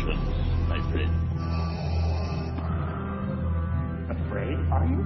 Congratulations, 0.00 0.68
my 0.68 0.80
friend. 0.90 1.12
Afraid, 4.10 4.58
are 4.72 4.86
you? 4.86 5.04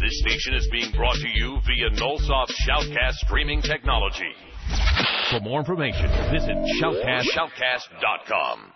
This 0.00 0.20
station 0.20 0.54
is 0.54 0.68
being 0.70 0.92
brought 0.92 1.16
to 1.16 1.28
you 1.28 1.58
via 1.66 1.90
Nullsoft 1.90 2.52
Shoutcast 2.68 3.14
streaming 3.24 3.62
technology. 3.62 4.32
For 5.30 5.40
more 5.40 5.58
information, 5.58 6.08
visit 6.30 6.56
shoutcast, 6.80 7.24
shoutcast.com. 7.34 8.72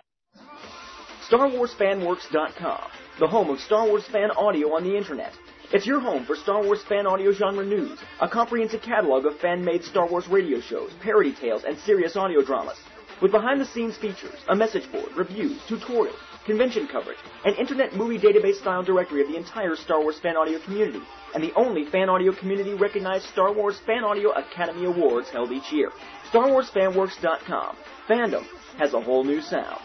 StarWarsFanWorks.com, 1.30 2.80
the 3.20 3.28
home 3.28 3.50
of 3.50 3.60
Star 3.60 3.86
Wars 3.86 4.04
fan 4.10 4.32
audio 4.32 4.74
on 4.74 4.82
the 4.82 4.96
internet. 4.96 5.32
It's 5.72 5.86
your 5.86 6.00
home 6.00 6.24
for 6.24 6.34
Star 6.34 6.64
Wars 6.64 6.82
fan 6.88 7.06
audio 7.06 7.30
genre 7.30 7.64
news, 7.64 7.96
a 8.20 8.28
comprehensive 8.28 8.82
catalog 8.82 9.24
of 9.24 9.38
fan-made 9.38 9.84
Star 9.84 10.08
Wars 10.08 10.26
radio 10.26 10.60
shows, 10.60 10.90
parody 11.00 11.32
tales, 11.32 11.62
and 11.62 11.78
serious 11.78 12.16
audio 12.16 12.42
dramas. 12.42 12.76
With 13.22 13.30
behind-the-scenes 13.30 13.96
features, 13.96 14.40
a 14.48 14.56
message 14.56 14.90
board, 14.90 15.12
reviews, 15.16 15.60
tutorials, 15.68 16.18
convention 16.44 16.88
coverage, 16.88 17.18
an 17.44 17.54
internet 17.54 17.94
movie 17.94 18.18
database 18.18 18.56
style 18.56 18.82
directory 18.82 19.22
of 19.22 19.28
the 19.28 19.36
entire 19.36 19.76
Star 19.76 20.02
Wars 20.02 20.18
fan 20.18 20.36
audio 20.36 20.58
community, 20.58 21.02
and 21.34 21.44
the 21.44 21.54
only 21.54 21.84
fan 21.84 22.08
audio 22.08 22.32
community 22.32 22.74
recognized 22.74 23.26
Star 23.26 23.52
Wars 23.52 23.78
Fan 23.86 24.02
Audio 24.02 24.30
Academy 24.30 24.86
Awards 24.86 25.30
held 25.30 25.52
each 25.52 25.70
year. 25.70 25.92
StarWarsFanWorks.com. 26.32 27.76
Fandom 28.08 28.44
has 28.76 28.92
a 28.92 29.00
whole 29.00 29.22
new 29.22 29.40
sound. 29.40 29.80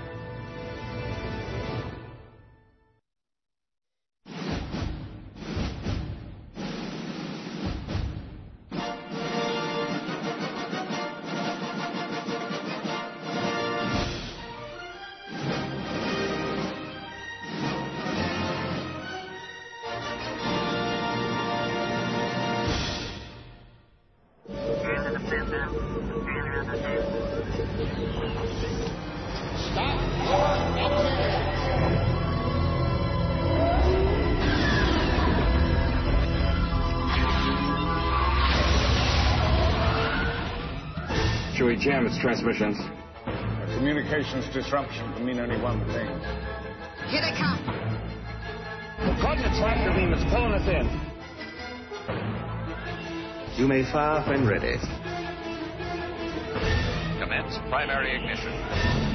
transmissions. 42.24 42.78
A 43.28 43.76
communications 43.78 44.48
disruption 44.54 45.12
can 45.14 45.26
mean 45.26 45.40
only 45.42 45.60
one 45.62 45.84
thing. 45.88 46.08
Here 47.12 47.20
they 47.20 47.36
come. 47.38 47.60
The 48.98 49.22
coordinates 49.22 49.60
tractor 49.60 49.92
beam 49.92 50.14
is 50.14 50.24
pulling 50.32 50.54
us 50.54 50.66
in. 50.66 50.88
You 53.60 53.68
may 53.68 53.84
fire 53.92 54.24
when 54.26 54.48
ready. 54.48 54.78
Commence 57.20 57.58
primary 57.70 58.16
ignition. 58.16 59.13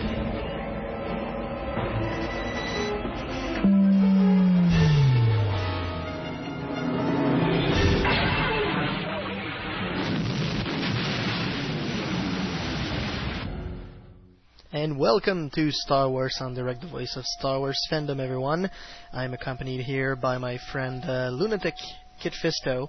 And 14.89 14.99
welcome 14.99 15.51
to 15.51 15.71
Star 15.71 16.09
Wars 16.09 16.39
en 16.41 16.55
Direct, 16.55 16.81
the 16.81 16.87
voice 16.87 17.15
of 17.19 17.27
Star 17.27 17.59
Wars 17.59 17.79
fandom, 17.93 18.25
everyone. 18.25 18.71
I'm 19.13 19.35
accompanied 19.35 19.83
here 19.83 20.17
by 20.17 20.39
my 20.39 20.57
friend 20.73 21.05
uh, 21.05 21.29
Lunatic 21.29 21.75
Kit 22.23 22.33
Fisto. 22.43 22.89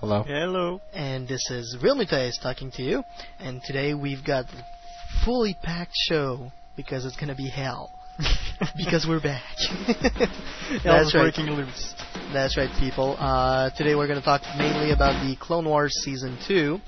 Hello. 0.00 0.22
Hello. 0.22 0.82
And 0.92 1.26
this 1.26 1.50
is 1.50 1.78
Real 1.82 1.96
Mutays 1.96 2.38
talking 2.42 2.70
to 2.72 2.82
you. 2.82 3.02
And 3.38 3.62
today 3.62 3.94
we've 3.94 4.22
got 4.22 4.44
a 4.52 5.24
fully 5.24 5.56
packed 5.62 5.94
show 6.10 6.52
because 6.76 7.06
it's 7.06 7.16
gonna 7.16 7.34
be 7.34 7.48
hell. 7.48 7.90
because 8.76 9.06
we're 9.08 9.20
back. 9.20 9.42
Hell's 10.82 11.12
breaking 11.12 11.46
loose. 11.46 11.94
That's 12.32 12.56
right, 12.56 12.70
people. 12.78 13.16
Uh, 13.18 13.70
today 13.70 13.94
we're 13.94 14.06
going 14.06 14.18
to 14.18 14.24
talk 14.24 14.42
mainly 14.58 14.92
about 14.92 15.26
the 15.26 15.36
Clone 15.36 15.64
Wars 15.64 15.94
Season 16.04 16.38
2, 16.46 16.78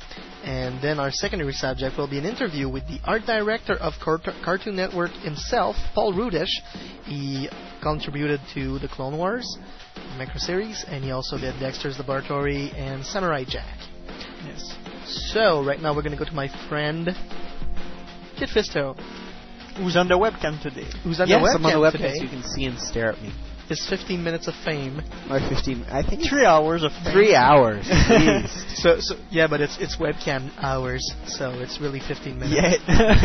and 0.45 0.83
then 0.83 0.99
our 0.99 1.11
secondary 1.11 1.53
subject 1.53 1.97
will 1.97 2.09
be 2.09 2.19
an 2.19 2.25
interview 2.25 2.69
with 2.69 2.87
the 2.87 2.99
art 3.05 3.23
director 3.27 3.75
of 3.75 3.95
Cart- 4.03 4.29
Cartoon 4.45 4.77
Network 4.77 5.11
himself, 5.23 5.77
Paul 5.95 6.13
Rudish. 6.13 6.51
He 7.05 7.49
contributed 7.83 8.41
to 8.55 8.79
the 8.79 8.89
Clone 8.89 9.17
Wars 9.17 9.59
micro 10.19 10.37
series, 10.37 10.85
and 10.89 11.03
he 11.03 11.11
also 11.11 11.39
did 11.39 11.59
Dexter's 11.59 11.99
Laboratory 11.99 12.71
and 12.77 13.05
Samurai 13.05 13.45
Jack. 13.49 13.79
Yes. 14.45 14.75
So, 15.33 15.65
right 15.65 15.81
now 15.81 15.95
we're 15.95 16.03
going 16.03 16.17
to 16.17 16.23
go 16.23 16.29
to 16.29 16.35
my 16.35 16.49
friend, 16.69 17.09
Kit 18.39 18.49
Fisto. 18.49 18.97
Who's 19.77 19.97
on 19.97 20.09
the 20.09 20.19
webcam 20.19 20.61
today? 20.63 20.87
Who's 21.05 21.21
on 21.21 21.29
yes, 21.29 21.41
the 21.41 21.49
webcam 21.49 21.55
I'm 21.57 21.67
on 21.67 21.73
the 21.73 21.79
webcam 21.79 21.93
today. 21.93 22.15
so 22.17 22.25
you 22.25 22.29
can 22.29 22.43
see 22.43 22.65
and 22.67 22.79
stare 22.79 23.13
at 23.13 23.23
me. 23.23 23.33
His 23.69 23.89
15 23.89 24.23
minutes 24.23 24.49
of 24.49 24.55
fame. 24.67 25.01
My 25.29 25.39
15, 25.49 25.85
I 25.85 26.03
think 26.03 26.29
Three 26.29 26.45
hours 26.45 26.83
of 26.83 26.93
three 27.11 27.35
hours. 27.35 27.85
Jeez. 27.89 28.77
So, 28.77 29.01
so 29.01 29.15
yeah, 29.31 29.47
but 29.47 29.61
it's 29.61 29.79
it's 29.79 29.97
webcam 29.97 30.51
hours, 30.59 31.01
so 31.27 31.51
it's 31.53 31.81
really 31.81 32.01
15 32.01 32.39
minutes. 32.39 32.55
Yeah, 32.55 32.75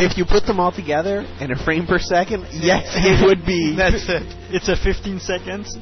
if 0.00 0.16
you 0.16 0.24
put 0.24 0.46
them 0.46 0.58
all 0.60 0.72
together 0.72 1.26
in 1.40 1.50
a 1.50 1.64
frame 1.64 1.86
per 1.86 1.98
second, 1.98 2.46
yes, 2.52 2.86
it 2.96 3.26
would 3.26 3.44
be. 3.44 3.74
That's 3.76 4.08
it. 4.08 4.22
It's 4.54 4.68
a 4.68 4.76
15 4.76 5.20
seconds. 5.20 5.76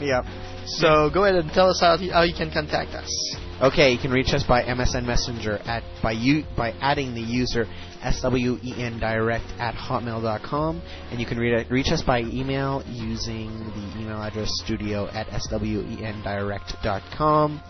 Yeah. 0.00 0.22
So 0.66 1.10
go 1.12 1.24
ahead 1.24 1.36
and 1.36 1.50
tell 1.52 1.70
us 1.70 1.80
how 1.80 1.96
you, 1.96 2.12
how 2.12 2.22
you 2.22 2.34
can 2.34 2.50
contact 2.50 2.94
us. 2.94 3.36
Okay, 3.60 3.92
you 3.92 3.98
can 3.98 4.10
reach 4.10 4.32
us 4.32 4.44
by 4.44 4.62
MSN 4.62 5.04
Messenger 5.04 5.58
at 5.64 5.82
by 6.02 6.12
you 6.12 6.44
by 6.56 6.72
adding 6.80 7.14
the 7.14 7.20
user 7.20 7.66
SWEN 8.02 8.98
direct 8.98 9.44
at 9.58 9.74
hotmail.com, 9.74 10.80
and 11.10 11.20
you 11.20 11.26
can 11.26 11.36
read, 11.38 11.70
reach 11.70 11.92
us 11.92 12.02
by 12.02 12.20
email 12.20 12.82
using 12.88 13.50
the 13.58 14.00
email 14.00 14.22
address 14.22 14.48
studio 14.64 15.08
at 15.08 15.26
SWENdirect.com. 15.28 17.60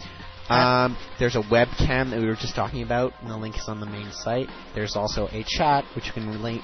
Um, 0.48 0.96
there's 1.18 1.34
a 1.36 1.42
webcam 1.42 2.08
that 2.10 2.20
we 2.20 2.26
were 2.26 2.34
just 2.34 2.54
talking 2.54 2.82
about, 2.82 3.12
and 3.20 3.30
the 3.30 3.36
link 3.36 3.56
is 3.56 3.68
on 3.68 3.80
the 3.80 3.86
main 3.86 4.10
site. 4.12 4.48
There's 4.74 4.96
also 4.96 5.28
a 5.28 5.44
chat 5.46 5.84
which 5.94 6.06
you 6.06 6.12
can 6.12 6.26
relate, 6.28 6.62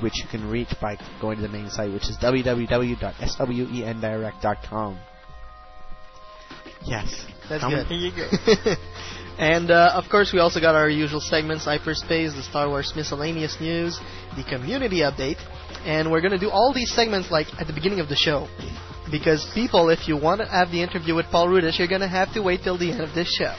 which 0.00 0.22
you 0.22 0.28
can 0.30 0.48
reach 0.48 0.68
by 0.80 0.96
going 1.20 1.36
to 1.36 1.42
the 1.42 1.48
main 1.48 1.68
site, 1.70 1.92
which 1.92 2.08
is 2.10 2.16
www.swendirect.com. 2.18 4.98
Yes, 6.84 7.26
That's 7.48 7.62
How 7.62 7.70
good. 7.70 7.86
Here 7.86 7.96
you 7.96 8.10
go. 8.10 8.28
and 9.42 9.72
uh, 9.72 9.90
of 9.94 10.08
course, 10.08 10.32
we 10.32 10.38
also 10.38 10.60
got 10.60 10.76
our 10.76 10.88
usual 10.88 11.20
segments: 11.20 11.64
hyperspace, 11.64 12.32
the 12.32 12.44
Star 12.44 12.68
Wars 12.68 12.92
miscellaneous 12.94 13.60
news, 13.60 13.98
the 14.36 14.44
community 14.44 15.00
update, 15.00 15.40
and 15.84 16.12
we're 16.12 16.20
gonna 16.20 16.38
do 16.38 16.48
all 16.48 16.72
these 16.72 16.92
segments 16.94 17.28
like 17.28 17.48
at 17.58 17.66
the 17.66 17.72
beginning 17.72 17.98
of 17.98 18.08
the 18.08 18.14
show. 18.14 18.46
Because 19.10 19.44
people, 19.52 19.90
if 19.90 20.06
you 20.06 20.16
want 20.16 20.40
to 20.42 20.46
have 20.46 20.70
the 20.70 20.80
interview 20.80 21.16
with 21.16 21.26
Paul 21.26 21.48
Rudish, 21.48 21.80
you're 21.80 21.88
gonna 21.88 22.06
have 22.06 22.32
to 22.34 22.40
wait 22.40 22.62
till 22.62 22.78
the 22.78 22.92
end 22.92 23.00
of 23.00 23.14
this 23.14 23.34
show. 23.34 23.54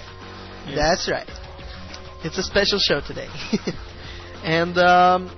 Yes. 0.66 0.76
That's 0.76 1.10
right. 1.12 1.30
It's 2.24 2.38
a 2.38 2.44
special 2.44 2.80
show 2.80 3.02
today. 3.02 3.28
and 4.46 4.78
um, 4.78 5.30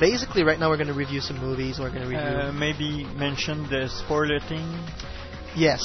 basically, 0.00 0.42
right 0.42 0.58
now 0.58 0.70
we're 0.70 0.76
gonna 0.78 0.92
review 0.92 1.20
some 1.20 1.38
movies. 1.38 1.78
We're 1.78 1.90
gonna 1.90 2.08
review. 2.08 2.18
Uh, 2.18 2.52
maybe 2.52 3.04
mention 3.14 3.62
the 3.70 3.88
spoiler 3.88 4.40
thing. 4.40 4.66
Yes. 5.54 5.84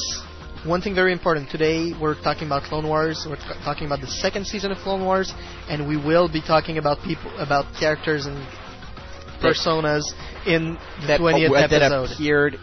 One 0.65 0.81
thing 0.81 0.95
very 0.95 1.11
important. 1.11 1.49
Today 1.49 1.91
we're 1.99 2.15
talking 2.21 2.47
about 2.47 2.63
Clone 2.63 2.87
Wars. 2.87 3.25
We're 3.29 3.35
t- 3.35 3.41
talking 3.65 3.85
about 3.85 3.99
the 3.99 4.07
second 4.07 4.47
season 4.47 4.71
of 4.71 4.77
Clone 4.77 5.03
Wars, 5.03 5.33
and 5.67 5.87
we 5.89 5.97
will 5.97 6.29
be 6.31 6.41
talking 6.41 6.77
about 6.77 6.99
people, 7.03 7.37
about 7.37 7.65
characters 7.77 8.25
and 8.25 8.37
personas 9.41 10.03
in 10.47 10.77
the 11.01 11.07
that, 11.07 11.19
20th 11.19 11.49
uh, 11.49 11.67
that 11.67 11.81
episode. 11.81 12.13
appeared 12.15 12.53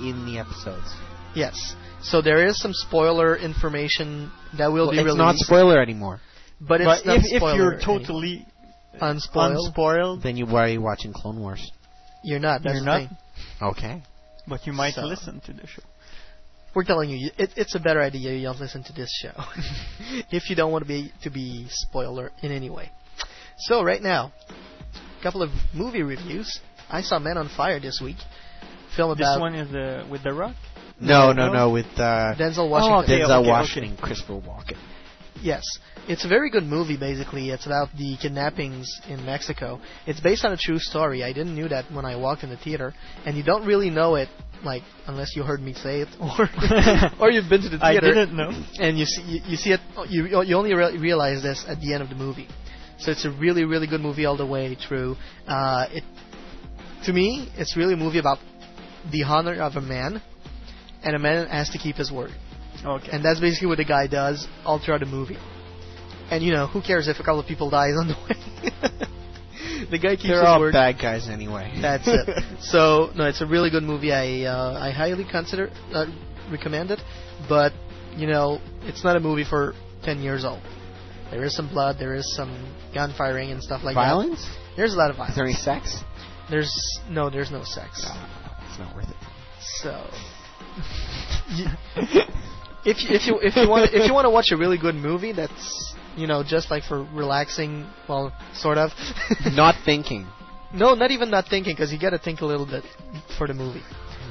in 0.00 0.26
the 0.26 0.38
episodes. 0.38 0.94
Yes. 1.34 1.74
So 2.02 2.22
there 2.22 2.46
is 2.46 2.60
some 2.60 2.72
spoiler 2.72 3.36
information 3.36 4.30
that 4.56 4.68
will 4.68 4.86
Well, 4.86 4.90
be 4.92 4.98
it's 4.98 5.04
released. 5.06 5.18
not 5.18 5.34
spoiler 5.36 5.82
anymore. 5.82 6.20
But 6.60 6.82
it's 6.82 7.02
but 7.02 7.06
not 7.06 7.16
if, 7.18 7.24
if 7.24 7.42
you're 7.42 7.74
anymore. 7.74 7.80
totally 7.84 8.46
unspoiled, 9.00 9.56
unspoiled, 9.56 10.22
Then 10.22 10.36
you 10.36 10.46
why 10.46 10.64
are 10.66 10.68
you 10.68 10.82
watching 10.82 11.12
Clone 11.12 11.40
Wars? 11.40 11.68
you're 12.22 12.38
not. 12.38 12.62
That's 12.62 12.74
you're 12.74 12.84
the 12.84 12.86
not. 12.86 13.08
thing. 13.08 13.16
Okay. 13.60 14.02
But 14.46 14.66
you 14.68 14.72
might 14.72 14.94
So- 14.94 15.02
listen 15.02 15.40
to 15.46 15.52
the 15.52 15.66
show. 15.66 15.82
We're 16.74 16.84
telling 16.84 17.10
you, 17.10 17.30
it, 17.36 17.50
it's 17.56 17.74
a 17.74 17.80
better 17.80 18.00
idea 18.00 18.32
you 18.32 18.44
don't 18.44 18.60
listen 18.60 18.84
to 18.84 18.92
this 18.92 19.10
show 19.20 19.32
if 20.30 20.50
you 20.50 20.56
don't 20.56 20.70
want 20.70 20.84
to 20.84 20.88
be 20.88 21.12
to 21.22 21.30
be 21.30 21.66
spoiler 21.68 22.30
in 22.42 22.52
any 22.52 22.70
way. 22.70 22.90
So 23.58 23.82
right 23.82 24.00
now, 24.00 24.32
a 25.18 25.22
couple 25.22 25.42
of 25.42 25.50
movie 25.74 26.02
reviews. 26.02 26.60
I 26.88 27.02
saw 27.02 27.18
Men 27.18 27.36
on 27.36 27.48
Fire 27.48 27.80
this 27.80 28.00
week. 28.02 28.16
Film 28.96 29.10
about 29.10 29.34
This 29.34 29.40
one 29.40 29.54
is 29.54 29.70
the 29.70 30.06
with 30.10 30.22
the 30.22 30.32
Rock. 30.32 30.54
No, 31.00 31.32
no, 31.32 31.52
no, 31.52 31.70
with 31.70 31.86
uh, 31.96 32.34
Denzel 32.38 32.68
Washington. 32.68 33.04
okay, 33.04 33.24
Denzel 33.24 33.40
okay, 33.40 33.48
Washington, 33.48 33.96
Christopher 33.96 34.34
Walken. 34.34 34.76
Yes. 35.42 35.64
It's 36.08 36.24
a 36.24 36.28
very 36.28 36.50
good 36.50 36.64
movie, 36.64 36.96
basically. 36.96 37.50
It's 37.50 37.66
about 37.66 37.88
the 37.96 38.16
kidnappings 38.20 39.00
in 39.08 39.24
Mexico. 39.24 39.80
It's 40.06 40.20
based 40.20 40.44
on 40.44 40.52
a 40.52 40.56
true 40.56 40.78
story. 40.78 41.22
I 41.22 41.32
didn't 41.32 41.54
know 41.54 41.68
that 41.68 41.90
when 41.92 42.04
I 42.04 42.16
walked 42.16 42.42
in 42.42 42.50
the 42.50 42.56
theater. 42.56 42.94
And 43.24 43.36
you 43.36 43.42
don't 43.42 43.66
really 43.66 43.90
know 43.90 44.16
it, 44.16 44.28
like, 44.64 44.82
unless 45.06 45.36
you 45.36 45.42
heard 45.42 45.60
me 45.60 45.74
say 45.74 46.00
it, 46.00 46.08
or 46.20 46.48
or 47.26 47.30
you've 47.30 47.48
been 47.48 47.62
to 47.62 47.68
the 47.68 47.78
theater. 47.78 48.06
I 48.06 48.14
didn't 48.14 48.36
know. 48.36 48.50
And 48.78 48.98
you 48.98 49.04
see, 49.04 49.22
you, 49.22 49.40
you 49.46 49.56
see 49.56 49.72
it, 49.72 49.80
you, 50.08 50.42
you 50.42 50.56
only 50.56 50.74
re- 50.74 50.96
realize 50.98 51.42
this 51.42 51.64
at 51.68 51.80
the 51.80 51.94
end 51.94 52.02
of 52.02 52.08
the 52.08 52.16
movie. 52.16 52.48
So 52.98 53.12
it's 53.12 53.24
a 53.24 53.30
really, 53.30 53.64
really 53.64 53.86
good 53.86 54.02
movie 54.02 54.26
all 54.26 54.36
the 54.36 54.46
way 54.46 54.74
through. 54.74 55.16
Uh, 55.46 55.86
it, 55.90 56.04
to 57.06 57.12
me, 57.12 57.50
it's 57.56 57.76
really 57.76 57.94
a 57.94 57.96
movie 57.96 58.18
about 58.18 58.38
the 59.10 59.22
honor 59.22 59.62
of 59.62 59.76
a 59.76 59.80
man, 59.80 60.20
and 61.02 61.16
a 61.16 61.18
man 61.18 61.46
has 61.48 61.70
to 61.70 61.78
keep 61.78 61.96
his 61.96 62.12
word. 62.12 62.30
Okay. 62.84 63.08
And 63.12 63.24
that's 63.24 63.40
basically 63.40 63.68
what 63.68 63.78
the 63.78 63.84
guy 63.84 64.06
does 64.06 64.46
all 64.64 64.78
throughout 64.78 65.00
the 65.00 65.06
movie. 65.06 65.36
And 66.30 66.42
you 66.44 66.52
know, 66.52 66.66
who 66.66 66.80
cares 66.80 67.08
if 67.08 67.16
a 67.18 67.22
couple 67.22 67.40
of 67.40 67.46
people 67.46 67.70
die 67.70 67.88
on 67.88 68.08
the 68.08 68.14
way? 68.24 69.86
the 69.90 69.98
guy 69.98 70.16
keeps 70.16 70.28
They're 70.28 70.40
his 70.40 70.46
all 70.48 70.60
word. 70.60 70.72
bad 70.72 70.98
guys 71.00 71.28
anyway. 71.28 71.72
That's 71.80 72.06
it. 72.06 72.28
so 72.60 73.10
no, 73.16 73.24
it's 73.26 73.40
a 73.40 73.46
really 73.46 73.70
good 73.70 73.82
movie. 73.82 74.12
I 74.12 74.44
uh, 74.44 74.78
I 74.78 74.90
highly 74.90 75.24
consider 75.30 75.70
uh, 75.92 76.06
recommend 76.50 76.90
it, 76.90 77.00
but 77.48 77.72
you 78.16 78.26
know, 78.26 78.60
it's 78.82 79.02
not 79.04 79.16
a 79.16 79.20
movie 79.20 79.44
for 79.44 79.74
ten 80.02 80.20
years 80.20 80.44
old. 80.44 80.62
There 81.30 81.44
is 81.44 81.54
some 81.54 81.68
blood, 81.68 81.96
there 81.98 82.14
is 82.14 82.34
some 82.34 82.50
gunfiring 82.92 83.52
and 83.52 83.62
stuff 83.62 83.82
like 83.84 83.94
Violence? 83.94 84.40
that. 84.42 84.46
Violence? 84.46 84.76
There's 84.76 84.94
a 84.94 84.96
lot 84.96 85.10
of 85.10 85.16
violence. 85.16 85.32
Is 85.32 85.36
there 85.36 85.44
any 85.44 85.54
sex? 85.54 86.02
There's 86.50 86.74
no, 87.08 87.30
there's 87.30 87.52
no 87.52 87.62
sex. 87.62 88.04
It's 88.68 88.78
not 88.80 88.94
worth 88.96 89.08
it. 89.08 89.16
So, 89.80 90.10
if 92.84 93.02
you, 93.02 93.08
if 93.14 93.26
you 93.26 93.38
if 93.40 93.56
you 93.56 93.68
want 93.68 93.90
if 93.92 94.06
you 94.06 94.14
want 94.14 94.24
to 94.24 94.30
watch 94.30 94.50
a 94.52 94.56
really 94.56 94.78
good 94.78 94.94
movie 94.94 95.32
that's 95.32 95.94
you 96.16 96.26
know 96.26 96.42
just 96.42 96.70
like 96.70 96.82
for 96.84 97.04
relaxing, 97.14 97.86
well, 98.08 98.32
sort 98.54 98.78
of. 98.78 98.90
Not 99.52 99.76
thinking. 99.84 100.26
no, 100.72 100.94
not 100.94 101.10
even 101.10 101.30
not 101.30 101.46
thinking 101.48 101.72
because 101.74 101.92
you 101.92 101.98
got 101.98 102.10
to 102.10 102.18
think 102.18 102.40
a 102.42 102.46
little 102.46 102.66
bit 102.66 102.84
for 103.36 103.46
the 103.46 103.54
movie. 103.54 103.82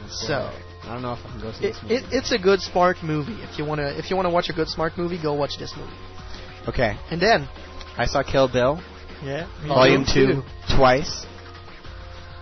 So 0.10 0.50
I 0.84 0.94
don't 0.94 1.02
know 1.02 1.14
if 1.14 1.26
I 1.26 1.30
can 1.32 1.42
go 1.42 1.52
see 1.52 1.66
it, 1.66 1.74
this 1.74 1.84
movie. 1.84 1.96
it, 1.96 2.04
it's 2.12 2.32
a 2.32 2.38
good 2.38 2.62
smart 2.62 2.98
movie. 3.04 3.38
If 3.44 3.60
you 3.60 3.66
wanna 3.66 3.94
if 3.98 4.10
you 4.10 4.16
wanna 4.16 4.32
watch 4.32 4.50
a 4.50 4.54
good 4.54 4.68
smart 4.68 4.98
movie, 4.98 5.22
go 5.22 5.34
watch 5.34 5.58
this 5.60 5.74
movie. 5.78 5.94
okay. 6.68 6.98
And 7.12 7.22
then 7.22 7.48
I 7.98 8.06
saw 8.06 8.24
Kill 8.24 8.48
Bill, 8.48 8.82
yeah. 9.24 9.48
Volume 9.68 10.06
Volume 10.06 10.44
2, 10.68 10.76
twice. 10.78 11.26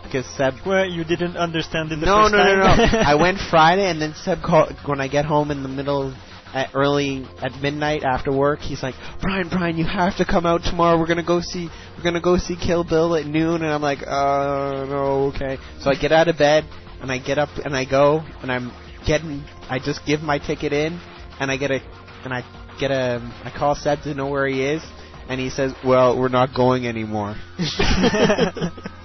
Because 0.07 0.25
Seb. 0.37 0.53
Well, 0.65 0.85
you 0.85 1.03
didn't 1.03 1.37
understand 1.37 1.91
it 1.91 1.99
the 1.99 2.05
No, 2.05 2.23
first 2.23 2.33
no, 2.33 2.43
no, 2.43 2.63
time. 2.63 2.77
no. 2.93 2.99
I 2.99 3.15
went 3.21 3.37
Friday, 3.49 3.89
and 3.89 4.01
then 4.01 4.13
Seb 4.15 4.41
called 4.41 4.73
when 4.85 4.99
I 4.99 5.07
get 5.07 5.25
home 5.25 5.51
in 5.51 5.63
the 5.63 5.69
middle, 5.69 6.13
at 6.53 6.69
early 6.73 7.25
at 7.41 7.51
midnight 7.61 8.03
after 8.03 8.31
work. 8.31 8.59
He's 8.59 8.81
like, 8.81 8.95
Brian, 9.21 9.49
Brian, 9.49 9.77
you 9.77 9.85
have 9.85 10.17
to 10.17 10.25
come 10.25 10.45
out 10.45 10.63
tomorrow. 10.63 10.97
We're 10.99 11.07
gonna 11.07 11.23
go 11.23 11.41
see, 11.41 11.69
we're 11.97 12.03
gonna 12.03 12.21
go 12.21 12.37
see 12.37 12.55
Kill 12.55 12.83
Bill 12.83 13.15
at 13.15 13.25
noon. 13.25 13.61
And 13.61 13.71
I'm 13.71 13.81
like, 13.81 13.99
uh, 14.01 14.85
no, 14.87 15.31
okay. 15.35 15.57
So 15.81 15.89
I 15.91 15.95
get 15.95 16.11
out 16.11 16.27
of 16.27 16.37
bed 16.37 16.65
and 17.01 17.11
I 17.11 17.19
get 17.19 17.37
up 17.37 17.49
and 17.63 17.75
I 17.75 17.85
go 17.85 18.21
and 18.41 18.51
I'm 18.51 18.71
getting, 19.05 19.43
I 19.69 19.79
just 19.79 20.05
give 20.05 20.21
my 20.21 20.39
ticket 20.39 20.73
in 20.73 20.99
and 21.39 21.51
I 21.51 21.57
get 21.57 21.71
a, 21.71 21.79
and 22.23 22.33
I 22.33 22.43
get 22.79 22.91
a, 22.91 23.19
I 23.43 23.51
call 23.55 23.75
Seb 23.75 24.01
to 24.03 24.13
know 24.13 24.27
where 24.27 24.47
he 24.47 24.63
is. 24.63 24.81
And 25.29 25.41
he 25.41 25.49
says, 25.49 25.73
"Well, 25.85 26.17
we're 26.17 26.29
not 26.29 26.55
going 26.55 26.87
anymore." 26.87 27.35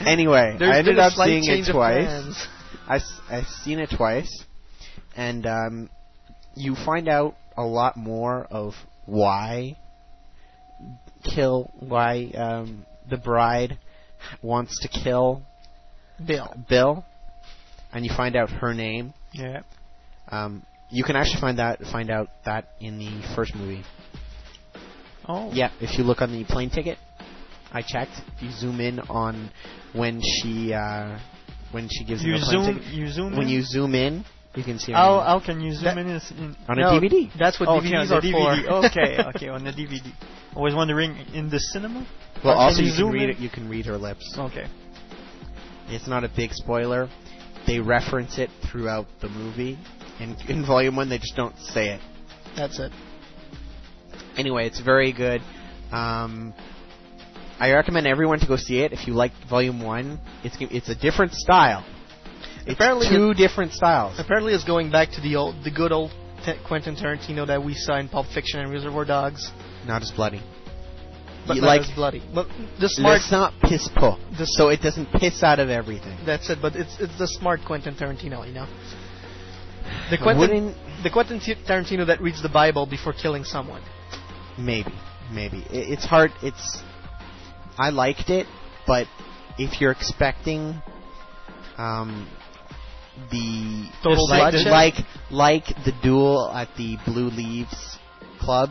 anyway, 0.06 0.56
there's 0.58 0.74
I 0.74 0.78
ended 0.78 0.98
up 0.98 1.12
seeing 1.12 1.44
it 1.44 1.70
twice. 1.70 2.46
I 2.86 3.00
I've 3.30 3.46
seen 3.62 3.78
it 3.78 3.90
twice, 3.96 4.44
and 5.16 5.46
um, 5.46 5.90
you 6.54 6.74
find 6.74 7.08
out 7.08 7.36
a 7.56 7.62
lot 7.62 7.96
more 7.96 8.44
of 8.50 8.74
why 9.06 9.76
kill 11.24 11.70
why 11.78 12.30
um, 12.36 12.86
the 13.08 13.16
bride 13.16 13.78
wants 14.42 14.78
to 14.80 14.88
kill 14.88 15.42
Bill. 16.24 16.52
Bill, 16.68 17.04
and 17.92 18.04
you 18.04 18.12
find 18.16 18.36
out 18.36 18.50
her 18.50 18.74
name. 18.74 19.14
yeah. 19.32 19.62
Um, 20.30 20.62
you 20.90 21.04
can 21.04 21.16
actually 21.16 21.40
find 21.40 21.58
that 21.58 21.80
find 21.92 22.10
out 22.10 22.28
that 22.44 22.70
in 22.80 22.98
the 22.98 23.34
first 23.34 23.54
movie. 23.54 23.82
Oh. 25.26 25.50
Yeah, 25.52 25.70
if 25.80 25.98
you 25.98 26.04
look 26.04 26.22
on 26.22 26.32
the 26.32 26.44
plane 26.44 26.70
ticket, 26.70 26.98
I 27.72 27.82
checked. 27.82 28.12
If 28.36 28.42
you 28.42 28.50
zoom 28.52 28.80
in 28.80 29.00
on 29.00 29.50
when 29.92 30.20
she 30.22 30.72
uh, 30.72 31.18
when 31.72 31.88
she 31.90 32.04
gives 32.04 32.22
You 32.22 32.34
you 32.34 32.38
the 32.40 32.46
plane 32.46 32.64
zoom. 32.64 32.74
ticket, 32.78 32.92
You 32.94 33.08
zoom. 33.08 33.32
when 33.36 33.42
in? 33.46 33.48
you 33.48 33.62
zoom 33.62 33.94
in, 33.94 34.24
you 34.54 34.64
can 34.64 34.78
see 34.78 34.92
her 34.92 34.98
How 34.98 35.20
how 35.20 35.40
can 35.44 35.60
you 35.60 35.72
zoom 35.74 35.98
in, 35.98 36.08
in 36.08 36.56
on 36.68 36.78
a 36.78 36.82
DVD. 36.84 37.30
That's 37.38 37.60
what 37.60 37.68
okay, 37.78 37.88
DVDs 37.92 38.10
on 38.10 38.16
are 38.16 38.20
the 38.20 38.32
for. 38.32 38.38
DVD. 38.38 38.84
okay, 38.90 39.22
okay, 39.36 39.48
on 39.48 39.64
the 39.64 39.72
DVD. 39.72 40.12
I 40.56 40.60
was 40.60 40.74
wondering 40.74 41.16
in 41.34 41.50
the 41.50 41.60
cinema. 41.60 42.06
Well, 42.44 42.54
Can 42.54 42.62
also 42.62 42.80
you 42.80 42.86
you 42.86 42.90
can 42.92 42.96
zoom 42.98 43.12
read 43.12 43.22
in? 43.24 43.30
it. 43.30 43.38
You 43.38 43.50
can 43.50 43.68
read 43.68 43.86
her 43.86 43.98
lips. 43.98 44.34
Okay. 44.38 44.66
It's 45.88 46.06
not 46.08 46.24
a 46.24 46.28
big 46.34 46.52
spoiler. 46.52 47.08
They 47.66 47.80
reference 47.80 48.38
it 48.38 48.48
throughout 48.70 49.06
the 49.20 49.28
movie. 49.28 49.78
In, 50.20 50.36
in 50.48 50.64
Volume 50.66 50.96
One, 50.96 51.08
they 51.10 51.18
just 51.18 51.36
don't 51.36 51.56
say 51.58 51.90
it. 51.90 52.00
That's 52.56 52.78
it. 52.78 52.92
Anyway, 54.36 54.66
it's 54.66 54.80
very 54.80 55.12
good. 55.12 55.40
Um, 55.92 56.54
I 57.60 57.72
recommend 57.72 58.06
everyone 58.06 58.38
to 58.40 58.46
go 58.46 58.56
see 58.56 58.80
it. 58.80 58.92
If 58.92 59.06
you 59.06 59.14
like 59.14 59.32
Volume 59.48 59.82
One, 59.82 60.20
it's 60.44 60.56
it's 60.60 60.88
a 60.88 60.94
different 60.94 61.32
style. 61.32 61.84
It's 62.66 62.74
Apparently 62.74 63.08
two 63.08 63.34
different 63.34 63.72
styles. 63.72 64.18
Apparently, 64.18 64.52
it's 64.52 64.64
going 64.64 64.90
back 64.90 65.10
to 65.12 65.20
the 65.20 65.36
old, 65.36 65.64
the 65.64 65.70
good 65.70 65.90
old 65.90 66.10
T- 66.44 66.52
Quentin 66.66 66.94
Tarantino 66.96 67.46
that 67.46 67.64
we 67.64 67.74
saw 67.74 67.98
in 67.98 68.08
Pulp 68.08 68.26
Fiction 68.26 68.60
and 68.60 68.70
Reservoir 68.70 69.04
Dogs, 69.04 69.50
Not 69.86 70.02
as 70.02 70.10
bloody. 70.10 70.42
but 71.46 71.56
You 71.56 71.62
not 71.62 71.66
like 71.68 71.80
as 71.82 71.90
bloody. 71.94 72.22
But 72.32 72.46
the 72.78 72.88
smart. 72.88 73.14
Let's 73.14 73.32
not 73.32 73.54
piss 73.62 73.88
poor. 73.96 74.18
So 74.44 74.68
it 74.68 74.80
doesn't 74.82 75.10
piss 75.12 75.42
out 75.42 75.58
of 75.58 75.70
everything. 75.70 76.16
That's 76.26 76.48
it. 76.50 76.58
But 76.60 76.76
it's 76.76 76.96
it's 77.00 77.18
the 77.18 77.26
smart 77.26 77.60
Quentin 77.66 77.94
Tarantino, 77.94 78.46
you 78.46 78.52
know. 78.54 78.66
The 80.10 80.18
Quentin 80.18 80.38
wouldn't 80.38 80.76
the 81.02 81.10
Quentin 81.10 81.40
Tarantino 81.40 82.06
that 82.06 82.20
reads 82.20 82.42
the 82.42 82.48
Bible 82.48 82.86
before 82.86 83.14
killing 83.14 83.44
someone. 83.44 83.82
Maybe, 84.58 84.92
maybe 85.32 85.58
it, 85.70 85.92
it's 85.92 86.04
hard. 86.04 86.32
It's 86.42 86.82
I 87.78 87.90
liked 87.90 88.28
it, 88.30 88.46
but 88.86 89.06
if 89.58 89.80
you're 89.80 89.92
expecting 89.92 90.80
um, 91.76 92.28
the 93.30 93.88
Total 94.02 94.28
like, 94.28 94.52
bloodshed? 94.52 94.70
like 94.72 94.94
like 95.30 95.66
the 95.84 95.92
duel 96.02 96.50
at 96.52 96.68
the 96.76 96.96
Blue 97.06 97.28
Leaves 97.30 97.98
Club, 98.40 98.70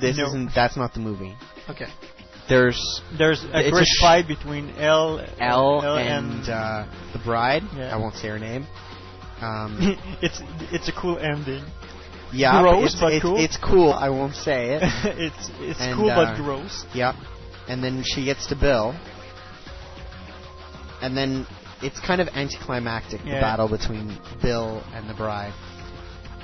this 0.00 0.16
No. 0.18 0.26
isn't. 0.26 0.52
That's 0.54 0.76
not 0.76 0.94
the 0.94 1.00
movie. 1.00 1.34
Okay. 1.68 1.86
There's 2.48 3.00
There's 3.16 3.42
a 3.44 3.58
It's 3.60 3.68
a 3.68 3.70
great 3.70 3.86
sh- 3.86 4.00
fight 4.00 4.26
between 4.28 4.70
Elle, 4.76 5.20
Elle, 5.38 5.82
Elle 5.84 5.96
and 5.98 6.48
uh, 6.48 6.86
the 7.12 7.20
bride. 7.24 7.62
Yeah. 7.76 7.94
I 7.94 7.96
won't 7.98 8.14
say 8.16 8.28
her 8.28 8.38
name. 8.38 8.66
Um, 9.40 9.78
it's 10.22 10.40
it's 10.72 10.88
a 10.88 10.92
cool 10.92 11.18
ending. 11.18 11.64
yeah, 12.32 12.60
Gross, 12.62 12.92
it's, 12.92 13.00
but 13.00 13.12
it's, 13.12 13.22
cool. 13.22 13.36
it's 13.38 13.56
cool. 13.56 13.92
I 13.92 14.08
won't 14.10 14.34
say 14.34 14.74
it. 14.74 14.82
it's 15.18 15.50
it's 15.60 15.80
And, 15.80 15.96
cool 15.96 16.10
uh, 16.10 16.34
but 16.34 16.36
gross. 16.42 16.84
Yep. 16.94 17.14
And 17.68 17.82
then 17.82 18.02
she 18.04 18.24
gets 18.24 18.46
to 18.48 18.56
Bill. 18.56 18.94
And 21.00 21.16
then 21.16 21.46
it's 21.82 22.00
kind 22.00 22.20
of 22.20 22.28
anticlimactic, 22.28 23.22
the 23.22 23.30
battle 23.30 23.68
between 23.68 24.18
Bill 24.40 24.82
and 24.92 25.08
the 25.08 25.14
bride. 25.14 25.52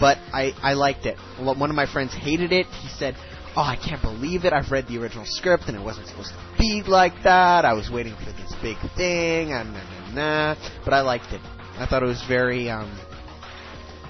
But 0.01 0.19
I, 0.33 0.53
I 0.63 0.75
liked 0.75 1.07
it. 1.07 1.19
One 1.39 1.71
of 1.71 1.77
my 1.77 1.87
friends 1.87 2.15
hated 2.15 2.53
it. 2.53 2.67
He 2.67 2.89
said, 2.89 3.17
Oh, 3.57 3.63
I 3.63 3.77
can't 3.77 4.01
believe 4.01 4.45
it. 4.45 4.53
I've 4.53 4.71
read 4.71 4.87
the 4.87 4.99
original 4.99 5.25
script 5.27 5.65
and 5.67 5.77
it 5.77 5.83
wasn't 5.83 6.07
supposed 6.07 6.31
to 6.31 6.59
be 6.59 6.83
like 6.87 7.25
that. 7.25 7.65
I 7.65 7.73
was 7.73 7.91
waiting 7.91 8.15
for 8.15 8.31
this 8.31 8.55
big 8.63 8.77
thing. 8.97 9.53
And 9.53 9.73
nah, 9.73 10.13
nah, 10.13 10.55
nah. 10.55 10.85
But 10.85 10.95
I 10.95 11.01
liked 11.01 11.33
it. 11.33 11.41
I 11.77 11.87
thought 11.87 12.03
it 12.03 12.07
was 12.07 12.23
very 12.29 12.71
um, 12.71 12.97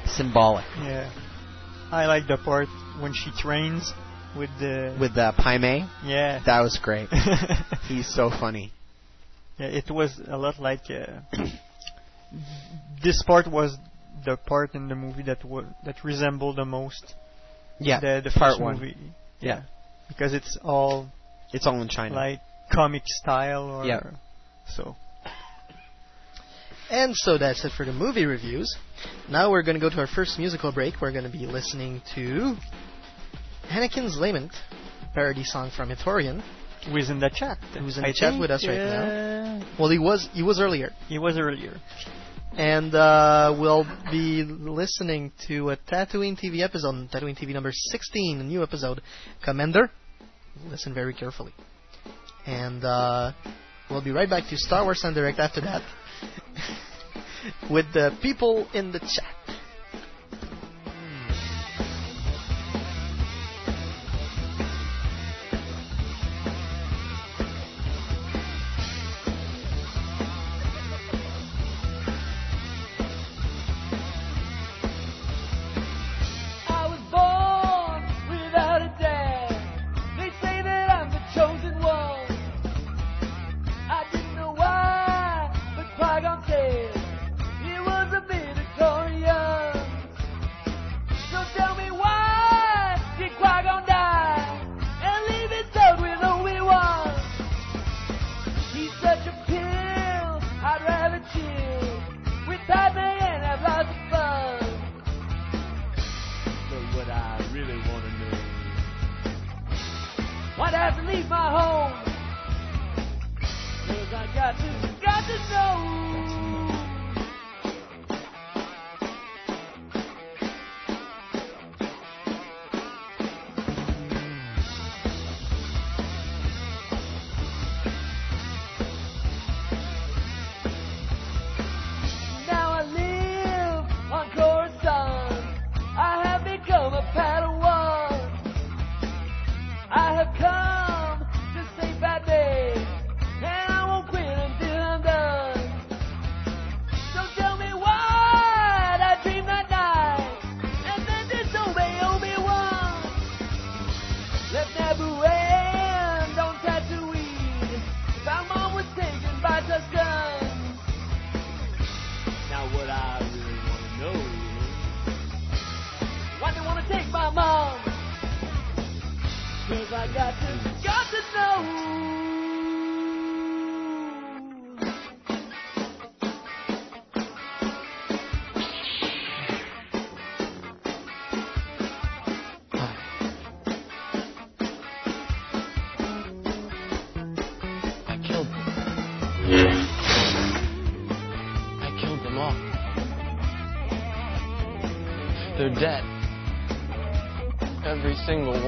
symbolic. 0.07 0.67
Yeah. 0.83 1.11
I 1.91 2.07
like 2.07 2.27
the 2.27 2.37
part 2.37 2.69
when 3.01 3.15
she 3.15 3.31
trains 3.39 3.93
with 4.39 4.51
the 4.61 4.97
With 5.01 5.17
uh, 5.17 5.33
Pai 5.37 5.59
Mei, 5.59 5.85
yeah. 6.05 6.41
that 6.47 6.61
was 6.61 6.79
great. 6.83 7.09
He's 7.89 8.13
so 8.15 8.31
funny. 8.31 8.73
Yeah, 9.59 9.67
it 9.67 9.91
was 9.91 10.21
a 10.27 10.37
lot 10.39 10.59
like 10.61 10.83
uh, 10.91 11.21
this 13.03 13.23
part 13.27 13.47
was 13.51 13.77
the 14.25 14.37
part 14.37 14.75
in 14.75 14.89
the 14.89 14.95
movie 14.95 15.23
that 15.25 15.45
wa- 15.45 15.65
that 15.85 15.97
resembled 16.05 16.57
the 16.57 16.65
most 16.65 17.15
Yeah, 17.81 18.01
the, 18.01 18.21
the 18.25 18.31
part 18.31 18.53
first 18.53 18.61
one. 18.61 18.75
movie. 18.75 18.97
Yeah. 19.41 19.63
because 20.09 20.33
it's 20.35 20.57
all 20.65 21.09
It's 21.53 21.67
all 21.67 21.81
in 21.83 21.89
China. 21.89 22.15
like 22.15 22.41
comic 22.73 23.03
style 23.07 23.65
or 23.65 23.85
Yeah. 23.87 24.01
so. 24.77 24.97
And 26.91 27.15
so 27.15 27.37
that's 27.39 27.65
it 27.65 27.73
for 27.77 27.85
the 27.85 27.93
movie 27.93 28.25
reviews. 28.25 28.75
Now 29.31 29.51
we're 29.51 29.63
going 29.63 29.75
to 29.75 29.81
go 29.81 29.91
to 29.91 29.97
our 30.01 30.07
first 30.07 30.39
musical 30.39 30.73
break. 30.73 30.95
We're 31.03 31.13
going 31.13 31.25
to 31.31 31.31
be 31.31 31.47
listening 31.47 32.01
to 32.15 32.57
Anakin's 33.69 34.17
Lament, 34.19 34.53
parody 35.15 35.45
song 35.45 35.71
from 35.77 35.91
Etorian, 35.91 36.43
Who 36.89 36.97
is 36.97 37.11
in 37.11 37.19
the 37.21 37.31
chat? 37.31 37.59
who's 37.79 37.99
in 37.99 38.05
I 38.05 38.09
the 38.09 38.15
chat 38.15 38.39
with 38.41 38.51
us 38.51 38.67
right 38.67 38.79
uh, 38.79 39.59
now. 39.59 39.67
Well, 39.79 39.91
he 39.91 39.99
was 39.99 40.29
he 40.33 40.43
was 40.43 40.61
earlier, 40.61 40.91
He 41.09 41.19
was 41.19 41.37
earlier. 41.39 41.77
and 42.57 42.95
uh, 42.95 43.55
we'll 43.59 43.87
be 44.11 44.43
listening 44.45 45.33
to 45.49 45.71
a 45.71 45.77
Tatooine 45.77 46.37
TV 46.39 46.63
episode, 46.63 47.11
Tatooine 47.11 47.37
TV 47.39 47.53
number 47.53 47.71
16, 47.73 48.41
a 48.41 48.45
new 48.45 48.63
episode, 48.63 49.03
Commander. 49.45 49.91
Listen 50.71 50.93
very 50.95 51.15
carefully, 51.15 51.53
and 52.47 52.83
uh, 52.85 53.33
we'll 53.91 54.03
be 54.03 54.11
right 54.11 54.29
back 54.29 54.49
to 54.49 54.57
Star 54.57 54.83
Wars 54.83 55.05
en 55.05 55.15
Direct 55.15 55.39
after 55.39 55.61
that 55.61 55.83
with 57.71 57.87
the 57.93 58.17
people 58.23 58.67
in 58.75 58.91
the 58.93 58.99
chat. 58.99 59.58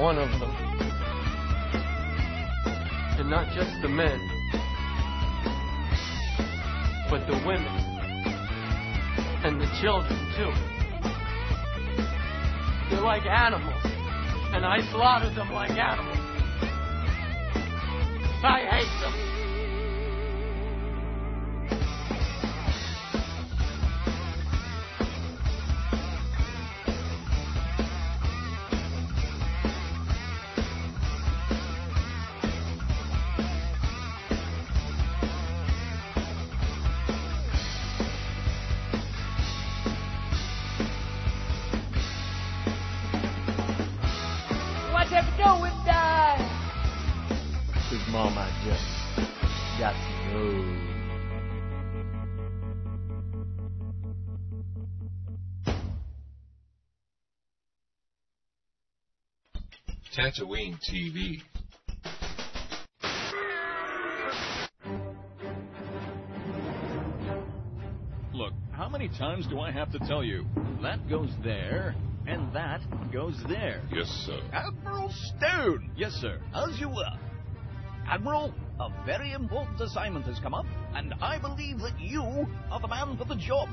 One 0.01 0.17
of 0.17 0.31
them. 0.39 0.49
And 3.19 3.29
not 3.29 3.53
just 3.53 3.69
the 3.83 3.87
men, 3.87 4.19
but 7.07 7.27
the 7.27 7.37
women. 7.45 7.67
And 9.45 9.61
the 9.61 9.67
children, 9.79 10.17
too. 10.35 10.51
They're 12.89 13.05
like 13.05 13.27
animals. 13.27 13.85
And 14.53 14.65
I 14.65 14.81
slaughtered 14.89 15.35
them 15.35 15.51
like 15.51 15.69
animals. 15.69 16.00
Tatooine 60.31 60.77
TV. 60.89 61.41
Look, 68.33 68.53
how 68.71 68.87
many 68.87 69.09
times 69.09 69.45
do 69.47 69.59
I 69.59 69.71
have 69.71 69.91
to 69.91 69.99
tell 69.99 70.23
you? 70.23 70.45
That 70.81 71.09
goes 71.09 71.29
there, 71.43 71.95
and 72.27 72.53
that 72.55 72.81
goes 73.11 73.35
there. 73.49 73.81
Yes, 73.91 74.07
sir. 74.25 74.39
Admiral 74.53 75.11
Stone! 75.11 75.91
Yes, 75.97 76.13
sir. 76.13 76.39
As 76.53 76.79
you 76.79 76.87
were. 76.87 77.17
Admiral, 78.07 78.53
a 78.79 78.89
very 79.05 79.33
important 79.33 79.81
assignment 79.81 80.25
has 80.27 80.39
come 80.39 80.53
up, 80.53 80.65
and 80.93 81.13
I 81.21 81.39
believe 81.39 81.79
that 81.79 81.99
you 81.99 82.47
are 82.71 82.79
the 82.79 82.87
man 82.87 83.17
for 83.17 83.25
the 83.25 83.35
job. 83.35 83.67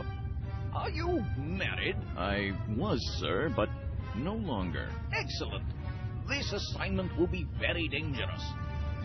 Are 0.74 0.90
you 0.90 1.24
married? 1.36 1.96
I 2.16 2.50
was, 2.76 3.00
sir, 3.20 3.52
but 3.54 3.68
no 4.16 4.34
longer. 4.34 4.90
Excellent. 5.12 5.64
This 6.28 6.52
assignment 6.52 7.16
will 7.18 7.26
be 7.26 7.46
very 7.58 7.88
dangerous. 7.88 8.42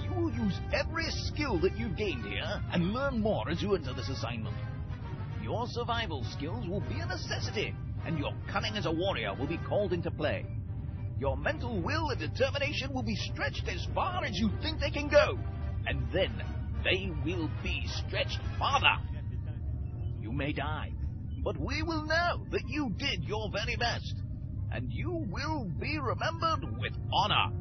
You 0.04 0.12
will 0.14 0.32
use 0.32 0.60
every 0.74 1.06
skill 1.10 1.58
that 1.62 1.78
you've 1.78 1.96
gained 1.96 2.26
here 2.26 2.62
and 2.74 2.92
learn 2.92 3.22
more 3.22 3.50
as 3.50 3.62
you 3.62 3.76
enter 3.76 3.94
this 3.94 4.10
assignment. 4.10 4.56
Your 5.42 5.66
survival 5.68 6.26
skills 6.32 6.68
will 6.68 6.82
be 6.82 7.00
a 7.00 7.06
necessity, 7.06 7.74
and 8.06 8.20
your 8.20 8.34
cunning 8.52 8.76
as 8.76 8.86
a 8.86 8.92
warrior 8.92 9.34
will 9.34 9.48
be 9.48 9.60
called 9.70 9.94
into 9.94 10.12
play. 10.12 10.46
Your 11.18 11.38
mental 11.38 11.82
will 11.82 12.10
and 12.10 12.20
determination 12.20 12.94
will 12.94 13.04
be 13.04 13.16
stretched 13.16 13.68
as 13.70 13.88
far 13.96 14.26
as 14.26 14.32
you 14.34 14.50
think 14.62 14.82
they 14.82 14.92
can 14.92 15.08
go, 15.08 15.40
and 15.88 16.06
then 16.12 16.44
they 16.84 17.10
will 17.24 17.50
be 17.64 17.88
stretched 17.88 18.40
farther. 18.60 18.98
You 20.20 20.34
may 20.34 20.52
die, 20.52 20.92
but 21.44 21.58
we 21.58 21.84
will 21.84 22.06
know 22.06 22.46
that 22.52 22.64
you 22.68 22.90
did 22.98 23.24
your 23.24 23.50
very 23.52 23.78
best, 23.78 24.14
and 24.74 24.92
you 24.92 25.26
will 25.30 25.70
be 25.80 26.00
remembered 26.00 26.66
with 26.80 26.94
honor. 27.14 27.54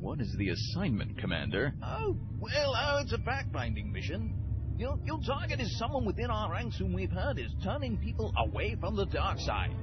What 0.00 0.20
is 0.20 0.34
the 0.36 0.50
assignment, 0.50 1.16
Commander? 1.18 1.72
Oh, 1.82 2.16
well, 2.40 2.74
oh, 2.76 2.98
it's 3.00 3.12
a 3.12 3.18
fact-finding 3.18 3.92
mission. 3.92 4.34
Your, 4.76 4.98
your 5.04 5.20
target 5.24 5.60
is 5.60 5.78
someone 5.78 6.04
within 6.04 6.30
our 6.30 6.50
ranks 6.52 6.78
whom 6.78 6.92
we've 6.92 7.10
heard 7.10 7.38
is 7.38 7.52
turning 7.62 7.96
people 7.98 8.32
away 8.36 8.76
from 8.78 8.96
the 8.96 9.06
dark 9.06 9.38
side. 9.38 9.74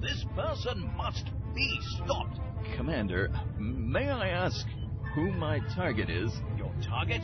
This 0.00 0.24
person 0.34 0.92
must 0.96 1.30
be 1.54 1.78
stopped. 1.96 2.38
Commander, 2.76 3.30
may 3.58 4.08
I 4.08 4.28
ask 4.28 4.66
who 5.14 5.32
my 5.32 5.60
target 5.74 6.10
is? 6.10 6.32
Your 6.56 6.72
target 6.84 7.22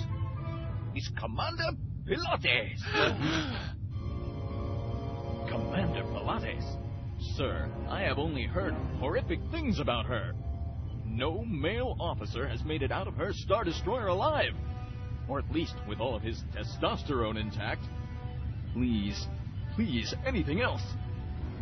is 0.94 1.10
Commander 1.18 1.70
Pilates. 2.08 2.80
Commander 5.48 6.02
Pilates? 6.04 6.76
Sir, 7.36 7.70
I 7.88 8.02
have 8.02 8.18
only 8.18 8.42
heard 8.42 8.74
horrific 9.00 9.40
things 9.50 9.80
about 9.80 10.04
her. 10.04 10.34
No 11.06 11.44
male 11.46 11.96
officer 11.98 12.46
has 12.46 12.62
made 12.62 12.82
it 12.82 12.92
out 12.92 13.08
of 13.08 13.14
her 13.14 13.32
Star 13.32 13.64
Destroyer 13.64 14.08
alive. 14.08 14.52
Or 15.28 15.38
at 15.38 15.50
least 15.50 15.74
with 15.88 15.98
all 15.98 16.14
of 16.14 16.22
his 16.22 16.42
testosterone 16.54 17.40
intact. 17.40 17.84
Please, 18.74 19.26
please, 19.74 20.14
anything 20.26 20.60
else. 20.60 20.82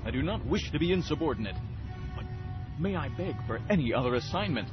I 0.05 0.11
do 0.11 0.23
not 0.23 0.45
wish 0.45 0.73
to 0.73 0.79
be 0.81 0.93
insubordinate. 0.93 1.57
But 2.17 2.25
may 2.81 2.97
I 2.97 3.09
beg 3.09 3.37
for 3.47 3.61
any 3.71 3.95
other 3.95 4.17
assignment? 4.17 4.69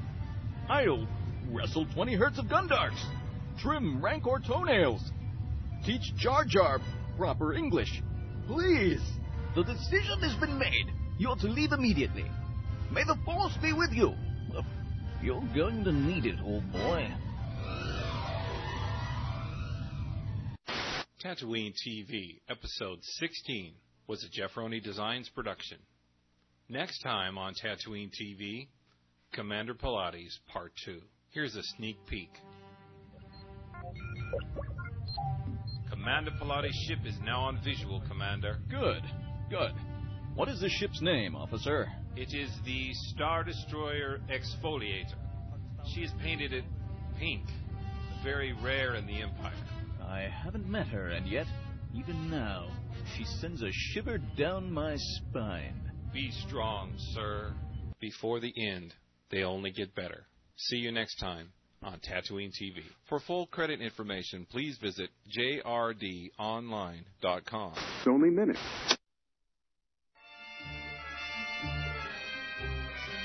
I'll 0.68 1.08
wrestle 1.52 1.86
20 1.94 2.16
hertz 2.16 2.40
of 2.40 2.46
Gundarks, 2.46 3.04
trim 3.60 4.04
Rancor 4.04 4.40
toenails, 4.40 5.12
teach 5.86 6.02
Jar 6.16 6.44
Jar 6.44 6.80
proper 7.18 7.54
English. 7.54 8.02
Please! 8.48 9.02
The 9.58 9.64
decision 9.64 10.20
has 10.22 10.36
been 10.36 10.60
made. 10.60 10.94
You're 11.18 11.36
to 11.38 11.48
leave 11.48 11.72
immediately. 11.72 12.30
May 12.92 13.04
the 13.04 13.18
Force 13.26 13.58
be 13.60 13.74
with 13.74 13.90
you. 13.92 14.14
You're 15.20 15.42
going 15.56 15.84
to 15.84 15.92
need 15.92 16.28
it, 16.28 16.36
old 16.46 16.72
boy. 16.72 17.08
Tatooine 21.24 21.74
TV, 21.74 22.40
Episode 22.48 23.00
16, 23.02 23.74
was 24.06 24.24
a 24.24 24.30
Jeff 24.30 24.56
Roney 24.56 24.80
Designs 24.80 25.28
production. 25.30 25.80
Next 26.70 27.00
time 27.00 27.40
on 27.40 27.56
Tatooine 27.56 28.12
TV, 28.12 28.68
Commander 29.34 29.74
Pilates 29.74 30.38
Part 30.54 30.74
2. 30.86 31.02
Here's 31.32 31.56
a 31.56 31.64
sneak 31.64 31.98
peek. 32.06 32.30
Commander 35.90 36.32
Pilates' 36.40 36.76
ship 36.88 37.00
is 37.08 37.16
now 37.26 37.40
on 37.40 37.60
visual, 37.64 38.04
Commander. 38.08 38.60
Good, 38.70 39.02
good. 39.50 39.72
What 40.36 40.50
is 40.50 40.60
the 40.60 40.70
ship's 40.70 41.02
name, 41.02 41.36
officer? 41.36 41.88
It 42.16 42.34
is 42.34 42.50
the 42.66 42.94
Star 43.14 43.44
Destroyer 43.44 44.20
Exfoliator. 44.30 45.16
She 45.94 46.02
is 46.02 46.12
painted 46.22 46.54
it 46.54 46.64
pink, 47.20 47.44
very 48.24 48.54
rare 48.64 48.96
in 48.96 49.08
the 49.08 49.22
Empire. 49.22 49.54
I 50.02 50.22
haven't 50.22 50.68
met 50.68 50.88
her, 50.88 51.10
and 51.10 51.28
yet, 51.28 51.46
even 51.94 52.30
now, 52.30 52.70
she 53.16 53.24
sends 53.24 53.62
a 53.62 53.72
shiver 53.72 54.18
down 54.38 54.72
my 54.72 54.96
spine. 54.98 55.92
Be 56.14 56.32
strong, 56.48 56.94
sir. 57.14 57.54
Before 58.00 58.40
the 58.40 58.54
end, 58.72 58.94
they 59.32 59.44
only 59.44 59.72
get 59.72 59.96
better. 59.96 60.26
See 60.56 60.78
you 60.78 60.92
next 60.92 61.16
time 61.16 61.50
on 61.84 62.00
Tatooine 62.00 62.52
TV. 62.52 62.82
For 63.10 63.20
full 63.20 63.48
credit 63.48 63.82
information, 63.82 64.48
please 64.50 64.78
visit 64.82 65.10
jrdonline.com. 65.38 67.74
It's 67.74 68.08
only 68.08 68.30
minutes. 68.30 68.97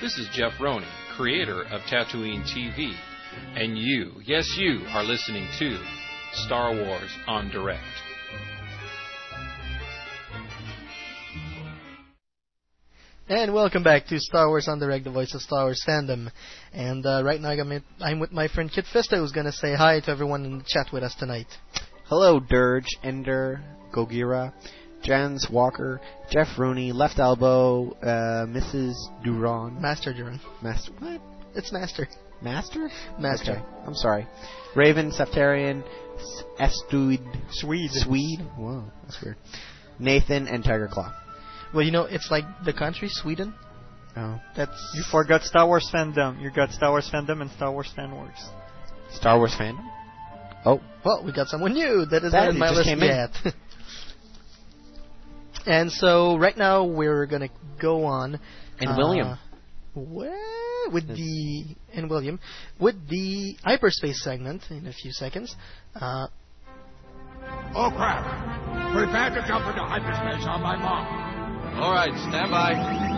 This 0.02 0.18
is 0.18 0.28
Jeff 0.32 0.54
Roney, 0.60 0.88
creator 1.16 1.62
of 1.62 1.80
Tatooine 1.82 2.42
TV, 2.42 2.92
and 3.54 3.78
you, 3.78 4.10
yes, 4.24 4.52
you, 4.58 4.80
are 4.88 5.04
listening 5.04 5.46
to 5.60 5.78
Star 6.32 6.74
Wars 6.74 7.08
en 7.28 7.50
Direct. 7.50 7.80
And 13.28 13.54
welcome 13.54 13.84
back 13.84 14.06
to 14.06 14.18
Star 14.18 14.48
Wars 14.48 14.66
en 14.66 14.80
Direct, 14.80 15.04
the 15.04 15.12
voice 15.12 15.34
of 15.34 15.40
Star 15.40 15.66
Wars 15.66 15.84
fandom. 15.88 16.32
And 16.72 17.06
uh, 17.06 17.22
right 17.24 17.40
now 17.40 17.50
I'm, 17.50 17.84
I'm 18.00 18.18
with 18.18 18.32
my 18.32 18.48
friend 18.48 18.72
Kit 18.74 18.86
Fisto, 18.92 19.18
who's 19.18 19.30
going 19.30 19.46
to 19.46 19.52
say 19.52 19.76
hi 19.76 20.00
to 20.00 20.10
everyone 20.10 20.44
in 20.44 20.58
the 20.58 20.64
chat 20.66 20.88
with 20.92 21.04
us 21.04 21.14
tonight. 21.14 21.46
Hello, 22.06 22.40
Dirge, 22.40 22.88
Ender, 23.04 23.62
Gogira, 23.94 24.52
Jans 25.02 25.48
Walker, 25.50 26.00
Jeff 26.30 26.46
Rooney, 26.58 26.92
Left 26.92 27.18
Elbow, 27.18 27.92
uh, 28.02 28.46
Mrs. 28.46 28.94
Duran. 29.24 29.80
Master 29.80 30.12
Duran. 30.12 30.40
Master. 30.62 30.92
What? 30.98 31.20
It's 31.54 31.72
Master. 31.72 32.06
Master? 32.40 32.88
Master. 33.18 33.52
Okay. 33.52 33.62
I'm 33.86 33.94
sorry. 33.94 34.26
Raven, 34.74 35.10
Septarian, 35.12 35.84
Estuid. 36.58 37.20
Swede. 37.50 37.90
Swede? 37.92 38.40
Whoa, 38.56 38.84
that's 39.04 39.22
weird. 39.22 39.36
Nathan, 39.98 40.48
and 40.48 40.64
Tiger 40.64 40.88
Claw. 40.90 41.12
Well, 41.74 41.84
you 41.84 41.90
know, 41.92 42.04
it's 42.04 42.30
like 42.30 42.44
the 42.64 42.72
country, 42.72 43.08
Sweden. 43.08 43.54
Oh. 44.16 44.40
That's. 44.56 44.72
You 44.94 45.02
forgot 45.10 45.42
Star 45.42 45.66
Wars 45.66 45.88
fandom. 45.92 46.40
You 46.40 46.50
got 46.50 46.70
Star 46.72 46.90
Wars 46.90 47.08
fandom 47.12 47.40
and 47.40 47.50
Star 47.52 47.72
Wars 47.72 47.90
fan 47.94 48.14
works. 48.16 48.44
Star 49.12 49.38
Wars 49.38 49.54
fandom? 49.58 49.86
Oh. 50.64 50.80
Well, 51.04 51.22
we 51.24 51.32
got 51.32 51.48
someone 51.48 51.72
new 51.72 52.04
that 52.06 52.22
is 52.24 52.32
That 52.32 52.40
not 52.44 52.50
in 52.50 52.58
my 52.58 52.66
just 52.68 52.76
list 52.78 52.88
came 52.88 53.02
in. 53.02 53.08
yet. 53.08 53.30
and 55.66 55.90
so 55.90 56.36
right 56.36 56.56
now 56.56 56.84
we're 56.84 57.26
gonna 57.26 57.50
go 57.80 58.04
on. 58.04 58.38
And 58.80 58.90
uh, 58.90 58.94
William. 58.96 59.38
Well, 59.94 60.90
with 60.92 61.06
the 61.06 61.64
and 61.92 62.08
William 62.08 62.40
with 62.80 63.08
the 63.08 63.56
hyperspace 63.62 64.22
segment 64.22 64.62
in 64.70 64.86
a 64.86 64.92
few 64.92 65.12
seconds. 65.12 65.54
Uh, 65.94 66.28
Oh 67.74 67.90
crap! 67.96 68.22
Prepare 68.92 69.30
to 69.30 69.48
jump 69.48 69.66
into 69.66 69.82
hyperspace 69.82 70.46
on 70.46 70.62
my 70.62 70.76
mark. 70.76 71.08
All 71.82 71.92
right, 71.92 72.12
stand 72.28 72.50
by. 72.50 73.11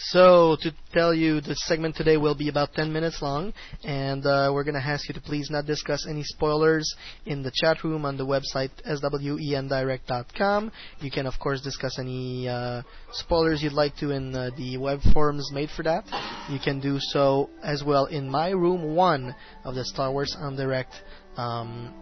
So, 0.00 0.56
to 0.62 0.72
tell 0.92 1.12
you, 1.12 1.40
the 1.40 1.56
segment 1.56 1.96
today 1.96 2.16
will 2.16 2.36
be 2.36 2.48
about 2.48 2.72
10 2.74 2.92
minutes 2.92 3.20
long, 3.20 3.52
and 3.82 4.24
uh, 4.24 4.48
we're 4.54 4.62
going 4.62 4.80
to 4.80 4.80
ask 4.80 5.08
you 5.08 5.14
to 5.14 5.20
please 5.20 5.50
not 5.50 5.66
discuss 5.66 6.06
any 6.08 6.22
spoilers 6.22 6.94
in 7.26 7.42
the 7.42 7.50
chat 7.52 7.82
room 7.82 8.04
on 8.04 8.16
the 8.16 8.24
website 8.24 8.70
swendirect.com. 8.86 10.70
You 11.00 11.10
can, 11.10 11.26
of 11.26 11.34
course, 11.40 11.60
discuss 11.62 11.98
any 11.98 12.48
uh, 12.48 12.82
spoilers 13.10 13.60
you'd 13.60 13.72
like 13.72 13.96
to 13.96 14.12
in 14.12 14.32
uh, 14.36 14.50
the 14.56 14.76
web 14.76 15.00
forums 15.12 15.50
made 15.52 15.70
for 15.70 15.82
that. 15.82 16.04
You 16.48 16.60
can 16.60 16.78
do 16.78 16.98
so 17.00 17.50
as 17.64 17.82
well 17.82 18.06
in 18.06 18.30
my 18.30 18.50
room 18.50 18.94
1 18.94 19.34
of 19.64 19.74
the 19.74 19.84
Star 19.84 20.12
Wars 20.12 20.36
en 20.40 20.54
Direct 20.54 20.92
um, 21.36 21.92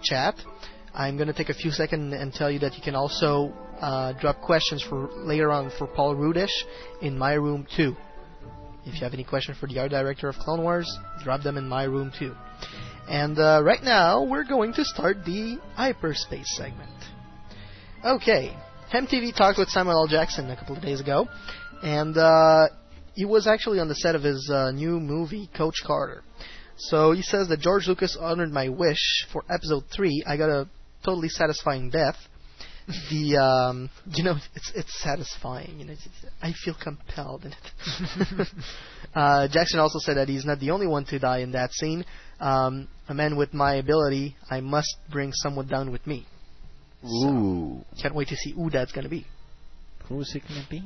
chat. 0.00 0.36
I'm 0.94 1.16
going 1.16 1.28
to 1.28 1.34
take 1.34 1.48
a 1.48 1.54
few 1.54 1.72
seconds 1.72 2.14
and 2.16 2.32
tell 2.32 2.50
you 2.50 2.60
that 2.60 2.76
you 2.76 2.82
can 2.82 2.94
also 2.94 3.52
uh, 3.82 4.12
drop 4.14 4.40
questions 4.40 4.82
for 4.82 5.10
later 5.16 5.50
on 5.50 5.70
for 5.76 5.86
Paul 5.86 6.14
Rudish 6.14 6.52
in 7.00 7.18
my 7.18 7.34
room 7.34 7.66
too. 7.76 7.96
If 8.84 8.94
you 8.94 9.00
have 9.00 9.14
any 9.14 9.24
questions 9.24 9.58
for 9.58 9.66
the 9.66 9.78
art 9.78 9.90
director 9.90 10.28
of 10.28 10.36
Clone 10.36 10.62
Wars, 10.62 10.90
drop 11.22 11.42
them 11.42 11.56
in 11.56 11.68
my 11.68 11.84
room 11.84 12.12
too. 12.18 12.34
And 13.08 13.38
uh, 13.38 13.60
right 13.64 13.82
now, 13.82 14.24
we're 14.24 14.44
going 14.44 14.72
to 14.74 14.84
start 14.84 15.24
the 15.24 15.58
hyperspace 15.74 16.56
segment. 16.56 16.90
Okay, 18.04 18.56
MTV 18.92 19.36
talked 19.36 19.58
with 19.58 19.68
Samuel 19.68 20.02
L. 20.02 20.06
Jackson 20.06 20.50
a 20.50 20.56
couple 20.56 20.76
of 20.76 20.82
days 20.82 21.00
ago, 21.00 21.28
and 21.82 22.16
uh, 22.16 22.68
he 23.14 23.24
was 23.24 23.46
actually 23.46 23.80
on 23.80 23.88
the 23.88 23.94
set 23.94 24.14
of 24.14 24.22
his 24.22 24.50
uh, 24.52 24.70
new 24.70 25.00
movie, 25.00 25.48
Coach 25.56 25.82
Carter. 25.84 26.22
So 26.76 27.12
he 27.12 27.22
says 27.22 27.48
that 27.48 27.60
George 27.60 27.86
Lucas 27.86 28.16
honored 28.18 28.50
my 28.50 28.68
wish 28.68 29.26
for 29.32 29.44
Episode 29.50 29.84
Three. 29.94 30.24
I 30.26 30.36
got 30.36 30.50
a 30.50 30.68
totally 31.04 31.28
satisfying 31.28 31.90
death. 31.90 32.16
The 33.10 33.36
um, 33.36 33.90
you 34.12 34.24
know 34.24 34.36
it's 34.54 34.72
it's 34.74 35.02
satisfying. 35.02 35.78
You 35.78 35.86
know, 35.86 35.92
it's, 35.92 36.06
it's, 36.06 36.32
I 36.42 36.52
feel 36.64 36.74
compelled 36.74 37.44
in 37.44 37.52
it. 37.52 38.48
uh, 39.14 39.48
Jackson 39.48 39.80
also 39.80 39.98
said 39.98 40.16
that 40.16 40.28
he's 40.28 40.44
not 40.44 40.60
the 40.60 40.70
only 40.70 40.86
one 40.86 41.04
to 41.06 41.18
die 41.18 41.38
in 41.38 41.52
that 41.52 41.72
scene. 41.72 42.04
Um, 42.40 42.88
a 43.08 43.14
man 43.14 43.36
with 43.36 43.54
my 43.54 43.74
ability, 43.76 44.36
I 44.50 44.60
must 44.60 44.96
bring 45.10 45.32
someone 45.32 45.68
down 45.68 45.92
with 45.92 46.06
me. 46.06 46.26
Ooh. 47.04 47.84
So, 47.94 48.02
can't 48.02 48.14
wait 48.14 48.28
to 48.28 48.36
see 48.36 48.52
who 48.52 48.70
that's 48.70 48.92
gonna 48.92 49.08
be. 49.08 49.26
Who's 50.08 50.34
it 50.34 50.42
gonna 50.48 50.66
be? 50.68 50.82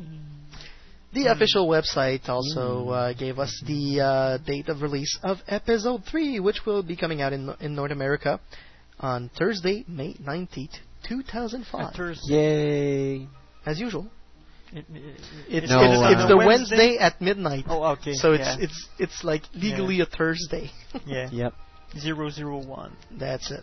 The 1.12 1.26
official 1.32 1.66
website 1.66 2.28
also 2.28 2.90
uh, 2.90 3.12
gave 3.14 3.38
us 3.38 3.62
the 3.66 4.00
uh, 4.00 4.38
date 4.38 4.68
of 4.68 4.82
release 4.82 5.18
of 5.22 5.38
Episode 5.48 6.04
3, 6.04 6.40
which 6.40 6.66
will 6.66 6.82
be 6.82 6.96
coming 6.96 7.22
out 7.22 7.32
in, 7.32 7.54
in 7.60 7.74
North 7.74 7.92
America 7.92 8.38
on 9.00 9.30
Thursday, 9.38 9.84
May 9.88 10.14
19th, 10.14 10.78
2005. 11.08 11.94
Yay! 12.28 13.28
As 13.64 13.78
usual. 13.80 14.06
It, 14.72 14.84
it, 14.92 15.20
It's, 15.48 15.70
No, 15.70 15.80
it's, 15.80 16.02
uh, 16.02 16.10
it's 16.10 16.28
the 16.28 16.36
Wednesday? 16.36 16.76
Wednesday 16.76 16.98
at 16.98 17.20
midnight. 17.20 17.64
Oh, 17.68 17.84
okay. 17.92 18.14
So 18.14 18.32
it's 18.32 18.42
yeah. 18.44 18.56
it's 18.60 18.88
it's 18.98 19.24
like 19.24 19.42
legally 19.54 20.00
a 20.00 20.06
Thursday. 20.06 20.70
yeah. 21.06 21.28
Yep. 21.30 21.54
Zero 21.98 22.30
zero 22.30 22.64
one. 22.64 22.96
That's 23.12 23.50
it. 23.50 23.62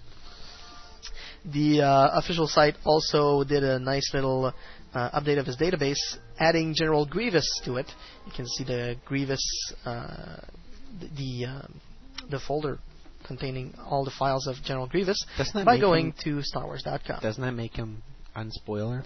The 1.46 1.82
uh, 1.82 2.10
official 2.14 2.48
site 2.48 2.76
also 2.86 3.44
did 3.44 3.64
a 3.64 3.78
nice 3.80 4.14
little 4.14 4.54
uh, 4.94 5.20
update 5.20 5.40
of 5.40 5.46
his 5.46 5.58
database, 5.58 6.00
adding 6.40 6.74
General 6.74 7.06
Grievous 7.06 7.62
to 7.66 7.76
it. 7.76 7.88
You 8.26 8.32
can 8.32 8.48
see 8.48 8.64
the 8.64 8.96
Grievous, 9.06 9.44
uh, 9.86 10.38
the 11.02 11.08
the, 11.18 11.46
um, 11.48 11.82
the 12.30 12.40
folder 12.40 12.80
containing 13.24 13.74
all 13.90 14.06
the 14.06 14.12
files 14.12 14.48
of 14.48 14.56
General 14.64 14.88
Grievous 14.88 15.26
Doesn't 15.38 15.66
by 15.66 15.80
going 15.80 16.14
to 16.24 16.42
StarWars.com. 16.54 17.22
Doesn't 17.22 17.42
that 17.42 17.54
make 17.54 17.76
him 17.76 18.04
unspoiler? 18.36 19.04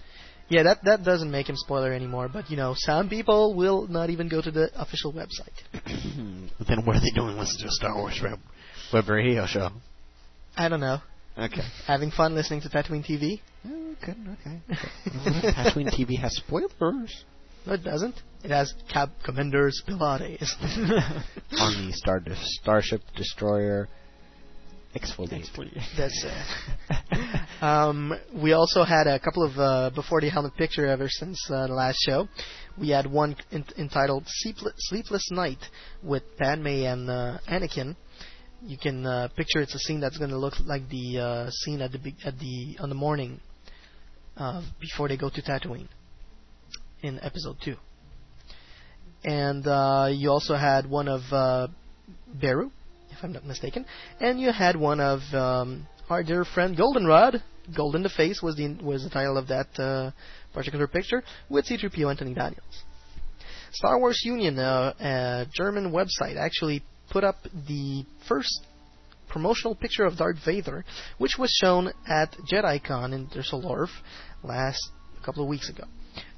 Yeah, 0.50 0.64
that 0.64 0.84
that 0.86 1.04
doesn't 1.04 1.30
make 1.30 1.50
him 1.50 1.58
spoiler 1.58 1.92
anymore, 1.92 2.30
but 2.32 2.50
you 2.50 2.56
know, 2.56 2.74
some 2.78 3.10
people 3.10 3.54
will 3.54 3.86
not 3.88 4.10
even 4.10 4.30
go 4.30 4.42
to 4.42 4.50
the 4.50 4.70
official 4.80 5.12
website. 5.12 5.52
then 6.68 6.86
what 6.86 6.96
are 6.96 7.02
they 7.02 7.12
doing 7.14 7.38
listening 7.38 7.64
to 7.64 7.68
a 7.68 7.72
Star 7.72 7.96
Wars 7.96 8.20
web, 8.24 8.40
web 8.94 9.10
radio 9.10 9.46
show? 9.46 9.70
I 10.56 10.70
don't 10.70 10.80
know. 10.80 11.00
Okay. 11.38 11.62
Having 11.86 12.12
fun 12.12 12.34
listening 12.34 12.62
to 12.62 12.70
Tatooine 12.70 13.06
TV? 13.06 13.42
Oh, 13.66 13.96
good. 14.04 14.16
Okay. 14.40 14.62
Tatooine 15.52 15.94
TV 15.94 16.18
has 16.20 16.36
spoilers 16.38 17.24
No, 17.66 17.74
it 17.74 17.84
doesn't. 17.84 18.16
It 18.44 18.50
has 18.50 18.74
Cab 18.92 19.12
Commander 19.24 19.70
Pilates. 19.88 20.54
on 21.60 21.88
the 21.88 21.94
Star 21.94 22.22
Starship 22.34 23.02
Destroyer 23.16 23.88
exfoliate. 25.00 25.42
That's 25.98 26.26
it. 26.26 27.62
um, 27.64 28.14
we 28.34 28.54
also 28.54 28.84
had 28.84 29.08
a 29.08 29.20
couple 29.20 29.44
of 29.44 29.58
uh, 29.58 29.90
before 29.94 30.22
the 30.22 30.30
helmet 30.30 30.56
picture 30.56 30.86
ever 30.86 31.08
since 31.10 31.40
uh, 31.50 31.68
the 31.68 31.74
last 31.74 31.98
show. 32.06 32.28
We 32.78 32.90
had 32.90 33.08
one 33.08 33.36
in- 33.52 33.66
entitled 33.78 34.26
Sleepl- 34.26 34.74
"Sleepless 34.78 35.30
Night" 35.32 35.60
with 36.04 36.24
Padme 36.38 36.68
and 36.68 37.10
uh, 37.10 37.38
Anakin. 37.48 37.96
You 38.64 38.78
can 38.78 39.06
uh, 39.06 39.30
picture 39.36 39.62
it's 39.62 39.76
a 39.76 39.80
scene 39.80 40.00
that's 40.00 40.18
going 40.18 40.32
to 40.32 40.38
look 40.38 40.56
like 40.66 40.90
the 40.90 41.20
uh, 41.20 41.50
scene 41.52 41.82
at 41.82 41.92
the 41.92 42.00
be- 42.00 42.16
at 42.26 42.40
the 42.40 42.78
on 42.80 42.90
the 42.90 42.96
morning 42.96 43.40
uh, 44.36 44.62
before 44.80 45.08
they 45.08 45.18
go 45.18 45.30
to 45.30 45.42
Tatooine 45.42 45.88
in 47.02 47.20
Episode 47.22 47.58
Two. 47.64 47.76
And 49.24 49.66
uh, 49.68 50.10
you 50.12 50.30
also 50.30 50.56
had 50.56 50.90
one 50.90 51.08
of 51.08 51.22
uh, 51.32 51.68
Beru, 52.40 52.72
if 53.18 53.24
I'm 53.24 53.34
not 53.34 53.46
mistaken, 53.46 53.86
and 54.20 54.40
you 54.40 54.52
had 54.52 54.76
one 54.76 55.00
of 55.00 55.22
um, 55.34 55.88
our 56.10 56.24
dear 56.24 56.46
friend 56.46 56.78
Goldenrod. 56.78 57.42
Golden 57.76 58.04
the 58.04 58.10
Face 58.10 58.42
was 58.42 58.56
the 58.56 58.78
was 58.82 59.04
the 59.04 59.10
title 59.10 59.38
of 59.38 59.48
that 59.48 59.68
uh, 59.78 60.12
particular 60.54 60.88
picture 60.88 61.24
with 61.50 61.66
C-3PO 61.66 62.10
Anthony 62.10 62.34
Daniels. 62.34 62.84
Star 63.72 64.00
Wars 64.00 64.22
Union, 64.24 64.58
uh, 64.58 64.94
a 65.00 65.46
German 65.54 65.92
website, 65.92 66.38
actually 66.38 66.84
put 67.12 67.24
up 67.24 67.36
the 67.68 68.06
first 68.28 68.66
promotional 69.30 69.76
picture 69.76 70.06
of 70.06 70.18
Darth 70.18 70.38
Vader, 70.46 70.86
which 71.18 71.38
was 71.38 71.52
shown 71.62 71.92
at 72.08 72.34
JediCon 72.52 73.14
in 73.14 73.28
Düsseldorf 73.28 73.90
last 74.44 74.80
couple 75.26 75.44
of 75.44 75.50
weeks 75.50 75.70
ago. 75.70 75.84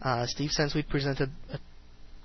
Uh, 0.01 0.25
Steve 0.25 0.49
Sansweet 0.57 0.89
presented 0.89 1.29
a 1.53 1.59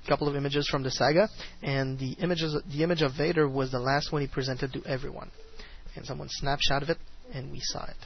couple 0.07 0.29
of 0.29 0.37
images 0.37 0.69
from 0.69 0.83
the 0.83 0.91
saga, 0.91 1.29
and 1.63 1.99
the 1.99 2.13
images 2.13 2.57
the 2.71 2.83
image 2.83 3.03
of 3.03 3.13
Vader 3.17 3.49
was 3.49 3.71
the 3.71 3.79
last 3.79 4.13
one 4.13 4.23
he 4.23 4.29
presented 4.29 4.73
to 4.73 4.83
everyone. 4.87 5.31
And 5.97 6.05
someone 6.05 6.29
snapshot 6.31 6.83
of 6.83 6.91
it, 6.91 6.99
and 7.33 7.53
we 7.53 7.61
saw 7.61 7.85
it. 7.85 7.97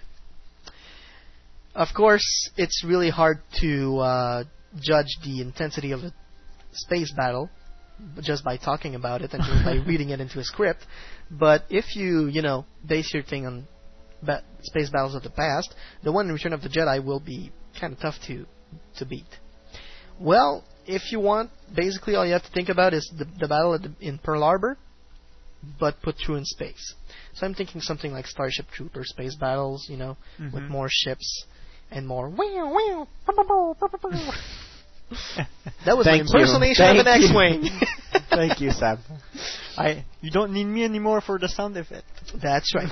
Of 1.75 1.89
course, 1.97 2.51
it's 2.57 2.85
really 2.85 3.11
hard 3.11 3.39
to 3.61 3.99
uh, 3.99 4.45
judge 4.81 5.17
the 5.25 5.41
intensity 5.41 5.93
of 5.93 6.01
a 6.01 6.13
space 6.73 7.13
battle 7.17 7.51
just 8.21 8.45
by 8.45 8.57
talking 8.57 8.95
about 8.95 9.23
it 9.23 9.33
and 9.33 9.43
just 9.43 9.65
by 9.65 9.75
reading 9.87 10.11
it 10.11 10.21
into 10.21 10.39
a 10.39 10.45
script. 10.45 10.81
But 11.31 11.65
if 11.71 11.97
you, 11.97 12.27
you 12.27 12.43
know, 12.43 12.65
base 12.87 13.13
your 13.13 13.23
thing 13.23 13.47
on 13.47 13.67
ba- 14.23 14.43
space 14.63 14.91
battles 14.91 15.15
of 15.15 15.23
the 15.23 15.31
past, 15.31 15.75
the 16.03 16.13
one 16.13 16.27
in 16.27 16.33
Return 16.33 16.53
of 16.53 16.63
the 16.63 16.69
Jedi 16.69 17.05
will 17.05 17.21
be 17.21 17.53
kind 17.81 17.93
of 17.93 18.01
tough 18.01 18.15
to 18.27 18.47
to 18.99 19.07
beat. 19.07 19.27
Well, 20.21 20.65
if 20.89 21.13
you 21.13 21.21
want, 21.21 21.51
basically 21.75 22.15
all 22.17 22.27
you 22.27 22.33
have 22.33 22.43
to 22.45 22.51
think 22.51 22.69
about 22.71 22.95
is 22.95 23.09
the, 23.17 23.27
the 23.39 23.47
battle 23.47 23.75
at 23.75 23.83
the, 23.83 23.93
in 24.01 24.19
Pearl 24.19 24.41
Harbor, 24.41 24.77
but 25.79 26.01
put 26.03 26.17
through 26.17 26.37
in 26.37 26.45
space. 26.45 26.95
So 27.35 27.47
I'm 27.47 27.55
thinking 27.55 27.81
something 27.81 28.13
like 28.13 28.27
Starship 28.27 28.67
Trooper 28.73 29.05
space 29.05 29.37
battles, 29.37 29.87
you 29.89 29.97
know, 29.97 30.17
with 30.39 30.63
Mhm. 30.65 30.71
more 30.71 30.89
ships 30.91 31.45
and 31.91 32.07
more. 32.07 32.31
That 35.85 35.97
was 35.97 36.07
Thank 36.07 36.25
my 36.33 36.41
impersonation 36.41 36.99
of 36.99 37.07
an. 37.07 37.23
X-wing. 37.23 37.71
Thank 38.31 38.61
you, 38.61 38.71
Sam. 38.73 38.99
I 39.77 40.05
you 40.21 40.31
don't 40.31 40.53
need 40.53 40.65
me 40.65 40.85
anymore 40.85 41.21
for 41.21 41.39
the 41.39 41.49
sound 41.49 41.77
effect. 41.77 42.05
That's 42.43 42.75
right. 42.75 42.91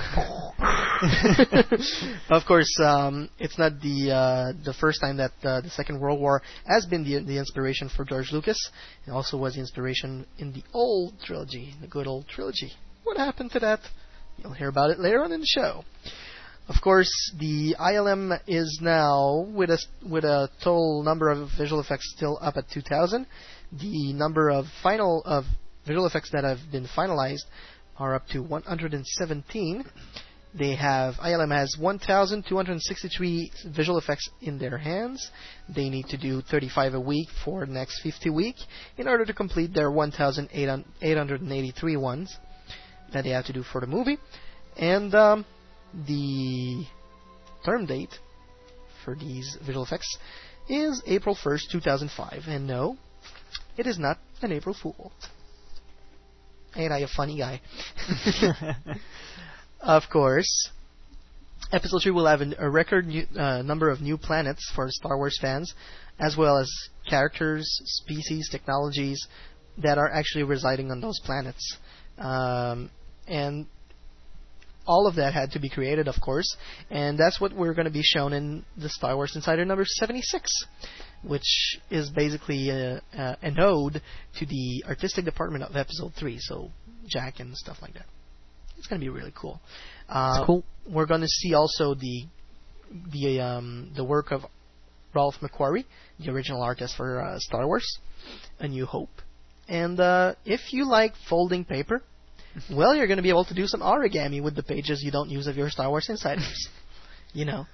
of 2.29 2.45
course, 2.47 2.73
um, 2.83 3.29
it's 3.39 3.59
not 3.59 3.81
the 3.81 4.11
uh, 4.11 4.53
the 4.63 4.73
first 4.73 5.01
time 5.01 5.17
that 5.17 5.33
uh, 5.43 5.61
the 5.61 5.69
Second 5.69 5.99
World 5.99 6.19
War 6.19 6.41
has 6.65 6.85
been 6.85 7.03
the 7.03 7.23
the 7.23 7.37
inspiration 7.37 7.89
for 7.89 8.05
George 8.05 8.31
Lucas. 8.31 8.57
It 9.05 9.11
also 9.11 9.37
was 9.37 9.55
the 9.55 9.59
inspiration 9.59 10.25
in 10.39 10.53
the 10.53 10.63
old 10.73 11.19
trilogy, 11.23 11.73
the 11.81 11.87
good 11.87 12.07
old 12.07 12.27
trilogy. 12.27 12.71
What 13.03 13.17
happened 13.17 13.51
to 13.51 13.59
that? 13.59 13.81
You'll 14.37 14.53
hear 14.53 14.69
about 14.69 14.91
it 14.91 14.99
later 14.99 15.23
on 15.23 15.31
in 15.31 15.41
the 15.41 15.47
show. 15.47 15.83
Of 16.69 16.81
course, 16.81 17.09
the 17.39 17.77
ILM 17.79 18.37
is 18.45 18.79
now 18.81 19.47
with 19.53 19.69
a 19.69 19.79
with 20.05 20.25
a 20.25 20.49
total 20.61 21.01
number 21.01 21.29
of 21.29 21.49
visual 21.57 21.79
effects 21.79 22.13
still 22.17 22.37
up 22.41 22.57
at 22.57 22.69
2,000. 22.69 23.25
The 23.71 24.11
number 24.11 24.49
of 24.49 24.65
final 24.83 25.23
of 25.23 25.45
visual 25.85 26.05
effects 26.05 26.29
that 26.31 26.43
have 26.43 26.59
been 26.69 26.85
finalized 26.85 27.45
are 27.97 28.15
up 28.15 28.27
to 28.29 28.43
117. 28.43 29.85
They 30.53 30.75
have 30.75 31.15
ILM 31.15 31.51
has 31.51 31.77
1,263 31.79 33.51
visual 33.67 33.97
effects 33.97 34.29
in 34.41 34.57
their 34.57 34.77
hands. 34.77 35.31
They 35.73 35.89
need 35.89 36.07
to 36.07 36.17
do 36.17 36.41
35 36.41 36.95
a 36.95 36.99
week 36.99 37.29
for 37.45 37.65
the 37.65 37.71
next 37.71 38.01
50 38.01 38.29
week 38.29 38.57
in 38.97 39.07
order 39.07 39.23
to 39.25 39.33
complete 39.33 39.73
their 39.73 39.89
1,883 39.89 41.97
ones 41.97 42.37
that 43.13 43.23
they 43.23 43.29
have 43.29 43.45
to 43.45 43.53
do 43.53 43.63
for 43.63 43.79
the 43.79 43.87
movie. 43.87 44.17
And 44.75 45.15
um, 45.15 45.45
the 45.93 46.85
term 47.65 47.85
date 47.85 48.13
for 49.03 49.15
these 49.15 49.57
visual 49.65 49.85
effects 49.85 50.17
is 50.69 51.01
April 51.05 51.35
1st, 51.35 51.71
2005. 51.71 52.43
And 52.47 52.67
no, 52.67 52.97
it 53.77 53.87
is 53.87 53.97
not 53.97 54.17
an 54.41 54.51
April 54.51 54.75
Fool. 54.81 55.11
Ain't 56.75 56.91
I 56.91 56.99
a 56.99 57.07
funny 57.07 57.37
guy? 57.37 57.61
of 59.81 60.03
course, 60.11 60.69
Episode 61.71 62.01
3 62.03 62.11
will 62.13 62.27
have 62.27 62.41
a 62.57 62.69
record 62.69 63.07
new, 63.07 63.25
uh, 63.37 63.61
number 63.61 63.89
of 63.89 63.99
new 63.99 64.17
planets 64.17 64.71
for 64.73 64.87
Star 64.89 65.17
Wars 65.17 65.37
fans, 65.41 65.73
as 66.17 66.37
well 66.37 66.57
as 66.57 66.71
characters, 67.09 67.67
species, 67.83 68.47
technologies 68.49 69.27
that 69.77 69.97
are 69.97 70.09
actually 70.09 70.43
residing 70.43 70.91
on 70.91 71.01
those 71.01 71.19
planets. 71.25 71.77
Um, 72.17 72.89
and 73.27 73.65
all 74.87 75.05
of 75.05 75.15
that 75.15 75.33
had 75.33 75.51
to 75.51 75.59
be 75.59 75.69
created, 75.69 76.07
of 76.07 76.15
course, 76.21 76.55
and 76.89 77.17
that's 77.17 77.39
what 77.39 77.53
we're 77.53 77.73
going 77.73 77.85
to 77.85 77.91
be 77.91 78.01
shown 78.03 78.33
in 78.33 78.65
the 78.77 78.89
Star 78.89 79.15
Wars 79.15 79.35
Insider 79.35 79.65
number 79.65 79.85
76, 79.85 80.49
which 81.23 81.77
is 81.91 82.09
basically 82.09 82.69
a, 82.69 83.01
a, 83.13 83.37
an 83.41 83.59
ode 83.59 84.01
to 84.39 84.45
the 84.45 84.83
artistic 84.87 85.25
department 85.25 85.63
of 85.63 85.75
Episode 85.75 86.13
3, 86.17 86.37
so 86.39 86.71
Jack 87.07 87.39
and 87.39 87.55
stuff 87.55 87.77
like 87.81 87.93
that. 87.93 88.05
It's 88.77 88.87
going 88.87 88.99
to 89.01 89.05
be 89.05 89.09
really 89.09 89.33
cool. 89.35 89.59
Uh, 90.07 90.45
cool. 90.45 90.63
We're 90.89 91.05
going 91.05 91.21
to 91.21 91.27
see 91.27 91.53
also 91.53 91.93
the 91.93 92.25
the 93.11 93.41
um, 93.41 93.91
the 93.95 94.03
work 94.03 94.31
of 94.31 94.43
Ralph 95.13 95.35
McQuarrie, 95.41 95.85
the 96.19 96.31
original 96.31 96.61
artist 96.61 96.95
for 96.95 97.21
uh, 97.21 97.39
Star 97.39 97.65
Wars, 97.65 97.97
A 98.59 98.67
New 98.67 98.85
Hope. 98.85 99.09
And 99.67 99.99
uh, 99.99 100.35
if 100.45 100.71
you 100.71 100.85
like 100.85 101.13
folding 101.27 101.65
paper, 101.65 102.03
well, 102.71 102.95
you're 102.95 103.07
going 103.07 103.17
to 103.17 103.23
be 103.23 103.29
able 103.29 103.45
to 103.45 103.53
do 103.53 103.67
some 103.67 103.81
origami 103.81 104.41
with 104.41 104.55
the 104.55 104.63
pages 104.63 105.01
you 105.03 105.11
don't 105.11 105.29
use 105.29 105.47
of 105.47 105.55
your 105.57 105.69
Star 105.69 105.89
Wars 105.89 106.07
Insiders. 106.09 106.67
you 107.33 107.45
know, 107.45 107.65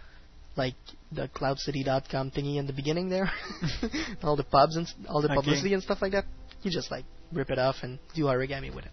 like 0.56 0.76
the 1.12 1.28
CloudCity.com 1.30 2.32
thingy 2.32 2.58
in 2.58 2.68
the 2.68 2.74
beginning 2.74 3.10
there, 3.10 3.30
all 4.24 4.36
the 4.36 4.44
pubs 4.44 4.76
and 4.76 4.88
all 5.10 5.22
the 5.22 5.28
Okay. 5.28 5.36
publicity 5.36 5.74
and 5.74 5.82
stuff 5.84 6.00
like 6.02 6.12
that. 6.12 6.26
You 6.62 6.72
just 6.72 6.92
like 6.92 7.06
rip 7.32 7.50
it 7.50 7.60
off 7.60 7.78
and 7.82 8.00
do 8.16 8.24
origami 8.26 8.74
with 8.74 8.86
it. 8.86 8.92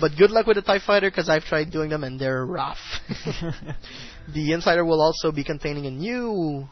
but 0.00 0.12
good 0.18 0.30
luck 0.30 0.46
with 0.46 0.56
the 0.56 0.62
Tie 0.62 0.80
Fighter 0.84 1.08
because 1.10 1.28
I've 1.28 1.44
tried 1.44 1.70
doing 1.70 1.88
them 1.88 2.02
and 2.04 2.20
they're 2.20 2.44
rough. 2.44 2.78
the 4.34 4.52
Insider 4.52 4.84
will 4.84 5.00
also 5.00 5.32
be 5.32 5.44
containing 5.44 5.86
a 5.86 5.90
new 5.90 6.68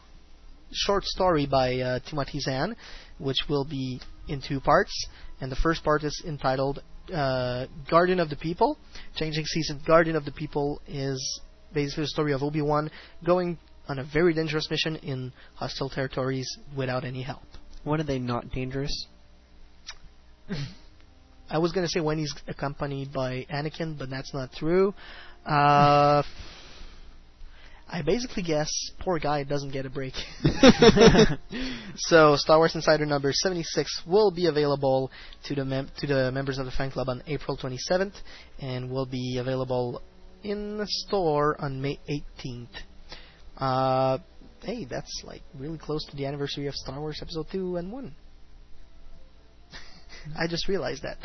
short 0.71 1.03
story 1.05 1.45
by 1.45 1.75
uh, 1.79 1.99
Timothy 2.09 2.39
Zahn, 2.41 2.75
which 3.17 3.37
will 3.49 3.65
be 3.65 4.01
in 4.27 4.41
two 4.41 4.59
parts. 4.59 4.91
And 5.41 5.51
the 5.51 5.55
first 5.55 5.83
part 5.83 6.03
is 6.03 6.21
entitled 6.27 6.83
uh, 7.13 7.67
Guardian 7.89 8.19
of 8.19 8.29
the 8.29 8.35
People. 8.35 8.77
Changing 9.15 9.45
Season 9.45 9.81
Guardian 9.85 10.15
of 10.15 10.25
the 10.25 10.31
People 10.31 10.81
is 10.87 11.41
basically 11.73 12.03
the 12.03 12.09
story 12.09 12.33
of 12.33 12.43
Obi 12.43 12.61
Wan 12.61 12.89
going 13.25 13.57
on 13.87 13.99
a 13.99 14.03
very 14.03 14.33
dangerous 14.33 14.69
mission 14.69 14.95
in 14.97 15.31
hostile 15.55 15.89
territories 15.89 16.47
without 16.75 17.03
any 17.03 17.21
help. 17.21 17.43
When 17.83 17.99
are 17.99 18.03
they 18.03 18.19
not 18.19 18.49
dangerous? 18.51 19.07
I 21.49 21.59
was 21.59 21.71
gonna 21.71 21.87
say 21.87 21.99
when 21.99 22.17
he's 22.17 22.33
accompanied 22.47 23.13
by 23.13 23.45
Anakin, 23.53 23.97
but 23.97 24.09
that's 24.09 24.33
not 24.33 24.51
true. 24.53 24.93
Uh, 25.45 26.23
I 27.87 28.01
basically 28.01 28.43
guess 28.43 28.69
poor 28.99 29.19
guy 29.19 29.43
doesn't 29.43 29.71
get 29.71 29.85
a 29.85 29.89
break. 29.89 30.13
so 31.95 32.35
Star 32.35 32.57
Wars 32.57 32.73
Insider 32.73 33.05
number 33.05 33.31
76 33.31 34.03
will 34.07 34.31
be 34.31 34.47
available 34.47 35.11
to 35.45 35.55
the 35.55 35.65
mem- 35.65 35.91
to 35.99 36.07
the 36.07 36.31
members 36.31 36.57
of 36.57 36.65
the 36.65 36.71
fan 36.71 36.91
club 36.91 37.09
on 37.09 37.21
April 37.27 37.57
27th, 37.57 38.15
and 38.59 38.89
will 38.89 39.05
be 39.05 39.37
available 39.39 40.01
in 40.43 40.77
the 40.77 40.87
store 40.87 41.55
on 41.61 41.81
May 41.81 41.99
18th. 42.09 42.67
Uh, 43.57 44.17
hey, 44.63 44.85
that's 44.85 45.23
like 45.23 45.43
really 45.57 45.77
close 45.77 46.05
to 46.05 46.15
the 46.15 46.25
anniversary 46.25 46.67
of 46.67 46.73
Star 46.73 46.99
Wars 46.99 47.19
Episode 47.21 47.47
2 47.51 47.77
and 47.77 47.91
1. 47.91 48.15
I 50.37 50.47
just 50.47 50.67
realized 50.67 51.03
that. 51.03 51.17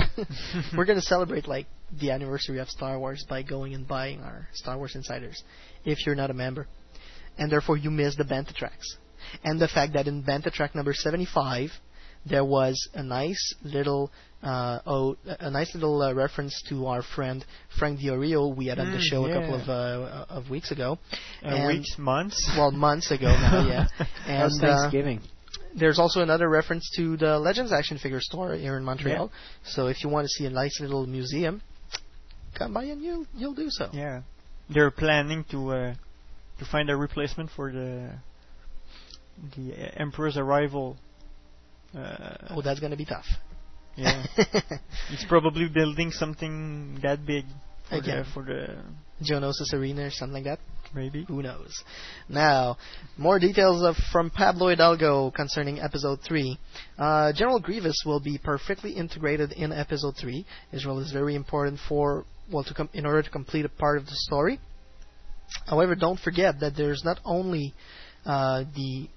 We're 0.77 0.85
going 0.85 0.99
to 0.99 1.05
celebrate 1.05 1.47
like 1.49 1.67
the 1.99 2.11
anniversary 2.11 2.59
of 2.59 2.69
Star 2.69 2.99
Wars 2.99 3.25
by 3.29 3.43
going 3.43 3.75
and 3.75 3.87
buying 3.87 4.21
our 4.21 4.49
Star 4.53 4.77
Wars 4.77 4.95
Insiders 4.95 5.43
if 5.85 6.07
you're 6.07 6.15
not 6.15 6.31
a 6.31 6.35
member. 6.35 6.67
And 7.39 7.51
therefore 7.51 7.77
you 7.77 7.91
miss 7.91 8.17
the 8.17 8.25
Bantha 8.25 8.55
tracks. 8.55 8.97
And 9.45 9.61
the 9.61 9.69
fact 9.69 9.95
that 9.95 10.07
in 10.07 10.23
Bantha 10.23 10.53
track 10.53 10.75
number 10.75 10.93
75 10.93 11.71
there 12.27 12.45
was 12.45 12.89
a 12.95 13.03
nice 13.03 13.55
little 13.63 14.11
uh, 14.43 14.79
oh, 14.87 15.17
a 15.27 15.51
nice 15.51 15.75
little 15.75 16.01
uh, 16.03 16.15
reference 16.15 16.63
to 16.69 16.87
our 16.87 17.03
friend 17.03 17.45
Frank 17.79 18.01
Diorio 18.01 18.55
we 18.55 18.67
had 18.67 18.79
on 18.79 18.91
the 18.91 18.97
Mm, 18.99 19.03
show 19.03 19.27
a 19.27 19.33
couple 19.33 19.55
of 19.55 19.69
uh, 19.69 20.25
of 20.31 20.49
weeks 20.49 20.71
ago. 20.71 20.99
Uh, 21.43 21.67
weeks, 21.69 21.97
months? 21.99 22.51
Well, 22.57 22.71
months 22.71 23.11
ago 23.11 23.27
now, 23.27 23.67
yeah. 23.69 23.87
That 24.27 24.45
was 24.45 24.59
And, 24.59 24.65
uh, 24.65 24.77
Thanksgiving. 24.81 25.21
There's 25.75 25.99
also 25.99 26.21
another 26.21 26.49
reference 26.49 26.89
to 26.97 27.17
the 27.17 27.39
Legends 27.39 27.73
action 27.73 27.99
figure 27.99 28.21
store 28.21 28.55
here 28.55 28.77
in 28.77 28.85
Montreal. 28.85 29.31
So 29.65 29.87
if 29.89 30.03
you 30.03 30.11
want 30.11 30.25
to 30.25 30.29
see 30.29 30.47
a 30.47 30.51
nice 30.51 30.81
little 30.81 31.07
museum, 31.07 31.63
come 32.55 32.75
by 32.75 32.85
and 32.85 33.03
you'll 33.03 33.27
you'll 33.37 33.55
do 33.55 33.69
so. 33.71 33.89
Yeah, 33.93 34.23
they're 34.69 34.91
planning 34.91 35.45
to 35.51 35.71
uh, 35.71 35.95
to 36.59 36.65
find 36.71 36.91
a 36.91 36.97
replacement 36.97 37.51
for 37.51 37.71
the 37.73 38.11
the 39.57 39.75
Emperor's 40.01 40.37
arrival. 40.37 40.97
Uh, 41.97 42.37
Oh, 42.51 42.63
that's 42.63 42.81
gonna 42.81 42.97
be 42.97 43.05
tough. 43.05 43.27
yeah, 43.97 44.25
he's 45.11 45.25
probably 45.29 45.69
building 45.69 46.11
something 46.13 46.99
that 47.03 47.25
big 47.27 47.45
for 47.89 47.97
Again. 47.97 48.19
the 48.19 48.25
for 48.33 48.45
the 48.45 48.77
Geonosis 49.25 49.73
Arena 49.75 50.07
or 50.07 50.11
something 50.11 50.35
like 50.35 50.45
that. 50.45 50.61
Maybe. 50.95 51.25
Who 51.29 51.43
knows? 51.43 51.73
Now, 52.29 52.77
more 53.17 53.39
details 53.39 53.83
of, 53.83 53.97
from 54.13 54.31
Pablo 54.31 54.69
Hidalgo 54.69 55.31
concerning 55.31 55.81
Episode 55.81 56.21
3. 56.27 56.59
Uh, 56.99 57.33
General 57.33 57.61
Grievous 57.61 57.97
will 58.05 58.21
be 58.21 58.39
perfectly 58.39 58.93
integrated 58.93 59.53
in 59.53 59.73
Episode 59.73 60.17
3. 60.21 60.45
Israel 60.73 61.01
is 61.01 61.13
very 61.13 61.35
important 61.35 61.79
for, 61.89 62.25
well, 62.53 62.65
to 62.65 62.75
com- 62.75 62.91
in 62.93 63.07
order 63.07 63.23
to 63.23 63.31
complete 63.31 63.65
a 63.65 63.69
part 63.69 63.99
of 63.99 64.07
the 64.07 64.15
story. 64.15 64.61
However, 65.67 65.95
don't 65.95 66.19
forget 66.19 66.61
that 66.61 66.77
there's 66.77 67.03
not 67.05 67.21
only 67.25 67.75
uh, 68.25 68.65
the 68.75 69.09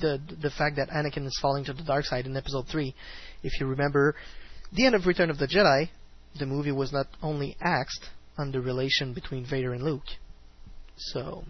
the 0.00 0.20
the 0.42 0.50
fact 0.50 0.76
that 0.76 0.90
Anakin 0.90 1.26
is 1.26 1.38
falling 1.40 1.64
to 1.64 1.72
the 1.72 1.82
dark 1.82 2.04
side 2.04 2.26
in 2.26 2.36
Episode 2.36 2.66
3. 2.70 2.94
If 3.42 3.58
you 3.60 3.66
remember, 3.66 4.14
the 4.72 4.86
end 4.86 4.94
of 4.94 5.06
Return 5.06 5.30
of 5.30 5.38
the 5.38 5.46
Jedi, 5.46 5.88
the 6.38 6.46
movie 6.46 6.72
was 6.72 6.92
not 6.92 7.06
only 7.22 7.56
axed 7.60 8.04
on 8.36 8.52
the 8.52 8.60
relation 8.60 9.14
between 9.14 9.46
Vader 9.46 9.72
and 9.72 9.82
Luke. 9.82 10.04
So, 10.98 11.44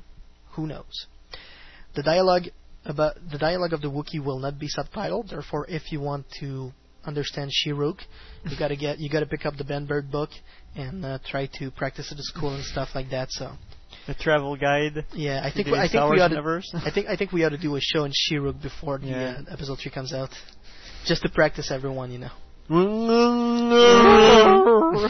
who 0.53 0.67
knows? 0.67 1.07
The 1.95 2.03
dialogue 2.03 2.45
about 2.85 3.17
the 3.31 3.39
dialogue 3.39 3.73
of 3.73 3.81
the 3.83 3.91
Wookiee 3.91 4.25
will 4.25 4.39
not 4.39 4.59
be 4.59 4.69
subtitled. 4.69 5.31
Therefore, 5.31 5.67
if 5.69 5.93
you 5.93 6.01
want 6.01 6.27
to 6.41 6.73
understand 7.05 7.51
Shyriiwook, 7.51 7.99
you 8.49 8.59
gotta 8.59 8.77
get 8.77 8.99
you 8.99 9.09
gotta 9.11 9.27
pick 9.27 9.45
up 9.47 9.57
the 9.57 9.65
Ben 9.65 9.87
Burtt 9.87 10.11
book 10.11 10.31
and 10.77 11.05
uh, 11.05 11.19
try 11.27 11.47
to 11.59 11.71
practice 11.71 12.11
at 12.11 12.17
the 12.17 12.23
school 12.23 12.55
and 12.55 12.65
stuff 12.65 12.91
like 12.95 13.11
that. 13.11 13.29
So, 13.31 13.53
The 14.07 14.15
travel 14.15 14.57
guide. 14.57 15.05
yeah, 15.13 15.43
I 15.45 15.51
think 15.53 15.69
the 15.69 15.77
I 15.77 15.89
think 15.89 16.11
we 16.11 16.21
ought 16.21 16.29
to. 16.29 16.63
I 16.75 16.91
think 16.91 17.07
I 17.09 17.17
think 17.17 17.33
we 17.33 17.45
ought 17.45 17.51
to 17.51 17.59
do 17.59 17.77
a 17.77 17.81
show 17.81 18.05
in 18.05 18.13
Shyriiwook 18.13 18.61
before 18.63 18.99
the 18.99 19.07
Yeah. 19.09 19.41
uh, 19.49 19.53
episode 19.53 19.79
three 19.81 19.91
comes 19.91 20.13
out, 20.13 20.31
just 21.05 21.23
to 21.23 21.29
practice 21.31 21.71
everyone, 21.71 22.11
you 22.13 22.19
know. 22.19 22.31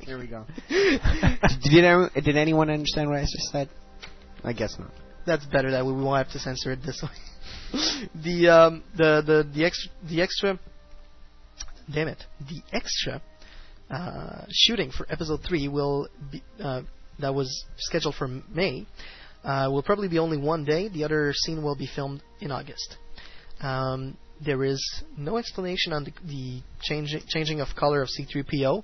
Here 0.00 0.18
we 0.18 0.26
go. 0.26 0.44
did, 0.68 1.84
anyone, 1.84 2.10
did 2.14 2.36
anyone 2.36 2.70
understand 2.70 3.08
what 3.08 3.18
I 3.18 3.22
just 3.22 3.50
said? 3.52 3.68
I 4.42 4.52
guess 4.52 4.76
not. 4.78 4.90
That's 5.26 5.44
better. 5.46 5.70
That 5.70 5.84
way 5.84 5.92
we 5.92 6.02
won't 6.02 6.24
have 6.24 6.32
to 6.32 6.38
censor 6.38 6.72
it 6.72 6.80
this 6.84 7.02
way. 7.02 7.10
the 8.14 8.48
um 8.48 8.82
the 8.96 9.22
the 9.24 9.48
the 9.54 9.64
extra 9.64 9.90
the 10.08 10.22
extra. 10.22 10.58
Damn 11.92 12.08
it! 12.08 12.24
The 12.48 12.62
extra 12.72 13.20
uh, 13.90 14.44
shooting 14.50 14.90
for 14.90 15.06
episode 15.10 15.40
three 15.46 15.68
will 15.68 16.08
be 16.30 16.42
uh, 16.62 16.82
that 17.18 17.34
was 17.34 17.64
scheduled 17.76 18.14
for 18.14 18.28
May. 18.28 18.86
Uh, 19.44 19.68
will 19.70 19.82
probably 19.82 20.08
be 20.08 20.18
only 20.18 20.36
one 20.36 20.64
day. 20.64 20.88
The 20.88 21.04
other 21.04 21.32
scene 21.34 21.62
will 21.62 21.74
be 21.74 21.88
filmed 21.94 22.22
in 22.40 22.50
August. 22.50 22.96
Um, 23.60 24.16
there 24.44 24.64
is 24.64 25.02
no 25.16 25.36
explanation 25.36 25.92
on 25.92 26.04
the, 26.04 26.12
the 26.24 26.62
changing 26.82 27.22
changing 27.28 27.60
of 27.60 27.68
color 27.76 28.02
of 28.02 28.08
C3PO, 28.08 28.82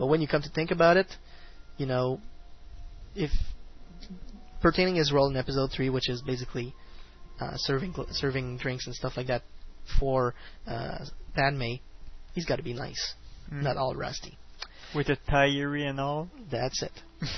but 0.00 0.06
when 0.06 0.22
you 0.22 0.26
come 0.26 0.40
to 0.40 0.48
think 0.48 0.70
about 0.70 0.96
it, 0.96 1.06
you 1.76 1.84
know, 1.84 2.20
if 3.14 3.30
pertaining 4.62 4.94
his 4.96 5.12
role 5.12 5.28
in 5.28 5.36
episode 5.36 5.70
three, 5.76 5.90
which 5.90 6.08
is 6.08 6.22
basically 6.22 6.74
uh, 7.38 7.52
serving 7.56 7.94
serving 8.12 8.56
drinks 8.56 8.86
and 8.86 8.94
stuff 8.94 9.12
like 9.18 9.26
that 9.26 9.42
for 9.98 10.34
uh, 10.66 11.04
Padme, 11.34 11.74
he's 12.34 12.46
got 12.46 12.56
to 12.56 12.62
be 12.62 12.72
nice, 12.72 13.14
Mm. 13.52 13.62
not 13.62 13.76
all 13.76 13.94
rusty. 13.94 14.38
With 14.94 15.08
a 15.10 15.16
tiara 15.28 15.82
and 15.82 16.00
all. 16.00 16.28
That's 16.50 16.82
it. 16.82 16.92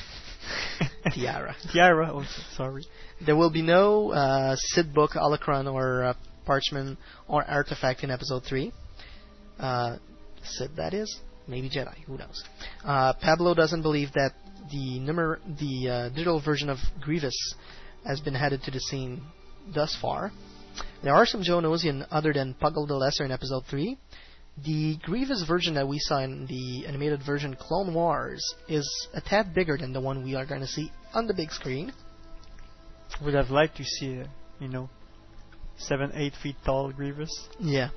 Tiara. 1.15 1.57
Tiara. 1.73 2.11
Oh, 2.13 2.25
sorry. 2.57 2.85
There 3.25 3.35
will 3.37 3.51
be 3.51 3.63
no 3.63 4.13
uh, 4.13 4.55
Sith 4.57 4.93
book, 4.95 5.13
holocron, 5.13 5.73
or 5.73 6.05
uh, 6.05 6.15
parchment 6.47 6.99
or 7.29 7.45
artifact 7.45 8.05
in 8.05 8.11
episode 8.11 8.45
three. 8.49 8.73
Uh, 9.59 9.97
Sith, 10.45 10.77
that 10.77 10.95
is. 10.95 11.21
Maybe 11.47 11.69
Jedi. 11.69 11.97
Who 12.07 12.19
knows? 12.19 12.43
Uh, 12.85 13.15
Pablo 13.15 13.55
doesn't 13.55 13.83
believe 13.83 14.13
that 14.13 14.33
the 14.71 15.01
numer- 15.01 15.41
the 15.59 15.89
uh, 15.89 16.09
digital 16.11 16.41
version 16.41 16.69
of 16.69 16.79
Grievous 17.01 17.37
has 18.07 18.21
been 18.21 18.37
added 18.37 18.63
to 18.65 18.71
the 18.71 18.81
scene 18.81 19.23
thus 19.75 19.97
far. 20.01 20.33
There 21.03 21.15
are 21.15 21.27
some 21.27 21.43
Geonosian 21.43 22.07
other 22.11 22.33
than 22.33 22.55
Poggle 22.55 22.87
the 22.87 22.95
Lesser 22.95 23.25
in 23.25 23.33
episode 23.33 23.65
3. 23.69 23.99
The 24.65 24.99
Grievous 25.03 25.45
version 25.47 25.75
that 25.75 25.89
we 25.89 25.99
saw 25.99 26.19
in 26.19 26.47
the 26.47 26.87
animated 26.87 27.23
version 27.25 27.57
Clone 27.59 27.95
Wars 27.95 28.43
is 28.69 29.09
a 29.15 29.21
tad 29.21 29.55
bigger 29.55 29.77
than 29.77 29.93
the 29.93 30.01
one 30.01 30.23
we 30.23 30.35
are 30.35 30.47
going 30.47 30.61
to 30.61 30.67
see 30.67 30.91
on 31.15 31.27
the 31.27 31.35
big 31.35 31.51
screen. 31.51 31.93
Would 33.23 33.35
have 33.35 33.51
liked 33.51 33.77
to 33.79 33.85
see, 33.85 34.21
uh, 34.21 34.27
you 34.61 34.69
know, 34.69 34.89
seven, 35.77 36.13
eight 36.15 36.35
feet 36.43 36.57
tall 36.65 36.93
Grievous. 36.93 37.49
Yeah. 37.59 37.91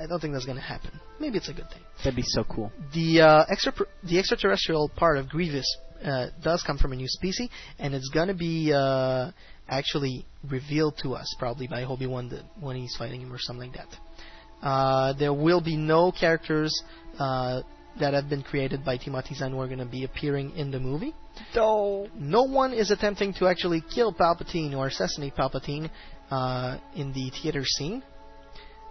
I 0.00 0.06
don't 0.06 0.20
think 0.20 0.32
that's 0.34 0.46
going 0.46 0.58
to 0.58 0.62
happen. 0.62 0.92
Maybe 1.20 1.38
it's 1.38 1.48
a 1.48 1.52
good 1.52 1.68
thing. 1.70 1.82
That'd 1.98 2.16
be 2.16 2.22
so 2.22 2.44
cool. 2.44 2.72
The 2.94 3.22
uh, 3.22 3.44
extra 3.48 3.72
the 4.04 4.18
extraterrestrial 4.18 4.88
part 4.96 5.18
of 5.18 5.28
Grievous 5.28 5.66
uh, 6.04 6.28
does 6.42 6.62
come 6.62 6.78
from 6.78 6.92
a 6.92 6.96
new 6.96 7.08
species, 7.08 7.48
and 7.78 7.94
it's 7.94 8.08
gonna 8.08 8.34
be 8.34 8.72
uh, 8.72 9.30
actually 9.68 10.26
revealed 10.48 10.96
to 11.02 11.14
us 11.14 11.34
probably 11.38 11.66
by 11.66 11.84
Obi 11.84 12.06
Wan 12.06 12.30
when 12.60 12.76
he's 12.76 12.94
fighting 12.96 13.20
him 13.20 13.32
or 13.32 13.38
something 13.38 13.70
like 13.72 13.78
that. 13.78 14.66
Uh, 14.66 15.12
there 15.12 15.32
will 15.32 15.60
be 15.60 15.76
no 15.76 16.12
characters 16.12 16.82
uh, 17.18 17.62
that 18.00 18.14
have 18.14 18.28
been 18.28 18.42
created 18.42 18.84
by 18.84 18.96
Timothy 18.96 19.34
Zahn 19.34 19.52
who 19.52 19.60
are 19.60 19.66
going 19.66 19.78
to 19.78 19.84
be 19.84 20.04
appearing 20.04 20.56
in 20.56 20.70
the 20.70 20.80
movie. 20.80 21.14
No. 21.54 22.08
No 22.14 22.42
one 22.44 22.72
is 22.72 22.90
attempting 22.90 23.34
to 23.34 23.46
actually 23.46 23.82
kill 23.94 24.12
Palpatine 24.12 24.76
or 24.76 24.88
assassinate 24.88 25.34
Palpatine 25.36 25.90
uh, 26.30 26.78
in 26.94 27.12
the 27.12 27.30
theater 27.30 27.64
scene. 27.64 28.02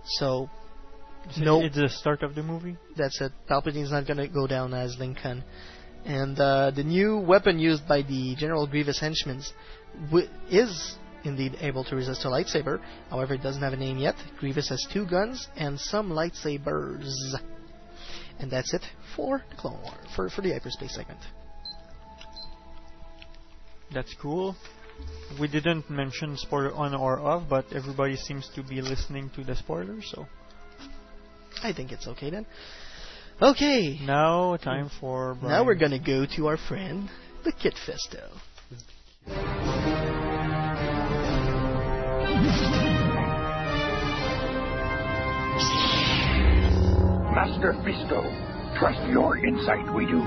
So, 0.06 0.50
So 1.32 1.42
no, 1.44 1.62
It's 1.62 1.76
the 1.76 1.90
start 1.90 2.24
of 2.24 2.36
the 2.36 2.44
movie. 2.44 2.78
that's 2.96 3.20
it. 3.22 3.32
Palpatine's 3.50 3.92
not 3.92 4.08
going 4.08 4.18
to 4.18 4.28
go 4.28 4.48
down 4.48 4.74
as 4.74 4.96
Lincoln. 4.98 5.44
And 6.06 6.40
uh, 6.40 6.72
the 6.72 6.84
new 6.84 7.18
weapon 7.18 7.60
used 7.60 7.88
by 7.88 8.02
the 8.02 8.36
General 8.36 8.66
Grievous 8.66 9.00
henchmen 9.00 9.42
w- 10.06 10.28
is 10.50 10.96
indeed 11.26 11.58
able 11.60 11.84
to 11.86 11.96
resist 11.96 12.24
a 12.24 12.30
lightsaber. 12.30 12.80
However, 13.10 13.34
it 13.34 13.44
doesn't 13.44 13.62
have 13.62 13.74
a 13.74 13.78
name 13.78 13.98
yet. 13.98 14.16
Grievous 14.40 14.70
has 14.70 14.86
two 14.94 15.06
guns 15.06 15.48
and 15.58 15.78
some 15.78 16.10
lightsabers. 16.12 17.12
And 18.40 18.50
that's 18.50 18.74
it 18.74 18.84
for 19.16 19.44
the 19.50 19.56
Clone 19.58 19.82
War, 19.82 19.94
for, 20.16 20.30
for 20.30 20.42
the 20.42 20.52
hyperspace 20.52 20.96
segment. 20.96 21.20
That's 23.94 24.14
cool. 24.22 24.56
We 25.40 25.48
didn't 25.48 25.90
mention 25.90 26.38
spoiler 26.38 26.74
on 26.74 26.94
or 26.96 27.20
off, 27.20 27.50
but 27.50 27.66
everybody 27.74 28.16
seems 28.16 28.50
to 28.56 28.64
be 28.64 28.82
listening 28.82 29.30
to 29.36 29.44
the 29.44 29.56
spoilers, 29.56 30.10
so. 30.14 30.26
I 31.64 31.74
think 31.74 31.92
it's 31.92 32.08
okay 32.08 32.30
then. 32.30 32.46
Okay. 33.42 34.00
Now, 34.02 34.58
time 34.58 34.90
for. 35.00 35.36
Brian. 35.36 35.56
Now 35.56 35.66
we're 35.66 35.76
gonna 35.76 36.00
go 36.00 36.26
to 36.36 36.48
our 36.48 36.58
friend, 36.58 37.10
the 37.44 37.52
Kit 37.52 37.76
Fisto. 37.86 38.30
Master 47.36 47.74
Fisto, 47.86 48.80
trust 48.80 49.10
your 49.10 49.38
insight, 49.38 49.94
we 49.94 50.06
do. 50.06 50.22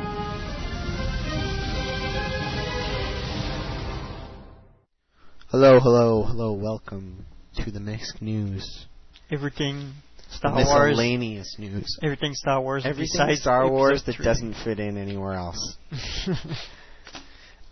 Hello, 5.49 5.81
hello, 5.81 6.23
hello. 6.23 6.53
Welcome 6.53 7.27
to 7.57 7.73
the 7.73 7.81
Mixed 7.81 8.23
News. 8.23 8.87
Everything 9.33 9.95
Star 10.31 10.53
Wars. 10.55 10.65
miscellaneous 10.67 11.57
news. 11.59 11.99
Everything 12.03 12.35
Star 12.35 12.61
Wars. 12.61 12.85
Everything 12.85 13.09
besides 13.13 13.41
Star 13.41 13.69
Wars 13.71 14.03
that 14.05 14.15
three. 14.17 14.25
doesn't 14.25 14.55
fit 14.65 14.79
in 14.81 14.97
anywhere 14.97 15.35
else. 15.35 15.77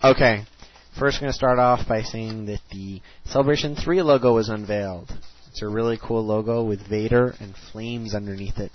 Okay. 0.03 0.45
First, 0.99 1.17
we're 1.19 1.23
going 1.27 1.33
to 1.33 1.37
start 1.37 1.59
off 1.59 1.87
by 1.89 2.03
saying 2.03 2.47
that 2.47 2.61
the 2.71 3.01
Celebration 3.27 3.75
3 3.77 4.03
logo 4.03 4.35
was 4.35 4.49
unveiled. 4.49 5.11
It's 5.49 5.63
a 5.63 5.69
really 5.69 5.99
cool 6.01 6.25
logo 6.25 6.65
with 6.65 6.87
Vader 6.89 7.35
and 7.41 7.55
flames 7.73 8.15
underneath 8.15 8.59
it. 8.59 8.73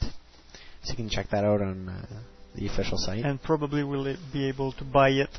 So 0.84 0.92
you 0.92 0.96
can 0.96 1.10
check 1.10 1.30
that 1.32 1.44
out 1.46 1.62
on 1.62 1.90
uh, 1.90 2.06
the 2.56 2.68
official 2.68 2.98
site. 2.98 3.24
And 3.26 3.42
probably 3.42 3.84
will 3.84 4.16
be 4.32 4.48
able 4.48 4.74
to 4.74 4.84
buy 4.84 5.10
it 5.10 5.30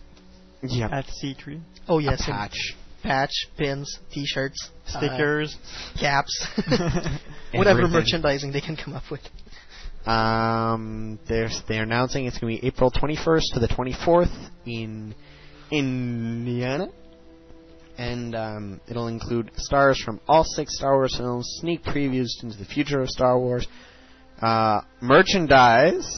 Yep. 0.62 0.90
at 0.90 1.04
C3. 1.22 1.60
Oh 1.88 1.98
yes, 1.98 2.22
A 2.26 2.30
and 2.32 2.40
patch. 2.40 2.74
Patch, 3.04 3.46
pins, 3.56 4.00
T-shirts, 4.12 4.70
Stickers. 4.86 5.56
caps, 6.00 6.46
whatever 7.54 7.80
Everything. 7.82 7.90
merchandising 7.92 8.52
they 8.52 8.60
can 8.60 8.76
come 8.76 8.94
up 8.94 9.04
with. 9.10 9.20
Um, 10.06 11.18
they're 11.28 11.48
they're 11.68 11.84
announcing 11.84 12.26
it's 12.26 12.38
going 12.38 12.56
to 12.56 12.60
be 12.60 12.66
April 12.66 12.90
21st 12.90 13.42
to 13.54 13.60
the 13.60 13.68
24th 13.68 14.50
in 14.66 15.14
Indiana, 15.70 16.88
and 17.96 18.34
um, 18.34 18.80
it'll 18.88 19.08
include 19.08 19.50
stars 19.56 20.02
from 20.04 20.20
all 20.26 20.44
six 20.44 20.76
Star 20.76 20.94
Wars 20.94 21.16
films, 21.16 21.46
sneak 21.60 21.82
previews 21.84 22.28
into 22.42 22.58
the 22.58 22.66
future 22.66 23.00
of 23.00 23.08
Star 23.08 23.38
Wars, 23.38 23.66
uh, 24.42 24.80
merchandise. 25.00 26.10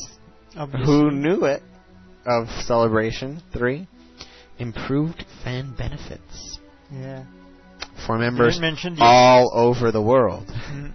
Obviously. 0.57 0.87
Who 0.87 1.11
knew 1.11 1.44
it? 1.44 1.62
Of 2.25 2.49
Celebration 2.64 3.40
Three, 3.53 3.87
improved 4.59 5.25
fan 5.44 5.75
benefits 5.79 6.59
Yeah. 6.92 7.25
for 8.07 8.18
members 8.18 8.55
didn't 8.55 8.62
mention 8.62 8.96
all 9.01 9.51
over 9.55 9.90
the 9.92 10.03
world. 10.03 10.46
Mm. 10.46 10.92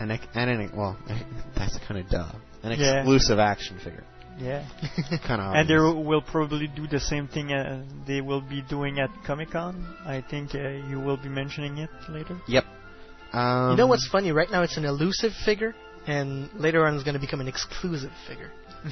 And, 0.00 0.12
ex- 0.12 0.26
and 0.34 0.50
an, 0.50 0.70
well, 0.76 0.96
that's 1.56 1.78
kind 1.86 2.00
of 2.00 2.08
duh. 2.08 2.32
An 2.62 2.78
Yeah. 2.78 2.98
exclusive 2.98 3.38
action 3.38 3.78
figure. 3.78 4.04
Yeah. 4.38 4.64
Kind 5.26 5.40
of. 5.42 5.54
and 5.54 5.68
they 5.68 5.74
will 5.76 6.22
probably 6.22 6.68
do 6.68 6.86
the 6.86 7.00
same 7.00 7.26
thing 7.26 7.52
uh, 7.52 7.84
they 8.06 8.20
will 8.20 8.40
be 8.40 8.62
doing 8.62 9.00
at 9.00 9.10
Comic 9.26 9.50
Con. 9.50 9.84
I 10.06 10.20
think 10.20 10.54
uh, 10.54 10.68
you 10.88 11.00
will 11.00 11.16
be 11.16 11.28
mentioning 11.28 11.78
it 11.78 11.90
later. 12.08 12.38
Yep. 12.46 12.64
Um, 13.32 13.70
you 13.72 13.76
know 13.76 13.88
what's 13.88 14.06
funny? 14.06 14.30
Right 14.30 14.48
now 14.50 14.62
it's 14.62 14.76
an 14.76 14.84
elusive 14.84 15.32
figure, 15.44 15.74
and 16.06 16.48
later 16.54 16.86
on 16.86 16.94
it's 16.94 17.02
going 17.04 17.14
to 17.14 17.20
become 17.20 17.40
an 17.40 17.48
exclusive 17.48 18.12
figure. 18.28 18.52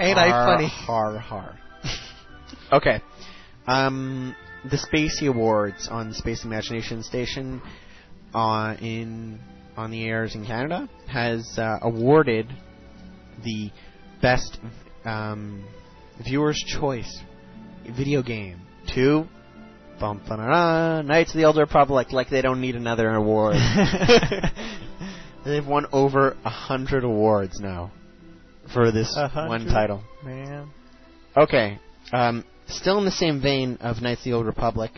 Ain't 0.00 0.18
I 0.18 0.30
funny? 0.46 0.68
Har 0.68 1.18
har. 1.18 1.58
okay. 2.72 3.02
Um, 3.70 4.34
the 4.64 4.76
Spacey 4.76 5.28
Awards 5.28 5.86
on 5.88 6.12
Space 6.12 6.44
Imagination 6.44 7.04
Station, 7.04 7.62
uh, 8.34 8.74
in 8.80 9.38
on 9.76 9.92
the 9.92 10.04
airs 10.04 10.34
in 10.34 10.44
Canada, 10.44 10.90
has 11.06 11.56
uh, 11.56 11.78
awarded 11.80 12.48
the 13.44 13.70
best 14.20 14.58
um, 15.04 15.64
viewer's 16.24 16.58
choice 16.66 17.20
video 17.96 18.22
game 18.22 18.60
to 18.94 19.28
bum, 20.00 20.20
Knights 21.06 21.30
of 21.30 21.36
the 21.36 21.44
Old 21.44 21.56
Republic. 21.56 22.10
Like 22.10 22.28
they 22.28 22.42
don't 22.42 22.60
need 22.60 22.74
another 22.74 23.08
award. 23.14 23.54
They've 25.44 25.66
won 25.66 25.86
over 25.92 26.36
a 26.44 26.50
hundred 26.50 27.04
awards 27.04 27.60
now 27.60 27.92
for 28.74 28.90
this 28.90 29.16
one 29.16 29.66
title. 29.66 30.02
Man. 30.24 30.70
Okay. 31.36 31.78
Um, 32.12 32.44
still 32.70 32.98
in 32.98 33.04
the 33.04 33.10
same 33.10 33.40
vein 33.40 33.78
of 33.80 34.02
Knights 34.02 34.20
of 34.20 34.24
the 34.24 34.32
Old 34.32 34.46
Republic, 34.46 34.90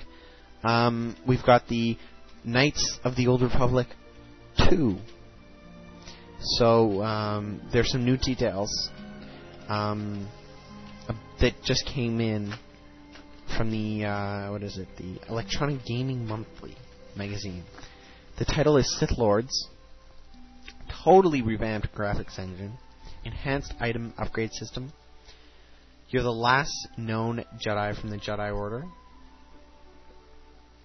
um, 0.65 1.17
we've 1.27 1.45
got 1.45 1.69
the 1.69 1.97
Knights 2.45 2.99
of 3.05 3.17
the 3.17 3.27
Old 3.29 3.43
Republic 3.43 3.87
2. 4.69 4.97
So, 6.41 7.03
um, 7.03 7.61
there's 7.73 7.91
some 7.91 8.05
new 8.05 8.17
details 8.17 8.91
um, 9.69 10.29
that 11.41 11.55
just 11.63 11.87
came 11.87 12.21
in 12.21 12.53
from 13.57 13.71
the, 13.71 14.07
uh, 14.07 14.51
what 14.51 14.63
is 14.63 14.79
it, 14.79 14.89
the 14.97 15.21
Electronic 15.29 15.85
Gaming 15.85 16.27
Monthly 16.27 16.77
magazine. 17.17 17.65
The 18.39 18.45
title 18.45 18.77
is 18.77 18.99
Sith 18.99 19.19
Lords, 19.19 19.69
totally 21.05 21.43
revamped 21.43 21.95
graphics 21.95 22.39
engine, 22.39 22.79
enhanced 23.25 23.75
item 23.81 24.15
upgrade 24.19 24.53
system, 24.53 24.93
you're 26.13 26.23
the 26.23 26.31
last 26.31 26.89
known 26.99 27.43
Jedi 27.65 27.99
from 27.99 28.11
the 28.11 28.19
Jedi 28.19 28.55
Order. 28.55 28.85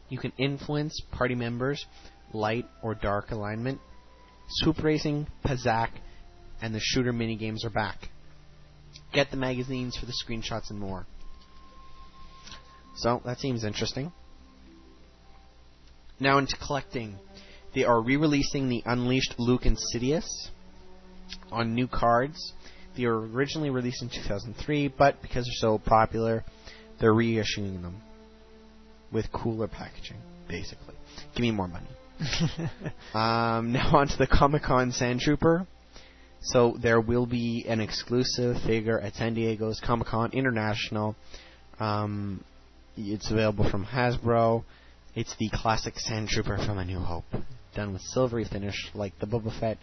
You 0.09 0.17
can 0.17 0.31
influence 0.37 1.01
party 1.11 1.35
members, 1.35 1.85
light 2.33 2.65
or 2.81 2.95
dark 2.95 3.31
alignment. 3.31 3.81
Swoop 4.49 4.81
Racing, 4.81 5.27
Pazaak, 5.45 5.89
and 6.61 6.73
the 6.73 6.79
shooter 6.79 7.11
minigames 7.11 7.65
are 7.65 7.69
back. 7.69 8.07
Get 9.11 9.29
the 9.29 9.37
magazines 9.37 9.97
for 9.97 10.05
the 10.05 10.13
screenshots 10.13 10.69
and 10.69 10.79
more. 10.79 11.05
So, 12.95 13.21
that 13.25 13.39
seems 13.39 13.65
interesting. 13.65 14.13
Now 16.21 16.37
into 16.37 16.55
collecting. 16.57 17.17
They 17.75 17.83
are 17.83 18.01
re-releasing 18.01 18.69
the 18.69 18.81
Unleashed 18.85 19.35
Luke 19.37 19.65
and 19.65 19.77
Sidious 19.77 20.25
on 21.51 21.75
new 21.75 21.87
cards. 21.87 22.53
They 22.97 23.05
were 23.05 23.27
originally 23.27 23.69
released 23.69 24.01
in 24.01 24.09
2003, 24.09 24.89
but 24.89 25.21
because 25.21 25.45
they're 25.45 25.69
so 25.69 25.77
popular, 25.77 26.43
they're 26.99 27.13
reissuing 27.13 27.81
them 27.81 28.01
with 29.11 29.31
cooler 29.31 29.67
packaging, 29.67 30.17
basically. 30.47 30.95
Give 31.35 31.41
me 31.41 31.51
more 31.51 31.67
money. 31.67 31.87
um, 33.13 33.71
now 33.71 33.95
on 33.95 34.07
to 34.07 34.17
the 34.17 34.27
Comic 34.27 34.63
Con 34.63 34.91
Sand 34.91 35.21
Trooper. 35.21 35.67
So 36.41 36.77
there 36.81 37.01
will 37.01 37.25
be 37.25 37.65
an 37.67 37.79
exclusive 37.79 38.57
figure 38.65 38.99
at 38.99 39.15
San 39.15 39.35
Diego's 39.35 39.79
Comic 39.79 40.07
Con 40.07 40.31
International. 40.33 41.15
Um, 41.79 42.43
it's 42.95 43.29
available 43.29 43.69
from 43.69 43.85
Hasbro. 43.85 44.63
It's 45.15 45.35
the 45.37 45.49
classic 45.53 45.99
Sand 45.99 46.29
Trooper 46.29 46.57
from 46.57 46.77
A 46.77 46.85
New 46.85 46.99
Hope, 46.99 47.25
done 47.75 47.93
with 47.93 48.01
silvery 48.01 48.45
finish 48.45 48.89
like 48.93 49.17
the 49.19 49.25
Boba 49.27 49.57
Fett, 49.59 49.77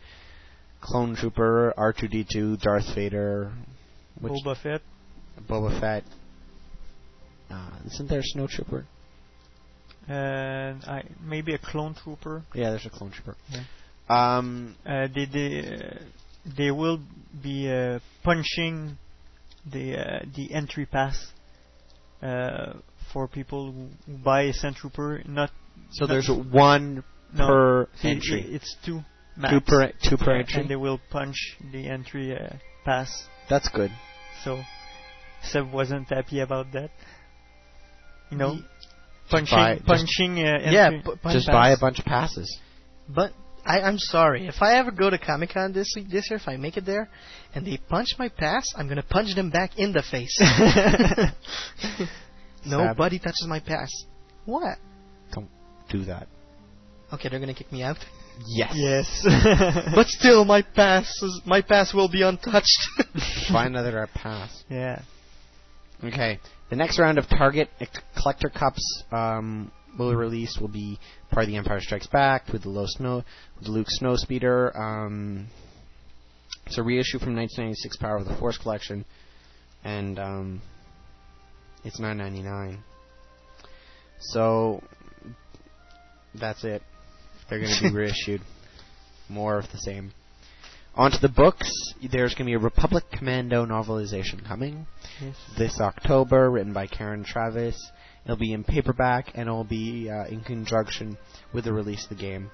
Clone 0.85 1.17
Trooper, 1.17 1.73
R2D2, 1.79 2.61
Darth 2.61 2.95
Vader, 2.95 3.53
Boba 4.23 4.55
Fett. 4.63 4.83
Boba 5.49 5.81
Fett. 5.81 6.05
Uh, 7.51 7.71
isn't 7.87 8.09
there 8.09 8.21
a 8.21 8.23
Snow 8.23 8.47
Trooper? 8.47 8.87
And 10.07 10.85
I 10.85 11.05
maybe 11.23 11.55
a 11.55 11.59
clone 11.59 11.95
trooper. 11.95 12.43
Yeah, 12.55 12.71
there's 12.71 12.85
a 12.85 12.91
Clone 12.91 13.11
Trooper. 13.11 13.37
Yeah. 13.49 13.63
Um, 14.11 14.77
Uh, 14.85 15.09
they 15.15 15.25
they 15.25 15.51
uh, 15.61 15.99
they 16.59 16.71
will 16.71 17.01
be 17.43 17.71
uh, 17.71 18.01
punching 18.23 18.99
the 19.73 19.97
uh, 19.97 20.21
the 20.37 20.53
entry 20.53 20.85
pass 20.85 21.17
uh, 22.23 22.75
for 23.15 23.27
people 23.29 23.73
who, 23.73 23.89
who 24.07 24.19
buy 24.19 24.43
a 24.43 24.53
Sand 24.53 24.77
Trooper. 24.77 25.23
Not 25.27 25.51
So 25.93 26.05
not- 26.05 26.13
there's 26.13 26.29
one 26.29 27.03
no, 27.33 27.47
per 27.47 27.89
entry. 28.03 28.43
It's 28.51 28.77
two. 28.85 29.01
Two 29.51 29.61
per- 29.61 29.93
two 30.03 30.17
per 30.17 30.33
Yeah, 30.35 30.39
entry? 30.41 30.61
and 30.61 30.71
they 30.71 30.77
will 30.77 31.01
punch 31.11 31.37
the 31.73 31.89
entry 31.89 32.37
uh, 32.37 32.55
pass. 32.85 33.27
That's 33.51 33.69
good. 33.69 33.91
So 34.45 34.63
Seb 35.43 35.73
wasn't 35.73 36.09
happy 36.09 36.41
about 36.41 36.73
that. 36.73 36.91
You 38.31 38.39
know, 38.39 38.53
Ye- 38.53 38.65
punching 39.31 39.57
buy- 39.57 39.75
just- 39.75 39.87
punching. 39.87 40.39
uh, 40.39 40.59
Yeah, 40.71 40.87
entry- 40.87 41.03
pu- 41.05 41.17
punch 41.17 41.35
Just 41.35 41.47
buy 41.49 41.71
a 41.71 41.79
bunch 41.79 41.99
of 41.99 42.05
passes. 42.05 42.59
But 43.09 43.33
I, 43.67 43.81
I'm 43.81 43.99
sorry. 43.99 44.47
If 44.47 44.63
I 44.63 44.75
ever 44.77 44.91
go 44.91 45.11
to 45.11 45.19
Comic 45.19 45.51
Con 45.51 45.73
this 45.73 45.93
week, 45.97 46.09
this 46.11 46.31
year, 46.31 46.39
if 46.39 46.47
I 46.47 46.57
make 46.57 46.77
it 46.77 46.85
there, 46.87 47.09
and 47.55 47.67
they 47.67 47.77
punch 47.89 48.09
my 48.19 48.29
pass, 48.29 48.65
I'm 48.77 48.89
gonna 48.89 49.03
punch 49.03 49.35
them 49.35 49.51
back 49.51 49.79
in 49.79 49.93
the 49.93 50.03
face. 50.03 50.37
Nobody 52.67 53.19
touches 53.19 53.47
my 53.49 53.61
pass. 53.61 53.91
What? 54.45 54.79
Don't 55.33 55.49
do 55.91 56.05
that. 56.05 56.29
Okay, 57.13 57.29
they're 57.29 57.41
gonna 57.41 57.55
kick 57.55 57.71
me 57.73 57.83
out. 57.83 57.97
Yes. 58.47 58.73
Yes. 58.75 59.27
but 59.95 60.07
still, 60.09 60.45
my 60.45 60.63
pass, 60.63 61.07
is, 61.23 61.41
my 61.45 61.61
pass 61.63 61.95
will 61.95 62.09
be 62.09 62.23
untouched. 62.23 62.89
Buy 63.53 63.67
another 63.67 64.09
pass. 64.15 64.65
Yeah. 64.69 65.03
Okay. 66.03 66.39
The 66.71 66.77
next 66.77 66.99
round 66.99 67.19
of 67.19 67.29
Target 67.29 67.69
Ec- 67.81 68.03
Collector 68.21 68.49
Cups 68.49 69.05
um, 69.13 69.71
will 69.99 70.11
be 70.11 70.17
released 70.17 70.61
will 70.61 70.69
be 70.69 70.99
part 71.31 71.45
of 71.45 71.49
the 71.49 71.57
Empire 71.57 71.81
Strikes 71.81 72.07
Back 72.07 72.53
with 72.53 72.63
the 72.63 72.69
low 72.69 72.87
snow, 72.87 73.23
with 73.57 73.67
the 73.67 73.71
Luke 73.71 73.89
Snowspeeder. 74.01 74.77
Um, 74.79 75.49
it's 76.67 76.79
a 76.79 76.83
reissue 76.83 77.19
from 77.19 77.37
1996 77.37 77.97
Power 77.99 78.17
of 78.17 78.27
the 78.27 78.35
Force 78.37 78.59
collection, 78.59 79.05
and 79.85 80.19
um, 80.19 80.63
it's 81.85 82.01
9.99. 82.01 82.79
So 84.21 84.83
that's 86.35 86.65
it. 86.65 86.83
They're 87.49 87.61
going 87.61 87.75
to 87.75 87.91
be 87.91 87.95
reissued. 87.95 88.41
More 89.29 89.59
of 89.59 89.71
the 89.73 89.79
same. 89.79 90.13
On 90.97 91.11
to 91.11 91.19
the 91.21 91.29
books. 91.29 91.71
There's 92.01 92.35
going 92.35 92.47
to 92.47 92.51
be 92.51 92.55
a 92.55 92.59
Republic 92.59 93.05
Commando 93.13 93.67
novelization 93.67 94.47
coming 94.47 94.87
Yes. 95.21 95.35
this 95.59 95.81
October, 95.81 96.51
written 96.51 96.73
by 96.73 96.87
Karen 96.87 97.25
Traviss. 97.25 97.77
It'll 98.25 98.37
be 98.37 98.53
in 98.53 98.65
paperback 98.65 99.33
and 99.35 99.49
it'll 99.49 99.65
be 99.65 100.09
uh, 100.11 100.27
in 100.29 100.41
conjunction 100.43 101.19
with 101.53 101.65
the 101.65 101.73
release 101.73 102.05
of 102.05 102.11
the 102.11 102.15
game. 102.23 102.51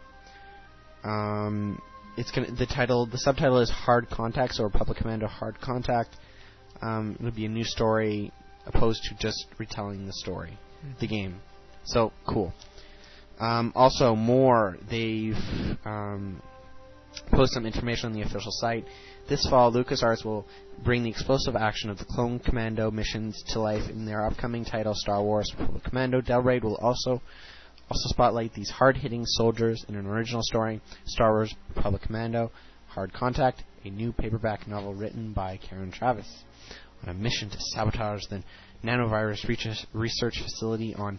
Um, 1.05 1.81
it's 2.17 2.31
gonna 2.31 2.51
the 2.51 2.67
title, 2.67 3.07
the 3.07 3.19
subtitle 3.19 3.61
is 3.61 3.71
Hard 3.71 4.11
Contact, 4.11 4.55
so 4.55 4.65
Republic 4.65 4.99
Commando 4.99 5.27
Hard 5.27 5.61
Contact. 5.61 6.17
Um, 6.83 7.17
it'll 7.21 7.31
be 7.31 7.47
a 7.47 7.49
new 7.49 7.65
story 7.65 8.33
opposed 8.67 9.03
to 9.05 9.15
just 9.17 9.47
retelling 9.59 10.07
the 10.07 10.13
story, 10.13 10.59
the 11.01 11.07
game. 11.07 11.41
So 11.85 12.13
cool. 12.27 12.53
Um, 13.41 13.73
also, 13.75 14.15
more 14.15 14.77
they've 14.91 15.35
um, 15.85 16.43
posted 17.31 17.55
some 17.55 17.67
information 17.67 18.07
on 18.07 18.13
the 18.13 18.23
official 18.23 18.53
site. 18.53 18.85
This 19.29 19.47
fall, 19.47 19.73
LucasArts 19.73 20.25
will 20.25 20.47
bring 20.85 21.03
the 21.05 21.11
explosive 21.11 21.57
action 21.57 21.89
of 21.89 21.99
the 21.99 22.05
Clone 22.05 22.39
Commando 22.39 22.91
missions 22.91 23.43
to 23.49 23.61
life 23.61 23.89
in 23.89 24.05
their 24.05 24.27
upcoming 24.27 24.65
title, 24.65 24.93
Star 24.95 25.23
Wars 25.23 25.51
Republic 25.59 25.85
Commando. 25.85 26.21
Del 26.21 26.43
Rey 26.43 26.59
will 26.59 26.77
also 26.77 27.23
also 27.91 28.09
spotlight 28.09 28.55
these 28.55 28.71
hard-hitting 28.71 29.25
soldiers 29.27 29.85
in 29.89 29.97
an 29.97 30.07
original 30.07 30.43
story, 30.45 30.81
Star 31.07 31.33
Wars 31.33 31.53
Republic 31.75 32.03
Commando, 32.03 32.53
Hard 32.87 33.13
Contact, 33.13 33.65
a 33.85 33.91
new 33.91 34.13
paperback 34.13 34.69
novel 34.69 34.95
written 34.95 35.33
by 35.33 35.57
Karen 35.57 35.91
Traviss, 35.91 36.45
on 37.03 37.09
a 37.09 37.15
mission 37.15 37.51
to 37.51 37.59
sabotage 37.75 38.23
the 38.31 38.45
nanovirus 38.85 39.47
research- 39.93 40.41
facility 40.41 40.95
on 40.95 41.19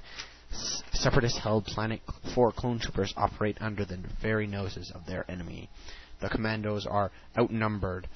separatist-held 0.93 1.65
Planet 1.65 2.01
4 2.35 2.51
clone 2.51 2.79
troopers 2.79 3.13
operate 3.17 3.57
under 3.61 3.85
the 3.85 3.99
very 4.21 4.47
noses 4.47 4.91
of 4.93 5.05
their 5.05 5.29
enemy. 5.29 5.69
The 6.21 6.29
commandos 6.29 6.85
are 6.85 7.11
outnumbered 7.37 8.07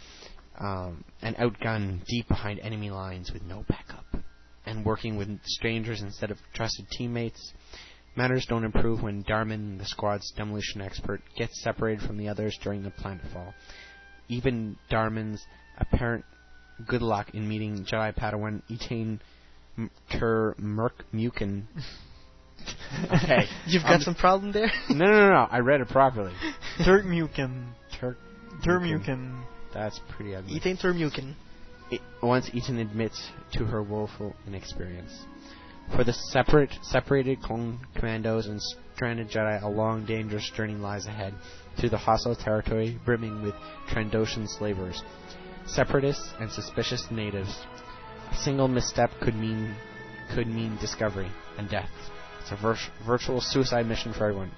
um, 0.60 1.04
and 1.22 1.36
outgunned 1.38 2.06
deep 2.06 2.28
behind 2.28 2.60
enemy 2.60 2.90
lines 2.90 3.32
with 3.32 3.44
no 3.44 3.66
backup, 3.68 4.06
and 4.66 4.86
working 4.86 5.18
with 5.18 5.40
strangers 5.44 6.02
instead 6.02 6.32
of 6.32 6.38
trusted 6.54 6.86
teammates. 6.92 7.54
Matters 8.16 8.46
don't 8.48 8.64
improve 8.64 9.04
when 9.04 9.24
Darman, 9.24 9.78
the 9.78 9.86
squad's 9.86 10.32
demolition 10.38 10.82
expert, 10.82 11.22
gets 11.38 11.62
separated 11.62 12.08
from 12.08 12.18
the 12.18 12.30
others 12.30 12.58
during 12.64 12.84
the 12.84 12.92
planetfall. 12.92 13.54
Even 14.30 14.78
Darman's 14.90 15.46
apparent 15.78 16.24
good 16.88 17.02
luck 17.02 17.34
in 17.34 17.48
meeting 17.48 17.86
Jedi 17.86 18.16
Padawan 18.16 18.62
Etain 18.70 19.20
Tur 20.12 20.56
Merk 20.58 21.04
Mukin. 21.14 21.64
okay. 23.14 23.46
You've 23.68 23.84
Um, 23.84 23.92
got 23.92 24.02
some 24.02 24.16
problem 24.16 24.52
there. 24.52 24.72
No, 24.90 25.06
no, 25.06 25.12
no, 25.12 25.30
no. 25.32 25.48
I 25.50 25.60
read 25.60 25.82
it 25.82 25.90
properly. 25.90 26.34
Turkmukin. 26.80 27.68
Turk. 28.00 28.18
Turkmukin. 28.66 29.44
That's 29.74 30.00
pretty 30.10 30.36
ugly. 30.36 30.60
Etain 30.60 30.78
Turmukin. 30.82 31.36
It, 31.92 32.02
once 32.24 32.50
Eaton 32.54 32.80
admits 32.80 33.30
to 33.54 33.66
her 33.66 33.84
woeful 33.84 34.36
inexperience. 34.48 35.12
For 35.96 36.04
the 36.04 36.14
separate, 36.14 36.72
separated 36.82 37.42
clone 37.44 37.80
commandos 37.96 38.48
and 38.48 38.60
stranded 38.96 39.30
Jedi, 39.30 39.62
a 39.62 39.68
long, 39.68 40.06
dangerous 40.06 40.50
journey 40.56 40.74
lies 40.74 41.06
ahead 41.06 41.36
through 41.80 41.90
the 41.90 41.98
hostile 41.98 42.36
territory 42.36 43.00
brimming 43.06 43.44
with 43.44 43.54
Trandoshan 43.90 44.48
slavers, 44.48 45.04
separatists, 45.68 46.28
and 46.40 46.52
suspicious 46.52 47.06
natives. 47.12 47.56
A 48.32 48.36
single 48.38 48.68
misstep 48.68 49.12
could 49.22 49.36
mean 49.36 49.76
could 50.34 50.48
mean 50.48 50.76
discovery 50.82 51.30
and 51.60 51.70
death. 51.70 51.90
It's 52.46 52.52
a 52.52 52.62
vir- 52.62 52.78
virtual 53.08 53.42
suicide 53.42 53.88
mission 53.88 54.14
for 54.14 54.26
everyone. 54.26 54.52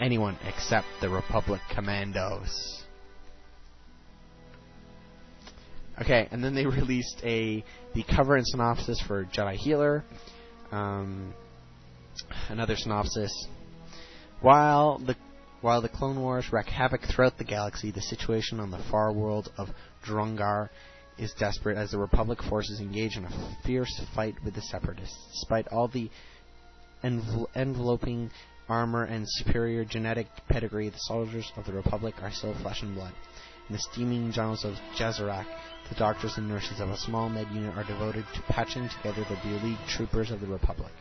Anyone 0.00 0.38
except 0.46 0.86
the 1.02 1.10
Republic 1.10 1.60
Commandos. 1.74 2.82
Okay, 6.00 6.28
and 6.30 6.42
then 6.42 6.54
they 6.54 6.64
released 6.64 7.20
a 7.22 7.62
the 7.94 8.02
cover 8.04 8.36
and 8.36 8.46
synopsis 8.46 8.98
for 9.06 9.26
Jedi 9.26 9.56
Healer. 9.56 10.02
Um, 10.70 11.34
another 12.48 12.76
synopsis. 12.76 13.30
While 14.40 14.98
the 14.98 15.14
while 15.60 15.82
the 15.82 15.90
Clone 15.90 16.18
Wars 16.22 16.50
wreak 16.50 16.68
havoc 16.68 17.02
throughout 17.02 17.36
the 17.36 17.44
galaxy, 17.44 17.90
the 17.90 18.00
situation 18.00 18.60
on 18.60 18.70
the 18.70 18.82
far 18.90 19.12
world 19.12 19.52
of 19.58 19.68
Drongar 20.06 20.70
is 21.18 21.34
desperate 21.38 21.76
as 21.76 21.90
the 21.90 21.98
Republic 21.98 22.42
forces 22.42 22.80
engage 22.80 23.18
in 23.18 23.26
a 23.26 23.56
fierce 23.66 24.00
fight 24.14 24.36
with 24.42 24.54
the 24.54 24.62
Separatists. 24.62 25.18
Despite 25.32 25.68
all 25.68 25.86
the 25.86 26.10
envel- 27.02 27.48
enveloping 27.54 28.30
armor 28.68 29.04
and 29.04 29.26
superior 29.28 29.84
genetic 29.84 30.26
pedigree, 30.48 30.88
the 30.88 30.98
soldiers 30.98 31.50
of 31.56 31.66
the 31.66 31.72
Republic 31.72 32.14
are 32.22 32.30
still 32.30 32.54
flesh 32.62 32.82
and 32.82 32.94
blood. 32.94 33.12
In 33.68 33.74
the 33.74 33.82
steaming 33.92 34.32
jungles 34.32 34.64
of 34.64 34.74
Jazarak, 34.98 35.46
the 35.88 35.94
doctors 35.94 36.36
and 36.36 36.48
nurses 36.48 36.80
of 36.80 36.88
a 36.90 36.96
small 36.96 37.28
med 37.28 37.48
unit 37.52 37.76
are 37.76 37.84
devoted 37.84 38.24
to 38.34 38.42
patching 38.42 38.88
together 38.88 39.24
the 39.28 39.36
beleaguered 39.42 39.78
troopers 39.88 40.30
of 40.30 40.40
the 40.40 40.46
Republic. 40.46 40.92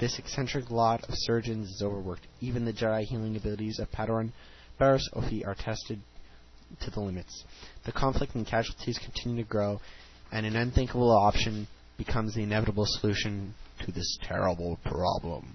This 0.00 0.18
eccentric 0.18 0.70
lot 0.70 1.02
of 1.08 1.14
surgeons 1.14 1.68
is 1.68 1.82
overworked. 1.82 2.26
Even 2.40 2.64
the 2.64 2.72
Jedi 2.72 3.02
healing 3.02 3.36
abilities 3.36 3.80
of 3.80 3.90
Padawan 3.90 4.32
Barriss 4.80 5.08
Offee 5.12 5.44
are 5.44 5.56
tested 5.56 6.00
to 6.80 6.90
the 6.90 7.00
limits. 7.00 7.44
The 7.84 7.92
conflict 7.92 8.34
and 8.34 8.46
casualties 8.46 8.98
continue 8.98 9.42
to 9.42 9.48
grow, 9.48 9.80
and 10.30 10.46
an 10.46 10.54
unthinkable 10.54 11.10
option 11.10 11.66
becomes 11.96 12.34
the 12.34 12.42
inevitable 12.42 12.86
solution 12.86 13.54
to 13.86 13.92
this 13.92 14.18
terrible 14.22 14.78
problem. 14.84 15.54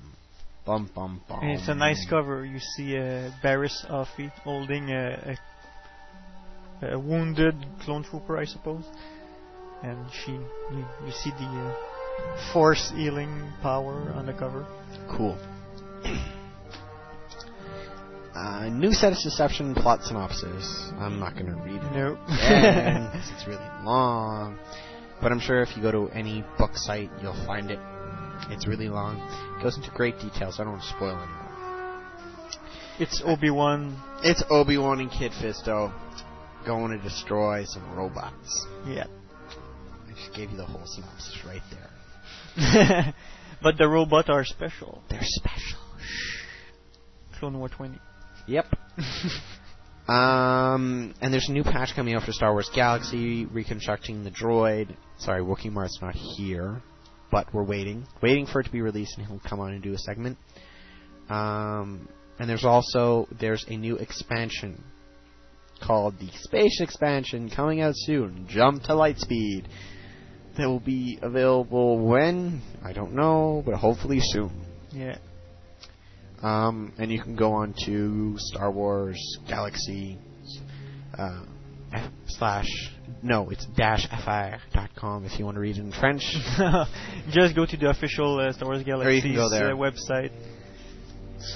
Bum 0.65 0.89
bum 0.95 1.21
bum. 1.28 1.39
And 1.41 1.59
it's 1.59 1.67
a 1.67 1.76
nice 1.76 2.05
cover. 2.09 2.45
You 2.45 2.59
see 2.59 2.97
uh, 2.97 3.32
Barriss 3.43 3.86
Offee 3.89 4.32
holding 4.43 4.91
a, 4.91 5.38
a, 6.82 6.88
a 6.93 6.99
wounded 6.99 7.55
clone 7.82 8.03
trooper, 8.03 8.38
I 8.38 8.45
suppose. 8.45 8.86
And 9.84 10.05
she, 10.11 10.32
you, 10.32 10.86
you 11.05 11.11
see 11.11 11.32
the 11.32 11.45
uh, 11.45 12.53
force 12.53 12.91
healing 12.95 13.51
power 13.61 14.13
on 14.15 14.26
the 14.26 14.34
cover. 14.34 14.65
Cool. 15.09 15.38
Uh, 18.36 18.67
new 18.69 18.91
set 18.91 19.13
of 19.13 19.19
Deception 19.19 19.76
plot 19.76 20.03
synopsis. 20.03 20.89
I'm 20.97 21.19
not 21.19 21.36
going 21.36 21.45
to 21.45 21.53
read 21.61 21.76
it. 21.76 21.91
Nope. 21.93 22.17
it's 22.28 23.47
really 23.47 23.61
long. 23.84 24.57
But 25.21 25.32
I'm 25.32 25.39
sure 25.39 25.61
if 25.61 25.78
you 25.78 25.84
go 25.84 25.91
to 25.91 26.09
any 26.11 26.43
book 26.57 26.71
site, 26.74 27.11
you'll 27.21 27.45
find 27.45 27.69
it. 27.69 27.78
It's 28.49 28.67
really 28.67 28.89
long. 28.89 29.17
It 29.57 29.63
goes 29.63 29.77
into 29.77 29.89
great 29.91 30.19
detail, 30.19 30.51
so 30.51 30.63
I 30.63 30.65
don't 30.65 30.73
want 30.73 30.83
to 30.83 30.89
spoil 30.89 31.17
anymore. 31.17 31.43
It's 32.99 33.21
Obi 33.25 33.49
Wan. 33.49 33.97
It's 34.23 34.43
Obi 34.49 34.77
Wan 34.77 34.99
and 34.99 35.11
Kit 35.11 35.31
Fisto 35.31 35.91
going 36.65 36.97
to 36.97 37.03
destroy 37.03 37.65
some 37.65 37.95
robots. 37.95 38.67
Yeah. 38.87 39.07
I 40.07 40.13
just 40.13 40.33
gave 40.35 40.51
you 40.51 40.57
the 40.57 40.65
whole 40.65 40.85
synopsis 40.85 41.39
right 41.45 41.61
there. 41.71 43.13
but 43.63 43.77
the 43.77 43.87
robots 43.87 44.29
are 44.29 44.45
special. 44.45 45.01
They're 45.09 45.19
special. 45.21 45.79
Clone 47.39 47.57
War 47.57 47.69
20. 47.69 47.99
Yep. 48.47 48.65
Um, 50.07 51.15
and 51.21 51.33
there's 51.33 51.47
a 51.47 51.53
new 51.53 51.63
patch 51.63 51.95
coming 51.95 52.13
out 52.13 52.23
for 52.23 52.33
Star 52.33 52.51
Wars 52.51 52.69
Galaxy, 52.75 53.45
reconstructing 53.45 54.25
the 54.25 54.31
droid. 54.31 54.93
Sorry, 55.17 55.41
Wookiee 55.41 55.71
Mart's 55.71 55.97
not 56.01 56.13
here, 56.13 56.81
but 57.34 57.51
we're 57.51 57.63
waiting, 57.63 58.05
waiting 58.21 58.45
for 58.45 58.59
it 58.59 58.65
to 58.65 58.71
be 58.71 58.81
released, 58.81 59.17
and 59.17 59.25
he'll 59.25 59.39
come 59.39 59.59
on 59.59 59.73
and 59.73 59.81
do 59.81 59.91
a 59.91 59.97
segment. 59.97 60.38
Um, 61.29 62.07
and 62.38 62.47
there's 62.47 62.63
also 62.63 63.27
there's 63.39 63.65
a 63.67 63.75
new 63.75 63.95
expansion 63.95 64.84
called 65.81 66.19
the 66.19 66.29
Space 66.41 66.79
Expansion 66.79 67.49
coming 67.49 67.81
out 67.81 67.95
soon. 67.95 68.45
Jump 68.47 68.84
to 68.84 68.89
Lightspeed. 68.89 69.65
That 70.57 70.67
will 70.67 70.79
be 70.79 71.17
available 71.23 71.97
when 72.05 72.61
I 72.86 72.93
don't 72.93 73.15
know, 73.15 73.63
but 73.65 73.73
hopefully 73.73 74.19
soon. 74.21 74.67
Yeah. 74.91 75.17
Um, 76.43 76.93
and 76.99 77.11
you 77.11 77.19
can 77.19 77.36
go 77.36 77.53
on 77.53 77.73
to 77.86 78.36
Star 78.38 78.71
Wars 78.71 79.17
Galaxy 79.47 80.19
uh, 81.17 81.45
slash 82.27 82.67
no, 83.22 83.49
it's 83.49 83.66
dash 83.78 84.08
fr.com 84.08 85.26
if 85.26 85.38
you 85.39 85.45
want 85.45 85.56
to 85.56 85.62
read 85.62 85.78
it 85.78 85.82
in 85.82 85.91
French. 85.91 86.22
Just 87.30 87.56
go 87.56 87.66
to 87.66 87.78
the 87.78 87.89
official 87.89 88.39
uh, 88.39 88.51
Star 88.54 88.68
Wars 88.68 88.78
Or 88.78 88.80
you 88.80 88.86
Galaxy 88.86 89.22
can 89.22 89.36
go 89.36 89.49
there. 89.49 89.72
uh, 89.72 89.76
website. 89.76 90.32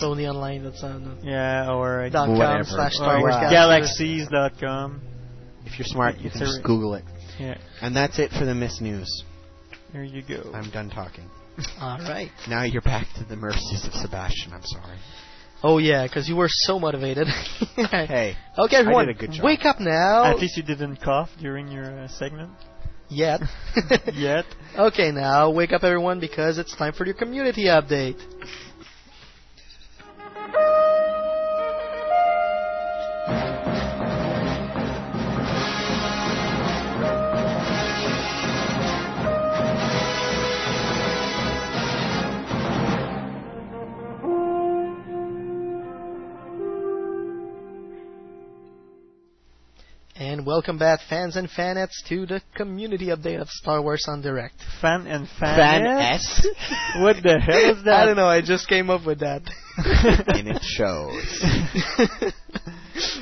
Sony 0.02 0.30
Online. 0.30 0.64
That's 0.64 0.84
on. 0.84 1.20
Yeah, 1.24 1.72
or 1.72 2.04
uh, 2.06 2.10
Dot 2.10 2.28
com 2.28 2.64
slash 2.66 2.93
Star 2.93 3.20
Wars 3.22 3.36
Galaxy. 3.50 4.18
galaxies.com. 4.28 5.02
If 5.66 5.78
you're 5.80 5.86
smart, 5.86 6.18
you 6.18 6.28
It's 6.28 6.38
can 6.38 6.45
just 6.48 6.64
Google 6.64 6.95
it. 6.95 7.04
Yeah, 7.39 7.58
And 7.82 7.95
that's 7.95 8.20
it 8.20 8.32
for 8.32 8.45
the 8.45 8.56
Miss 8.56 8.82
News. 8.82 9.24
there 9.93 10.04
you 10.04 10.24
go. 10.28 10.52
I'm 10.54 10.70
done 10.72 10.89
talking. 10.89 11.30
All 11.82 11.98
right. 12.00 12.30
Now 12.50 12.64
you're 12.64 12.82
back 12.82 13.08
to 13.18 13.24
the 13.24 13.36
mercies 13.36 13.86
of 13.86 13.93
Sebastian. 13.93 14.54
I'm 14.54 14.64
sorry. 14.64 14.98
Oh 15.64 15.78
yeah, 15.80 16.03
because 16.03 16.28
you 16.30 16.36
were 16.36 16.49
so 16.49 16.80
motivated. 16.80 17.28
Hey, 17.76 18.36
Okay, 18.58 18.76
I 18.76 18.80
everyone, 18.80 19.08
did 19.08 19.16
a 19.16 19.20
good 19.20 19.32
job. 19.34 19.45
wake 19.45 19.64
up 19.66 19.80
now. 19.80 20.26
At 20.26 20.39
least 20.39 20.58
you 20.58 20.64
didn't 20.64 20.97
cough 20.97 21.30
during 21.39 21.68
your 21.72 21.86
uh, 21.99 22.08
segment. 22.08 22.51
Yet. 23.10 23.41
Yet. 24.14 24.45
Okay, 24.78 25.12
now 25.12 25.49
wake 25.49 25.72
up, 25.72 25.84
everyone, 25.84 26.20
because 26.20 26.58
it's 26.60 26.76
time 26.76 26.93
for 26.93 27.05
your 27.05 27.16
community 27.16 27.66
update. 27.66 28.20
Welcome 50.48 50.78
back, 50.78 51.02
fans 51.10 51.36
and 51.36 51.50
fanettes, 51.50 51.91
to 52.08 52.26
the 52.26 52.41
community 52.56 53.08
update 53.08 53.41
of 53.41 53.50
Star 53.50 53.82
Wars 53.82 54.06
en 54.08 54.22
Direct. 54.22 54.56
Fan 54.82 55.06
and 55.06 55.28
fanettes? 55.28 56.41
Fan 56.41 57.02
what 57.04 57.18
the 57.22 57.38
hell 57.38 57.76
is 57.78 57.84
that? 57.84 57.93
I 57.93 58.06
don't 58.06 58.16
know, 58.16 58.30
I 58.30 58.39
just 58.39 58.66
came 58.70 58.89
up 58.89 59.06
with 59.06 59.20
that. 59.20 59.41
and 60.28 60.48
it 60.48 60.62
shows. 60.64 62.32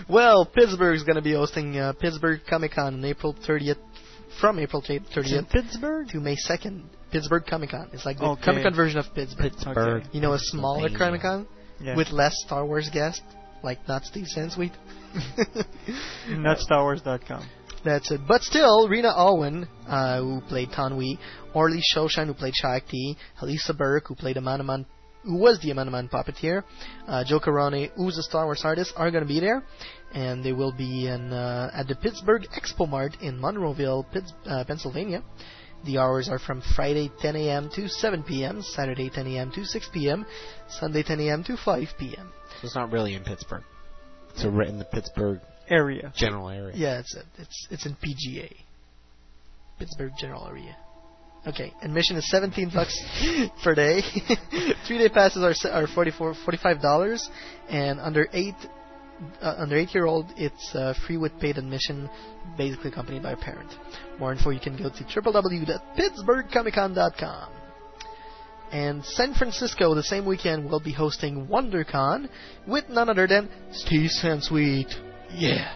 well, 0.08 0.46
Pittsburgh's 0.46 1.02
going 1.04 1.16
to 1.16 1.24
be 1.24 1.34
hosting 1.34 1.76
uh, 1.80 1.94
Pittsburgh 1.94 2.42
Comic 2.48 2.74
Con 2.74 2.94
on 2.94 3.04
April 3.04 3.34
30th, 3.34 3.80
from 4.40 4.60
April 4.60 4.84
30th 4.84 5.08
It's 5.18 5.52
Pittsburgh? 5.52 6.08
to 6.10 6.20
May 6.20 6.36
2nd. 6.36 6.84
Pittsburgh 7.12 7.44
Comic 7.50 7.72
Con. 7.72 7.90
It's 7.92 8.06
like 8.06 8.20
the 8.20 8.26
Okay. 8.26 8.44
Comic 8.46 8.64
Con 8.66 8.76
version 8.76 9.00
of 9.00 9.06
Pittsburgh. 9.16 9.52
Pittsburgh. 9.52 10.04
Okay. 10.04 10.10
You 10.12 10.22
know, 10.22 10.34
a 10.34 10.40
smaller 10.40 10.90
Pennsylvania. 10.90 11.20
Comic 11.20 11.48
Con 11.48 11.48
Yeah. 11.82 11.96
with 11.98 12.12
less 12.12 12.36
Star 12.46 12.64
Wars 12.68 12.88
guests, 12.94 13.24
like 13.66 13.86
not 13.88 14.06
Steve 14.06 14.28
Sansweet. 14.34 14.72
Not 16.30 16.58
StarWars.com. 16.58 17.48
That's 17.84 18.10
it. 18.12 18.22
But 18.28 18.42
still, 18.42 18.90
Rena 18.90 19.14
Owen, 19.16 19.68
uh, 19.88 20.20
who 20.20 20.42
played 20.42 20.70
Tanwi, 20.70 21.20
Orli 21.54 21.82
Shoshan, 21.94 22.26
who 22.26 22.34
played 22.34 22.56
Shakti, 22.56 23.16
Halisa 23.40 23.78
Burke, 23.78 24.08
who 24.08 24.16
played 24.16 24.38
Amanaman, 24.38 24.86
who 25.24 25.38
was 25.38 25.60
the 25.60 25.70
Amanaman 25.70 26.10
puppeteer, 26.10 26.64
uh, 27.08 27.24
Joe 27.24 27.40
Corroney, 27.40 27.92
who's 27.96 28.18
a 28.18 28.24
Star 28.24 28.46
Wars 28.46 28.62
artist, 28.64 28.94
are 28.98 29.12
going 29.12 29.24
to 29.24 29.28
be 29.28 29.40
there, 29.40 29.64
and 30.14 30.44
they 30.44 30.52
will 30.52 30.72
be 30.72 31.08
in 31.08 31.32
uh, 31.32 31.70
at 31.74 31.88
the 31.88 31.96
Pittsburgh 31.96 32.48
Expo 32.58 32.90
Mart 32.90 33.18
in 33.22 33.40
Monroeville, 33.40 34.12
Pitts, 34.12 34.34
uh, 34.48 34.64
Pennsylvania. 34.66 35.24
The 35.86 36.00
hours 36.00 36.28
are 36.30 36.40
from 36.40 36.64
Friday 36.76 37.12
10 37.20 37.36
a.m. 37.36 37.70
to 37.76 37.88
7 37.88 38.24
p.m., 38.24 38.64
Saturday 38.64 39.12
10 39.12 39.28
a.m. 39.28 39.52
to 39.52 39.64
6 39.64 39.90
p.m., 39.94 40.26
Sunday 40.68 41.04
10 41.04 41.20
a.m. 41.20 41.44
to 41.44 41.58
5 41.58 41.88
p.m. 42.00 42.32
So 42.62 42.66
it's 42.68 42.76
not 42.76 42.92
really 42.92 43.14
in 43.16 43.24
Pittsburgh. 43.24 43.64
It's 44.34 44.44
a, 44.44 44.50
in 44.62 44.78
the 44.80 44.86
Pittsburgh 44.86 45.40
Area. 45.70 46.12
general 46.16 46.50
area. 46.50 46.74
Yeah, 46.76 47.00
it's 47.00 47.16
it's 47.38 47.68
it's 47.72 47.86
in 47.86 47.96
PGA, 47.96 48.54
Pittsburgh 49.80 50.12
General 50.20 50.48
Area. 50.48 50.76
Okay, 51.48 51.72
admission 51.84 52.18
is 52.18 52.28
17 52.30 52.72
bucks 52.74 53.00
per 53.64 53.76
day. 53.76 54.02
Three 54.88 54.98
day 54.98 55.10
passes 55.10 55.44
are 55.44 55.54
are 55.72 55.86
44 55.88 56.34
45 56.44 56.82
dollars, 56.82 57.30
and 57.70 58.00
under 58.00 58.28
eight 58.34 58.56
uh, 59.42 59.56
under 59.58 59.76
eight 59.78 59.94
year 59.94 60.06
old 60.06 60.26
it's 60.38 60.74
uh, 60.76 60.94
free 61.06 61.18
with 61.18 61.38
paid 61.40 61.58
admission, 61.58 62.10
basically 62.58 62.90
accompanied 62.92 63.24
by 63.24 63.32
a 63.34 63.38
parent. 63.38 63.70
More 64.20 64.32
info 64.34 64.50
you 64.52 64.60
can 64.60 64.76
go 64.78 64.90
to 64.90 65.04
www.pittsburghcomiccon.com. 65.04 67.50
And 68.76 69.06
San 69.06 69.34
Francisco 69.34 69.96
the 69.96 70.04
same 70.04 70.26
weekend 70.26 70.70
will 70.70 70.82
be 70.82 70.92
hosting 70.92 71.48
WonderCon 71.48 72.28
with 72.68 72.90
none 72.90 73.08
other 73.08 73.26
than 73.26 73.48
Steve 73.72 74.10
Sansweet. 74.10 74.94
Yeah. 75.34 75.74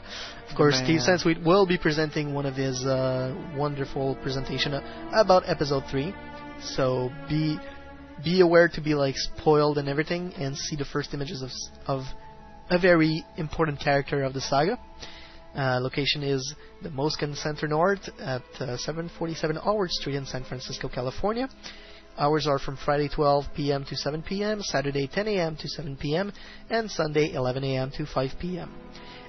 Of 0.50 0.58
course, 0.58 0.76
Man. 0.76 0.84
Steve 0.84 1.00
Sansweet 1.00 1.42
will 1.46 1.66
be 1.66 1.78
presenting 1.78 2.34
one 2.34 2.46
of 2.46 2.56
his 2.56 2.86
uh, 2.86 3.34
wonderful 3.56 4.16
presentation 4.16 4.74
about 5.14 5.44
episode 5.48 5.86
3. 5.90 6.14
So 6.62 7.10
be 7.30 7.58
be 8.22 8.42
aware 8.42 8.68
to 8.68 8.82
be 8.82 8.96
like 8.96 9.16
spoiled 9.16 9.78
and 9.78 9.88
everything 9.88 10.34
and 10.34 10.58
see 10.58 10.76
the 10.76 10.84
first 10.84 11.14
images 11.14 11.42
of 11.42 11.52
of 11.88 12.04
a 12.70 12.78
very 12.78 13.24
important 13.38 13.80
character 13.80 14.24
of 14.24 14.34
the 14.34 14.42
saga. 14.42 14.78
Uh, 15.56 15.80
location 15.82 16.22
is 16.22 16.54
the 16.82 16.90
Moscone 16.90 17.38
Center 17.38 17.66
North 17.66 18.10
at 18.20 18.44
uh, 18.60 18.76
747 18.76 19.56
Howard 19.56 19.90
Street 19.90 20.18
in 20.18 20.26
San 20.26 20.44
Francisco, 20.44 20.90
California. 20.90 21.48
Hours 22.20 22.46
are 22.48 22.60
from 22.60 22.76
Friday 22.84 23.08
12 23.08 23.46
p.m. 23.56 23.86
to 23.86 23.96
7 23.96 24.22
p.m., 24.24 24.62
Saturday 24.62 25.08
10 25.08 25.28
a.m. 25.30 25.56
to 25.56 25.70
7 25.70 25.96
p.m., 25.96 26.34
and 26.70 26.92
Sunday 26.92 27.32
11 27.34 27.64
a.m. 27.64 27.92
to 27.96 28.06
5 28.06 28.32
p.m. 28.42 28.76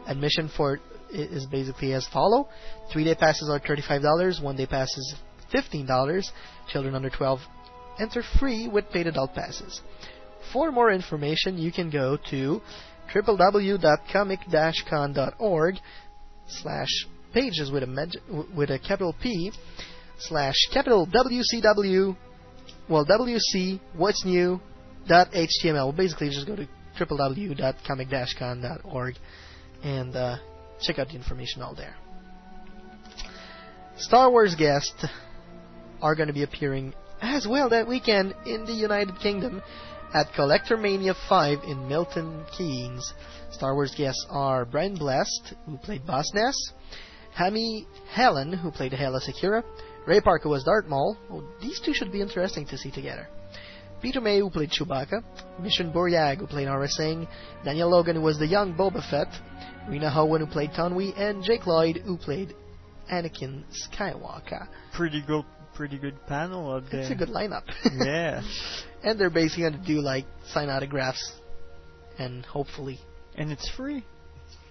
Admission 0.09 0.49
for 0.57 0.81
i- 1.15 1.17
is 1.17 1.47
basically 1.47 1.93
as 1.93 2.05
follow: 2.13 2.49
three-day 2.93 3.15
passes 3.15 3.49
are 3.49 3.61
$35, 3.61 4.43
one-day 4.43 4.67
passes 4.67 5.15
$15. 5.55 6.25
Children 6.73 6.97
under 6.97 7.11
12 7.11 7.39
enter 8.01 8.25
free 8.41 8.67
with 8.67 8.91
paid 8.91 9.07
adult 9.07 9.35
passes. 9.35 9.81
For 10.53 10.73
more 10.73 10.91
information, 10.91 11.59
you 11.59 11.71
can 11.71 11.91
go 11.91 12.19
to 12.31 12.61
www.comic-con.org 13.15 15.75
slash 16.49 16.89
pages 17.33 17.71
with 17.71 17.85
a 17.85 17.87
med- 17.87 18.17
with 18.57 18.71
a 18.71 18.81
capital 18.81 19.15
P 19.23 19.53
slash 20.19 20.57
capital 20.73 21.07
WCW 21.07 22.17
well 22.91 23.07
WC 23.07 23.81
what's 23.97 24.25
new 24.25 24.61
HTML. 25.09 25.97
Basically, 25.97 26.31
just 26.31 26.47
go 26.47 26.57
to 26.57 26.69
www.comic-con.org 26.99 29.15
and 29.83 30.17
uh, 30.17 30.37
check 30.81 30.99
out 30.99 31.09
the 31.09 31.15
information 31.15 31.63
all 31.63 31.75
there. 31.75 31.95
Star 33.97 34.31
Wars 34.31 34.55
guests 34.55 35.07
are 36.01 36.15
going 36.15 36.29
to 36.29 36.35
be 36.35 36.43
appearing 36.43 36.95
as 37.21 37.47
well 37.49 37.69
that 37.71 37.87
weekend 37.87 38.35
in 38.47 38.65
the 38.65 38.73
United 38.73 39.19
Kingdom 39.21 39.63
at 40.15 40.33
Collector 40.35 40.77
Mania 40.77 41.15
5 41.29 41.59
in 41.65 41.89
Milton 41.89 42.45
Keynes. 42.57 43.13
Star 43.53 43.75
Wars 43.75 43.95
guests 43.97 44.27
are 44.31 44.65
Brian 44.65 44.97
Blessed, 44.97 45.55
who 45.67 45.77
played 45.79 46.07
Boss 46.07 46.27
Nass, 46.35 46.57
Hammy 47.35 47.87
Helen, 48.11 48.53
who 48.53 48.71
played 48.71 48.93
Aayla 48.93 49.21
Secura, 49.21 49.63
Ray 50.11 50.21
Parker 50.21 50.49
was 50.49 50.65
Darth 50.65 50.87
Maul. 50.87 51.17
Oh, 51.31 51.45
these 51.63 51.79
two 51.79 51.95
should 51.95 52.11
be 52.11 52.21
interesting 52.21 52.67
to 52.67 52.77
see 52.77 52.91
together. 52.91 53.29
Peter 54.03 54.21
May, 54.21 54.41
who 54.41 54.51
played 54.51 54.71
Chewbacca, 54.71 55.23
Michonne 55.61 55.93
Bourriague, 55.95 56.39
who 56.39 56.49
played 56.49 56.67
Aurra 56.67 56.89
Sing, 56.89 57.29
Daniel 57.65 57.89
Logan, 57.89 58.17
who 58.17 58.23
was 58.23 58.37
the 58.37 58.47
young 58.49 58.75
Boba 58.75 59.09
Fett, 59.09 59.29
Rena 59.89 60.11
Howen, 60.11 60.41
who 60.41 60.47
played 60.47 60.73
Taun 60.75 60.97
We, 60.97 61.15
and 61.17 61.45
Jake 61.45 61.65
Lloyd, 61.65 61.99
who 62.05 62.17
played 62.17 62.57
Anakin 63.09 63.63
Skywalker. 63.71 64.67
Pretty 64.95 65.23
good, 65.25 65.45
pretty 65.75 65.97
good 65.97 66.17
panel 66.27 66.81
there. 66.91 67.03
It's 67.03 67.13
a 67.13 67.15
good 67.15 67.29
lineup. 67.29 67.63
yeah. 68.05 68.43
and 69.05 69.17
they're 69.17 69.31
basically 69.31 69.71
going 69.71 69.81
to 69.81 69.87
do 69.87 70.01
like 70.01 70.25
sign 70.49 70.71
autographs, 70.71 71.35
and 72.19 72.45
hopefully 72.45 72.99
And 73.37 73.53
it's 73.53 73.71
free. 73.77 74.05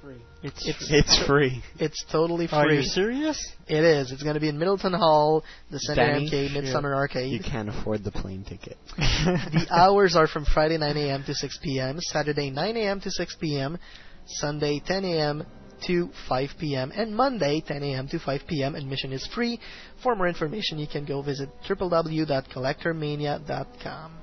Free. 0.01 0.21
it's 0.43 0.89
It's 0.89 1.25
free. 1.25 1.63
It's 1.79 2.05
totally 2.11 2.47
free. 2.47 2.57
Are 2.57 2.71
you 2.71 2.83
serious? 2.83 3.39
It 3.67 3.83
is. 3.83 4.11
It's 4.11 4.23
going 4.23 4.35
to 4.35 4.39
be 4.39 4.47
in 4.49 4.57
Middleton 4.57 4.93
Hall, 4.93 5.43
the 5.71 5.79
Center 5.79 6.05
Danny? 6.05 6.25
Arcade, 6.25 6.51
Midsummer 6.51 6.95
Arcade. 6.95 7.31
You 7.31 7.39
can't 7.39 7.69
afford 7.69 8.03
the 8.03 8.11
plane 8.11 8.43
ticket. 8.43 8.77
the 8.97 9.67
hours 9.71 10.15
are 10.15 10.27
from 10.27 10.45
Friday 10.45 10.77
9 10.77 10.97
a.m. 10.97 11.23
to 11.25 11.33
6 11.33 11.59
p.m., 11.63 11.97
Saturday 11.99 12.49
9 12.49 12.77
a.m. 12.77 13.01
to 13.01 13.11
6 13.11 13.35
p.m., 13.39 13.77
Sunday 14.25 14.81
10 14.85 15.05
a.m. 15.05 15.45
to 15.87 16.09
5 16.27 16.49
p.m. 16.59 16.91
and 16.95 17.15
Monday 17.15 17.63
10 17.65 17.81
a.m. 17.83 18.07
to 18.09 18.19
5 18.19 18.41
p.m. 18.47 18.75
Admission 18.75 19.13
is 19.13 19.25
free. 19.33 19.59
For 20.03 20.15
more 20.15 20.27
information, 20.27 20.77
you 20.79 20.87
can 20.87 21.05
go 21.05 21.21
visit 21.21 21.49
www.collectormania.com. 21.67 24.17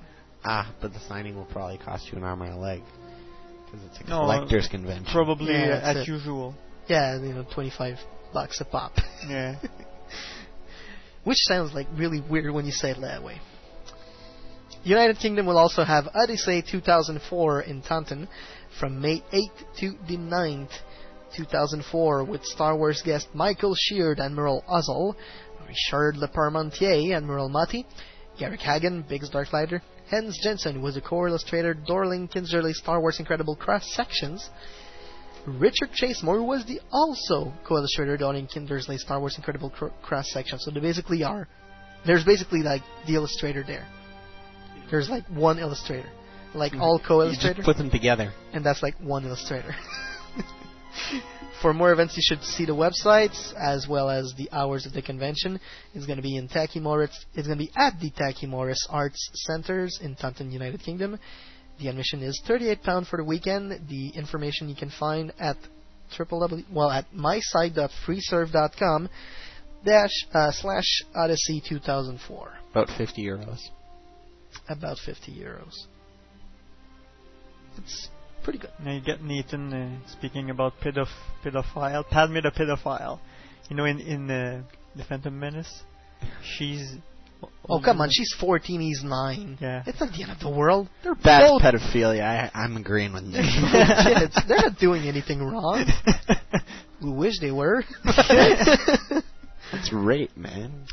Ah, 0.45 0.75
but 0.81 0.93
the 0.93 1.01
signing 1.01 1.35
will 1.35 1.47
probably 1.47 1.79
cost 1.79 2.13
you 2.13 2.19
an 2.19 2.25
arm 2.25 2.43
and 2.43 2.53
a 2.53 2.57
leg. 2.57 2.83
Because 3.83 3.99
it's 4.01 4.07
a 4.07 4.11
No, 4.11 4.21
collector's 4.21 4.69
convention. 4.69 5.07
Probably 5.13 5.53
Yeah, 5.53 5.81
uh, 5.83 5.91
as 5.91 5.97
it. 5.99 6.09
usual. 6.09 6.55
Yeah, 6.89 7.17
you 7.21 7.33
know, 7.35 7.45
25 7.55 7.99
bucks 8.33 8.61
a 8.61 8.65
pop. 8.65 8.93
Yeah. 9.29 9.57
Which 11.25 11.39
sounds 11.49 11.73
like 11.75 11.89
really 11.97 12.21
weird 12.21 12.53
when 12.55 12.65
you 12.67 12.71
say 12.73 12.91
it 12.93 13.01
that 13.01 13.23
way. 13.23 13.41
United 14.85 15.19
Kingdom 15.19 15.47
will 15.47 15.59
also 15.59 15.83
have 15.83 16.07
Odyssey 16.15 16.63
2004 16.71 17.63
in 17.63 17.83
Taunton 17.83 18.29
from 18.79 19.01
May 19.01 19.21
8th 19.33 19.79
to 19.81 19.95
the 20.07 20.17
9th, 20.17 20.71
2004, 21.37 22.23
with 22.25 22.45
Star 22.45 22.77
Wars 22.77 23.03
guest 23.05 23.27
Michael 23.35 23.75
Sheard, 23.77 24.21
Admiral 24.21 24.63
Ozzel, 24.69 25.17
Richard 25.67 26.15
Leparmentier, 26.15 27.17
Admiral 27.17 27.49
Motti, 27.51 27.85
Garrick 28.39 28.61
Hagon, 28.61 29.03
Biggs 29.09 29.29
Darklighter, 29.31 29.81
Hans 30.11 30.39
Jenssen 30.45 30.81
was 30.81 30.97
a 30.97 31.01
co-illustrator, 31.01 31.75
Dorling 31.75 32.33
Kindersley 32.33 32.73
Star 32.73 33.01
Wars 33.01 33.19
Incredible 33.19 33.57
Cross 33.57 33.95
Sections, 33.95 34.51
Richard 35.47 35.91
Chasemore 35.93 36.45
was 36.45 36.65
the 36.67 36.81
also 36.91 37.53
co-illustrator 37.65 38.19
Dorling 38.19 38.53
Kindersley 38.53 38.99
Star 38.99 39.21
Wars 39.21 39.37
Incredible 39.37 39.71
cr- 39.71 39.87
Cross 40.03 40.33
Sections. 40.33 40.65
So 40.65 40.73
they 40.73 40.81
basically 40.81 41.23
are, 41.23 41.47
there's 42.05 42.25
basically 42.25 42.63
like 42.63 42.83
the 43.07 43.15
illustrator 43.15 43.63
there. 43.65 43.87
There's 44.91 45.09
like 45.09 45.25
one 45.29 45.59
illustrator, 45.59 46.11
like 46.55 46.73
hmm. 46.73 46.81
all 46.81 46.99
co-illustrators 46.99 47.57
just 47.57 47.67
put 47.67 47.77
them 47.77 47.91
together. 47.91 48.33
and 48.53 48.65
that's 48.67 48.83
like 48.83 48.95
one 49.01 49.25
illustrator. 49.25 49.75
For 51.63 51.73
more 51.73 51.93
events, 51.93 52.17
you 52.17 52.23
should 52.25 52.45
see 52.45 52.67
the 52.67 52.75
websites 52.75 53.55
as 53.55 53.87
well 53.89 54.11
as 54.11 54.35
the 54.37 54.51
hours 54.53 54.85
of 54.85 54.93
the 54.93 55.01
convention. 55.01 55.59
It's 55.95 56.07
going 56.07 56.17
to 56.17 56.23
be 56.23 56.37
in 56.37 56.49
Tacchi-Morris. 56.49 57.25
It's 57.35 57.47
going 57.47 57.59
to 57.59 57.65
be 57.65 57.73
at 57.77 57.99
the 58.01 58.11
Tacchi-Morris 58.11 58.87
Arts 58.91 59.31
Centers 59.47 59.99
in 60.03 60.17
Taunton, 60.17 60.53
United 60.53 60.83
Kingdom. 60.83 61.19
The 61.79 61.89
admission 61.89 62.23
is 62.23 62.41
thirty-eight 62.47 62.83
pound 62.83 63.07
for 63.07 63.17
the 63.19 63.25
weekend. 63.25 63.89
The 63.89 64.09
information 64.11 64.69
you 64.69 64.77
can 64.77 64.91
find 64.91 65.33
at 65.39 65.57
triple 66.15 66.41
w 66.41 66.65
well 66.73 66.91
at 66.91 67.07
mysite.freeserve.com 67.15 69.09
dash 69.85 70.27
uh, 70.35 70.51
slash 70.53 71.03
Odyssey 71.15 71.63
2004. 71.67 72.53
About 72.71 72.89
50 72.97 73.25
euros. 73.25 73.59
About 74.69 74.99
50 75.05 75.33
euros. 75.33 75.73
It's 77.79 78.09
pretty 78.47 78.61
good. 78.61 78.71
Now 78.83 78.93
you 78.93 79.01
get 79.01 79.21
Nathan 79.23 79.73
uh, 79.73 79.99
speaking 80.09 80.51
about 80.51 80.75
pedoph- 80.81 81.09
pedophile. 81.45 82.07
Padme 82.09 82.35
the 82.35 82.53
pedophile. 82.57 83.19
You 83.69 83.75
know, 83.77 83.85
in 83.85 83.99
in 83.99 84.31
uh, 84.31 84.63
the 84.95 85.03
Phantom 85.03 85.37
Menace, 85.37 85.83
she's. 86.57 86.95
Oh 87.69 87.81
come 87.85 88.01
on, 88.01 88.09
she's 88.11 88.33
14, 88.41 88.81
he's 88.81 89.03
9. 89.05 89.59
Yeah. 89.61 89.83
It's 89.87 90.01
not 90.01 90.11
the 90.13 90.23
end 90.23 90.31
of 90.33 90.39
the 90.39 90.49
world. 90.49 90.89
They're 91.03 91.15
That's 91.23 91.51
both 91.51 91.61
pedophilia. 91.61 92.23
I, 92.23 92.51
I'm 92.55 92.77
agreeing 92.77 93.13
with 93.13 93.25
Nick. 93.25 93.43
kids. 93.43 94.41
They're 94.49 94.57
not 94.57 94.79
doing 94.79 95.03
anything 95.03 95.43
wrong. 95.43 95.85
we 97.03 97.11
wish 97.11 97.39
they 97.41 97.51
were. 97.51 97.83
It's 98.05 99.93
rape, 99.93 100.37
man. 100.37 100.87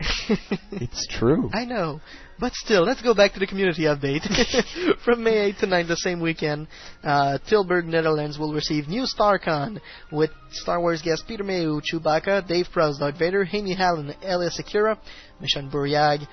it's 0.72 1.06
true. 1.08 1.50
I 1.52 1.64
know. 1.64 2.00
But 2.38 2.54
still, 2.54 2.84
let's 2.84 3.02
go 3.02 3.14
back 3.14 3.34
to 3.34 3.38
the 3.38 3.46
community 3.46 3.82
update. 3.82 4.22
From 5.04 5.22
May 5.22 5.52
8th 5.52 5.60
to 5.60 5.66
9th, 5.66 5.88
the 5.88 5.96
same 5.96 6.20
weekend, 6.20 6.68
uh, 7.04 7.38
Tilburg, 7.50 7.84
Netherlands 7.84 8.38
will 8.38 8.54
receive 8.54 8.88
new 8.88 9.04
StarCon 9.04 9.78
with 10.10 10.30
Star 10.52 10.80
Wars 10.80 11.02
guest 11.02 11.24
Peter 11.28 11.44
Mayhew, 11.44 11.80
Chewbacca, 11.82 12.46
Dave 12.48 12.66
Prowse, 12.72 12.98
Darth 12.98 13.18
Vader, 13.18 13.46
Amy 13.52 13.74
Hallen, 13.74 14.14
Aayla 14.24 14.50
Secura, 14.58 14.96
Michonne 15.40 15.70
Bourriague, 15.70 16.26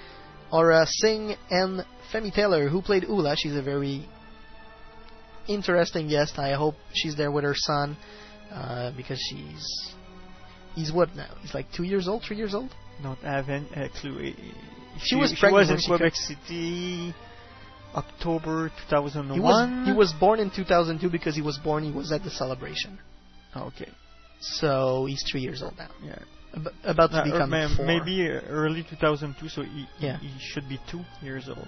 Aurra 0.54 0.88
Sing, 0.88 1.36
and 1.50 1.86
Femi 2.14 2.34
Taylor, 2.34 2.70
who 2.70 2.82
played 2.82 3.04
Oola. 3.04 3.36
She's 3.38 3.56
a 3.56 3.62
very 3.62 4.08
interesting 5.50 6.08
guest. 6.08 6.40
I 6.40 6.54
hope 6.54 6.76
she's 6.94 7.18
there 7.18 7.32
with 7.32 7.44
her 7.44 7.56
son 7.56 7.98
uh, 8.52 8.92
because 8.96 9.20
she's. 9.30 9.94
He's 10.74 10.92
what 10.92 11.16
now? 11.16 11.36
He's 11.42 11.54
like 11.54 11.66
two 11.76 11.84
years 11.84 12.08
old, 12.08 12.24
three 12.26 12.38
years 12.38 12.54
old? 12.54 12.72
Not 13.02 13.18
having 13.20 13.66
a 13.76 13.90
clue. 13.90 14.34
She 15.00 15.16
was 15.16 15.32
she 15.38 15.48
was 15.52 15.70
in 15.70 15.78
Quebec 15.86 16.16
City, 16.16 17.14
October 17.96 18.72
2001. 18.90 19.34
He 19.36 19.40
was 19.40 19.88
he 19.88 19.94
was 19.94 20.14
born 20.14 20.40
in 20.40 20.50
2002 20.50 21.10
because 21.10 21.36
he 21.36 21.42
was 21.42 21.58
born. 21.58 21.84
He 21.84 21.92
was 21.92 22.12
at 22.12 22.24
the 22.24 22.30
celebration. 22.32 22.98
Okay. 23.56 23.90
So 24.40 25.06
he's 25.08 25.24
three 25.30 25.42
years 25.42 25.62
old 25.62 25.78
now. 25.78 25.90
Yeah. 26.04 26.20
Ab- 26.56 26.74
about 26.84 27.12
to 27.12 27.18
Uh, 27.18 27.24
become 27.26 27.76
four. 27.76 27.86
maybe 27.86 28.28
uh, 28.28 28.42
early 28.50 28.84
2002, 28.90 29.50
so 29.50 29.62
he, 29.64 29.86
Yeah. 30.00 30.18
he 30.20 30.32
should 30.40 30.68
be 30.70 30.80
two 30.90 31.02
years 31.22 31.48
old. 31.50 31.68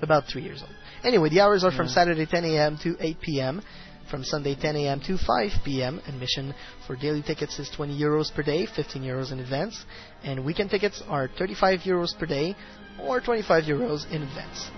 About 0.00 0.26
three 0.26 0.42
years 0.42 0.62
old. 0.62 0.70
Anyway, 1.04 1.28
the 1.28 1.40
hours 1.40 1.64
are 1.64 1.72
from 1.72 1.88
Saturday 1.88 2.24
10 2.26 2.44
a.m. 2.44 2.78
to 2.84 2.96
8 3.00 3.20
p.m. 3.20 3.62
From 4.10 4.24
Sunday 4.24 4.54
10 4.54 4.76
a.m. 4.76 5.00
to 5.06 5.18
5 5.18 5.50
p.m. 5.64 6.00
Admission 6.06 6.54
for 6.86 6.96
daily 6.96 7.22
tickets 7.22 7.58
is 7.58 7.68
20 7.76 8.00
euros 8.00 8.34
per 8.34 8.42
day, 8.42 8.64
15 8.66 9.02
euros 9.02 9.32
in 9.32 9.40
advance, 9.40 9.84
and 10.24 10.42
weekend 10.44 10.70
tickets 10.70 11.02
are 11.08 11.28
35 11.38 11.80
euros 11.80 12.18
per 12.18 12.24
day 12.24 12.56
or 13.02 13.20
25 13.20 13.64
euros 13.64 14.10
in 14.10 14.22
advance. 14.22 14.70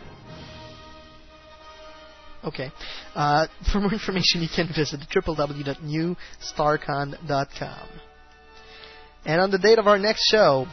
Okay. 2.44 2.70
Uh, 3.14 3.46
for 3.72 3.80
more 3.80 3.92
information, 3.92 4.42
you 4.42 4.48
can 4.54 4.68
visit 4.74 5.00
www.newstarcon.com. 5.14 7.88
And 9.26 9.38
on 9.40 9.50
the 9.50 9.58
date 9.58 9.78
of 9.78 9.86
our 9.86 9.98
next 9.98 10.22
show, 10.30 10.66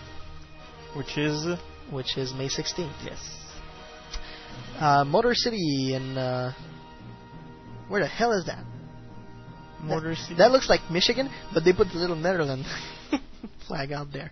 which 0.95 1.17
is 1.17 1.45
which 1.91 2.17
is 2.17 2.33
May 2.33 2.47
16th, 2.47 2.93
yes. 3.05 3.19
Uh, 4.79 5.03
Motor 5.05 5.35
City 5.35 5.93
in 5.93 6.17
uh, 6.17 6.53
where 7.87 8.01
the 8.01 8.07
hell 8.07 8.31
is 8.33 8.45
that? 8.45 8.63
Motor 9.81 10.09
that, 10.09 10.17
City. 10.17 10.35
That 10.35 10.51
looks 10.51 10.69
like 10.69 10.81
Michigan, 10.91 11.29
but 11.53 11.63
they 11.63 11.73
put 11.73 11.89
the 11.89 11.97
little 11.97 12.15
Netherlands 12.15 12.67
flag 13.67 13.91
out 13.91 14.11
there. 14.11 14.31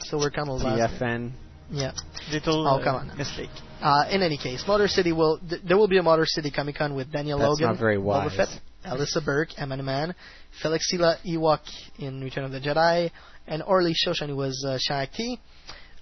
So 0.00 0.18
we're 0.18 0.30
kind 0.30 0.48
of 0.48 0.60
TFN. 0.60 1.32
Yeah. 1.70 1.92
Little 2.32 2.66
oh 2.66 2.78
uh, 2.78 2.84
come 2.84 2.96
on. 2.96 3.08
now. 3.08 3.14
mistake. 3.14 3.50
Uh, 3.80 4.04
in 4.10 4.22
any 4.22 4.38
case, 4.38 4.64
Motor 4.66 4.88
City 4.88 5.12
will 5.12 5.38
th- 5.38 5.62
there 5.62 5.76
will 5.76 5.88
be 5.88 5.98
a 5.98 6.02
Motor 6.02 6.24
City 6.24 6.50
Comic 6.50 6.76
Con 6.76 6.94
with 6.94 7.12
Daniel 7.12 7.38
That's 7.38 7.50
Logan, 7.50 7.66
not 7.66 7.78
very 7.78 7.96
Boba 7.96 8.02
wise. 8.02 8.36
Fett, 8.36 8.48
Alyssa 8.86 9.24
Burke, 9.24 9.50
Emma 9.58 9.76
Man, 9.82 10.14
Felix 10.62 10.88
Silla 10.88 11.16
Ewok 11.26 11.60
in 11.98 12.22
Return 12.22 12.44
of 12.44 12.52
the 12.52 12.60
Jedi, 12.60 13.10
and 13.46 13.62
Orli 13.62 13.94
Shoshan 13.94 14.28
who 14.28 14.36
was 14.36 14.64
uh, 14.66 14.78
Shakti. 14.80 15.38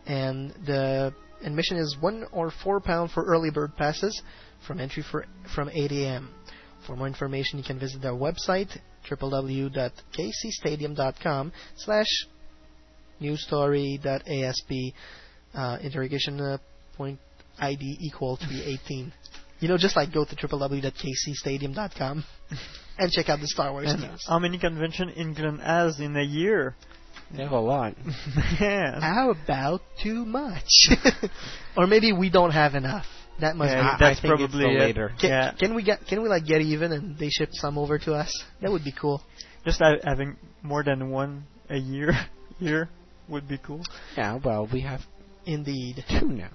And 0.07 0.51
the 0.67 1.15
admission 1.43 1.77
is 1.77 1.97
one 2.01 2.27
or 2.33 2.51
four 2.51 2.81
pound 2.81 3.11
for 3.13 3.25
early 3.25 3.51
bird 3.51 3.77
passes 3.77 4.21
from 4.67 4.81
entry 4.81 5.05
for, 5.11 5.27
from 5.55 5.71
8 5.73 5.93
a.m. 5.93 6.31
For 6.87 6.97
more 6.97 7.07
information, 7.07 7.59
you 7.59 7.65
can 7.65 7.79
visit 7.79 8.03
their 8.03 8.13
website 8.13 8.77
www.kcstadium.com 13.21 13.37
slash 13.37 13.99
newsstory.asp 14.01 14.71
uh, 15.55 15.79
interrogation 15.83 16.41
uh, 16.41 16.59
point 16.97 17.19
ID 17.59 17.97
equal 18.01 18.37
to 18.37 18.49
be 18.49 18.79
18. 18.85 19.13
You 19.61 19.69
know, 19.69 19.77
just 19.79 19.97
like 19.97 20.13
go 20.13 20.25
to 20.25 20.37
www.kcstadium.com 20.37 22.25
and 22.99 23.13
check 23.13 23.29
out 23.29 23.41
the 23.41 23.49
Star 23.49 23.73
Wars 23.73 23.91
And 23.91 24.03
news. 24.03 24.25
how 24.29 24.39
many 24.39 24.59
convention 24.59 25.11
England 25.11 25.61
has 25.61 25.99
in 26.01 26.17
a 26.17 26.23
year? 26.23 26.75
They 27.37 27.43
have 27.43 27.53
a 27.53 27.61
lot. 27.61 27.95
Man. 28.61 29.01
How 29.03 29.31
about 29.33 29.83
too 30.03 30.25
much? 30.25 30.89
or 31.77 31.87
maybe 31.87 32.13
we 32.13 32.31
don't 32.31 32.53
have 32.53 32.75
enough. 32.75 33.05
That 33.41 33.55
must 33.55 33.71
Yeah, 33.73 33.97
be. 33.99 34.05
that's 34.05 34.21
probably 34.21 34.65
it. 34.65 34.95
Can, 34.97 35.11
Yeah. 35.31 35.53
can 35.59 35.75
we 35.75 35.83
get 35.85 36.07
can 36.07 36.23
we 36.23 36.29
like 36.29 36.45
get 36.47 36.61
even 36.61 36.91
and 36.93 37.19
they 37.19 37.29
ship 37.29 37.51
some 37.53 37.79
over 37.79 37.99
to 38.01 38.15
us? 38.15 38.33
That 38.63 38.73
would 38.73 38.83
be 38.83 38.93
cool. 38.93 39.23
Just 39.65 39.81
having 40.05 40.37
more 40.63 40.83
than 40.83 41.11
one 41.11 41.45
a 41.71 41.77
year 41.77 42.13
year 42.59 42.89
would 43.29 43.49
be 43.49 43.59
cool. 43.59 43.83
Yeah, 44.17 44.39
well, 44.45 44.69
we 44.73 44.83
have 44.83 45.01
Indeed. 45.47 46.05
two 46.09 46.29
now. 46.29 46.51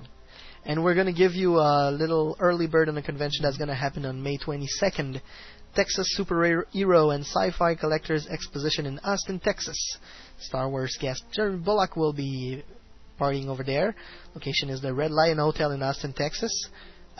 And 0.65 0.81
we're 0.83 0.93
going 0.93 1.07
to 1.07 1.13
give 1.13 1.33
you 1.33 1.57
a 1.57 1.91
little 1.91 2.37
early 2.39 2.67
bird 2.67 2.87
on 2.87 2.95
the 2.95 3.01
convention 3.01 3.43
that's 3.43 3.57
going 3.57 3.67
to 3.67 3.75
happen 3.75 4.05
on 4.05 4.23
May 4.23 4.37
22nd. 4.37 5.19
Texas 5.75 6.07
Superhero 6.17 7.13
and 7.15 7.25
Sci-Fi 7.25 7.75
Collectors 7.75 8.27
Exposition 8.27 8.85
in 8.85 8.99
Austin, 8.99 9.39
Texas. 9.39 9.75
Star 10.39 10.69
Wars 10.69 10.95
guest 11.01 11.23
Jeremy 11.33 11.57
Bulloch 11.57 11.95
will 11.95 12.13
be 12.13 12.63
partying 13.19 13.47
over 13.47 13.63
there. 13.63 13.95
Location 14.35 14.69
is 14.69 14.81
the 14.81 14.93
Red 14.93 15.09
Lion 15.11 15.39
Hotel 15.39 15.71
in 15.71 15.81
Austin, 15.81 16.13
Texas. 16.13 16.51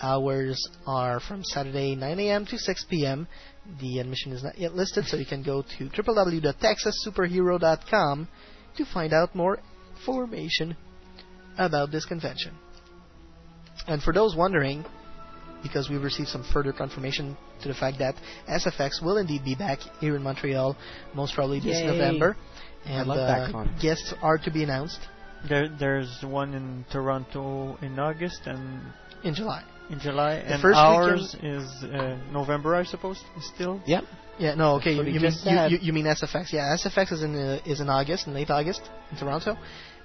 Hours 0.02 0.58
are 0.88 1.20
from 1.20 1.44
Saturday 1.44 1.96
9 1.96 2.20
a.m. 2.20 2.46
to 2.48 2.58
6 2.58 2.86
p.m. 2.90 3.28
The 3.80 4.00
admission 4.00 4.32
is 4.34 4.44
not 4.44 4.58
yet 4.58 4.74
listed, 4.76 5.06
so 5.06 5.18
you 5.18 5.26
can 5.26 5.44
go 5.44 5.62
to 5.78 5.90
www.texassuperhero.com 5.90 8.28
to 8.78 8.86
find 8.86 9.14
out 9.14 9.36
more 9.36 9.60
information 9.98 10.76
about 11.58 11.92
this 11.92 12.06
convention. 12.06 12.54
And 13.88 14.02
for 14.02 14.14
those 14.14 14.36
wondering, 14.36 14.86
because 15.62 15.90
we've 15.90 16.02
received 16.04 16.30
some 16.30 16.44
further 16.54 16.74
confirmation 16.74 17.38
to 17.62 17.68
the 17.68 17.74
fact 17.74 18.00
that 18.00 18.16
SFX 18.50 19.02
will 19.04 19.18
indeed 19.18 19.44
be 19.46 19.56
back 19.56 19.80
here 20.00 20.16
in 20.16 20.24
Montreal, 20.24 20.76
most 21.14 21.34
probably 21.36 21.60
this 21.60 21.80
Yay. 21.80 21.88
November. 21.88 22.36
I 22.86 22.90
And 22.90 23.08
love 23.08 23.18
uh, 23.18 23.28
that 23.28 23.52
con. 23.52 23.76
guests 23.82 24.14
are 24.22 24.38
to 24.40 24.52
be 24.52 24.64
announced 24.64 25.00
There, 25.48 25.70
there's 25.70 26.20
one 26.24 26.54
in 26.54 26.86
Toronto 26.92 27.78
in 27.82 27.98
August 28.00 28.42
and 28.46 28.82
in 29.24 29.34
July. 29.36 29.64
in 29.90 30.00
July, 30.00 30.36
The 30.36 30.54
and 30.54 30.62
first 30.62 30.78
ours 30.78 31.36
is 31.42 31.66
uh, 31.84 32.18
November, 32.32 32.76
I 32.76 32.84
suppose. 32.84 33.22
Still. 33.56 33.82
Yep. 33.86 34.04
Yeah, 34.40 34.56
no, 34.56 34.76
okay. 34.76 34.94
You, 34.94 35.04
you 35.04 35.20
mean 35.20 35.32
you, 35.46 35.60
you, 35.70 35.78
you 35.82 35.94
mean 35.94 36.06
SFX? 36.06 36.52
Yeah, 36.52 36.76
SFX 36.76 37.12
is 37.12 37.24
in 37.24 37.36
uh, 37.36 37.60
is 37.66 37.80
in 37.80 37.90
August, 37.90 38.28
in 38.28 38.34
late 38.34 38.50
August, 38.50 38.82
in 39.12 39.18
Toronto, 39.18 39.56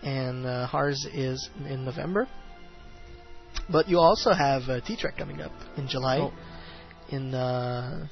and 0.03 0.45
uh, 0.47 0.69
ours 0.73 1.07
is 1.13 1.49
in 1.67 1.85
November. 1.85 2.29
But 3.71 3.89
you 3.89 3.99
also 3.99 4.33
have 4.33 4.63
uh, 4.69 4.81
T-Trek 4.81 5.17
coming 5.17 5.41
up 5.41 5.53
in 5.77 5.89
July, 5.89 6.19
Oh. 6.19 6.33
in 7.09 7.35
uh, 7.35 8.07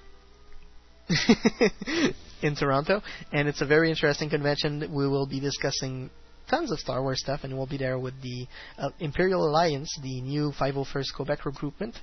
in 2.42 2.56
Toronto, 2.56 3.02
and 3.32 3.46
it's 3.48 3.60
a 3.60 3.66
very 3.66 3.90
interesting 3.90 4.30
convention. 4.30 4.80
We 4.92 5.06
will 5.08 5.26
be 5.26 5.40
discussing 5.40 6.10
tons 6.48 6.70
of 6.72 6.78
Star 6.78 7.02
Wars 7.02 7.20
stuff, 7.20 7.40
and 7.44 7.56
we'll 7.56 7.66
be 7.66 7.76
there 7.78 7.98
with 7.98 8.14
the 8.22 8.46
uh, 8.78 8.88
Imperial 9.00 9.46
Alliance, 9.48 9.90
the 10.02 10.20
new 10.20 10.52
501st 10.58 11.14
Quebec 11.14 11.44
recruitment, 11.44 11.94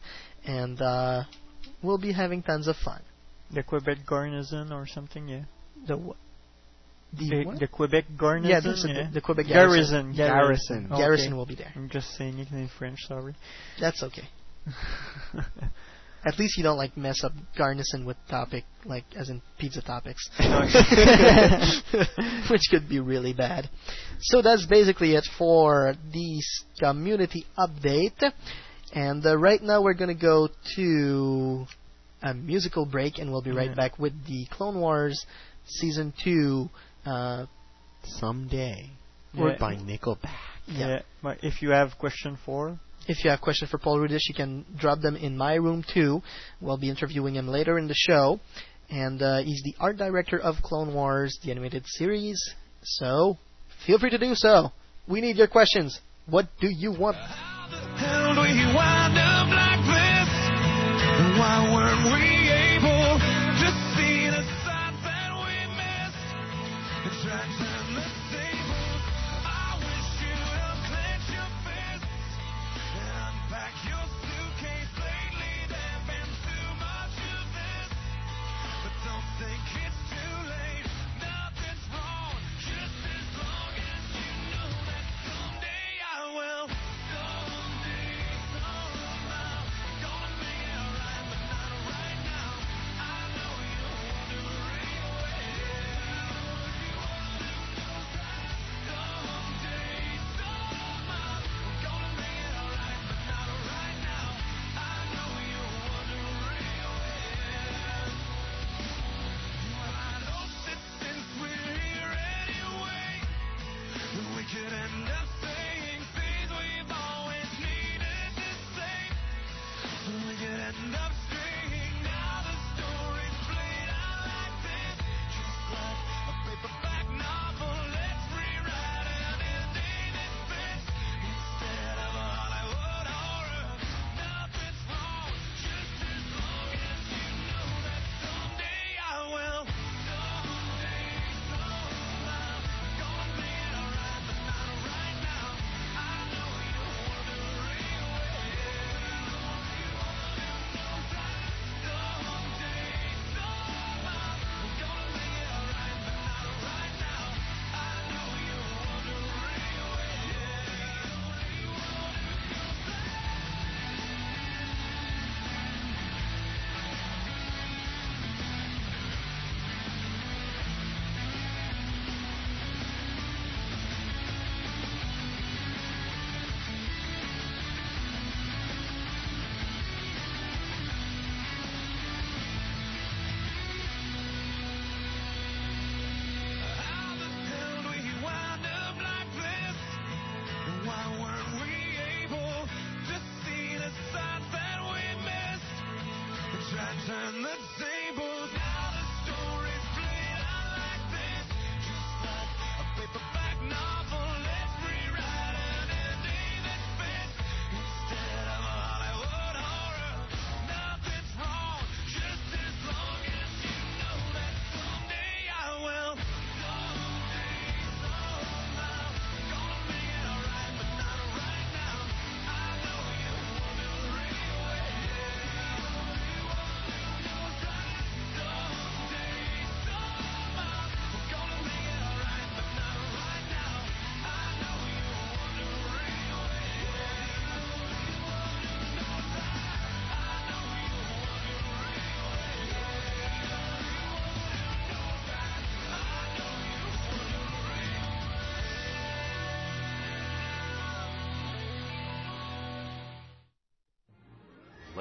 and 0.46 0.82
uh, 0.82 1.24
we'll 1.82 1.98
be 1.98 2.12
having 2.12 2.44
tons 2.44 2.68
of 2.68 2.76
fun. 2.78 3.02
The 3.54 3.64
Quebec 3.64 4.00
Garnison 4.06 4.72
or 4.72 4.88
something, 4.88 5.28
yeah. 5.28 5.44
The 5.88 5.98
wh- 5.98 6.16
the, 7.18 7.30
The, 7.30 7.44
what? 7.46 7.60
the 7.60 7.68
Quebec 7.68 8.06
Garnison, 8.18 8.50
Yeah, 8.52 8.60
this 8.62 8.86
yeah. 8.88 9.08
the, 9.08 9.14
the 9.16 9.22
Quebec 9.22 9.48
Garrison. 9.48 10.14
Garrison. 10.14 10.16
Garrison. 10.16 10.86
Okay. 10.92 10.98
Garrison 10.98 11.38
will 11.38 11.46
be 11.46 11.56
there. 11.56 11.72
I'm 11.76 11.90
just 11.90 12.16
saying 12.16 12.40
it 12.40 12.50
in 12.52 12.70
French, 12.80 13.00
sorry. 13.08 13.36
That's 13.80 14.02
okay. 14.04 14.28
At 16.26 16.40
least 16.40 16.58
you 16.58 16.64
don't 16.64 16.78
like 16.78 16.96
mess 16.96 17.22
up 17.24 17.34
Garnison 17.58 18.06
with 18.06 18.16
topic, 18.30 18.64
like 18.86 19.04
as 19.16 19.30
in 19.30 19.42
pizza 19.60 19.82
topics, 19.82 20.30
which 22.50 22.62
could 22.72 22.88
be 22.88 23.02
really 23.02 23.34
bad. 23.34 23.70
So 24.22 24.42
that's 24.42 24.66
basically 24.66 25.16
it 25.16 25.26
for 25.38 25.94
this 26.14 26.64
community 26.80 27.46
update. 27.58 28.32
And 28.94 29.26
uh, 29.26 29.38
right 29.38 29.62
now 29.62 29.82
we're 29.82 29.96
gonna 29.96 30.14
go 30.16 30.48
to 30.78 31.66
a 32.24 32.34
musical 32.34 32.86
break, 32.86 33.20
and 33.20 33.32
we'll 33.32 33.42
be 33.42 33.52
right 33.52 33.70
Yeah. 33.70 33.76
back 33.76 34.00
with 34.00 34.14
the 34.28 34.46
Clone 34.50 34.80
Wars 34.80 35.26
season 35.66 36.14
two. 36.24 36.70
Uh, 37.06 37.46
Someday. 38.06 38.90
Yeah. 39.34 39.56
By 39.60 39.76
Nickelback. 39.76 40.30
yeah. 40.68 40.88
Yeah, 40.88 41.02
but 41.22 41.38
if 41.44 41.62
you 41.62 41.70
have 41.72 41.98
question 41.98 42.38
four, 42.46 42.80
If 43.08 43.24
you 43.26 43.30
have 43.32 43.42
questions 43.42 43.70
for 43.72 43.78
Paul 43.78 44.00
Rudish, 44.00 44.28
you 44.30 44.34
can 44.36 44.66
drop 44.78 45.02
them 45.02 45.16
in 45.18 45.36
my 45.38 45.56
room 45.56 45.84
too. 45.94 46.22
We'll 46.62 46.78
be 46.78 46.90
interviewing 46.90 47.36
him 47.36 47.48
later 47.50 47.78
in 47.78 47.88
the 47.88 47.94
show. 47.96 48.40
And 48.90 49.22
uh, 49.22 49.40
he's 49.40 49.62
the 49.64 49.76
art 49.80 49.98
director 49.98 50.38
of 50.40 50.56
Clone 50.64 50.94
Wars, 50.94 51.38
the 51.44 51.52
animated 51.52 51.84
series. 51.86 52.40
So, 52.84 53.38
feel 53.86 54.00
free 54.00 54.10
to 54.12 54.18
do 54.18 54.36
so. 54.36 54.72
We 55.08 55.20
need 55.22 55.36
your 55.38 55.48
questions. 55.48 56.00
What 56.28 56.48
do 56.62 56.68
you 56.70 56.92
want? 56.98 57.18
Why 61.44 61.60
weren't 61.74 62.14
we 62.14 62.33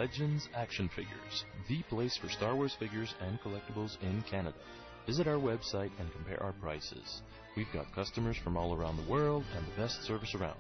Legends 0.03 0.49
Action 0.57 0.89
Figures, 0.97 1.45
the 1.69 1.81
place 1.85 2.17
for 2.17 2.29
Star 2.29 2.57
Wars 2.57 2.75
figures 2.81 3.15
and 3.21 3.41
collectibles 3.41 4.03
in 4.03 4.21
Canada. 4.23 4.57
Visit 5.07 5.29
our 5.29 5.37
website 5.37 5.93
and 6.01 6.11
compare 6.11 6.43
our 6.43 6.55
prices. 6.55 7.23
We've 7.57 7.73
got 7.73 7.95
customers 7.95 8.37
from 8.37 8.57
all 8.57 8.75
around 8.75 8.97
the 8.97 9.09
world 9.09 9.45
and 9.57 9.65
the 9.65 9.77
best 9.81 10.03
service 10.03 10.35
around. 10.35 10.59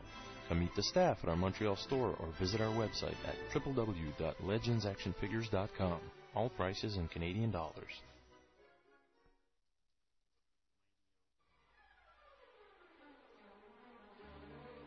Come 0.48 0.60
meet 0.60 0.72
the 0.76 0.82
staff 0.84 1.18
at 1.24 1.28
our 1.28 1.34
Montreal 1.34 1.74
store 1.74 2.14
or 2.20 2.28
visit 2.38 2.60
our 2.60 2.72
website 2.72 3.16
at 3.26 3.34
www.legendsactionfigures.com. 3.52 5.98
All 6.36 6.50
prices 6.50 6.96
in 6.96 7.08
Canadian 7.08 7.50
dollars. 7.50 8.00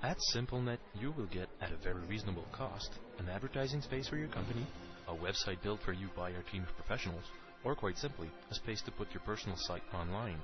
At 0.06 0.18
SimpleNet, 0.36 0.78
you 0.93 1.12
will 1.14 1.26
get, 1.26 1.49
at 1.62 1.72
a 1.72 1.78
very 1.78 2.06
reasonable 2.06 2.45
cost, 2.51 2.91
an 3.18 3.28
advertising 3.28 3.82
space 3.82 4.08
for 4.08 4.18
your 4.18 4.28
company, 4.28 4.64
a 5.08 5.16
website 5.16 5.64
built 5.64 5.82
for 5.82 5.93
you 5.93 6.12
by 6.16 6.32
our 6.32 6.43
team 6.43 6.62
of 6.62 6.76
professionals, 6.76 7.24
or 7.64 7.74
quite 7.74 7.97
simply, 7.97 8.30
a 8.51 8.53
space 8.53 8.84
to 8.84 8.91
put 8.91 9.12
your 9.16 9.22
personal 9.22 9.58
site 9.62 9.82
online. 9.95 10.38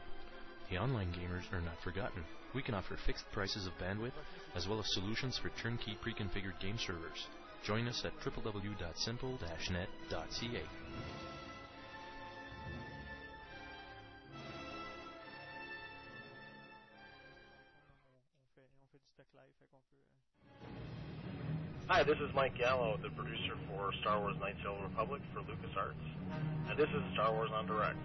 The 0.71 0.79
online 0.79 1.13
gamers 1.13 1.43
are 1.53 1.61
not 1.61 1.79
forgotten. 1.83 2.25
We 2.55 2.63
can 2.63 2.73
offer 2.73 2.97
fixed 3.05 3.31
prices 3.31 3.67
of 3.67 3.77
bandwidth, 3.77 4.17
as 4.55 4.67
well 4.67 4.79
as 4.79 4.85
solutions 4.93 5.37
for 5.37 5.51
turnkey 5.61 5.95
pre-configured 6.01 6.59
game 6.59 6.79
servers. 6.79 7.27
Join 7.63 7.87
us 7.87 8.03
at 8.03 8.19
www.simple-net.ca. 8.21 10.63
Hi, 21.93 22.03
this 22.03 22.19
is 22.19 22.33
Mike 22.33 22.57
Gallo, 22.57 22.97
the 23.03 23.09
producer 23.09 23.53
for 23.67 23.91
Star 23.99 24.21
Wars 24.21 24.37
Knights 24.39 24.59
of 24.65 24.77
the 24.77 24.83
Republic 24.83 25.21
for 25.33 25.41
LucasArts. 25.41 25.91
And 26.69 26.79
this 26.79 26.87
is 26.87 27.03
Star 27.15 27.33
Wars 27.33 27.49
en 27.59 27.67
Direct. 27.67 27.97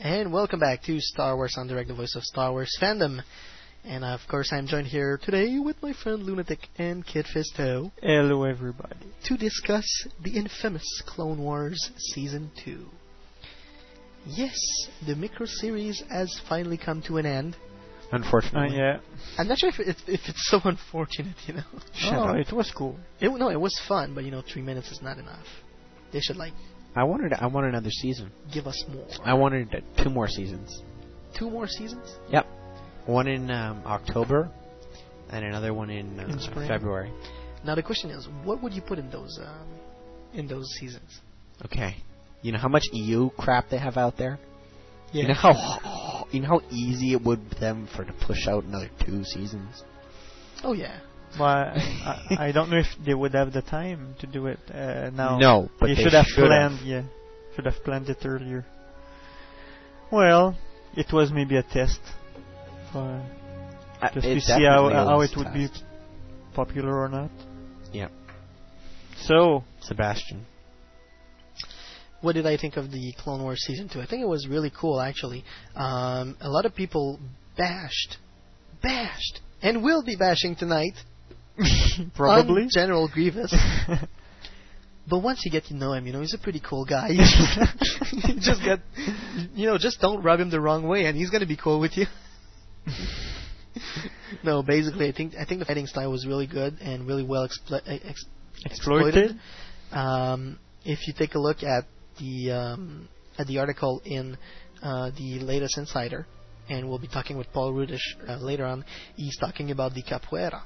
And 0.00 0.32
welcome 0.32 0.58
back 0.58 0.82
to 0.82 0.98
Star 0.98 1.36
Wars 1.36 1.54
en 1.56 1.68
Direct, 1.68 1.86
the 1.86 1.94
voice 1.94 2.16
of 2.16 2.24
Star 2.24 2.50
Wars 2.50 2.76
fandom. 2.82 3.22
And 3.84 4.04
of 4.04 4.20
course, 4.28 4.52
I'm 4.52 4.66
joined 4.66 4.86
here 4.86 5.18
today 5.22 5.58
with 5.58 5.82
my 5.82 5.92
friend 5.92 6.22
Lunatic 6.22 6.58
and 6.76 7.06
Kit 7.06 7.26
Fisto 7.34 7.90
Hello, 8.02 8.44
everybody. 8.44 8.96
to 9.24 9.36
discuss 9.36 9.86
the 10.22 10.36
infamous 10.36 11.02
Clone 11.06 11.38
Wars 11.40 11.90
Season 12.14 12.50
2. 12.64 12.86
Yes, 14.26 14.58
the 15.06 15.16
micro 15.16 15.46
series 15.46 16.02
has 16.10 16.40
finally 16.48 16.76
come 16.76 17.02
to 17.02 17.16
an 17.16 17.24
end. 17.26 17.56
Unfortunately. 18.12 18.76
Uh, 18.78 18.82
yeah. 18.82 19.00
I'm 19.38 19.48
not 19.48 19.58
sure 19.58 19.70
if, 19.70 19.80
it, 19.80 19.96
if 20.06 20.20
it's 20.28 20.48
so 20.48 20.60
unfortunate, 20.64 21.36
you 21.46 21.54
know. 21.54 21.64
oh, 22.04 22.34
it 22.34 22.52
was 22.52 22.70
cool. 22.76 22.98
It, 23.20 23.28
no, 23.28 23.48
it 23.50 23.60
was 23.60 23.78
fun, 23.88 24.14
but 24.14 24.24
you 24.24 24.30
know, 24.30 24.42
three 24.42 24.62
minutes 24.62 24.90
is 24.90 25.00
not 25.02 25.18
enough. 25.18 25.46
They 26.12 26.20
should 26.20 26.36
like 26.36 26.52
I 26.96 27.04
wanted 27.04 27.32
I 27.34 27.46
want 27.46 27.66
another 27.66 27.90
season. 27.90 28.32
give 28.52 28.66
us 28.66 28.82
more. 28.92 29.06
I 29.24 29.34
wanted 29.34 29.74
uh, 29.74 30.02
two 30.02 30.10
more 30.10 30.26
seasons. 30.26 30.82
Two 31.38 31.50
more 31.50 31.68
seasons? 31.68 32.16
Yep. 32.30 32.46
One 33.06 33.26
in 33.26 33.50
um, 33.50 33.82
October, 33.86 34.50
and 35.30 35.44
another 35.44 35.72
one 35.72 35.90
in, 35.90 36.18
uh, 36.20 36.26
In 36.26 36.38
spring. 36.40 36.68
February. 36.68 37.12
Now 37.64 37.74
the 37.74 37.82
question 37.82 38.10
is, 38.10 38.28
what 38.44 38.62
would 38.62 38.72
you 38.72 38.82
put 38.82 38.98
in 38.98 39.10
those 39.10 39.38
um, 39.42 39.68
in 40.34 40.46
those 40.46 40.66
seasons? 40.78 41.20
Okay. 41.64 41.96
You 42.42 42.52
know 42.52 42.58
how 42.58 42.68
much 42.68 42.84
EU 42.92 43.30
crap 43.30 43.68
they 43.70 43.78
have 43.78 43.96
out 43.96 44.16
there. 44.16 44.38
Yeah. 45.12 45.22
You 45.22 45.28
know 45.28 45.34
how 45.34 46.26
you 46.30 46.40
know 46.40 46.48
how 46.48 46.60
easy 46.70 47.12
it 47.12 47.22
would 47.22 47.48
be 47.50 47.56
them 47.58 47.88
for 47.96 48.04
to 48.04 48.12
push 48.26 48.46
out 48.46 48.64
another 48.64 48.90
two 49.04 49.24
seasons. 49.24 49.82
Oh 50.62 50.72
yeah. 50.72 51.00
Well, 51.38 51.46
I, 51.48 52.24
I, 52.30 52.48
I 52.48 52.52
don't 52.52 52.70
know 52.70 52.78
if 52.78 52.86
they 53.04 53.12
would 53.14 53.34
have 53.34 53.52
the 53.52 53.60
time 53.60 54.14
to 54.20 54.26
do 54.26 54.46
it 54.46 54.58
uh, 54.72 55.10
now. 55.10 55.38
No, 55.38 55.68
but 55.78 55.88
they, 55.88 55.94
they 55.94 56.02
should 56.04 56.12
have 56.14 56.24
should 56.26 56.46
planned. 56.46 56.78
have. 56.78 56.86
Yeah, 56.86 57.02
should 57.54 57.66
have 57.66 57.82
planned 57.84 58.08
it 58.08 58.18
earlier. 58.24 58.64
Well, 60.10 60.56
it 60.96 61.12
was 61.12 61.30
maybe 61.30 61.56
a 61.56 61.62
test, 61.62 62.00
for, 62.92 63.22
Uh, 64.00 64.10
just 64.14 64.26
it 64.26 64.34
to 64.34 64.40
see 64.40 64.52
how 64.64 64.88
definitely 64.88 64.94
how 64.94 65.20
it 65.20 65.30
would 65.36 65.46
a 65.46 65.52
be 65.52 65.68
popular 66.54 66.96
or 66.96 67.08
not. 67.08 67.30
Yeah. 67.92 68.08
So, 69.16 69.64
Sebastian. 69.80 70.46
What 72.20 72.34
did 72.34 72.46
I 72.46 72.56
think 72.56 72.76
of 72.76 72.90
the 72.90 73.12
Clone 73.18 73.42
Wars 73.42 73.60
season 73.64 73.88
two? 73.88 74.00
I 74.00 74.06
think 74.06 74.22
it 74.22 74.28
was 74.28 74.46
really 74.48 74.70
cool, 74.70 75.00
actually. 75.00 75.44
Um, 75.76 76.36
a 76.40 76.48
lot 76.48 76.66
of 76.66 76.74
people 76.74 77.20
bashed, 77.56 78.16
bashed, 78.82 79.40
and 79.62 79.82
will 79.84 80.02
be 80.04 80.16
bashing 80.16 80.56
tonight. 80.56 80.94
Probably. 82.14 82.62
on 82.62 82.68
General 82.72 83.08
Grievous. 83.08 83.54
but 85.08 85.18
once 85.20 85.42
you 85.44 85.50
get 85.50 85.64
to 85.66 85.74
know 85.74 85.92
him, 85.92 86.06
you 86.06 86.12
know 86.12 86.20
he's 86.20 86.34
a 86.34 86.38
pretty 86.38 86.60
cool 86.60 86.84
guy. 86.84 87.10
You 88.10 88.40
just 88.40 88.62
get, 88.62 88.80
you 89.54 89.66
know, 89.66 89.78
just 89.78 90.00
don't 90.00 90.22
rub 90.22 90.40
him 90.40 90.50
the 90.50 90.60
wrong 90.60 90.86
way, 90.86 91.06
and 91.06 91.16
he's 91.16 91.30
gonna 91.30 91.46
be 91.46 91.56
cool 91.56 91.78
with 91.80 91.96
you. 91.96 92.06
no, 94.44 94.62
basically, 94.62 95.08
I 95.08 95.12
think 95.12 95.34
I 95.38 95.44
think 95.44 95.60
the 95.60 95.66
fighting 95.66 95.86
style 95.86 96.10
was 96.10 96.26
really 96.26 96.46
good 96.46 96.78
and 96.80 97.06
really 97.06 97.24
well 97.24 97.48
explo- 97.48 97.82
ex- 97.86 98.24
Exploited? 98.64 99.38
Um, 99.92 100.58
if 100.84 101.06
you 101.06 101.14
take 101.16 101.34
a 101.34 101.38
look 101.38 101.62
at 101.62 101.84
the 102.18 102.50
um, 102.50 103.08
at 103.38 103.46
the 103.46 103.58
article 103.58 104.02
in 104.04 104.36
uh, 104.82 105.10
the 105.16 105.38
latest 105.40 105.78
Insider, 105.78 106.26
and 106.68 106.88
we'll 106.88 106.98
be 106.98 107.08
talking 107.08 107.36
with 107.36 107.52
Paul 107.52 107.72
Rudish 107.72 108.16
uh, 108.28 108.36
later 108.38 108.64
on, 108.64 108.84
he's 109.16 109.36
talking 109.36 109.70
about 109.70 109.94
the 109.94 110.02
capoeira 110.02 110.62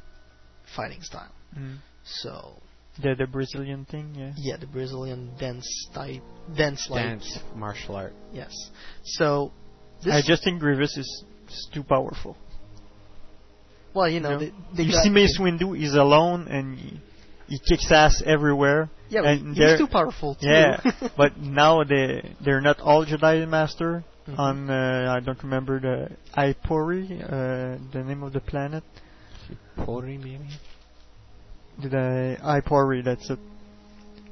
fighting 0.74 1.02
style. 1.02 1.32
Mm. 1.56 1.78
So 2.04 2.54
the 3.02 3.14
the 3.14 3.26
Brazilian 3.26 3.84
thing, 3.84 4.14
yeah. 4.16 4.32
yeah, 4.36 4.56
the 4.56 4.66
Brazilian 4.66 5.32
dance 5.38 5.66
type, 5.94 6.22
dance 6.56 6.88
like 6.90 7.04
Dance 7.04 7.38
martial 7.54 7.96
art. 7.96 8.14
yes. 8.32 8.52
So 9.04 9.52
this, 10.02 10.14
I 10.14 10.22
just 10.26 10.44
think 10.44 10.60
Grievous 10.60 10.96
is, 10.96 11.24
is 11.52 11.68
too 11.72 11.82
powerful. 11.82 12.36
well, 13.94 14.08
you 14.08 14.20
know, 14.20 14.30
You, 14.30 14.34
know? 14.34 14.40
they, 14.40 14.76
they 14.76 14.82
you 14.84 14.92
see 14.92 15.10
Mace 15.10 15.38
Windu, 15.38 15.80
is 15.80 15.94
alone 15.94 16.48
and 16.48 16.78
he, 16.78 17.00
he 17.48 17.58
kicks 17.58 17.90
ass 17.90 18.22
everywhere. 18.24 18.88
Yeah, 19.10 19.24
and 19.24 19.54
he's 19.56 19.78
too 19.78 19.86
powerful 19.88 20.34
too. 20.36 20.48
Yeah, 20.48 20.80
but 21.16 21.36
now 21.38 21.84
they 21.84 22.34
they're 22.42 22.62
not 22.62 22.80
all 22.80 23.04
Jedi 23.04 23.46
Master. 23.46 24.04
Mhm. 24.26 24.38
On 24.38 24.70
uh, 24.70 25.14
I 25.16 25.20
don't 25.20 25.42
remember 25.42 25.80
the 25.80 26.16
Ipori, 26.38 27.20
uh, 27.24 27.78
the 27.92 28.04
name 28.04 28.22
of 28.22 28.32
the 28.32 28.40
planet. 28.40 28.84
Pori 29.76 30.16
maybe. 30.16 30.48
Did 31.80 31.94
I 31.94 32.60
Ipori? 32.60 33.04
That's 33.04 33.28
it. 33.28 33.38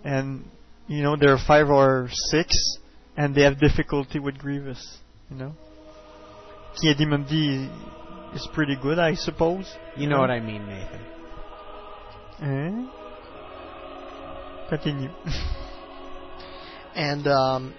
And 0.04 0.44
you 0.86 1.02
know 1.02 1.16
there 1.16 1.32
are 1.34 1.38
five 1.44 1.68
or 1.68 2.08
six, 2.30 2.54
and 3.16 3.34
they 3.34 3.42
have 3.42 3.58
difficulty 3.58 4.18
with 4.20 4.38
Grievous. 4.38 4.98
You 5.28 5.36
know, 5.36 5.52
Ki-Adi-Mundi 6.76 7.70
is 8.34 8.48
pretty 8.52 8.76
good, 8.76 8.98
I 8.98 9.14
suppose. 9.14 9.66
You 9.96 10.08
know 10.08 10.20
what 10.20 10.30
I 10.30 10.40
mean, 10.40 10.66
Nathan. 10.66 11.00
Eh? 12.42 12.86
Continue. 14.68 15.10
And 16.94 17.26
um, 17.28 17.74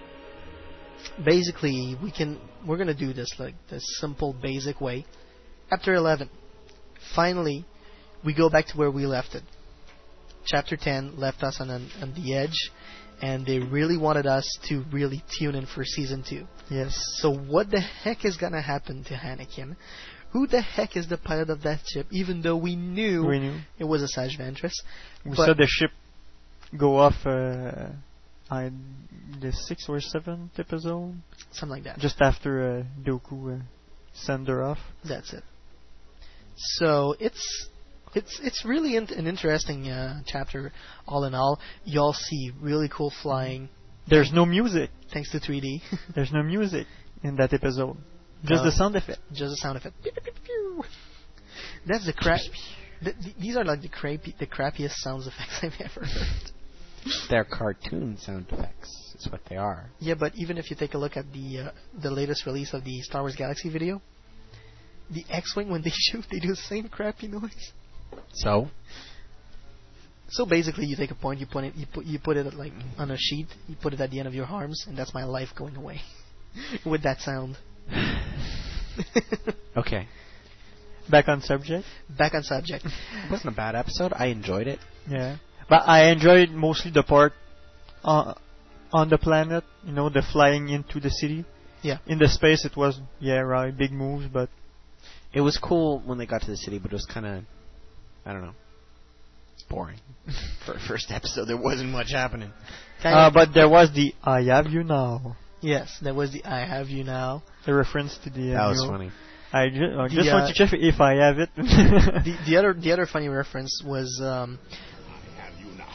basically 1.24 1.96
we 2.02 2.10
can 2.10 2.40
we're 2.66 2.78
gonna 2.78 2.94
do 2.94 3.12
this 3.12 3.28
like 3.38 3.54
this 3.70 3.82
simple 4.00 4.32
basic 4.32 4.80
way. 4.80 5.04
Chapter 5.70 5.94
11. 5.94 6.28
Finally, 7.14 7.64
we 8.24 8.34
go 8.34 8.48
back 8.48 8.66
to 8.66 8.76
where 8.76 8.90
we 8.90 9.06
left 9.06 9.34
it. 9.34 9.42
Chapter 10.44 10.76
10 10.76 11.18
left 11.18 11.42
us 11.42 11.60
on 11.60 11.70
an, 11.70 11.88
on 12.00 12.14
the 12.14 12.34
edge, 12.34 12.70
and 13.22 13.46
they 13.46 13.60
really 13.60 13.96
wanted 13.96 14.26
us 14.26 14.44
to 14.68 14.84
really 14.92 15.22
tune 15.38 15.54
in 15.54 15.64
for 15.66 15.84
season 15.84 16.24
two. 16.28 16.44
Yes. 16.68 16.94
So 17.20 17.32
what 17.32 17.70
the 17.70 17.80
heck 17.80 18.24
is 18.24 18.36
gonna 18.36 18.60
happen 18.60 19.04
to 19.04 19.14
Anakin? 19.14 19.76
Who 20.32 20.46
the 20.46 20.60
heck 20.60 20.96
is 20.96 21.08
the 21.08 21.18
pilot 21.18 21.50
of 21.50 21.62
that 21.62 21.80
ship? 21.86 22.06
Even 22.10 22.42
though 22.42 22.56
we 22.56 22.74
knew, 22.74 23.24
We 23.26 23.38
knew. 23.38 23.58
it 23.78 23.84
was 23.84 24.02
Asajj 24.02 24.38
Ventress. 24.38 24.72
We 25.24 25.36
saw 25.36 25.54
the 25.54 25.66
ship 25.68 25.90
go 26.76 26.96
off 26.96 27.14
uh, 27.26 27.88
on 28.50 28.82
the 29.40 29.52
sixth 29.52 29.88
or 29.88 30.00
seventh 30.00 30.58
episode, 30.58 31.14
something 31.52 31.68
like 31.76 31.84
that. 31.84 31.98
just 31.98 32.20
after 32.20 32.78
uh, 32.80 32.82
Dooku 33.06 33.58
uh, 33.58 33.62
sent 34.14 34.48
her 34.48 34.62
off. 34.62 34.78
That's 35.04 35.32
it. 35.34 35.44
So 36.56 37.14
it's 37.20 37.68
it's 38.14 38.40
it's 38.42 38.64
really 38.64 38.96
in- 38.96 39.12
an 39.16 39.26
interesting 39.26 39.88
uh, 39.88 40.22
chapter. 40.26 40.72
All 41.06 41.24
in 41.24 41.34
all, 41.34 41.60
y'all 41.84 42.12
see 42.12 42.52
really 42.60 42.88
cool 42.88 43.12
flying. 43.22 43.68
There's 44.08 44.32
no 44.32 44.44
music. 44.44 44.90
Thanks 45.12 45.30
to 45.32 45.38
3D. 45.40 45.80
There's 46.14 46.32
no 46.32 46.42
music 46.42 46.86
in 47.22 47.36
that 47.36 47.52
episode. 47.52 47.96
Just 48.44 48.64
No. 48.64 48.64
the 48.64 48.72
sound 48.72 48.96
effect. 48.96 49.20
Just 49.32 49.50
the 49.50 49.56
sound 49.56 49.76
effect. 49.76 49.94
Pew, 50.02 50.10
pew, 50.12 50.22
pew, 50.22 50.32
pew. 50.44 50.84
That's 51.86 52.06
the 52.06 52.12
crap. 52.12 52.40
Th- 53.02 53.14
th- 53.22 53.36
these 53.40 53.56
are 53.56 53.64
like 53.64 53.80
the 53.82 53.88
crappy, 53.88 54.34
the 54.38 54.46
crappiest 54.46 54.94
sound 54.96 55.22
effects 55.22 55.58
I've 55.62 55.80
ever 55.80 56.04
heard. 56.06 56.50
They're 57.30 57.44
cartoon 57.44 58.16
sound 58.18 58.46
effects. 58.50 59.14
Is 59.18 59.28
what 59.30 59.40
they 59.48 59.56
are. 59.56 59.90
Yeah, 60.00 60.14
but 60.18 60.32
even 60.36 60.58
if 60.58 60.70
you 60.70 60.76
take 60.76 60.94
a 60.94 60.98
look 60.98 61.16
at 61.16 61.32
the 61.32 61.58
uh, 61.58 61.70
the 62.00 62.10
latest 62.10 62.46
release 62.46 62.72
of 62.74 62.82
the 62.84 63.00
Star 63.02 63.22
Wars 63.22 63.36
Galaxy 63.36 63.68
video, 63.70 64.00
the 65.10 65.24
X-wing 65.30 65.68
when 65.70 65.82
they 65.82 65.90
shoot, 65.94 66.24
they 66.30 66.40
do 66.40 66.48
the 66.48 66.56
same 66.56 66.88
crappy 66.88 67.28
noise. 67.28 67.72
So 68.32 68.68
So 70.28 70.46
basically, 70.46 70.86
you 70.86 70.96
take 70.96 71.10
a 71.10 71.14
point, 71.14 71.40
you 71.40 71.46
put 71.46 71.64
it, 71.64 71.74
you 71.74 71.86
put 71.92 72.04
you 72.06 72.18
put 72.18 72.36
it 72.36 72.54
like 72.54 72.72
on 72.98 73.10
a 73.10 73.16
sheet, 73.18 73.48
you 73.68 73.76
put 73.80 73.92
it 73.92 74.00
at 74.00 74.10
the 74.10 74.18
end 74.18 74.28
of 74.28 74.34
your 74.34 74.46
arms, 74.46 74.84
and 74.88 74.96
that's 74.96 75.12
my 75.12 75.24
life 75.24 75.50
going 75.56 75.76
away 75.76 76.00
with 76.86 77.02
that 77.02 77.20
sound. 77.20 77.58
okay, 79.76 80.06
Back 81.10 81.28
on 81.28 81.40
subject. 81.42 81.84
Back 82.16 82.34
on 82.34 82.42
subject. 82.42 82.84
it 82.86 83.30
wasn't 83.30 83.52
a 83.52 83.56
bad 83.56 83.74
episode. 83.74 84.12
I 84.14 84.26
enjoyed 84.26 84.66
it. 84.66 84.78
Yeah. 85.08 85.36
But 85.68 85.82
I 85.88 86.10
enjoyed 86.10 86.50
mostly 86.50 86.90
the 86.90 87.02
part 87.02 87.32
uh, 88.04 88.34
on 88.92 89.08
the 89.08 89.18
planet, 89.18 89.64
you 89.84 89.92
know, 89.92 90.08
the 90.08 90.22
flying 90.22 90.68
into 90.68 91.00
the 91.00 91.10
city. 91.10 91.44
Yeah. 91.82 91.98
In 92.06 92.18
the 92.18 92.28
space, 92.28 92.64
it 92.64 92.76
was, 92.76 93.00
yeah, 93.18 93.40
right, 93.40 93.76
big 93.76 93.92
moves, 93.92 94.26
but 94.32 94.48
It 95.34 95.40
was 95.40 95.56
cool 95.56 96.00
when 96.04 96.18
they 96.18 96.26
got 96.26 96.42
to 96.42 96.50
the 96.50 96.56
city, 96.56 96.78
but 96.78 96.92
it 96.92 96.94
was 96.94 97.06
kind 97.06 97.26
of, 97.26 97.44
I 98.24 98.32
don't 98.32 98.42
know, 98.42 98.54
boring. 99.68 99.98
For 100.66 100.74
a 100.74 100.80
first 100.80 101.10
episode, 101.10 101.46
there 101.46 101.56
wasn't 101.56 101.90
much 101.90 102.12
happening. 102.12 102.52
uh, 103.04 103.30
but 103.32 103.52
there 103.52 103.68
was 103.68 103.92
the 103.94 104.14
I 104.22 104.42
have 104.44 104.66
you 104.66 104.84
now. 104.84 105.36
Yes, 105.60 105.96
there 106.02 106.14
was 106.14 106.32
the 106.32 106.44
"I 106.44 106.64
have 106.66 106.88
you 106.88 107.04
now." 107.04 107.42
The 107.66 107.74
reference 107.74 108.16
to 108.24 108.30
the. 108.30 108.54
Uh, 108.54 108.58
That 108.58 108.68
was 108.70 108.82
you 108.82 108.88
funny. 108.88 109.10
I 109.52 109.68
ju- 109.68 109.98
I 109.98 110.08
just 110.08 110.28
uh, 110.28 110.32
want 110.34 110.48
to 110.48 110.54
check 110.54 110.72
if 110.72 111.00
I 111.00 111.14
have 111.16 111.38
it. 111.38 111.50
the 111.56 112.36
the 112.46 112.56
other 112.56 112.72
the 112.74 112.92
other 112.92 113.06
funny 113.06 113.28
reference 113.28 113.82
was 113.84 114.20
um, 114.22 114.58
I 115.38 115.42
have 115.42 115.54
you 115.60 115.72
now. 115.76 115.86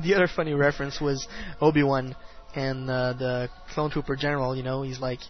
the 0.00 0.14
other 0.14 0.28
funny 0.28 0.54
reference 0.54 1.00
was 1.00 1.26
Obi 1.60 1.82
Wan 1.82 2.14
and 2.54 2.88
uh, 2.88 3.12
the 3.14 3.48
clone 3.74 3.90
trooper 3.90 4.16
general. 4.16 4.54
You 4.56 4.62
know, 4.62 4.82
he's 4.82 5.00
like, 5.00 5.20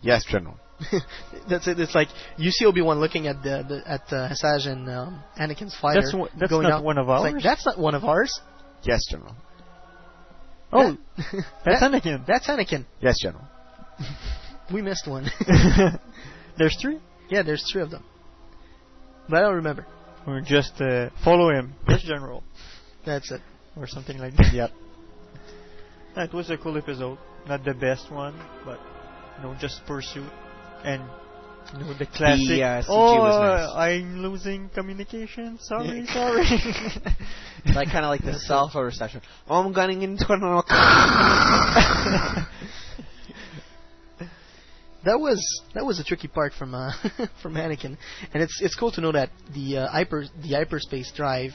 Yes, 0.00 0.24
General. 0.24 0.56
that's 1.48 1.66
it. 1.68 1.78
It's 1.80 1.94
like 1.94 2.08
you 2.36 2.50
see 2.50 2.64
Obi 2.66 2.82
Wan 2.82 2.98
looking 3.00 3.26
at 3.26 3.42
the, 3.42 3.64
the 3.68 3.82
at 3.90 4.02
uh, 4.12 4.28
Asajj 4.30 4.66
and 4.68 4.88
um, 4.88 5.22
Anakin's 5.40 5.76
fighter. 5.80 6.00
That's 6.02 6.14
one- 6.14 6.30
that's 6.38 6.50
going 6.50 6.64
not 6.64 6.76
down. 6.76 6.84
one 6.84 6.98
of 6.98 7.08
It's 7.08 7.20
like, 7.22 7.34
ours? 7.34 7.42
that's 7.42 7.66
not 7.66 7.78
one 7.78 7.94
of 7.94 8.04
ours. 8.04 8.40
Yes, 8.82 9.00
General. 9.10 9.34
oh, 10.72 10.96
that's 11.64 11.80
That- 11.80 11.90
Anakin. 11.92 12.26
That's 12.26 12.46
Anakin. 12.48 12.84
Yes, 13.00 13.16
General. 13.22 13.44
We 14.72 14.80
missed 14.80 15.06
one. 15.06 15.26
There's 16.56 16.74
three. 16.80 16.98
yeah, 17.28 17.42
there's 17.42 17.62
three 17.70 17.82
of 17.82 17.90
them, 17.90 18.02
but 19.28 19.36
I 19.36 19.40
don't 19.42 19.56
remember. 19.56 19.86
Or 20.26 20.40
just 20.40 20.80
uh, 20.80 21.10
follow 21.22 21.50
him. 21.50 21.74
Yes, 21.86 22.02
General. 22.02 22.42
That's 23.04 23.30
it. 23.30 23.42
Or 23.76 23.86
something 23.86 24.16
like 24.16 24.34
that. 24.36 24.54
Yep. 24.54 24.70
That 26.16 26.32
was 26.32 26.48
a 26.48 26.56
cool 26.56 26.78
episode. 26.78 27.18
Not 27.46 27.62
the 27.64 27.74
best 27.74 28.10
one, 28.10 28.34
but 28.64 28.80
you 29.36 29.42
know, 29.42 29.54
just 29.60 29.84
pursuit 29.86 30.30
and 30.84 31.02
you 31.72 31.78
know 31.80 31.94
the 31.94 32.06
classic. 32.06 32.60
uh, 32.60 32.82
CG 32.82 32.84
oh, 32.88 33.18
was 33.18 33.34
uh, 33.34 33.40
nice. 33.40 33.70
I'm 33.76 34.22
losing 34.22 34.68
communication. 34.68 35.58
Sorry, 35.60 36.06
sorry. 36.06 36.44
like 37.74 37.88
kind 37.90 38.04
of 38.04 38.10
like 38.10 38.22
the 38.22 38.38
cell 38.46 38.70
phone 38.72 38.84
reception. 38.84 39.22
Oh, 39.48 39.62
I'm 39.62 39.72
gunning 39.72 40.02
into 40.02 40.26
an. 40.28 40.62
That 45.04 45.20
was 45.20 45.38
that 45.74 45.84
was 45.84 46.00
a 46.00 46.04
tricky 46.04 46.28
part 46.28 46.54
from 46.54 46.74
uh, 46.74 46.92
from 47.42 47.54
Anakin, 47.54 47.98
and 48.32 48.42
it's 48.42 48.58
it's 48.62 48.74
cool 48.74 48.90
to 48.92 49.02
know 49.02 49.12
that 49.12 49.28
the 49.52 49.78
uh, 49.78 49.88
hyper 49.88 50.24
the 50.42 50.52
hyperspace 50.52 51.12
drive 51.14 51.52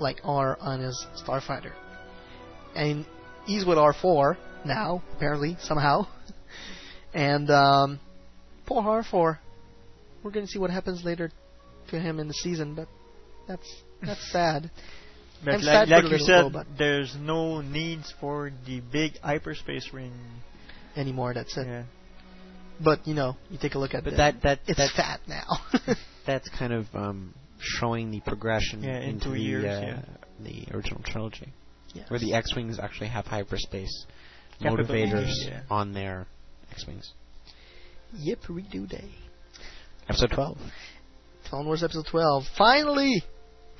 like 0.00 0.20
are 0.22 0.58
on 0.60 0.80
his 0.80 1.06
starfighter, 1.16 1.72
and 2.76 3.06
he's 3.46 3.64
with 3.64 3.78
R 3.78 3.94
four 3.94 4.36
now 4.66 5.02
apparently 5.16 5.56
somehow, 5.60 6.06
and 7.14 7.48
um, 7.50 8.00
poor 8.66 8.82
R. 9.12 9.40
We're 10.22 10.30
gonna 10.30 10.46
see 10.46 10.58
what 10.58 10.70
happens 10.70 11.04
later 11.04 11.30
to 11.88 12.00
him 12.00 12.18
in 12.18 12.28
the 12.28 12.34
season, 12.34 12.74
but 12.74 12.88
that's 13.46 13.82
that's 14.02 14.32
sad. 14.32 14.70
But 15.44 15.54
I'm 15.54 15.60
like, 15.60 15.64
sad 15.64 15.88
for 15.88 15.94
like 15.94 16.02
the 16.04 16.08
you 16.08 16.12
little 16.12 16.26
said, 16.26 16.42
robot. 16.42 16.66
there's 16.78 17.14
no 17.20 17.60
needs 17.60 18.12
for 18.20 18.50
the 18.66 18.80
big 18.80 19.18
hyperspace 19.18 19.90
ring 19.92 20.12
anymore. 20.96 21.34
That's 21.34 21.56
it. 21.56 21.66
Yeah. 21.66 21.82
But 22.82 23.06
you 23.06 23.14
know, 23.14 23.36
you 23.50 23.58
take 23.60 23.74
a 23.74 23.78
look 23.78 23.94
at 23.94 24.04
But 24.04 24.16
that 24.16 24.42
that 24.42 24.60
it's 24.66 24.78
that, 24.78 24.90
fat 24.96 25.20
now. 25.28 25.94
that's 26.26 26.48
kind 26.48 26.72
of 26.72 26.86
um, 26.94 27.34
showing 27.60 28.10
the 28.10 28.20
progression 28.20 28.82
Yeah, 28.82 28.98
in 29.00 29.10
into 29.10 29.30
the 29.30 29.38
years, 29.38 29.64
uh, 29.64 29.68
yeah. 29.86 30.00
the 30.40 30.74
original 30.74 31.02
trilogy, 31.04 31.52
Yes. 31.94 32.10
where 32.10 32.18
the 32.18 32.34
X-wings 32.34 32.78
actually 32.80 33.08
have 33.08 33.26
hyperspace 33.26 34.06
Capabilities, 34.60 35.12
motivators 35.12 35.48
yeah. 35.48 35.60
on 35.70 35.92
their 35.92 36.26
X-wings. 36.72 37.12
Yip, 38.16 38.40
redo 38.48 38.88
day. 38.88 39.10
Episode 40.08 40.30
twelve. 40.34 40.58
Clone 41.48 41.66
Wars 41.66 41.82
episode 41.82 42.06
12. 42.10 42.44
Finally! 42.56 43.22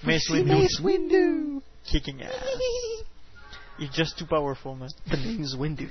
Mace 0.06 0.30
Windu. 0.30 0.46
Mace 0.46 0.80
Windu! 0.82 1.62
kicking 1.90 2.22
ass. 2.22 2.32
You're 3.78 3.90
just 3.92 4.18
too 4.18 4.26
powerful, 4.26 4.74
man. 4.76 4.90
The 5.10 5.16
name's 5.16 5.56
Windu. 5.56 5.88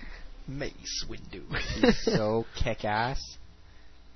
Mace 0.48 1.06
Windu. 1.10 1.44
He's 1.82 2.04
so 2.04 2.46
kick-ass. 2.64 3.20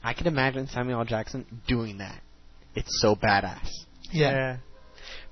I 0.03 0.13
can 0.13 0.27
imagine 0.27 0.67
Samuel 0.67 0.99
L. 0.99 1.05
Jackson 1.05 1.45
doing 1.67 1.97
that. 1.97 2.21
It's 2.75 3.01
so 3.01 3.15
badass. 3.15 3.67
Yeah. 4.11 4.57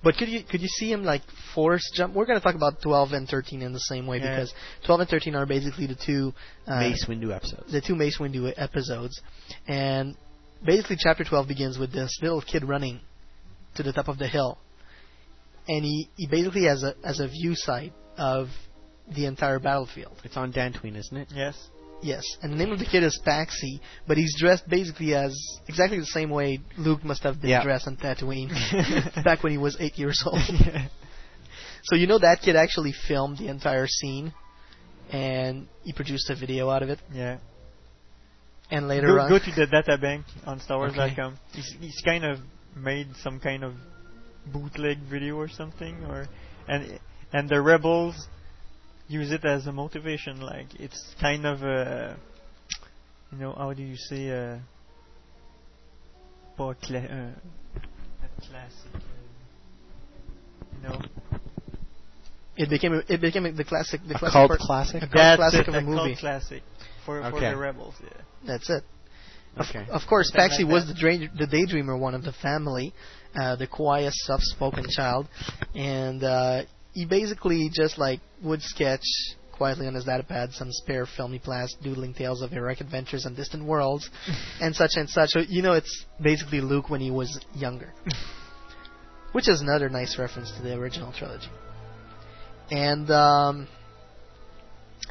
But 0.04 0.18
could 0.18 0.30
you 0.30 0.44
could 0.44 0.62
you 0.62 0.68
see 0.68 0.92
him 0.92 1.04
like 1.04 1.22
force 1.54 1.82
jump? 1.96 2.14
We're 2.14 2.26
going 2.26 2.38
to 2.40 2.44
talk 2.44 2.56
about 2.56 2.82
12 2.82 3.14
and 3.14 3.28
13 3.28 3.62
in 3.62 3.74
the 3.74 3.80
same 3.80 4.06
way 4.08 4.18
Yeah. 4.20 4.36
because 4.36 4.54
12 4.86 5.02
and 5.02 5.10
13 5.10 5.36
are 5.36 5.46
basically 5.46 5.88
the 5.88 5.96
two 5.96 6.34
uh, 6.68 6.80
Mace 6.80 7.06
Windu 7.06 7.34
episodes. 7.36 7.72
the 7.72 7.82
two 7.82 7.96
Mace 7.96 8.18
Windu 8.20 8.54
episodes, 8.56 9.20
and 9.68 10.16
basically 10.64 10.98
chapter 11.00 11.24
12 11.24 11.48
begins 11.48 11.78
with 11.80 11.92
this 11.92 12.12
little 12.22 12.42
kid 12.42 12.64
running 12.64 13.00
to 13.76 13.84
the 13.84 13.92
top 13.94 14.08
of 14.08 14.18
the 14.18 14.28
hill, 14.28 14.58
and 15.68 15.84
he, 15.84 16.08
he 16.16 16.28
basically 16.28 16.66
has 16.66 16.84
a 16.84 16.94
as 17.04 17.20
a 17.20 17.28
view 17.28 17.54
sight 17.56 17.94
of 18.18 18.48
the 19.16 19.26
entire 19.26 19.60
battlefield. 19.60 20.14
It's 20.24 20.38
on 20.38 20.52
Dantooine, 20.54 20.96
isn't 20.98 21.18
it? 21.18 21.28
Yes. 21.34 21.56
Yes, 22.06 22.24
and 22.44 22.54
the 22.54 22.56
name 22.56 22.72
of 22.72 22.78
the 22.78 22.86
kid 22.86 23.02
is 23.04 23.20
Paxi, 23.26 23.80
but 24.08 24.16
he's 24.16 24.36
dressed 24.40 24.70
basically 24.70 25.16
as 25.16 25.36
exactly 25.68 25.98
the 26.00 26.06
same 26.06 26.30
way 26.30 26.60
Luke 26.78 27.04
must 27.04 27.24
have 27.24 27.42
been 27.42 27.50
Yeah. 27.50 27.64
dressed 27.64 27.88
on 27.88 27.98
Tatooine 27.98 28.50
back 29.24 29.42
when 29.42 29.52
he 29.52 29.58
was 29.58 29.76
eight 29.80 29.98
years 29.98 30.22
old. 30.26 30.40
So 31.88 31.96
you 31.96 32.08
know 32.08 32.18
that 32.18 32.42
kid 32.42 32.56
actually 32.56 32.94
filmed 33.08 33.38
the 33.38 33.48
entire 33.48 33.86
scene, 33.86 34.34
and 35.12 35.68
he 35.84 35.94
produced 35.94 36.28
a 36.32 36.36
video 36.36 36.68
out 36.72 36.82
of 36.82 36.90
it. 36.90 36.98
Yeah. 37.14 37.38
And 38.72 38.88
later 38.88 39.06
go, 39.06 39.20
on, 39.20 39.30
go 39.30 39.38
to 39.38 39.52
the 39.52 39.68
data 39.68 39.96
bank 40.00 40.26
on 40.48 40.60
StarWars.com. 40.60 41.34
Okay. 41.34 41.42
He's, 41.54 41.76
he's 41.80 42.02
kind 42.04 42.26
of 42.26 42.40
made 42.76 43.10
some 43.22 43.40
kind 43.40 43.64
of 43.64 43.74
bootleg 44.52 44.98
video 45.08 45.36
or 45.38 45.48
something, 45.48 46.04
or 46.06 46.28
and 46.68 47.00
and 47.32 47.48
the 47.50 47.62
rebels 47.62 48.16
use 49.08 49.32
it 49.32 49.46
as 49.46 49.68
a 49.68 49.72
motivation. 49.72 50.42
Like 50.42 50.68
it's 50.80 51.16
kind 51.22 51.46
of 51.46 51.62
a, 51.64 52.18
you 53.32 53.38
know, 53.40 53.54
how 53.54 53.74
do 53.74 53.84
you 53.84 53.96
say, 53.96 54.30
uh, 54.30 54.58
pas 56.58 56.76
cla- 56.82 57.00
uh, 57.00 57.32
classic, 58.48 58.94
uh, 58.96 59.00
you 60.76 60.90
know, 60.90 61.00
It 62.58 62.70
became 62.70 63.02
it 63.08 63.20
became 63.22 63.54
the 63.56 63.64
classic 63.66 64.02
the 64.08 64.16
A 64.16 64.20
classic 64.20 64.34
cult 64.34 64.48
part- 64.50 64.60
classic? 64.62 64.96
a 64.98 65.00
cult 65.02 65.12
That's 65.14 65.38
classic 65.40 65.68
it, 65.68 65.68
of 65.70 65.76
a 65.76 65.78
a 65.80 65.96
cult 65.96 66.18
classic 66.20 66.64
for, 67.06 67.22
for 67.22 67.38
Okay. 67.38 67.50
the 67.52 67.58
rebels. 67.58 67.96
Yeah. 68.02 68.10
That's 68.48 68.70
it. 68.70 68.84
Of, 69.58 69.68
Okay. 69.70 69.86
of 69.90 70.02
course, 70.08 70.30
Something 70.32 70.50
Paxi 70.50 70.64
like 70.64 70.74
was 70.74 70.88
that. 70.88 70.94
the, 70.96 71.00
dra- 71.00 71.30
the 71.38 71.48
daydreamer 71.48 71.98
one 72.00 72.14
of 72.14 72.24
the 72.24 72.34
family, 72.34 72.94
uh, 73.36 73.56
the 73.56 73.68
quiet, 73.68 74.14
soft-spoken 74.14 74.86
child, 74.90 75.28
and 75.74 76.22
uh, 76.24 76.64
he 76.96 77.06
basically 77.06 77.70
just 77.72 78.00
like 78.00 78.22
would 78.42 78.62
sketch 78.64 79.04
quietly 79.52 79.88
on 79.88 79.94
his 79.94 80.06
datapad 80.06 80.52
some 80.54 80.72
spare 80.72 81.06
filmy 81.06 81.40
plas 81.40 81.74
doodling 81.82 82.14
tales 82.14 82.42
of 82.42 82.52
heroic 82.52 82.82
adventures 82.82 83.26
on 83.26 83.36
distant 83.36 83.64
worlds, 83.64 84.10
and 84.62 84.76
such 84.76 84.92
and 84.96 85.10
such. 85.10 85.30
So 85.30 85.42
you 85.48 85.62
know, 85.62 85.74
it's 85.74 86.06
basically 86.22 86.62
Luke 86.62 86.90
when 86.90 87.02
he 87.02 87.12
was 87.12 87.40
younger, 87.54 87.94
which 89.34 89.48
is 89.48 89.62
another 89.62 89.90
nice 89.90 90.18
reference 90.18 90.52
to 90.54 90.64
the 90.64 90.74
original 90.76 91.14
trilogy. 91.14 91.50
And 92.72 93.12
um, 93.12 93.68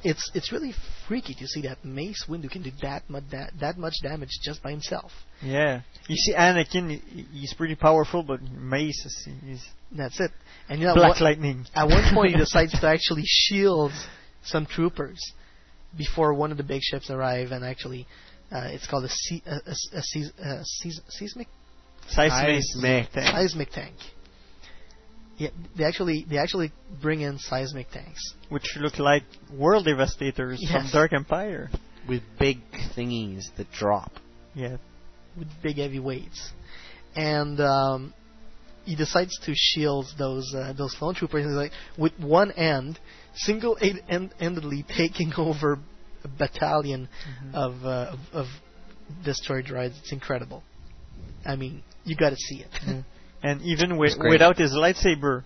it's 0.03 0.31
it's 0.35 0.53
really 0.53 0.75
freaky 1.07 1.35
to 1.35 1.47
see 1.47 1.63
that 1.63 1.85
Mace 1.85 2.25
Windu 2.29 2.51
can 2.51 2.63
do 2.63 2.71
that 2.83 3.09
much 3.09 3.25
that, 3.31 3.53
that 3.61 3.79
much 3.79 3.95
damage 4.03 4.31
just 4.43 4.63
by 4.63 4.71
himself. 4.71 5.13
Yeah. 5.43 5.83
You 6.09 6.17
see, 6.17 6.35
Anakin, 6.35 7.01
he- 7.01 7.27
he's 7.33 7.55
pretty 7.55 7.75
powerful, 7.75 8.23
but 8.23 8.43
Mace 8.43 9.05
is 9.07 9.29
he's 9.45 9.65
That's 9.95 10.19
it. 10.21 10.31
And 10.69 10.81
you 10.81 10.87
know, 10.87 10.95
Black 10.95 11.11
what- 11.15 11.21
Lightning. 11.21 11.67
At 11.75 11.89
one 11.89 12.15
point, 12.15 12.33
he 12.33 12.37
decides 12.47 12.73
to 12.81 12.87
actually 12.87 13.23
shield 13.27 13.93
some 14.45 14.67
troopers 14.67 15.21
before 15.97 16.35
one 16.35 16.51
of 16.51 16.57
the 16.57 16.65
big 16.65 16.83
ships 16.83 17.11
arrive, 17.11 17.51
and 17.53 17.65
actually, 17.65 18.07
uh, 18.51 18.69
it's 18.73 18.87
called 18.87 19.05
a, 19.05 19.09
se- 19.09 19.43
a, 19.47 19.55
a, 19.55 19.99
a, 19.99 20.03
seis- 20.03 20.33
a 20.39 20.65
seis- 20.65 21.01
seismic 21.09 21.49
Seismic 22.09 22.63
Seismic. 22.63 23.13
tank. 23.13 23.35
seismic 23.35 23.71
tank. 23.71 23.95
Yeah, 25.37 25.49
they 25.77 25.85
actually 25.85 26.25
they 26.29 26.39
actually 26.39 26.71
bring 27.03 27.21
in 27.23 27.39
seismic 27.39 27.91
tanks. 27.91 28.21
which 28.51 28.77
look 28.79 28.99
like 28.99 29.25
world 29.53 29.85
devastators 29.87 30.65
from 30.71 30.87
Dark 30.93 31.13
Empire. 31.13 31.71
With 32.09 32.23
big 32.39 32.59
thingies 32.97 33.45
that 33.57 33.71
drop. 33.73 34.13
Yeah. 34.55 34.77
with 35.39 35.49
big 35.63 35.79
heavy 35.79 35.99
weights, 35.99 36.53
and 37.17 37.59
um, 37.61 38.15
he 38.85 38.97
decides 38.97 39.39
to 39.41 39.53
shield 39.55 40.07
those 40.19 40.55
uh, 40.55 40.73
those 40.77 40.95
clone 40.99 41.15
troopers. 41.15 41.45
He's 41.45 41.53
like 41.55 41.73
with 41.99 42.13
one 42.19 42.51
end, 42.53 42.99
single-handedly 43.35 44.85
taking 44.97 45.33
over 45.39 45.79
a 46.25 46.29
battalion 46.29 47.09
of, 47.53 47.85
uh, 47.85 48.13
of 48.13 48.19
of 48.33 48.47
destroyed 49.25 49.67
droids. 49.67 49.99
It's 50.01 50.13
incredible. 50.13 50.63
I 51.45 51.57
mean, 51.57 51.83
you 52.05 52.17
got 52.17 52.31
to 52.31 52.37
see 52.37 52.57
it. 52.63 52.69
Yeah. 52.87 53.03
And 53.43 53.63
even 53.73 53.91
wi- 53.91 54.17
without 54.31 54.57
his 54.59 54.73
lightsaber, 54.73 55.45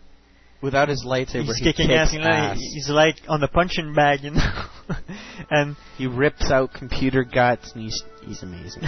Without 0.61 0.89
his 0.89 1.05
lightsaber, 1.07 1.45
he's 1.45 1.57
he 1.59 1.65
kicking 1.65 1.93
ass. 1.93 2.13
Ass. 2.19 2.57
he- 2.59 2.71
he's 2.75 2.89
like 2.91 3.15
on 3.29 3.41
the 3.41 3.47
punching 3.47 3.95
bag, 3.95 4.25
you 4.25 4.33
know. 4.33 4.65
and 5.51 5.77
He 5.97 6.09
rips 6.09 6.51
out 6.51 6.73
computer 6.75 7.23
guts, 7.23 7.71
and 7.75 7.85
he's 7.85 8.03
he's 8.27 8.43
amazing. 8.43 8.83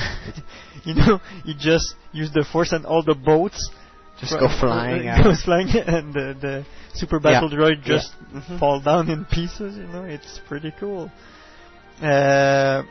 you 0.85 0.95
know, 0.95 1.21
you 1.45 1.55
just 1.57 1.95
use 2.13 2.33
the 2.33 2.45
force 2.53 2.73
and 2.73 2.85
all 2.85 3.05
the 3.05 3.15
boats 3.15 3.71
Just 4.21 4.39
go 4.39 4.49
flying 4.61 5.09
uh, 5.09 5.13
out. 5.13 5.25
goes 5.25 5.43
flying, 5.43 5.69
and 5.87 6.13
the, 6.13 6.37
the 6.41 6.67
super 6.95 7.19
battle 7.21 7.51
Yeah. 7.51 7.57
droid 7.59 7.83
just 7.83 8.13
Yeah. 8.33 8.41
Mhm. 8.41 8.59
fall 8.61 8.81
down 8.81 9.09
in 9.11 9.25
pieces. 9.25 9.77
You 9.77 9.87
know, 9.87 10.05
it's 10.05 10.41
pretty 10.47 10.73
cool. 10.79 11.11
Uh, 12.03 12.83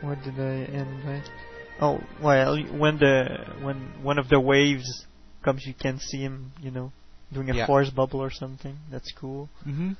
what 0.00 0.22
did 0.22 0.38
I 0.38 0.64
end 0.72 1.04
by? 1.04 1.22
Oh, 1.80 2.00
well, 2.22 2.58
when 2.78 2.98
the 2.98 3.44
when 3.62 3.76
one 4.02 4.18
of 4.18 4.28
the 4.28 4.38
waves 4.40 5.06
comes, 5.44 5.64
you 5.66 5.74
can 5.74 5.98
see 5.98 6.18
him. 6.18 6.52
You 6.60 6.70
know, 6.70 6.92
doing 7.32 7.50
a 7.50 7.54
Yeah. 7.54 7.66
force 7.66 7.90
bubble 7.90 8.20
or 8.20 8.30
something. 8.30 8.76
That's 8.90 9.12
cool. 9.12 9.48
Mm-hmm. 9.66 9.92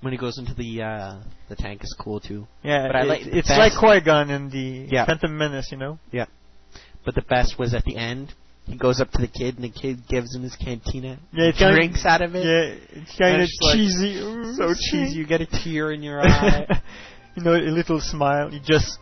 When 0.00 0.12
he 0.12 0.18
goes 0.18 0.38
into 0.38 0.54
the 0.54 0.82
uh, 0.82 1.16
the 1.48 1.56
tank 1.56 1.82
is 1.82 1.94
cool 1.98 2.20
too. 2.20 2.46
Yeah, 2.62 2.86
but 2.86 2.96
I 2.96 3.02
it- 3.02 3.08
like 3.08 3.20
it's 3.26 3.50
like 3.50 3.72
Qui 3.78 4.00
Gon 4.00 4.30
in 4.30 4.50
the. 4.50 4.88
Phantom 5.04 5.36
Menace. 5.36 5.68
You 5.72 5.78
know. 5.78 5.98
Yeah. 6.12 6.26
But 7.04 7.14
the 7.14 7.22
best 7.22 7.58
was 7.58 7.74
at 7.74 7.84
the 7.84 7.96
end. 7.96 8.34
He 8.68 8.76
goes 8.76 9.00
up 9.00 9.10
to 9.12 9.18
the 9.20 9.28
kid, 9.28 9.56
and 9.56 9.64
the 9.64 9.70
kid 9.70 10.06
gives 10.08 10.34
him 10.34 10.42
his 10.42 10.54
cantina. 10.56 11.18
Yeah, 11.32 11.46
it's 11.48 11.58
He 11.58 11.64
kinda- 11.64 11.74
drinks 11.76 12.04
out 12.04 12.20
of 12.22 12.34
it. 12.34 12.44
Yeah, 12.44 13.00
it's 13.02 13.16
kind 13.18 13.36
of 13.36 13.40
it's 13.42 13.58
like 13.62 13.74
cheesy. 13.74 14.20
so 14.56 14.74
cheesy. 14.90 15.16
You 15.18 15.26
get 15.26 15.40
a 15.40 15.46
tear 15.46 15.90
in 15.92 16.02
your 16.02 16.20
eye. 16.22 16.66
you 17.34 17.42
know, 17.42 17.54
a 17.54 17.72
little 17.72 18.00
smile. 18.00 18.52
You 18.52 18.60
just 18.62 18.98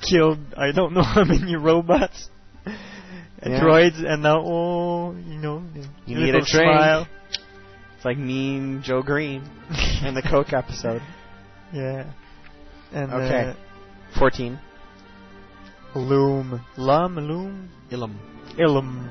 killed 0.00 0.38
I 0.56 0.72
don't 0.72 0.92
know 0.94 1.02
how 1.14 1.24
many 1.24 1.56
robots, 1.56 2.28
and 2.64 3.52
Yeah. 3.52 3.60
droids, 3.60 4.02
and 4.04 4.22
now 4.22 4.40
oh, 4.42 5.12
you 5.12 5.38
know, 5.38 5.62
You 6.06 6.16
need 6.16 6.34
a 6.34 6.40
drink. 6.40 6.48
smile. 6.50 7.06
It's 7.96 8.04
like 8.04 8.18
me 8.18 8.56
and 8.56 8.82
Joe 8.82 9.02
Greene 9.02 9.42
in 10.04 10.14
the 10.14 10.22
Coke 10.22 10.52
episode. 10.52 11.02
Yeah. 11.72 12.04
And 12.92 13.12
Okay. 13.12 13.50
uh, 13.50 14.18
14. 14.18 14.58
Loom, 15.94 16.60
Lum, 16.76 17.16
Loom, 17.16 17.68
Ilum. 17.90 18.14
Ilum. 18.58 19.08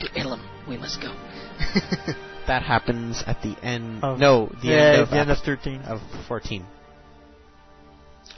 to 0.00 0.06
Ilum, 0.10 0.40
we 0.68 0.76
must 0.76 1.00
go. 1.00 1.14
That 2.46 2.62
happens 2.64 3.22
at 3.26 3.40
the 3.42 3.56
end. 3.62 4.02
Of- 4.02 4.18
no, 4.18 4.46
the 4.62 4.68
yeah, 4.68 4.74
end 4.74 5.02
of 5.02 5.10
the 5.10 5.16
end 5.20 5.30
of 5.30 5.38
13. 5.44 5.82
of 5.82 6.00
14. 6.26 6.64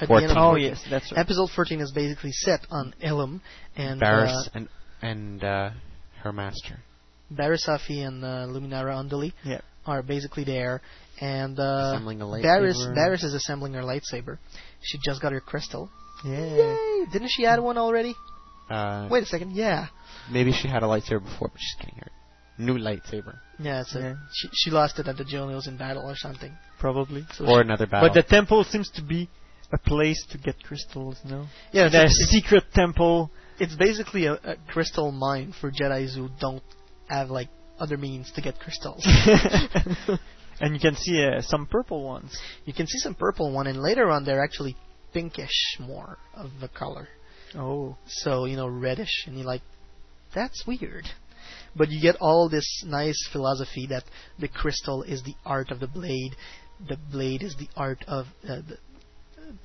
At 0.01 0.09
the 0.09 0.14
end 0.14 0.24
of 0.26 0.30
14. 0.32 0.37
Oh 0.37 0.56
yes, 0.56 0.85
that's 0.90 1.11
right. 1.11 1.20
Episode 1.20 1.48
14 1.55 1.81
is 1.81 1.90
basically 1.93 2.32
set 2.32 2.61
on 2.70 2.94
Ilum, 3.02 3.40
and 3.77 4.01
Barriss 4.01 4.47
uh, 4.48 4.51
and 4.55 4.69
and 5.01 5.43
uh, 5.43 5.70
her 6.23 6.32
master. 6.35 6.81
Barriss 7.32 7.66
Offee 7.66 8.06
and 8.06 8.23
uh, 8.23 8.47
Luminara 8.47 8.93
Unduli 8.94 9.32
Yeah. 9.43 9.62
are 9.86 10.02
basically 10.02 10.44
there, 10.44 10.82
and 11.20 11.59
uh, 11.59 11.93
Assembling 11.94 12.20
a 12.20 12.27
Barriss 12.27 12.77
lightsaber. 12.77 13.24
Is 13.24 13.35
assembling 13.35 13.73
her 13.73 13.82
lightsaber. 13.82 14.36
She 14.82 14.98
just 15.02 15.23
got 15.23 15.32
her 15.32 15.40
crystal. 15.40 15.89
Yeah. 16.27 16.40
Yay! 16.56 17.05
Didn't 17.11 17.31
she 17.31 17.47
add 17.47 17.61
one 17.61 17.78
already? 17.78 18.15
Uh, 18.70 19.09
Wait 19.11 19.23
a 19.23 19.27
second. 19.27 19.53
Yeah. 19.53 19.89
Maybe 20.31 20.53
she 20.53 20.69
had 20.69 20.82
a 20.82 20.86
lightsaber 20.86 21.23
before, 21.23 21.49
but 21.49 21.59
she's 21.59 21.77
getting 21.81 21.99
her 22.01 22.11
new 22.59 22.78
lightsaber 22.78 23.39
Yeah, 23.59 23.81
it's 23.81 23.95
a, 23.95 24.01
Yeah. 24.01 24.15
She, 24.32 24.49
she 24.53 24.70
lost 24.70 24.99
it 24.99 25.09
at 25.09 25.16
the 25.16 25.24
Jonios 25.24 25.66
in 25.69 25.77
battle 25.77 26.09
or 26.09 26.16
something. 26.16 26.57
Probably. 26.78 27.27
So 27.35 27.47
or 27.47 27.61
another 27.61 27.86
battle. 27.86 28.09
But 28.09 28.15
the 28.15 28.23
temple 28.23 28.65
seems 28.65 28.91
to 28.93 29.03
be 29.03 29.28
a 29.73 29.78
place 29.78 30.24
to 30.31 30.39
get 30.39 30.62
crystals, 30.62 31.19
no? 31.24 31.47
Yeah, 31.73 31.89
the 31.89 32.05
it's, 32.05 32.20
it's, 32.20 32.31
secret 32.31 32.65
temple. 32.73 33.31
it's 33.59 33.74
basically 33.74 34.27
a, 34.27 34.35
a 34.35 34.57
crystal 34.69 35.11
mine 35.11 35.55
for 35.61 35.70
Jedi's 35.70 36.15
who 36.15 36.28
don't 36.41 36.62
have 37.09 37.31
like 37.31 37.49
other 37.78 37.97
means 37.97 38.31
to 38.32 38.41
get 38.41 38.59
crystals. 38.61 39.05
and 40.61 40.74
you 40.74 40.81
can 40.81 40.95
see 40.95 41.24
uh, 41.24 41.41
some 41.41 41.66
purple 41.66 42.05
ones. 42.05 42.39
you 42.65 42.73
can 42.73 42.86
see 42.86 42.99
some 42.99 43.15
purple 43.15 43.53
one, 43.53 43.66
and 43.66 43.81
later 43.81 44.11
on 44.11 44.24
they're 44.24 44.43
actually 44.43 44.77
pinkish 45.12 45.78
more 45.81 46.19
of 46.35 46.51
the 46.61 46.69
color. 46.69 47.09
Oh. 47.56 47.97
So 48.06 48.44
you 48.47 48.56
know 48.56 48.68
reddish, 48.68 49.24
and 49.26 49.36
you're 49.36 49.47
like, 49.47 49.62
that's 50.35 50.64
weird. 50.66 51.05
But 51.76 51.90
you 51.90 52.01
get 52.01 52.16
all 52.20 52.48
this 52.48 52.85
nice 52.86 53.28
philosophy 53.32 53.86
that 53.90 54.05
the 54.39 54.48
crystal 54.48 55.02
is 55.02 55.22
the 55.22 55.35
art 55.44 55.70
of 55.70 55.81
the 55.81 55.89
blade, 55.89 56.32
the 56.89 56.97
blade 57.10 57.43
is 57.43 57.56
the 57.59 57.68
art 57.76 58.05
of 58.06 58.26
uh, 58.48 58.60
the, 58.68 58.78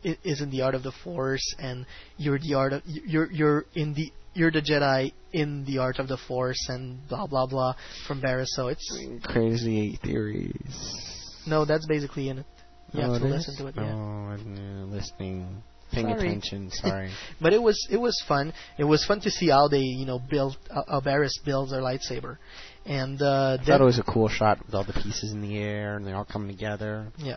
i- 0.10 0.18
is 0.24 0.42
in 0.42 0.50
the 0.50 0.62
art 0.62 0.76
of 0.76 0.84
the 0.84 0.92
force, 1.04 1.44
and 1.60 1.86
you're 2.18 2.40
the 2.40 2.54
art 2.56 2.74
of 2.74 2.82
you're 2.86 3.32
you're 3.32 3.66
in 3.76 3.94
the 3.94 4.12
you're 4.34 4.52
the 4.52 4.62
Jedi 4.62 5.12
in 5.34 5.66
the 5.66 5.78
art 5.80 6.00
of 6.00 6.08
the 6.08 6.18
force, 6.28 6.64
and 6.70 7.00
blah 7.10 7.28
blah 7.28 7.46
blah 7.48 7.74
from 8.08 8.22
Barriss. 8.22 8.48
So 8.50 8.68
it's 8.70 8.86
Crazy 9.26 10.00
theories. 10.04 11.44
no, 11.48 11.66
that's 11.66 11.86
basically 11.88 12.30
in 12.30 12.40
it. 12.40 12.46
You 12.94 13.04
Oh, 13.04 13.14
have 13.14 13.22
to 13.22 13.28
listen 13.28 13.54
is? 13.54 13.60
to 13.60 13.68
it. 13.68 13.76
Oh, 13.78 13.82
Yeah. 13.84 13.94
I'm 13.94 14.84
uh, 14.84 14.86
listening, 14.96 15.64
paying 15.92 16.08
Sorry. 16.08 16.20
attention. 16.28 16.72
Sorry. 16.72 17.12
But 17.42 17.54
it 17.54 17.62
was 17.62 17.88
it 17.92 17.98
was 17.98 18.22
fun. 18.28 18.54
It 18.78 18.84
was 18.86 19.06
fun 19.06 19.22
to 19.22 19.30
see 19.32 19.50
how 19.50 19.68
they 19.68 19.80
you 20.02 20.06
know 20.06 20.20
build 20.20 20.58
uh, 20.70 20.82
how 20.88 21.02
Barriss 21.02 21.34
builds 21.46 21.72
their 21.72 21.82
lightsaber, 21.82 22.38
and 22.86 23.22
uh, 23.22 23.58
I 23.62 23.66
thought 23.66 23.82
it 23.82 23.84
was 23.84 24.00
a 24.00 24.04
cool 24.04 24.30
shot 24.30 24.66
with 24.66 24.76
all 24.76 24.84
the 24.84 24.94
pieces 24.94 25.32
in 25.32 25.42
the 25.42 25.58
air 25.58 25.96
and 25.98 26.06
they 26.06 26.12
all 26.14 26.26
coming 26.26 26.50
together. 26.56 27.12
yeah. 27.18 27.36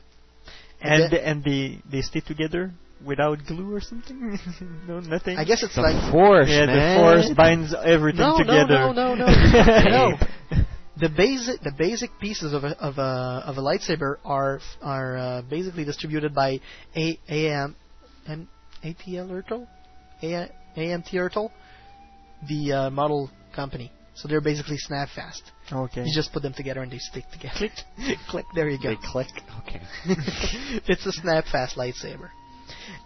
And 0.81 1.13
then- 1.13 1.21
and 1.25 1.45
they 1.45 1.79
they 1.91 2.03
stay 2.03 2.21
together 2.21 2.73
without 3.05 3.39
glue 3.47 3.75
or 3.75 3.81
something. 3.81 4.39
no, 4.89 5.01
nothing. 5.01 5.37
I 5.37 5.45
guess 5.45 5.63
it's 5.63 5.75
The 5.77 5.83
like 5.83 6.13
force, 6.13 6.49
yeah, 6.49 6.67
man. 6.67 6.97
the 6.97 7.01
force 7.03 7.31
binds 7.37 7.75
everything 7.75 8.21
no, 8.21 8.39
together. 8.39 8.79
no, 8.79 8.93
no, 8.93 9.15
no, 9.15 9.27
no, 9.27 10.11
no. 10.11 10.17
The 10.99 11.09
basic 11.09 11.61
the 11.63 11.73
basic 11.77 12.11
pieces 12.21 12.53
of 12.53 12.65
a 12.65 12.77
of 12.79 12.99
a 12.99 13.43
of 13.47 13.57
a 13.59 13.61
lightsaber 13.63 14.17
are 14.25 14.61
are 14.83 15.17
uh, 15.17 15.43
basically 15.43 15.85
distributed 15.85 16.35
by 16.35 16.61
A 16.95 17.19
AM 17.29 17.63
M 17.71 17.77
ATL 18.29 19.31
Ertl, 19.31 19.67
A 20.23 20.49
AMT 20.77 21.11
Ertl, 21.13 21.51
the 22.49 22.73
uh, 22.73 22.91
model 22.91 23.31
company. 23.55 23.93
So 24.15 24.29
they're 24.29 24.43
basically 24.43 24.77
snap 24.77 25.09
fast. 25.15 25.43
Okay. 25.73 26.05
You 26.05 26.13
just 26.15 26.33
put 26.33 26.43
them 26.43 26.53
together 26.53 26.83
and 26.83 26.93
they 26.93 26.99
stick 26.99 27.25
together. 27.33 27.55
Click, 27.57 27.73
click. 28.29 28.45
There 28.55 28.69
you 28.69 28.79
go. 28.83 28.91
They 28.91 28.97
click. 29.03 29.29
Okay. 29.67 29.81
it's 30.87 31.07
a 31.07 31.13
snap 31.13 31.45
fast 31.51 31.77
lightsaber, 31.77 32.29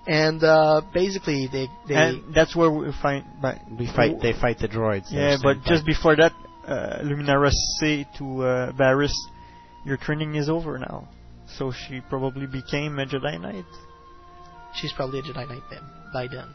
and 0.09 0.43
uh, 0.43 0.81
basically 0.93 1.49
they 1.53 1.69
they 1.87 1.95
and 1.95 2.35
that's 2.35 2.57
where 2.57 2.71
we 2.71 2.91
find. 3.01 3.25
But 3.41 3.59
We 3.79 3.87
fight. 3.87 4.17
They 4.21 4.33
fight 4.33 4.59
the 4.59 4.69
droids. 4.69 5.05
yeah, 5.11 5.37
but 5.41 5.63
just 5.63 5.85
by- 5.85 5.93
before 5.93 6.17
that, 6.17 6.33
uh, 6.67 6.99
Luminara 7.05 7.51
say 7.79 8.05
to 8.19 8.43
uh, 8.43 8.73
Barriss, 8.73 9.15
your 9.85 9.97
training 9.99 10.35
is 10.35 10.49
over 10.49 10.77
now. 10.79 11.09
So 11.57 11.71
she 11.73 12.01
probably 12.01 12.47
became 12.49 12.99
a 12.99 13.07
Jedi 13.07 13.41
Knight. 13.41 13.65
She's 14.81 14.93
probably 14.93 15.21
a 15.21 15.23
Jedi 15.23 15.49
Knight 15.49 15.63
then, 15.71 15.83
by 16.13 16.27
then. 16.29 16.49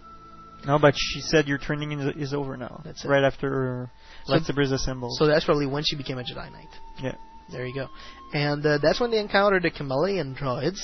No, 0.66 0.78
but 0.78 0.94
she 0.96 1.22
said 1.22 1.48
your 1.48 1.58
training 1.58 1.92
is, 2.00 2.16
is 2.30 2.34
over 2.34 2.56
now. 2.56 2.82
That's 2.86 3.04
it. 3.04 3.08
Right 3.08 3.24
after 3.24 3.90
So- 4.26 4.34
lightsabers 4.34 4.72
assembled. 4.72 5.18
So 5.18 5.26
that's 5.26 5.46
probably 5.46 5.66
when 5.66 5.84
she 5.84 5.96
became 5.96 6.18
a 6.20 6.24
Jedi 6.24 6.52
Knight. 6.52 6.68
yeah. 7.02 7.16
There 7.52 7.66
you 7.66 7.74
go. 7.74 7.88
And 8.34 8.66
uh, 8.66 8.78
that's 8.82 9.00
when 9.02 9.12
they 9.12 9.20
encounter 9.20 9.60
the 9.60 9.72
Chameleon 9.72 10.36
droids, 10.36 10.80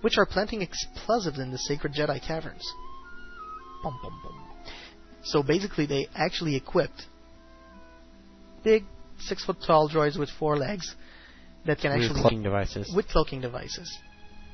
which 0.00 0.18
are 0.18 0.26
planting 0.26 0.62
explosives 0.62 1.38
in 1.38 1.52
the 1.52 1.58
sacred 1.58 1.92
Jedi 1.94 2.20
caverns. 2.26 2.64
Bum, 3.84 3.96
bum, 4.02 4.18
bum. 4.24 4.34
So 5.22 5.42
basically, 5.44 5.86
they 5.86 6.08
actually 6.16 6.56
equipped 6.56 7.02
big, 8.64 8.84
six 9.18 9.44
foot 9.44 9.58
tall 9.64 9.88
droids 9.88 10.18
with 10.18 10.30
four 10.38 10.56
legs 10.56 10.94
that 11.66 11.78
can 11.78 11.92
With 11.92 12.02
actually 12.04 12.20
cloaking 12.22 12.42
devices. 12.42 12.92
with 12.96 13.06
cloaking 13.08 13.40
devices. 13.40 13.96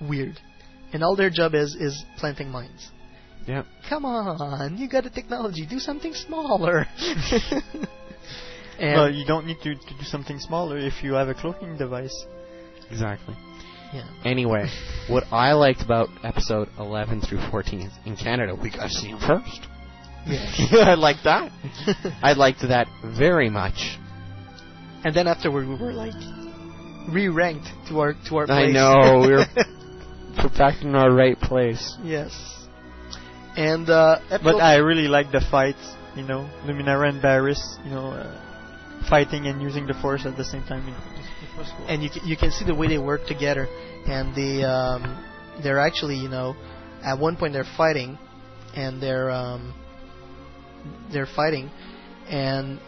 Weird. 0.03 0.39
And 0.95 1.03
all 1.03 1.17
their 1.17 1.29
job 1.29 1.55
is 1.55 1.75
is 1.75 2.05
planting 2.19 2.51
mines. 2.51 2.91
Yep. 3.49 3.67
Come 3.89 4.05
on, 4.05 4.79
you 4.79 4.89
got 4.89 5.05
the 5.05 5.11
technology. 5.11 5.67
Do 5.67 5.81
something 5.81 6.15
smaller. 6.15 6.87
and 8.79 8.95
well, 8.95 9.11
you 9.13 9.27
don't 9.27 9.45
need 9.45 9.59
to, 9.65 9.75
to 9.75 9.95
do 9.99 10.05
something 10.05 10.39
smaller 10.39 10.79
if 10.79 11.03
you 11.03 11.15
have 11.15 11.29
a 11.29 11.35
cloaking 11.35 11.77
device. 11.77 12.15
Exactly. 12.91 13.35
Yeah. 13.93 14.09
Anyway, 14.25 14.69
what 15.09 15.25
I 15.33 15.53
liked 15.53 15.83
about 15.83 16.09
episode 16.23 16.69
11 16.79 17.23
through 17.23 17.41
14 17.51 17.81
is 17.81 17.93
in 18.07 18.17
Canada, 18.17 18.55
we 18.55 18.71
got 18.71 18.85
to 18.85 18.89
see 18.89 19.09
him 19.09 19.19
first. 19.19 19.67
Yeah. 20.27 20.79
I 20.87 20.95
like 20.95 21.25
that. 21.25 21.51
I 22.23 22.33
liked 22.35 22.63
that 22.63 22.87
very 23.19 23.51
much. 23.51 23.99
And 25.05 25.15
then 25.15 25.27
afterward, 25.27 25.69
we 25.69 25.75
were 25.75 25.93
like 25.93 26.15
re-ranked 27.11 27.69
to 27.89 28.01
our 28.01 28.15
to 28.29 28.37
our 28.37 28.47
place. 28.47 28.69
I 28.69 28.73
know, 28.73 29.21
we 29.21 29.33
were 29.33 29.45
put 30.41 30.55
back 30.59 30.83
in 30.83 30.95
our 30.95 31.13
right 31.13 31.39
place. 31.39 31.97
yes. 32.03 32.33
And 33.57 33.89
uh, 33.89 34.19
But 34.43 34.57
I 34.61 34.77
really 34.77 35.07
like 35.09 35.31
the 35.31 35.41
fight. 35.51 35.77
you 36.17 36.23
know, 36.23 36.49
Luminara 36.65 37.09
and 37.09 37.23
Barriss, 37.23 37.63
you 37.85 37.91
know, 37.91 38.11
uh, 38.11 39.07
fighting 39.09 39.47
and 39.47 39.61
using 39.63 39.87
the 39.87 39.95
Force 39.95 40.27
at 40.27 40.37
the 40.37 40.45
same 40.45 40.63
time. 40.65 40.87
You 40.87 40.93
know, 40.93 40.99
it, 41.19 41.27
it 41.45 41.59
was 41.59 41.69
cool. 41.77 41.87
and 41.89 42.03
you 42.03 42.11
can, 42.11 42.27
you 42.27 42.37
can 42.37 42.51
see 42.51 42.65
the 42.65 42.75
way 42.75 42.89
they 42.89 42.99
work 42.99 43.27
together, 43.27 43.67
and 44.07 44.35
they 44.35 44.63
um, 44.65 45.03
they're 45.63 45.81
actually 45.81 46.17
you 46.17 46.29
know 46.29 46.55
at 47.03 47.19
one 47.19 47.37
point 47.37 47.53
they're 47.53 47.73
fighting, 47.77 48.19
and 48.75 49.03
they're 49.03 49.31
um, 49.31 49.75
they're 51.13 51.27
fighting, 51.35 51.71
and 52.29 52.81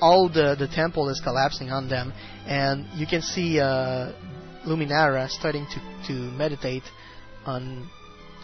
all 0.00 0.28
the 0.28 0.56
the 0.58 0.68
temple 0.68 1.08
is 1.08 1.20
collapsing 1.20 1.70
on 1.70 1.88
them, 1.88 2.12
and 2.46 2.86
you 2.98 3.06
can 3.06 3.22
see 3.22 3.60
uh, 3.60 4.12
Luminara 4.66 5.28
starting 5.28 5.66
to 5.66 6.06
to 6.08 6.12
meditate 6.12 6.82
on 7.46 7.88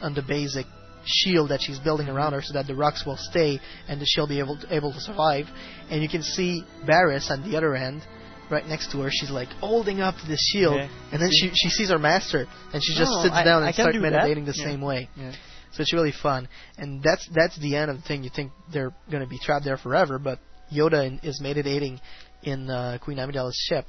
on 0.03 0.15
the 0.15 0.23
basic 0.23 0.67
shield 1.05 1.51
that 1.51 1.61
she's 1.63 1.79
building 1.79 2.09
around 2.09 2.33
her 2.35 2.43
so 2.43 2.53
that 2.53 2.67
the 2.67 2.75
rocks 2.75 3.05
will 3.07 3.17
stay 3.17 3.59
and 3.89 4.01
that 4.01 4.07
she'll 4.09 4.27
be 4.29 4.39
able 4.41 4.59
to, 4.59 4.75
able 4.75 4.93
to 4.93 5.01
survive. 5.01 5.47
And 5.91 6.03
you 6.03 6.09
can 6.09 6.23
see 6.23 6.65
Barriss 6.87 7.31
on 7.31 7.49
the 7.51 7.57
other 7.57 7.75
end, 7.75 8.03
right 8.51 8.67
next 8.67 8.93
to 8.93 9.01
her. 9.01 9.09
She's 9.11 9.31
like 9.31 9.49
holding 9.61 10.01
up 10.01 10.15
this 10.29 10.41
shield, 10.53 10.77
Yeah. 10.77 10.89
and 11.13 11.23
then 11.23 11.31
she 11.31 11.51
she 11.55 11.69
sees 11.71 11.89
her 11.91 11.99
master, 11.99 12.47
and 12.73 12.83
she 12.83 12.95
just 12.95 13.11
Oh, 13.15 13.23
sits 13.23 13.35
I- 13.35 13.45
down 13.45 13.63
I 13.63 13.67
and 13.67 13.75
starts 13.75 13.93
do 13.97 14.01
that. 14.03 14.11
meditating 14.13 14.45
the 14.45 14.55
Yeah. 14.57 14.65
same 14.65 14.81
way. 14.81 15.09
Yeah. 15.17 15.33
So 15.73 15.83
it's 15.83 15.93
really 15.93 16.13
fun, 16.13 16.49
and 16.79 17.03
that's 17.03 17.27
that's 17.33 17.57
the 17.59 17.77
end 17.77 17.91
of 17.91 17.97
the 17.97 18.03
thing. 18.03 18.25
You 18.25 18.31
think 18.31 18.53
they're 18.73 18.93
going 19.11 19.23
to 19.23 19.29
be 19.29 19.39
trapped 19.39 19.65
there 19.65 19.77
forever, 19.77 20.19
but 20.19 20.39
Yoda 20.73 21.07
in, 21.07 21.21
is 21.23 21.41
meditating 21.41 22.01
in 22.43 22.69
uh, 22.71 22.99
Queen 23.01 23.19
Amidala's 23.19 23.57
ship, 23.69 23.87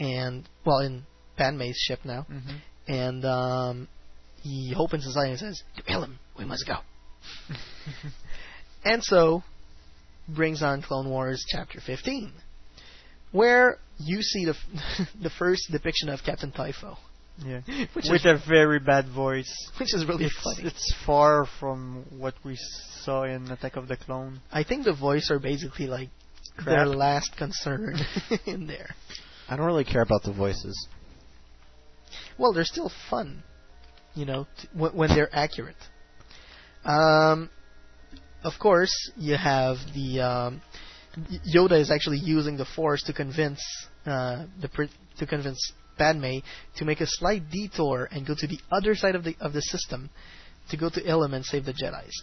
and 0.00 0.48
well, 0.64 0.78
in 0.78 1.04
Padme's 1.38 1.76
ship 1.78 2.00
now, 2.04 2.26
Mhm. 2.30 2.60
and 2.88 3.24
um, 3.24 3.88
he 4.42 4.74
opens 4.76 5.04
his 5.04 5.16
eye 5.16 5.28
and 5.28 5.38
says, 5.38 5.62
"To 5.76 5.82
Ilum, 5.84 6.18
we 6.38 6.44
must 6.44 6.66
go." 6.66 6.76
and 8.84 9.02
so 9.02 9.42
brings 10.28 10.62
on 10.62 10.82
Clone 10.82 11.08
Wars 11.08 11.44
Chapter 11.48 11.80
15, 11.80 12.32
where 13.32 13.78
you 13.98 14.22
see 14.22 14.44
the 14.44 14.54
f- 14.54 15.08
the 15.22 15.30
first 15.30 15.62
depiction 15.70 16.08
of 16.08 16.20
Captain 16.24 16.52
Typho, 16.52 16.96
Yeah. 17.44 17.60
Which 17.94 18.06
With 18.10 18.26
is- 18.26 18.42
a 18.42 18.42
very 18.48 18.78
bad 18.80 19.08
voice. 19.08 19.52
which 19.78 19.94
is 19.94 20.04
really 20.06 20.26
it's, 20.26 20.42
funny. 20.42 20.68
It's 20.68 20.94
far 21.06 21.46
from 21.60 22.04
what 22.18 22.34
we 22.44 22.56
saw 23.04 23.24
in 23.24 23.50
Attack 23.50 23.76
of 23.76 23.88
the 23.88 23.96
Clone. 23.96 24.40
I 24.52 24.62
think 24.64 24.84
the 24.84 24.92
voice 24.94 25.30
are 25.30 25.38
basically 25.38 25.86
like 25.86 26.10
Crap. 26.56 26.66
their 26.66 26.86
last 26.86 27.36
concern 27.36 27.96
in 28.46 28.66
there. 28.66 28.90
I 29.48 29.56
don't 29.56 29.66
really 29.66 29.84
care 29.84 30.02
about 30.02 30.22
the 30.24 30.32
voices. 30.32 30.76
Well, 32.38 32.52
they're 32.52 32.64
still 32.64 32.90
fun, 33.10 33.42
you 34.14 34.24
know, 34.24 34.46
t- 34.60 34.68
when, 34.72 34.96
when 34.96 35.08
they're 35.10 35.34
accurate. 35.34 35.76
Um, 36.84 37.50
of 38.42 38.52
course, 38.60 38.92
you 39.16 39.36
have 39.36 39.76
the 39.94 40.20
um, 40.20 40.62
Yoda 41.54 41.80
is 41.80 41.90
actually 41.90 42.18
using 42.18 42.56
the 42.56 42.64
Force 42.64 43.02
to 43.04 43.12
convince 43.12 43.60
uh, 44.06 44.46
the 44.60 44.68
pr- 44.68 44.84
to 45.18 45.26
convince 45.26 45.72
Padme 45.96 46.38
to 46.76 46.84
make 46.84 47.00
a 47.00 47.06
slight 47.06 47.50
detour 47.50 48.08
and 48.10 48.26
go 48.26 48.34
to 48.38 48.46
the 48.46 48.58
other 48.70 48.94
side 48.94 49.14
of 49.14 49.24
the 49.24 49.34
of 49.40 49.52
the 49.52 49.62
system 49.62 50.10
to 50.70 50.76
go 50.76 50.88
to 50.88 51.00
Ilum 51.02 51.34
and 51.34 51.44
save 51.44 51.64
the 51.64 51.72
Jedi's. 51.72 52.22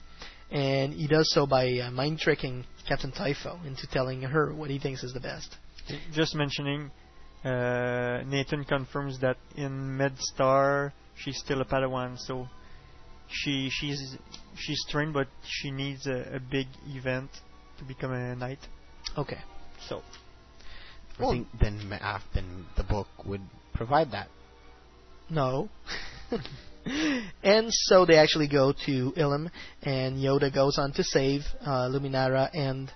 And 0.52 0.94
he 0.94 1.08
does 1.08 1.32
so 1.34 1.46
by 1.46 1.80
uh, 1.80 1.92
mind 1.92 2.20
tricking 2.20 2.66
Captain 2.88 3.12
Typho 3.12 3.60
into 3.66 3.88
telling 3.88 4.22
her 4.22 4.54
what 4.54 4.70
he 4.70 4.80
thinks 4.80 5.04
is 5.04 5.14
the 5.14 5.20
best. 5.20 5.58
Just 6.14 6.36
mentioning, 6.36 6.92
uh, 7.46 8.24
Nathan 8.26 8.66
confirms 8.66 9.20
that 9.20 9.38
in 9.56 9.98
MedStar 9.98 10.92
she's 11.16 11.38
still 11.40 11.62
a 11.62 11.66
Padawan, 11.66 12.18
so 12.20 12.48
she 13.28 13.70
she's 13.72 14.18
she's 14.58 14.84
trained, 14.90 15.14
but 15.14 15.28
she 15.44 15.72
needs 15.72 16.08
a, 16.08 16.36
a 16.36 16.40
big 16.40 16.68
event 16.88 17.30
to 17.78 17.86
become 17.86 18.12
a 18.12 18.36
knight. 18.36 18.60
Okay. 19.18 19.40
So 19.88 20.02
I 21.20 21.32
think 21.32 21.48
then, 21.60 21.90
ma- 21.90 21.96
uh, 21.96 22.20
then 22.34 22.66
the 22.76 22.84
book 22.84 23.08
would 23.26 23.42
provide 23.74 24.12
that. 24.12 24.28
No. 25.30 25.70
and 27.44 27.68
so 27.70 28.06
they 28.06 28.18
actually 28.18 28.48
go 28.48 28.74
to 28.86 29.12
Ilum, 29.12 29.50
and 29.82 30.18
Yoda 30.18 30.54
goes 30.54 30.78
on 30.78 30.92
to 30.94 31.04
save 31.04 31.42
uh, 31.62 31.90
Luminara 31.90 32.50
and 32.54 32.92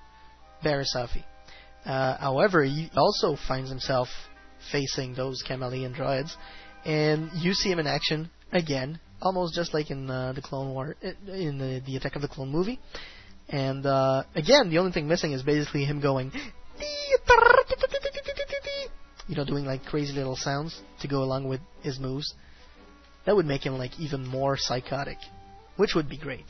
Barriss 0.63 0.95
Offee. 0.95 1.23
Uh, 1.85 2.17
however, 2.17 2.63
he 2.63 2.89
also 2.95 3.37
finds 3.47 3.69
himself 3.69 4.09
facing 4.71 5.15
those 5.15 5.41
chameleon 5.41 5.93
droids, 5.93 6.31
and 6.85 7.29
you 7.35 7.53
see 7.53 7.71
him 7.71 7.79
in 7.79 7.87
action 7.87 8.29
again, 8.51 8.99
almost 9.21 9.53
just 9.55 9.73
like 9.73 9.91
in 9.91 10.09
uh, 10.09 10.33
the 10.33 10.41
Clone 10.41 10.73
War, 10.73 10.95
uh, 11.03 11.31
in 11.31 11.57
the, 11.57 11.81
the 11.85 11.95
Attack 11.95 12.15
of 12.15 12.21
the 12.21 12.27
Clone 12.27 12.49
movie. 12.49 12.79
And 13.49 13.85
uh, 13.85 14.23
again, 14.35 14.69
the 14.69 14.77
only 14.77 14.91
thing 14.91 15.07
missing 15.07 15.31
is 15.31 15.41
basically 15.41 15.83
him 15.83 16.01
going, 16.01 16.31
you 19.27 19.35
know, 19.35 19.45
doing 19.45 19.65
like 19.65 19.85
crazy 19.85 20.13
little 20.13 20.35
sounds 20.35 20.79
to 21.01 21.07
go 21.07 21.23
along 21.23 21.47
with 21.47 21.61
his 21.81 21.99
moves. 21.99 22.33
That 23.25 23.35
would 23.35 23.45
make 23.45 23.65
him 23.65 23.77
like 23.77 23.99
even 23.99 24.25
more 24.25 24.57
psychotic, 24.57 25.17
which 25.77 25.93
would 25.95 26.09
be 26.09 26.17
great. 26.17 26.45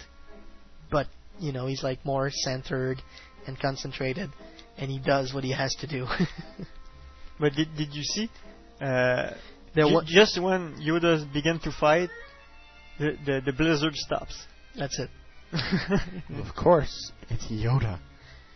But 0.91 1.07
you 1.39 1.51
know, 1.51 1.67
he's 1.67 1.83
like 1.83 2.03
more 2.05 2.29
centered 2.31 3.01
and 3.47 3.59
concentrated, 3.59 4.29
and 4.77 4.89
he 4.89 4.99
does 4.99 5.33
what 5.33 5.43
he 5.43 5.51
has 5.51 5.73
to 5.81 5.87
do. 5.87 6.05
But 7.39 7.53
did 7.53 7.75
did 7.75 7.93
you 7.93 8.03
see? 8.03 8.29
Uh, 8.81 9.31
There 9.75 9.85
ju- 9.85 10.01
just 10.05 10.41
when 10.41 10.75
Yoda 10.81 11.31
began 11.31 11.59
to 11.59 11.71
fight, 11.71 12.09
the 12.99 13.17
the, 13.25 13.41
the 13.45 13.53
blizzard 13.53 13.95
stops. 13.95 14.45
That's 14.75 14.99
it. 14.99 15.09
Of 16.45 16.55
course, 16.55 17.11
it's 17.29 17.45
Yoda. 17.45 17.99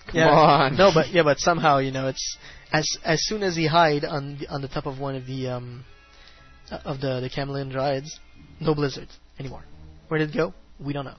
Come 0.05 0.15
yeah, 0.15 0.30
on. 0.30 0.77
No, 0.77 0.91
but 0.93 1.10
yeah, 1.10 1.23
but 1.23 1.39
somehow 1.39 1.77
you 1.80 1.91
know 1.91 2.07
it's 2.07 2.38
as 2.72 2.85
as 3.03 3.23
soon 3.23 3.41
as 3.41 3.55
he 3.55 3.68
hide 3.68 4.03
on 4.03 4.38
the, 4.39 4.47
on 4.49 4.61
the 4.61 4.68
top 4.68 4.85
of 4.85 4.99
one 4.99 5.15
of 5.15 5.26
the 5.26 5.47
um 5.47 5.85
uh, 6.72 6.80
of 6.85 6.99
the 6.99 7.19
the 7.22 7.30
chameleon 7.30 7.72
droids, 7.72 8.10
no 8.60 8.76
blizzard 8.76 9.07
anymore. 9.39 9.64
Where 10.10 10.19
did 10.19 10.30
it 10.31 10.38
go? 10.38 10.53
We 10.80 10.93
don't 10.93 11.05
know. 11.05 11.18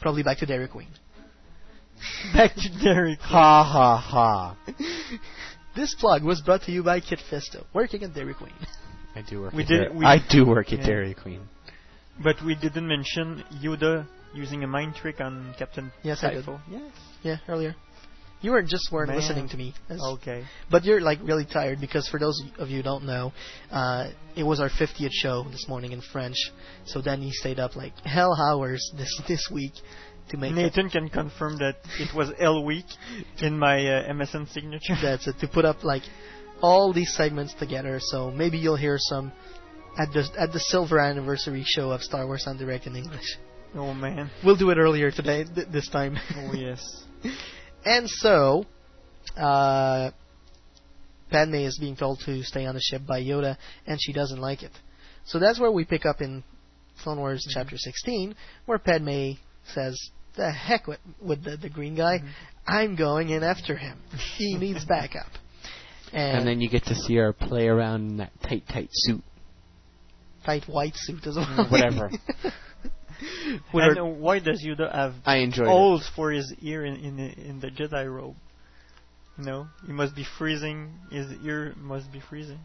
Probably 0.00 0.22
back 0.22 0.38
to 0.38 0.46
Dairy 0.46 0.68
Queen. 0.68 0.88
Back 2.34 2.54
to 2.54 2.68
Dairy 2.84 3.16
Queen. 3.16 3.28
Ha 3.30 3.64
ha 3.64 3.96
ha. 3.96 4.56
This 5.76 5.94
plug 5.94 6.22
was 6.24 6.40
brought 6.40 6.62
to 6.62 6.72
you 6.72 6.82
by 6.82 7.00
Kit 7.00 7.20
Fisto, 7.30 7.64
working 7.74 8.02
at 8.02 8.14
Dairy 8.14 8.34
Queen. 8.34 8.52
I 9.14 9.22
do 9.22 9.42
work. 9.42 9.52
We 9.52 9.62
at 9.62 9.68
did- 9.68 9.78
Dairy- 9.84 9.94
we- 9.96 10.06
I 10.06 10.18
do 10.28 10.46
work 10.46 10.72
at 10.72 10.80
yeah. 10.80 10.86
Dairy 10.86 11.14
Queen. 11.14 11.42
But 12.22 12.42
we 12.42 12.54
didn't 12.54 12.86
mention 12.88 13.44
Yoda 13.62 14.06
using 14.34 14.64
a 14.64 14.66
mind 14.66 14.94
trick 14.96 15.20
on 15.20 15.54
Captain 15.58 15.92
Yes, 16.02 16.24
I 16.24 16.30
did. 16.34 16.46
Yes. 16.70 16.82
Yeah, 17.22 17.36
earlier. 17.48 17.74
You 18.42 18.52
were 18.52 18.62
just 18.62 18.92
weren't 18.92 19.08
Man. 19.08 19.18
listening 19.18 19.48
to 19.48 19.56
me. 19.56 19.74
That's- 19.88 20.04
Okay. 20.14 20.44
But 20.70 20.84
you're 20.84 21.00
like 21.00 21.18
really 21.22 21.44
tired 21.46 21.80
because 21.80 22.06
for 22.08 22.18
those 22.20 22.38
of 22.58 22.68
you 22.70 22.78
who 22.78 22.82
don't 22.82 23.04
know, 23.04 23.32
uh, 23.70 24.08
it 24.34 24.42
was 24.44 24.60
our 24.60 24.68
50th 24.68 25.10
show 25.12 25.44
this 25.50 25.66
morning 25.68 25.92
in 25.92 26.00
French. 26.00 26.36
So 26.84 27.00
then 27.00 27.20
he 27.22 27.32
stayed 27.32 27.58
up 27.58 27.76
like 27.76 27.98
hell 28.06 28.34
hours 28.50 28.80
this 28.96 29.10
this 29.26 29.50
week 29.50 29.72
to 30.30 30.36
make 30.36 30.52
Nathan 30.52 30.90
can 30.90 31.08
confirm 31.08 31.58
that 31.58 31.76
it 31.98 32.14
was 32.14 32.32
L 32.38 32.64
week 32.64 32.86
in 33.38 33.58
my 33.58 33.76
uh, 33.76 34.12
MSN 34.12 34.52
signature. 34.52 34.96
That's 35.00 35.26
it. 35.26 35.38
To 35.40 35.48
put 35.48 35.64
up 35.64 35.84
like 35.84 36.02
all 36.60 36.92
these 36.92 37.14
segments 37.14 37.54
together. 37.54 37.98
So 38.00 38.30
maybe 38.30 38.58
you'll 38.58 38.76
hear 38.76 38.96
some 38.98 39.32
at 39.98 40.12
the 40.12 40.28
at 40.38 40.52
the 40.52 40.60
silver 40.60 40.98
anniversary 40.98 41.64
show 41.66 41.90
of 41.90 42.02
Star 42.02 42.26
Wars 42.26 42.46
en 42.48 42.56
Direct 42.56 42.86
in 42.86 42.96
English. 42.96 43.38
Oh 43.74 43.94
man. 43.94 44.30
We'll 44.44 44.56
do 44.56 44.70
it 44.70 44.78
earlier 44.78 45.10
today, 45.10 45.44
th- 45.44 45.68
this 45.68 45.88
time. 45.88 46.16
Oh 46.36 46.54
yes. 46.54 47.04
and 47.84 48.08
so, 48.08 48.64
uh, 49.36 50.10
Padme 51.30 51.54
is 51.54 51.78
being 51.78 51.96
told 51.96 52.20
to 52.20 52.42
stay 52.42 52.66
on 52.66 52.74
the 52.74 52.80
ship 52.80 53.02
by 53.06 53.20
Yoda, 53.20 53.56
and 53.86 53.98
she 54.00 54.12
doesn't 54.12 54.40
like 54.40 54.62
it. 54.62 54.72
So 55.24 55.38
that's 55.38 55.58
where 55.58 55.72
we 55.72 55.84
pick 55.84 56.06
up 56.06 56.20
in 56.20 56.44
Clone 57.02 57.18
Wars 57.18 57.44
Mm-hmm. 57.46 57.58
Chapter 57.58 57.76
16, 57.76 58.34
where 58.66 58.78
Padme 58.78 59.32
says, 59.74 59.98
"The 60.36 60.50
heck 60.50 60.86
with 60.86 60.98
with 61.20 61.44
the, 61.44 61.56
the 61.56 61.68
green 61.70 61.94
guy, 61.94 62.18
Mm-hmm. 62.18 62.28
I'm 62.68 62.96
going 62.96 63.28
in 63.30 63.42
after 63.42 63.76
him. 63.76 63.98
He 64.36 64.54
needs 64.58 64.84
backup." 64.84 65.26
And, 66.12 66.38
And 66.38 66.46
then 66.48 66.60
you 66.60 66.68
get 66.68 66.84
to 66.84 66.94
see 66.94 67.16
her 67.16 67.32
play 67.32 67.66
around 67.68 68.10
in 68.10 68.16
that 68.18 68.32
tight, 68.42 68.62
tight 68.68 68.88
suit. 68.92 69.22
tight 70.44 70.64
white 70.68 70.94
suit 70.94 71.26
as 71.26 71.34
well. 71.36 71.44
Mm, 71.46 71.70
Whatever. 71.70 72.10
With 73.72 73.84
and 73.84 73.96
her- 73.96 74.02
uh, 74.02 74.06
why 74.06 74.38
does 74.40 74.62
Yoda 74.64 74.92
have 74.94 75.14
I 75.24 75.38
enjoyed 75.38 75.66
it. 75.66 75.70
holes 75.70 76.08
for 76.14 76.30
his 76.30 76.54
ear 76.60 76.84
in 76.84 76.96
in 76.96 77.16
the, 77.16 77.48
in 77.48 77.60
the 77.60 77.68
Jedi 77.70 78.06
robe? 78.12 78.36
No, 79.38 79.66
he 79.86 79.92
must 79.92 80.14
be 80.14 80.24
freezing. 80.38 80.92
His 81.10 81.26
ear 81.44 81.74
must 81.76 82.10
be 82.12 82.20
freezing. 82.20 82.58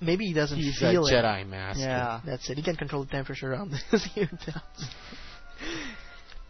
Maybe 0.00 0.24
he 0.26 0.32
doesn't 0.32 0.56
He's 0.58 0.76
a 0.82 0.90
feel 0.90 1.06
it. 1.06 1.12
Jedi 1.12 1.46
master. 1.46 1.82
Yeah. 1.82 2.20
That's 2.24 2.48
it. 2.50 2.56
He 2.56 2.62
can 2.62 2.76
control 2.76 3.04
the 3.04 3.10
temperature 3.10 3.52
around 3.52 3.70
his 3.90 4.08
eardrums. 4.16 4.80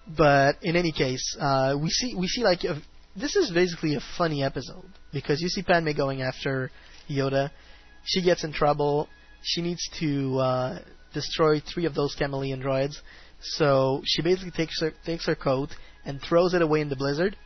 But 0.07 0.57
in 0.63 0.77
any 0.77 0.93
case, 0.93 1.37
uh, 1.39 1.77
we 1.81 1.91
see 1.91 2.15
we 2.15 2.27
see 2.27 2.43
like 2.43 2.65
a, 2.65 2.81
this 3.17 3.37
is 3.37 3.51
basically 3.51 3.95
a 3.95 4.01
funny 4.17 4.43
episode 4.43 4.91
because 5.13 5.41
you 5.41 5.49
see 5.49 5.63
Padme 5.63 5.93
going 5.97 6.23
after 6.23 6.71
Yoda. 7.09 7.51
She 8.05 8.23
gets 8.23 8.45
in 8.45 8.53
trouble. 8.53 9.09
She 9.43 9.63
needs 9.63 9.89
to 10.01 10.39
uh, 10.39 10.79
destroy 11.13 11.61
three 11.61 11.87
of 11.87 11.95
those 11.95 12.15
chameleon 12.15 12.63
droids. 12.63 12.97
So 13.41 14.03
she 14.05 14.23
basically 14.23 14.53
takes 14.53 14.81
her 14.81 14.93
takes 15.05 15.27
her 15.27 15.35
coat 15.35 15.71
and 16.05 16.21
throws 16.21 16.55
it 16.55 16.63
away 16.63 16.81
in 16.81 16.89
the 16.89 16.97
blizzard. 16.97 17.37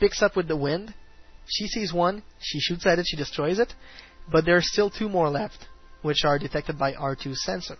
Picks 0.00 0.22
up 0.22 0.36
with 0.36 0.48
the 0.48 0.56
wind. 0.56 0.94
She 1.46 1.66
sees 1.66 1.92
one. 1.92 2.22
She 2.40 2.60
shoots 2.60 2.86
at 2.86 2.98
it. 2.98 3.06
She 3.08 3.16
destroys 3.16 3.58
it. 3.58 3.72
But 4.30 4.44
there 4.44 4.56
are 4.56 4.62
still 4.62 4.90
two 4.90 5.08
more 5.08 5.30
left, 5.30 5.66
which 6.02 6.24
are 6.24 6.38
detected 6.38 6.78
by 6.78 6.92
R2's 6.92 7.42
sensor. 7.44 7.78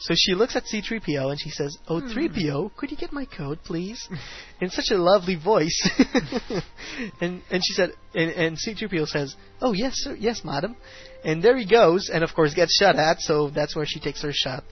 So 0.00 0.14
she 0.16 0.34
looks 0.34 0.54
at 0.54 0.64
C3PO 0.64 1.30
and 1.30 1.40
she 1.40 1.50
says, 1.50 1.76
"Oh, 1.88 2.00
hmm. 2.00 2.08
3PO, 2.08 2.76
could 2.76 2.90
you 2.90 2.96
get 2.96 3.12
my 3.12 3.24
code, 3.24 3.58
please?" 3.64 4.08
in 4.60 4.70
such 4.70 4.90
a 4.90 4.96
lovely 4.96 5.34
voice. 5.34 5.78
and 7.20 7.42
and 7.50 7.62
she 7.64 7.74
said, 7.74 7.90
and, 8.14 8.30
and 8.30 8.56
C3PO 8.56 9.08
says, 9.08 9.34
"Oh 9.60 9.72
yes, 9.72 9.94
sir, 9.96 10.16
yes, 10.18 10.42
madam." 10.44 10.76
And 11.24 11.42
there 11.42 11.56
he 11.56 11.66
goes, 11.66 12.10
and 12.12 12.22
of 12.22 12.32
course 12.34 12.54
gets 12.54 12.76
shot 12.76 12.96
at. 12.96 13.20
So 13.20 13.50
that's 13.50 13.74
where 13.74 13.86
she 13.86 13.98
takes 13.98 14.22
her 14.22 14.32
shot 14.32 14.62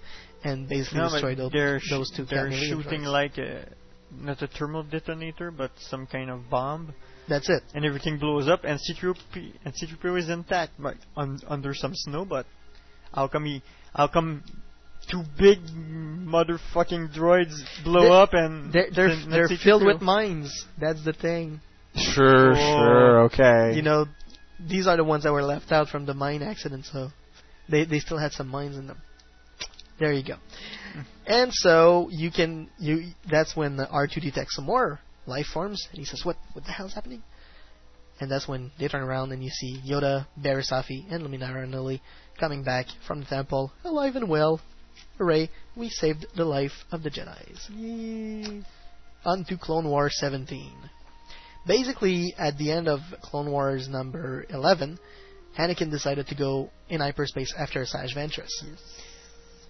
and 0.45 0.69
basically 0.69 0.99
No, 0.99 1.07
but 1.07 1.13
destroy 1.13 1.35
those, 1.35 1.83
sh- 1.83 1.91
those 1.91 2.11
two 2.11 2.25
They're 2.25 2.53
shooting 2.53 3.03
droids. 3.03 3.13
like 3.13 3.39
a 3.39 3.69
not 4.13 4.41
a 4.43 4.47
thermal 4.47 4.85
detonator, 4.85 5.51
but 5.51 5.73
some 5.79 6.07
kind 6.07 6.31
of 6.31 6.49
bomb. 6.49 6.95
That's 7.29 7.49
it. 7.49 7.63
And 7.75 7.85
everything 7.85 8.19
blows 8.19 8.49
up, 8.49 8.61
and 8.65 8.79
C3PO 8.79 9.53
and 9.65 9.75
C3PO 9.75 10.19
is 10.19 10.29
intact, 10.29 10.75
but 10.79 10.97
un, 11.17 11.41
under 11.49 11.75
some 11.75 11.93
snow. 11.95 12.25
But 12.25 12.47
how 13.13 13.27
come 13.29 13.45
he? 13.45 13.63
How 13.95 14.07
come 14.07 14.45
two 15.11 15.23
big 15.39 15.59
motherfucking 16.27 17.15
droids 17.15 17.55
blow 17.85 18.03
They- 18.03 18.11
up 18.11 18.35
and 18.35 18.73
They're 18.73 18.91
they're, 18.91 19.07
and 19.09 19.27
not 19.29 19.31
they're 19.37 19.49
C-3PO? 19.49 19.63
filled 19.65 19.85
with 19.87 20.01
mines. 20.03 20.67
That's 20.79 21.05
the 21.05 21.13
thing. 21.13 21.61
Sure, 21.95 22.53
Oh. 22.53 22.55
sure, 22.55 23.21
okay. 23.25 23.75
You 23.77 23.83
know, 23.83 24.07
these 24.61 24.87
are 24.87 24.97
the 24.97 25.05
ones 25.05 25.25
that 25.25 25.33
were 25.33 25.43
left 25.43 25.73
out 25.73 25.89
from 25.89 26.05
the 26.07 26.15
mine 26.15 26.43
accident, 26.43 26.87
so 26.87 27.11
they 27.69 27.85
they 27.85 28.01
still 28.01 28.19
had 28.19 28.33
some 28.33 28.49
mines 28.49 28.77
in 28.77 28.87
them. 28.87 29.01
There 29.99 30.13
you 30.13 30.23
go. 30.23 30.35
Hmm. 30.93 31.01
And 31.27 31.55
so 31.55 32.09
you 32.11 32.31
can 32.31 32.69
you 32.79 33.13
that's 33.31 33.57
when 33.57 33.77
the 33.77 33.87
R2 33.87 34.21
detects 34.21 34.57
some 34.57 34.67
more 34.67 35.01
life 35.27 35.47
forms, 35.47 35.87
and 35.91 35.99
he 35.99 36.05
says, 36.05 36.25
"What 36.25 36.37
what 36.53 36.65
the 36.67 36.73
hell's 36.73 36.93
happening?" 36.95 37.23
And 38.21 38.31
that's 38.31 38.49
when 38.49 38.71
they 38.79 38.89
turn 38.89 39.03
around 39.03 39.33
and 39.33 39.43
you 39.45 39.51
see 39.51 39.81
Yoda, 39.87 40.27
Barriss 40.41 40.71
Offee, 40.73 41.05
and 41.11 41.23
Luminara 41.23 41.67
Unduli 41.67 42.01
coming 42.39 42.63
back 42.63 42.87
from 43.07 43.21
the 43.21 43.27
temple, 43.27 43.73
alive 43.85 44.17
and 44.17 44.29
well. 44.29 44.61
Hooray! 45.19 45.51
We 45.77 45.89
saved 45.89 46.27
the 46.37 46.45
life 46.45 46.85
of 46.93 47.03
the 47.03 47.11
Jedi's. 47.11 47.69
Yay! 47.71 48.63
On 49.25 49.45
to 49.45 49.57
Clone 49.57 49.89
Wars 49.89 50.17
17. 50.19 50.73
Basically, 51.67 52.35
at 52.39 52.59
the 52.59 52.71
end 52.71 52.87
of 52.87 53.01
Clone 53.23 53.51
Wars 53.51 53.89
number 53.89 54.47
11, 54.51 54.99
Anakin 55.59 55.91
decided 55.91 56.29
to 56.29 56.35
go 56.35 56.71
in 56.89 57.01
hyperspace 57.01 57.53
after 57.59 57.81
Asajj 57.83 58.15
Ventress. 58.15 58.51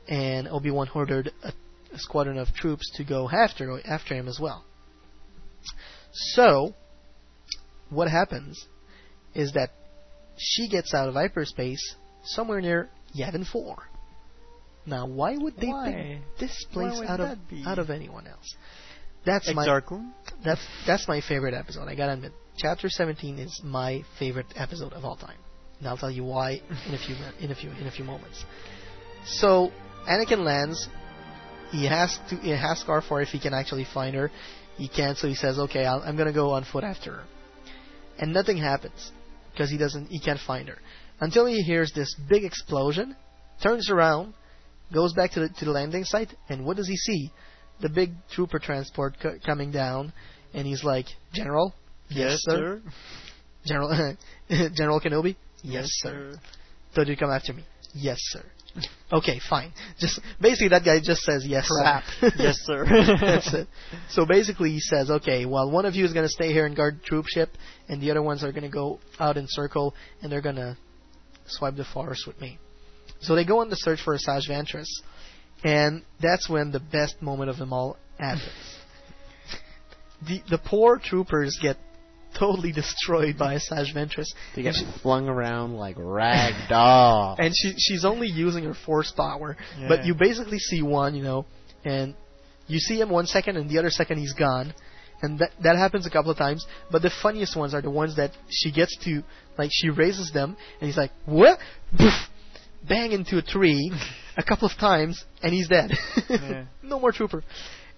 And 0.08 0.48
Obi-Wan 0.48 0.90
ordered 0.94 1.32
a, 1.42 1.52
a 1.92 1.98
squadron 1.98 2.38
of 2.38 2.52
troops 2.52 2.90
to 2.96 3.04
go 3.04 3.28
after 3.30 3.80
after 3.86 4.14
him 4.14 4.28
as 4.28 4.38
well. 4.40 4.64
So, 6.12 6.74
what 7.88 8.10
happens 8.10 8.66
is 9.34 9.52
that 9.52 9.70
she 10.36 10.68
gets 10.68 10.92
out 10.92 11.08
of 11.08 11.14
hyperspace 11.14 11.94
somewhere 12.24 12.60
near 12.60 12.90
Yavin 13.16 13.46
4. 13.46 13.76
Now, 14.86 15.06
why 15.06 15.36
would 15.36 15.56
they 15.56 15.68
Why? 15.68 16.20
pick 16.30 16.38
this 16.38 16.64
place 16.72 17.00
out 17.06 17.20
of 17.20 17.48
be? 17.48 17.64
out 17.66 17.78
of 17.78 17.90
anyone 17.90 18.26
else? 18.26 18.54
That's 19.24 19.52
my 19.52 19.66
Exar 19.66 20.12
that's 20.44 20.64
that's 20.86 21.08
my 21.08 21.20
favorite 21.20 21.54
episode. 21.54 21.88
I 21.88 21.96
gotta 21.96 22.12
admit, 22.12 22.32
Chapter 22.56 22.88
17 22.88 23.38
is 23.38 23.60
my 23.64 24.02
favorite 24.18 24.46
episode 24.54 24.92
of 24.92 25.04
all 25.04 25.16
time, 25.16 25.36
and 25.78 25.88
I'll 25.88 25.96
tell 25.96 26.10
you 26.10 26.24
why 26.24 26.60
in 26.86 26.94
a 26.94 26.98
few 26.98 27.16
in 27.40 27.50
a 27.50 27.54
few 27.54 27.70
in 27.70 27.86
a 27.86 27.90
few 27.90 28.04
moments. 28.04 28.44
So 29.26 29.72
Anakin 30.08 30.44
lands. 30.44 30.88
He 31.72 31.86
has 31.86 32.16
to 32.30 32.36
he 32.36 32.50
has 32.50 32.78
Scar 32.78 33.02
for 33.02 33.20
if 33.20 33.28
he 33.28 33.40
can 33.40 33.52
actually 33.52 33.86
find 33.92 34.14
her. 34.14 34.30
He 34.76 34.86
can't, 34.86 35.18
so 35.18 35.26
he 35.26 35.34
says, 35.34 35.58
"Okay, 35.58 35.84
I'll, 35.84 36.00
I'm 36.00 36.16
gonna 36.16 36.32
go 36.32 36.50
on 36.50 36.62
foot 36.62 36.84
after 36.84 37.12
her," 37.12 37.24
and 38.20 38.32
nothing 38.32 38.56
happens 38.56 39.10
because 39.50 39.68
he 39.68 39.76
doesn't 39.76 40.06
he 40.06 40.20
can't 40.20 40.38
find 40.38 40.68
her 40.68 40.78
until 41.20 41.46
he 41.46 41.62
hears 41.62 41.92
this 41.92 42.14
big 42.28 42.44
explosion, 42.44 43.16
turns 43.62 43.90
around, 43.90 44.34
goes 44.92 45.12
back 45.12 45.32
to 45.32 45.40
the 45.40 45.48
to 45.58 45.64
the 45.64 45.70
landing 45.70 46.04
site, 46.04 46.32
and 46.48 46.64
what 46.64 46.76
does 46.76 46.88
he 46.88 46.96
see? 46.96 47.30
The 47.80 47.88
big 47.88 48.12
trooper 48.30 48.58
transport 48.58 49.16
co- 49.20 49.38
coming 49.44 49.70
down, 49.70 50.12
and 50.54 50.66
he's 50.66 50.82
like, 50.84 51.06
"General, 51.32 51.74
yes, 52.08 52.38
sir. 52.40 52.80
General 53.66 54.16
General 54.48 55.00
Kenobi, 55.00 55.36
yes, 55.62 55.86
sir. 55.88 56.34
Told 56.94 57.08
you 57.08 57.14
to 57.14 57.20
come 57.20 57.30
after 57.30 57.52
me, 57.52 57.64
yes, 57.94 58.18
sir. 58.20 58.42
Okay, 59.12 59.40
fine. 59.48 59.72
Just 59.98 60.20
basically 60.40 60.68
that 60.68 60.84
guy 60.84 61.00
just 61.00 61.22
says 61.22 61.44
yes, 61.46 61.66
Crap. 61.68 62.04
sir. 62.20 62.30
Yes, 62.38 62.56
sir. 62.62 62.84
That's 63.20 63.52
it. 63.54 63.68
So 64.10 64.26
basically 64.26 64.70
he 64.70 64.80
says, 64.80 65.10
okay, 65.10 65.46
well 65.46 65.70
one 65.70 65.86
of 65.86 65.94
you 65.94 66.04
is 66.04 66.12
going 66.12 66.24
to 66.26 66.30
stay 66.30 66.52
here 66.52 66.66
and 66.66 66.76
guard 66.76 67.02
troop 67.04 67.26
ship, 67.28 67.50
and 67.88 68.02
the 68.02 68.10
other 68.10 68.22
ones 68.22 68.44
are 68.44 68.52
going 68.52 68.64
to 68.64 68.68
go 68.68 69.00
out 69.18 69.36
in 69.36 69.46
circle, 69.48 69.94
and 70.22 70.30
they're 70.30 70.42
going 70.42 70.56
to 70.56 70.76
swipe 71.46 71.76
the 71.76 71.84
forest 71.84 72.26
with 72.26 72.40
me. 72.40 72.58
So 73.20 73.34
they 73.34 73.44
go 73.44 73.60
on 73.60 73.70
the 73.70 73.76
search 73.76 74.00
for 74.02 74.16
Asajj 74.16 74.48
Ventress, 74.48 74.86
and 75.64 76.02
that's 76.20 76.48
when 76.48 76.70
the 76.70 76.80
best 76.80 77.20
moment 77.22 77.50
of 77.50 77.56
them 77.56 77.72
all 77.72 77.96
happens. 78.18 78.42
the 80.26 80.42
the 80.50 80.58
poor 80.58 80.98
troopers 80.98 81.58
get 81.60 81.76
totally 82.38 82.72
destroyed 82.72 83.38
by 83.38 83.54
Asajj 83.56 83.94
Ventress. 83.94 84.26
They 84.54 84.62
get 84.62 84.74
she- 84.74 84.86
flung 85.02 85.28
around 85.28 85.74
like 85.74 85.96
rag 85.98 86.68
doll. 86.68 87.36
and 87.38 87.54
she 87.56 87.74
she's 87.78 88.04
only 88.04 88.28
using 88.28 88.64
her 88.64 88.74
force 88.74 89.10
power. 89.12 89.56
Yeah. 89.78 89.88
But 89.88 90.04
you 90.04 90.14
basically 90.14 90.58
see 90.58 90.82
one, 90.82 91.14
you 91.14 91.22
know, 91.22 91.46
and 91.84 92.14
you 92.66 92.78
see 92.78 93.00
him 93.00 93.10
one 93.10 93.26
second, 93.26 93.56
and 93.56 93.70
the 93.70 93.78
other 93.78 93.90
second 93.90 94.18
he's 94.18 94.34
gone, 94.34 94.74
and 95.22 95.38
that 95.38 95.50
that 95.62 95.76
happens 95.76 96.06
a 96.06 96.10
couple 96.10 96.30
of 96.30 96.36
times. 96.36 96.66
But 96.90 97.02
the 97.02 97.10
funniest 97.22 97.56
ones 97.56 97.72
are 97.74 97.80
the 97.82 97.90
ones 97.90 98.16
that 98.16 98.32
she 98.50 98.70
gets 98.70 98.96
to, 99.04 99.22
like 99.56 99.70
she 99.72 99.88
raises 99.88 100.30
them, 100.32 100.56
and 100.80 100.88
he's 100.88 100.96
like, 100.98 101.12
what? 101.24 101.58
Bang 102.88 103.12
into 103.12 103.38
a 103.38 103.42
tree 103.42 103.92
a 104.36 104.42
couple 104.42 104.68
of 104.68 104.76
times, 104.78 105.24
and 105.42 105.52
he's 105.52 105.68
dead. 105.68 105.90
Yeah. 106.28 106.64
no 106.82 107.00
more 107.00 107.12
trooper. 107.12 107.42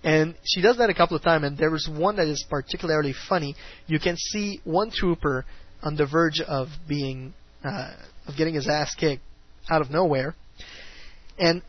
And 0.04 0.36
she 0.44 0.60
does 0.60 0.78
that 0.78 0.90
a 0.90 0.94
couple 0.94 1.16
of 1.16 1.22
times, 1.22 1.44
and 1.44 1.58
there 1.58 1.74
is 1.74 1.88
one 1.92 2.16
that 2.16 2.28
is 2.28 2.44
particularly 2.48 3.14
funny. 3.28 3.56
You 3.86 3.98
can 3.98 4.16
see 4.16 4.60
one 4.64 4.90
trooper 4.90 5.44
on 5.82 5.96
the 5.96 6.06
verge 6.06 6.40
of 6.40 6.68
being 6.88 7.34
uh, 7.64 7.92
of 8.26 8.36
getting 8.36 8.54
his 8.54 8.68
ass 8.68 8.94
kicked 8.94 9.22
out 9.68 9.82
of 9.82 9.90
nowhere, 9.90 10.36
and 11.38 11.62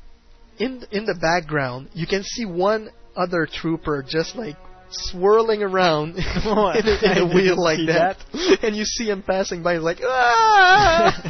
in 0.60 0.84
in 0.92 1.06
the 1.06 1.16
background 1.16 1.90
you 1.94 2.06
can 2.06 2.24
see 2.24 2.46
one 2.46 2.90
other 3.16 3.48
trooper 3.52 4.06
just 4.08 4.36
like 4.36 4.56
swirling 4.92 5.62
around 5.64 6.16
in 6.18 6.22
a, 6.24 6.26
I 6.26 6.78
in 7.12 7.18
a 7.18 7.26
wheel 7.36 7.62
like 7.62 7.78
see 7.78 7.86
that. 7.88 8.18
and 8.64 8.76
you 8.76 8.86
see 8.86 9.10
him 9.10 9.24
passing 9.24 9.64
by. 9.64 9.76
He's 9.76 9.84
like, 9.84 10.00
ah! 10.04 11.22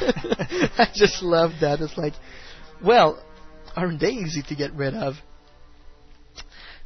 I 0.77 0.87
just 0.93 1.21
love 1.21 1.51
that. 1.61 1.79
It's 1.81 1.97
like, 1.97 2.13
well, 2.83 3.21
aren't 3.75 3.99
they 3.99 4.09
easy 4.11 4.43
to 4.49 4.55
get 4.55 4.73
rid 4.73 4.93
of? 4.93 5.15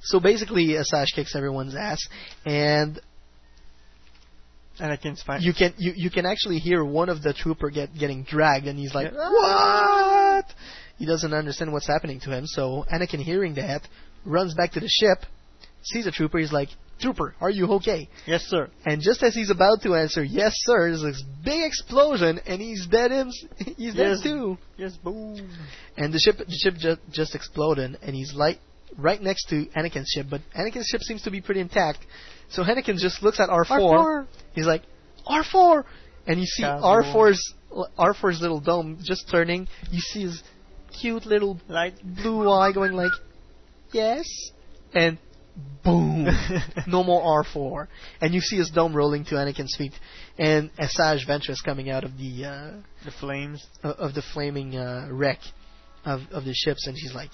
So 0.01 0.19
basically, 0.19 0.67
Asajj 0.69 1.13
kicks 1.15 1.35
everyone's 1.35 1.75
ass, 1.75 1.99
and 2.45 2.99
Anakin's 4.79 5.23
fine. 5.23 5.41
you 5.41 5.53
can 5.53 5.73
you, 5.77 5.93
you 5.95 6.09
can 6.09 6.25
actually 6.25 6.57
hear 6.57 6.83
one 6.83 7.07
of 7.07 7.21
the 7.21 7.33
trooper 7.33 7.69
get 7.69 7.93
getting 7.97 8.23
dragged, 8.23 8.67
and 8.67 8.77
he's 8.77 8.93
like, 8.93 9.11
Yeah. 9.13 9.29
"What?" 9.29 10.45
He 10.97 11.05
doesn't 11.05 11.33
understand 11.33 11.71
what's 11.71 11.87
happening 11.87 12.19
to 12.21 12.31
him. 12.31 12.45
So 12.47 12.85
Anakin, 12.91 13.21
hearing 13.21 13.55
that, 13.55 13.87
runs 14.25 14.53
back 14.55 14.73
to 14.73 14.79
the 14.81 14.89
ship, 14.89 15.19
sees 15.83 16.05
a 16.07 16.11
trooper. 16.11 16.37
He's 16.39 16.51
like, 16.51 16.69
"Trooper, 16.99 17.35
are 17.41 17.49
you 17.49 17.67
okay?" 17.73 18.09
Yes, 18.25 18.43
sir. 18.43 18.69
And 18.85 19.01
just 19.01 19.21
as 19.23 19.33
he's 19.33 19.49
about 19.49 19.81
to 19.83 19.95
answer, 19.95 20.23
"Yes, 20.23 20.53
sir," 20.57 20.89
there's 20.89 21.01
this 21.01 21.23
big 21.43 21.61
explosion, 21.63 22.39
and 22.45 22.61
he's 22.61 22.87
dead. 22.87 23.11
Him, 23.11 23.31
he's 23.77 23.95
dead 23.95 24.09
Yes. 24.11 24.21
too. 24.23 24.57
Yes, 24.77 24.95
boom. 24.97 25.49
And 25.97 26.13
the 26.13 26.19
ship 26.19 26.37
the 26.37 26.45
ship 26.63 26.75
just 26.77 26.99
just 27.11 27.35
exploded, 27.35 27.97
and 28.01 28.15
he's 28.15 28.33
like 28.33 28.59
right 28.97 29.21
next 29.21 29.45
to 29.49 29.65
Anakin's 29.75 30.09
ship. 30.09 30.27
But 30.29 30.41
Anakin's 30.57 30.87
ship 30.87 31.01
seems 31.01 31.21
to 31.23 31.31
be 31.31 31.41
pretty 31.41 31.61
intact. 31.61 31.99
So 32.49 32.63
Anakin 32.63 32.97
just 32.97 33.23
looks 33.23 33.39
at 33.39 33.49
R4. 33.49 33.67
R4. 33.79 34.27
He's 34.53 34.65
like, 34.67 34.83
R4, 35.27 35.83
and 36.27 36.39
you 36.39 36.45
see 36.45 36.63
Castle. 36.63 36.87
R4's 36.87 37.53
R4's 37.97 38.39
little 38.41 38.59
dome 38.59 38.99
just 39.03 39.29
turning. 39.31 39.67
You 39.89 39.99
see 39.99 40.21
his 40.23 40.43
cute 41.01 41.25
little 41.25 41.59
Light. 41.67 41.95
blue 42.03 42.47
eye 42.51 42.71
going 42.71 42.91
like, 42.93 43.11
yes, 43.91 44.25
and 44.93 45.17
boom, 45.83 46.27
no 46.87 47.03
more 47.03 47.43
R4, 47.43 47.87
and 48.21 48.33
you 48.33 48.39
see 48.41 48.57
his 48.57 48.69
dome 48.71 48.95
rolling 48.95 49.25
to 49.25 49.35
Anakin's 49.35 49.75
feet, 49.77 49.93
and 50.37 50.71
Asajj 50.77 51.25
Ventress 51.27 51.63
coming 51.63 51.89
out 51.89 52.03
of 52.03 52.17
the 52.17 52.45
uh, 52.45 52.71
The 53.05 53.11
flames. 53.19 53.65
of 53.83 53.95
of 53.97 54.13
the 54.15 54.23
flaming 54.33 54.75
uh, 54.77 55.07
wreck 55.11 55.39
of 56.05 56.21
of 56.31 56.45
the 56.45 56.53
ships, 56.53 56.87
and 56.87 56.97
she's 56.97 57.13
like, 57.13 57.31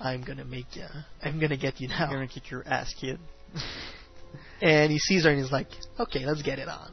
"I'm 0.00 0.22
gonna 0.22 0.44
make 0.44 0.74
you. 0.76 0.86
I'm 1.22 1.38
gonna 1.40 1.56
get 1.56 1.80
you 1.80 1.88
now. 1.88 2.06
I'm 2.06 2.12
gonna 2.12 2.28
kick 2.28 2.50
your 2.50 2.66
ass, 2.66 2.92
kid. 3.00 3.18
And 4.62 4.90
he 4.92 4.98
sees 4.98 5.24
her, 5.24 5.30
and 5.30 5.40
he's 5.42 5.52
like, 5.52 5.66
"Okay, 5.98 6.24
let's 6.24 6.40
get 6.42 6.58
it 6.58 6.68
on." 6.68 6.92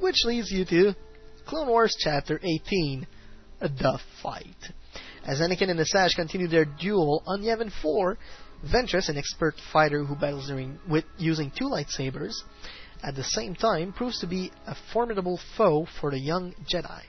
Which 0.00 0.24
leads 0.24 0.50
you 0.50 0.64
to 0.64 0.94
Clone 1.46 1.68
Wars 1.68 1.94
Chapter 1.98 2.40
18, 2.42 3.06
The 3.60 3.98
Fight. 4.22 4.46
As 5.26 5.40
Anakin 5.40 5.70
and 5.70 5.80
Asajj 5.80 6.14
continue 6.14 6.48
their 6.48 6.64
duel 6.64 7.22
on 7.26 7.42
Yavin 7.42 7.70
4, 7.82 8.16
Ventress, 8.64 9.08
an 9.08 9.16
expert 9.16 9.54
fighter 9.72 10.04
who 10.04 10.14
battles 10.14 10.48
during, 10.48 10.78
with 10.88 11.04
using 11.18 11.50
two 11.56 11.66
lightsabers, 11.66 12.34
at 13.02 13.14
the 13.14 13.24
same 13.24 13.54
time 13.54 13.92
proves 13.92 14.20
to 14.20 14.26
be 14.26 14.50
a 14.66 14.74
formidable 14.92 15.38
foe 15.56 15.86
for 16.00 16.10
the 16.10 16.18
young 16.18 16.54
Jedi. 16.72 17.02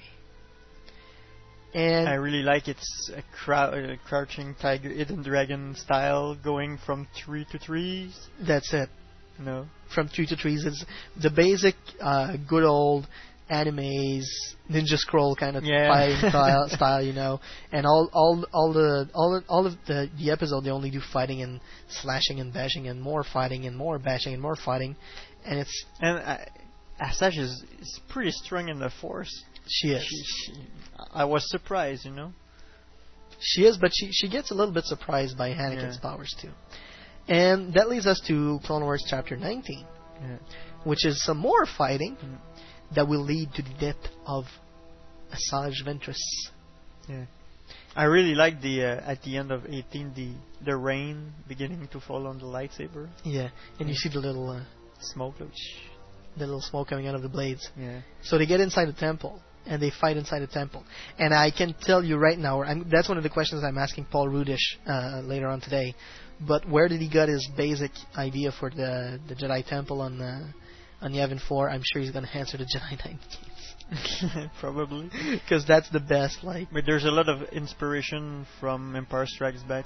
And 1.73 2.07
I 2.07 2.13
really 2.13 2.41
like 2.41 2.69
its 2.69 3.11
uh, 3.13 3.19
crou- 3.43 3.55
uh, 3.55 3.95
crouching 4.07 4.55
tiger, 4.61 4.89
hidden 4.89 5.23
dragon 5.23 5.75
style, 5.75 6.35
going 6.35 6.77
from 6.85 7.07
three 7.25 7.45
to 7.51 7.59
threes. 7.59 8.17
that's 8.39 8.73
it. 8.73 8.89
No. 9.37 9.65
from 9.93 10.07
Tree 10.07 10.25
to 10.27 10.37
Trees. 10.37 10.65
It's 10.65 10.85
the 11.21 11.29
basic, 11.29 11.75
uh, 11.99 12.37
good 12.47 12.63
old 12.63 13.07
animes, 13.51 14.23
Ninja 14.71 14.97
Scroll 14.97 15.35
kind 15.35 15.55
of 15.55 15.63
Yeah. 15.63 15.87
fighting 15.93 16.29
style, 16.29 16.67
style, 16.69 17.01
you 17.03 17.13
know. 17.13 17.39
And 17.71 17.85
all, 17.85 18.09
all, 18.13 18.45
all 18.53 18.73
the, 18.73 19.09
all, 19.13 19.41
all 19.47 19.65
of 19.67 19.73
the, 19.87 20.09
the 20.17 20.31
episode, 20.31 20.61
they 20.63 20.71
only 20.71 20.89
do 20.89 20.99
fighting 21.13 21.41
and 21.41 21.59
slashing 21.89 22.39
and 22.39 22.53
bashing 22.53 22.87
and 22.87 23.01
more 23.01 23.23
fighting 23.23 23.65
and 23.65 23.75
more 23.77 23.99
bashing 23.99 24.33
and 24.33 24.41
more 24.41 24.55
fighting. 24.55 24.95
And 25.45 25.59
it's, 25.59 25.85
And 26.01 26.17
uh, 26.17 26.37
Asajj 27.01 27.37
is, 27.37 27.63
is 27.79 27.99
pretty 28.09 28.31
strong 28.31 28.69
in 28.69 28.79
the 28.79 28.89
Force. 29.01 29.29
she 29.67 29.89
is. 29.89 30.03
She, 30.03 30.23
she, 30.53 30.53
I 31.13 31.25
was 31.25 31.43
surprised, 31.49 32.05
you 32.05 32.11
know. 32.11 32.33
She 33.39 33.61
is, 33.65 33.77
but 33.77 33.91
she, 33.93 34.11
she 34.11 34.29
gets 34.29 34.49
a 34.51 34.55
little 34.55 34.73
bit 34.73 34.85
surprised 34.85 35.37
by 35.37 35.49
Anakin's 35.51 35.99
Yeah. 36.01 36.09
powers 36.09 36.33
too. 36.41 36.49
And 37.27 37.73
that 37.73 37.89
leads 37.89 38.07
us 38.07 38.21
to 38.27 38.59
Clone 38.65 38.83
Wars 38.83 39.03
Chapter 39.07 39.35
19. 39.35 39.85
Yeah. 40.21 40.37
which 40.85 41.05
is 41.05 41.21
some 41.25 41.37
more 41.37 41.65
fighting 41.77 42.15
Mm. 42.23 42.37
That 42.93 43.07
will 43.07 43.23
lead 43.23 43.53
to 43.53 43.61
the 43.61 43.73
death 43.79 44.11
of 44.25 44.45
Asajj 45.31 45.83
Ventress. 45.85 46.17
Yeah. 47.09 47.25
I 47.95 48.03
really 48.03 48.35
like 48.35 48.61
the 48.61 48.83
uh, 48.83 49.11
at 49.11 49.23
the 49.23 49.37
end 49.37 49.51
of 49.51 49.65
18 49.65 50.13
the 50.15 50.33
the 50.63 50.75
rain 50.75 51.31
beginning 51.47 51.87
to 51.93 51.99
fall 51.99 52.27
on 52.27 52.37
the 52.37 52.45
lightsaber. 52.45 53.07
Yeah, 53.23 53.49
and 53.79 53.89
you 53.89 53.95
see 53.95 54.09
the 54.09 54.19
little 54.19 54.49
uh, 54.49 54.63
Smoke. 54.99 55.35
the 55.37 56.45
little 56.45 56.61
smoke 56.61 56.89
coming 56.89 57.07
out 57.07 57.15
of 57.15 57.21
the 57.21 57.29
blades. 57.29 57.69
Yeah. 57.77 58.01
So 58.23 58.37
they 58.37 58.45
get 58.45 58.59
inside 58.59 58.85
the 58.87 58.93
temple 58.93 59.39
and 59.65 59.81
they 59.81 59.91
fight 60.01 60.17
inside 60.17 60.39
the 60.39 60.47
temple. 60.47 60.83
And 61.17 61.33
I 61.33 61.51
can 61.51 61.73
tell 61.81 62.03
you 62.03 62.17
right 62.17 62.37
now, 62.37 62.61
I'm, 62.63 62.87
that's 62.89 63.09
one 63.09 63.17
of 63.17 63.23
the 63.23 63.29
questions 63.29 63.63
I'm 63.63 63.77
asking 63.77 64.05
Paul 64.11 64.27
Rudish 64.29 64.77
uh, 64.87 65.21
later 65.23 65.47
on 65.47 65.59
today. 65.61 65.95
But 66.39 66.67
where 66.69 66.87
did 66.87 67.01
he 67.01 67.07
get 67.09 67.29
his 67.29 67.47
basic 67.55 67.91
idea 68.17 68.51
for 68.51 68.69
the 68.69 69.19
the 69.27 69.35
Jedi 69.35 69.65
Temple 69.65 70.01
on 70.01 70.21
uh, 70.21 70.47
on 71.01 71.11
Yavin 71.13 71.39
4? 71.47 71.69
I'm 71.69 71.81
sure 71.83 72.01
he's 72.01 72.11
going 72.11 72.25
to 72.25 72.35
answer 72.35 72.57
the 72.57 72.65
Jedi 72.65 73.05
Knight 73.05 74.49
Probably. 74.59 75.09
because 75.31 75.65
that's 75.65 75.89
the 75.89 75.99
best. 75.99 76.43
Like 76.43 76.69
But 76.73 76.85
there's 76.85 77.05
a 77.05 77.11
lot 77.11 77.29
of 77.29 77.47
inspiration 77.49 78.45
from 78.59 78.95
Empire 78.95 79.25
Strikes 79.27 79.61
Back. 79.63 79.85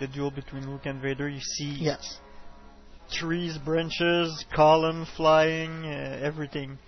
The 0.00 0.06
duel 0.06 0.30
between 0.30 0.70
Luke 0.70 0.82
and 0.86 1.00
Vader. 1.02 1.28
You 1.28 1.40
see 1.40 1.76
yes, 1.80 2.18
trees, 3.10 3.58
branches, 3.58 4.44
column 4.54 5.06
flying, 5.16 5.84
uh, 5.84 6.20
everything. 6.22 6.78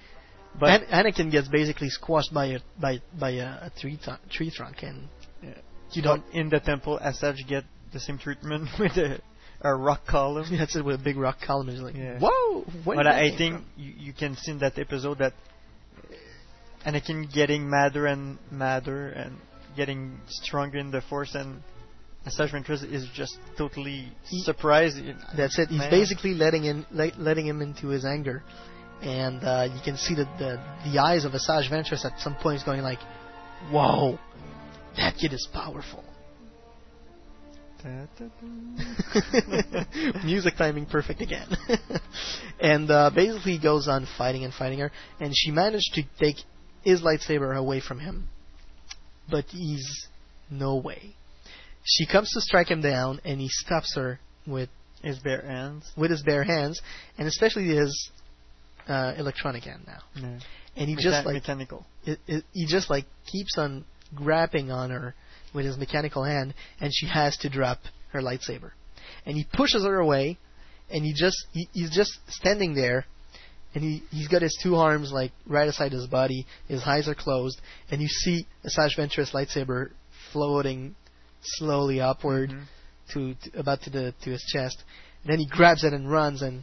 But 0.58 0.82
An- 0.82 1.04
Anakin 1.06 1.30
gets 1.30 1.48
basically 1.48 1.88
squashed 1.88 2.32
by 2.32 2.46
a 2.46 2.58
by 2.80 3.00
by 3.18 3.30
a, 3.30 3.46
a 3.66 3.72
tree 3.80 3.98
tree 4.30 4.50
trunk, 4.50 4.82
and 4.82 5.08
Yeah. 5.42 5.54
you 5.92 6.02
don't. 6.02 6.24
in 6.32 6.50
the 6.50 6.60
temple, 6.60 7.00
Asajj 7.02 7.46
get 7.48 7.64
the 7.92 7.98
same 8.00 8.18
treatment 8.18 8.68
with 8.78 8.92
a, 8.96 9.20
a 9.62 9.74
rock 9.74 10.06
column. 10.06 10.46
That's 10.58 10.76
it 10.76 10.84
with 10.84 11.00
a 11.00 11.02
big 11.02 11.16
rock 11.16 11.38
column. 11.46 11.68
It's 11.68 11.80
like, 11.80 11.94
Yeah. 11.94 12.18
whoa! 12.20 12.64
But 12.84 12.96
did 12.98 13.06
I 13.06 13.36
think 13.36 13.62
you, 13.76 13.92
you 13.98 14.12
can 14.12 14.36
see 14.36 14.52
in 14.52 14.58
that 14.60 14.78
episode 14.78 15.18
that 15.18 15.32
Anakin 16.86 17.32
getting 17.32 17.68
madder 17.68 18.06
and 18.06 18.38
madder 18.50 19.08
and 19.10 19.36
getting 19.76 20.18
stronger 20.28 20.78
in 20.78 20.90
the 20.90 21.02
Force, 21.02 21.34
and 21.34 21.62
Asajj 22.26 22.50
Ventress 22.52 22.82
is 22.90 23.06
just 23.14 23.38
totally 23.58 24.08
He- 24.24 24.42
surprised. 24.42 24.96
That's 25.36 25.58
it. 25.58 25.68
He's 25.68 25.78
Man. 25.78 25.90
basically 25.90 26.34
letting 26.34 26.64
in, 26.64 26.86
let, 26.90 27.18
letting 27.18 27.46
him 27.46 27.60
into 27.60 27.88
his 27.88 28.04
anger, 28.04 28.42
and 29.02 29.44
uh, 29.44 29.68
you 29.74 29.80
can 29.84 29.96
see 29.96 30.14
that 30.14 30.38
the 30.38 30.58
the 30.90 30.98
eyes 30.98 31.24
of 31.24 31.32
Asajj 31.32 31.68
Ventress 31.70 32.04
at 32.04 32.18
some 32.20 32.34
point 32.36 32.56
is 32.56 32.62
going 32.62 32.80
like, 32.82 32.98
"Whoa, 33.70 34.18
that 34.96 35.16
kid 35.20 35.32
is 35.34 35.46
powerful." 35.52 36.02
Music 40.24 40.54
timing 40.56 40.86
perfect 40.86 41.20
again. 41.20 41.48
and 42.60 42.90
uh, 42.90 43.10
basically 43.14 43.52
he 43.52 43.58
goes 43.58 43.88
on 43.88 44.06
fighting 44.18 44.44
and 44.44 44.52
fighting 44.52 44.80
her, 44.80 44.90
and 45.18 45.32
she 45.34 45.50
managed 45.50 45.94
to 45.94 46.02
take 46.18 46.36
his 46.82 47.02
lightsaber 47.02 47.56
away 47.56 47.80
from 47.80 48.00
him, 48.00 48.28
but 49.30 49.44
he's 49.46 50.06
no 50.50 50.76
way. 50.76 51.14
She 51.84 52.06
comes 52.06 52.30
to 52.32 52.40
strike 52.40 52.68
him 52.68 52.82
down, 52.82 53.20
and 53.24 53.40
he 53.40 53.48
stops 53.48 53.94
her 53.96 54.20
with 54.46 54.68
his 55.02 55.18
bare 55.18 55.42
hands, 55.42 55.90
with 55.96 56.10
his 56.10 56.22
bare 56.22 56.44
hands, 56.44 56.80
and 57.18 57.26
especially 57.26 57.68
his 57.68 58.10
uh, 58.88 59.14
electronic 59.16 59.64
hand 59.64 59.82
now. 59.86 60.00
Yeah. 60.14 60.38
And 60.76 60.88
he 60.88 60.96
Mecha- 60.96 61.00
just 61.00 61.26
like 61.26 61.34
mechanical. 61.34 61.86
it, 62.04 62.18
it, 62.26 62.44
he 62.52 62.66
just 62.66 62.90
like 62.90 63.06
keeps 63.26 63.58
on 63.58 63.84
grabbing 64.14 64.70
on 64.70 64.90
her 64.90 65.14
with 65.54 65.64
his 65.64 65.78
mechanical 65.78 66.24
hand, 66.24 66.54
and 66.80 66.90
she 66.92 67.06
has 67.06 67.36
to 67.38 67.48
drop 67.48 67.78
her 68.12 68.20
lightsaber. 68.20 68.72
And 69.26 69.36
he 69.36 69.46
pushes 69.52 69.84
her 69.84 69.98
away, 69.98 70.38
and 70.90 71.04
he 71.04 71.12
just 71.12 71.36
he, 71.52 71.68
he's 71.72 71.90
just 71.90 72.12
standing 72.28 72.74
there, 72.74 73.04
and 73.74 73.82
he 73.82 74.02
he's 74.10 74.28
got 74.28 74.42
his 74.42 74.58
two 74.62 74.76
arms 74.76 75.12
like 75.12 75.32
right 75.46 75.68
aside 75.68 75.92
his 75.92 76.06
body. 76.06 76.46
His 76.68 76.82
eyes 76.84 77.08
are 77.08 77.14
closed, 77.14 77.60
and 77.90 78.00
you 78.00 78.08
see 78.08 78.46
Asajj 78.64 78.96
Ventress 78.98 79.32
lightsaber 79.32 79.90
floating 80.32 80.94
slowly 81.42 82.00
upward 82.00 82.50
mm-hmm. 82.50 83.34
to, 83.34 83.50
to 83.50 83.58
about 83.58 83.82
to 83.82 83.90
the 83.90 84.14
to 84.22 84.30
his 84.30 84.42
chest. 84.52 84.82
And 85.22 85.32
then 85.32 85.38
he 85.38 85.46
grabs 85.46 85.84
it 85.84 85.92
and 85.92 86.10
runs 86.10 86.42
and 86.42 86.62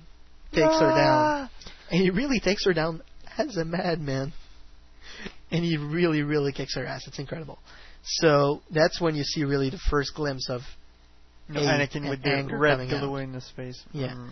takes 0.52 0.80
her 0.80 0.90
down. 0.90 1.50
Ah! 1.50 1.52
And 1.92 2.02
he 2.02 2.10
really 2.10 2.40
takes 2.40 2.66
her 2.66 2.74
down 2.74 3.02
as 3.38 3.56
a 3.58 3.66
madman. 3.66 4.34
And 5.52 5.64
he 5.64 5.78
really, 5.78 6.24
really 6.24 6.52
kicks 6.52 6.76
her 6.76 6.86
ass. 6.86 7.08
It's 7.08 7.20
incredible. 7.20 7.60
So 8.04 8.62
that's 8.72 9.02
when 9.02 9.16
you 9.16 9.24
see 9.24 9.44
really 9.44 9.70
the 9.70 9.80
first 9.90 10.14
glimpse 10.16 10.50
of 10.50 10.62
No, 11.50 11.62
Anakin 11.62 12.10
with 12.10 12.24
the 12.24 12.30
anger 12.30 12.58
red 12.58 12.80
in 12.80 13.34
his 13.34 13.50
face. 13.56 13.82
Yeah. 13.92 14.14
Mm. 14.16 14.30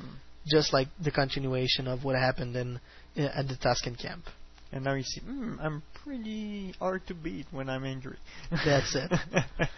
Just 0.48 0.74
like 0.74 0.88
the 1.04 1.12
continuation 1.12 1.88
of 1.88 2.04
what 2.04 2.16
happened 2.16 2.56
in 2.56 2.80
uh, 3.18 3.22
at 3.34 3.48
the 3.48 3.56
Tusken 3.56 4.00
camp. 4.00 4.26
And 4.72 4.84
now 4.84 4.94
you 4.94 5.04
see, 5.04 5.22
mm, 5.22 5.58
I'm 5.60 5.82
pretty 6.04 6.74
hard 6.80 7.06
to 7.08 7.14
beat 7.14 7.48
when 7.52 7.70
I'm 7.70 7.86
angry. 7.86 8.18
That's 8.52 8.96
it. 8.96 9.12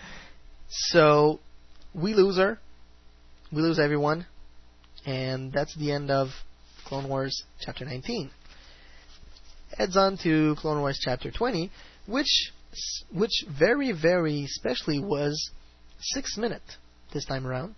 So 0.69 1.39
we 1.93 2.13
lose 2.13 2.37
her. 2.37 2.59
We 3.51 3.61
lose 3.61 3.79
everyone. 3.79 4.25
And 5.05 5.53
that's 5.53 5.75
the 5.75 5.91
end 5.91 6.11
of 6.11 6.29
Clone 6.85 7.07
Wars 7.07 7.43
Chapter 7.61 7.85
19. 7.85 8.29
Heads 9.77 9.95
on 9.95 10.17
to 10.23 10.55
Clone 10.57 10.81
Wars 10.81 10.99
Chapter 11.01 11.31
20, 11.31 11.71
which 12.07 12.51
which 13.13 13.43
very, 13.59 13.91
very 13.91 14.43
especially 14.43 14.99
was 14.99 15.51
six 15.99 16.37
minute 16.37 16.61
this 17.13 17.25
time 17.25 17.45
around 17.47 17.75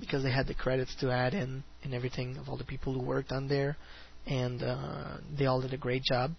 because 0.00 0.22
they 0.22 0.30
had 0.30 0.46
the 0.46 0.54
credits 0.54 0.94
to 0.96 1.10
add 1.10 1.34
in 1.34 1.64
and 1.82 1.94
everything 1.94 2.36
of 2.36 2.48
all 2.48 2.56
the 2.56 2.64
people 2.64 2.92
who 2.92 3.02
worked 3.02 3.32
on 3.32 3.48
there. 3.48 3.76
and 4.26 4.62
uh, 4.62 5.18
they 5.38 5.46
all 5.46 5.60
did 5.60 5.72
a 5.72 5.76
great 5.76 6.02
job. 6.02 6.32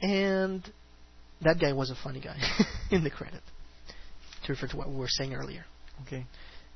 And 0.00 0.62
that 1.42 1.60
guy 1.60 1.72
was 1.72 1.90
a 1.90 1.94
funny 1.94 2.20
guy 2.20 2.36
in 2.90 3.04
the 3.04 3.10
credit. 3.10 3.42
To 4.46 4.52
refer 4.52 4.66
to 4.68 4.76
what 4.76 4.88
we 4.88 4.96
were 4.96 5.08
saying 5.08 5.34
earlier. 5.34 5.64
Okay. 6.06 6.26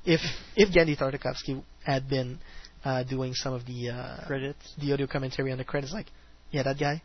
If 0.05 0.21
if 0.55 0.73
Genndy 0.73 0.97
Tartakovsky 0.97 1.61
had 1.83 2.09
been 2.09 2.39
uh, 2.83 3.03
doing 3.03 3.33
some 3.33 3.53
of 3.53 3.65
the 3.65 3.89
uh, 3.89 4.25
Credits. 4.27 4.73
the 4.79 4.93
audio 4.93 5.07
commentary 5.07 5.51
on 5.51 5.57
the 5.57 5.63
credits, 5.63 5.93
like, 5.93 6.07
yeah, 6.51 6.63
that 6.63 6.79
guy, 6.79 7.01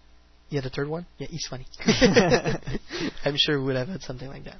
yeah, 0.50 0.60
the 0.60 0.70
third 0.70 0.88
one, 0.88 1.06
yeah, 1.18 1.26
he's 1.28 1.46
funny. 1.48 1.66
I'm 3.24 3.34
sure 3.36 3.58
we 3.58 3.66
would 3.66 3.76
have 3.76 3.88
had 3.88 4.02
something 4.02 4.28
like 4.28 4.44
that. 4.44 4.58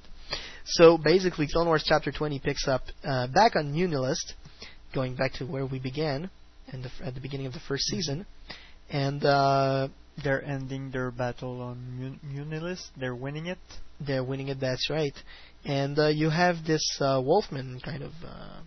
So 0.67 0.97
basically, 0.99 1.47
Clone 1.47 1.67
Wars 1.67 1.85
Chapter 1.87 2.11
20 2.11 2.39
picks 2.41 2.67
up 2.67 2.83
uh, 3.05 3.27
back 3.29 3.55
on 3.57 3.73
Muunilinst, 3.73 4.33
going 4.95 5.15
back 5.15 5.33
to 5.35 5.45
where 5.47 5.67
we 5.67 5.79
began, 5.79 6.31
and 6.73 6.85
the, 6.85 6.91
at 7.05 7.15
the 7.15 7.21
beginning 7.21 7.47
of 7.47 7.53
the 7.53 7.61
first 7.69 7.85
season, 7.85 8.25
and 8.91 9.25
uh, 9.25 9.89
They're 10.23 10.45
ending 10.45 10.91
their 10.91 11.11
battle 11.11 11.61
on 11.61 11.99
Mun- 11.99 12.21
Muunilinst. 12.25 12.87
They're 12.99 13.15
winning 13.17 13.47
it. 13.47 13.59
they're 14.01 14.25
winning 14.25 14.49
it. 14.49 14.61
That's 14.61 14.89
right. 14.89 15.15
And 15.65 15.99
uh, 15.99 16.09
you 16.09 16.31
have 16.31 16.57
this 16.67 16.85
uh, 17.01 17.21
Wolfman 17.25 17.81
kind 17.85 18.03
of 18.03 18.13
uh, 18.25 18.61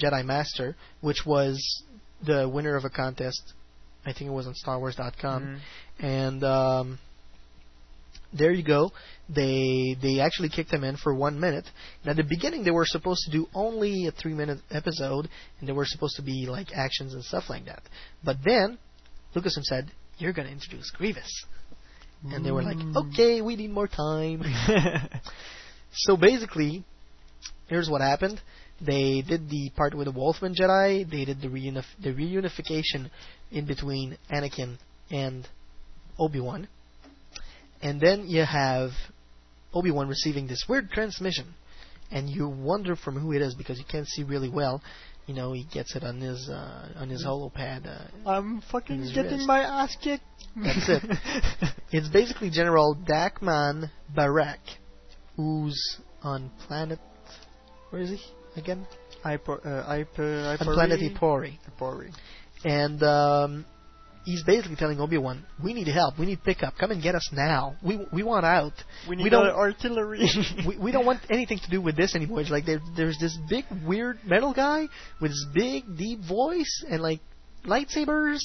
Jedi 0.00 0.24
Master, 0.24 0.76
which 1.00 1.24
was 1.26 1.84
the 2.26 2.48
winner 2.48 2.74
of 2.76 2.84
a 2.84 2.90
contest. 2.90 3.52
I 4.04 4.12
think 4.12 4.28
it 4.30 4.32
was 4.32 4.46
on 4.46 4.54
StarWars.com, 4.54 5.42
Mhm. 5.42 6.04
and 6.04 6.44
um, 6.44 6.98
there 8.32 8.50
you 8.52 8.62
go. 8.64 8.92
They 9.28 9.96
they 10.00 10.20
actually 10.20 10.48
kicked 10.48 10.72
him 10.72 10.84
in 10.84 10.96
for 10.96 11.14
one 11.14 11.38
minute. 11.38 11.66
And 12.02 12.10
at 12.10 12.16
the 12.16 12.24
beginning, 12.28 12.64
they 12.64 12.70
were 12.70 12.86
supposed 12.86 13.22
to 13.26 13.30
do 13.30 13.46
only 13.54 14.06
a 14.06 14.10
three 14.12 14.34
minute 14.34 14.58
episode, 14.70 15.28
and 15.60 15.68
they 15.68 15.72
were 15.72 15.86
supposed 15.86 16.16
to 16.16 16.22
be 16.22 16.46
like 16.48 16.72
actions 16.74 17.14
and 17.14 17.22
stuff 17.24 17.44
like 17.48 17.66
that. 17.66 17.82
But 18.24 18.38
then 18.44 18.78
Lucasfilm 19.34 19.62
said, 19.62 19.90
"You're 20.18 20.32
going 20.32 20.46
to 20.46 20.52
introduce 20.52 20.90
Grievous," 20.90 21.30
and 22.24 22.44
they 22.44 22.50
were 22.50 22.62
like, 22.62 22.78
Mm. 22.78 22.96
"Okay, 23.12 23.40
we 23.40 23.56
need 23.56 23.70
more 23.70 23.88
time." 23.88 24.42
so 25.92 26.16
basically, 26.16 26.84
here's 27.68 27.88
what 27.88 28.00
happened. 28.00 28.40
They 28.84 29.22
did 29.22 29.48
the 29.48 29.70
part 29.76 29.94
with 29.94 30.06
the 30.06 30.12
Wolfman 30.12 30.54
Jedi. 30.54 31.08
They 31.08 31.24
did 31.24 31.40
the 31.40 31.48
reunif- 31.48 31.84
the 32.02 32.10
reunification 32.10 33.10
in 33.52 33.64
between 33.64 34.18
Anakin 34.30 34.76
and 35.10 35.46
Obi 36.18 36.40
Wan, 36.40 36.66
and 37.80 38.00
then 38.00 38.26
you 38.26 38.44
have 38.44 38.90
Obi 39.72 39.92
Wan 39.92 40.08
receiving 40.08 40.48
this 40.48 40.64
weird 40.68 40.90
transmission, 40.90 41.54
and 42.10 42.28
you 42.28 42.48
wonder 42.48 42.96
from 42.96 43.18
who 43.18 43.32
it 43.32 43.42
is 43.42 43.54
because 43.54 43.78
you 43.78 43.84
can't 43.88 44.08
see 44.08 44.24
really 44.24 44.48
well. 44.48 44.82
You 45.26 45.34
know, 45.34 45.52
he 45.52 45.64
gets 45.72 45.94
it 45.94 46.02
on 46.02 46.20
his 46.20 46.48
uh, 46.48 46.88
on 46.96 47.08
his 47.08 47.24
holopad. 47.24 47.86
Uh, 47.86 48.28
I'm 48.28 48.62
fucking 48.72 49.12
getting 49.14 49.32
wrist. 49.32 49.46
my 49.46 49.60
ass 49.60 49.96
kicked. 50.02 50.24
That's 50.56 50.88
it. 50.88 51.02
it's 51.92 52.08
basically 52.08 52.50
General 52.50 52.96
Daakman 52.96 53.90
Barrek, 54.12 54.58
who's 55.36 55.98
on 56.22 56.50
planet. 56.66 56.98
Where 57.90 58.02
is 58.02 58.10
he 58.10 58.20
again? 58.56 58.86
Hyper, 59.22 59.60
uh, 59.64 59.84
hyper 59.84 60.56
planet 60.58 61.00
Ipori. 61.00 61.58
Ipori. 61.70 62.12
And 62.64 63.02
um, 63.02 63.64
he's 64.24 64.42
basically 64.42 64.76
telling 64.76 65.00
Obi 65.00 65.18
Wan, 65.18 65.44
"We 65.62 65.74
need 65.74 65.88
help. 65.88 66.18
We 66.18 66.26
need 66.26 66.42
pickup. 66.42 66.74
Come 66.78 66.90
and 66.90 67.02
get 67.02 67.14
us 67.14 67.28
now. 67.32 67.76
We 67.82 68.06
we 68.12 68.22
want 68.22 68.44
out. 68.46 68.72
We 69.08 69.16
need 69.16 69.24
we 69.24 69.30
don't 69.30 69.46
artillery. 69.46 70.28
we, 70.66 70.76
we 70.78 70.92
don't 70.92 71.06
want 71.06 71.20
anything 71.30 71.58
to 71.58 71.70
do 71.70 71.80
with 71.80 71.96
this 71.96 72.14
anymore. 72.14 72.40
It's 72.40 72.50
like 72.50 72.66
there, 72.66 72.80
there's 72.96 73.18
this 73.18 73.36
big 73.48 73.64
weird 73.86 74.18
metal 74.24 74.52
guy 74.52 74.88
with 75.20 75.30
this 75.30 75.46
big 75.54 75.96
deep 75.96 76.20
voice 76.20 76.84
and 76.88 77.00
like 77.00 77.20
lightsabers 77.64 78.40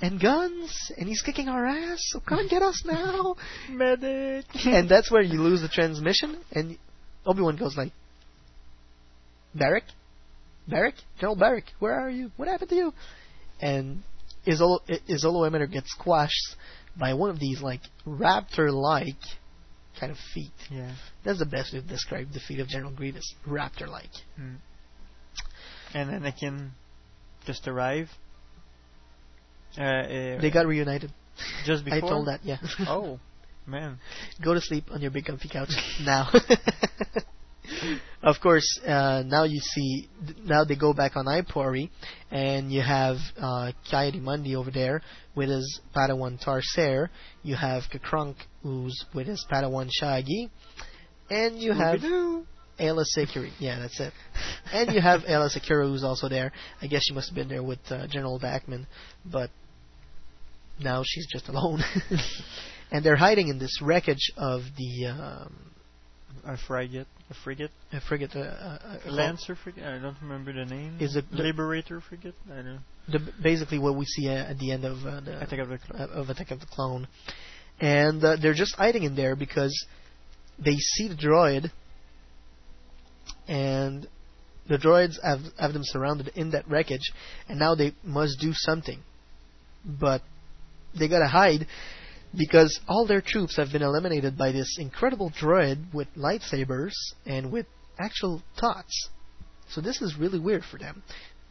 and 0.00 0.20
guns, 0.20 0.92
and 0.96 1.08
he's 1.08 1.22
kicking 1.22 1.48
our 1.48 1.66
ass. 1.66 1.98
So 2.10 2.20
come 2.20 2.38
and 2.40 2.50
get 2.50 2.62
us 2.62 2.82
now, 2.84 3.36
medic. 3.70 4.46
and 4.64 4.88
that's 4.88 5.10
where 5.10 5.22
you 5.22 5.40
lose 5.40 5.62
the 5.62 5.68
transmission. 5.68 6.40
And 6.52 6.78
Obi 7.26 7.42
Wan 7.42 7.56
goes 7.56 7.76
like, 7.76 7.92
Barrek, 9.56 9.82
Barrek, 10.68 10.94
General 11.18 11.36
Barrek, 11.36 11.64
where 11.78 11.92
are 11.98 12.10
you? 12.10 12.30
What 12.36 12.48
happened 12.48 12.70
to 12.70 12.76
you? 12.76 12.94
And 13.60 14.02
Isolo, 14.46 14.80
Isolo 15.08 15.48
Emitter 15.48 15.70
gets 15.70 15.90
squashed 15.92 16.56
by 16.98 17.14
one 17.14 17.30
of 17.30 17.38
these 17.38 17.60
like 17.60 17.80
raptor-like 18.06 19.16
kind 19.98 20.10
of 20.12 20.18
feet. 20.34 20.50
Yeah. 20.70 20.94
That's 21.24 21.38
the 21.38 21.46
best 21.46 21.72
way 21.72 21.80
to 21.80 21.86
describe 21.86 22.32
the 22.32 22.40
feet 22.40 22.60
of 22.60 22.68
General 22.68 22.92
Grievous. 22.92 23.34
Raptor-like. 23.46 24.10
Mm. 24.40 24.56
And 25.94 26.10
Anakin 26.10 26.70
just 27.46 27.68
arrived. 27.68 28.10
Uh, 29.78 29.82
uh, 29.82 30.40
They 30.40 30.50
got 30.52 30.66
reunited. 30.66 31.12
just 31.64 31.84
before? 31.84 31.98
I 32.04 32.08
told 32.08 32.26
that, 32.28 32.40
yeah. 32.44 32.58
oh, 32.80 33.18
man. 33.66 33.98
Go 34.44 34.54
to 34.54 34.60
sleep 34.60 34.84
on 34.90 35.00
your 35.00 35.10
big 35.10 35.24
comfy 35.26 35.48
couch 35.48 35.70
now. 36.04 36.28
of 38.22 38.36
course, 38.42 38.66
uh, 38.86 39.22
now 39.26 39.44
you 39.44 39.60
see, 39.60 40.08
now 40.44 40.64
they 40.64 40.76
go 40.76 40.92
back 40.92 41.16
on 41.16 41.26
Ipori, 41.26 41.90
and 42.30 42.72
you 42.72 42.82
have 42.82 43.16
uh, 43.36 43.72
Mundi 44.20 44.56
over 44.56 44.70
there 44.70 45.02
with 45.34 45.48
his 45.48 45.80
Padawan 45.94 46.42
Tarr 46.42 46.60
Seirr. 46.62 47.10
You 47.42 47.56
have 47.56 47.84
K'Kruhk, 47.92 48.36
who's 48.62 49.04
with 49.14 49.26
his 49.26 49.44
Padawan 49.50 49.88
Shaggy. 49.92 50.50
And 51.30 51.58
you 51.58 51.72
have. 51.72 52.00
Aayla 52.78 53.04
Secura. 53.16 53.50
Yeah, 53.58 53.78
that's 53.78 54.00
it. 54.00 54.12
and 54.72 54.92
you 54.92 55.00
have 55.00 55.20
Aayla 55.20 55.56
Secura, 55.56 55.86
who's 55.86 56.04
also 56.04 56.28
there. 56.28 56.52
I 56.80 56.86
guess 56.86 57.02
she 57.04 57.14
must 57.14 57.28
have 57.28 57.36
been 57.36 57.48
there 57.48 57.62
with 57.62 57.78
uh, 57.90 58.06
General 58.08 58.40
Daakman, 58.40 58.86
but 59.24 59.50
now 60.80 61.02
she's 61.04 61.26
just 61.30 61.48
alone. 61.48 61.82
and 62.90 63.04
they're 63.04 63.16
hiding 63.16 63.48
in 63.48 63.58
this 63.58 63.80
wreckage 63.82 64.32
of 64.36 64.62
the 64.76 65.06
um, 65.06 65.71
A 66.44 66.56
frigate. 66.56 67.06
A 67.30 67.34
frigate. 67.34 67.70
a 67.92 68.00
frigate. 68.00 68.30
Uh, 68.34 68.40
uh, 68.40 68.98
uh, 69.06 69.10
Lancer 69.10 69.56
frigate. 69.56 69.84
I 69.84 69.98
don't 69.98 70.16
remember 70.20 70.52
the 70.52 70.64
name. 70.64 70.98
Is 71.00 71.16
it 71.16 71.24
the- 71.30 71.42
Liberator 71.42 72.00
frigate? 72.00 72.34
I 72.50 72.56
don't. 72.56 72.80
the, 73.08 73.32
basically 73.42 73.78
what 73.78 73.96
we 73.96 74.04
see 74.04 74.28
uh, 74.28 74.50
at 74.50 74.58
the 74.58 74.72
end 74.72 74.84
of 74.84 74.98
uh, 75.06 75.20
the 75.20 75.42
Attack 75.42 75.60
of 75.60 75.68
the 75.68 75.78
Clone. 75.78 76.00
uh, 76.00 76.06
of 76.12 76.30
Attack 76.30 76.50
of 76.50 76.60
the 76.60 76.66
Clone, 76.66 77.08
and 77.80 78.22
uh, 78.24 78.36
they're 78.40 78.54
just 78.54 78.74
hiding 78.76 79.04
in 79.04 79.14
there 79.16 79.36
because 79.36 79.86
they 80.58 80.76
see 80.76 81.08
the 81.08 81.14
droid, 81.14 81.70
and 83.48 84.06
the 84.68 84.78
droids 84.78 85.14
have 85.22 85.40
have 85.58 85.72
them 85.72 85.82
surrounded 85.84 86.28
in 86.34 86.50
that 86.50 86.68
wreckage, 86.68 87.12
and 87.48 87.58
now 87.58 87.74
they 87.74 87.92
must 88.04 88.40
do 88.40 88.52
something, 88.52 89.00
but 89.84 90.22
they 90.98 91.08
gotta 91.08 91.28
hide 91.28 91.66
because 92.36 92.78
all 92.88 93.06
their 93.06 93.20
troops 93.20 93.56
have 93.56 93.72
been 93.72 93.82
eliminated 93.82 94.36
by 94.38 94.52
this 94.52 94.76
incredible 94.78 95.30
droid 95.30 95.92
with 95.92 96.08
lightsabers 96.16 96.92
and 97.26 97.52
with 97.52 97.66
actual 97.98 98.42
thoughts. 98.58 99.08
So 99.70 99.80
this 99.80 100.00
is 100.00 100.16
really 100.18 100.38
weird 100.38 100.64
for 100.70 100.78
them 100.78 101.02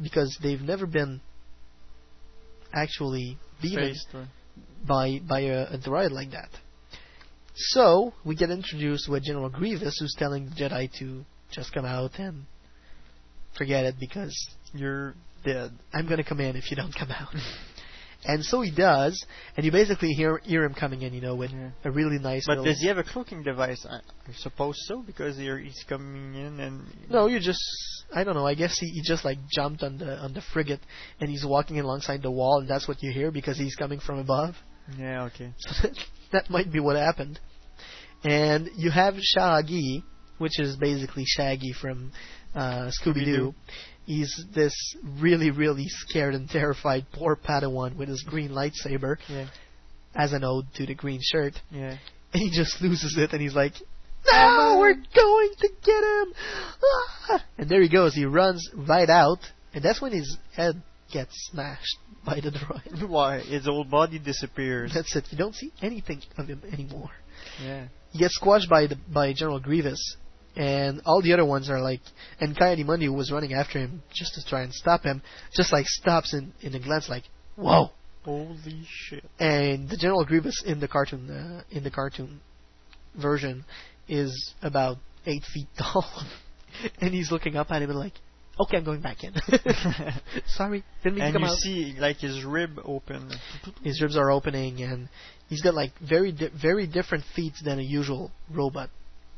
because 0.02 0.38
they've 0.42 0.62
never 0.62 0.86
been 0.86 1.22
actually 2.74 3.38
beaten 3.62 3.96
by 4.88 5.20
by 5.28 5.42
a, 5.42 5.74
a 5.74 5.78
droid 5.78 6.12
like 6.12 6.32
that. 6.32 6.50
So 7.56 8.14
we 8.26 8.36
get 8.36 8.50
introduced 8.50 9.10
with 9.10 9.24
General 9.24 9.50
Grievous, 9.50 9.98
who's 10.00 10.16
telling 10.18 10.46
the 10.46 10.56
Jedi 10.56 10.92
to 11.00 11.26
just 11.52 11.74
come 11.74 11.86
out 11.86 12.18
and 12.18 12.46
forget 13.58 13.86
it 13.86 13.96
because 14.00 14.34
You're 14.74 15.16
dead. 15.44 15.72
I'm 15.94 16.06
going 16.06 16.18
to 16.18 16.24
come 16.24 16.40
in 16.40 16.56
if 16.56 16.72
you 16.72 16.78
don't 16.78 16.94
come 16.94 17.12
out. 17.12 17.34
and 18.26 18.44
so 18.44 18.62
he 18.62 18.72
does, 18.72 19.26
and 19.58 19.66
you 19.66 19.72
basically 19.72 20.10
hear 20.10 20.40
hear 20.44 20.64
him 20.64 20.74
coming 20.74 21.02
in, 21.02 21.14
you 21.14 21.22
know, 21.22 21.36
with 21.36 21.52
Yeah. 21.52 21.72
a 21.84 21.92
really 21.92 22.20
nice. 22.20 22.46
But 22.46 22.64
does 22.64 22.80
he 22.80 22.88
have 22.88 22.98
a 22.98 23.04
cloaking 23.04 23.44
device? 23.44 23.86
I, 23.90 23.96
I 23.96 24.34
suppose 24.38 24.76
so, 24.88 25.02
because 25.02 25.38
he's 25.38 25.84
coming 25.88 26.36
in 26.36 26.60
and. 26.60 26.86
No, 27.10 27.28
you 27.28 27.40
just 27.40 27.62
I 28.14 28.24
don't 28.24 28.36
know. 28.36 28.46
I 28.46 28.56
guess 28.56 28.78
he, 28.78 28.88
he 28.88 29.02
just 29.04 29.26
like 29.26 29.38
jumped 29.52 29.84
on 29.84 29.98
the 29.98 30.18
on 30.18 30.34
the 30.34 30.42
frigate 30.54 30.82
and 31.20 31.30
he's 31.30 31.46
walking 31.46 31.80
alongside 31.80 32.22
the 32.22 32.32
wall, 32.32 32.60
and 32.60 32.70
that's 32.70 32.88
what 32.88 33.02
you 33.02 33.12
hear 33.12 33.32
because 33.32 33.58
he's 33.58 33.76
coming 33.76 34.00
from 34.00 34.20
above. 34.20 34.56
Yeah, 34.98 35.24
okay. 35.26 35.54
So 35.58 35.90
that 36.32 36.50
might 36.50 36.72
be 36.72 36.80
what 36.80 36.96
happened. 36.96 37.40
And 38.24 38.70
you 38.76 38.92
have 38.92 39.16
Shaggy, 39.20 40.04
which 40.38 40.60
is 40.60 40.76
basically 40.76 41.24
Shaggy 41.26 41.74
from 41.74 42.12
uh, 42.54 42.92
Scooby 43.02 43.26
Doo. 43.26 43.56
He's 44.06 44.46
this 44.54 44.74
really, 45.20 45.52
really 45.52 45.86
scared 45.88 46.34
and 46.36 46.50
terrified 46.50 47.06
poor 47.14 47.36
Padawan 47.36 47.96
with 47.96 48.10
his 48.10 48.24
green 48.24 48.50
lightsaber 48.52 49.18
Yeah. 49.30 49.48
as 50.16 50.34
an 50.34 50.44
ode 50.44 50.66
to 50.76 50.86
the 50.86 50.96
green 50.96 51.20
shirt. 51.24 51.54
Yeah. 51.70 51.98
And 52.34 52.42
he 52.42 52.50
just 52.52 52.82
loses 52.82 53.16
it 53.18 53.32
and 53.32 53.42
he's 53.42 53.54
like, 53.56 53.74
No, 54.32 54.78
we're 54.80 54.96
going 54.96 55.50
to 55.60 55.70
get 55.84 56.04
him! 56.04 56.34
Ah! 57.30 57.46
And 57.58 57.70
there 57.70 57.82
he 57.82 57.90
goes. 57.90 58.14
He 58.16 58.26
runs 58.26 58.70
right 58.76 59.10
out, 59.10 59.40
and 59.74 59.84
that's 59.84 60.02
when 60.02 60.12
his 60.12 60.38
head 60.56 60.82
gets 61.12 61.34
smashed 61.52 61.98
by 62.26 62.40
the 62.40 62.52
droid. 62.52 63.08
Why? 63.10 63.40
His 63.40 63.66
whole 63.66 63.84
body 63.84 64.20
disappears. 64.20 64.94
That's 64.94 65.16
it. 65.16 65.26
You 65.32 65.38
don't 65.38 65.56
see 65.56 65.72
anything 65.82 66.22
of 66.38 66.48
him 66.48 66.62
anymore. 66.72 67.10
yeah. 67.64 67.88
He 68.12 68.20
gets 68.20 68.36
squashed 68.36 68.70
by 68.70 68.88
the 68.88 68.98
by 69.14 69.34
General 69.34 69.60
Grievous, 69.60 70.18
and 70.56 71.02
all 71.06 71.22
the 71.22 71.34
other 71.34 71.46
ones 71.46 71.70
are 71.70 71.82
like, 71.82 72.02
and 72.40 72.58
Ki-Adi-Mundi 72.58 73.06
who 73.06 73.14
was 73.14 73.32
running 73.32 73.54
after 73.54 73.80
him 73.80 74.04
just 74.14 74.34
to 74.36 74.46
try 74.46 74.62
and 74.62 74.74
stop 74.74 75.04
him, 75.04 75.22
just 75.54 75.72
like 75.72 75.86
stops 75.88 76.34
in 76.34 76.54
in 76.62 76.76
a 76.76 76.80
glance, 76.80 77.10
like, 77.10 77.24
"Whoa, 77.56 77.92
Holy 78.24 78.84
shit! 78.88 79.24
And 79.40 79.90
the 79.90 79.98
General 79.98 80.26
Grievous 80.26 80.64
in 80.66 80.80
the 80.80 80.88
cartoon 80.88 81.30
uh, 81.30 81.64
in 81.72 81.84
the 81.84 81.90
cartoon 81.90 82.40
version 83.16 83.66
is 84.08 84.54
about 84.62 84.98
eight 85.26 85.44
feet 85.52 85.68
tall, 85.78 86.06
and 87.00 87.14
he's 87.14 87.32
looking 87.32 87.56
up 87.56 87.72
at 87.72 87.82
him 87.82 87.90
and 87.90 88.00
like, 88.00 88.14
"Okay, 88.60 88.78
I'm 88.78 88.84
going 88.84 89.02
back 89.02 89.24
in." 89.24 89.34
Sorry, 90.46 90.84
didn't 91.04 91.16
mean 91.16 91.26
and 91.26 91.34
to 91.34 91.40
come 91.40 91.50
you 91.50 91.56
see 91.56 91.96
like 92.00 92.18
his 92.18 92.44
rib 92.44 92.80
open. 92.86 93.32
His 93.84 94.00
ribs 94.02 94.16
are 94.16 94.30
opening, 94.30 94.84
and 94.84 95.10
he's 95.50 95.62
got 95.62 95.74
like 95.74 95.92
very 96.00 96.32
di- 96.32 96.50
very 96.50 96.86
different 96.86 97.24
feet 97.36 97.54
than 97.64 97.80
a 97.80 97.84
usual 97.84 98.32
robot 98.52 98.92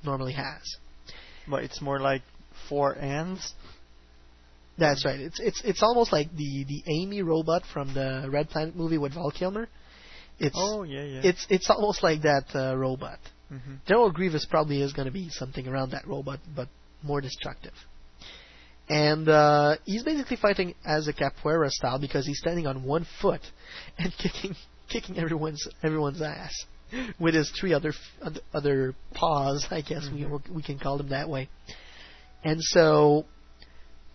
normally 0.03 0.33
has. 0.33 0.61
But 1.47 1.63
it's 1.63 1.81
more 1.81 1.99
like 1.99 2.21
four 2.69 2.97
ends. 2.97 3.53
That's 4.77 5.05
right. 5.05 5.19
It's 5.19 5.39
it's 5.39 5.61
it's 5.63 5.83
almost 5.83 6.11
like 6.11 6.35
the 6.35 6.65
the 6.67 6.83
Amy 6.87 7.21
robot 7.21 7.63
from 7.71 7.93
the 7.93 8.27
Red 8.29 8.49
Planet 8.49 8.75
movie 8.75 8.97
with 8.97 9.13
Val 9.13 9.31
Kilmer. 9.31 9.67
It's 10.39 10.55
Oh, 10.57 10.83
yeah, 10.83 11.03
yeah. 11.03 11.21
It's 11.23 11.45
it's 11.49 11.69
almost 11.69 12.01
like 12.01 12.23
that 12.23 12.45
uh, 12.55 12.75
robot. 12.75 13.19
Mhm. 13.51 13.85
General 13.85 14.11
Grievous 14.11 14.45
probably 14.45 14.81
is 14.81 14.93
going 14.93 15.05
to 15.05 15.11
be 15.11 15.29
something 15.29 15.67
around 15.67 15.91
that 15.91 16.07
robot, 16.07 16.39
but 16.55 16.69
more 17.03 17.21
destructive. 17.21 17.73
And 18.89 19.29
uh, 19.29 19.77
he's 19.85 20.03
basically 20.03 20.37
fighting 20.37 20.73
as 20.85 21.07
a 21.07 21.13
capoeira 21.13 21.69
style 21.69 21.99
because 21.99 22.25
he's 22.25 22.39
standing 22.39 22.67
on 22.67 22.83
one 22.83 23.05
foot 23.21 23.41
and 23.97 24.11
kicking 24.17 24.55
kicking 24.89 25.17
everyone's 25.17 25.65
everyone's 25.83 26.21
ass 26.21 26.53
with 27.19 27.33
his 27.33 27.51
three 27.59 27.73
other 27.73 27.93
other 28.53 28.93
paws. 29.13 29.65
I 29.71 29.81
guess 29.81 30.07
we 30.13 30.25
we 30.53 30.61
can 30.61 30.79
call 30.79 30.97
them 30.97 31.09
that 31.09 31.29
way. 31.29 31.49
And 32.43 32.59
so 32.61 33.25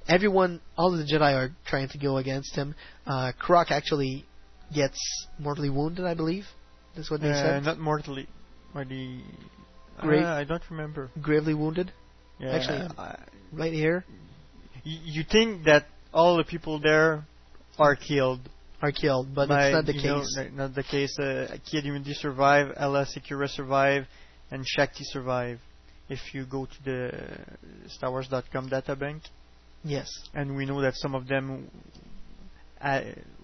everyone, 0.07 0.61
all 0.77 0.93
of 0.93 0.99
the 0.99 1.05
Jedi 1.13 1.35
are 1.35 1.51
trying 1.67 1.89
to 1.91 1.99
go 1.99 2.17
against 2.19 2.55
him. 2.55 2.75
Uh, 3.07 3.33
K'Kruhk 3.41 3.71
actually 3.71 4.27
gets 4.75 4.99
mortally 5.39 5.71
wounded, 5.71 6.05
I 6.05 6.15
believe. 6.15 6.45
That's 6.95 7.11
what 7.11 7.21
they 7.21 7.31
Uh, 7.31 7.35
said. 7.35 7.65
not 7.65 7.79
mortally. 7.79 8.27
Or 8.75 8.85
the. 8.85 9.21
Gra- 10.01 10.23
Uh, 10.23 10.35
I 10.37 10.45
don't 10.45 10.63
remember. 10.71 11.11
Gravely 11.21 11.55
wounded. 11.55 11.93
Yeah, 12.39 12.51
Actually, 12.51 12.89
I- 12.99 13.19
right 13.53 13.73
here 13.73 14.05
Y- 14.87 15.01
you 15.17 15.25
think 15.25 15.65
that 15.65 15.87
all 16.15 16.37
the 16.37 16.45
people 16.45 16.79
there 16.79 17.25
are 17.79 17.97
killed. 17.97 18.41
Are 18.81 18.93
killed, 18.93 19.35
but 19.35 19.49
by, 19.49 19.67
it's 19.69 19.75
not 19.75 19.87
the 19.87 19.95
you 19.95 20.03
know, 20.05 20.21
case. 20.21 20.39
not 20.55 20.75
the 20.75 20.85
case. 20.85 21.19
Uh, 21.19 21.57
Ki-Adi-Mundi 21.69 22.15
survive, 22.15 22.69
Aayla 22.77 23.07
Secura 23.13 23.49
survive, 23.49 24.05
and 24.53 24.65
Shaak 24.67 24.95
Ti 24.95 25.03
survive. 25.05 25.59
If 26.09 26.21
you 26.33 26.47
go 26.47 26.67
to 26.67 26.85
the 26.85 27.11
StarWars.com 28.01 28.71
databank, 28.71 29.23
Yes. 29.83 30.09
and 30.33 30.57
we 30.57 30.65
know 30.65 30.81
that 30.81 30.95
some 30.95 31.15
of 31.17 31.27
them 31.27 31.69
uh, 32.81 33.01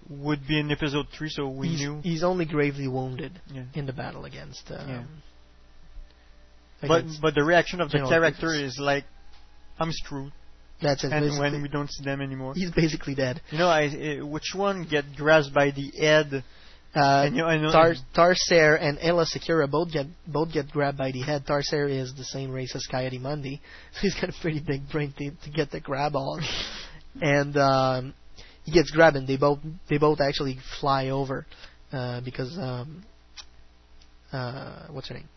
would 0.09 0.47
be 0.47 0.57
in 0.59 0.71
episode 0.71 1.07
three, 1.17 1.29
so 1.29 1.49
we 1.49 1.67
he's, 1.67 1.79
knew. 1.81 1.99
he's 2.01 2.23
only 2.23 2.45
gravely 2.45 2.87
wounded 2.87 3.33
Yeah. 3.53 3.63
in 3.73 3.85
the 3.85 3.93
battle 3.93 4.23
against. 4.25 4.71
Um, 4.71 4.89
Yeah. 4.89 5.03
But 6.81 6.99
against 7.01 7.21
but 7.21 7.35
the 7.35 7.43
reaction 7.43 7.81
of 7.81 7.91
the 7.91 7.99
character 7.99 8.53
is 8.53 8.77
like, 8.79 9.03
I'm 9.79 9.91
screwed. 9.91 10.31
That's 10.81 11.03
it. 11.03 11.11
And 11.13 11.39
when 11.39 11.61
we 11.61 11.69
don't 11.69 11.89
see 11.91 12.03
them 12.03 12.21
anymore, 12.21 12.53
he's 12.55 12.71
basically 12.71 13.15
dead. 13.15 13.41
you 13.51 13.57
know, 13.57 13.67
I, 13.69 13.85
uh, 14.21 14.25
which 14.25 14.53
one 14.53 14.83
get 14.89 15.05
grasped 15.15 15.53
by 15.53 15.71
the 15.71 15.91
head? 15.99 16.43
Uh, 16.95 17.23
And, 17.25 17.35
you 17.35 17.41
know, 17.41 17.47
I 17.47 17.57
know- 17.57 17.71
Tar- 17.71 17.95
Tarr 18.13 18.35
Seirr 18.35 18.75
and 18.75 18.97
Aayla 18.99 19.25
Secura 19.25 19.69
both 19.69 19.91
get 19.91 20.05
both 20.27 20.51
get 20.53 20.69
grabbed 20.71 20.97
by 20.97 21.11
the 21.11 21.21
head. 21.21 21.45
Tarr 21.45 21.61
Seirr 21.61 21.87
is 21.89 22.13
the 22.15 22.23
same 22.23 22.51
race 22.51 22.73
as 22.75 22.85
Ki-Adi-Mundi, 22.87 23.59
so 23.93 23.99
he's 24.01 24.15
got 24.15 24.29
a 24.29 24.33
pretty 24.41 24.59
big 24.61 24.87
brain 24.89 25.13
to, 25.17 25.31
to 25.31 25.49
get 25.49 25.71
the 25.71 25.79
grab 25.81 26.15
on. 26.15 26.41
and 27.21 27.55
um, 27.57 28.13
he 28.63 28.71
gets 28.71 28.91
grabbed, 28.91 29.15
and 29.17 29.27
they 29.27 29.35
both 29.37 29.59
they 29.89 29.97
both 29.97 30.19
actually 30.21 30.57
fly 30.79 31.09
over 31.09 31.45
uh, 31.91 32.21
because 32.21 32.57
um, 32.57 33.03
uh, 34.31 34.87
what's 34.91 35.07
her 35.09 35.15
name? 35.15 35.29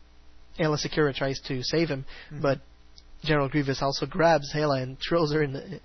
Aayla 0.58 0.78
Secura 0.84 1.14
tries 1.14 1.40
to 1.48 1.62
save 1.62 1.88
him, 1.88 2.04
Mhm. 2.32 2.42
but 2.42 2.60
General 3.24 3.48
Grievous 3.48 3.82
also 3.82 4.06
grabs 4.06 4.52
Aayla 4.54 4.82
and 4.82 4.96
throws 5.06 5.32
her 5.32 5.42
in 5.42 5.52
the 5.52 5.80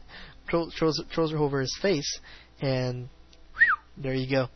throw, 0.50 0.70
throws 0.78 1.02
throws 1.14 1.32
her 1.32 1.38
over 1.38 1.62
his 1.62 1.76
face, 1.82 2.20
and 2.62 3.10
there 3.98 4.14
you 4.14 4.30
go. 4.30 4.48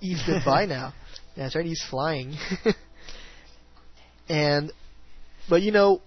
He's 0.00 0.22
goodbye 0.26 0.66
now. 0.68 0.94
That's 1.36 1.54
right. 1.54 1.64
He's 1.64 1.82
flying. 1.88 2.36
and, 4.28 4.72
but 5.48 5.62
you 5.62 5.72
know, 5.72 6.02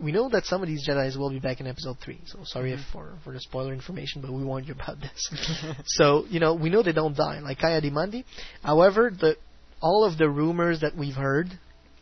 we 0.00 0.12
know 0.12 0.28
that 0.28 0.44
some 0.44 0.62
of 0.62 0.68
these 0.68 0.86
Jedi's 0.86 1.16
will 1.16 1.30
be 1.30 1.38
back 1.38 1.60
in 1.60 1.66
Episode 1.66 1.96
three. 2.04 2.20
So 2.26 2.40
sorry 2.44 2.72
if 2.72 2.80
for 2.92 3.14
for 3.24 3.32
the 3.32 3.40
spoiler 3.40 3.72
information, 3.72 4.20
but 4.20 4.32
we 4.32 4.44
warned 4.44 4.66
you 4.68 4.74
about 4.74 4.98
this. 5.00 5.76
so 5.86 6.24
you 6.28 6.40
know, 6.40 6.54
we 6.54 6.70
know 6.70 6.82
they 6.82 6.92
don't 6.92 7.16
die, 7.16 7.40
like 7.40 7.58
Ki-Adi-Mundi. 7.58 8.24
However, 8.62 9.10
the 9.10 9.36
all 9.80 10.04
of 10.04 10.18
the 10.18 10.28
rumors 10.28 10.80
that 10.80 10.96
we've 10.96 11.14
heard 11.14 11.46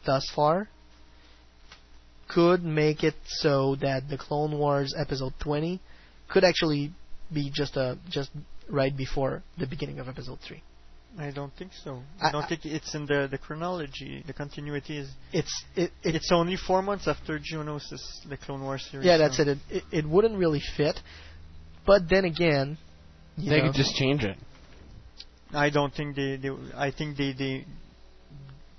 thus 0.07 0.25
far 0.35 0.69
could 2.35 2.63
make 2.65 3.03
it 3.05 3.15
so 3.27 3.77
that 3.77 4.09
the 4.09 4.19
Clone 4.19 4.59
Wars 4.59 4.95
Episode 4.99 5.33
20 5.41 5.81
could 6.29 6.45
actually 6.45 6.93
be 7.33 7.51
just 7.61 7.77
a 7.77 7.99
just 8.09 8.31
right 8.69 8.97
before 8.97 9.43
the 9.59 9.67
beginning 9.67 9.99
of 10.01 10.09
Episode 10.09 10.39
3. 10.41 10.63
I 11.17 11.31
don't 11.31 11.55
think 11.57 11.71
so. 11.85 12.03
I- 12.21 12.29
I 12.29 12.33
don't 12.33 12.43
I- 12.45 12.49
think 12.49 12.67
it's 12.67 12.93
in 12.95 13.07
the 13.07 13.29
the 13.31 13.39
chronology. 13.39 14.23
The 14.27 14.33
continuity 14.33 14.99
is. 15.03 15.09
It's 15.33 15.55
it, 15.77 15.91
it 16.03 16.15
It's 16.17 16.33
only 16.33 16.57
four 16.57 16.83
months 16.83 17.07
after 17.07 17.39
Geonosis, 17.39 18.03
the 18.29 18.37
Clone 18.37 18.63
Wars 18.63 18.85
series. 18.91 19.07
yeah, 19.07 19.17
that's 19.19 19.37
so- 19.37 19.45
it. 19.45 19.49
It, 19.49 19.59
it. 19.77 19.85
it 20.01 20.05
wouldn't 20.09 20.37
really 20.45 20.63
fit, 20.77 20.97
but 21.87 22.09
then 22.09 22.25
again, 22.25 22.79
you 23.37 23.51
They 23.51 23.59
know, 23.61 23.67
could 23.67 23.77
just 23.77 23.95
change 23.95 24.25
it. 24.25 24.37
I 25.53 25.71
don't 25.71 25.95
think 25.95 26.17
they. 26.17 26.37
they 26.37 26.51
I 26.77 26.91
think 26.91 27.17
they 27.17 27.33
they 27.33 27.65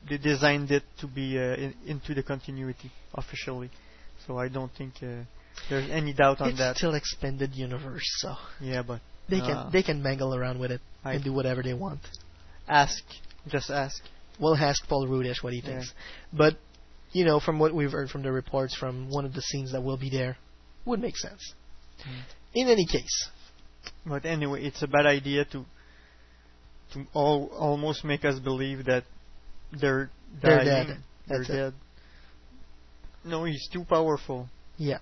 they 0.10 0.18
designed 0.18 0.72
it 0.72 0.84
to 1.02 1.07
be 1.07 1.38
uh, 1.38 1.56
in, 1.56 1.73
into 1.88 2.14
the 2.14 2.23
continuity 2.23 2.91
officially. 3.14 3.69
So 4.27 4.38
I 4.38 4.48
don't 4.49 4.72
think 4.77 4.94
uh, 5.02 5.23
there's 5.69 5.90
any 5.90 6.14
doubt 6.14 6.41
on 6.41 6.49
it's 6.49 6.57
that. 6.60 6.77
still 6.77 6.95
expanded 6.95 7.53
universe, 7.53 8.03
so 8.18 8.36
Yeah, 8.61 8.84
but 8.84 9.02
they 9.30 9.40
uh, 9.40 9.45
can 9.48 9.72
they 9.72 9.84
can 9.84 10.02
mangle 10.02 10.36
around 10.36 10.60
with 10.60 10.72
it 10.72 10.82
I- 11.03 11.14
and 11.14 11.23
do 11.23 11.34
whatever 11.34 11.61
they 11.64 11.73
want. 11.73 11.99
ask, 12.68 13.03
just 13.48 13.69
ask. 13.69 14.02
We'll 14.40 14.56
ask 14.57 14.86
Paul 14.88 15.07
Rudish 15.07 15.41
what 15.44 15.53
he 15.53 15.60
Yeah. 15.60 15.65
thinks, 15.69 15.94
but 16.34 16.57
you 17.14 17.23
know, 17.23 17.40
from 17.40 17.60
what 17.60 17.73
we've 17.73 17.91
heard 17.91 18.10
from 18.10 18.23
the 18.23 18.32
reports 18.32 18.76
from 18.76 19.10
one 19.10 19.23
of 19.26 19.34
the 19.34 19.41
scenes 19.41 19.72
that 19.72 19.82
will 19.82 19.98
be 19.98 20.10
there, 20.10 20.36
would 20.86 20.99
make 20.99 21.15
sense. 21.18 21.53
Mm. 22.02 22.22
In 22.53 22.68
any 22.68 22.86
case, 22.86 23.30
But 24.06 24.26
anyway, 24.26 24.64
it's 24.65 24.82
a 24.84 24.88
bad 24.88 25.06
idea 25.06 25.45
to 25.45 25.65
to 26.94 27.06
all, 27.14 27.48
almost 27.57 28.03
make 28.03 28.23
us 28.26 28.40
believe 28.40 28.86
that 28.86 29.03
they're 29.71 30.09
They're 30.41 30.63
dying. 30.63 30.87
dead. 30.87 30.97
They're 31.27 31.37
That's 31.39 31.49
it. 31.49 31.53
dead. 31.53 31.73
No, 33.23 33.43
he's 33.45 33.67
too 33.71 33.83
powerful. 33.85 34.47
yeah. 34.77 34.99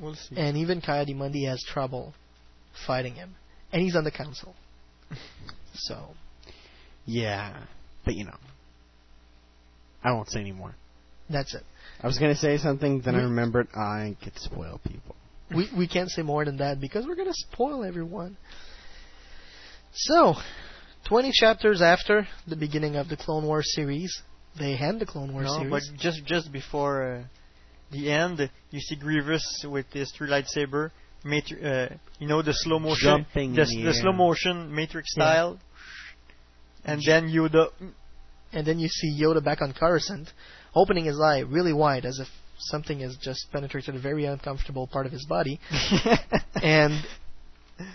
We'll 0.00 0.14
see. 0.14 0.36
And 0.36 0.56
even 0.56 0.80
Ki-Adi-Mundi 0.80 1.44
has 1.44 1.62
trouble 1.62 2.14
fighting 2.86 3.14
him, 3.14 3.34
and 3.72 3.82
he's 3.82 3.94
on 3.94 4.04
the 4.04 4.10
council. 4.10 4.54
so 5.74 6.08
Yeah, 7.04 7.62
but 8.04 8.14
you 8.14 8.24
know, 8.24 8.36
I 10.02 10.12
won't 10.12 10.30
say 10.30 10.40
anymore. 10.40 10.74
that's 11.28 11.54
it. 11.54 11.62
I 12.02 12.06
was 12.06 12.18
gonna 12.18 12.34
say 12.34 12.56
something, 12.56 13.02
then 13.02 13.14
I 13.16 13.22
remembered 13.24 13.68
I 13.74 14.16
could 14.24 14.36
spoil 14.38 14.80
people. 14.82 15.14
we 15.54 15.68
we 15.76 15.86
can't 15.86 16.08
say 16.10 16.22
more 16.22 16.44
than 16.46 16.56
that 16.56 16.80
because 16.80 17.06
we're 17.06 17.14
gonna 17.14 17.34
spoil 17.34 17.84
everyone. 17.84 18.38
So, 19.94 20.34
twenty 21.06 21.30
chapters 21.32 21.80
after 21.82 22.26
the 22.46 22.56
beginning 22.56 22.96
of 22.96 23.08
the 23.08 23.16
Clone 23.16 23.44
Wars 23.46 23.72
series, 23.74 24.22
they 24.58 24.74
end 24.74 25.00
the 25.00 25.06
Clone 25.06 25.32
Wars 25.32 25.46
no, 25.46 25.58
series. 25.58 25.70
but 25.70 25.98
just 26.00 26.24
just 26.26 26.52
before 26.52 27.02
uh, 27.02 27.22
the 27.90 28.10
end, 28.10 28.50
you 28.70 28.80
see 28.80 28.96
Grievous 28.96 29.64
with 29.68 29.86
his 29.92 30.12
three 30.12 30.28
lightsaber. 30.28 30.90
Matri- 31.24 31.64
uh, 31.64 31.88
you 32.18 32.26
know 32.26 32.42
the 32.42 32.52
slow 32.52 32.78
motion, 32.80 33.04
Jumping 33.24 33.54
the, 33.54 33.64
the 33.64 33.82
the 33.84 33.94
slow 33.94 34.12
motion 34.12 34.74
Matrix 34.74 35.14
Yeah. 35.16 35.22
style, 35.24 35.58
and 36.84 37.00
then 37.06 37.28
Yoda. 37.28 37.68
and 38.52 38.66
then 38.66 38.78
you 38.80 38.88
see 38.88 39.20
Yoda 39.22 39.42
back 39.42 39.62
on 39.62 39.72
Coruscant, 39.72 40.28
opening 40.74 41.04
his 41.04 41.20
eye 41.20 41.40
really 41.40 41.72
wide 41.72 42.04
as 42.04 42.18
if 42.18 42.26
something 42.58 43.00
has 43.00 43.16
just 43.20 43.46
penetrated 43.52 43.94
a 43.94 44.00
very 44.00 44.24
uncomfortable 44.24 44.86
part 44.88 45.06
of 45.06 45.12
his 45.12 45.24
body, 45.26 45.60
and 46.62 46.92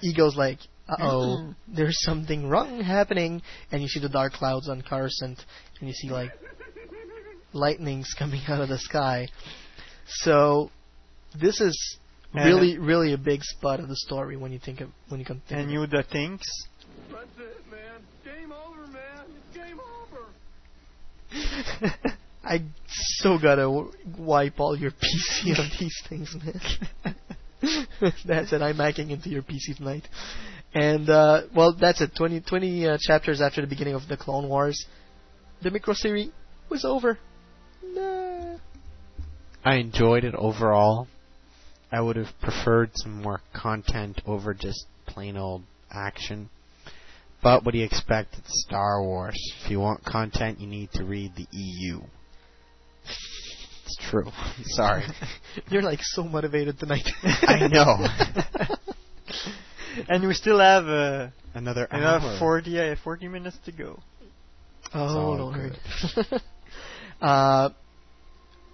he 0.02 0.14
goes 0.14 0.36
like, 0.38 0.60
"Uh 0.90 0.96
oh, 1.00 1.54
there's 1.68 2.02
something 2.04 2.48
wrong 2.50 2.82
happening," 2.82 3.42
and 3.72 3.82
you 3.82 3.88
see 3.88 4.00
the 4.00 4.10
dark 4.10 4.34
clouds 4.34 4.68
on 4.70 4.82
Coruscant, 4.82 5.44
and 5.80 5.88
you 5.88 5.94
see 5.94 6.10
like 6.10 6.32
lightnings 7.54 8.14
coming 8.18 8.42
out 8.48 8.62
of 8.62 8.70
the 8.70 8.78
sky. 8.78 9.28
So 10.08 10.72
this 11.40 11.62
is 11.62 11.98
And- 12.34 12.46
really, 12.46 12.78
really 12.78 13.14
a 13.14 13.18
big 13.18 13.44
spot 13.44 13.80
of 13.80 13.88
the 13.88 13.96
story 13.96 14.38
when 14.38 14.52
you 14.52 14.60
think 14.60 14.82
of 14.82 14.90
when 15.10 15.20
you 15.20 15.26
come. 15.26 15.42
Think 15.48 15.62
and 15.62 15.78
of 15.78 15.84
it. 15.84 15.90
Yoda 15.92 16.06
thinks. 16.10 16.46
That's 17.12 17.26
it, 17.40 17.72
man. 17.72 18.02
Game 18.26 18.52
over, 18.52 18.88
man. 18.88 19.26
It's 19.38 19.58
game 19.58 19.80
over. 19.80 20.26
I 22.44 22.62
so 23.22 23.38
gotta 23.38 23.64
w- 23.64 23.92
wipe 24.18 24.60
all 24.60 24.78
your 24.78 24.92
PC 25.04 25.58
on 25.60 25.70
these 25.80 26.02
things, 26.08 26.36
man. 26.42 26.62
That's 28.26 28.54
it. 28.54 28.62
I'm 28.62 28.78
hacking 28.78 29.10
into 29.12 29.30
your 29.30 29.42
PC 29.42 29.76
tonight. 29.78 30.08
And 30.74 31.10
uh, 31.10 31.44
well, 31.56 31.76
that's 31.80 32.02
it. 32.02 32.12
20, 32.16 32.42
20 32.42 32.88
uh, 32.88 32.98
chapters 33.00 33.42
after 33.42 33.62
the 33.62 33.68
beginning 33.68 33.96
of 33.96 34.08
the 34.08 34.18
Clone 34.18 34.48
Wars, 34.50 34.86
the 35.62 35.72
micro 35.72 35.94
series 35.94 36.30
was 36.70 36.86
over. 36.86 37.18
Nah. 37.84 38.58
I 39.64 39.76
enjoyed 39.76 40.24
it 40.24 40.36
overall. 40.36 41.08
I 41.92 42.02
would 42.02 42.16
have 42.18 42.28
preferred 42.42 42.92
some 42.96 43.22
more 43.22 43.42
content 43.54 44.22
over 44.26 44.54
just 44.54 44.86
plain 45.06 45.38
old 45.38 45.64
action. 45.92 46.50
But 47.42 47.64
what 47.64 47.72
do 47.72 47.78
you 47.78 47.86
expect? 47.86 48.36
It's 48.38 48.66
Star 48.68 49.02
Wars. 49.02 49.38
If 49.64 49.72
you 49.72 49.80
want 49.80 50.04
content, 50.04 50.60
you 50.60 50.68
need 50.68 50.92
to 50.94 51.06
read 51.06 51.34
the 51.36 51.48
EU. 51.52 52.02
It's 53.06 53.98
true. 54.10 54.30
Sorry. 54.64 55.04
You're 55.70 55.82
like 55.82 56.00
so 56.02 56.24
motivated 56.24 56.80
tonight. 56.80 57.08
I 57.24 57.68
know. 57.68 58.08
and 60.10 60.28
we 60.28 60.34
still 60.34 60.60
have 60.60 60.86
uh, 60.86 61.30
Another 61.58 61.86
another 61.90 62.28
hour. 62.28 62.40
40, 62.40 62.80
uh, 62.80 62.96
40 63.04 63.28
minutes 63.30 63.58
to 63.66 63.72
go. 63.72 64.00
Oh 64.94 65.00
all 65.00 65.38
lord. 65.38 65.78
uh, 67.22 67.70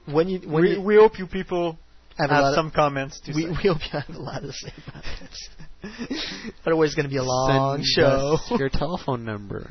when 0.05 0.27
you 0.27 0.39
when 0.39 0.63
we, 0.63 0.71
you 0.71 0.81
we 0.81 0.95
hope 0.95 1.17
you 1.17 1.27
people 1.27 1.77
have, 2.17 2.29
have, 2.29 2.53
some 2.55 2.67
of, 2.67 2.73
comments 2.73 3.21
to 3.21 3.33
we, 3.33 3.43
say. 3.43 3.49
we 3.49 3.69
hope 3.69 3.77
you 3.81 3.99
have 3.99 4.09
a 4.09 4.19
lot 4.19 4.41
to 4.41 4.51
say 4.51 4.73
about 4.85 5.03
this. 5.21 6.51
Otherwise, 6.65 6.89
it's 6.89 6.95
gonna 6.95 7.07
be 7.07 7.17
a 7.17 7.23
long 7.23 7.77
Send 7.77 7.85
show. 7.85 8.33
us 8.33 8.59
your 8.59 8.69
telephone 8.69 9.23
number. 9.23 9.69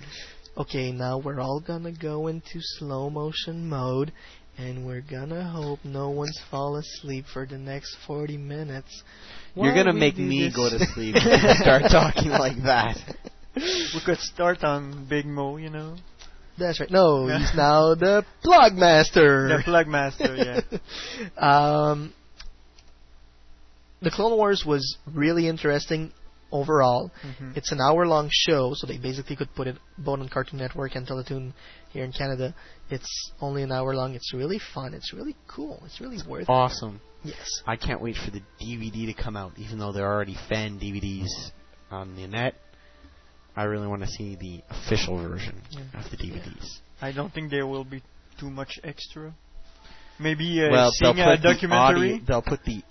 Okay, 0.57 0.91
now 0.91 1.19
we're 1.19 1.41
all 1.41 1.61
gonna 1.61 1.93
go 1.93 2.29
into 2.29 2.61
slow 2.79 3.11
motion 3.11 3.69
mode, 3.69 4.11
and 4.57 4.87
we're 4.87 5.03
gonna 5.03 5.45
hope 5.45 5.81
no 5.85 6.09
one's 6.09 6.41
fall 6.51 6.77
asleep 6.77 7.27
for 7.33 7.47
the 7.47 7.59
next 7.59 7.95
40 8.07 8.39
minutes. 8.39 9.03
You're 9.55 9.75
gonna 9.75 9.93
make 9.93 10.17
me 10.17 10.45
this. 10.45 10.57
go 10.57 10.71
to 10.71 10.79
sleep 10.79 11.15
if 11.19 11.43
you 11.43 11.55
start 11.63 11.83
talking 11.91 12.31
like 12.31 12.57
that. 12.65 12.97
we 13.57 14.01
could 14.05 14.19
start 14.19 14.65
on 14.65 15.07
Big 15.09 15.27
Mo, 15.27 15.57
you 15.59 15.69
know. 15.71 15.97
That's 16.59 16.81
right. 16.81 16.91
No, 16.91 17.27
he's 17.39 17.55
now 17.55 17.95
the 17.95 18.25
plug 18.43 18.75
master. 18.75 19.49
The 19.49 19.63
plug 19.65 19.87
master, 19.89 20.37
yeah. 20.37 20.61
um, 21.37 22.13
the 24.01 24.11
Clone 24.11 24.37
Wars 24.37 24.65
was 24.67 24.97
really 25.13 25.49
interesting 25.49 26.13
overall. 26.51 27.11
Mhm. 27.25 27.57
It's 27.57 27.73
an 27.73 27.81
hour-long 27.81 28.29
show, 28.31 28.73
so 28.75 28.87
they 28.87 28.99
basically 28.99 29.37
could 29.37 29.55
put 29.55 29.67
it 29.67 29.77
both 29.97 30.21
on 30.21 30.29
Cartoon 30.29 30.59
Network 30.59 30.95
and 30.97 31.07
Teletoon 31.07 31.53
here 31.93 32.05
in 32.05 32.13
Canada. 32.13 32.55
It's 32.91 33.33
only 33.41 33.63
an 33.63 33.73
hour 33.73 33.95
long. 33.95 34.15
It's 34.15 34.35
really 34.35 34.59
fun. 34.75 34.93
It's 34.93 35.13
really 35.15 35.37
cool. 35.47 35.83
It's 35.87 36.01
really 36.01 36.19
worth 36.29 36.47
Awesome. 36.49 36.97
it. 36.97 37.12
Yes. 37.25 37.63
I 37.67 37.77
can't 37.77 38.01
wait 38.01 38.17
for 38.17 38.31
the 38.31 38.41
DVD 38.61 39.07
to 39.15 39.23
come 39.23 39.37
out, 39.37 39.53
even 39.59 39.79
though 39.79 39.93
there 39.93 40.07
are 40.07 40.13
already 40.15 40.37
fan 40.49 40.79
DVDs 40.81 41.29
on 41.91 42.17
the 42.17 42.27
net. 42.27 42.55
I 43.55 43.65
really 43.65 43.87
want 43.87 44.03
to 44.03 44.09
see 44.09 44.35
the 44.35 44.63
official 44.71 45.17
version 45.23 45.61
Yeah. 45.71 45.83
of 45.95 46.11
the 46.11 46.17
DVDs. 46.17 46.79
I 47.01 47.13
don't 47.13 47.33
think 47.33 47.51
there 47.51 47.67
will 47.67 47.85
be 47.85 48.03
too 48.41 48.51
much 48.51 48.81
extra. 48.83 49.35
Maybe 50.19 50.63
uh, 50.65 50.71
well, 50.71 50.91
seeing 50.93 51.19
a 51.19 51.37
put 51.37 51.43
the 51.43 51.53
documentary. 51.55 52.13
audio, 52.15 52.25
they'll 52.27 52.43
put 52.43 52.65
the 52.65 52.83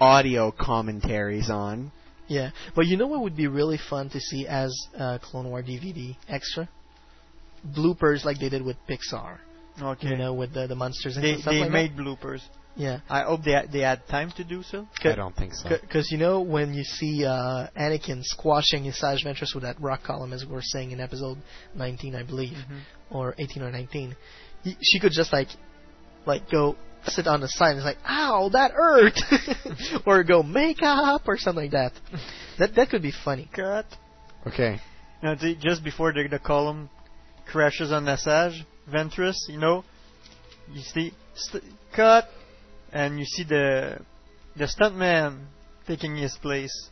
audio 0.00 0.50
commentaries 0.50 1.50
on. 1.50 1.92
Yeah, 2.26 2.50
but 2.74 2.86
you 2.86 2.96
know 2.96 3.06
what 3.06 3.20
would 3.22 3.36
be 3.36 3.46
really 3.46 3.78
fun 3.88 4.10
to 4.10 4.20
see 4.20 4.46
as 4.46 4.74
a 4.98 5.18
Clone 5.22 5.48
War 5.48 5.62
DVD 5.62 6.16
extra? 6.28 6.68
Bloopers 7.66 8.24
like 8.24 8.38
they 8.38 8.48
did 8.48 8.62
with 8.62 8.76
Pixar. 8.88 9.38
Okay. 9.80 10.08
You 10.08 10.16
know, 10.16 10.34
with 10.34 10.52
the, 10.52 10.66
the 10.66 10.74
monsters 10.74 11.16
and 11.16 11.24
they 11.24 11.36
stuff 11.36 11.52
they 11.52 11.60
like 11.60 11.70
made 11.70 11.96
that. 11.96 12.02
bloopers. 12.02 12.40
Yeah. 12.78 13.00
I 13.10 13.22
hope 13.22 13.42
they 13.44 13.60
they 13.72 13.80
had 13.80 14.06
time 14.06 14.30
to 14.36 14.44
do 14.44 14.62
so. 14.62 14.86
I 15.04 15.14
don't 15.16 15.36
think 15.36 15.52
so. 15.54 15.68
Because 15.68 16.10
you 16.12 16.18
know 16.18 16.40
when 16.40 16.72
you 16.74 16.84
see 16.84 17.24
uh, 17.26 17.66
Anakin 17.76 18.22
squashing 18.22 18.84
Asajj 18.84 19.24
Ventress 19.26 19.52
with 19.54 19.64
that 19.64 19.80
rock 19.80 20.04
column, 20.04 20.32
as 20.32 20.46
we 20.46 20.52
were 20.52 20.62
saying 20.62 20.92
in 20.92 21.00
episode 21.00 21.38
19, 21.74 22.14
I 22.14 22.22
believe, 22.22 22.56
Mhm. 22.56 22.80
or 23.10 23.34
18 23.36 23.62
or 23.64 23.70
19, 23.72 24.16
he, 24.62 24.76
she 24.80 25.00
could 25.00 25.12
just 25.12 25.32
like, 25.32 25.48
like 26.24 26.48
go 26.50 26.76
sit 27.08 27.26
on 27.26 27.40
the 27.40 27.48
side 27.48 27.70
and 27.70 27.78
it's 27.78 27.84
like, 27.86 27.98
"Ow, 28.06 28.50
that 28.52 28.70
hurt," 28.72 29.18
or 30.06 30.22
go 30.22 30.42
make 30.44 30.78
up 30.82 31.22
or 31.26 31.36
something 31.36 31.64
like 31.64 31.72
that. 31.72 31.92
That 32.60 32.74
that 32.76 32.90
could 32.90 33.02
be 33.02 33.12
funny. 33.24 33.48
Cut. 33.52 33.86
Okay. 34.46 34.80
Now, 35.20 35.34
the, 35.34 35.56
just 35.56 35.82
before 35.82 36.12
the, 36.12 36.28
the 36.30 36.38
column 36.38 36.90
crashes 37.50 37.90
on 37.90 38.04
Asajj, 38.04 38.60
Ventress, 38.88 39.36
you 39.48 39.58
know, 39.58 39.84
you 40.72 40.82
see, 40.82 41.12
st- 41.34 41.64
cut, 41.94 42.28
and 42.92 43.18
you 43.18 43.24
see 43.24 43.44
the 43.44 43.98
the 44.56 44.64
stuntman 44.64 45.44
taking 45.86 46.16
his 46.16 46.36
place. 46.40 46.90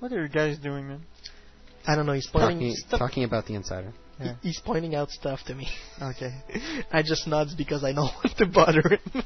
What 0.00 0.12
are 0.12 0.22
you 0.22 0.28
guys 0.28 0.58
doing, 0.58 0.88
man? 0.88 1.02
I 1.86 1.94
don't 1.96 2.06
know. 2.06 2.12
He's 2.12 2.26
pointing. 2.28 2.58
Talking, 2.58 2.74
stuff- 2.76 2.98
talking 2.98 3.24
about 3.24 3.46
the 3.46 3.54
insider. 3.54 3.92
he- 4.20 4.30
he's 4.48 4.60
pointing 4.60 4.94
out 4.94 5.10
stuff 5.10 5.40
to 5.46 5.54
me. 5.54 5.68
Okay. 6.00 6.32
I 6.92 7.02
just 7.02 7.26
nods 7.26 7.54
because 7.54 7.82
I 7.84 7.92
don't 7.92 8.12
want 8.24 8.36
to 8.38 8.46
bother 8.46 8.82
him. 8.82 9.22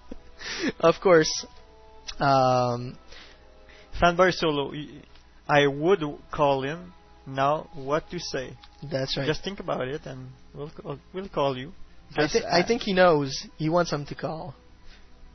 of 0.80 0.94
course. 1.02 1.46
Um, 2.18 2.98
Fanboy 4.00 4.32
Solo, 4.32 4.70
y- 4.70 4.88
I 5.48 5.66
would 5.66 6.02
call 6.30 6.62
him. 6.62 6.92
Now, 7.26 7.68
what 7.74 8.10
to 8.10 8.18
say? 8.18 8.50
that's 8.90 9.16
right. 9.16 9.26
Just 9.26 9.44
think 9.44 9.60
about 9.60 9.86
it, 9.86 10.00
and 10.06 10.28
we'll 10.54 10.70
call, 10.70 10.98
we'll 11.14 11.28
call 11.28 11.56
you. 11.56 11.72
I, 12.16 12.22
Just, 12.22 12.32
thi- 12.34 12.44
I 12.44 12.66
think 12.66 12.82
he 12.82 12.92
knows. 12.92 13.46
He 13.56 13.68
wants 13.68 13.92
him 13.92 14.04
to 14.06 14.14
call. 14.16 14.54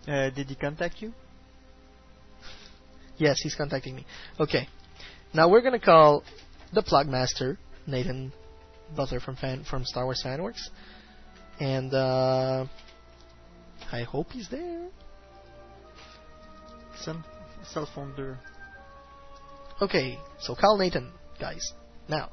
Uh, 0.07 0.29
did 0.29 0.47
he 0.47 0.55
contact 0.55 1.01
you? 1.01 1.13
Yes, 3.19 3.39
he's 3.41 3.55
contacting 3.55 3.95
me. 3.95 4.05
Okay. 4.39 4.67
Now 5.33 5.49
we're 5.49 5.61
gonna 5.61 5.79
call 5.79 6.23
the 6.71 6.83
plug 6.83 7.07
master, 7.07 7.57
Nathan 7.87 8.31
Butler 8.95 9.19
from 9.19 9.35
fan 9.35 9.63
from 9.63 9.85
Star 9.85 10.05
Wars 10.05 10.21
Fanworks, 10.23 10.69
and 11.59 11.93
uh, 11.93 12.65
I 13.91 14.03
hope 14.03 14.31
he's 14.31 14.49
there. 14.49 14.87
Some 17.01 17.23
cell 17.63 17.89
phone 17.93 18.13
there. 18.15 18.39
Okay, 19.81 20.17
so 20.39 20.55
call 20.55 20.77
Nathan, 20.77 21.11
guys. 21.39 21.73
Now. 22.07 22.29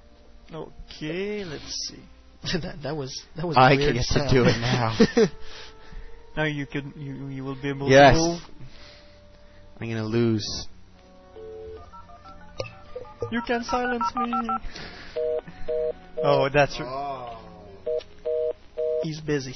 Okay, 0.52 1.44
let's 1.44 1.88
see. 1.88 2.02
that 2.60 2.82
that 2.82 2.96
was 2.96 3.22
that 3.36 3.46
was. 3.46 3.56
I 3.56 3.72
a 3.72 3.76
weird 3.76 3.94
get 3.94 4.06
to 4.06 4.28
do 4.30 4.44
it 4.44 4.58
now. 4.60 4.96
Now 6.36 6.44
you 6.44 6.66
can 6.66 6.92
you 6.96 7.28
you 7.28 7.44
will 7.44 7.54
be 7.60 7.68
able 7.68 7.88
Yes. 7.88 8.16
to 8.16 8.20
move. 8.22 8.40
I'm 9.80 9.88
gonna 9.88 10.04
lose. 10.04 10.66
You 13.30 13.40
can 13.46 13.62
silence 13.64 14.04
me. 14.16 14.32
Oh, 16.22 16.48
that's 16.52 16.76
r- 16.80 17.38
He's 19.02 19.20
busy. 19.20 19.54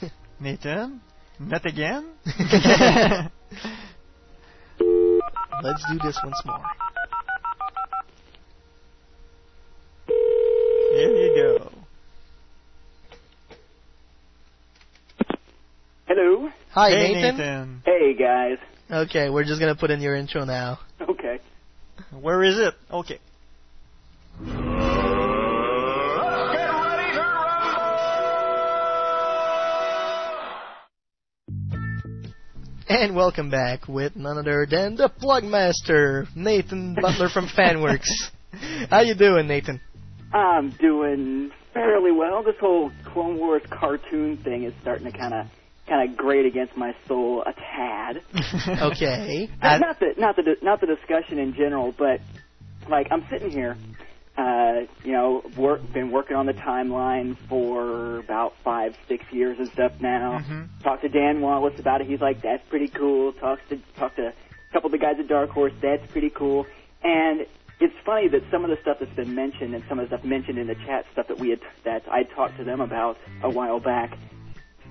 Nathan. 0.40 1.00
Not 1.38 1.64
again. 1.66 2.06
Let's 5.62 5.84
do 5.90 5.98
this 6.02 6.18
once 6.24 6.42
more. 6.44 6.64
Here 10.92 11.10
you 11.10 11.34
go. 11.36 11.70
Hello. 16.14 16.50
Hi, 16.72 16.90
hey, 16.90 17.14
Nathan. 17.14 17.80
Hey 17.86 18.12
guys. 18.12 18.58
Okay, 18.90 19.30
we're 19.30 19.44
just 19.44 19.58
gonna 19.58 19.74
put 19.74 19.90
in 19.90 20.02
your 20.02 20.14
intro 20.14 20.44
now. 20.44 20.78
Okay. 21.00 21.38
Where 22.20 22.42
is 22.44 22.58
it? 22.58 22.74
Okay. 22.90 23.18
And 32.90 33.16
welcome 33.16 33.48
back 33.48 33.88
with 33.88 34.14
none 34.14 34.36
other 34.36 34.66
than 34.70 34.96
the 34.96 35.08
plug 35.08 35.44
master, 35.44 36.26
Nathan 36.36 36.94
Butler 37.00 37.30
from 37.30 37.48
Fanworks. 37.56 38.10
How 38.90 39.00
you 39.00 39.14
doing, 39.14 39.48
Nathan? 39.48 39.80
I'm 40.34 40.72
doing 40.72 41.52
fairly 41.72 42.12
well. 42.12 42.42
This 42.42 42.56
whole 42.60 42.92
Clone 43.06 43.38
Wars 43.38 43.62
cartoon 43.70 44.36
thing 44.36 44.64
is 44.64 44.74
starting 44.82 45.10
to 45.10 45.18
kind 45.18 45.32
of 45.32 45.46
kind 45.92 46.10
of 46.10 46.16
grate 46.16 46.46
against 46.46 46.74
my 46.74 46.94
soul 47.06 47.42
a 47.42 47.52
tad. 47.52 48.22
Okay. 48.82 49.50
not, 49.62 49.80
not 49.80 50.00
the 50.00 50.14
not 50.16 50.36
the 50.36 50.56
not 50.62 50.80
the 50.80 50.86
discussion 50.86 51.38
in 51.38 51.54
general, 51.54 51.92
but 51.92 52.20
like 52.88 53.08
I'm 53.10 53.26
sitting 53.30 53.50
here, 53.50 53.76
uh, 54.38 54.86
you 55.04 55.12
know, 55.12 55.42
work 55.56 55.80
been 55.92 56.10
working 56.10 56.36
on 56.36 56.46
the 56.46 56.54
timeline 56.54 57.36
for 57.48 58.18
about 58.18 58.54
five 58.64 58.96
six 59.06 59.24
years 59.32 59.58
and 59.58 59.68
stuff 59.68 59.92
now. 60.00 60.40
Mhm. 60.40 60.68
Talked 60.82 61.02
to 61.02 61.08
Dan 61.08 61.40
Wallace 61.42 61.78
about 61.78 62.00
it. 62.00 62.06
He's 62.06 62.20
like, 62.20 62.40
"That's 62.40 62.66
pretty 62.68 62.88
cool." 62.88 63.32
Talks 63.34 63.62
to 63.68 63.76
talked 63.96 64.16
to 64.16 64.28
a 64.28 64.72
couple 64.72 64.86
of 64.86 64.92
the 64.92 64.98
guys 64.98 65.16
at 65.18 65.28
Dark 65.28 65.50
Horse. 65.50 65.72
That's 65.82 66.10
pretty 66.12 66.30
cool. 66.30 66.66
And 67.04 67.46
it's 67.80 67.94
funny 68.06 68.28
that 68.28 68.42
some 68.50 68.64
of 68.64 68.70
the 68.70 68.78
stuff 68.80 68.98
that's 69.00 69.12
been 69.14 69.34
mentioned 69.34 69.74
and 69.74 69.84
some 69.88 69.98
of 69.98 70.08
the 70.08 70.16
stuff 70.16 70.24
mentioned 70.24 70.56
in 70.58 70.68
the 70.68 70.76
chat 70.86 71.04
stuff 71.12 71.28
that 71.28 71.38
we 71.38 71.50
had 71.50 71.60
that 71.84 72.02
I 72.10 72.22
talked 72.22 72.56
to 72.58 72.64
them 72.64 72.80
about 72.80 73.18
a 73.42 73.50
while 73.50 73.80
back 73.80 74.16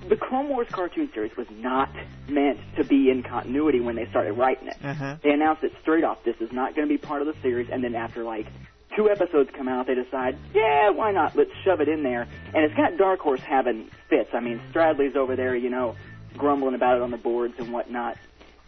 the 0.08 0.16
Clone 0.16 0.50
Wars 0.50 0.68
cartoon 0.72 1.10
series 1.14 1.36
was 1.38 1.48
not 1.52 1.90
meant 2.28 2.60
to 2.76 2.84
be 2.84 3.10
in 3.10 3.24
continuity 3.24 3.80
when 3.80 3.96
they 3.96 4.08
started 4.08 4.34
writing 4.34 4.68
it. 4.68 4.78
Uh-huh. 4.84 5.18
They 5.24 5.32
announced 5.32 5.64
it 5.64 5.74
straight 5.82 6.04
off. 6.04 6.24
This 6.24 6.38
is 6.40 6.52
not 6.52 6.76
going 6.76 6.88
to 6.88 6.94
be 6.94 6.98
part 6.98 7.22
of 7.22 7.28
the 7.28 7.40
series. 7.42 7.70
And 7.72 7.84
then 7.84 7.96
after 7.96 8.24
like 8.24 8.48
two 8.96 9.10
episodes 9.10 9.50
come 9.54 9.68
out, 9.68 9.88
they 9.88 9.96
decide, 9.96 10.38
yeah, 10.54 10.90
why 10.90 11.12
not? 11.12 11.36
Let's 11.36 11.52
shove 11.64 11.82
it 11.82 11.88
in 11.88 12.04
there. 12.04 12.28
And 12.54 12.64
it's 12.64 12.76
got 12.76 12.98
Dark 12.98 13.20
Horse 13.20 13.42
having 13.42 13.90
fits. 14.10 14.30
I 14.34 14.40
mean, 14.40 14.62
Stradley's 14.72 15.16
over 15.16 15.36
there, 15.36 15.56
you 15.56 15.70
know, 15.70 15.96
grumbling 16.38 16.76
about 16.76 16.98
it 16.98 17.02
on 17.02 17.12
the 17.12 17.18
boards 17.18 17.56
and 17.60 17.72
whatnot. 17.72 18.18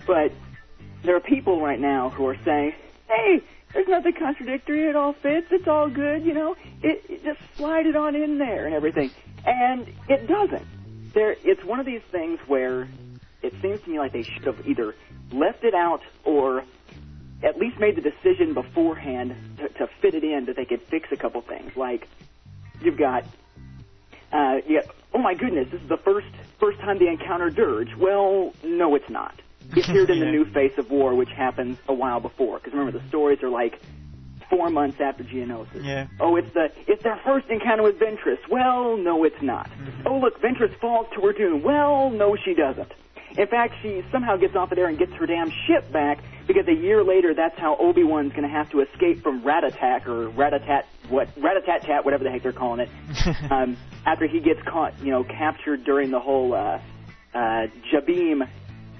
But 0.05 0.31
there 1.03 1.15
are 1.15 1.21
people 1.21 1.61
right 1.61 1.79
now 1.79 2.09
who 2.09 2.27
are 2.27 2.37
saying, 2.45 2.73
hey, 3.09 3.41
there's 3.73 3.87
nothing 3.87 4.13
contradictory. 4.13 4.87
It 4.87 4.95
all 4.95 5.13
fits. 5.13 5.47
It's 5.51 5.67
all 5.67 5.89
good. 5.89 6.23
You 6.23 6.33
know, 6.33 6.55
it, 6.81 7.03
it 7.09 7.23
just 7.23 7.39
slide 7.55 7.87
it 7.87 7.95
on 7.95 8.15
in 8.15 8.37
there 8.37 8.65
and 8.65 8.75
everything. 8.75 9.09
And 9.45 9.91
it 10.07 10.27
doesn't. 10.27 10.65
There, 11.13 11.35
it's 11.43 11.63
one 11.63 11.79
of 11.79 11.85
these 11.85 12.01
things 12.11 12.39
where 12.47 12.87
it 13.41 13.53
seems 13.61 13.81
to 13.81 13.89
me 13.89 13.99
like 13.99 14.13
they 14.13 14.23
should 14.23 14.45
have 14.45 14.67
either 14.67 14.95
left 15.31 15.63
it 15.63 15.73
out 15.73 16.01
or 16.23 16.63
at 17.43 17.59
least 17.59 17.79
made 17.79 17.95
the 17.95 18.01
decision 18.01 18.53
beforehand 18.53 19.35
to, 19.57 19.69
to 19.69 19.87
fit 20.01 20.15
it 20.15 20.23
in 20.23 20.45
that 20.45 20.55
they 20.55 20.65
could 20.65 20.81
fix 20.83 21.11
a 21.11 21.17
couple 21.17 21.41
things. 21.41 21.75
Like 21.75 22.07
you've 22.81 22.97
got, 22.97 23.25
uh, 24.31 24.59
you 24.65 24.81
got, 24.81 24.95
oh 25.13 25.19
my 25.19 25.33
goodness, 25.33 25.69
this 25.69 25.81
is 25.81 25.89
the 25.89 25.97
first 25.97 26.27
first 26.59 26.79
time 26.79 26.97
they 26.97 27.09
encounter 27.09 27.51
Durge. 27.51 27.95
Well, 27.95 28.53
no, 28.63 28.95
it's 28.95 29.09
not. 29.09 29.39
It 29.75 29.87
appeared 29.87 30.09
in 30.09 30.19
the 30.19 30.25
new 30.31 30.45
Face 30.45 30.77
of 30.77 30.89
War, 30.89 31.13
which 31.13 31.29
happens 31.29 31.77
a 31.87 31.93
while 31.93 32.19
before. 32.19 32.59
Because 32.59 32.73
remember, 32.73 32.97
the 32.97 33.07
stories 33.09 33.43
are 33.43 33.49
like 33.49 33.81
four 34.55 34.69
months 34.69 34.99
after 34.99 35.23
Geonosis. 35.23 35.83
Yeah. 35.83 36.07
Oh, 36.19 36.35
it's 36.35 36.51
the 36.53 36.71
it's 36.87 37.03
their 37.03 37.19
first 37.25 37.47
encounter 37.49 37.83
with 37.83 37.99
Ventress. 37.99 38.37
Well, 38.49 38.97
no, 38.97 39.23
it's 39.23 39.41
not. 39.41 39.69
Oh, 40.05 40.17
look, 40.17 40.39
Ventress 40.41 40.77
falls 40.79 41.07
to 41.15 41.21
her 41.21 41.33
doom. 41.33 41.63
Well, 41.63 42.09
no, 42.09 42.35
she 42.35 42.53
doesn't. 42.53 42.91
In 43.37 43.47
fact, 43.47 43.73
she 43.81 44.03
somehow 44.11 44.37
gets 44.37 44.55
off 44.55 44.71
of 44.71 44.75
there 44.75 44.87
and 44.87 44.97
gets 44.97 45.11
her 45.13 45.25
damn 45.25 45.51
ship 45.65 45.91
back 45.91 46.23
because 46.45 46.67
a 46.67 46.73
year 46.73 47.03
later, 47.03 47.33
that's 47.33 47.57
how 47.57 47.75
Obi 47.77 48.03
Wan's 48.03 48.31
going 48.31 48.43
to 48.43 48.49
have 48.49 48.69
to 48.71 48.81
escape 48.81 49.23
from 49.23 49.41
Ratatak 49.41 50.05
or 50.07 50.29
Ratatat 50.29 50.83
what 51.09 51.33
Ratatat 51.35 51.85
Tat, 51.85 52.05
whatever 52.05 52.23
the 52.23 52.29
heck 52.29 52.43
they're 52.43 52.53
calling 52.53 52.81
it. 52.81 52.89
um, 53.51 53.75
after 54.05 54.27
he 54.27 54.39
gets 54.39 54.61
caught, 54.67 54.99
you 54.99 55.11
know, 55.11 55.23
captured 55.23 55.83
during 55.83 56.11
the 56.11 56.19
whole 56.19 56.53
uh, 56.53 56.79
uh, 57.33 57.67
Jabim 57.91 58.47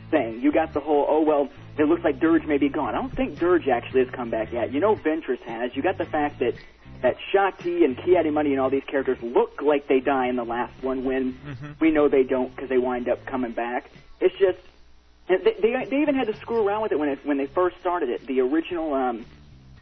thing. 0.10 0.42
You 0.42 0.52
got 0.52 0.74
the 0.74 0.80
whole, 0.80 1.06
oh, 1.08 1.22
well, 1.22 1.50
it 1.78 1.86
looks 1.86 2.04
like 2.04 2.20
Durge 2.20 2.46
may 2.46 2.58
be 2.58 2.70
gone. 2.70 2.96
I 2.96 3.00
don't 3.00 3.16
think 3.16 3.40
Durge 3.40 3.68
actually 3.68 4.06
has 4.06 4.14
come 4.14 4.30
back 4.30 4.52
yet. 4.52 4.72
You 4.72 4.80
know 4.80 4.96
Ventress 4.96 5.40
has. 5.42 5.76
You 5.76 5.82
got 5.82 5.98
the 5.98 6.06
fact 6.06 6.40
that 6.40 6.54
that 7.02 7.18
Shaak 7.32 7.58
Ti 7.58 7.84
and 7.84 7.98
Ki-Adi-Mundi 7.98 8.52
and 8.52 8.62
all 8.62 8.70
these 8.70 8.86
characters 8.86 9.18
look 9.22 9.62
like 9.62 9.88
they 9.88 10.00
die 10.00 10.28
in 10.28 10.38
the 10.38 10.46
last 10.46 10.82
one 10.82 11.04
when 11.04 11.38
we 11.82 11.92
know 11.92 12.08
they 12.08 12.24
don't 12.24 12.56
because 12.56 12.70
they 12.70 12.78
wind 12.78 13.10
up 13.10 13.26
coming 13.26 13.52
back. 13.52 13.92
It's 14.22 14.34
just, 14.40 14.58
and 15.28 15.44
they, 15.44 15.54
they, 15.62 15.86
they 15.90 16.02
even 16.02 16.16
had 16.16 16.28
to 16.28 16.38
screw 16.38 16.66
around 16.66 16.82
with 16.84 16.94
it 16.94 17.00
when 17.00 17.10
it, 17.10 17.20
when 17.26 17.38
they 17.38 17.46
first 17.48 17.78
started 17.82 18.08
it. 18.10 18.26
The 18.26 18.40
original 18.40 18.94
um, 18.94 19.26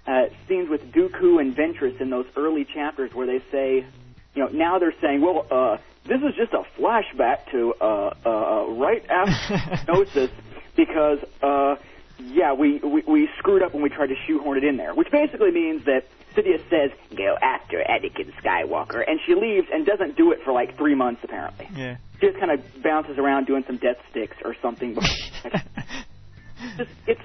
uh, 0.07 0.26
scenes 0.47 0.68
with 0.68 0.91
Dooku 0.91 1.39
and 1.39 1.55
Ventress 1.55 2.01
in 2.01 2.09
those 2.09 2.26
early 2.35 2.65
chapters 2.65 3.13
where 3.13 3.27
they 3.27 3.43
say, 3.51 3.85
you 4.34 4.43
know, 4.43 4.47
now 4.47 4.80
they're 4.80 4.95
saying, 4.99 5.22
well, 5.22 5.45
uh, 5.51 5.77
this 6.05 6.22
is 6.23 6.34
just 6.35 6.53
a 6.53 6.63
flashback 6.80 7.51
to 7.51 7.76
uh, 7.80 8.13
uh, 8.26 8.30
uh, 8.30 8.65
right 8.72 9.05
after 9.09 9.84
Gnosis 9.91 10.31
because, 10.76 11.19
uh, 11.41 11.76
yeah, 12.19 12.53
we, 12.53 12.80
we 12.80 13.03
we 13.07 13.30
screwed 13.38 13.64
up 13.64 13.73
when 13.73 13.81
we 13.81 13.89
tried 13.89 14.07
to 14.07 14.15
shoehorn 14.27 14.57
it 14.57 14.64
in 14.64 14.77
there, 14.77 14.93
which 14.93 15.10
basically 15.11 15.52
means 15.52 15.85
that 15.85 16.06
Sidious 16.35 16.61
says, 16.69 16.91
"Go 17.15 17.35
after 17.41 17.84
Anakin 17.89 18.31
Skywalker," 18.41 19.03
and 19.07 19.19
she 19.26 19.35
leaves 19.35 19.68
and 19.73 19.85
doesn't 19.85 20.15
do 20.18 20.31
it 20.31 20.39
for 20.43 20.52
like 20.52 20.77
three 20.77 20.95
months 20.95 21.23
apparently. 21.23 21.68
Yeah. 21.76 21.98
She 22.19 22.27
just 22.27 22.39
kind 22.39 22.52
of 22.52 22.64
bounces 22.84 23.18
around 23.18 23.48
doing 23.48 23.64
some 23.65 23.77
death 23.77 23.98
sticks 24.11 24.38
or 24.45 24.56
something. 24.61 24.95
just 26.77 26.91
it's 27.07 27.22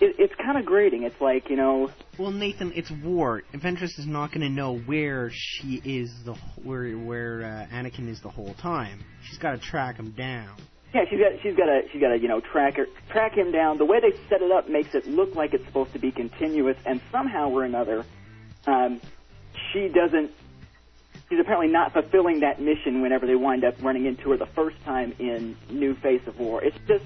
it, 0.00 0.14
it's 0.18 0.34
kind 0.36 0.58
of 0.58 0.64
grating. 0.64 1.02
It's 1.02 1.20
like 1.20 1.50
you 1.50 1.56
know. 1.56 1.90
Well, 2.18 2.30
Nathan, 2.30 2.72
it's 2.74 2.90
war. 2.90 3.42
Ventress 3.54 3.98
is 3.98 4.06
not 4.06 4.28
going 4.28 4.42
to 4.42 4.48
know 4.48 4.78
where 4.78 5.30
she 5.32 5.80
is 5.84 6.12
the 6.24 6.34
where 6.62 6.92
where 6.92 7.66
uh, 7.72 7.74
Anakin 7.74 8.08
is 8.08 8.20
the 8.20 8.30
whole 8.30 8.54
time. 8.54 9.04
She's 9.24 9.38
got 9.38 9.52
to 9.52 9.58
track 9.58 9.96
him 9.96 10.12
down. 10.12 10.56
Yeah, 10.94 11.04
she's 11.08 11.18
got 11.18 11.32
she's 11.42 11.54
got 11.54 11.66
to 11.66 11.82
she's 11.92 12.00
got 12.00 12.08
to 12.08 12.18
you 12.18 12.28
know 12.28 12.40
track 12.40 12.76
her, 12.76 12.86
track 13.10 13.34
him 13.34 13.52
down. 13.52 13.76
The 13.78 13.84
way 13.84 14.00
they 14.00 14.12
set 14.28 14.40
it 14.40 14.50
up 14.50 14.68
makes 14.68 14.94
it 14.94 15.06
look 15.06 15.34
like 15.34 15.52
it's 15.52 15.64
supposed 15.66 15.92
to 15.92 15.98
be 15.98 16.10
continuous, 16.10 16.76
and 16.86 17.00
somehow 17.12 17.50
or 17.50 17.64
another, 17.64 18.04
um, 18.66 19.00
she 19.72 19.88
doesn't. 19.88 20.30
She's 21.28 21.38
apparently 21.38 21.68
not 21.68 21.92
fulfilling 21.92 22.40
that 22.40 22.58
mission 22.58 23.02
whenever 23.02 23.26
they 23.26 23.34
wind 23.34 23.62
up 23.64 23.74
running 23.82 24.06
into 24.06 24.30
her 24.30 24.38
the 24.38 24.46
first 24.46 24.82
time 24.84 25.14
in 25.18 25.56
New 25.68 25.94
Face 25.94 26.22
of 26.26 26.38
War. 26.38 26.64
It's 26.64 26.78
just 26.86 27.04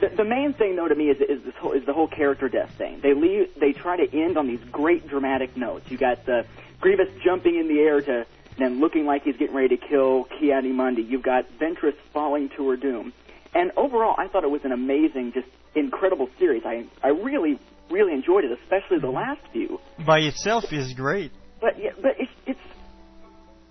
the, 0.00 0.10
the 0.10 0.24
main 0.24 0.52
thing 0.52 0.76
though 0.76 0.88
to 0.88 0.94
me 0.94 1.08
is 1.08 1.18
is 1.22 1.42
this 1.44 1.54
whole 1.54 1.72
is 1.72 1.86
the 1.86 1.94
whole 1.94 2.08
character 2.08 2.50
death 2.50 2.72
thing. 2.72 3.00
They 3.00 3.14
leave 3.14 3.48
they 3.58 3.72
try 3.72 3.96
to 3.96 4.20
end 4.20 4.36
on 4.36 4.46
these 4.48 4.60
great 4.70 5.08
dramatic 5.08 5.56
notes. 5.56 5.90
You 5.90 5.96
got 5.96 6.26
the 6.26 6.44
Grievous 6.80 7.08
jumping 7.24 7.56
in 7.56 7.68
the 7.68 7.78
air 7.78 8.00
to 8.02 8.26
then 8.58 8.80
looking 8.80 9.06
like 9.06 9.22
he's 9.24 9.36
getting 9.36 9.54
ready 9.54 9.76
to 9.76 9.86
kill 9.88 10.24
Ki-Adi-Mundi. 10.38 11.02
You've 11.02 11.22
got 11.22 11.44
Ventress 11.58 11.94
falling 12.12 12.50
to 12.56 12.68
her 12.70 12.76
doom. 12.76 13.12
And 13.54 13.70
overall, 13.76 14.14
I 14.18 14.28
thought 14.28 14.44
it 14.44 14.50
was 14.50 14.64
an 14.64 14.72
amazing, 14.72 15.32
just 15.32 15.48
incredible 15.74 16.28
series. 16.38 16.62
I 16.64 16.86
I 17.02 17.08
really 17.08 17.58
really 17.90 18.14
enjoyed 18.14 18.44
it, 18.44 18.52
especially 18.62 18.98
the 18.98 19.08
mm-hmm. 19.08 19.16
last 19.16 19.40
few. 19.52 19.78
By 20.06 20.20
itself 20.20 20.64
is 20.72 20.94
great. 20.94 21.32
But 21.60 21.78
yeah, 21.78 21.90
but 22.00 22.12
it's 22.18 22.32
it's 22.46 22.60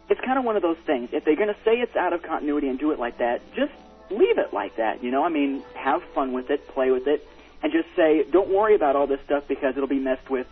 it's 0.10 0.22
kind 0.22 0.38
of 0.38 0.46
one 0.46 0.56
of 0.56 0.62
those 0.62 0.78
things. 0.86 1.10
If 1.14 1.26
they're 1.26 1.36
going 1.36 1.54
to 1.54 1.60
say 1.64 1.72
it's 1.80 1.96
out 1.96 2.14
of 2.14 2.22
continuity 2.22 2.68
and 2.68 2.78
do 2.78 2.92
it 2.92 3.00
like 3.00 3.18
that, 3.20 3.42
just 3.56 3.72
leave 4.12 4.38
it 4.38 4.54
like 4.54 4.76
that. 4.78 5.04
You 5.04 5.10
know, 5.10 5.24
I 5.24 5.30
mean, 5.30 5.64
have 5.74 6.02
fun 6.14 6.34
with 6.34 6.50
it, 6.50 6.68
play 6.68 6.92
with 6.92 7.08
it, 7.08 7.26
and 7.64 7.72
just 7.72 7.88
say, 7.96 8.24
don't 8.30 8.50
worry 8.50 8.76
about 8.76 8.96
all 8.96 9.08
this 9.08 9.20
stuff 9.26 9.46
because 9.48 9.76
it'll 9.78 9.88
be 9.88 10.00
messed 10.00 10.30
with, 10.30 10.48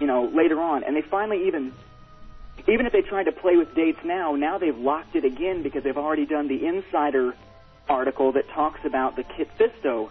you 0.00 0.06
know, 0.06 0.24
later 0.34 0.60
on. 0.60 0.84
And 0.84 0.96
they 0.96 1.02
finally 1.02 1.46
even, 1.46 1.72
even 2.66 2.86
if 2.86 2.92
they 2.92 3.02
tried 3.02 3.24
to 3.24 3.32
play 3.32 3.56
with 3.56 3.74
dates 3.74 3.98
now, 4.04 4.34
now 4.36 4.58
they've 4.58 4.76
locked 4.76 5.16
it 5.16 5.24
again 5.24 5.62
because 5.62 5.84
they've 5.84 5.98
already 5.98 6.26
done 6.26 6.48
the 6.48 6.66
insider 6.66 7.34
article 7.88 8.32
that 8.32 8.48
talks 8.48 8.80
about 8.84 9.16
the 9.16 9.22
Kit 9.22 9.48
Fisto 9.58 10.10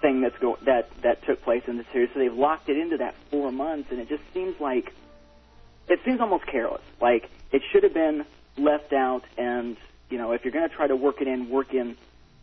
thing 0.00 0.20
that's 0.22 0.38
go 0.38 0.56
that 0.64 0.88
that 1.02 1.22
took 1.24 1.42
place 1.42 1.64
in 1.66 1.76
the 1.76 1.84
series. 1.92 2.10
So 2.12 2.20
they've 2.20 2.32
locked 2.32 2.68
it 2.68 2.76
into 2.76 2.98
that 2.98 3.14
four 3.30 3.50
months, 3.50 3.90
and 3.90 4.00
it 4.00 4.08
just 4.08 4.22
seems 4.32 4.58
like 4.60 4.92
it 5.88 6.00
seems 6.04 6.20
almost 6.20 6.46
careless. 6.46 6.82
Like 7.00 7.28
it 7.52 7.62
should 7.70 7.82
have 7.82 7.94
been 7.94 8.24
left 8.56 8.92
out, 8.92 9.24
and 9.36 9.76
you 10.08 10.18
know, 10.18 10.32
if 10.32 10.44
you're 10.44 10.52
going 10.52 10.68
to 10.68 10.74
try 10.74 10.86
to 10.86 10.96
work 10.96 11.20
it 11.20 11.28
in, 11.28 11.50
work 11.50 11.74
in 11.74 11.96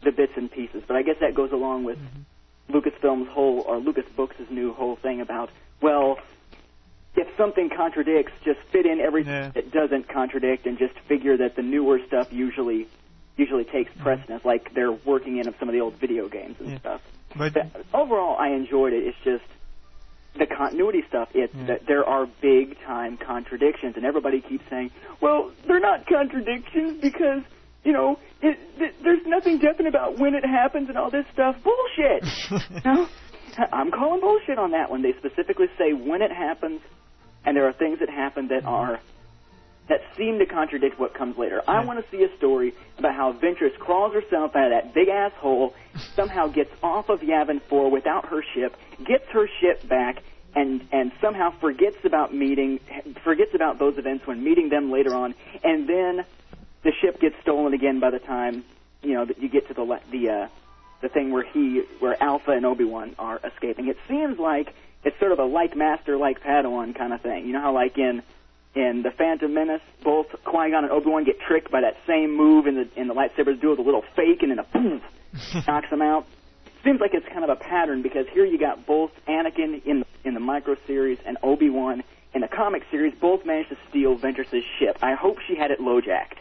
the 0.03 0.11
bits 0.11 0.33
and 0.35 0.51
pieces. 0.51 0.83
But 0.85 0.97
I 0.97 1.01
guess 1.01 1.17
that 1.21 1.33
goes 1.33 1.51
along 1.51 1.83
with 1.83 1.97
mm-hmm. 1.97 2.75
Lucasfilm's 2.75 3.29
whole 3.29 3.61
or 3.61 3.77
Lucas 3.77 4.05
Books' 4.15 4.35
new 4.49 4.73
whole 4.73 4.95
thing 4.97 5.21
about 5.21 5.49
well, 5.81 6.19
if 7.17 7.27
something 7.35 7.69
contradicts, 7.75 8.31
just 8.45 8.59
fit 8.71 8.85
in 8.85 8.99
everything 8.99 9.51
that 9.53 9.71
doesn't 9.71 10.07
contradict, 10.07 10.65
and 10.65 10.77
just 10.77 10.93
figure 11.07 11.37
that 11.37 11.55
the 11.55 11.63
newer 11.63 11.99
stuff 12.07 12.31
usually 12.31 12.87
usually 13.35 13.65
takes 13.65 13.91
mm-hmm. 13.91 14.03
precedence, 14.03 14.45
like 14.45 14.73
they're 14.73 14.91
working 14.91 15.37
in 15.37 15.47
of 15.47 15.55
some 15.59 15.69
of 15.69 15.73
the 15.73 15.81
old 15.81 15.95
video 15.95 16.27
games 16.27 16.55
and 16.59 16.79
stuff. 16.79 17.01
But 17.35 17.53
overall, 17.93 18.37
I 18.37 18.49
enjoyed 18.49 18.93
it. 18.93 19.03
It's 19.03 19.17
just 19.23 19.43
the 20.37 20.45
continuity 20.45 21.03
stuff. 21.07 21.29
It's 21.33 21.53
that 21.67 21.85
there 21.87 22.05
are 22.05 22.27
big 22.41 22.79
time 22.81 23.17
contradictions, 23.17 23.95
and 23.95 24.05
everybody 24.05 24.41
keeps 24.41 24.63
saying, 24.69 24.91
"Well, 25.21 25.51
they're 25.67 25.79
not 25.79 26.05
contradictions 26.07 27.01
because." 27.01 27.43
You 27.83 27.93
know, 27.93 28.19
it, 28.41 28.57
th- 28.77 28.95
there's 29.01 29.25
nothing 29.25 29.59
definite 29.59 29.87
about 29.87 30.17
when 30.17 30.33
it 30.33 30.43
happens 30.43 30.89
and 30.89 30.97
all 30.97 31.09
this 31.09 31.25
stuff. 31.31 31.55
Bullshit. 31.63 32.83
no, 32.85 33.07
I'm 33.71 33.91
calling 33.91 34.19
bullshit 34.19 34.59
on 34.59 34.71
that 34.71 34.89
one. 34.89 35.03
They 35.03 35.13
specifically 35.13 35.67
say 35.77 35.93
when 35.93 36.21
it 36.21 36.31
happens, 36.31 36.81
and 37.47 37.55
there 37.55 37.65
are 37.65 37.73
things 37.73 37.99
that 37.99 38.09
happen 38.09 38.49
that 38.49 38.65
are 38.65 38.99
that 39.87 40.01
seem 40.17 40.37
to 40.37 40.45
contradict 40.45 40.99
what 40.99 41.13
comes 41.13 41.37
later. 41.37 41.61
I 41.65 41.85
want 41.85 42.03
to 42.03 42.11
see 42.11 42.21
a 42.21 42.35
story 42.35 42.75
about 42.97 43.15
how 43.15 43.31
Ventress 43.31 43.73
crawls 43.79 44.13
herself 44.13 44.53
out 44.53 44.65
of 44.65 44.71
that 44.71 44.93
big 44.93 45.07
ass 45.07 45.31
hole, 45.37 45.73
somehow 46.15 46.47
gets 46.47 46.71
off 46.83 47.07
of 47.07 47.21
Yavin 47.21 47.61
4 47.69 47.89
without 47.89 48.25
her 48.25 48.43
ship, 48.53 48.75
gets 49.05 49.23
her 49.29 49.47
ship 49.61 49.87
back, 49.87 50.21
and 50.55 50.85
and 50.91 51.13
somehow 51.21 51.51
forgets 51.61 51.97
about 52.03 52.33
meeting, 52.35 52.81
forgets 53.23 53.55
about 53.55 53.79
those 53.79 53.97
events 53.97 54.27
when 54.27 54.43
meeting 54.43 54.67
them 54.67 54.91
later 54.91 55.15
on, 55.15 55.33
and 55.63 55.87
then 55.87 56.25
the 56.83 56.91
ship 57.01 57.21
gets 57.21 57.35
stolen 57.41 57.73
again 57.73 58.01
by 58.01 58.09
the 58.09 58.19
time 58.19 58.65
you 59.01 59.13
know 59.13 59.23
that 59.23 59.41
you 59.41 59.47
get 59.47 59.69
to 59.69 59.73
the 59.73 59.99
the 60.11 60.29
uh, 60.29 60.47
the 61.01 61.07
thing 61.07 61.31
where 61.31 61.43
he 61.43 61.83
where 61.99 62.21
Alpha 62.21 62.51
and 62.51 62.65
Obi 62.65 62.83
Wan 62.83 63.15
are 63.17 63.39
escaping. 63.41 63.87
It 63.87 63.97
seems 64.09 64.37
like 64.37 64.73
it's 65.03 65.19
sort 65.19 65.31
of 65.31 65.39
a 65.39 65.45
like 65.45 65.75
master 65.75 66.17
like 66.17 66.41
Padawan 66.41 66.97
kind 66.97 67.13
of 67.13 67.21
thing. 67.21 67.45
You 67.45 67.53
know 67.53 67.61
how 67.61 67.73
like 67.73 67.97
in 67.97 68.23
in 68.75 69.01
the 69.03 69.11
Phantom 69.11 69.51
Menace, 69.53 69.81
both 70.03 70.27
Qui 70.43 70.71
Gon 70.71 70.83
and 70.83 70.91
Obi 70.91 71.09
Wan 71.09 71.23
get 71.23 71.39
tricked 71.39 71.71
by 71.71 71.81
that 71.81 71.95
same 72.05 72.35
move 72.35 72.67
in 72.67 72.75
the 72.75 72.89
in 72.95 73.07
the 73.07 73.13
lightsabers 73.13 73.59
duel, 73.59 73.75
the 73.75 73.81
little 73.81 74.03
fake, 74.15 74.41
and 74.41 74.51
then 74.51 74.59
a 74.59 74.63
boom 74.63 75.01
knocks 75.67 75.89
them 75.89 76.01
out. 76.01 76.25
Seems 76.83 77.01
like 77.01 77.13
it's 77.13 77.27
kind 77.27 77.43
of 77.43 77.49
a 77.49 77.55
pattern 77.55 78.01
because 78.01 78.27
here 78.33 78.45
you 78.45 78.59
got 78.59 78.85
both 78.85 79.11
Anakin 79.27 79.83
in 79.85 80.05
in 80.23 80.33
the 80.33 80.39
micro 80.39 80.75
series 80.85 81.17
and 81.25 81.37
Obi 81.43 81.69
Wan 81.69 82.03
in 82.33 82.41
the 82.41 82.47
comic 82.47 82.83
series. 82.91 83.13
Both 83.19 83.45
managed 83.45 83.69
to 83.69 83.77
steal 83.89 84.17
Ventress's 84.17 84.63
ship. 84.79 84.97
I 85.01 85.13
hope 85.13 85.37
she 85.47 85.55
had 85.55 85.71
it 85.71 85.79
low 85.79 86.01
jacked. 86.01 86.39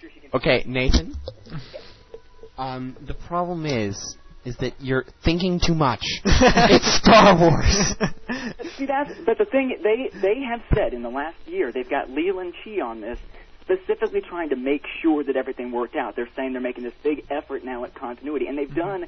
Sure 0.00 0.10
Okay, 0.34 0.64
Nathan. 0.66 1.14
Um, 2.56 2.96
the 3.06 3.14
problem 3.14 3.66
is, 3.66 4.16
is 4.44 4.56
that 4.58 4.72
you're 4.80 5.04
thinking 5.24 5.60
too 5.64 5.74
much. 5.74 6.00
it's 6.24 6.94
Star 6.96 7.38
Wars. 7.38 7.94
See, 8.76 8.86
that's 8.86 9.10
but 9.24 9.38
the 9.38 9.44
thing 9.46 9.76
they 9.82 10.10
they 10.20 10.40
have 10.42 10.60
said 10.74 10.92
in 10.92 11.02
the 11.02 11.08
last 11.10 11.36
year 11.46 11.72
they've 11.72 11.88
got 11.88 12.10
Leland 12.10 12.54
Chee 12.62 12.80
on 12.80 13.00
this 13.00 13.18
specifically 13.62 14.20
trying 14.20 14.50
to 14.50 14.56
make 14.56 14.82
sure 15.00 15.24
that 15.24 15.36
everything 15.36 15.72
worked 15.72 15.96
out. 15.96 16.14
They're 16.16 16.28
saying 16.36 16.52
they're 16.52 16.60
making 16.60 16.84
this 16.84 16.92
big 17.02 17.24
effort 17.30 17.64
now 17.64 17.84
at 17.84 17.94
continuity, 17.94 18.46
and 18.46 18.58
they've 18.58 18.74
done 18.74 19.06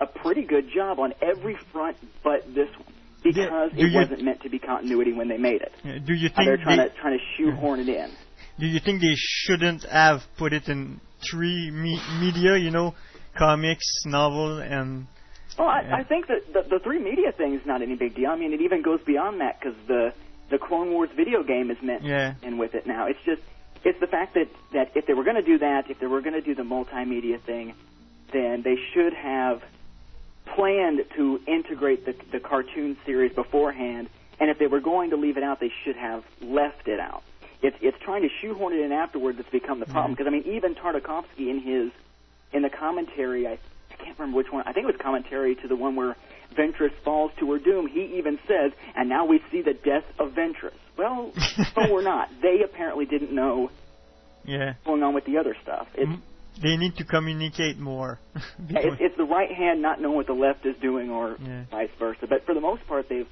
a 0.00 0.06
pretty 0.06 0.42
good 0.42 0.68
job 0.74 0.98
on 0.98 1.14
every 1.22 1.56
front 1.72 1.96
but 2.24 2.40
this 2.54 2.68
one 2.76 2.92
because 3.22 3.70
Do 3.72 3.78
it 3.86 3.90
you- 3.92 3.98
wasn't 3.98 4.22
meant 4.22 4.42
to 4.42 4.50
be 4.50 4.58
continuity 4.58 5.12
when 5.12 5.28
they 5.28 5.38
made 5.38 5.62
it. 5.62 5.72
Yeah, 5.84 5.98
do 6.04 6.12
you 6.12 6.26
And 6.26 6.34
think 6.34 6.46
they're 6.46 6.56
trying 6.56 6.78
they, 6.78 6.88
to 6.88 6.94
trying 7.00 7.18
to 7.18 7.24
shoehorn 7.38 7.80
it 7.80 7.88
in. 7.88 8.10
do 8.58 8.66
you 8.66 8.80
think 8.80 9.00
they 9.00 9.14
shouldn't 9.14 9.84
have 9.84 10.22
put 10.36 10.52
it 10.52 10.68
in 10.68 11.00
three 11.30 11.70
me- 11.70 12.00
media? 12.20 12.56
You 12.58 12.70
know, 12.72 12.94
comics, 13.36 13.86
novel, 14.06 14.58
and 14.58 15.06
Well, 15.58 15.68
I, 15.68 16.00
I 16.00 16.02
think 16.04 16.26
that 16.28 16.52
the, 16.52 16.62
the 16.62 16.78
three 16.78 16.98
media 16.98 17.32
thing 17.32 17.54
is 17.54 17.64
not 17.66 17.82
any 17.82 17.96
big 17.96 18.14
deal. 18.14 18.30
I 18.30 18.36
mean, 18.36 18.52
it 18.52 18.60
even 18.60 18.82
goes 18.82 19.00
beyond 19.02 19.40
that 19.40 19.60
because 19.60 19.76
the 19.86 20.12
the 20.50 20.58
Clone 20.58 20.90
Wars 20.90 21.08
video 21.16 21.42
game 21.42 21.70
is 21.70 21.78
meant 21.82 22.02
Yeah. 22.04 22.34
in 22.42 22.58
with 22.58 22.74
it 22.74 22.86
now. 22.86 23.06
It's 23.06 23.18
just 23.24 23.42
it's 23.84 23.98
the 24.00 24.06
fact 24.06 24.34
that 24.34 24.48
that 24.72 24.92
if 24.94 25.06
they 25.06 25.14
were 25.14 25.24
going 25.24 25.36
to 25.36 25.42
do 25.42 25.58
that, 25.58 25.90
if 25.90 25.98
they 26.00 26.06
were 26.06 26.20
going 26.20 26.34
to 26.34 26.40
do 26.42 26.54
the 26.54 26.62
multimedia 26.62 27.40
thing, 27.40 27.74
then 28.32 28.62
they 28.62 28.76
should 28.92 29.14
have 29.14 29.62
planned 30.46 31.04
to 31.16 31.40
integrate 31.46 32.04
the 32.04 32.14
the 32.32 32.40
cartoon 32.40 32.96
series 33.06 33.32
beforehand. 33.32 34.08
And 34.40 34.50
if 34.50 34.58
they 34.58 34.66
were 34.66 34.80
going 34.80 35.10
to 35.10 35.16
leave 35.16 35.36
it 35.36 35.44
out, 35.44 35.60
they 35.60 35.72
should 35.84 35.96
have 35.96 36.24
left 36.42 36.88
it 36.88 36.98
out. 37.00 37.22
It's 37.62 37.76
it's 37.80 37.96
trying 38.00 38.22
to 38.22 38.28
shoehorn 38.40 38.72
it 38.74 38.80
in 38.80 38.92
afterward 38.92 39.38
that's 39.38 39.48
become 39.50 39.80
the 39.80 39.86
problem. 39.86 40.14
Mm-hmm. 40.16 40.24
Because 40.24 40.26
I 40.26 40.30
mean, 40.30 40.56
even 40.56 40.74
Tartakovsky 40.74 41.48
in 41.48 41.60
his 41.60 41.92
in 42.54 42.62
the 42.62 42.70
commentary, 42.70 43.46
I, 43.46 43.58
I 43.90 43.96
can't 43.96 44.18
remember 44.18 44.38
which 44.38 44.50
one. 44.50 44.62
I 44.66 44.72
think 44.72 44.84
it 44.84 44.92
was 44.92 45.00
commentary 45.00 45.56
to 45.56 45.68
the 45.68 45.76
one 45.76 45.96
where 45.96 46.16
Ventress 46.56 46.92
falls 47.04 47.32
to 47.40 47.52
her 47.52 47.58
doom. 47.58 47.86
He 47.86 48.16
even 48.16 48.38
says, 48.48 48.72
"And 48.96 49.08
now 49.08 49.26
we 49.26 49.40
see 49.50 49.60
the 49.60 49.74
death 49.74 50.04
of 50.18 50.32
Ventress." 50.32 50.72
Well, 50.96 51.32
no, 51.76 51.92
we're 51.92 52.02
not. 52.02 52.30
They 52.40 52.62
apparently 52.64 53.04
didn't 53.06 53.32
know 53.32 53.70
yeah, 54.44 54.74
going 54.86 55.02
on 55.02 55.14
with 55.14 55.24
the 55.24 55.38
other 55.38 55.56
stuff. 55.62 55.88
It's, 55.94 56.10
mm-hmm. 56.10 56.62
they 56.62 56.76
need 56.76 56.96
to 56.96 57.04
communicate 57.04 57.78
more. 57.78 58.18
it's, 58.34 59.00
it's 59.00 59.16
the 59.16 59.24
right 59.24 59.50
hand 59.50 59.82
not 59.82 60.00
knowing 60.00 60.16
what 60.16 60.26
the 60.26 60.34
left 60.34 60.64
is 60.64 60.76
doing, 60.80 61.10
or 61.10 61.36
Yeah. 61.40 61.64
vice 61.70 61.90
versa. 61.98 62.26
But 62.28 62.46
for 62.46 62.54
the 62.54 62.60
most 62.60 62.86
part, 62.86 63.08
they've 63.08 63.28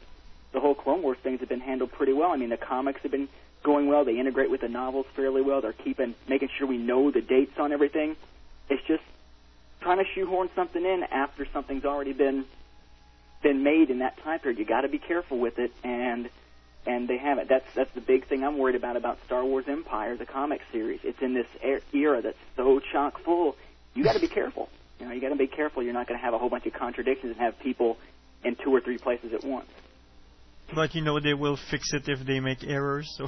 the 0.53 0.61
whole 0.61 0.75
Clone 0.75 1.03
Wars 1.03 1.17
things 1.23 1.41
have 1.41 1.49
been 1.49 1.61
handled 1.61 1.93
pretty 1.93 2.13
well. 2.13 2.31
I 2.31 2.37
mean, 2.37 2.51
the 2.51 2.59
comics 2.59 3.01
have 3.03 3.11
been 3.11 3.29
going 3.63 3.89
well. 3.89 4.05
They 4.05 4.19
integrate 4.19 4.51
with 4.51 4.61
the 4.61 4.69
novels 4.69 5.07
fairly 5.17 5.41
well. 5.41 5.63
They're 5.63 5.73
keeping 5.73 6.15
making 6.29 6.51
sure 6.59 6.67
we 6.67 6.77
know 6.79 7.11
the 7.11 7.23
dates 7.23 7.53
on 7.59 7.73
everything. 7.73 8.17
It's 8.69 8.83
just 8.87 9.03
trying 9.83 9.99
to 9.99 10.05
shoehorn 10.15 10.49
something 10.57 10.83
in 10.85 11.03
after 11.11 11.47
something's 11.53 11.85
already 11.85 12.13
been 12.13 12.45
been 13.43 13.63
made 13.65 13.91
in 13.91 13.99
that 13.99 14.17
time 14.23 14.39
period. 14.39 14.59
You 14.59 14.65
got 14.65 14.83
to 14.83 14.89
be 14.89 14.99
careful 14.99 15.39
with 15.39 15.59
it, 15.59 15.73
and 15.85 16.31
and 16.87 17.09
they 17.09 17.19
haven't. 17.19 17.49
That's 17.49 17.67
that's 17.75 17.93
the 17.95 18.01
big 18.01 18.27
thing 18.29 18.45
I'm 18.45 18.59
worried 18.59 18.77
about 18.77 18.97
about 18.97 19.19
Star 19.27 19.45
Wars 19.45 19.65
Empire, 19.69 20.17
the 20.17 20.27
comic 20.27 20.61
series. 20.73 21.01
It's 21.05 21.21
in 21.21 21.35
this 21.35 21.47
er- 21.65 21.83
era 21.93 22.23
that's 22.23 22.39
so 22.57 22.81
chock 22.93 23.21
full. 23.25 23.57
You 23.95 24.05
got 24.05 24.15
to 24.15 24.21
be 24.21 24.29
careful. 24.29 24.69
You 24.99 25.07
know, 25.07 25.13
you 25.13 25.21
got 25.21 25.31
to 25.31 25.37
be 25.37 25.49
careful. 25.49 25.83
You're 25.83 25.93
not 25.93 26.07
going 26.07 26.19
to 26.19 26.25
have 26.25 26.35
a 26.35 26.39
whole 26.39 26.49
bunch 26.49 26.67
of 26.67 26.73
contradictions 26.73 27.33
and 27.33 27.41
have 27.41 27.59
people 27.59 27.99
in 28.45 28.57
two 28.65 28.71
or 28.75 28.81
three 28.81 28.99
places 28.99 29.33
at 29.35 29.45
once. 29.45 29.69
but 30.75 30.95
you 30.95 31.03
know 31.03 31.21
they 31.21 31.35
will 31.35 31.59
fix 31.71 31.93
it 31.93 32.09
if 32.09 32.25
they 32.27 32.41
make 32.41 32.65
errors. 32.65 33.09
So 33.19 33.27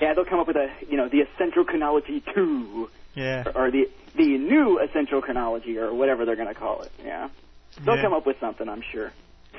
Yeah, 0.00 0.14
they'll 0.14 0.24
come 0.24 0.40
up 0.40 0.46
with 0.48 0.56
a 0.56 0.68
you 0.88 0.96
know 0.96 1.08
the 1.08 1.20
essential 1.20 1.64
chronology 1.64 2.22
two, 2.34 2.88
yeah, 3.14 3.44
or, 3.46 3.66
or 3.66 3.70
the 3.70 3.84
the 4.16 4.38
new 4.38 4.78
essential 4.80 5.20
chronology, 5.22 5.78
or 5.78 5.94
whatever 5.94 6.24
they're 6.24 6.36
going 6.36 6.48
to 6.52 6.54
call 6.58 6.82
it. 6.82 6.92
Yeah, 7.04 7.28
they'll 7.84 7.96
Yeah. 7.96 8.02
come 8.02 8.12
up 8.12 8.26
with 8.26 8.36
something. 8.40 8.68
I'm 8.68 8.82
sure. 8.92 9.12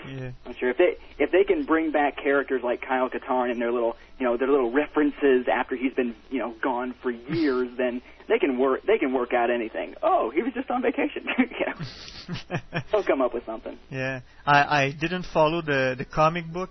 yeah. 0.08 0.32
I'm 0.46 0.56
sure 0.60 0.70
if 0.70 0.78
they 0.78 0.98
if 1.18 1.32
they 1.32 1.44
can 1.44 1.66
bring 1.66 1.92
back 1.92 2.18
characters 2.22 2.62
like 2.64 2.82
Kyle 2.82 3.10
Katarn 3.10 3.50
and 3.52 3.62
their 3.62 3.72
little 3.72 3.96
you 4.20 4.26
know 4.26 4.38
their 4.38 4.50
little 4.50 4.72
references 4.72 5.48
after 5.52 5.76
he's 5.76 5.94
been 5.94 6.16
you 6.30 6.40
know 6.40 6.54
gone 6.62 6.94
for 7.02 7.12
years, 7.12 7.70
then 7.78 8.02
they 8.28 8.40
can 8.40 8.58
work 8.58 8.82
they 8.86 8.98
can 8.98 9.14
work 9.14 9.34
out 9.34 9.50
anything. 9.50 9.96
Oh, 10.04 10.30
he 10.34 10.42
was 10.42 10.54
just 10.54 10.70
on 10.70 10.82
vacation. 10.82 11.26
you 11.38 11.46
know, 12.46 12.82
they'll 12.92 13.04
come 13.04 13.22
up 13.22 13.34
with 13.34 13.46
something. 13.46 13.78
Yeah, 13.90 14.22
I 14.46 14.84
I 14.86 14.92
didn't 14.92 15.26
follow 15.34 15.62
the 15.62 15.96
the 15.98 16.06
comic 16.06 16.46
book. 16.52 16.70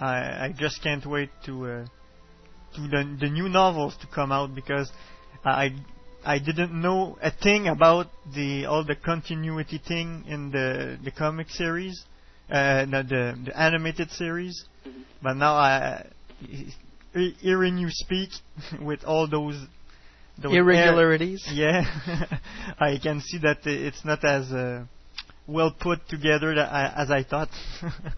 I 0.00 0.46
I 0.46 0.54
just 0.58 0.82
can't 0.82 1.04
wait 1.06 1.30
to 1.46 1.66
uh, 1.66 1.84
to 2.74 2.80
the 2.88 3.16
the 3.20 3.28
new 3.28 3.48
novels 3.48 3.96
to 4.00 4.06
come 4.06 4.32
out 4.32 4.54
because 4.54 4.90
I 5.44 5.70
I 6.24 6.38
didn't 6.38 6.72
know 6.72 7.16
a 7.22 7.30
thing 7.30 7.68
about 7.68 8.08
the 8.34 8.66
all 8.66 8.84
the 8.84 8.96
continuity 8.96 9.78
thing 9.78 10.24
in 10.28 10.50
the 10.50 10.98
the 11.02 11.10
comic 11.10 11.48
series, 11.50 12.04
uh, 12.50 12.84
no, 12.88 13.02
the 13.02 13.38
the 13.44 13.58
animated 13.58 14.10
series. 14.10 14.64
But 15.22 15.34
now 15.34 15.54
I 15.54 16.06
hearing 17.40 17.78
you 17.78 17.88
speak 17.90 18.30
with 18.82 19.04
all 19.04 19.28
those. 19.28 19.56
those 20.42 20.54
Irregularities? 20.54 21.42
air- 21.48 21.54
yeah, 21.54 22.38
I 22.80 22.98
can 23.02 23.20
see 23.20 23.38
that 23.38 23.58
it's 23.66 24.04
not 24.04 24.24
as 24.24 24.50
uh, 24.52 24.84
well 25.46 25.70
put 25.78 26.06
together 26.08 26.54
tha- 26.54 26.68
I- 26.70 27.02
as 27.02 27.10
I 27.10 27.22
thought. 27.24 27.48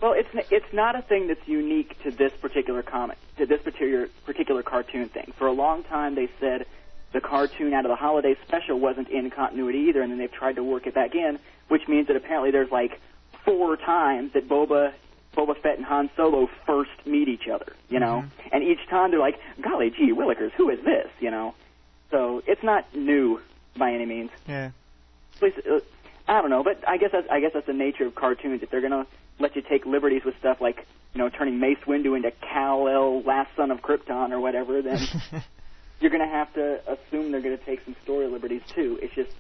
Well, 0.01 0.15
it's 0.17 0.29
it's 0.51 0.73
not 0.73 0.97
a 0.97 1.03
thing 1.03 1.29
that's 1.29 1.47
unique 1.47 1.97
to 2.03 2.11
this 2.11 2.33
particular 2.41 2.83
comic, 2.83 3.19
to 3.39 3.47
this 3.47 3.63
particular 3.63 4.09
particular 4.27 4.63
cartoon 4.63 5.09
thing. 5.09 5.33
For 5.39 5.47
a 5.47 5.53
long 5.53 5.85
time, 5.85 6.15
they 6.17 6.29
said 6.41 6.67
the 7.13 7.21
cartoon 7.21 7.75
out 7.75 7.85
of 7.85 7.91
the 7.91 7.97
holiday 7.97 8.37
special 8.47 8.79
wasn't 8.81 9.09
in 9.09 9.31
continuity 9.31 9.79
either, 9.89 10.03
and 10.03 10.11
then 10.11 10.19
they've 10.19 10.33
tried 10.33 10.57
to 10.57 10.65
work 10.65 10.87
it 10.87 10.95
back 10.95 11.15
in, 11.15 11.39
which 11.69 11.87
means 11.89 12.07
that 12.07 12.17
apparently 12.17 12.51
there's 12.51 12.71
like 12.71 13.01
four 13.45 13.77
times 13.77 14.33
that 14.35 14.49
Boba 14.49 14.93
Boba 15.37 15.57
Fett 15.63 15.77
and 15.79 15.87
Han 15.87 16.11
Solo 16.17 16.49
first 16.67 16.91
meet 17.07 17.29
each 17.29 17.49
other, 17.49 17.73
you 17.89 17.99
know, 17.99 18.25
and 18.53 18.63
each 18.63 18.87
time 18.89 19.11
they're 19.11 19.21
like, 19.21 19.39
"Golly 19.61 19.91
gee, 19.91 20.13
Willikers, 20.13 20.53
who 20.53 20.69
is 20.71 20.83
this?" 20.85 21.09
You 21.21 21.31
know, 21.31 21.55
so 22.11 22.43
it's 22.47 22.63
not 22.63 22.95
new 22.95 23.41
by 23.77 23.93
any 23.93 24.07
means. 24.07 24.31
yeah. 24.47 24.71
At 25.37 25.43
least, 25.43 25.67
uh, 25.67 25.81
I 26.29 26.41
don't 26.41 26.51
know, 26.51 26.63
but 26.63 26.87
I 26.87 26.99
guess 26.99 27.11
that's, 27.13 27.27
I 27.31 27.41
guess 27.41 27.53
that's 27.55 27.67
the 27.67 27.73
nature 27.73 28.07
of 28.07 28.15
cartoons. 28.15 28.63
If 28.63 28.71
they're 28.71 28.83
gonna 28.83 29.07
let 29.39 29.57
you 29.57 29.63
take 29.63 29.87
liberties 29.87 30.23
with 30.25 30.39
stuff 30.39 30.61
like 30.61 30.87
you 31.15 31.19
know 31.19 31.29
turning 31.29 31.59
Mace 31.59 31.79
Windu 31.87 32.15
into 32.15 32.31
Kal 32.31 32.87
El, 32.89 33.23
last 33.23 33.51
son 33.57 33.71
of 33.71 33.81
Krypton, 33.81 34.31
or 34.31 34.41
whatever, 34.41 34.83
then 34.83 34.99
you're 36.03 36.11
gonna 36.11 36.29
have 36.29 36.53
to 36.55 36.81
assume 36.91 37.31
they're 37.33 37.41
gonna 37.41 37.57
take 37.57 37.85
some 37.85 37.97
story 38.03 38.27
liberties 38.27 38.63
too. 38.75 38.99
It's 39.01 39.15
just 39.15 39.31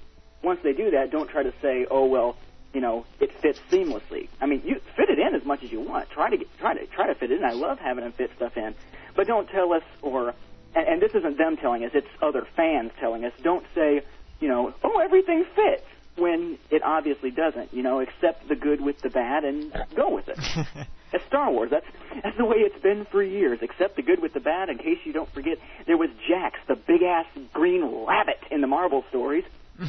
once 0.43 0.61
they 0.63 0.73
do 0.73 0.91
that, 0.93 1.11
don't 1.11 1.29
try 1.29 1.43
to 1.43 1.53
say, 1.61 1.87
oh 1.91 2.07
well, 2.07 2.37
you 2.73 2.81
know, 2.81 3.05
it 3.21 3.31
fits 3.41 3.61
seamlessly. 3.71 4.29
I 4.41 4.47
mean, 4.47 4.63
you 4.65 4.81
fit 4.97 5.11
it 5.11 5.19
in 5.19 5.35
as 5.35 5.45
much 5.45 5.63
as 5.63 5.71
you 5.71 5.81
want. 5.81 6.09
Try 6.11 6.31
to 6.31 6.37
get, 6.37 6.49
try 6.59 6.75
to 6.75 6.87
try 6.87 7.07
to 7.09 7.15
fit 7.15 7.31
it 7.31 7.39
in. 7.39 7.45
I 7.45 7.53
love 7.53 7.79
having 7.79 8.05
them 8.05 8.13
fit 8.13 8.31
stuff 8.37 8.57
in, 8.57 8.75
but 9.15 9.27
don't 9.27 9.49
tell 9.49 9.73
us 9.73 9.83
or 10.01 10.35
and, 10.75 10.89
and 10.89 11.03
this 11.03 11.13
isn't 11.15 11.37
them 11.37 11.57
telling 11.57 11.85
us; 11.85 11.91
it's 11.95 12.07
other 12.21 12.47
fans 12.57 12.93
telling 12.99 13.25
us. 13.25 13.33
Don't 13.43 13.67
say, 13.75 14.03
you 14.41 14.49
know, 14.49 14.73
oh 14.83 15.01
everything 15.01 15.45
fits 15.55 15.85
when 16.17 16.59
it 16.71 16.83
obviously 16.83 17.31
doesn't. 17.31 17.75
You 17.75 17.83
know, 17.83 18.01
accept 18.01 18.49
the 18.49 18.57
good 18.57 18.81
with 18.81 19.01
the 19.01 19.11
bad 19.11 19.45
and 19.45 19.73
go 19.95 20.11
with 20.15 20.29
it. 20.29 20.39
It's 21.13 21.25
Star 21.27 21.51
Wars. 21.51 21.71
That's 21.71 21.87
that's 22.23 22.37
the 22.37 22.45
way 22.45 22.57
it's 22.59 22.81
been 22.83 23.07
for 23.11 23.23
years. 23.23 23.59
Accept 23.63 23.97
the 23.97 24.03
good 24.03 24.21
with 24.23 24.33
the 24.35 24.41
bad. 24.41 24.69
In 24.69 24.79
case 24.79 24.99
you 25.05 25.13
don't 25.13 25.29
forget, 25.33 25.59
there 25.87 25.97
was 25.97 26.11
Jax, 26.29 26.59
the 26.69 26.75
big 26.77 27.03
ass 27.03 27.27
green 27.53 28.05
rabbit 28.07 28.39
in 28.51 28.61
the 28.61 28.67
Marvel 28.67 29.05
stories. 29.09 29.45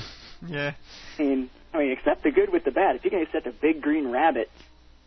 Yeah. 0.46 0.74
I 1.18 1.22
mean, 1.22 1.50
I 1.74 1.78
mean, 1.78 1.92
accept 1.94 2.24
the 2.24 2.32
good 2.32 2.52
with 2.52 2.66
the 2.66 2.72
bad. 2.72 2.98
If 2.98 3.06
you 3.06 3.10
can 3.12 3.22
accept 3.22 3.48
a 3.48 3.54
big 3.54 3.82
green 3.82 4.12
rabbit, 4.12 4.50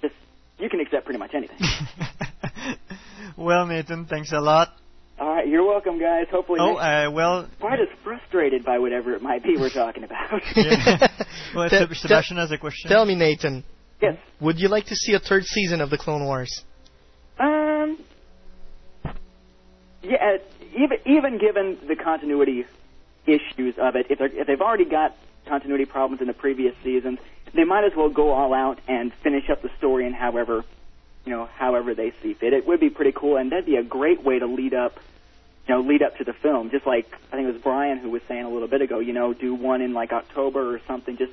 just 0.01 0.15
you 0.59 0.71
can 0.71 0.81
accept 0.81 1.05
pretty 1.05 1.19
much 1.19 1.35
anything. 1.35 1.59
Well, 3.37 3.67
Nathan, 3.67 4.07
thanks 4.07 4.33
a 4.33 4.41
lot. 4.41 4.69
All 5.19 5.29
right, 5.29 5.47
you're 5.47 5.67
welcome, 5.67 5.99
guys. 5.99 6.27
Hopefully, 6.31 6.59
Oh, 6.61 6.73
next- 6.75 6.83
uh, 6.83 7.11
well, 7.13 7.49
quite 7.61 7.81
as 7.81 7.89
frustrated 8.03 8.65
by 8.65 8.79
whatever 8.79 9.13
it 9.15 9.21
might 9.23 9.43
be 9.43 9.57
we're 9.59 9.69
talking 9.71 10.05
about. 10.05 10.41
well, 11.55 11.69
Sebastian 11.93 12.39
has 12.39 12.51
a 12.51 12.59
question. 12.59 12.91
Tell 12.91 13.05
me, 13.05 13.15
Nathan. 13.15 13.63
Yes. 14.01 14.19
Would 14.41 14.59
you 14.59 14.69
like 14.69 14.87
to 14.87 14.95
see 14.95 15.15
a 15.15 15.19
third 15.19 15.45
season 15.45 15.81
of 15.81 15.91
the 15.91 15.99
Clone 15.99 16.25
Wars? 16.25 16.65
Um. 17.39 17.99
Yeah, 20.03 20.17
uh, 20.17 20.39
even 20.77 20.99
even 21.05 21.39
given 21.39 21.79
the 21.89 21.97
continuity 21.97 22.65
issues 23.27 23.75
of 23.79 23.97
it, 23.97 24.07
if 24.11 24.21
if 24.21 24.47
they've 24.47 24.61
already 24.61 24.85
got 24.85 25.17
continuity 25.47 25.85
problems 25.85 26.21
in 26.21 26.27
the 26.27 26.35
previous 26.35 26.75
seasons, 26.85 27.19
they 27.55 27.65
might 27.65 27.85
as 27.85 27.93
well 27.97 28.11
go 28.11 28.31
all 28.31 28.53
out 28.53 28.81
and 28.89 29.13
finish 29.23 29.49
up 29.51 29.63
the 29.63 29.71
story 29.79 30.07
in 30.07 30.13
however, 30.13 30.65
you 31.25 31.33
know, 31.33 31.47
however 31.47 31.95
they 31.95 32.13
see 32.23 32.35
fit. 32.35 32.53
It 32.53 32.67
would 32.67 32.81
be 32.81 32.91
pretty 32.91 33.13
cool, 33.13 33.37
and 33.37 33.51
that'd 33.51 33.67
be 33.67 33.77
a 33.77 33.83
great 33.83 34.23
way 34.23 34.39
to 34.39 34.47
lead 34.47 34.75
up, 34.75 34.97
you 35.67 35.75
know, 35.75 35.81
lead 35.81 36.03
up 36.03 36.17
to 36.19 36.25
the 36.25 36.35
film. 36.35 36.71
Just 36.71 36.87
like 36.87 37.07
I 37.33 37.37
think 37.37 37.49
it 37.49 37.53
was 37.53 37.63
Brian 37.63 37.99
who 37.99 38.11
was 38.11 38.23
saying 38.29 38.45
a 38.45 38.51
little 38.51 38.69
bit 38.69 38.83
ago, 38.83 38.99
you 38.99 39.13
know, 39.13 39.33
do 39.33 39.55
one 39.55 39.81
in 39.81 39.93
like 39.93 40.13
October 40.13 40.75
or 40.75 40.81
something. 40.87 41.17
Just 41.17 41.33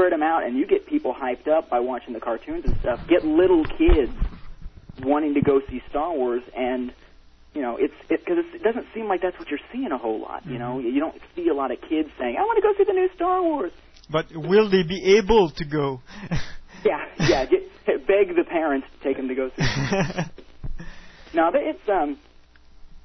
spread 0.00 0.12
them 0.12 0.22
out, 0.22 0.44
and 0.44 0.56
you 0.56 0.66
get 0.66 0.86
people 0.86 1.14
hyped 1.14 1.46
up 1.46 1.68
by 1.68 1.80
watching 1.80 2.14
the 2.14 2.20
cartoons 2.20 2.64
and 2.64 2.76
stuff. 2.80 3.00
Get 3.06 3.24
little 3.24 3.64
kids 3.64 4.12
wanting 5.02 5.34
to 5.34 5.42
go 5.42 5.60
see 5.68 5.82
Star 5.90 6.12
Wars, 6.12 6.42
and 6.56 6.92
you 7.54 7.60
know, 7.60 7.76
it's 7.78 7.94
because 8.08 8.38
it, 8.38 8.46
it 8.54 8.62
doesn't 8.62 8.86
seem 8.94 9.08
like 9.08 9.20
that's 9.20 9.38
what 9.38 9.48
you're 9.48 9.60
seeing 9.72 9.92
a 9.92 9.98
whole 9.98 10.20
lot. 10.20 10.46
You 10.46 10.58
know, 10.58 10.78
you 10.78 11.00
don't 11.00 11.20
see 11.36 11.48
a 11.48 11.54
lot 11.54 11.70
of 11.70 11.80
kids 11.82 12.08
saying, 12.18 12.36
"I 12.38 12.42
want 12.42 12.56
to 12.56 12.62
go 12.62 12.72
see 12.78 12.84
the 12.84 12.94
new 12.94 13.10
Star 13.14 13.42
Wars." 13.42 13.72
But 14.08 14.26
will 14.34 14.70
they 14.70 14.82
be 14.82 15.18
able 15.18 15.50
to 15.50 15.64
go? 15.64 16.00
Yeah, 16.82 17.04
yeah. 17.18 17.44
Get, 17.44 17.60
beg 18.06 18.34
the 18.34 18.44
parents 18.48 18.86
to 18.90 19.06
take 19.06 19.18
them 19.18 19.28
to 19.28 19.34
go 19.34 19.50
see. 19.50 19.62
no, 21.34 21.50
but 21.52 21.60
it's 21.60 21.86
um, 21.90 22.18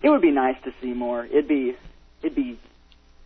it 0.02 0.10
would 0.10 0.22
be 0.22 0.32
nice 0.32 0.56
to 0.64 0.72
see 0.82 0.94
more. 0.94 1.26
It'd 1.26 1.50
be, 1.50 1.76
it'd 2.24 2.38
be, 2.38 2.58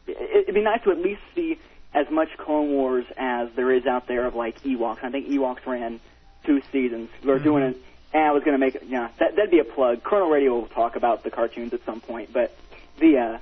it'd 0.07 0.55
be 0.55 0.63
nice 0.63 0.83
to 0.85 0.89
at 0.89 0.97
least 0.97 1.21
see 1.35 1.59
as 1.93 2.05
much 2.11 2.29
Clone 2.37 2.69
Wars 2.69 3.05
as 3.17 3.49
there 3.55 3.71
is 3.71 3.85
out 3.85 4.07
there 4.07 4.25
of 4.25 4.35
like 4.35 4.61
Ewoks. 4.63 5.03
I 5.03 5.09
think 5.09 5.27
Ewoks 5.27 5.65
ran 5.65 5.99
two 6.45 6.61
seasons. 6.71 7.09
They're 7.23 7.35
Mm-hmm. 7.35 7.43
doing 7.43 7.63
it. 7.63 7.77
And 8.13 8.23
I 8.23 8.31
was 8.31 8.43
going 8.43 8.53
to 8.53 8.59
make 8.59 8.73
it. 8.75 8.83
Yeah, 8.87 9.09
that 9.19 9.35
that'd 9.35 9.51
be 9.51 9.59
a 9.59 9.63
plug. 9.63 10.01
Chrono 10.03 10.31
Radio 10.31 10.53
will 10.59 10.67
talk 10.67 10.95
about 10.95 11.23
the 11.23 11.29
cartoons 11.29 11.73
at 11.73 11.85
some 11.85 12.01
point, 12.01 12.31
but 12.33 12.55
the 12.99 13.17
uh, 13.17 13.37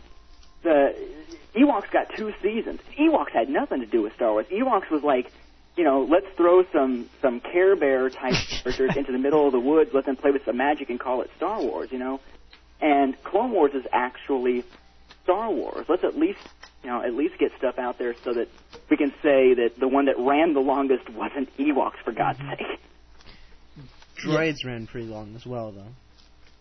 the 0.63 0.93
Ewoks 1.55 1.89
got 1.91 2.07
two 2.17 2.33
seasons. 2.41 2.81
Ewoks 2.99 3.31
had 3.31 3.47
nothing 3.49 3.79
to 3.79 3.85
do 3.85 4.01
with 4.01 4.13
Star 4.15 4.31
Wars. 4.33 4.45
Ewoks 4.51 4.89
was 4.89 5.03
like, 5.03 5.31
you 5.77 5.83
know, 5.85 6.03
let's 6.09 6.25
throw 6.35 6.65
some 6.73 7.09
some 7.21 7.39
Care 7.39 7.75
Bear 7.77 8.09
type 8.09 8.33
characters 8.63 8.97
into 8.97 9.13
the 9.13 9.17
middle 9.17 9.45
of 9.45 9.53
the 9.53 9.59
woods, 9.59 9.91
let 9.93 10.05
them 10.05 10.17
play 10.17 10.31
with 10.31 10.43
some 10.43 10.57
magic, 10.57 10.89
and 10.89 10.99
call 10.99 11.21
it 11.21 11.29
Star 11.37 11.61
Wars. 11.61 11.89
You 11.91 11.99
know, 11.99 12.19
and 12.81 13.15
Clone 13.23 13.51
Wars 13.51 13.71
is 13.73 13.85
actually 13.93 14.65
Star 15.23 15.49
Wars. 15.49 15.85
Let's 15.87 16.03
at 16.03 16.17
least 16.17 16.39
you 16.87 16.93
know 16.93 17.03
at 17.03 17.13
least 17.13 17.37
get 17.37 17.51
stuff 17.57 17.77
out 17.77 17.97
there 17.97 18.15
so 18.23 18.33
that 18.33 18.47
we 18.89 18.95
can 18.95 19.11
say 19.21 19.53
that 19.53 19.73
the 19.77 19.89
one 19.89 20.05
that 20.05 20.17
ran 20.17 20.53
the 20.53 20.61
longest 20.61 21.09
wasn't 21.09 21.55
Ewoks 21.57 21.97
for 22.05 22.13
God's 22.13 22.39
sake. 22.39 22.79
Droids 24.23 24.65
ran 24.65 24.87
pretty 24.87 25.07
long 25.07 25.35
as 25.35 25.45
well, 25.45 25.73
though. 25.73 25.91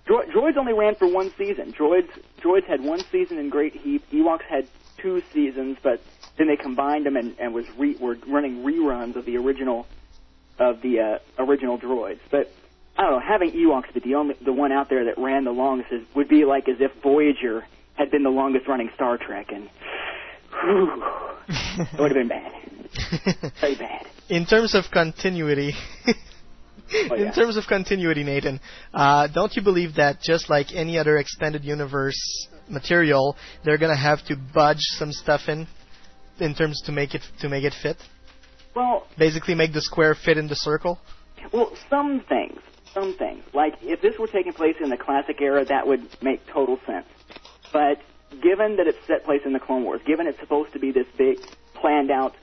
Dro- 0.04 0.26
Droids 0.26 0.56
only 0.56 0.72
ran 0.72 0.96
for 0.96 1.06
one 1.06 1.32
season. 1.38 1.72
Droids 1.72 2.08
Droids 2.40 2.64
had 2.64 2.82
one 2.82 3.04
season 3.12 3.38
in 3.38 3.50
Great 3.50 3.76
Heap. 3.76 4.02
Ewoks 4.10 4.42
had 4.42 4.66
two 4.98 5.22
seasons, 5.32 5.78
but 5.80 6.02
then 6.38 6.48
they 6.48 6.56
combined 6.56 7.06
them 7.06 7.16
and, 7.16 7.36
and 7.38 7.54
was 7.54 7.66
re- 7.78 7.94
were 7.94 8.18
running 8.26 8.64
reruns 8.64 9.14
of 9.14 9.26
the 9.26 9.36
original 9.36 9.86
of 10.58 10.82
the 10.82 10.98
uh, 10.98 11.18
original 11.38 11.78
Droids. 11.78 12.18
But 12.32 12.52
I 12.98 13.02
don't 13.02 13.12
know, 13.12 13.20
having 13.20 13.52
Ewoks 13.52 13.94
be 13.94 14.00
the 14.00 14.16
only 14.16 14.34
the 14.44 14.52
one 14.52 14.72
out 14.72 14.88
there 14.88 15.04
that 15.04 15.18
ran 15.18 15.44
the 15.44 15.52
longest 15.52 15.92
is, 15.92 16.02
would 16.16 16.28
be 16.28 16.44
like 16.44 16.68
as 16.68 16.80
if 16.80 16.92
Voyager 17.00 17.64
had 17.94 18.10
been 18.10 18.24
the 18.24 18.30
longest 18.30 18.66
running 18.66 18.90
Star 18.94 19.16
Trek, 19.16 19.52
and 19.52 19.68
whew, 20.64 21.02
it 21.48 22.00
would 22.00 22.10
have 22.14 22.14
been 22.14 22.28
bad, 22.28 23.52
very 23.60 23.76
bad. 23.76 24.06
In 24.28 24.46
terms 24.46 24.74
of 24.74 24.84
continuity, 24.92 25.72
Oh, 27.10 27.16
yeah. 27.16 27.26
in 27.26 27.32
terms 27.32 27.56
of 27.56 27.64
continuity, 27.68 28.22
Nathan, 28.22 28.60
uh, 28.94 29.26
don't 29.26 29.54
you 29.56 29.62
believe 29.62 29.96
that 29.96 30.20
just 30.22 30.48
like 30.48 30.68
any 30.72 30.98
other 30.98 31.16
extended 31.16 31.64
universe 31.64 32.16
material, 32.68 33.36
they're 33.64 33.78
gonna 33.78 33.96
have 33.96 34.24
to 34.26 34.36
budge 34.36 34.78
some 34.96 35.10
stuff 35.10 35.42
in, 35.48 35.66
in 36.38 36.54
terms 36.54 36.80
to 36.86 36.92
make 36.92 37.14
it 37.14 37.22
to 37.40 37.48
make 37.48 37.64
it 37.64 37.74
fit? 37.82 37.96
Well, 38.74 39.06
Basically, 39.18 39.54
make 39.54 39.72
the 39.72 39.80
square 39.80 40.14
fit 40.14 40.38
in 40.38 40.46
the 40.46 40.54
circle. 40.54 41.00
Well, 41.52 41.72
some 41.90 42.22
things, 42.28 42.60
some 42.94 43.16
things. 43.18 43.42
Like 43.52 43.74
if 43.82 44.00
this 44.00 44.14
were 44.18 44.28
taking 44.28 44.52
place 44.52 44.76
in 44.80 44.88
the 44.90 44.96
classic 44.96 45.40
era, 45.40 45.64
that 45.64 45.86
would 45.88 46.06
make 46.22 46.46
total 46.46 46.78
sense. 46.86 47.06
But 47.72 47.98
given 48.42 48.76
that 48.76 48.86
it's 48.86 49.04
set 49.06 49.24
place 49.24 49.42
in 49.44 49.52
the 49.52 49.60
Clone 49.60 49.84
Wars, 49.84 50.00
given 50.04 50.26
it's 50.26 50.38
supposed 50.40 50.72
to 50.72 50.78
be 50.78 50.92
this 50.92 51.06
big, 51.16 51.38
planned 51.74 52.10
out 52.10 52.34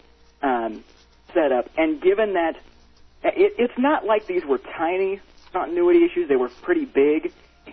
um, 0.41 0.83
setup, 1.33 1.69
and 1.77 2.01
given 2.01 2.33
that 2.33 2.55
it, 3.23 3.55
it's 3.57 3.77
not 3.77 4.05
like 4.05 4.27
these 4.27 4.45
were 4.45 4.57
tiny 4.57 5.19
continuity 5.51 6.03
issues, 6.03 6.27
they 6.27 6.35
were 6.35 6.49
pretty 6.49 6.85
big, 6.85 7.31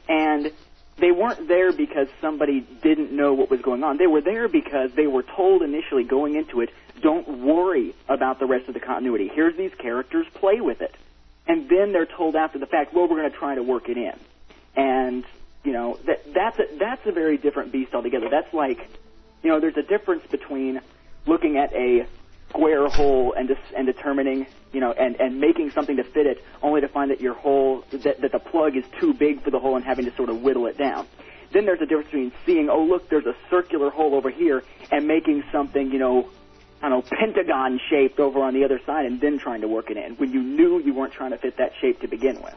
and 0.08 0.52
they 0.98 1.10
weren't 1.10 1.48
there 1.48 1.72
because 1.72 2.08
somebody 2.20 2.60
didn't 2.60 3.10
know 3.10 3.32
what 3.32 3.50
was 3.50 3.60
going 3.60 3.82
on. 3.82 3.96
They 3.96 4.06
were 4.06 4.20
there 4.20 4.48
because 4.48 4.92
they 4.92 5.06
were 5.06 5.22
told 5.22 5.62
initially 5.62 6.04
going 6.04 6.36
into 6.36 6.60
it, 6.60 6.70
don't 7.00 7.26
worry 7.42 7.94
about 8.08 8.38
the 8.38 8.46
rest 8.46 8.68
of 8.68 8.74
the 8.74 8.80
continuity. 8.80 9.30
Here's 9.32 9.56
these 9.56 9.72
characters, 9.78 10.26
play 10.34 10.60
with 10.60 10.82
it. 10.82 10.94
And 11.46 11.68
then 11.68 11.92
they're 11.92 12.06
told 12.06 12.36
after 12.36 12.58
the 12.58 12.66
fact, 12.66 12.94
well, 12.94 13.08
we're 13.08 13.16
going 13.16 13.32
to 13.32 13.36
try 13.36 13.54
to 13.54 13.62
work 13.62 13.88
it 13.88 13.96
in. 13.96 14.12
And, 14.76 15.24
you 15.64 15.72
know, 15.72 15.98
that, 16.06 16.24
that's, 16.34 16.58
a, 16.58 16.78
that's 16.78 17.02
a 17.06 17.12
very 17.12 17.36
different 17.36 17.72
beast 17.72 17.94
altogether. 17.94 18.28
That's 18.30 18.52
like, 18.52 18.78
you 19.42 19.50
know, 19.50 19.60
there's 19.60 19.76
a 19.76 19.82
difference 19.82 20.22
between 20.30 20.80
looking 21.26 21.56
at 21.56 21.72
a 21.74 22.06
square 22.50 22.88
hole 22.88 23.34
and, 23.36 23.48
dis- 23.48 23.56
and 23.76 23.86
determining, 23.86 24.46
you 24.72 24.80
know, 24.80 24.92
and, 24.92 25.16
and 25.16 25.40
making 25.40 25.72
something 25.74 25.96
to 25.96 26.04
fit 26.04 26.26
it, 26.26 26.38
only 26.62 26.80
to 26.80 26.88
find 26.88 27.10
that 27.10 27.20
your 27.20 27.34
hole, 27.34 27.84
that, 27.92 28.20
that 28.20 28.32
the 28.32 28.38
plug 28.38 28.76
is 28.76 28.84
too 29.00 29.12
big 29.12 29.42
for 29.42 29.50
the 29.50 29.58
hole 29.58 29.76
and 29.76 29.84
having 29.84 30.04
to 30.04 30.16
sort 30.16 30.28
of 30.28 30.40
whittle 30.40 30.66
it 30.66 30.78
down. 30.78 31.06
Then 31.52 31.66
there's 31.66 31.80
a 31.80 31.86
difference 31.86 32.06
between 32.06 32.32
seeing, 32.46 32.68
oh 32.70 32.82
look, 32.84 33.10
there's 33.10 33.26
a 33.26 33.34
circular 33.50 33.90
hole 33.90 34.14
over 34.14 34.30
here, 34.30 34.62
and 34.90 35.06
making 35.06 35.42
something, 35.52 35.90
you 35.90 35.98
know, 35.98 36.30
I 36.82 36.88
don't 36.88 37.04
know, 37.04 37.16
pentagon 37.18 37.78
shaped 37.90 38.18
over 38.20 38.40
on 38.40 38.54
the 38.54 38.64
other 38.64 38.80
side, 38.86 39.04
and 39.04 39.20
then 39.20 39.38
trying 39.38 39.60
to 39.60 39.68
work 39.68 39.90
it 39.90 39.96
in 39.96 40.14
when 40.16 40.32
you 40.32 40.42
knew 40.42 40.80
you 40.80 40.94
weren't 40.94 41.12
trying 41.12 41.32
to 41.32 41.38
fit 41.38 41.56
that 41.58 41.72
shape 41.80 42.00
to 42.00 42.08
begin 42.08 42.40
with. 42.42 42.54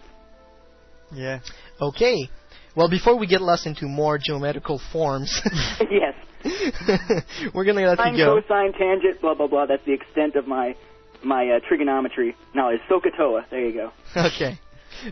Yeah. 1.12 1.40
Okay. 1.82 2.30
Well, 2.76 2.90
before 2.90 3.18
we 3.18 3.28
get 3.28 3.42
lost 3.42 3.68
into 3.68 3.88
more 3.88 4.18
geometrical 4.18 4.82
forms, 4.92 5.42
yes. 5.92 6.16
we're 7.54 7.66
gonna 7.66 7.82
let 7.88 7.98
Sine, 8.00 8.16
you 8.16 8.26
go. 8.26 8.42
cosine, 8.42 8.74
tangent, 8.78 9.22
blah 9.22 9.36
blah 9.36 9.48
blah. 9.48 9.66
That's 9.66 9.86
the 9.86 9.94
extent 9.94 10.36
of 10.36 10.48
my 10.48 10.76
my 11.24 11.48
uh, 11.50 11.60
trigonometry 11.68 12.36
knowledge. 12.54 12.80
SOHCAHTOA. 12.90 13.50
There 13.50 13.66
you 13.66 13.74
go. 13.74 13.92
Okay. 14.28 14.60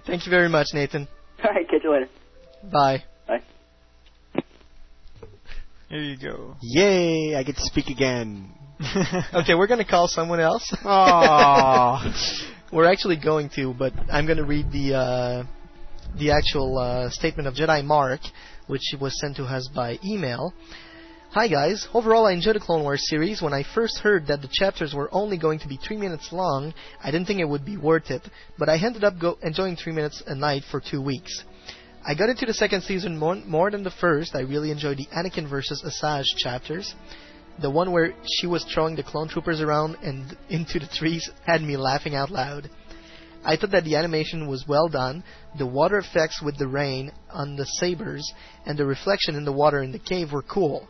Thank 0.06 0.26
you 0.26 0.30
very 0.30 0.48
much, 0.50 0.68
Nathan. 0.74 1.08
All 1.44 1.52
right, 1.52 1.68
catch 1.68 1.84
you 1.84 1.92
later. 1.92 2.08
Bye. 2.72 3.04
Bye. 3.28 3.42
Here 5.90 6.00
you 6.02 6.18
go. 6.18 6.56
Yay! 6.62 7.36
I 7.36 7.44
get 7.44 7.56
to 7.56 7.62
speak 7.64 7.88
again. 7.88 8.54
okay, 9.34 9.54
we're 9.56 9.68
gonna 9.68 9.86
call 9.86 10.08
someone 10.08 10.40
else. 10.40 10.72
Aw. 10.86 12.14
we're 12.72 12.86
actually 12.90 13.18
going 13.18 13.50
to, 13.56 13.74
but 13.74 13.94
I'm 14.12 14.26
gonna 14.28 14.46
read 14.46 14.72
the 14.72 14.94
uh, 14.96 15.44
the 16.18 16.32
actual 16.32 16.78
uh, 16.78 17.10
statement 17.10 17.48
of 17.48 17.54
Jedi 17.56 17.84
Mark, 17.84 18.22
which 18.68 18.94
was 19.00 19.20
sent 19.20 19.38
to 19.38 19.44
us 19.44 19.70
by 19.74 19.98
email. 20.04 20.54
Hi 21.32 21.48
guys, 21.48 21.88
overall 21.94 22.28
I 22.28 22.34
enjoyed 22.34 22.58
the 22.58 22.60
Clone 22.60 22.84
Wars 22.84 23.08
series. 23.08 23.42
When 23.42 23.54
I 23.54 23.64
first 23.64 24.00
heard 24.00 24.28
that 24.28 24.42
the 24.42 24.50
chapters 24.52 24.94
were 24.94 25.10
only 25.14 25.38
going 25.38 25.60
to 25.60 25.68
be 25.70 25.78
3 25.78 25.96
minutes 25.96 26.34
long, 26.34 26.74
I 27.02 27.10
didn't 27.10 27.28
think 27.28 27.40
it 27.40 27.48
would 27.48 27.64
be 27.64 27.78
worth 27.78 28.12
it, 28.12 28.22
but 28.58 28.68
I 28.68 28.78
ended 28.78 29.06
up 29.06 29.18
go- 29.18 29.38
enjoying 29.42 29.78
3 29.78 29.94
minutes 29.94 30.22
a 30.28 30.36
night 30.36 30.64
for 30.70 30.82
2 30.82 31.02
weeks. 31.02 31.46
I 32.06 32.16
got 32.16 32.30
into 32.30 32.46
the 32.46 32.54
second 32.54 32.82
season 32.82 33.18
more, 33.18 33.36
more 33.36 33.72
than 33.72 33.84
the 33.84 33.92
first. 33.92 34.36
I 34.36 34.42
really 34.42 34.72
enjoyed 34.72 34.98
the 34.98 35.08
Anakin 35.16 35.50
versus 35.50 35.82
Asajj 35.86 36.26
chapters. 36.38 36.94
The 37.62 37.70
one 37.70 37.92
where 37.92 38.14
she 38.40 38.48
was 38.48 38.66
throwing 38.66 38.96
the 38.96 39.04
clone 39.04 39.30
troopers 39.30 39.62
around 39.62 39.98
and 40.02 40.36
into 40.50 40.80
the 40.80 40.88
trees 40.88 41.30
had 41.46 41.62
me 41.62 41.78
laughing 41.78 42.16
out 42.16 42.32
loud. 42.32 42.70
I 43.44 43.56
thought 43.56 43.72
that 43.72 43.84
the 43.84 43.96
animation 43.96 44.48
was 44.48 44.66
well 44.68 44.88
done. 44.88 45.24
The 45.58 45.66
water 45.66 45.98
effects 45.98 46.42
with 46.42 46.58
the 46.58 46.68
rain 46.68 47.12
on 47.32 47.56
the 47.56 47.66
sabers 47.66 48.32
and 48.66 48.78
the 48.78 48.86
reflection 48.86 49.36
in 49.36 49.46
the 49.46 49.52
water 49.52 49.82
in 49.82 49.92
the 49.92 50.00
cave 50.00 50.32
were 50.32 50.44
cool. 50.44 50.88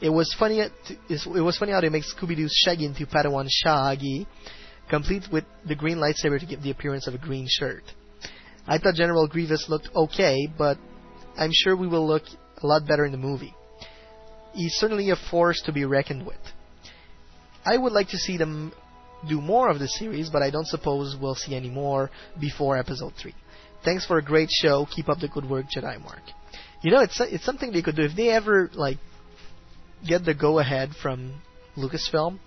It 0.00 0.10
was 0.10 0.34
funny. 0.38 0.60
It 0.60 1.42
was 1.42 1.56
funny 1.56 1.72
how 1.72 1.80
they 1.80 1.88
make 1.88 2.02
Scooby-Doo 2.02 2.48
Shaggy 2.50 2.84
into 2.84 3.06
Padawan 3.06 3.46
Shaggy, 3.48 4.26
complete 4.90 5.22
with 5.32 5.44
the 5.66 5.76
green 5.76 5.98
lightsaber 5.98 6.40
to 6.40 6.46
give 6.46 6.62
the 6.62 6.70
appearance 6.70 7.06
of 7.06 7.14
a 7.14 7.18
green 7.18 7.46
shirt. 7.48 7.84
I 8.66 8.78
thought 8.78 8.94
General 8.94 9.28
Grievous 9.28 9.66
looked 9.68 9.88
okay, 9.94 10.48
but 10.58 10.78
I'm 11.36 11.52
sure 11.52 11.76
we 11.76 11.86
will 11.86 12.06
look 12.06 12.24
a 12.62 12.66
lot 12.66 12.86
better 12.88 13.04
in 13.04 13.12
the 13.12 13.18
movie. 13.18 13.54
He's 14.52 14.74
certainly 14.74 15.10
a 15.10 15.16
force 15.30 15.62
to 15.66 15.72
be 15.72 15.84
reckoned 15.84 16.26
with. 16.26 16.38
I 17.64 17.76
would 17.76 17.92
like 17.92 18.08
to 18.08 18.18
see 18.18 18.36
them 18.36 18.72
do 19.28 19.40
more 19.40 19.68
of 19.68 19.78
the 19.78 19.88
series, 19.88 20.30
but 20.30 20.42
I 20.42 20.50
don't 20.50 20.66
suppose 20.66 21.16
we'll 21.20 21.34
see 21.34 21.54
any 21.54 21.70
more 21.70 22.10
before 22.40 22.76
episode 22.76 23.12
3. 23.20 23.34
Thanks 23.84 24.06
for 24.06 24.18
a 24.18 24.22
great 24.22 24.48
show. 24.50 24.86
Keep 24.90 25.08
up 25.08 25.20
the 25.20 25.28
good 25.28 25.48
work, 25.48 25.66
Jedi 25.74 26.02
Mark. 26.02 26.22
You 26.82 26.90
know, 26.90 27.00
it's 27.00 27.20
it's 27.20 27.44
something 27.44 27.72
they 27.72 27.82
could 27.82 27.96
do 27.96 28.02
if 28.02 28.16
they 28.16 28.30
ever 28.30 28.70
like 28.74 28.98
get 30.06 30.24
the 30.24 30.34
go 30.34 30.58
ahead 30.58 30.90
from 31.02 31.40
Lucasfilm, 31.76 32.38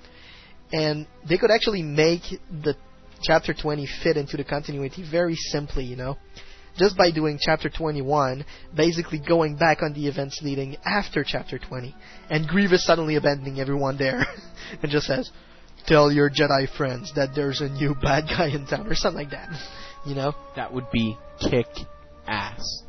and 0.72 1.08
they 1.28 1.38
could 1.38 1.52
actually 1.52 1.82
make 1.82 2.22
the 2.50 2.76
chapter 3.22 3.54
20 3.54 3.88
fit 4.04 4.18
into 4.18 4.38
the 4.38 4.44
continuity 4.44 5.04
very 5.10 5.36
simply, 5.36 5.84
you 5.84 5.96
know. 5.96 6.18
Just 6.78 6.96
by 6.96 7.10
doing 7.10 7.40
chapter 7.42 7.70
21, 7.70 8.46
basically 8.76 9.20
going 9.20 9.56
back 9.56 9.82
on 9.82 9.94
the 9.94 10.08
events 10.08 10.40
leading 10.44 10.78
after 10.86 11.24
chapter 11.24 11.58
20, 11.58 11.96
and 12.30 12.48
Grievous 12.48 12.86
suddenly 12.86 13.16
abandoning 13.16 13.60
everyone 13.60 13.98
there, 13.98 14.24
and 14.84 14.92
just 14.92 15.08
says, 15.08 15.32
Tell 15.88 16.12
your 16.12 16.30
Jedi 16.30 16.68
friends 16.76 17.14
that 17.16 17.30
there's 17.34 17.62
a 17.62 17.70
new 17.70 17.96
bad 18.02 18.26
guy 18.28 18.50
in 18.50 18.66
town, 18.68 18.88
or 18.88 18.96
something 18.96 19.24
like 19.24 19.32
that. 19.32 19.50
You 20.06 20.16
know? 20.16 20.34
That 20.56 20.74
would 20.74 20.92
be 20.92 21.18
kick 21.40 21.68
ass. 22.28 22.84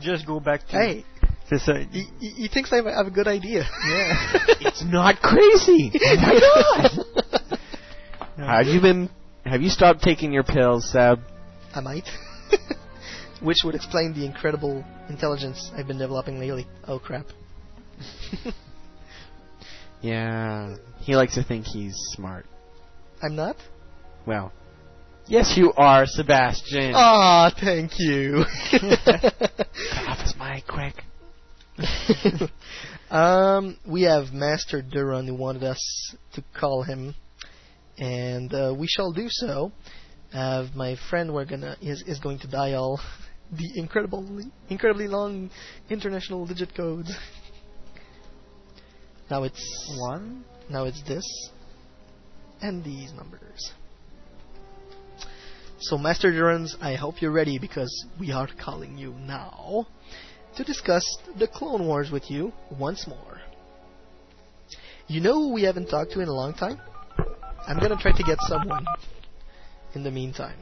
Just 0.00 0.26
go 0.26 0.40
back 0.40 0.60
to. 0.68 0.72
Hey, 0.72 1.04
This, 1.50 1.68
uh, 1.68 1.84
he, 1.90 2.04
he 2.20 2.28
he 2.30 2.48
thinks 2.48 2.72
I 2.72 2.76
have 2.76 2.86
a- 2.86 2.94
have 2.94 3.06
a 3.06 3.10
good 3.10 3.26
idea. 3.28 3.64
Yeah. 3.86 4.32
It's 4.68 4.84
not 4.84 5.16
crazy. 5.20 5.90
Oh 5.94 6.16
my 6.16 6.40
god. 7.48 7.58
Have 8.36 8.66
you 8.66 8.80
been? 8.80 9.10
Have 9.44 9.62
you 9.62 9.70
stopped 9.70 10.02
taking 10.02 10.32
your 10.32 10.44
pills, 10.44 10.90
Seb? 10.92 11.18
I 11.74 11.80
might. 11.80 12.04
which 13.42 13.58
would 13.64 13.74
explain 13.74 14.14
the 14.14 14.24
incredible 14.26 14.84
intelligence 15.08 15.70
I've 15.74 15.86
been 15.86 15.98
developing 15.98 16.38
lately. 16.38 16.66
Oh 16.86 16.98
crap. 16.98 17.26
Yeah, 20.00 20.76
he 21.08 21.16
likes 21.16 21.36
to 21.36 21.42
think 21.42 21.64
he's 21.64 21.94
smart. 22.10 22.44
I'm 23.22 23.34
not? 23.34 23.56
Well, 24.26 24.52
yes, 25.26 25.54
you 25.56 25.72
are, 25.74 26.04
Sebastian. 26.04 26.92
Ah, 26.94 27.50
thank 27.58 27.92
you. 27.98 28.44
Cut 28.70 28.82
off 30.06 30.20
his 30.20 30.34
mic, 30.38 30.66
quick. 30.66 30.92
um, 33.10 33.78
we 33.88 34.02
have 34.02 34.34
Master 34.34 34.82
Duran 34.82 35.26
who 35.26 35.34
wanted 35.34 35.64
us 35.64 35.80
to 36.34 36.44
call 36.60 36.82
him, 36.82 37.14
and 37.96 38.52
uh, 38.52 38.74
we 38.78 38.86
shall 38.86 39.10
do 39.10 39.28
so. 39.30 39.72
Uh, 40.34 40.66
my 40.74 40.94
friend 41.08 41.32
we're 41.32 41.46
gonna 41.46 41.74
is 41.80 42.02
is 42.02 42.18
going 42.18 42.38
to 42.40 42.48
dial 42.48 43.00
the 43.50 43.80
incredibly 43.80 44.44
incredibly 44.68 45.08
long 45.08 45.48
international 45.88 46.46
digit 46.46 46.74
codes. 46.74 47.10
Now 49.30 49.44
it's 49.44 49.96
one. 50.00 50.44
Now 50.70 50.84
it's 50.84 51.02
this, 51.02 51.24
and 52.60 52.84
these 52.84 53.12
numbers. 53.12 53.72
So, 55.80 55.96
Master 55.96 56.32
Durans, 56.32 56.74
I 56.80 56.94
hope 56.94 57.22
you're 57.22 57.30
ready 57.30 57.58
because 57.58 58.06
we 58.18 58.32
are 58.32 58.48
calling 58.58 58.98
you 58.98 59.12
now 59.12 59.86
to 60.56 60.64
discuss 60.64 61.04
the 61.38 61.46
Clone 61.46 61.86
Wars 61.86 62.10
with 62.10 62.30
you 62.30 62.52
once 62.76 63.06
more. 63.06 63.40
You 65.06 65.20
know 65.20 65.34
who 65.34 65.52
we 65.54 65.62
haven't 65.62 65.88
talked 65.88 66.12
to 66.12 66.20
in 66.20 66.28
a 66.28 66.34
long 66.34 66.52
time? 66.52 66.80
I'm 67.66 67.78
gonna 67.78 67.96
try 67.96 68.12
to 68.12 68.22
get 68.24 68.38
someone 68.42 68.84
in 69.94 70.02
the 70.02 70.10
meantime. 70.10 70.58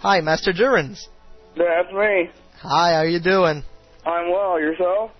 Hi, 0.00 0.20
Master 0.20 0.52
Durans. 0.52 1.08
That's 1.56 1.92
me. 1.92 2.30
Hi, 2.62 2.92
how 2.92 2.98
are 2.98 3.08
you 3.08 3.20
doing? 3.20 3.64
I'm 4.06 4.30
well. 4.30 4.60
Yourself? 4.60 5.10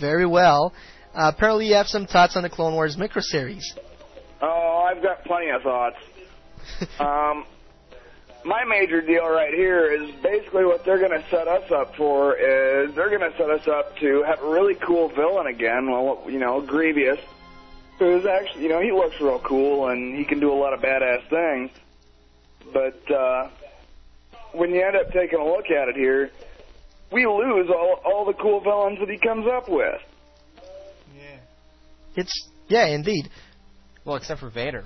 Very 0.00 0.24
well. 0.24 0.72
Uh, 1.14 1.30
apparently, 1.34 1.66
you 1.66 1.74
have 1.74 1.86
some 1.86 2.06
thoughts 2.06 2.34
on 2.34 2.42
the 2.42 2.48
Clone 2.48 2.72
Wars 2.72 2.96
micro 2.96 3.20
series. 3.20 3.74
Oh, 4.40 4.88
I've 4.88 5.02
got 5.02 5.22
plenty 5.24 5.50
of 5.50 5.60
thoughts. 5.60 5.96
um, 6.98 7.44
my 8.46 8.64
major 8.64 9.02
deal 9.02 9.28
right 9.28 9.52
here 9.52 9.92
is 9.92 10.10
basically 10.22 10.64
what 10.64 10.82
they're 10.86 10.98
going 10.98 11.10
to 11.10 11.28
set 11.28 11.46
us 11.46 11.70
up 11.70 11.94
for 11.96 12.34
is 12.34 12.94
they're 12.94 13.10
going 13.10 13.30
to 13.30 13.36
set 13.36 13.50
us 13.50 13.68
up 13.68 13.94
to 13.98 14.22
have 14.26 14.40
a 14.40 14.48
really 14.48 14.76
cool 14.76 15.10
villain 15.14 15.46
again. 15.46 15.90
Well, 15.90 16.24
you 16.26 16.38
know, 16.38 16.62
Grievous, 16.62 17.20
who's 17.98 18.24
actually, 18.24 18.62
you 18.62 18.70
know, 18.70 18.80
he 18.80 18.92
looks 18.92 19.16
real 19.20 19.42
cool 19.46 19.88
and 19.88 20.16
he 20.16 20.24
can 20.24 20.40
do 20.40 20.50
a 20.50 20.56
lot 20.56 20.72
of 20.72 20.80
badass 20.80 21.28
things. 21.28 21.70
But 22.72 23.14
uh, 23.14 23.50
when 24.54 24.70
you 24.70 24.84
end 24.84 24.96
up 24.96 25.12
taking 25.12 25.38
a 25.38 25.44
look 25.44 25.66
at 25.70 25.88
it 25.88 25.96
here, 25.96 26.30
we 27.12 27.26
lose 27.26 27.68
all 27.68 28.00
all 28.04 28.24
the 28.24 28.34
cool 28.34 28.60
villains 28.60 28.98
that 29.00 29.08
he 29.08 29.18
comes 29.18 29.46
up 29.46 29.68
with. 29.68 30.00
Yeah. 31.16 31.38
It's 32.16 32.48
yeah, 32.68 32.86
indeed. 32.86 33.28
Well, 34.04 34.16
except 34.16 34.40
for 34.40 34.50
Vader. 34.50 34.84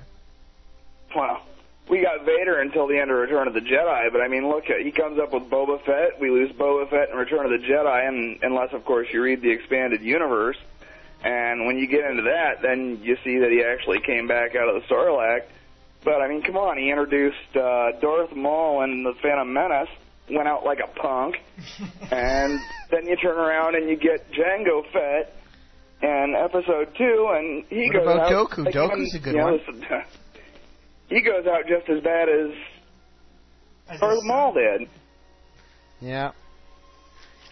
Wow. 1.15 1.41
we 1.89 2.01
got 2.01 2.25
Vader 2.25 2.59
until 2.59 2.87
the 2.87 2.99
end 2.99 3.09
of 3.11 3.17
Return 3.17 3.47
of 3.47 3.53
the 3.53 3.61
Jedi, 3.61 4.11
but 4.11 4.21
I 4.21 4.27
mean, 4.27 4.47
look, 4.47 4.65
he 4.65 4.91
comes 4.91 5.19
up 5.19 5.33
with 5.33 5.43
Boba 5.43 5.83
Fett. 5.85 6.19
We 6.19 6.29
lose 6.29 6.51
Boba 6.51 6.89
Fett 6.89 7.09
in 7.09 7.17
Return 7.17 7.45
of 7.45 7.51
the 7.51 7.65
Jedi, 7.65 8.07
and 8.07 8.39
unless, 8.43 8.73
of 8.73 8.83
course, 8.85 9.07
you 9.11 9.21
read 9.21 9.41
the 9.41 9.51
expanded 9.51 10.01
universe. 10.01 10.57
And 11.23 11.65
when 11.65 11.77
you 11.77 11.87
get 11.87 12.05
into 12.05 12.23
that, 12.23 12.61
then 12.61 12.99
you 13.01 13.17
see 13.23 13.39
that 13.39 13.49
he 13.49 13.63
actually 13.63 13.99
came 14.05 14.27
back 14.27 14.55
out 14.55 14.69
of 14.69 14.81
the 14.81 14.87
Sarlacc. 14.87 15.41
But 16.03 16.21
I 16.21 16.27
mean, 16.29 16.41
come 16.43 16.55
on, 16.57 16.77
he 16.77 16.89
introduced 16.89 17.55
uh, 17.55 17.99
Darth 18.01 18.35
Maul 18.35 18.83
and 18.83 19.05
the 19.05 19.13
Phantom 19.21 19.51
Menace, 19.51 19.89
went 20.31 20.47
out 20.47 20.63
like 20.65 20.79
a 20.79 20.87
punk, 20.99 21.35
and 22.11 22.59
then 22.91 23.05
you 23.05 23.15
turn 23.17 23.37
around 23.37 23.75
and 23.75 23.89
you 23.89 23.95
get 23.97 24.29
Jango 24.31 24.83
Fett 24.93 25.33
and 26.01 26.35
Episode 26.35 26.89
Two, 26.97 27.27
and 27.33 27.65
he 27.69 27.89
What 27.89 27.93
goes 27.93 28.03
about 28.03 28.31
out. 28.31 28.49
Dooku? 28.49 28.65
like 28.65 28.73
Dooku's 28.75 29.15
even- 29.15 29.21
a 29.21 29.23
good 29.23 29.31
you 29.33 29.37
know, 29.39 29.45
one. 29.45 29.57
listen, 29.59 29.83
he 31.09 31.21
goes 31.21 31.45
out 31.47 31.61
just 31.67 31.89
as 31.89 32.03
bad 32.03 32.29
as 32.29 33.99
Darth 33.99 34.19
Maul 34.23 34.53
did. 34.53 34.87
Yeah. 35.99 36.31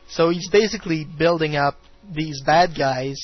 So 0.07 0.29
he's 0.29 0.49
basically 0.51 1.05
building 1.17 1.55
up 1.55 1.75
these 2.13 2.41
bad 2.45 2.75
guys 2.77 3.15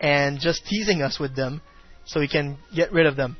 and 0.00 0.40
just 0.40 0.66
teasing 0.66 1.00
us 1.02 1.20
with 1.20 1.36
them 1.36 1.62
so 2.04 2.20
he 2.20 2.26
can 2.28 2.58
get 2.74 2.92
rid 2.92 3.06
of 3.06 3.14
them. 3.16 3.36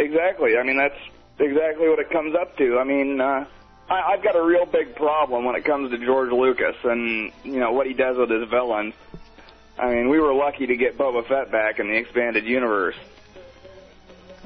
Exactly. 0.00 0.56
I 0.56 0.62
mean, 0.62 0.78
that's 0.78 0.98
exactly 1.38 1.88
what 1.88 1.98
it 1.98 2.10
comes 2.10 2.34
up 2.34 2.56
to. 2.56 2.78
I 2.78 2.84
mean, 2.84 3.20
uh, 3.20 3.44
I, 3.88 4.12
I've 4.12 4.22
got 4.22 4.34
a 4.34 4.42
real 4.42 4.64
big 4.64 4.96
problem 4.96 5.44
when 5.44 5.54
it 5.56 5.64
comes 5.64 5.90
to 5.90 5.98
George 5.98 6.32
Lucas 6.32 6.76
and 6.84 7.30
you 7.44 7.60
know 7.60 7.72
what 7.72 7.86
he 7.86 7.92
does 7.92 8.16
with 8.16 8.30
his 8.30 8.48
villains. 8.48 8.94
I 9.78 9.94
mean, 9.94 10.08
we 10.08 10.18
were 10.18 10.32
lucky 10.32 10.66
to 10.66 10.76
get 10.76 10.96
Boba 10.96 11.26
Fett 11.28 11.50
back 11.52 11.78
in 11.80 11.88
the 11.88 11.96
expanded 11.96 12.44
universe, 12.46 12.96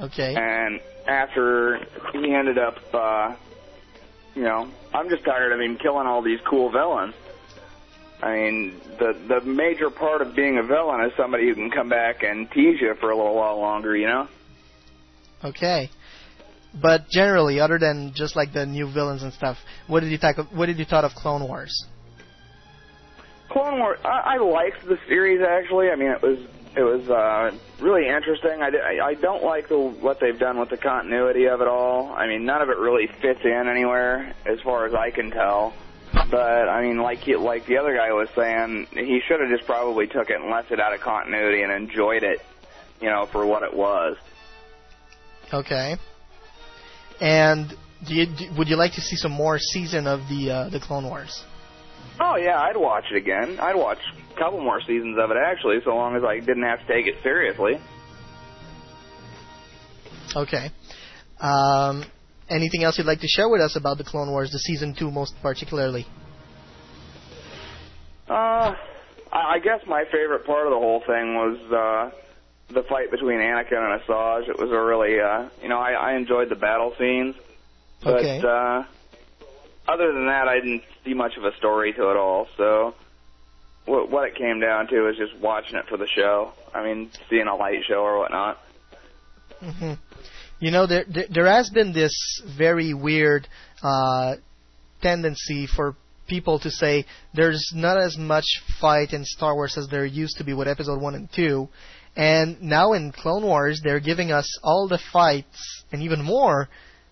Okay. 0.00 0.34
and 0.34 0.80
after 1.06 1.78
he 2.12 2.32
ended 2.32 2.58
up, 2.58 2.78
uh, 2.94 3.34
you 4.34 4.42
know, 4.42 4.68
I'm 4.92 5.08
just 5.08 5.24
tired 5.24 5.52
of 5.52 5.60
him 5.60 5.76
killing 5.76 6.06
all 6.06 6.22
these 6.22 6.40
cool 6.44 6.70
villains. 6.70 7.14
I 8.22 8.34
mean, 8.36 8.80
the 8.98 9.16
the 9.28 9.40
major 9.42 9.90
part 9.90 10.20
of 10.22 10.34
being 10.34 10.58
a 10.58 10.62
villain 10.64 11.04
is 11.04 11.12
somebody 11.16 11.48
who 11.48 11.54
can 11.54 11.70
come 11.70 11.88
back 11.88 12.22
and 12.24 12.50
tease 12.50 12.80
you 12.80 12.94
for 12.94 13.10
a 13.10 13.16
little 13.16 13.34
while 13.34 13.60
longer, 13.60 13.96
you 13.96 14.06
know. 14.06 14.28
Okay. 15.44 15.90
But 16.80 17.08
generally, 17.08 17.60
other 17.60 17.78
than 17.78 18.12
just 18.14 18.34
like 18.34 18.52
the 18.52 18.66
new 18.66 18.90
villains 18.90 19.22
and 19.22 19.32
stuff, 19.32 19.58
what 19.86 20.00
did 20.00 20.10
you 20.10 20.18
think? 20.18 20.38
Of, 20.38 20.46
what 20.52 20.66
did 20.66 20.78
you 20.78 20.84
thought 20.84 21.04
of 21.04 21.14
Clone 21.14 21.46
Wars? 21.46 21.84
Clone 23.50 23.78
Wars. 23.78 24.00
I, 24.04 24.34
I 24.34 24.36
liked 24.38 24.84
the 24.84 24.98
series 25.06 25.40
actually. 25.40 25.90
I 25.90 25.96
mean, 25.96 26.10
it 26.10 26.20
was 26.20 26.38
it 26.76 26.82
was 26.82 27.08
uh, 27.08 27.56
really 27.80 28.08
interesting. 28.08 28.60
I, 28.60 28.70
I 28.70 29.06
I 29.06 29.14
don't 29.14 29.44
like 29.44 29.68
the 29.68 29.78
what 29.78 30.18
they've 30.18 30.38
done 30.38 30.58
with 30.58 30.70
the 30.70 30.76
continuity 30.76 31.46
of 31.46 31.60
it 31.60 31.68
all. 31.68 32.12
I 32.12 32.26
mean, 32.26 32.44
none 32.44 32.60
of 32.60 32.68
it 32.68 32.78
really 32.78 33.06
fits 33.06 33.40
in 33.44 33.68
anywhere 33.68 34.34
as 34.44 34.60
far 34.62 34.86
as 34.86 34.94
I 34.94 35.10
can 35.10 35.30
tell. 35.30 35.74
But 36.30 36.68
I 36.68 36.82
mean, 36.82 36.98
like 36.98 37.18
he, 37.18 37.36
like 37.36 37.66
the 37.66 37.78
other 37.78 37.94
guy 37.94 38.12
was 38.12 38.28
saying, 38.34 38.88
he 38.92 39.20
should 39.26 39.40
have 39.40 39.50
just 39.50 39.66
probably 39.66 40.06
took 40.06 40.30
it 40.30 40.40
and 40.40 40.50
left 40.50 40.72
it 40.72 40.80
out 40.80 40.92
of 40.92 41.00
continuity 41.00 41.62
and 41.62 41.70
enjoyed 41.70 42.22
it, 42.22 42.40
you 43.00 43.10
know, 43.10 43.26
for 43.26 43.46
what 43.46 43.62
it 43.62 43.74
was. 43.74 44.16
Okay. 45.54 45.96
And 47.20 47.72
do 48.06 48.14
you, 48.14 48.26
do, 48.26 48.50
would 48.58 48.68
you 48.68 48.76
like 48.76 48.92
to 48.94 49.00
see 49.00 49.14
some 49.14 49.30
more 49.30 49.58
season 49.58 50.08
of 50.08 50.20
the 50.28 50.50
uh, 50.50 50.68
the 50.68 50.80
Clone 50.80 51.04
Wars? 51.04 51.44
Oh 52.18 52.36
yeah, 52.36 52.60
I'd 52.60 52.76
watch 52.76 53.04
it 53.12 53.16
again. 53.16 53.58
I'd 53.60 53.76
watch 53.76 53.98
a 54.34 54.38
couple 54.38 54.60
more 54.60 54.80
seasons 54.80 55.16
of 55.18 55.30
it 55.30 55.36
actually, 55.36 55.78
so 55.84 55.94
long 55.94 56.16
as 56.16 56.24
I 56.24 56.40
didn't 56.40 56.64
have 56.64 56.80
to 56.80 56.86
take 56.86 57.06
it 57.06 57.14
seriously. 57.22 57.74
Okay. 60.34 60.70
Um, 61.40 62.04
anything 62.48 62.82
else 62.82 62.98
you'd 62.98 63.06
like 63.06 63.20
to 63.20 63.28
share 63.28 63.48
with 63.48 63.60
us 63.60 63.76
about 63.76 63.98
the 63.98 64.04
Clone 64.04 64.30
Wars, 64.30 64.50
the 64.50 64.58
season 64.58 64.94
two 64.98 65.12
most 65.12 65.34
particularly? 65.40 66.04
Uh, 68.28 68.74
I 69.32 69.54
I 69.54 69.58
guess 69.62 69.80
my 69.86 70.02
favorite 70.10 70.44
part 70.46 70.66
of 70.66 70.72
the 70.72 70.78
whole 70.78 71.00
thing 71.06 71.34
was 71.36 72.12
uh, 72.12 72.23
the 72.74 72.82
fight 72.82 73.10
between 73.10 73.38
Anakin 73.38 73.78
and 73.78 74.00
Asajj. 74.02 74.48
It 74.48 74.58
was 74.58 74.70
a 74.70 74.80
really, 74.80 75.20
uh, 75.20 75.48
you 75.62 75.68
know, 75.68 75.78
I, 75.78 75.92
I 75.92 76.14
enjoyed 76.16 76.48
the 76.48 76.56
battle 76.56 76.92
scenes, 76.98 77.34
but 78.02 78.16
Okay. 78.16 78.40
uh, 78.40 78.84
other 79.86 80.12
than 80.12 80.26
that, 80.26 80.48
I 80.48 80.56
didn't 80.56 80.82
see 81.04 81.14
much 81.14 81.36
of 81.36 81.44
a 81.44 81.54
story 81.56 81.92
to 81.92 82.10
it 82.10 82.16
all. 82.16 82.46
So, 82.56 82.94
what, 83.86 84.10
what 84.10 84.28
it 84.28 84.34
came 84.36 84.60
down 84.60 84.88
to 84.88 85.08
is 85.08 85.16
just 85.16 85.36
watching 85.40 85.76
it 85.76 85.86
for 85.88 85.96
the 85.96 86.08
show. 86.14 86.52
I 86.74 86.82
mean, 86.84 87.10
seeing 87.30 87.46
a 87.46 87.54
light 87.54 87.80
show 87.86 88.02
or 88.02 88.18
whatnot. 88.18 88.58
hmm 89.60 89.92
You 90.60 90.70
know, 90.70 90.86
there, 90.86 91.04
there 91.08 91.26
there 91.30 91.46
has 91.46 91.70
been 91.70 91.92
this 91.92 92.14
very 92.56 92.94
weird 92.94 93.46
uh, 93.82 94.36
tendency 95.02 95.66
for 95.66 95.96
people 96.26 96.58
to 96.60 96.70
say 96.70 97.04
there's 97.34 97.72
not 97.74 97.98
as 97.98 98.16
much 98.16 98.46
fight 98.80 99.12
in 99.12 99.24
Star 99.24 99.54
Wars 99.54 99.76
as 99.76 99.88
there 99.88 100.06
used 100.06 100.38
to 100.38 100.44
be 100.44 100.54
with 100.54 100.66
Episode 100.68 101.00
One 101.00 101.14
and 101.14 101.28
Two, 101.30 101.68
and 102.16 102.60
now 102.62 102.92
in 102.92 103.12
Clone 103.12 103.44
Wars 103.44 103.80
they're 103.82 104.00
giving 104.00 104.30
us 104.30 104.48
all 104.62 104.88
the 104.88 105.00
fights 105.12 105.84
and 105.92 106.02
even 106.02 106.22
more 106.22 106.68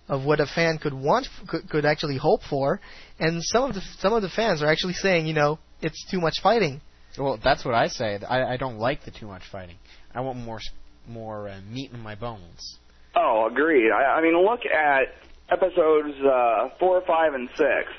of 0.09 0.25
what 0.25 0.41
a 0.41 0.47
fan 0.47 0.79
could 0.79 0.93
want 0.93 1.29
could, 1.49 1.69
could 1.69 1.85
actually 1.85 2.17
hope 2.17 2.43
for, 2.49 2.81
and 3.19 3.43
some 3.43 3.65
of 3.65 3.75
the 3.75 3.81
some 3.99 4.13
of 4.13 4.23
the 4.23 4.29
fans 4.29 4.63
are 4.63 4.67
actually 4.67 4.93
saying, 4.95 5.27
you 5.27 5.35
know, 5.35 5.59
it's 5.81 6.05
too 6.11 6.21
much 6.21 6.41
fighting. 6.43 6.81
Well, 7.19 7.39
that's 7.43 7.65
what 7.65 7.75
I 7.75 7.89
say. 7.89 8.19
I, 8.29 8.55
I 8.55 8.57
don't 8.57 8.79
like 8.79 9.05
the 9.05 9.11
too 9.11 9.27
much 9.27 9.43
fighting. 9.51 9.77
I 10.15 10.21
want 10.21 10.39
more 10.39 10.61
more 11.09 11.49
uh, 11.49 11.61
meat 11.71 11.93
in 11.93 12.01
my 12.01 12.15
bones. 12.15 12.79
Oh, 13.15 13.49
agreed. 13.51 13.91
I, 13.91 14.19
I 14.19 14.23
mean, 14.23 14.37
look 14.43 14.61
at 14.67 15.03
episodes 15.51 16.15
uh, 16.25 16.71
four, 16.79 17.03
five, 17.07 17.35
and 17.35 17.49
six. 17.57 17.91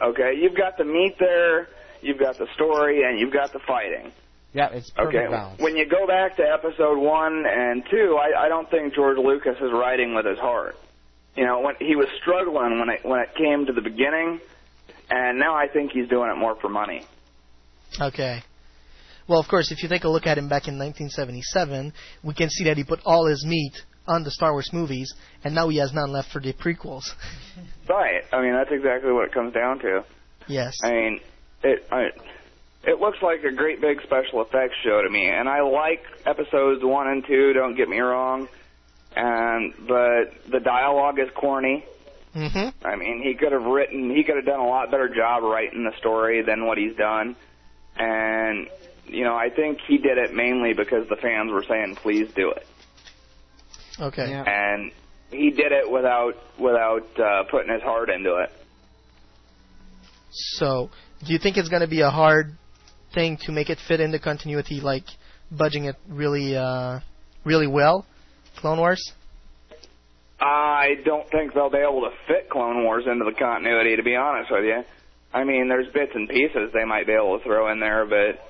Okay, 0.00 0.32
you've 0.40 0.56
got 0.56 0.76
the 0.78 0.84
meat 0.84 1.16
there, 1.18 1.68
you've 2.00 2.18
got 2.18 2.38
the 2.38 2.46
story, 2.54 3.02
and 3.02 3.18
you've 3.18 3.32
got 3.32 3.52
the 3.52 3.60
fighting. 3.66 4.12
Yeah, 4.52 4.68
it's 4.70 4.90
perfect 4.90 5.16
Okay. 5.16 5.30
balance. 5.30 5.60
When 5.60 5.76
you 5.76 5.86
go 5.88 6.06
back 6.06 6.36
to 6.36 6.42
episode 6.42 6.98
one 6.98 7.44
and 7.46 7.82
two, 7.90 8.18
I, 8.20 8.44
I 8.44 8.48
don't 8.48 8.70
think 8.70 8.94
George 8.94 9.16
Lucas 9.18 9.56
is 9.56 9.72
writing 9.72 10.14
with 10.14 10.26
his 10.26 10.38
heart. 10.38 10.76
You 11.36 11.46
know, 11.46 11.60
when 11.60 11.74
he 11.78 11.96
was 11.96 12.08
struggling 12.20 12.78
when 12.78 12.90
it 12.90 13.00
when 13.04 13.20
it 13.20 13.30
came 13.36 13.64
to 13.66 13.72
the 13.72 13.80
beginning, 13.80 14.40
and 15.08 15.38
now 15.38 15.54
I 15.54 15.68
think 15.72 15.92
he's 15.92 16.08
doing 16.08 16.30
it 16.30 16.38
more 16.38 16.56
for 16.60 16.68
money. 16.68 17.06
Okay. 18.00 18.42
Well, 19.28 19.38
of 19.40 19.48
course, 19.48 19.70
if 19.72 19.82
you 19.82 19.88
take 19.88 20.04
a 20.04 20.08
look 20.08 20.26
at 20.26 20.36
him 20.36 20.48
back 20.48 20.68
in 20.68 20.74
1977, 20.78 21.92
we 22.22 22.34
can 22.34 22.50
see 22.50 22.64
that 22.64 22.76
he 22.76 22.84
put 22.84 23.00
all 23.06 23.26
his 23.26 23.44
meat 23.46 23.72
on 24.06 24.24
the 24.24 24.30
Star 24.30 24.52
Wars 24.52 24.68
movies, 24.72 25.14
and 25.44 25.54
now 25.54 25.68
he 25.68 25.78
has 25.78 25.92
none 25.94 26.10
left 26.12 26.30
for 26.32 26.40
the 26.40 26.52
prequels. 26.52 27.04
Right. 27.88 28.22
I 28.32 28.42
mean, 28.42 28.52
that's 28.52 28.70
exactly 28.72 29.12
what 29.12 29.26
it 29.28 29.32
comes 29.32 29.54
down 29.54 29.78
to. 29.80 30.04
yes. 30.48 30.74
I 30.82 30.90
mean, 30.90 31.20
it 31.62 31.86
I, 31.90 32.08
it 32.84 33.00
looks 33.00 33.18
like 33.22 33.44
a 33.44 33.52
great 33.52 33.80
big 33.80 34.02
special 34.02 34.42
effects 34.42 34.74
show 34.84 35.02
to 35.02 35.10
me, 35.10 35.26
and 35.26 35.48
I 35.48 35.62
like 35.62 36.02
episodes 36.26 36.82
one 36.82 37.08
and 37.08 37.24
two. 37.26 37.52
Don't 37.52 37.76
get 37.76 37.88
me 37.88 38.00
wrong, 38.00 38.48
and 39.14 39.72
but 39.86 40.50
the 40.50 40.60
dialogue 40.60 41.18
is 41.18 41.28
corny. 41.34 41.84
Mm-hmm. 42.34 42.86
I 42.86 42.96
mean, 42.96 43.22
he 43.22 43.34
could 43.34 43.52
have 43.52 43.64
written, 43.64 44.14
he 44.14 44.24
could 44.24 44.36
have 44.36 44.46
done 44.46 44.60
a 44.60 44.66
lot 44.66 44.90
better 44.90 45.08
job 45.08 45.42
writing 45.42 45.84
the 45.84 45.96
story 45.98 46.42
than 46.42 46.66
what 46.66 46.78
he's 46.78 46.96
done. 46.96 47.36
And, 47.96 48.68
you 49.06 49.24
know, 49.24 49.36
I 49.36 49.50
think 49.50 49.80
he 49.86 49.98
did 49.98 50.16
it 50.16 50.32
mainly 50.32 50.72
because 50.72 51.06
the 51.08 51.16
fans 51.16 51.52
were 51.52 51.64
saying, 51.68 51.96
please 51.96 52.32
do 52.34 52.50
it. 52.50 52.66
Okay. 54.00 54.32
And 54.32 54.92
he 55.30 55.50
did 55.50 55.72
it 55.72 55.90
without, 55.90 56.34
without, 56.58 57.20
uh, 57.20 57.44
putting 57.50 57.70
his 57.70 57.82
heart 57.82 58.08
into 58.08 58.36
it. 58.36 58.50
So, 60.30 60.88
do 61.26 61.34
you 61.34 61.38
think 61.38 61.58
it's 61.58 61.68
going 61.68 61.82
to 61.82 61.88
be 61.88 62.00
a 62.00 62.08
hard 62.08 62.56
thing 63.14 63.38
to 63.44 63.52
make 63.52 63.70
it 63.70 63.78
fit 63.86 64.00
in 64.00 64.10
the 64.10 64.18
continuity, 64.18 64.80
like 64.80 65.04
budging 65.50 65.84
it 65.84 65.96
really, 66.08 66.56
uh, 66.56 67.00
really 67.44 67.66
well? 67.66 68.06
Clone 68.56 68.78
Wars. 68.78 69.12
I 70.40 70.96
don't 71.04 71.30
think 71.30 71.54
they'll 71.54 71.70
be 71.70 71.78
able 71.78 72.02
to 72.02 72.10
fit 72.26 72.50
Clone 72.50 72.84
Wars 72.84 73.04
into 73.06 73.24
the 73.24 73.36
continuity, 73.38 73.96
to 73.96 74.02
be 74.02 74.16
honest 74.16 74.50
with 74.50 74.64
you. 74.64 74.82
I 75.32 75.44
mean, 75.44 75.68
there's 75.68 75.86
bits 75.92 76.12
and 76.14 76.28
pieces 76.28 76.70
they 76.74 76.84
might 76.84 77.06
be 77.06 77.12
able 77.12 77.38
to 77.38 77.44
throw 77.44 77.70
in 77.72 77.80
there, 77.80 78.04
but 78.04 78.44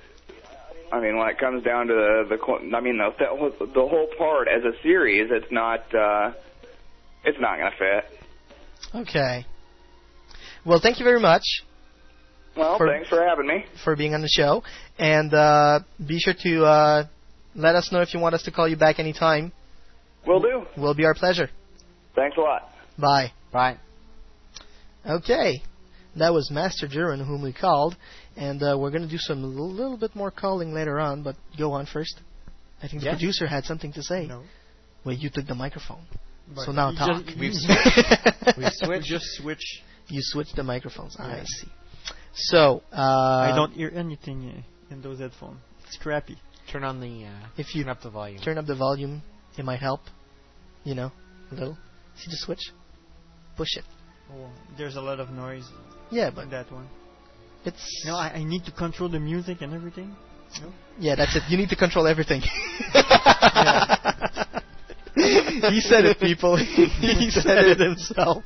I 0.91 1.01
mean, 1.01 1.17
when 1.17 1.29
it 1.29 1.39
comes 1.39 1.63
down 1.63 1.87
to 1.87 1.95
the, 1.95 2.37
the 2.37 2.77
I 2.77 2.81
mean, 2.81 2.99
the 2.99 3.11
the 3.19 3.67
the 3.67 3.87
whole 3.87 4.09
part 4.19 4.49
as 4.49 4.65
a 4.65 4.73
series, 4.83 5.31
it's 5.31 5.51
not, 5.53 5.81
uh, 5.95 6.33
it's 7.25 7.39
not 7.41 7.59
going 7.59 7.71
to 7.71 7.79
fit. 7.79 9.07
Okay. 9.09 9.47
Well, 10.65 10.81
thank 10.83 10.99
you 10.99 11.05
very 11.05 11.21
much 11.21 11.43
Well, 12.57 12.77
For- 12.79 12.89
thanks 12.89 13.09
for 13.09 13.23
having 13.25 13.47
me. 13.47 13.65
for 13.85 13.97
being 13.97 14.15
on 14.15 14.21
the 14.21 14.29
show, 14.29 14.63
and 14.99 15.33
uh, 15.33 15.81
be 16.07 16.19
sure 16.19 16.35
to 16.43 16.65
uh, 16.65 17.05
let 17.55 17.75
us 17.75 17.91
know 17.93 18.01
if 18.01 18.13
you 18.15 18.21
want 18.21 18.35
us 18.35 18.43
to 18.45 18.51
call 18.51 18.69
you 18.69 18.77
back 18.77 18.99
anytime. 18.99 19.53
Will 20.27 20.41
do. 20.41 20.65
Will 20.77 20.95
be 20.95 21.05
our 21.05 21.15
pleasure. 21.15 21.49
Thanks 22.15 22.37
a 22.37 22.41
lot. 22.41 22.69
Bye. 22.99 23.33
Bye. 23.53 23.79
Okay. 25.09 25.63
That 26.17 26.33
was 26.35 26.51
Master 26.51 26.87
Duran 26.87 27.25
whom 27.25 27.43
we 27.43 27.53
called, 27.55 27.97
and 28.37 28.63
uh, 28.63 28.77
we're 28.79 28.91
going 28.91 29.03
to 29.03 29.09
do 29.09 29.17
some 29.19 29.43
a 29.43 29.47
little 29.47 29.97
bit 29.97 30.15
more 30.15 30.31
calling 30.31 30.75
later 30.75 31.01
on, 31.01 31.23
but 31.23 31.37
go 31.59 31.73
on 31.73 31.87
first. 31.87 32.21
I 32.83 32.89
think 32.89 33.01
the 33.01 33.07
Yeah. 33.07 33.13
producer 33.15 33.47
had 33.47 33.65
something 33.65 33.93
to 33.95 34.03
say. 34.03 34.27
No. 34.27 34.43
Well, 35.05 35.15
you 35.15 35.31
took 35.31 35.47
the 35.47 35.55
microphone. 35.55 36.03
But 36.55 36.65
so 36.67 36.73
now 36.73 36.93
talk. 36.93 37.25
just- 37.25 37.39
we've 37.39 37.55
switched. 37.55 38.59
We've 38.59 38.73
switched. 38.73 38.89
We 38.89 39.01
just 39.01 39.25
switch. 39.37 39.83
You 40.09 40.21
switched 40.23 40.55
the 40.57 40.63
microphones. 40.65 41.17
I 41.19 41.43
see. 41.45 41.69
So, 42.35 42.83
uh, 42.93 42.97
I 42.97 43.53
don't 43.55 43.73
hear 43.73 43.91
anything 43.95 44.65
uh, 44.91 44.95
in 44.95 45.03
those 45.03 45.19
headphones. 45.19 45.61
It's 45.87 45.97
crappy. 45.97 46.37
Turn 46.71 46.85
on 46.85 47.01
the. 47.01 47.27
Uh, 47.27 47.49
If 47.59 47.75
you 47.75 47.85
turn 47.85 47.91
up 47.91 48.03
the 48.03 48.11
volume. 48.11 48.41
turn 48.43 48.59
up 48.59 48.67
the 48.67 48.75
volume, 48.77 49.23
it 49.59 49.65
might 49.65 49.81
help. 49.81 50.01
You 50.85 50.95
know, 50.95 51.13
a 51.51 51.55
little. 51.55 51.77
See 52.17 52.31
the 52.31 52.37
switch? 52.37 52.73
Push 53.57 53.77
it. 53.77 53.85
Oh, 54.33 54.51
there's 54.79 54.97
a 54.97 55.01
lot 55.01 55.21
of 55.21 55.31
noise. 55.31 55.65
Yeah, 56.11 56.31
but 56.35 56.51
that 56.51 56.73
one. 56.73 56.89
It's 57.65 58.03
No, 58.07 58.17
I, 58.17 58.33
I 58.35 58.45
need 58.45 58.65
to 58.65 58.73
control 58.73 59.09
the 59.09 59.21
music 59.21 59.61
and 59.61 59.73
everything. 59.75 60.17
No? 60.61 60.73
Yeah, 60.99 61.15
that's 61.15 61.37
it. 61.37 61.45
You 61.49 61.57
need 61.57 61.69
to 61.71 61.77
control 61.77 62.07
everything. 62.07 62.41
he 65.15 65.81
said 65.81 66.05
it, 66.05 66.19
people. 66.21 66.57
he 66.57 67.31
said 67.31 67.65
it 67.67 67.79
himself. 67.79 68.45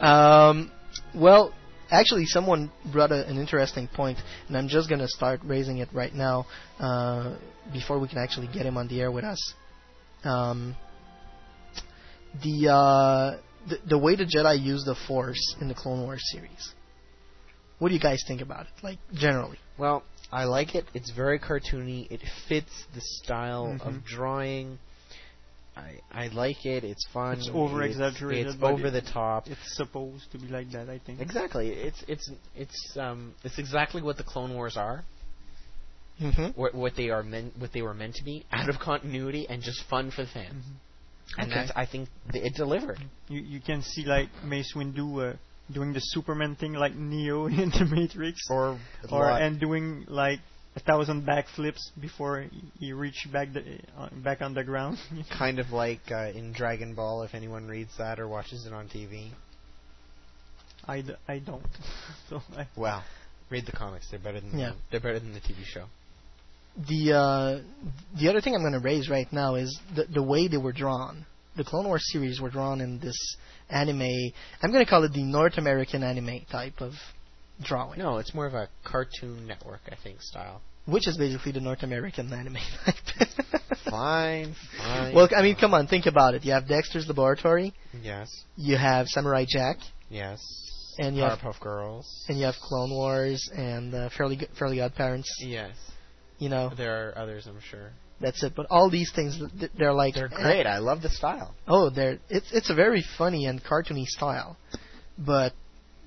um, 0.00 0.70
well, 1.14 1.52
actually, 1.90 2.26
someone 2.26 2.70
brought 2.92 3.12
a, 3.12 3.26
an 3.26 3.36
interesting 3.36 3.88
point, 3.88 4.18
and 4.48 4.56
I'm 4.56 4.68
just 4.68 4.88
going 4.88 5.00
to 5.00 5.08
start 5.08 5.40
raising 5.44 5.78
it 5.78 5.88
right 5.92 6.14
now 6.14 6.46
uh, 6.78 7.36
before 7.72 7.98
we 7.98 8.08
can 8.08 8.18
actually 8.18 8.48
get 8.48 8.66
him 8.66 8.76
on 8.76 8.88
the 8.88 9.00
air 9.00 9.10
with 9.10 9.24
us. 9.24 9.54
Um, 10.24 10.76
the, 12.42 12.70
uh, 12.70 13.38
the 13.68 13.78
the 13.88 13.98
way 13.98 14.14
the 14.16 14.24
Jedi 14.24 14.62
use 14.62 14.84
the 14.84 14.94
Force 15.08 15.56
in 15.60 15.68
the 15.68 15.74
Clone 15.74 16.02
Wars 16.02 16.22
series. 16.32 16.74
What 17.78 17.88
do 17.88 17.94
you 17.94 18.00
guys 18.00 18.22
think 18.28 18.40
about 18.42 18.66
it? 18.66 18.72
Like 18.82 18.98
generally. 19.14 19.58
Well, 19.78 20.02
I 20.30 20.44
like 20.44 20.74
it. 20.74 20.84
It's 20.94 21.10
very 21.10 21.38
cartoony. 21.38 22.10
It 22.10 22.20
fits 22.48 22.70
the 22.94 23.00
style 23.00 23.66
Mhm. 23.66 23.86
of 23.86 24.04
drawing. 24.04 24.78
I 25.80 26.24
I 26.24 26.26
like 26.28 26.64
it. 26.66 26.84
It's 26.84 27.06
fun. 27.12 27.38
It's 27.38 27.50
over 27.52 27.82
It's- 27.82 27.96
exaggerated. 27.96 28.46
It's, 28.48 28.56
but 28.56 28.72
over 28.72 28.88
it- 28.88 28.90
the 28.92 29.00
top. 29.20 29.46
It's 29.48 29.76
supposed 29.76 30.30
to 30.32 30.38
be 30.38 30.48
like 30.48 30.70
that, 30.72 30.88
I 30.88 30.98
think. 30.98 31.20
Exactly. 31.20 31.68
It's 31.70 32.02
it's 32.08 32.30
it's 32.54 32.96
um 32.96 33.34
it's 33.44 33.58
exactly 33.58 34.02
what 34.02 34.16
the 34.16 34.24
Clone 34.24 34.52
Wars 34.54 34.76
are. 34.76 35.04
Mm-hmm. 36.20 36.48
What 36.60 36.74
what 36.74 36.92
they 36.96 37.08
are 37.10 37.22
meant 37.22 37.54
what 37.58 37.72
they 37.72 37.82
were 37.82 37.94
meant 37.94 38.14
to 38.16 38.24
be, 38.24 38.44
out 38.52 38.68
of 38.68 38.78
continuity 38.78 39.46
and 39.48 39.62
just 39.62 39.82
fun 39.88 40.10
for 40.10 40.22
the 40.24 40.28
fans. 40.30 40.64
And 41.38 41.46
Okay. 41.50 41.54
that's 41.60 41.72
I 41.76 41.86
think 41.86 42.08
th- 42.32 42.44
it 42.44 42.54
delivered. 42.56 42.98
You 43.28 43.40
you 43.40 43.60
can 43.60 43.82
see 43.82 44.04
like 44.04 44.28
Mace 44.44 44.72
Windu 44.76 45.06
uh, 45.32 45.36
doing 45.72 45.92
the 45.92 46.00
Superman 46.00 46.56
thing 46.56 46.74
like 46.74 46.94
Neo 46.94 47.46
in 47.62 47.70
the 47.70 47.86
Matrix, 47.90 48.40
or 48.50 48.78
or 49.10 49.30
and 49.30 49.58
doing 49.60 50.04
like 50.08 50.40
thousand 50.86 51.26
backflips 51.26 51.80
before 52.00 52.42
he- 52.42 52.86
he 52.86 52.92
reached 52.92 53.30
back 53.32 53.52
the 53.52 53.62
uh, 53.98 54.08
back 54.24 54.40
on 54.42 54.54
the 54.54 54.64
ground. 54.64 54.98
Kind 55.38 55.58
of 55.58 55.70
like 55.70 56.00
uh, 56.10 56.30
in 56.34 56.52
Dragon 56.52 56.94
Ball, 56.94 57.22
if 57.22 57.34
anyone 57.34 57.66
reads 57.66 57.90
that 57.98 58.18
or 58.20 58.28
watches 58.28 58.66
it 58.66 58.72
on 58.72 58.88
TV. 58.88 59.30
I, 60.86 61.02
d- 61.02 61.14
I 61.28 61.38
don't. 61.38 61.62
so 62.28 62.40
I, 62.56 62.66
Well, 62.76 63.04
read 63.50 63.66
the 63.66 63.72
comics. 63.72 64.08
They're 64.10 64.18
better 64.18 64.40
than 64.40 64.58
Yeah. 64.58 64.70
the, 64.70 64.76
they're 64.90 65.00
better 65.00 65.20
than 65.20 65.32
the 65.34 65.40
TV 65.40 65.64
show. 65.64 65.84
The 66.88 67.12
uh, 67.16 67.62
the 68.18 68.28
other 68.28 68.40
thing 68.40 68.54
I'm 68.54 68.60
going 68.62 68.72
to 68.72 68.78
raise 68.80 69.08
right 69.10 69.30
now 69.32 69.56
is 69.56 69.78
the 69.94 70.04
the 70.04 70.22
way 70.22 70.48
they 70.48 70.56
were 70.56 70.72
drawn. 70.72 71.26
The 71.56 71.64
Clone 71.64 71.86
Wars 71.86 72.02
series 72.12 72.40
were 72.40 72.48
drawn 72.50 72.80
in 72.80 73.00
this 73.00 73.16
anime. 73.68 74.02
I'm 74.62 74.70
going 74.72 74.84
to 74.84 74.88
call 74.88 75.02
it 75.04 75.12
the 75.12 75.24
North 75.24 75.58
American 75.58 76.02
anime 76.04 76.42
type 76.50 76.80
of 76.80 76.92
drawing, 77.62 77.98
No, 77.98 78.18
it's 78.18 78.34
more 78.34 78.46
of 78.46 78.54
a 78.54 78.68
Cartoon 78.84 79.46
Network, 79.46 79.80
I 79.90 79.96
think, 80.02 80.20
style. 80.22 80.60
which 80.86 81.06
is 81.08 81.16
basically 81.16 81.52
the 81.52 81.60
North 81.60 81.82
American 81.82 82.32
anime 82.32 82.56
type. 82.84 83.28
Fine, 83.88 84.54
fine. 84.78 85.14
well, 85.14 85.28
I 85.36 85.42
mean, 85.42 85.56
come 85.58 85.74
on, 85.74 85.86
think 85.86 86.06
about 86.06 86.34
it. 86.34 86.44
You 86.44 86.52
have 86.52 86.68
Dexter's 86.68 87.06
Laboratory, 87.08 87.72
Yes, 88.02 88.28
you 88.56 88.76
have 88.76 89.06
Samurai 89.08 89.44
Jack, 89.48 89.78
yes. 90.08 90.40
and 90.98 91.16
you 91.16 91.22
have 91.22 91.38
Powerpuff 91.38 91.60
Girls. 91.60 92.24
and 92.28 92.38
you 92.38 92.44
have 92.44 92.54
Clone 92.62 92.90
Wars 92.90 93.48
and 93.54 93.94
uh, 93.94 94.10
Fairly 94.16 94.36
G- 94.36 94.46
Fairly 94.58 94.80
Odd 94.80 94.94
Parents. 94.94 95.28
Yes. 95.40 95.74
You 96.38 96.48
know, 96.48 96.70
There 96.76 97.08
are 97.10 97.18
others, 97.18 97.46
I'm 97.46 97.60
sure. 97.70 97.90
that's 98.20 98.42
it. 98.42 98.54
But 98.56 98.66
all 98.70 98.90
these 98.90 99.12
things, 99.14 99.38
they're 99.78 99.92
like 99.92 100.14
They're 100.14 100.28
great. 100.28 100.66
I 100.66 100.78
love 100.78 101.02
the 101.02 101.10
style. 101.10 101.54
Oh, 101.68 101.90
they're 101.90 102.18
it's 102.28 102.50
it's 102.52 102.70
a 102.70 102.74
very 102.74 103.04
funny 103.18 103.46
and 103.46 103.62
cartoony 103.62 104.06
style, 104.06 104.56
but 105.18 105.52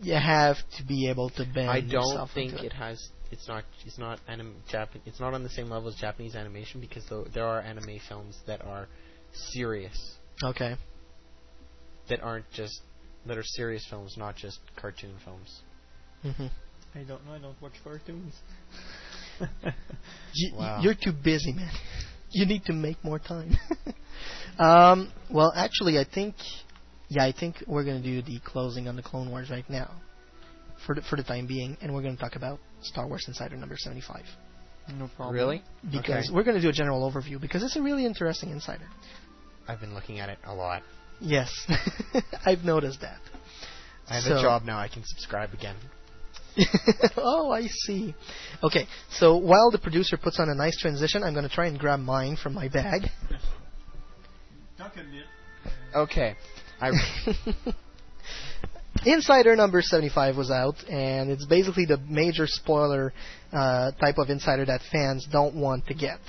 you 0.02 0.14
have 0.16 0.58
to 0.78 0.84
be 0.86 1.10
able 1.10 1.30
to 1.32 1.46
bend. 1.54 1.70
I 1.70 1.82
don't 1.82 1.90
yourself 1.92 2.32
think 2.34 2.54
into 2.54 2.66
it 2.66 2.74
has. 2.74 3.10
It's 3.32 3.48
not. 3.48 3.64
It's 3.86 3.98
not 3.98 4.20
anim, 4.28 4.56
Japan. 4.70 5.02
It's 5.06 5.20
not 5.20 5.34
on 5.34 5.44
the 5.44 5.50
same 5.50 5.70
level 5.70 5.90
as 5.90 5.96
Japanese 5.96 6.36
animation 6.36 6.80
because 6.82 7.04
though 7.10 7.26
there 7.34 7.46
are 7.46 7.62
anime 7.62 8.00
films 8.08 8.38
that 8.48 8.64
are 8.64 8.88
serious, 9.52 10.16
Okay. 10.44 10.76
that 12.10 12.22
aren't 12.22 12.50
just 12.52 12.82
that 13.26 13.38
are 13.38 13.44
serious 13.44 13.86
films, 13.90 14.16
not 14.18 14.36
just 14.36 14.60
cartoon 14.76 15.16
films. 15.24 15.62
hmm 16.22 16.48
I 16.96 17.00
don't 17.04 17.26
know. 17.26 17.34
I 17.34 17.40
don't 17.40 17.60
watch 17.62 17.74
cartoons. 17.84 18.34
You, 20.36 20.56
Wow. 20.56 20.80
You're 20.82 20.96
too 20.96 21.12
busy, 21.12 21.54
man. 21.54 21.72
You 22.32 22.46
need 22.46 22.66
to 22.66 22.74
make 22.74 23.04
more 23.04 23.20
time. 23.20 23.56
um, 24.60 25.12
well, 25.30 25.52
actually, 25.56 26.00
I 26.00 26.04
think, 26.06 26.36
yeah, 27.10 27.24
I 27.24 27.32
think 27.32 27.64
we're 27.68 27.84
gonna 27.84 28.02
do 28.02 28.22
the 28.22 28.40
closing 28.40 28.88
on 28.88 28.96
the 28.96 29.04
Clone 29.04 29.30
Wars 29.30 29.50
right 29.50 29.68
now, 29.70 29.92
for 30.86 30.96
the, 30.96 31.02
for 31.02 31.16
the 31.16 31.24
time 31.24 31.48
being, 31.48 31.78
and 31.82 31.94
we're 31.94 32.02
gonna 32.02 32.18
talk 32.18 32.36
about 32.36 32.60
Star 32.82 33.08
Wars 33.08 33.26
Insider 33.28 33.56
number 33.56 33.76
seventy-five 33.78 34.26
No 34.98 35.10
problem. 35.16 35.36
Really? 35.36 35.62
because 35.92 36.26
Okay. 36.28 36.34
we're 36.36 36.44
gonna 36.44 36.62
do 36.62 36.70
a 36.70 36.74
general 36.74 37.10
overview 37.10 37.40
because 37.40 37.64
it's 37.64 37.76
a 37.76 37.82
really 37.82 38.06
interesting 38.06 38.50
insider. 38.50 38.86
I've 39.68 39.80
been 39.80 39.94
looking 39.94 40.20
at 40.20 40.30
it 40.30 40.40
a 40.46 40.54
lot. 40.54 40.84
Yes, 41.22 41.50
I've 42.46 42.64
noticed 42.66 43.02
that. 43.02 43.20
I 44.10 44.16
have 44.16 44.24
So- 44.24 44.38
a 44.38 44.42
job 44.42 44.64
now. 44.64 44.78
I 44.80 44.88
can 44.90 45.04
subscribe 45.06 45.54
again. 45.54 45.76
oh, 47.18 47.52
I 47.52 47.66
see. 47.66 48.14
Okay, 48.62 48.88
so 49.10 49.38
while 49.38 49.72
the 49.72 49.80
producer 49.80 50.18
puts 50.18 50.40
on 50.40 50.50
a 50.50 50.54
nice 50.56 50.78
transition, 50.78 51.24
I'm 51.24 51.34
going 51.34 51.48
to 51.48 51.54
try 51.56 51.66
and 51.66 51.80
grab 51.80 52.00
mine 52.00 52.36
from 52.42 52.54
my 52.54 52.68
bag. 52.68 53.10
Okay. 55.96 56.36
I 56.82 56.92
Insider 59.06 59.56
number 59.56 59.82
75 59.82 60.38
was 60.38 60.50
out, 60.52 60.76
and 60.90 61.30
it's 61.30 61.46
basically 61.46 61.86
the 61.86 61.98
major 61.98 62.48
spoiler 62.48 63.12
uh, 63.52 63.92
type 63.94 64.18
of 64.18 64.30
insider 64.30 64.66
that 64.66 64.82
fans 64.92 65.28
don't 65.30 65.56
want 65.56 65.88
to 65.88 65.94
get. 65.94 66.20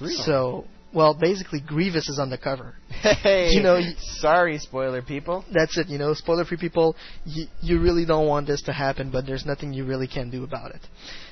Really? 0.00 0.14
So, 0.14 0.64
well, 0.92 1.14
basically, 1.14 1.60
Grievous 1.64 2.08
is 2.08 2.18
on 2.18 2.28
the 2.30 2.38
cover. 2.38 2.74
Hey, 2.88 3.50
You 3.50 3.62
know, 3.62 3.74
y- 3.74 3.92
sorry, 3.98 4.58
spoiler 4.58 5.00
people. 5.02 5.44
That's 5.52 5.76
it, 5.78 5.88
you 5.88 5.98
know, 5.98 6.12
spoiler 6.14 6.44
free 6.44 6.56
people, 6.56 6.96
you, 7.24 7.46
you 7.60 7.80
really 7.80 8.04
don't 8.04 8.26
want 8.26 8.46
this 8.48 8.62
to 8.62 8.72
happen, 8.72 9.10
but 9.12 9.24
there's 9.26 9.46
nothing 9.46 9.72
you 9.72 9.84
really 9.84 10.08
can 10.08 10.30
do 10.30 10.42
about 10.42 10.74
it. 10.74 10.80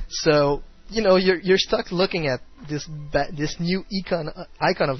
So, 0.09 0.62
you 0.89 1.03
know, 1.03 1.16
you're 1.16 1.41
you're 1.41 1.59
stuck 1.59 1.91
looking 1.91 2.28
at 2.28 2.41
this 2.70 2.87
ba- 3.12 3.33
this 3.37 3.57
new 3.59 3.83
icon 4.05 4.28
uh, 4.28 4.45
icon 4.61 4.91
of 4.91 4.99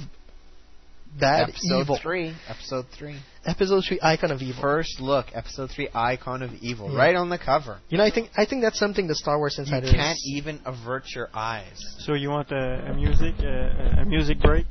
bad 1.17 1.49
episode 1.49 1.81
evil. 1.81 1.99
three. 2.01 2.35
Episode 2.49 2.85
three. 2.97 3.19
Episode 3.47 3.81
3 3.87 3.99
icon 4.03 4.31
of 4.31 4.41
evil. 4.41 4.61
First 4.61 4.99
look, 4.99 5.27
episode 5.33 5.71
three, 5.71 5.87
icon 5.95 6.43
of 6.43 6.51
evil, 6.61 6.91
Yeah. 6.91 6.97
right 6.97 7.15
on 7.15 7.29
the 7.29 7.37
cover. 7.37 7.79
You 7.87 7.97
know, 7.97 8.03
I 8.03 8.11
think 8.11 8.29
I 8.35 8.43
think 8.45 8.61
that's 8.61 8.77
something 8.77 9.07
the 9.07 9.15
Star 9.15 9.37
Wars 9.37 9.57
You 9.57 9.65
can't 9.65 10.19
even 10.25 10.59
avert 10.65 11.05
your 11.15 11.29
eyes. 11.33 11.79
So 11.99 12.13
you 12.13 12.29
want 12.29 12.51
a, 12.51 12.89
a 12.91 12.93
music 12.93 13.35
uh, 13.39 14.01
a 14.01 14.05
music 14.05 14.41
break? 14.41 14.65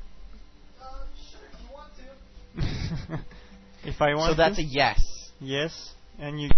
Sure, 2.59 2.61
if 3.85 4.03
I 4.03 4.15
want 4.15 4.33
to. 4.33 4.33
So 4.33 4.37
that's 4.37 4.57
to? 4.57 4.63
a 4.63 4.67
yes. 4.67 5.01
yes, 5.41 5.95
and 6.19 6.39
you. 6.39 6.51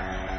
No 0.00 0.37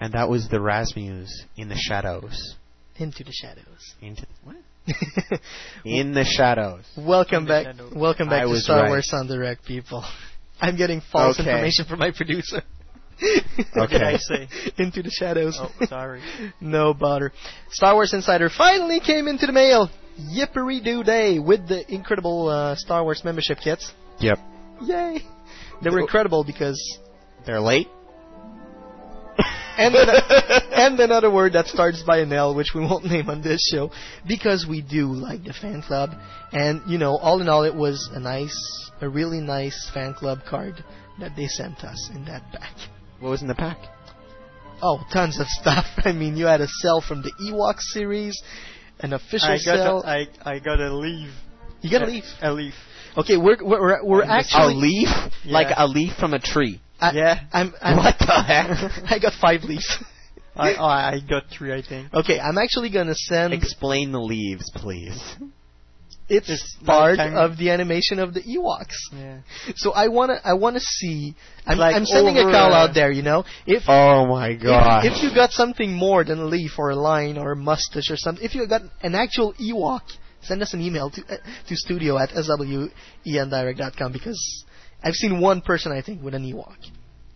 And 0.00 0.12
that 0.14 0.28
was 0.28 0.48
the 0.48 0.60
Rasmus 0.60 1.44
in 1.56 1.68
the 1.68 1.76
shadows. 1.76 2.54
Into 2.96 3.24
the 3.24 3.32
shadows. 3.32 3.94
Into 4.00 4.26
what? 4.44 4.56
in 5.84 6.14
the 6.14 6.24
shadows. 6.24 6.84
Welcome 6.96 7.44
the 7.44 7.48
back. 7.48 7.64
shadows. 7.66 7.92
Welcome 7.94 8.28
back 8.28 8.42
I 8.46 8.50
to 8.50 8.56
Star 8.60 8.82
right. 8.82 8.88
Wars 8.88 9.10
en 9.12 9.26
Direct, 9.26 9.64
people. 9.64 10.04
I'm 10.60 10.76
getting 10.76 11.00
false 11.12 11.38
Okay. 11.38 11.48
information 11.50 11.84
from 11.86 11.98
my 12.00 12.10
producer. 12.10 12.62
What 13.74 13.90
did 13.90 14.02
Okay. 14.02 14.04
I 14.04 14.16
say? 14.16 14.48
Into 14.78 15.02
the 15.02 15.10
shadows. 15.10 15.58
Oh, 15.60 15.70
sorry. 15.86 16.20
no 16.60 16.94
bother. 16.94 17.32
Star 17.70 17.94
Wars 17.94 18.12
Insider 18.14 18.48
finally 18.56 19.00
came 19.00 19.26
into 19.28 19.46
the 19.46 19.52
mail. 19.52 19.90
Yippery 20.36 20.82
doo 20.82 21.04
day 21.04 21.38
with 21.38 21.68
the 21.68 21.92
incredible 21.92 22.48
uh, 22.48 22.74
Star 22.76 23.04
Wars 23.04 23.22
membership 23.24 23.58
kits. 23.62 23.92
Yep. 24.20 24.38
Yay! 24.82 25.20
They 25.82 25.90
were 25.90 26.00
incredible 26.00 26.42
because 26.44 26.80
They're 27.46 27.60
late. 27.60 27.86
And 29.78 29.94
and 30.72 31.00
another 31.00 31.30
word 31.30 31.52
that 31.52 31.66
starts 31.66 32.02
by 32.02 32.18
an 32.18 32.32
L, 32.32 32.54
which 32.54 32.72
we 32.74 32.80
won't 32.80 33.04
name 33.04 33.30
on 33.30 33.42
this 33.42 33.60
show, 33.72 33.90
because 34.26 34.66
we 34.68 34.82
do 34.82 35.06
like 35.06 35.44
the 35.44 35.52
fan 35.52 35.82
club, 35.82 36.10
and 36.52 36.82
you 36.86 36.98
know, 36.98 37.16
all 37.16 37.40
in 37.40 37.48
all, 37.48 37.64
it 37.64 37.74
was 37.74 38.10
a 38.12 38.20
nice, 38.20 38.90
a 39.00 39.08
really 39.08 39.40
nice 39.40 39.90
fan 39.94 40.14
club 40.14 40.40
card 40.48 40.84
that 41.20 41.36
they 41.36 41.46
sent 41.46 41.78
us 41.84 42.10
in 42.14 42.24
that 42.26 42.42
pack. 42.52 42.74
What 43.20 43.30
was 43.30 43.42
in 43.42 43.48
the 43.48 43.54
pack? 43.54 43.78
Oh, 44.82 45.00
tons 45.12 45.40
of 45.40 45.46
stuff. 45.46 45.86
I 46.04 46.12
mean, 46.12 46.36
you 46.36 46.46
had 46.46 46.60
a 46.60 46.68
cell 46.68 47.00
from 47.00 47.22
the 47.22 47.32
Ewok 47.40 47.80
series, 47.80 48.40
an 49.00 49.12
official 49.12 49.56
cell. 49.58 49.74
I 49.74 49.76
got 49.76 49.84
cell. 49.84 50.02
a, 50.04 50.06
I 50.06 50.54
I 50.54 50.58
got 50.58 50.80
a 50.80 50.94
leaf. 50.94 51.30
you 51.80 51.90
got 51.90 52.02
a 52.02 52.06
a- 52.06 52.10
leaf. 52.10 52.24
A 52.42 52.52
leaf. 52.52 52.74
Okay, 53.16 53.36
we're 53.36 53.56
we're 53.62 53.80
we're, 53.80 54.04
we're 54.04 54.22
actually 54.24 54.74
a 54.74 54.76
leaf? 54.76 55.08
Yeah. 55.44 55.52
Like 55.52 55.74
a 55.76 55.86
leaf 55.86 56.12
from 56.18 56.34
a 56.34 56.38
tree. 56.38 56.80
I, 57.00 57.12
Yeah. 57.12 57.40
I'm, 57.52 57.74
I'm 57.80 57.96
What 57.96 58.16
the 58.18 58.26
heck? 58.26 58.66
I 59.10 59.18
got 59.18 59.32
five 59.40 59.62
leaves. 59.62 60.02
I 60.56 60.74
oh, 60.74 60.84
I 60.84 61.20
got 61.28 61.44
three, 61.56 61.72
I 61.72 61.82
think. 61.82 62.12
Okay, 62.12 62.40
I'm 62.40 62.58
actually 62.58 62.90
gonna 62.90 63.14
send. 63.14 63.54
Explain 63.54 64.10
the 64.10 64.18
leaves, 64.20 64.68
please. 64.74 65.16
it's, 66.28 66.50
it's 66.50 66.76
part 66.84 67.16
nighttime- 67.18 67.36
of 67.36 67.56
the 67.58 67.70
animation 67.70 68.18
of 68.18 68.34
the 68.34 68.40
Ewoks. 68.42 68.96
Yeah. 69.12 69.38
So 69.76 69.92
I 69.92 70.08
wanna 70.08 70.40
I 70.44 70.54
wanna 70.54 70.80
see. 70.80 71.36
I'm, 71.64 71.78
Like 71.78 71.94
I'm 71.94 72.04
sending 72.04 72.36
a 72.38 72.42
call 72.42 72.72
out 72.74 72.92
there. 72.92 73.12
You 73.12 73.22
know, 73.22 73.44
if 73.66 73.84
Oh 73.86 74.26
my 74.26 74.54
god. 74.54 75.06
if, 75.06 75.12
if 75.14 75.22
you 75.22 75.32
got 75.32 75.52
something 75.52 75.92
more 75.92 76.24
than 76.24 76.40
a 76.40 76.44
leaf 76.46 76.72
or 76.76 76.90
a 76.90 76.96
line 76.96 77.38
or 77.38 77.52
a 77.52 77.56
mustache 77.56 78.10
or 78.10 78.16
something, 78.16 78.44
if 78.44 78.56
you 78.56 78.66
got 78.66 78.82
an 79.02 79.14
actual 79.14 79.54
Ewok, 79.54 80.02
send 80.42 80.60
us 80.62 80.74
an 80.74 80.80
email 80.80 81.08
to 81.10 81.22
uh, 81.22 81.36
to 81.68 81.76
studio 81.76 82.18
at 82.18 82.30
swendirect.com 82.30 84.12
because 84.12 84.64
I've 85.02 85.14
seen 85.14 85.40
one 85.40 85.60
person 85.60 85.92
I 85.92 86.02
think 86.02 86.22
with 86.22 86.34
an 86.34 86.44
Ewok 86.44 86.76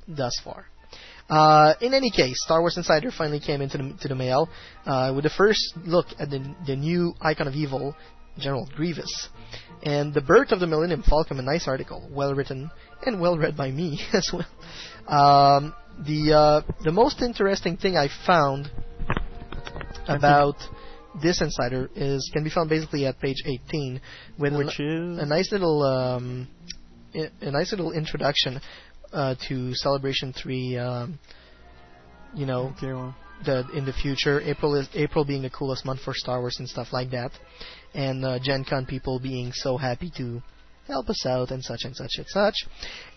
thus 0.09 0.33
far. 0.45 0.67
Uh, 1.31 1.75
in 1.81 1.95
any 1.95 2.11
case, 2.11 2.35
Star 2.45 2.61
Wars 2.61 2.77
Insider 2.77 3.11
finally 3.11 3.41
came 3.41 3.63
into 3.63 3.79
the, 3.79 3.97
to 4.03 4.09
the 4.09 4.15
mail 4.15 4.49
uh, 4.85 5.13
with 5.15 5.25
the 5.25 5.31
first 5.31 5.63
look 5.85 6.07
at 6.19 6.29
the 6.31 6.55
the 6.67 6.77
new 6.77 7.15
icon 7.21 7.47
of 7.49 7.55
evil, 7.55 7.95
General 8.39 8.69
Grievous, 8.75 9.29
and 9.83 10.13
the 10.13 10.21
birth 10.21 10.53
of 10.53 10.61
the 10.61 10.67
Millennium 10.67 11.03
Falcon. 11.03 11.39
A 11.39 11.43
nice 11.43 11.67
article, 11.69 12.09
well 12.13 12.35
written 12.35 12.71
and 13.07 13.21
well 13.21 13.39
read 13.39 13.57
by 13.57 13.71
me 13.71 14.01
as 14.13 14.31
well. 14.33 14.47
Um, 15.09 15.75
the 16.05 16.33
uh, 16.35 16.73
the 16.83 16.93
most 16.93 17.23
interesting 17.23 17.77
thing 17.77 17.97
I 17.97 18.09
found 18.27 18.71
about 20.09 20.57
this 21.23 21.41
insider 21.41 21.91
is 21.95 22.29
can 22.33 22.43
be 22.45 22.51
found 22.51 22.69
basically 22.69 23.07
at 23.07 23.21
page 23.21 23.43
18 23.45 24.01
with 24.39 24.55
Which 24.57 24.79
an- 24.79 25.15
is 25.15 25.23
a 25.23 25.27
nice 25.27 25.53
little 25.53 25.83
um, 25.83 26.49
a 27.15 27.51
nice 27.51 27.73
little 27.73 27.93
introduction 27.93 28.61
uh, 29.13 29.35
to 29.49 29.75
Celebration 29.75 30.33
3 30.33 30.79
um, 30.79 31.19
you 32.35 32.47
know 32.47 32.73
okay, 32.77 32.93
well, 32.93 33.15
the 33.45 33.67
in 33.75 33.85
the 33.85 33.93
future 33.93 34.41
April 34.41 34.75
is 34.75 34.89
April 34.95 35.25
being 35.25 35.43
the 35.43 35.51
coolest 35.51 35.85
month 35.85 36.01
for 36.01 36.15
Star 36.15 36.41
Wars 36.41 36.57
and 36.59 36.69
stuff 36.69 36.89
like 36.93 37.11
that 37.11 37.33
and 37.95 38.25
uh, 38.25 38.39
Gen 38.43 38.65
Con 38.65 38.87
people 38.87 39.19
being 39.19 39.53
so 39.53 39.77
happy 39.77 40.13
to 40.17 40.43
help 40.87 41.09
us 41.09 41.27
out 41.27 41.51
and 41.51 41.63
such 41.63 41.85
and 41.85 41.95
such 41.95 42.13
and 42.17 42.27
such 42.29 42.55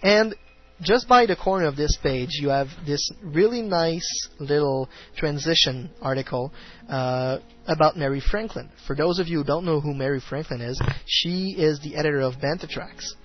and 0.04 0.36
just 0.82 1.08
by 1.08 1.26
the 1.26 1.36
corner 1.36 1.68
of 1.68 1.76
this 1.76 1.98
page 2.04 2.30
you 2.34 2.50
have 2.50 2.68
this 2.86 3.10
really 3.24 3.62
nice 3.62 4.30
little 4.40 4.90
transition 5.16 5.90
article 6.02 6.52
uh, 6.90 7.40
about 7.68 7.98
Mary 7.98 8.22
Franklin. 8.32 8.70
For 8.86 8.96
those 8.96 9.20
of 9.20 9.28
you 9.28 9.40
who 9.40 9.44
don't 9.44 9.66
know 9.66 9.80
who 9.80 9.94
Mary 9.94 10.20
Franklin 10.20 10.62
is, 10.62 10.82
she 11.06 11.56
is 11.58 11.80
the 11.80 11.96
editor 11.96 12.20
of 12.22 12.36
Bantha 12.36 12.70
Tracks. 12.70 13.16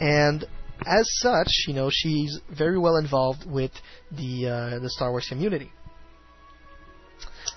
And 0.00 0.44
as 0.86 1.08
such, 1.18 1.48
you 1.66 1.74
know, 1.74 1.90
she's 1.92 2.40
very 2.50 2.78
well 2.78 2.96
involved 2.96 3.44
with 3.46 3.72
the 4.12 4.48
uh, 4.48 4.78
the 4.78 4.90
Star 4.90 5.10
Wars 5.10 5.26
community. 5.28 5.72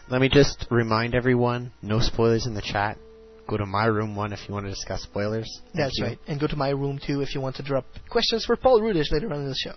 Let 0.09 0.21
me 0.21 0.29
just 0.29 0.67
remind 0.69 1.15
everyone, 1.15 1.71
no 1.81 1.99
spoilers 1.99 2.45
in 2.45 2.53
the 2.53 2.61
chat. 2.61 2.97
Go 3.47 3.57
to 3.57 3.65
my 3.65 3.85
room 3.85 4.15
one 4.15 4.33
if 4.33 4.39
you 4.47 4.53
want 4.53 4.65
to 4.65 4.69
discuss 4.69 5.03
spoilers. 5.03 5.61
Thank 5.65 5.75
That's 5.75 5.97
you. 5.99 6.05
right. 6.05 6.19
And 6.27 6.39
go 6.39 6.47
to 6.47 6.55
my 6.55 6.69
room 6.69 6.99
too 7.05 7.21
if 7.21 7.35
you 7.35 7.41
want 7.41 7.55
to 7.57 7.63
drop 7.63 7.85
questions 8.09 8.45
for 8.45 8.55
Paul 8.55 8.81
Rudish 8.81 9.11
later 9.11 9.31
on 9.31 9.41
in 9.41 9.47
the 9.47 9.55
show. 9.55 9.73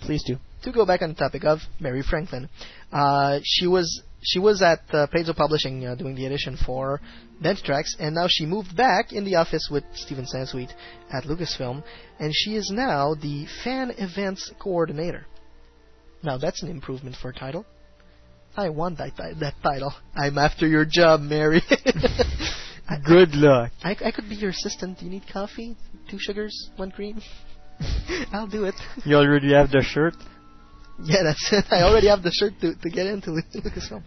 Please 0.00 0.22
do. 0.26 0.36
To 0.62 0.72
go 0.72 0.86
back 0.86 1.02
on 1.02 1.10
the 1.10 1.14
topic 1.14 1.44
of 1.44 1.60
Mary 1.80 2.02
Franklin, 2.02 2.48
uh, 2.92 3.40
she 3.44 3.66
was 3.66 4.02
she 4.22 4.38
was 4.38 4.62
at 4.62 4.80
uh, 4.92 5.06
Paizo 5.06 5.34
Publishing 5.34 5.86
uh, 5.86 5.94
doing 5.94 6.14
the 6.14 6.26
edition 6.26 6.56
for 6.64 7.00
Tracks, 7.42 7.94
and 7.98 8.14
now 8.14 8.26
she 8.28 8.46
moved 8.46 8.76
back 8.76 9.12
in 9.12 9.24
the 9.24 9.36
office 9.36 9.68
with 9.70 9.84
Steven 9.94 10.26
Sansweet 10.26 10.70
at 11.12 11.24
Lucasfilm, 11.24 11.82
and 12.18 12.32
she 12.34 12.56
is 12.56 12.70
now 12.72 13.14
the 13.14 13.46
fan 13.64 13.92
events 13.98 14.50
coordinator. 14.58 15.26
Now 16.22 16.36
that's 16.38 16.62
an 16.62 16.68
improvement 16.70 17.16
for 17.20 17.30
a 17.30 17.34
title. 17.34 17.64
I 18.56 18.70
want 18.70 18.98
that 18.98 19.16
ti- 19.16 19.38
that 19.40 19.54
title. 19.62 19.92
I'm 20.16 20.36
after 20.36 20.66
your 20.66 20.84
job, 20.84 21.20
Mary. 21.20 21.62
I- 22.88 22.98
Good 23.06 23.34
luck. 23.34 23.70
I, 23.84 23.96
I 24.04 24.10
could 24.10 24.28
be 24.28 24.34
your 24.34 24.50
assistant. 24.50 24.98
Do 24.98 25.04
you 25.04 25.10
need 25.12 25.24
coffee? 25.32 25.76
Two 26.10 26.18
sugars, 26.18 26.70
one 26.76 26.90
cream. 26.90 27.20
I'll 28.32 28.48
do 28.48 28.64
it. 28.64 28.74
You 29.04 29.16
already 29.16 29.52
have 29.52 29.70
the 29.70 29.82
shirt. 29.82 30.14
Yeah, 31.04 31.22
that's 31.22 31.52
it. 31.52 31.66
I 31.70 31.82
already 31.82 32.08
have 32.08 32.22
the 32.24 32.32
shirt 32.32 32.54
to, 32.62 32.74
to 32.74 32.90
get 32.90 33.06
into 33.06 33.30
Lucasfilm. 33.30 34.02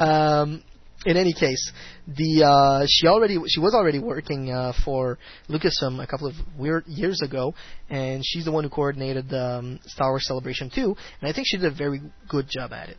Um, 0.00 0.64
in 1.04 1.16
any 1.16 1.32
case, 1.32 1.72
the 2.06 2.44
uh, 2.44 2.86
she 2.88 3.06
already 3.06 3.38
she 3.48 3.60
was 3.60 3.74
already 3.74 3.98
working 3.98 4.50
uh, 4.50 4.72
for 4.84 5.18
Lucasfilm 5.48 6.02
a 6.02 6.06
couple 6.06 6.26
of 6.26 6.34
weird 6.58 6.84
years 6.86 7.20
ago, 7.22 7.54
and 7.90 8.22
she's 8.24 8.44
the 8.44 8.52
one 8.52 8.64
who 8.64 8.70
coordinated 8.70 9.32
um, 9.34 9.80
Star 9.84 10.10
Wars 10.10 10.26
Celebration 10.26 10.70
2, 10.74 10.84
and 11.20 11.28
I 11.28 11.32
think 11.32 11.46
she 11.48 11.56
did 11.58 11.72
a 11.72 11.74
very 11.74 12.00
good 12.28 12.46
job 12.48 12.72
at 12.72 12.88
it. 12.88 12.96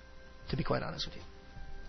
To 0.50 0.58
be 0.58 0.64
quite 0.64 0.84
honest 0.84 1.08
with 1.08 1.16
you, 1.16 1.22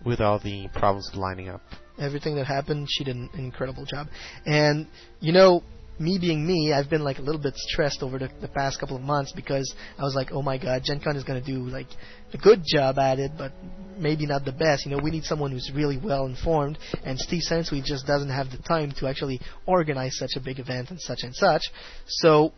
With 0.09 0.21
all 0.21 0.39
the 0.39 0.69
problems 0.73 1.11
lining 1.13 1.49
up. 1.49 1.61
everything 1.99 2.35
that 2.35 2.45
happened, 2.45 2.87
she 2.89 3.03
did 3.03 3.15
an 3.15 3.29
incredible 3.37 3.85
job. 3.85 4.07
And 4.45 4.87
you 5.19 5.33
know, 5.33 5.61
me 5.99 6.17
being 6.19 6.45
me, 6.45 6.73
I've 6.73 6.89
been 6.89 7.03
like 7.03 7.19
a 7.19 7.21
little 7.21 7.41
bit 7.41 7.55
stressed 7.55 8.03
over 8.03 8.19
the, 8.19 8.29
the 8.41 8.47
past 8.47 8.79
couple 8.79 8.95
of 8.95 9.01
months 9.01 9.31
because 9.31 9.73
I 9.97 10.03
was 10.03 10.15
like, 10.15 10.29
oh 10.31 10.41
my 10.41 10.57
god, 10.57 10.83
Gen 10.83 10.99
Con 10.99 11.15
is 11.15 11.23
going 11.23 11.41
to 11.41 11.45
do 11.45 11.59
like 11.59 11.87
a 12.33 12.37
good 12.37 12.63
job 12.65 12.97
at 12.97 13.19
it, 13.19 13.31
but 13.37 13.53
maybe 13.97 14.25
not 14.25 14.45
the 14.45 14.51
best. 14.51 14.85
You 14.85 14.91
know, 14.91 15.01
we 15.01 15.11
need 15.11 15.23
someone 15.23 15.51
who's 15.51 15.71
really 15.73 15.97
well 15.97 16.25
informed, 16.25 16.77
and 17.03 17.17
Steve 17.17 17.41
Sansweet 17.49 17.85
just 17.85 18.05
doesn't 18.05 18.29
have 18.29 18.51
the 18.51 18.57
time 18.57 18.91
to 18.99 19.07
actually 19.07 19.39
organize 19.65 20.17
such 20.17 20.31
a 20.35 20.39
big 20.39 20.59
event 20.59 20.89
and 20.89 20.99
such 20.99 21.19
and 21.23 21.33
such. 21.33 21.63
So 22.07 22.51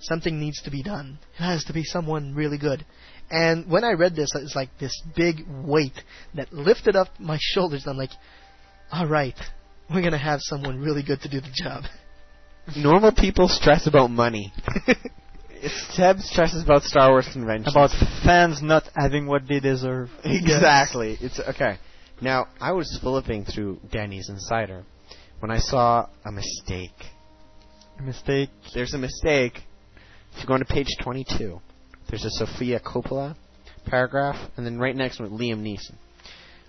something 0.00 0.38
needs 0.38 0.62
to 0.62 0.70
be 0.70 0.82
done. 0.82 1.18
It 1.38 1.42
has 1.42 1.64
to 1.64 1.72
be 1.72 1.84
someone 1.84 2.34
really 2.34 2.58
good. 2.58 2.84
And 3.30 3.68
when 3.68 3.82
I 3.82 3.92
read 3.92 4.14
this, 4.14 4.28
it's 4.36 4.54
like 4.54 4.70
this 4.78 4.92
big 5.16 5.42
weight 5.48 6.00
that 6.34 6.52
lifted 6.52 6.94
up 6.94 7.08
my 7.18 7.38
shoulders. 7.40 7.84
I'm 7.86 7.96
like, 7.96 8.10
all 8.92 9.06
right, 9.06 9.34
we're 9.90 10.02
gonna 10.02 10.18
have 10.18 10.40
someone 10.42 10.80
really 10.80 11.02
good 11.02 11.20
to 11.22 11.28
do 11.28 11.40
the 11.40 11.52
job. 11.52 11.84
Normal 12.74 13.12
people 13.12 13.48
stress 13.48 13.86
about 13.86 14.10
money. 14.10 14.52
Seb 15.90 16.18
stresses 16.20 16.62
about 16.62 16.82
Star 16.82 17.10
Wars 17.10 17.28
conventions. 17.32 17.74
About 17.74 17.90
fans 18.24 18.60
not 18.62 18.84
having 18.94 19.26
what 19.26 19.46
they 19.48 19.60
deserve. 19.60 20.10
exactly. 20.24 21.16
It's 21.20 21.38
okay. 21.40 21.78
Now 22.20 22.46
I 22.60 22.72
was 22.72 22.98
flipping 23.00 23.44
through 23.44 23.80
Danny's 23.90 24.28
Insider 24.28 24.84
when 25.40 25.50
I 25.50 25.58
saw 25.58 26.08
a 26.24 26.32
mistake. 26.32 26.94
A 27.98 28.02
mistake. 28.02 28.50
There's 28.74 28.94
a 28.94 28.98
mistake. 28.98 29.60
If 30.34 30.42
you 30.42 30.46
go 30.46 30.54
on 30.54 30.60
to 30.60 30.66
page 30.66 30.88
22, 31.02 31.60
there's 32.10 32.24
a 32.24 32.30
Sofia 32.30 32.80
Coppola 32.80 33.36
paragraph, 33.86 34.36
and 34.56 34.66
then 34.66 34.78
right 34.78 34.94
next 34.94 35.18
to 35.18 35.24
it, 35.24 35.30
Liam 35.30 35.62
Neeson. 35.62 35.94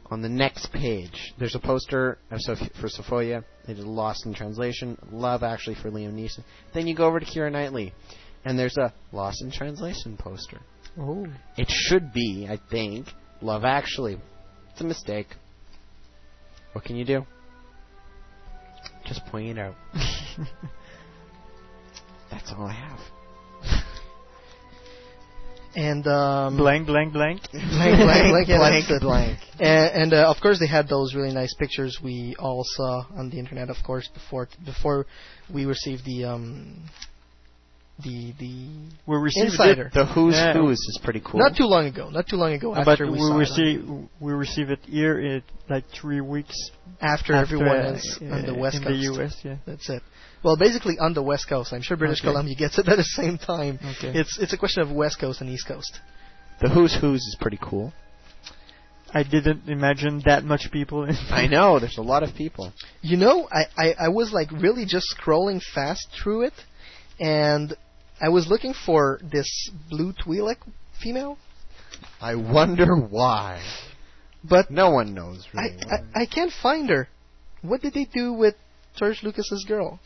On 0.10 0.22
the 0.22 0.30
next 0.30 0.72
page, 0.72 1.34
there's 1.38 1.56
a 1.56 1.60
poster 1.60 2.18
of 2.32 2.40
Soph- 2.40 2.72
for 2.80 2.88
Sofia. 2.88 3.44
They 3.66 3.74
did 3.74 3.84
Lost 3.84 4.26
in 4.26 4.34
Translation. 4.34 4.98
Love 5.12 5.44
actually 5.44 5.76
for 5.76 5.92
Liam 5.92 6.14
Neeson. 6.14 6.44
Then 6.74 6.88
you 6.88 6.96
go 6.96 7.06
over 7.06 7.20
to 7.20 7.26
Keira 7.26 7.52
Knightley, 7.52 7.94
and 8.46 8.58
there's 8.58 8.78
a 8.78 8.94
Lost 9.12 9.42
in 9.42 9.52
Translation 9.52 10.16
poster. 10.18 10.62
Oh. 10.98 11.28
It 11.58 11.68
should 11.70 12.14
be, 12.14 12.48
I 12.50 12.58
think, 12.72 13.08
Love 13.42 13.66
Actually. 13.66 14.18
It's 14.72 14.82
a 14.82 14.86
mistake. 14.86 15.28
What 16.72 16.86
can 16.86 16.96
you 16.96 17.06
do? 17.06 17.26
Just 19.06 19.26
point 19.26 19.50
it 19.50 19.60
out. 19.60 19.76
That's 22.32 22.52
all 22.54 22.66
I 22.68 22.74
have. 22.74 23.00
And 25.76 26.07
um, 26.07 26.57
blank, 26.57 26.88
blank, 26.88 27.14
blank, 27.14 27.41
blank, 27.52 27.52
blank, 27.52 27.99
blank, 28.31 28.48
yeah, 28.48 28.57
Blank, 28.57 28.85
that's 28.89 29.02
it. 29.02 29.06
blank. 29.06 29.39
And, 29.60 30.02
and 30.03 30.14
uh, 30.14 30.30
of 30.30 30.38
course, 30.41 30.60
they 30.60 30.68
had 30.68 30.88
those 30.88 31.14
really 31.15 31.34
nice 31.34 31.53
pictures 31.56 31.99
we 32.03 32.35
all 32.39 32.64
saw 32.64 33.06
on 33.15 33.30
the 33.30 33.38
internet. 33.39 33.69
Of 33.69 33.77
course, 33.85 34.07
before 34.14 34.48
before 34.65 35.06
we 35.53 35.65
received 35.65 36.06
the 36.06 36.26
um, 36.26 36.84
the 38.03 38.34
the 38.39 38.69
We 39.07 39.18
received 39.18 39.52
insider. 39.52 39.88
it. 39.88 39.94
The 39.94 40.06
Who's 40.06 40.35
Yeah. 40.35 40.53
Who's 40.53 40.77
is 40.77 40.99
pretty 41.03 41.22
cool. 41.26 41.39
Not 41.39 41.56
too 41.57 41.65
long 41.65 41.85
ago. 41.88 42.10
Not 42.11 42.27
too 42.27 42.35
long 42.38 42.53
ago. 42.53 42.73
Uh, 42.76 42.80
After 42.81 43.06
but 43.07 43.14
we, 43.14 43.19
we 43.35 43.45
saw 43.45 43.56
it. 43.57 44.10
we 44.19 44.34
receive 44.34 44.69
it 44.69 44.80
here 44.85 45.19
it 45.19 45.44
like 45.69 45.85
three 45.99 46.22
weeks 46.22 46.56
after, 47.02 47.34
everyone 47.34 47.76
else 47.77 48.19
uh, 48.22 48.26
on 48.26 48.45
the 48.45 48.53
west 48.53 48.77
in 48.77 48.84
coast. 48.84 48.94
the 48.94 49.23
US. 49.23 49.35
Yeah. 49.44 49.56
That's 49.65 49.89
it. 49.89 50.03
Well, 50.44 50.56
basically 50.58 50.98
on 51.00 51.14
the 51.14 51.24
west 51.24 51.48
coast. 51.50 51.74
I'm 51.74 51.82
sure 51.82 51.98
British 51.98 52.20
Okay. 52.22 52.30
Columbia 52.30 52.56
gets 52.56 52.78
it 52.80 52.88
at 52.94 52.96
the 52.98 53.04
same 53.04 53.38
time. 53.38 53.80
Okay. 53.98 54.18
It's 54.20 54.38
it's 54.40 54.54
a 54.54 54.58
question 54.58 54.82
of 54.84 54.92
west 54.92 55.20
coast 55.20 55.42
and 55.42 55.50
east 55.50 55.68
coast. 55.68 56.00
The 56.62 56.70
Who's 56.70 56.96
Who's 57.00 57.22
is 57.22 57.38
pretty 57.40 57.60
cool. 57.62 57.94
I 59.14 59.24
didn't 59.24 59.70
imagine 59.70 60.22
that 60.26 60.44
much 60.44 60.70
people. 60.72 61.06
In 61.06 61.16
I 61.30 61.48
know. 61.56 61.80
There's 61.80 61.98
a 61.98 62.02
lot 62.02 62.24
of 62.24 62.36
people. 62.36 62.74
You 63.02 63.18
know, 63.18 63.48
I, 63.52 63.66
I, 63.78 63.96
I 64.06 64.08
was 64.10 64.32
like 64.34 64.52
really 64.52 64.86
just 64.86 65.16
scrolling 65.18 65.62
fast 65.62 66.08
through 66.22 66.44
it, 66.44 66.54
and 67.20 67.74
I 68.20 68.30
was 68.30 68.48
looking 68.48 68.74
for 68.74 69.20
this 69.24 69.70
blue 69.90 70.12
Twi'lek 70.14 70.58
female, 71.02 71.38
I 72.20 72.36
wonder 72.36 72.96
why. 72.98 73.62
but 74.44 74.70
No 74.72 74.90
one 74.90 75.14
knows 75.14 75.48
I, 75.54 75.62
really. 75.62 75.78
why. 75.86 75.98
I 76.16 76.22
I 76.24 76.26
can't 76.26 76.52
find 76.52 76.90
her. 76.90 77.08
What 77.62 77.82
did 77.82 77.94
they 77.94 78.06
do 78.06 78.34
with 78.34 78.56
George 78.98 79.22
Lucas's 79.24 79.64
girl? 79.68 80.00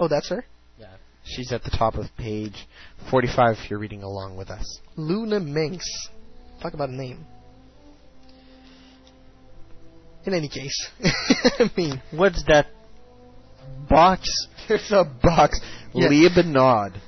Oh, 0.00 0.08
that's 0.08 0.30
her, 0.30 0.44
Yeah. 0.78 0.86
She's 1.24 1.52
at 1.52 1.62
the 1.62 1.70
top 1.70 1.94
of 1.94 2.06
page 2.16 2.66
45 3.10 3.56
if 3.62 3.70
you're 3.70 3.78
reading 3.78 4.02
along 4.02 4.36
with 4.36 4.48
us. 4.50 4.64
Luna 4.96 5.38
Minx. 5.38 5.84
Talk 6.62 6.72
about 6.74 6.88
a 6.88 6.96
name. 6.96 7.26
In 10.24 10.34
any 10.34 10.48
case, 10.48 10.88
I 11.58 11.70
mean, 11.76 12.02
What's 12.10 12.44
that 12.46 12.66
box? 13.88 14.28
There's 14.68 14.90
a 14.92 15.04
box. 15.22 15.60
Yeah. 15.94 16.08
Leibnod. 16.08 17.00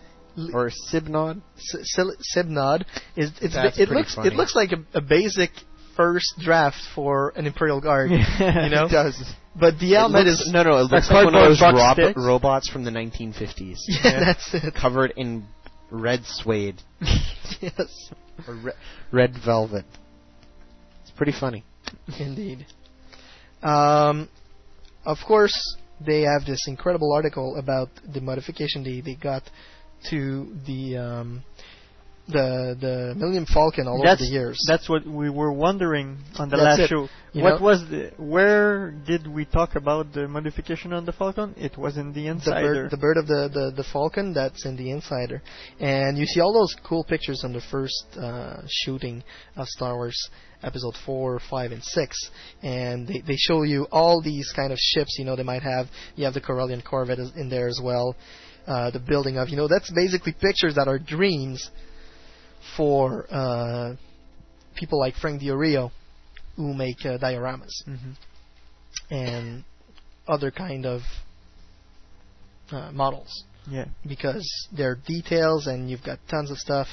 Or 0.55 0.71
Sibnod. 0.91 1.43
S- 1.59 1.95
Sibnod 2.35 2.85
is 3.17 3.31
it's 3.43 3.55
That's 3.55 3.79
it 3.79 3.91
looks 3.91 4.15
funny. 4.15 4.29
it 4.29 4.35
looks 4.35 4.55
like 4.57 4.71
a, 4.73 4.99
a 4.99 5.01
basic 5.03 5.51
first 5.95 6.35
draft 6.41 6.79
for 6.95 7.35
an 7.37 7.47
Imperial 7.47 7.83
Guard. 7.83 8.11
you 8.11 8.17
know, 8.19 8.87
It 8.87 8.91
does. 8.91 9.23
But 9.59 9.79
the 9.79 9.97
looks- 10.09 10.41
is 10.41 10.51
no, 10.53 10.63
no. 10.63 10.79
It 10.79 10.91
looks 10.91 11.11
like 11.11 11.25
one 11.25 11.35
of 11.35 11.49
those 11.49 11.61
rob- 11.61 12.17
robots 12.17 12.69
from 12.69 12.85
the 12.85 12.91
1950s, 12.91 13.79
yeah, 13.89 14.21
that's 14.25 14.55
it. 14.55 14.75
covered 14.75 15.13
in 15.17 15.45
red 15.91 16.21
suede 16.25 16.81
yes, 17.61 18.11
or 18.49 18.55
re- 18.55 18.73
red 19.13 19.35
velvet. 19.45 19.85
It's 21.03 21.11
pretty 21.17 21.33
funny. 21.39 21.65
indeed. 22.19 22.67
Um, 23.63 24.29
of 25.05 25.19
course, 25.27 25.55
they 26.05 26.23
have 26.23 26.45
this 26.47 26.65
incredible 26.67 27.13
article 27.13 27.57
about 27.57 27.89
the 28.13 28.21
modification 28.21 28.83
they, 28.83 29.01
they 29.01 29.15
got 29.15 29.43
to 30.11 30.53
the 30.67 30.97
um, 30.97 31.43
the 32.29 32.77
the 32.81 33.15
Millennium 33.17 33.47
Falcon 33.47 33.89
all 33.89 34.01
that's 34.03 34.21
over 34.23 34.29
the 34.29 34.33
years. 34.33 34.59
that's 34.69 34.89
what 34.89 35.05
we 35.07 35.29
were 35.29 35.53
wondering 35.53 36.19
on 36.39 36.49
the 36.49 36.57
That's 36.57 36.79
last 36.79 36.81
it. 36.81 36.89
show. 36.89 37.09
You 37.33 37.43
what 37.43 37.59
know- 37.61 37.65
was 37.67 37.81
the 37.89 38.13
where 38.17 38.93
did 38.93 39.27
we 39.27 39.45
talk 39.45 39.75
about 39.75 40.13
the 40.13 40.29
modification 40.29 40.93
on 40.93 41.05
the 41.05 41.13
Falcon? 41.13 41.55
It 41.57 41.77
was 41.77 41.97
in 41.97 42.09
the 42.13 42.23
the 42.23 42.27
insider. 42.29 42.75
bird, 42.75 42.91
the 42.93 42.97
bird 42.97 43.17
of 43.17 43.27
the, 43.27 43.49
the, 43.53 43.73
the 43.77 43.85
falcon 43.93 44.33
that's 44.33 44.65
in 44.65 44.77
the 44.77 44.91
insider 44.93 45.43
and 45.81 46.17
you 46.17 46.25
see 46.27 46.41
all 46.41 46.53
those 46.53 46.75
cool 46.87 47.03
pictures 47.05 47.43
on 47.43 47.53
the 47.53 47.61
first 47.71 48.05
uh, 48.17 48.59
shooting 48.69 49.25
of 49.57 49.67
star 49.67 49.97
wars 49.97 50.17
episode 50.63 50.95
4 51.05 51.41
5 51.51 51.73
and 51.73 51.83
6 51.83 52.31
and 52.63 53.09
they, 53.09 53.21
they 53.27 53.37
show 53.37 53.63
you 53.63 53.87
all 53.91 54.23
these 54.23 54.53
kind 54.55 54.73
of 54.73 54.79
ships 54.79 55.17
you 55.19 55.25
know 55.25 55.35
they 55.35 55.43
might 55.43 55.63
have 55.63 55.87
you 56.15 56.25
have 56.25 56.35
the 56.35 56.41
corellian 56.41 56.83
corvette 56.85 57.19
in 57.37 57.49
there 57.49 57.67
as 57.67 57.81
well 57.83 58.15
uh, 58.69 58.91
the 58.93 59.01
building 59.01 59.39
of 59.39 59.49
you 59.49 59.57
know 59.57 59.67
that's 59.67 59.91
basically 59.93 60.33
pictures 60.33 60.75
that 60.77 60.87
are 60.87 60.99
dreams 60.99 61.71
for 62.77 63.27
uh, 63.31 63.95
people 64.75 64.99
like 64.99 65.15
frank 65.17 65.41
diorio 65.43 65.91
who 66.57 66.75
make 66.75 67.05
uh, 67.05 67.19
dioramas 67.19 67.73
Mhm. 67.89 68.17
and 69.11 69.65
other 70.29 70.51
kind 70.51 70.87
of 70.87 71.03
uh, 72.71 72.91
models 72.93 73.45
Yeah. 73.71 73.87
because 74.07 74.47
they're 74.73 74.95
details 75.07 75.67
and 75.67 75.91
you've 75.91 76.03
got 76.05 76.19
tons 76.29 76.51
of 76.51 76.59
stuff 76.59 76.89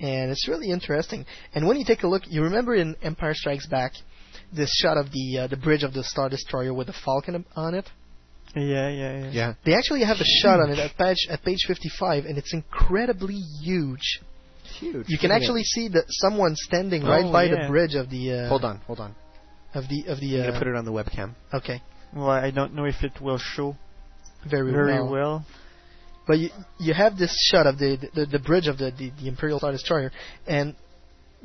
and 0.00 0.30
it's 0.30 0.48
really 0.48 0.70
interesting. 0.70 1.26
And 1.54 1.66
when 1.66 1.76
you 1.76 1.84
take 1.84 2.02
a 2.04 2.08
look, 2.08 2.22
you 2.26 2.42
remember 2.42 2.74
in 2.74 2.96
Empire 3.02 3.34
Strikes 3.34 3.66
Back 3.66 3.92
this 4.52 4.70
shot 4.82 4.96
of 4.96 5.12
the 5.12 5.38
uh, 5.40 5.46
the 5.46 5.56
bridge 5.56 5.82
of 5.84 5.92
the 5.92 6.02
Star 6.02 6.28
Destroyer 6.28 6.72
with 6.74 6.86
the 6.88 6.92
Falcon 7.04 7.44
on 7.54 7.74
it. 7.74 7.86
Yeah, 8.56 8.88
yeah, 8.88 9.18
yeah. 9.18 9.30
Yeah. 9.30 9.54
They 9.64 9.74
actually 9.74 10.02
have 10.04 10.16
a 10.20 10.24
shot 10.42 10.58
on 10.60 10.70
it 10.70 10.78
at 10.78 10.96
page 10.96 11.26
at 11.30 11.42
page 11.44 11.64
55 11.68 12.24
and 12.24 12.36
it's 12.38 12.52
incredibly 12.52 13.36
huge. 13.62 14.20
Huge. 14.80 15.06
You 15.08 15.18
can 15.18 15.30
actually 15.30 15.62
see 15.64 15.88
that 15.88 16.04
someone 16.08 16.54
standing 16.56 17.02
right 17.04 17.24
Oh, 17.26 17.32
by 17.32 17.44
yeah. 17.44 17.62
the 17.62 17.68
bridge 17.68 17.94
of 17.94 18.08
the 18.10 18.32
uh, 18.32 18.48
Hold 18.48 18.64
on, 18.64 18.78
hold 18.86 19.00
on. 19.00 19.14
of 19.74 19.84
the 19.88 20.04
of 20.12 20.18
the 20.20 20.36
I'm 20.36 20.42
gonna 20.46 20.56
uh, 20.56 20.58
put 20.58 20.68
it 20.68 20.76
on 20.76 20.84
the 20.84 20.92
webcam. 20.92 21.34
okay 21.54 21.82
Well, 22.14 22.30
I 22.30 22.50
don't 22.50 22.74
know 22.74 22.86
if 22.86 23.02
it 23.02 23.20
will 23.20 23.38
show 23.38 23.76
very, 24.48 24.72
very 24.72 24.94
well. 25.02 25.10
well. 25.10 25.46
But 26.26 26.38
you 26.38 26.48
you 26.78 26.94
have 26.94 27.16
this 27.18 27.34
shot 27.50 27.66
of 27.66 27.78
the 27.78 27.90
the, 28.14 28.24
the 28.26 28.38
bridge 28.38 28.68
of 28.68 28.78
the, 28.78 28.90
the, 28.90 29.10
the 29.20 29.28
Imperial 29.28 29.58
Star 29.58 29.72
Destroyer, 29.72 30.10
and 30.46 30.74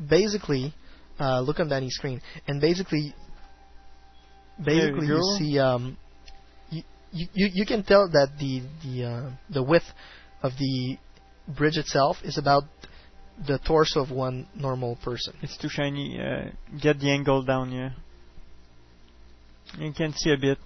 basically, 0.10 0.74
uh, 1.20 1.42
look 1.42 1.60
on 1.60 1.68
Danny's 1.70 1.96
screen, 1.96 2.22
and 2.48 2.62
basically, 2.62 3.14
basically 4.64 5.08
you 5.08 5.16
you, 5.16 5.36
see 5.40 5.60
um, 5.60 5.98
you, 6.70 6.84
you 7.12 7.28
you 7.34 7.50
you 7.54 7.66
can 7.66 7.84
tell 7.84 8.08
that 8.10 8.30
the 8.40 8.62
the 8.84 9.04
uh, 9.06 9.30
the 9.50 9.64
width 9.64 9.86
of 10.44 10.52
the 10.60 10.98
bridge 11.58 11.78
itself 11.78 12.18
is 12.24 12.38
about 12.38 12.64
the 13.48 13.60
torso 13.60 14.02
of 14.02 14.12
one 14.12 14.48
normal 14.56 14.98
person. 15.04 15.34
It's 15.42 15.58
too 15.58 15.70
shiny. 15.70 16.20
Uh, 16.20 16.50
get 16.82 17.00
the 17.00 17.12
angle 17.12 17.44
down, 17.44 17.72
yeah. 17.72 17.92
You 19.78 19.92
can 19.94 20.14
see 20.14 20.32
a 20.32 20.38
bit. 20.38 20.58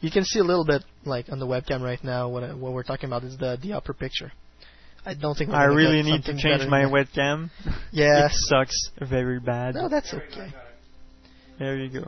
You 0.00 0.10
can 0.10 0.24
see 0.24 0.38
a 0.38 0.44
little 0.44 0.64
bit 0.64 0.82
like 1.04 1.26
on 1.30 1.38
the 1.38 1.46
webcam 1.46 1.80
right 1.80 2.02
now. 2.02 2.28
What 2.28 2.56
what 2.56 2.72
we're 2.72 2.82
talking 2.82 3.08
about 3.08 3.24
is 3.24 3.36
the 3.36 3.58
the 3.60 3.72
upper 3.74 3.92
picture. 3.92 4.32
I 5.04 5.14
don't 5.14 5.34
think 5.36 5.50
we're 5.50 5.56
I 5.56 5.64
really 5.64 6.02
need 6.02 6.24
to 6.24 6.36
change 6.36 6.66
my 6.68 6.84
webcam. 6.84 7.50
Yeah. 7.92 8.26
it 8.26 8.32
sucks 8.32 8.90
very 9.00 9.40
bad. 9.40 9.74
No, 9.74 9.88
that's 9.88 10.12
okay. 10.12 10.52
There 11.58 11.76
you 11.76 11.88
go. 12.00 12.06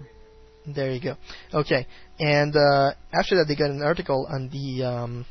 There 0.67 0.93
you 0.93 1.01
go. 1.01 1.17
Okay, 1.55 1.87
and 2.19 2.55
uh, 2.55 2.93
after 3.13 3.37
that, 3.37 3.47
they 3.49 3.57
got 3.57 3.71
an 3.71 3.83
article 3.83 4.27
on 4.31 4.51
the 4.51 4.85
um, 4.85 5.27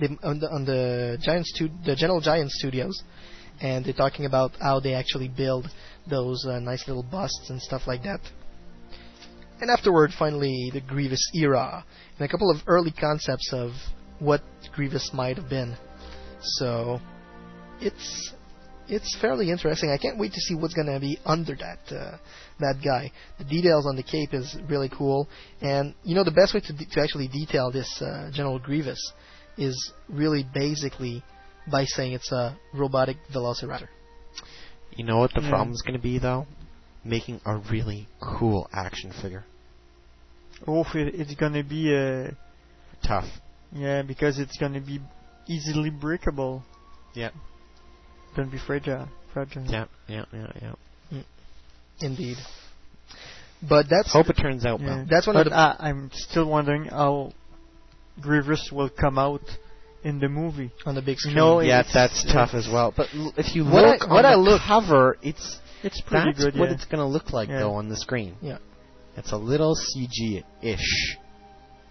the 0.00 0.16
on 0.22 0.38
the, 0.40 0.48
on 0.50 0.64
the 0.64 1.18
Giant 1.20 1.46
stu- 1.46 1.70
the 1.84 1.94
General 1.94 2.20
Giant 2.20 2.50
Studios, 2.50 3.02
and 3.60 3.84
they're 3.84 3.92
talking 3.92 4.24
about 4.24 4.52
how 4.60 4.80
they 4.80 4.94
actually 4.94 5.28
build 5.28 5.68
those 6.08 6.44
uh, 6.46 6.58
nice 6.58 6.86
little 6.86 7.02
busts 7.02 7.50
and 7.50 7.60
stuff 7.60 7.82
like 7.86 8.02
that. 8.02 8.20
And 9.60 9.70
afterward, 9.70 10.10
finally, 10.18 10.70
the 10.72 10.80
Grievous 10.80 11.30
era, 11.34 11.84
and 12.18 12.24
a 12.24 12.28
couple 12.28 12.50
of 12.50 12.58
early 12.66 12.90
concepts 12.90 13.50
of 13.52 13.70
what 14.18 14.42
Grievous 14.74 15.10
might 15.14 15.36
have 15.36 15.48
been. 15.48 15.76
So, 16.40 17.00
it's 17.80 18.32
it's 18.88 19.16
fairly 19.20 19.50
interesting. 19.50 19.90
I 19.90 19.98
can't 19.98 20.18
wait 20.18 20.32
to 20.32 20.40
see 20.40 20.54
what's 20.54 20.74
gonna 20.74 20.98
be 20.98 21.18
under 21.24 21.54
that 21.56 21.78
uh, 21.94 22.16
that 22.58 22.76
guy. 22.84 23.12
The 23.38 23.44
details 23.44 23.86
on 23.86 23.96
the 23.96 24.02
cape 24.02 24.34
is 24.34 24.56
really 24.68 24.88
cool, 24.88 25.28
and 25.60 25.94
you 26.02 26.14
know 26.14 26.24
the 26.24 26.32
best 26.32 26.54
way 26.54 26.60
to 26.60 26.72
de- 26.72 26.86
to 26.86 27.00
actually 27.00 27.28
detail 27.28 27.70
this 27.70 28.02
uh, 28.02 28.30
General 28.32 28.58
Grievous 28.58 29.12
is 29.56 29.92
really 30.08 30.46
basically 30.54 31.22
by 31.70 31.84
saying 31.84 32.12
it's 32.12 32.30
a 32.32 32.56
robotic 32.74 33.16
Velociraptor. 33.32 33.88
You 34.96 35.04
know 35.04 35.18
what 35.18 35.32
the 35.34 35.40
Yeah. 35.42 35.50
problem's 35.50 35.82
going 35.82 35.94
to 35.94 36.02
be 36.02 36.18
though? 36.18 36.46
Making 37.04 37.40
a 37.44 37.56
really 37.56 38.08
cool 38.20 38.68
action 38.72 39.12
figure. 39.12 39.44
Oh, 40.66 40.84
it's 40.94 41.34
gonna 41.34 41.64
be 41.64 41.92
uh, 41.92 42.30
Tough. 43.04 43.24
yeah, 43.72 44.02
because 44.02 44.38
it's 44.38 44.56
gonna 44.58 44.80
be 44.80 45.00
easily 45.48 45.90
breakable. 45.90 46.62
Yeah. 47.14 47.30
Gonna 48.36 48.50
be 48.50 48.58
fragile. 48.58 49.08
Fragile. 49.32 49.64
Yeah, 49.66 49.86
yeah, 50.06 50.24
yeah, 50.32 50.52
yeah. 51.10 51.22
Indeed. 52.00 52.36
But 53.68 53.86
that's 53.88 54.12
Hope 54.12 54.28
it 54.30 54.34
turns 54.36 54.64
out 54.64 54.80
Yeah. 54.80 54.86
well. 54.86 55.06
That's 55.08 55.26
one 55.26 55.34
but 55.34 55.46
of 55.48 55.52
the- 55.52 55.58
uh, 55.58 55.76
I'm 55.80 56.10
still 56.12 56.46
wondering 56.46 56.84
how 56.84 57.32
Grievous 58.20 58.70
will 58.70 58.88
come 58.90 59.18
out 59.18 59.42
in 60.04 60.18
the 60.18 60.28
movie. 60.28 60.70
on 60.86 60.94
the 60.94 61.02
big 61.02 61.18
screen. 61.18 61.34
No, 61.36 61.60
yeah, 61.60 61.80
it's- 61.80 61.92
that's 61.94 62.20
it's- 62.24 62.32
tough 62.32 62.54
as 62.54 62.68
well. 62.68 62.92
But 62.96 63.08
l- 63.14 63.32
if 63.36 63.54
you 63.54 63.64
What 63.64 63.84
look 63.84 64.02
I- 64.02 64.12
what 64.12 64.24
on 64.24 64.32
I 64.32 64.34
the 64.36 64.42
look- 64.42 64.62
cover, 64.62 65.16
it's 65.22 65.58
It's 65.82 66.00
pretty 66.00 66.32
that's 66.32 66.44
good. 66.44 66.56
what 66.58 66.68
yeah. 66.68 66.74
it's 66.74 66.84
going 66.86 66.98
to 67.00 67.06
look 67.06 67.32
like 67.32 67.48
Yeah. 67.48 67.60
though 67.60 67.74
on 67.74 67.88
the 67.88 67.96
screen. 67.96 68.36
Yeah. 68.40 68.58
It's 69.16 69.32
a 69.32 69.36
little 69.36 69.74
CG-ish. 69.76 71.16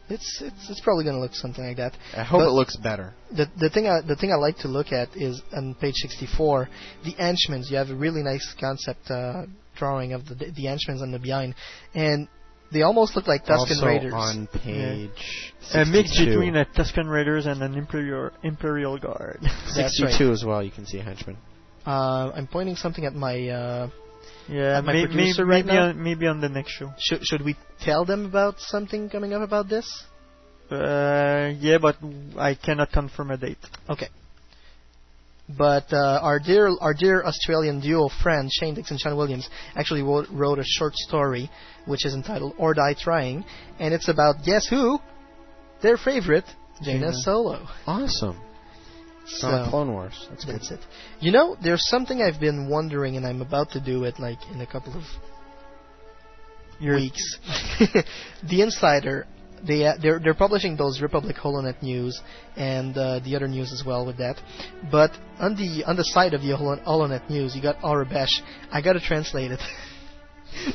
it's 0.09 0.41
it's 0.41 0.69
it's 0.69 0.81
probably 0.81 1.03
going 1.05 1.15
to 1.15 1.21
look 1.21 1.33
something 1.35 1.65
like 1.65 1.77
that. 1.77 1.93
I 2.17 2.23
hope 2.23 2.39
But 2.41 2.47
it 2.47 2.51
looks 2.51 2.75
better. 2.75 3.13
The 3.31 3.47
the 3.57 3.69
thing 3.69 3.87
I, 3.87 4.01
the 4.01 4.15
thing 4.15 4.31
I 4.31 4.35
like 4.35 4.57
to 4.59 4.67
look 4.67 4.91
at 4.91 5.09
is 5.15 5.41
on 5.53 5.73
page 5.75 5.95
64, 5.95 6.67
the 7.05 7.13
Henchmans. 7.13 7.69
You 7.69 7.77
have 7.77 7.89
a 7.91 7.95
really 7.95 8.21
nice 8.23 8.53
concept 8.59 9.09
uh, 9.09 9.43
drawing 9.77 10.11
of 10.13 10.27
the 10.27 10.35
the 10.35 10.65
Henchmans 10.65 11.01
on 11.01 11.11
the 11.11 11.19
behind, 11.19 11.55
and 11.93 12.27
they 12.71 12.81
almost 12.83 13.15
look 13.15 13.27
like 13.27 13.45
Tusken 13.45 13.57
also 13.57 13.85
Raiders. 13.85 14.13
on 14.13 14.47
page 14.47 15.53
A 15.73 15.85
mix 15.85 16.17
between 16.17 16.55
a 16.55 16.65
Tusken 16.65 17.09
Raiders 17.09 17.45
and 17.45 17.61
an 17.61 17.75
Imperial 17.75 18.31
Imperial 18.43 18.97
Guard. 18.97 19.39
62 19.73 20.03
right. 20.25 20.31
as 20.33 20.43
well. 20.45 20.63
You 20.63 20.71
can 20.71 20.85
see 20.85 20.99
a 20.99 21.03
henchman. 21.03 21.37
Uh, 21.85 22.31
I'm 22.35 22.47
pointing 22.47 22.75
something 22.75 23.05
at 23.05 23.13
my 23.13 23.35
uh, 23.49 23.89
Yeah, 24.47 24.77
at 24.77 24.85
my 24.85 24.93
may- 24.93 25.05
producer 25.07 25.45
may- 25.45 25.55
right 25.55 25.65
maybe 25.65 25.77
now. 25.77 25.87
on, 25.89 26.03
maybe 26.03 26.27
on 26.27 26.41
the 26.41 26.49
next 26.49 26.71
show. 26.71 26.91
Should 26.99 27.21
should 27.25 27.43
we 27.43 27.55
tell 27.83 28.05
them 28.05 28.25
about 28.25 28.59
something 28.59 29.09
coming 29.09 29.33
up 29.33 29.41
about 29.41 29.67
this? 29.69 29.87
Uh, 30.69 31.51
yeah, 31.59 31.77
but 31.79 31.97
I 32.37 32.55
cannot 32.55 32.91
confirm 32.91 33.31
a 33.31 33.37
date. 33.37 33.57
Okay. 33.89 34.07
But 35.49 35.91
uh, 35.91 36.19
our 36.21 36.39
dear 36.39 36.69
our 36.79 36.93
dear 36.93 37.23
Australian 37.23 37.81
duo 37.81 38.09
friend 38.23 38.49
Shane 38.51 38.75
Dix 38.75 38.91
and 38.91 38.99
Sean 38.99 39.17
Williams 39.17 39.49
actually 39.75 40.01
wrote, 40.01 40.27
wrote 40.29 40.59
a 40.59 40.63
short 40.65 40.95
story 40.95 41.49
which 41.85 42.05
is 42.05 42.13
entitled 42.13 42.53
"Or 42.57 42.73
Die 42.73 42.95
Trying," 42.99 43.43
and 43.79 43.93
it's 43.93 44.07
about 44.07 44.43
guess 44.45 44.67
who? 44.67 44.99
Their 45.81 45.97
favorite, 45.97 46.45
Jaina 46.83 46.99
Jaina. 46.99 47.13
Solo. 47.13 47.67
Awesome. 47.85 48.39
It's 49.23 49.43
not 49.43 49.69
Clone 49.69 49.93
Wars. 49.93 50.27
That's 50.29 50.43
good. 50.43 50.55
That's 50.55 50.71
it. 50.71 50.79
You 51.19 51.31
know, 51.31 51.55
there's 51.61 51.87
something 51.87 52.21
I've 52.21 52.39
been 52.39 52.67
wondering, 52.67 53.17
and 53.17 53.25
I'm 53.25 53.41
about 53.41 53.71
to 53.71 53.79
do 53.79 54.03
it 54.03 54.19
like 54.19 54.39
in 54.51 54.61
a 54.61 54.65
couple 54.65 54.97
of 54.97 55.03
weeks. 56.81 57.37
the 58.43 58.61
Insider, 58.61 59.27
they 59.65 59.85
uh, 59.85 59.93
they're 60.01 60.19
they're 60.19 60.33
publishing 60.33 60.75
those 60.75 61.01
Republic 61.01 61.35
Holonet 61.35 61.81
news 61.81 62.21
and 62.55 62.97
uh, 62.97 63.19
the 63.19 63.35
other 63.35 63.47
news 63.47 63.71
as 63.71 63.83
well 63.85 64.05
with 64.05 64.17
that. 64.17 64.37
But 64.91 65.11
on 65.39 65.55
the 65.55 65.83
on 65.85 65.95
the 65.95 66.03
side 66.05 66.33
of 66.33 66.41
the 66.41 66.49
Holonet 66.49 67.29
news, 67.29 67.55
you 67.55 67.61
got 67.61 67.77
Aurebesh. 67.79 68.31
I 68.71 68.81
gotta 68.81 68.99
translate 68.99 69.51
it. 69.51 69.59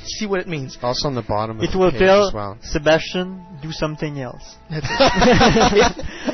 See 0.04 0.26
what 0.26 0.40
it 0.40 0.48
means. 0.48 0.78
Also 0.82 1.06
on 1.06 1.14
the 1.14 1.22
bottom 1.22 1.58
of 1.58 1.64
It 1.64 1.72
the 1.72 1.78
will 1.78 1.90
page 1.90 2.00
tell 2.00 2.28
as 2.28 2.34
well. 2.34 2.56
Sebastian 2.62 3.44
do 3.62 3.70
something 3.72 4.20
else. 4.20 4.56
It. 4.70 4.82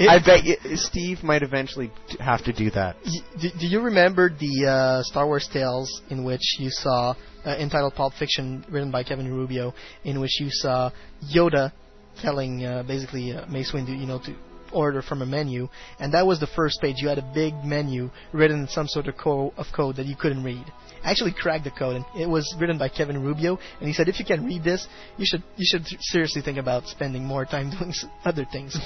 It- 0.00 0.08
I 0.08 0.18
bet 0.24 0.44
you, 0.44 0.56
Steve 0.76 1.22
might 1.22 1.42
eventually 1.42 1.90
have 2.20 2.44
to 2.44 2.52
do 2.52 2.70
that. 2.70 2.97
Y- 3.05 3.20
Do, 3.40 3.48
do 3.60 3.66
you 3.66 3.81
remember 3.81 4.31
the 4.31 4.66
uh, 4.66 5.02
Star 5.02 5.26
Wars 5.26 5.48
tales 5.52 6.02
in 6.08 6.24
which 6.24 6.56
you 6.60 6.70
saw, 6.70 7.14
uh, 7.44 7.56
entitled 7.58 7.94
Pulp 7.94 8.14
Fiction, 8.14 8.64
written 8.70 8.90
by 8.90 9.02
Kevin 9.02 9.31
Rubio, 9.31 9.74
in 10.05 10.20
which 10.20 10.40
you 10.40 10.48
saw 10.50 10.90
Yoda 11.34 11.72
telling 12.20 12.65
uh, 12.65 12.82
basically 12.82 13.32
uh, 13.32 13.47
Mace 13.47 13.73
Windu, 13.73 13.99
you 13.99 14.07
know, 14.07 14.18
to 14.20 14.34
order 14.73 15.02
from 15.02 15.23
a 15.23 15.26
menu, 15.26 15.68
and 15.99 16.15
that 16.15 16.26
was 16.26 16.41
the 16.41 16.47
first 16.47 16.81
page. 16.81 16.97
You 16.99 17.08
had 17.08 17.18
a 17.18 17.32
big 17.34 17.55
menu 17.65 18.10
written 18.32 18.60
in 18.62 18.68
some 18.68 18.89
sort 18.89 19.07
of, 19.07 19.16
co- 19.16 19.52
of 19.57 19.66
code 19.74 19.97
that 19.97 20.07
you 20.07 20.16
couldn't 20.16 20.42
read. 20.42 20.65
I 21.05 21.10
actually 21.10 21.32
cracked 21.32 21.65
the 21.65 21.70
code, 21.70 21.97
and 21.97 22.05
it 22.20 22.28
was 22.28 22.55
written 22.58 22.78
by 22.78 22.89
Kevin 22.89 23.23
Rubio, 23.23 23.58
and 23.81 23.89
he 23.89 23.92
said, 23.92 24.08
if 24.08 24.18
you 24.18 24.24
can 24.24 24.44
read 24.47 24.65
this, 24.65 24.86
you 25.16 25.26
should 25.26 25.42
you 25.57 25.66
should 25.68 25.86
seriously 26.00 26.42
think 26.42 26.58
about 26.58 26.86
spending 26.86 27.24
more 27.24 27.44
time 27.44 27.70
doing 27.78 27.91
s- 27.91 28.05
other 28.24 28.47
things. 28.50 28.76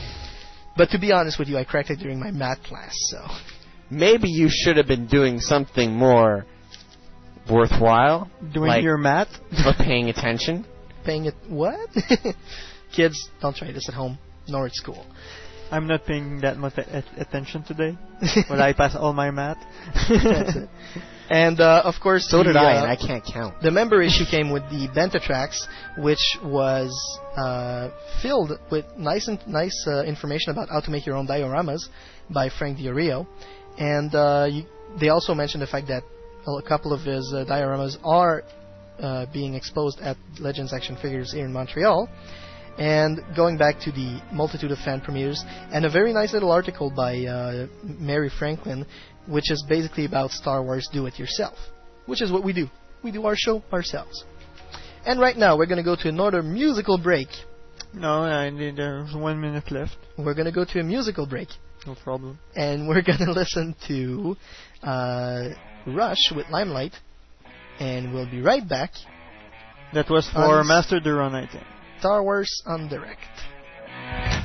But 0.76 0.90
to 0.90 0.98
be 0.98 1.12
honest 1.12 1.38
with 1.38 1.48
you, 1.48 1.56
I 1.56 1.64
cracked 1.64 1.90
it 1.90 1.98
during 1.98 2.18
my 2.20 2.30
math 2.30 2.62
class, 2.62 2.94
so. 3.10 3.24
Maybe 3.90 4.28
you 4.28 4.48
should 4.50 4.76
have 4.78 4.88
been 4.88 5.06
doing 5.06 5.38
something 5.40 5.92
more 5.92 6.44
worthwhile. 7.50 8.28
Doing 8.52 8.68
like, 8.68 8.82
your 8.82 8.98
math? 8.98 9.28
or 9.64 9.72
paying 9.78 10.08
attention. 10.08 10.66
paying 11.04 11.26
it 11.26 11.34
what? 11.48 11.88
Kids, 12.96 13.28
don't 13.42 13.54
try 13.54 13.70
this 13.72 13.88
at 13.88 13.94
home 13.94 14.18
nor 14.48 14.66
at 14.66 14.74
school. 14.74 15.04
I'm 15.70 15.86
not 15.86 16.06
paying 16.06 16.40
that 16.42 16.56
much 16.58 16.74
a- 16.78 16.98
a- 16.98 17.20
attention 17.20 17.62
today, 17.64 17.98
but 18.48 18.60
I 18.60 18.72
pass 18.72 18.94
all 18.94 19.12
my 19.12 19.30
math. 19.30 19.58
That's 20.08 20.56
it. 20.56 20.68
And 21.28 21.60
uh, 21.60 21.82
of 21.84 21.94
course, 22.00 22.28
So 22.30 22.38
the, 22.38 22.44
did 22.44 22.56
I, 22.56 22.76
uh, 22.76 22.82
and 22.82 22.90
I 22.92 22.96
can't 22.96 23.24
count. 23.24 23.60
The 23.60 23.72
member 23.72 24.00
issue 24.00 24.24
came 24.30 24.50
with 24.52 24.62
the 24.70 24.86
Bantha 24.96 25.20
Tracks, 25.20 25.66
which 25.98 26.38
was 26.44 26.90
uh, 27.36 27.90
filled 28.22 28.52
with 28.70 28.84
nice 28.96 29.26
and 29.26 29.40
nice 29.48 29.76
uh, 29.88 30.04
information 30.04 30.52
about 30.52 30.68
how 30.68 30.78
to 30.80 30.90
make 30.90 31.04
your 31.04 31.16
own 31.16 31.26
dioramas 31.26 31.88
by 32.30 32.48
Frank 32.48 32.78
Diorio, 32.78 33.26
and 33.76 34.14
uh, 34.14 34.46
you, 34.48 34.62
they 35.00 35.08
also 35.08 35.34
mentioned 35.34 35.62
the 35.62 35.66
fact 35.66 35.88
that 35.88 36.04
a 36.46 36.62
couple 36.62 36.92
of 36.92 37.00
his 37.02 37.32
uh, 37.34 37.44
dioramas 37.44 37.96
are 38.04 38.44
uh, 39.00 39.26
being 39.32 39.54
exposed 39.54 39.98
at 40.00 40.16
Legends 40.38 40.72
Action 40.72 40.96
Figures 41.02 41.32
here 41.32 41.44
in 41.44 41.52
Montreal. 41.52 42.08
And 42.78 43.20
going 43.34 43.56
back 43.56 43.80
to 43.80 43.92
the 43.92 44.20
multitude 44.32 44.70
of 44.70 44.78
fan 44.78 45.00
premieres, 45.00 45.42
and 45.72 45.84
a 45.86 45.90
very 45.90 46.12
nice 46.12 46.32
little 46.34 46.50
article 46.52 46.90
by 46.94 47.24
uh, 47.24 47.66
Mary 47.82 48.30
Franklin, 48.38 48.84
which 49.26 49.50
is 49.50 49.64
basically 49.68 50.04
about 50.04 50.30
Star 50.30 50.62
Wars 50.62 50.88
Do 50.92 51.06
It 51.06 51.18
Yourself, 51.18 51.56
which 52.04 52.20
is 52.20 52.30
what 52.30 52.44
we 52.44 52.52
do. 52.52 52.68
We 53.02 53.12
do 53.12 53.24
our 53.24 53.34
show 53.36 53.62
ourselves. 53.72 54.24
And 55.06 55.20
right 55.20 55.36
now, 55.36 55.56
we're 55.56 55.66
going 55.66 55.78
to 55.78 55.84
go 55.84 55.96
to 55.96 56.08
another 56.08 56.42
musical 56.42 56.98
break. 56.98 57.28
No, 57.94 58.22
I 58.24 58.50
need, 58.50 58.76
there's 58.76 59.14
one 59.14 59.40
minute 59.40 59.70
left. 59.70 59.96
We're 60.18 60.34
going 60.34 60.46
to 60.46 60.52
go 60.52 60.64
to 60.64 60.80
a 60.80 60.82
musical 60.82 61.26
break, 61.26 61.48
No 61.86 61.94
problem. 61.94 62.38
and 62.54 62.88
we're 62.88 63.02
going 63.02 63.18
to 63.24 63.32
listen 63.32 63.74
to 63.88 64.36
uh, 64.82 65.48
Rush 65.86 66.30
with 66.34 66.46
Limelight, 66.50 66.92
and 67.78 68.12
we'll 68.12 68.30
be 68.30 68.42
right 68.42 68.68
back. 68.68 68.90
That 69.94 70.10
was 70.10 70.28
for 70.28 70.62
Master 70.64 71.00
Duron, 71.00 71.32
I 71.34 71.50
think. 71.50 71.64
Star 71.98 72.22
Wars 72.22 72.62
en 72.66 72.88
Direct. 72.88 74.35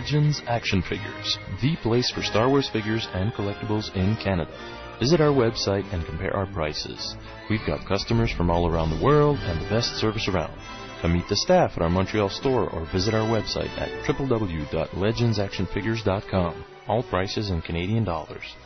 Legends 0.00 0.40
Action 0.46 0.80
Figures, 0.80 1.36
the 1.60 1.76
place 1.82 2.10
for 2.10 2.22
Star 2.22 2.48
Wars 2.48 2.70
figures 2.70 3.06
and 3.12 3.34
collectibles 3.34 3.94
in 3.94 4.16
Canada. 4.16 4.50
Visit 4.98 5.20
our 5.20 5.28
website 5.28 5.84
and 5.92 6.06
compare 6.06 6.34
our 6.34 6.46
prices. 6.46 7.14
We've 7.50 7.66
got 7.66 7.86
customers 7.86 8.32
from 8.32 8.50
all 8.50 8.66
around 8.66 8.88
the 8.88 9.04
world 9.04 9.36
and 9.40 9.60
the 9.60 9.68
best 9.68 9.96
service 9.96 10.26
around. 10.26 10.58
Come 11.02 11.12
meet 11.12 11.28
the 11.28 11.36
staff 11.36 11.72
at 11.76 11.82
our 11.82 11.90
Montreal 11.90 12.30
store 12.30 12.70
or 12.70 12.86
visit 12.90 13.12
our 13.12 13.28
website 13.28 13.68
at 13.76 13.90
www.legendsactionfigures.com. 14.06 16.64
All 16.88 17.02
prices 17.02 17.50
in 17.50 17.60
Canadian 17.60 18.04
dollars. 18.04 18.56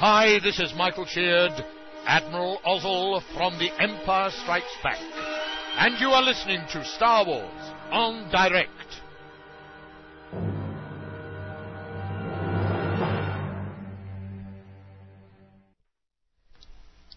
Hi, 0.02 0.40
this 0.40 0.60
is 0.60 0.74
Michael 0.76 1.06
Sheard, 1.06 1.52
Admiral 2.08 2.60
Ozzel 2.66 3.22
from 3.38 3.60
The 3.60 3.70
Empire 3.80 4.32
Strikes 4.32 4.76
Back. 4.82 4.98
And 5.78 6.00
you 6.00 6.08
are 6.08 6.24
listening 6.24 6.62
to 6.72 6.84
Star 6.84 7.24
Wars 7.24 7.46
en 7.92 8.28
Direct. 8.32 8.72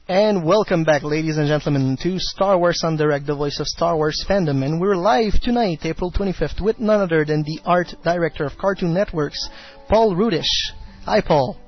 And 0.07 0.45
welcome 0.45 0.85
back, 0.85 1.05
ladies 1.05 1.39
and 1.39 1.49
gentlemen, 1.49 1.97
to 2.03 2.19
Star 2.19 2.59
Wars 2.59 2.83
en 2.85 2.99
Direct, 2.99 3.25
the 3.25 3.35
voice 3.35 3.61
of 3.61 3.67
Star 3.67 3.97
Wars 3.97 4.23
fandom. 4.29 4.63
And 4.63 4.79
we're 4.79 4.95
live 4.95 5.41
tonight, 5.41 5.79
April 5.85 6.13
25th, 6.13 6.61
with 6.61 6.79
none 6.79 7.01
other 7.01 7.25
than 7.25 7.45
the 7.45 7.61
art 7.65 7.95
director 8.05 8.45
of 8.45 8.59
Cartoon 8.59 8.93
Networks, 8.93 9.49
Paul 9.89 10.15
Rudish. 10.15 10.71
Hi, 11.07 11.23
Paul. 11.23 11.64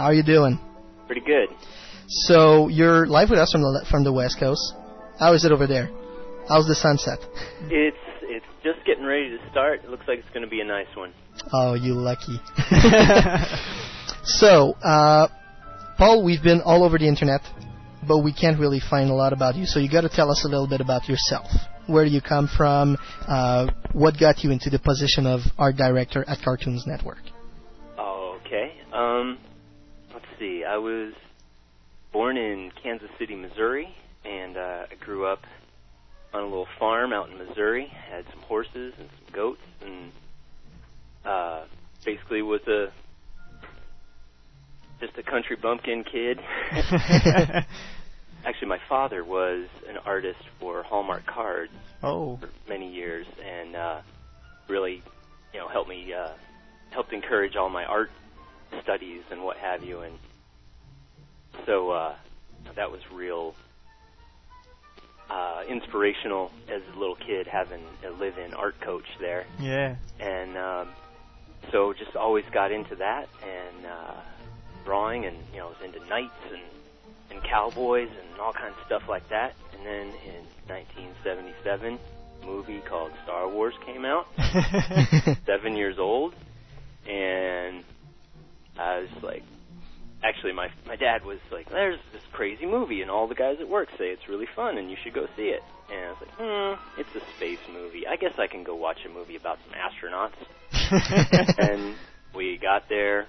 How 0.00 0.06
are 0.06 0.14
you 0.14 0.22
doing? 0.22 0.58
Pretty 1.06 1.20
good. 1.20 1.50
So 2.08 2.68
you're 2.68 3.06
live 3.06 3.28
with 3.28 3.38
us 3.38 3.52
from 3.52 3.60
the 3.60 3.84
from 3.90 4.02
the 4.02 4.10
West 4.10 4.40
Coast. 4.40 4.72
How 5.18 5.34
is 5.34 5.44
it 5.44 5.52
over 5.52 5.66
there? 5.66 5.90
How's 6.48 6.66
the 6.66 6.74
sunset? 6.74 7.18
It's 7.68 7.98
it's 8.22 8.46
just 8.64 8.78
getting 8.86 9.04
ready 9.04 9.28
to 9.28 9.50
start. 9.50 9.84
It 9.84 9.90
looks 9.90 10.08
like 10.08 10.20
it's 10.20 10.28
going 10.30 10.40
to 10.40 10.48
be 10.48 10.62
a 10.62 10.64
nice 10.64 10.88
one. 10.96 11.12
Oh, 11.52 11.74
you 11.74 11.92
lucky. 11.92 12.40
so, 14.24 14.72
uh, 14.82 15.28
Paul, 15.98 16.24
we've 16.24 16.42
been 16.42 16.62
all 16.62 16.82
over 16.82 16.96
the 16.96 17.06
internet, 17.06 17.42
but 18.08 18.20
we 18.24 18.32
can't 18.32 18.58
really 18.58 18.80
find 18.80 19.10
a 19.10 19.14
lot 19.14 19.34
about 19.34 19.54
you. 19.54 19.66
So 19.66 19.80
you 19.80 19.90
got 19.90 20.00
to 20.00 20.08
tell 20.08 20.30
us 20.30 20.46
a 20.46 20.48
little 20.48 20.66
bit 20.66 20.80
about 20.80 21.10
yourself. 21.10 21.50
Where 21.88 22.06
do 22.06 22.10
you 22.10 22.22
come 22.22 22.48
from? 22.48 22.96
Uh, 23.28 23.66
what 23.92 24.18
got 24.18 24.44
you 24.44 24.50
into 24.50 24.70
the 24.70 24.78
position 24.78 25.26
of 25.26 25.40
art 25.58 25.76
director 25.76 26.24
at 26.26 26.38
Cartoons 26.42 26.84
Network? 26.86 27.20
Okay. 27.98 28.72
Um, 28.94 29.38
see. 30.40 30.64
I 30.64 30.78
was 30.78 31.12
born 32.12 32.36
in 32.36 32.72
Kansas 32.82 33.10
City, 33.18 33.36
Missouri, 33.36 33.94
and 34.24 34.56
uh, 34.56 34.86
I 34.90 34.94
grew 34.98 35.26
up 35.26 35.40
on 36.32 36.42
a 36.42 36.46
little 36.46 36.66
farm 36.78 37.12
out 37.12 37.28
in 37.30 37.38
Missouri. 37.38 37.86
Had 37.86 38.24
some 38.32 38.40
horses 38.42 38.94
and 38.98 39.08
some 39.10 39.34
goats, 39.34 39.60
and 39.84 40.10
uh, 41.24 41.64
basically 42.04 42.42
was 42.42 42.60
a 42.66 42.86
just 45.00 45.16
a 45.18 45.22
country 45.22 45.56
bumpkin 45.56 46.04
kid. 46.04 46.40
Actually, 48.44 48.68
my 48.68 48.80
father 48.88 49.22
was 49.22 49.66
an 49.88 49.98
artist 49.98 50.40
for 50.58 50.82
Hallmark 50.82 51.26
cards 51.26 51.72
Oh. 52.02 52.38
for 52.38 52.48
many 52.68 52.90
years, 52.90 53.26
and 53.44 53.76
uh, 53.76 54.00
really, 54.68 55.02
you 55.52 55.60
know, 55.60 55.68
helped 55.68 55.90
me 55.90 56.12
uh, 56.14 56.30
helped 56.90 57.12
encourage 57.12 57.54
all 57.56 57.68
my 57.68 57.84
art 57.84 58.10
studies 58.82 59.22
and 59.30 59.42
what 59.42 59.56
have 59.58 59.82
you, 59.84 60.00
and 60.00 60.14
so 61.66 61.90
uh, 61.90 62.14
that 62.74 62.90
was 62.90 63.00
real 63.12 63.54
uh, 65.30 65.62
inspirational 65.68 66.50
as 66.68 66.82
a 66.94 66.98
little 66.98 67.14
kid 67.16 67.46
having 67.46 67.82
a 68.06 68.10
live-in 68.10 68.52
art 68.54 68.80
coach 68.80 69.04
there, 69.20 69.46
Yeah. 69.60 69.96
and 70.18 70.56
um, 70.56 70.88
so 71.70 71.92
just 71.92 72.16
always 72.16 72.44
got 72.52 72.72
into 72.72 72.96
that 72.96 73.28
and 73.42 73.86
uh, 73.86 74.14
drawing, 74.84 75.24
and 75.26 75.36
you 75.52 75.58
know, 75.60 75.68
was 75.68 75.76
into 75.84 76.04
knights 76.08 76.32
and 76.50 76.60
and 77.30 77.42
cowboys 77.44 78.08
and 78.08 78.40
all 78.40 78.52
kinds 78.52 78.74
of 78.80 78.86
stuff 78.86 79.08
like 79.08 79.28
that. 79.28 79.54
And 79.72 79.86
then 79.86 80.08
in 80.26 80.42
1977, 80.66 81.96
a 82.42 82.46
movie 82.46 82.80
called 82.80 83.12
Star 83.22 83.48
Wars 83.48 83.74
came 83.86 84.04
out. 84.04 84.26
Seven 85.46 85.76
years 85.76 85.98
old, 86.00 86.34
and 87.08 87.84
I 88.76 88.98
was 88.98 89.22
like, 89.22 89.44
actually, 90.22 90.52
my 90.52 90.68
my 90.86 90.96
dad 90.96 91.24
was 91.24 91.38
like, 91.50 91.68
"There's 91.68 91.98
this 92.12 92.22
crazy 92.32 92.66
movie, 92.66 93.02
and 93.02 93.10
all 93.10 93.26
the 93.26 93.34
guys 93.34 93.56
at 93.60 93.68
work 93.68 93.88
say 93.98 94.10
it's 94.10 94.28
really 94.28 94.48
fun, 94.54 94.78
and 94.78 94.90
you 94.90 94.96
should 95.02 95.14
go 95.14 95.26
see 95.36 95.48
it." 95.48 95.62
And 95.90 96.04
I 96.04 96.08
was 96.10 96.18
like, 96.20 96.34
"Hmm, 96.36 97.00
it's 97.00 97.14
a 97.14 97.36
space 97.36 97.60
movie. 97.72 98.06
I 98.06 98.16
guess 98.16 98.38
I 98.38 98.46
can 98.46 98.62
go 98.62 98.74
watch 98.74 98.98
a 99.04 99.08
movie 99.08 99.36
about 99.36 99.58
some 99.64 99.74
astronauts." 99.74 100.34
and 101.58 101.94
we 102.34 102.58
got 102.58 102.88
there, 102.88 103.26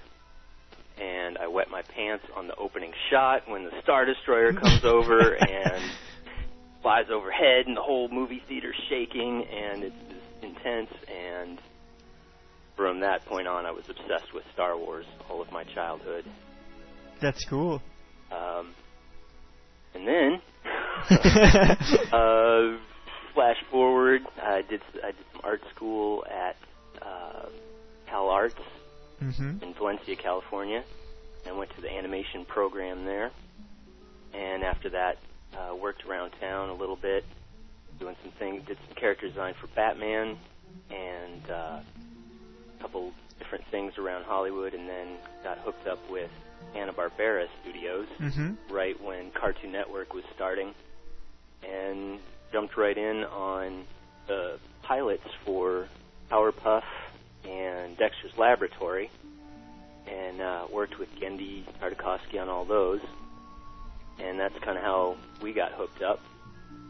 and 0.98 1.38
I 1.38 1.48
wet 1.48 1.70
my 1.70 1.82
pants 1.82 2.24
on 2.36 2.46
the 2.46 2.56
opening 2.56 2.92
shot 3.10 3.48
when 3.48 3.64
the 3.64 3.72
Star 3.82 4.04
Destroyer 4.04 4.52
comes 4.52 4.84
over 4.84 5.34
and 5.34 5.82
flies 6.82 7.06
overhead, 7.10 7.66
and 7.66 7.76
the 7.76 7.82
whole 7.82 8.08
movie 8.08 8.42
theater's 8.48 8.80
shaking, 8.88 9.44
and 9.44 9.84
it's 9.84 9.96
intense. 10.42 10.90
And 11.08 11.58
from 12.76 13.00
that 13.00 13.24
point 13.26 13.48
on, 13.48 13.66
I 13.66 13.70
was 13.70 13.88
obsessed 13.88 14.32
with 14.34 14.44
Star 14.52 14.76
Wars 14.76 15.06
all 15.28 15.40
of 15.40 15.50
my 15.50 15.64
childhood. 15.64 16.24
That's 17.22 17.44
cool. 17.44 17.80
Um, 18.30 18.74
and 19.94 20.06
then, 20.06 20.42
uh, 22.12 22.78
flash 23.34 23.56
forward, 23.70 24.22
I 24.42 24.62
did 24.62 24.82
I 25.02 25.12
did 25.12 25.24
some 25.32 25.40
art 25.44 25.60
school 25.74 26.24
at 26.26 26.56
uh, 27.00 27.46
Cal 28.08 28.28
Arts 28.28 28.54
Mm-hmm. 29.22 29.62
in 29.62 29.74
Valencia, 29.74 30.16
California, 30.16 30.82
and 31.46 31.56
went 31.56 31.70
to 31.76 31.80
the 31.80 31.88
animation 31.88 32.44
program 32.44 33.04
there. 33.04 33.30
And 34.34 34.64
after 34.64 34.90
that, 34.90 35.18
uh, 35.56 35.76
worked 35.76 36.04
around 36.04 36.32
town 36.40 36.70
a 36.70 36.74
little 36.74 36.96
bit, 36.96 37.24
doing 38.00 38.16
some 38.22 38.32
things, 38.32 38.66
did 38.66 38.78
some 38.88 38.96
character 38.96 39.28
design 39.28 39.54
for 39.60 39.68
Batman, 39.76 40.36
and 40.90 41.50
uh, 41.50 41.78
a 41.78 42.82
couple 42.82 43.12
different 43.38 43.64
things 43.70 43.96
around 43.96 44.24
Hollywood, 44.24 44.74
and 44.74 44.88
then 44.88 45.18
got 45.44 45.58
hooked 45.58 45.86
up 45.86 46.00
with 46.10 46.30
Hanna 46.74 46.92
Barbera 46.92 47.46
Studios 47.62 48.06
Mhm. 48.20 48.56
right 48.70 49.00
when 49.00 49.30
Cartoon 49.32 49.72
Network 49.72 50.14
was 50.14 50.24
starting, 50.34 50.74
and 51.62 52.18
jumped 52.52 52.76
right 52.76 52.96
in 52.96 53.24
on 53.24 53.84
the 54.26 54.58
pilots 54.82 55.26
for 55.44 55.88
Powerpuff 56.30 56.84
and 57.44 57.96
Dexter's 57.96 58.36
Laboratory, 58.38 59.10
and 60.06 60.40
uh, 60.40 60.66
worked 60.70 60.98
with 60.98 61.08
Genndy 61.16 61.64
Tartakovsky 61.80 62.40
on 62.40 62.48
all 62.48 62.64
those. 62.64 63.00
And 64.18 64.38
that's 64.38 64.56
kind 64.60 64.76
of 64.76 64.84
how 64.84 65.16
we 65.40 65.52
got 65.52 65.72
hooked 65.72 66.02
up. 66.02 66.20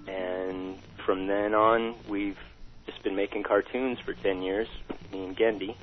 And 0.06 0.78
from 1.06 1.26
then 1.26 1.54
on, 1.54 1.94
we've 2.08 2.38
just 2.86 3.02
been 3.02 3.14
making 3.14 3.44
cartoons 3.44 3.98
for 4.00 4.12
10 4.14 4.42
years, 4.42 4.68
me 5.12 5.24
and 5.26 5.36
Genndy. 5.36 5.76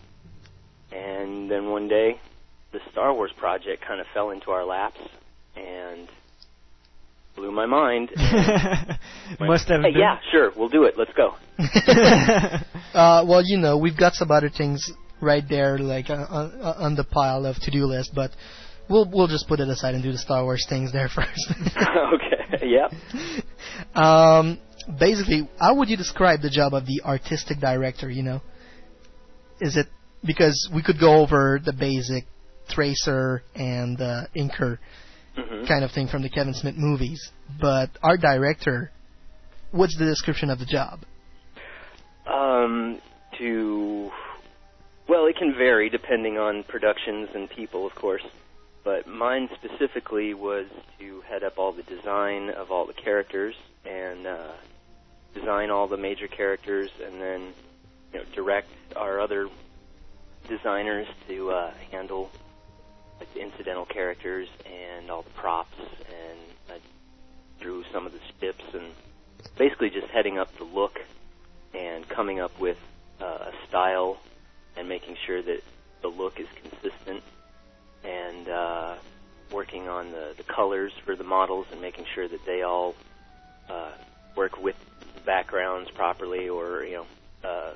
And 0.91 1.49
then 1.49 1.69
one 1.69 1.87
day, 1.87 2.19
the 2.71 2.79
Star 2.91 3.13
Wars 3.13 3.31
project 3.37 3.83
kind 3.85 3.99
of 3.99 4.07
fell 4.13 4.29
into 4.31 4.51
our 4.51 4.65
laps 4.65 4.99
and 5.55 6.07
blew 7.35 7.51
my 7.51 7.65
mind. 7.65 8.11
went, 9.39 9.49
Must 9.49 9.67
have 9.69 9.81
hey, 9.81 9.91
been. 9.91 9.99
yeah, 9.99 10.17
sure, 10.31 10.51
we'll 10.55 10.69
do 10.69 10.83
it. 10.83 10.95
Let's 10.97 11.11
go. 11.13 11.35
Uh, 12.91 13.23
well, 13.27 13.43
you 13.45 13.55
know, 13.57 13.77
we've 13.77 13.95
got 13.95 14.13
some 14.15 14.31
other 14.31 14.49
things 14.49 14.91
right 15.21 15.43
there, 15.47 15.77
like 15.77 16.09
uh, 16.09 16.25
on, 16.27 16.59
uh, 16.59 16.73
on 16.79 16.95
the 16.95 17.03
pile 17.03 17.45
of 17.45 17.55
to-do 17.57 17.85
list, 17.85 18.11
but 18.15 18.31
we'll 18.89 19.07
we'll 19.13 19.27
just 19.27 19.47
put 19.47 19.59
it 19.59 19.69
aside 19.69 19.93
and 19.93 20.01
do 20.03 20.11
the 20.11 20.17
Star 20.17 20.43
Wars 20.43 20.65
things 20.67 20.91
there 20.91 21.07
first. 21.15 21.53
okay. 21.77 22.67
Yep. 22.67 23.95
um, 23.95 24.59
basically, 24.99 25.47
how 25.59 25.75
would 25.75 25.87
you 25.89 25.97
describe 25.97 26.41
the 26.41 26.49
job 26.49 26.73
of 26.73 26.87
the 26.87 27.01
artistic 27.05 27.59
director? 27.59 28.09
You 28.09 28.23
know, 28.23 28.41
is 29.61 29.77
it 29.77 29.85
because 30.25 30.67
we 30.73 30.81
could 30.81 30.99
go 30.99 31.21
over 31.21 31.59
the 31.63 31.73
basic 31.73 32.25
tracer 32.69 33.43
and 33.55 33.99
uh, 34.01 34.23
inker 34.35 34.77
Mhm. 35.37 35.67
kind 35.67 35.83
of 35.83 35.91
thing 35.91 36.07
from 36.07 36.21
the 36.21 36.29
Kevin 36.29 36.53
Smith 36.53 36.75
movies, 36.75 37.31
but 37.61 37.89
art 38.03 38.21
director, 38.21 38.91
what's 39.71 39.97
the 39.97 40.05
description 40.05 40.49
of 40.49 40.59
the 40.59 40.65
job? 40.65 41.01
Um, 42.27 43.01
to 43.37 44.11
well, 45.07 45.25
it 45.25 45.37
can 45.37 45.55
vary 45.55 45.89
depending 45.89 46.37
on 46.37 46.63
productions 46.63 47.29
and 47.33 47.49
people, 47.49 47.87
of 47.87 47.95
course. 47.95 48.23
But 48.83 49.07
mine 49.07 49.49
specifically 49.55 50.33
was 50.33 50.67
to 50.99 51.21
head 51.21 51.43
up 51.43 51.57
all 51.57 51.71
the 51.71 51.83
design 51.83 52.49
of 52.51 52.71
all 52.71 52.85
the 52.85 52.93
characters 52.93 53.55
and 53.85 54.27
uh, 54.27 54.51
design 55.33 55.71
all 55.71 55.87
the 55.87 55.97
major 55.97 56.27
characters, 56.27 56.89
and 57.03 57.19
then 57.21 57.53
you 58.13 58.19
know 58.19 58.25
direct 58.35 58.69
our 58.95 59.19
other 59.19 59.47
designers 60.47 61.07
to 61.27 61.51
uh, 61.51 61.73
handle 61.91 62.29
the 63.33 63.41
incidental 63.41 63.85
characters 63.85 64.47
and 64.65 65.09
all 65.09 65.21
the 65.21 65.29
props, 65.31 65.77
and 65.79 66.39
I 66.69 66.79
drew 67.61 67.83
some 67.91 68.05
of 68.05 68.13
the 68.13 68.19
spips 68.29 68.63
and 68.73 68.85
basically 69.57 69.89
just 69.89 70.07
heading 70.07 70.37
up 70.37 70.55
the 70.57 70.63
look 70.63 70.99
and 71.73 72.07
coming 72.07 72.39
up 72.39 72.59
with 72.59 72.77
uh, 73.21 73.25
a 73.25 73.53
style 73.67 74.17
and 74.77 74.87
making 74.87 75.17
sure 75.25 75.41
that 75.41 75.63
the 76.01 76.07
look 76.07 76.39
is 76.39 76.47
consistent 76.63 77.23
and 78.03 78.47
uh, 78.47 78.95
working 79.51 79.87
on 79.89 80.11
the, 80.11 80.33
the 80.37 80.43
colors 80.43 80.93
for 81.05 81.15
the 81.15 81.23
models 81.23 81.65
and 81.71 81.81
making 81.81 82.05
sure 82.13 82.27
that 82.27 82.45
they 82.45 82.61
all 82.61 82.95
uh, 83.69 83.91
work 84.35 84.61
with 84.61 84.75
the 85.15 85.21
backgrounds 85.21 85.91
properly 85.91 86.47
or, 86.49 86.83
you 86.83 87.05
know, 87.43 87.49
uh, 87.49 87.73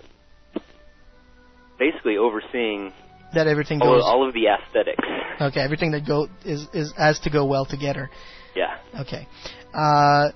basically 1.77 2.17
overseeing 2.17 2.93
That 3.33 3.47
everything 3.47 3.81
all, 3.81 3.95
goes 3.95 4.03
all 4.05 4.27
of 4.27 4.33
the 4.33 4.47
aesthetics. 4.47 5.03
okay. 5.41 5.61
Everything 5.61 5.91
that 5.91 6.05
go 6.05 6.27
is 6.45 6.67
is 6.73 6.93
has 6.97 7.19
to 7.19 7.29
go 7.29 7.45
well 7.45 7.65
together. 7.65 8.09
Yeah. 8.55 8.77
Okay. 8.99 9.27
Uh, 9.73 10.31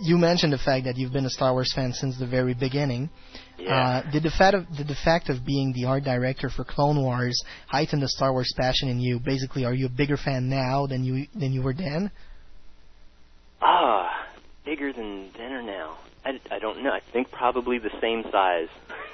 you 0.00 0.18
mentioned 0.18 0.52
the 0.52 0.58
fact 0.58 0.84
that 0.86 0.96
you've 0.96 1.12
been 1.12 1.26
a 1.26 1.30
Star 1.30 1.52
Wars 1.52 1.72
fan 1.74 1.92
since 1.92 2.18
the 2.18 2.26
very 2.26 2.54
beginning. 2.54 3.10
Yeah. 3.58 4.02
Uh, 4.04 4.10
did 4.10 4.24
the 4.24 4.30
fact 4.30 4.54
of 4.54 4.66
did 4.76 4.88
the 4.88 4.96
fact 4.96 5.28
of 5.28 5.44
being 5.46 5.72
the 5.72 5.84
art 5.84 6.04
director 6.04 6.50
for 6.50 6.64
Clone 6.64 7.00
Wars 7.00 7.40
heighten 7.68 8.00
the 8.00 8.08
Star 8.08 8.32
Wars 8.32 8.52
passion 8.56 8.88
in 8.88 8.98
you? 8.98 9.20
Basically, 9.20 9.64
are 9.64 9.74
you 9.74 9.86
a 9.86 9.90
bigger 9.90 10.16
fan 10.16 10.48
now 10.48 10.86
than 10.86 11.04
you 11.04 11.26
than 11.34 11.52
you 11.52 11.62
were 11.62 11.74
then? 11.74 12.10
Ah, 13.60 14.26
bigger 14.64 14.92
than 14.92 15.30
then 15.36 15.52
or 15.52 15.62
now? 15.62 15.98
I, 16.24 16.40
I 16.50 16.58
don't 16.58 16.82
know. 16.82 16.90
I 16.90 17.00
think 17.12 17.30
probably 17.30 17.78
the 17.78 17.90
same 18.00 18.24
size. 18.32 18.68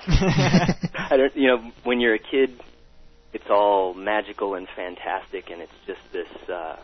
I 1.10 1.16
don't. 1.16 1.36
You 1.36 1.48
know, 1.48 1.70
when 1.84 2.00
you're 2.00 2.14
a 2.14 2.18
kid, 2.18 2.60
it's 3.32 3.50
all 3.50 3.94
magical 3.94 4.54
and 4.54 4.68
fantastic, 4.68 5.50
and 5.50 5.60
it's 5.60 5.72
just 5.86 6.00
this, 6.12 6.48
uh, 6.48 6.76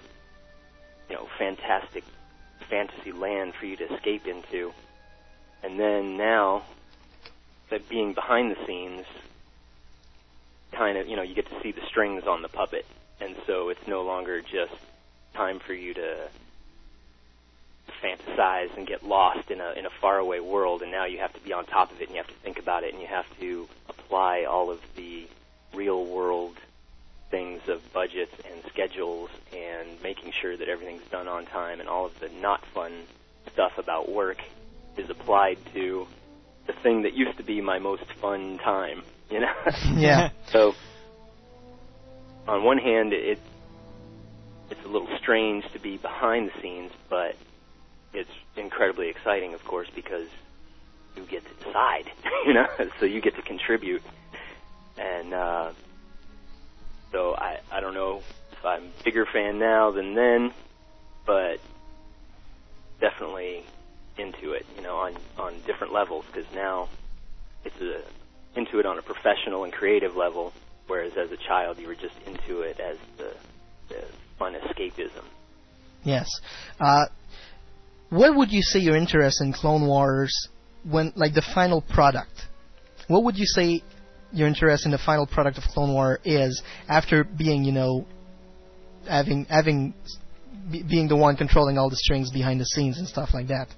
you 1.09 1.17
know, 1.17 1.27
fantastic 1.39 2.05
fantasy 2.69 3.13
land 3.13 3.55
for 3.55 3.67
you 3.67 3.77
to 3.77 3.95
escape 3.95 4.27
into. 4.27 4.73
And 5.63 5.79
then 5.79 6.17
now, 6.17 6.63
that 7.71 7.89
being 7.89 8.13
behind 8.13 8.55
the 8.55 8.67
scenes, 8.67 9.07
kind 10.73 10.99
of, 10.99 11.09
you 11.09 11.17
know, 11.17 11.23
you 11.23 11.35
get 11.35 11.49
to 11.49 11.61
see 11.63 11.73
the 11.73 11.85
strings 11.87 12.25
on 12.27 12.43
the 12.43 12.49
puppet, 12.49 12.85
and 13.21 13.35
so 13.47 13.71
it's 13.71 13.87
no 13.87 14.03
longer 14.03 14.41
just 14.43 14.75
time 15.35 15.59
for 15.59 15.73
you 15.73 15.95
to 15.95 16.29
fantasize 18.03 18.77
and 18.77 18.87
get 18.87 19.03
lost 19.07 19.51
in 19.51 19.61
a 19.61 19.73
in 19.73 19.87
a 19.87 19.91
faraway 20.01 20.41
world 20.41 20.83
and 20.83 20.91
now 20.91 21.05
you 21.05 21.19
have 21.19 21.33
to 21.33 21.41
be 21.41 21.53
on 21.53 21.65
top 21.67 21.91
of 21.93 22.01
it 22.01 22.09
and 22.09 22.13
you 22.13 22.17
have 22.17 22.27
to 22.27 22.35
think 22.43 22.59
about 22.59 22.83
it 22.83 22.93
and 22.93 23.01
you 23.01 23.09
have 23.09 23.27
to 23.39 23.69
apply 23.89 24.45
all 24.45 24.71
of 24.71 24.81
the 24.97 25.27
real 25.75 26.05
world 26.05 26.57
things 27.31 27.61
of 27.69 27.81
budgets 27.93 28.35
and 28.51 28.63
schedules 28.69 29.31
and 29.53 30.01
making 30.03 30.33
sure 30.41 30.57
that 30.57 30.69
everything's 30.69 31.03
done 31.11 31.27
on 31.27 31.47
time 31.47 31.81
and 31.81 31.89
all 31.89 32.07
of 32.07 32.21
the 32.21 32.29
not 32.29 32.65
fun 32.67 32.93
stuff 33.53 33.73
about 33.79 34.11
work 34.11 34.39
is 34.97 35.11
applied 35.11 35.59
to 35.73 36.07
the 36.67 36.73
thing 36.73 37.03
that 37.03 37.15
used 37.15 37.37
to 37.37 37.43
be 37.43 37.61
my 37.61 37.79
most 37.79 38.05
fun 38.21 38.59
time, 38.59 39.03
you 39.31 39.41
know? 39.41 39.53
Yeah. 39.97 40.31
so 40.47 40.75
on 42.47 42.63
one 42.63 42.79
hand 42.79 43.13
it 43.13 43.39
it's 44.71 44.85
a 44.85 44.89
little 44.89 45.09
strange 45.19 45.65
to 45.73 45.79
be 45.79 45.97
behind 45.97 46.51
the 46.51 46.61
scenes, 46.63 46.93
but 47.09 47.37
it's 48.13 48.31
incredibly 48.57 49.09
exciting, 49.09 49.55
of 49.55 49.65
course, 49.65 49.89
because 49.95 50.29
you 51.17 51.25
get 51.25 51.43
to 51.45 51.65
decide, 51.65 52.11
you 52.47 52.55
know, 52.55 52.67
so 52.99 53.07
you 53.07 53.21
get 53.21 53.37
to 53.37 53.43
contribute. 53.43 54.03
And 54.97 55.35
uh, 55.35 55.73
so 57.13 57.35
I 57.37 57.59
I 57.71 57.81
don't 57.81 57.95
know 57.95 58.23
if 58.53 58.65
I'm 58.65 58.85
a 58.85 59.05
bigger 59.05 59.27
fan 59.33 59.59
now 59.59 59.91
than 59.91 60.15
then, 60.15 60.53
but 61.27 61.59
definitely 63.01 63.65
into 64.17 64.53
it, 64.53 64.67
you 64.77 64.83
know, 64.83 64.97
on 64.97 65.17
on 65.39 65.61
different 65.67 65.93
levels 65.93 66.25
because 66.33 66.47
now 66.55 66.89
it's 67.65 67.81
a 67.81 68.03
into 68.59 68.79
it 68.79 68.87
on 68.87 68.99
a 68.99 69.03
professional 69.03 69.65
and 69.65 69.73
creative 69.73 70.17
level, 70.17 70.53
whereas 70.87 71.13
as 71.17 71.31
a 71.33 71.37
child 71.37 71.79
you 71.79 71.89
were 71.89 71.95
just 71.95 72.15
into 72.27 72.61
it 72.61 72.79
as 72.81 72.97
the, 73.19 73.33
the 73.89 74.05
fun 74.39 74.55
escapism. 74.55 75.25
Yes. 76.05 76.29
Uh, 76.79 77.07
what 78.11 78.37
would 78.37 78.53
you 78.53 78.63
say 78.63 78.79
your 78.79 78.97
interest 78.97 79.41
in 79.43 79.53
Clone 79.53 79.87
Wars 79.87 80.49
when, 80.85 81.13
like, 81.17 81.35
the 81.35 81.43
final 81.55 81.81
product? 81.81 82.47
What 83.09 83.25
would 83.25 83.37
you 83.37 83.47
say 83.47 83.83
your 84.35 84.49
interest 84.49 84.85
in 84.85 84.93
the 84.93 84.99
final 84.99 85.27
product 85.27 85.59
of 85.59 85.65
Clone 85.65 85.93
War 85.93 86.21
is 86.25 86.63
after 86.89 87.25
being, 87.25 87.65
you 87.65 87.73
know, 87.73 88.07
having 89.09 89.47
having 89.47 89.95
be, 90.71 90.83
being 90.83 91.09
the 91.09 91.17
one 91.17 91.37
controlling 91.37 91.79
all 91.79 91.91
the 91.91 91.97
strings 91.97 92.31
behind 92.31 92.61
the 92.61 92.65
scenes 92.65 92.99
and 92.99 93.07
stuff 93.07 93.31
like 93.33 93.49
that? 93.49 93.69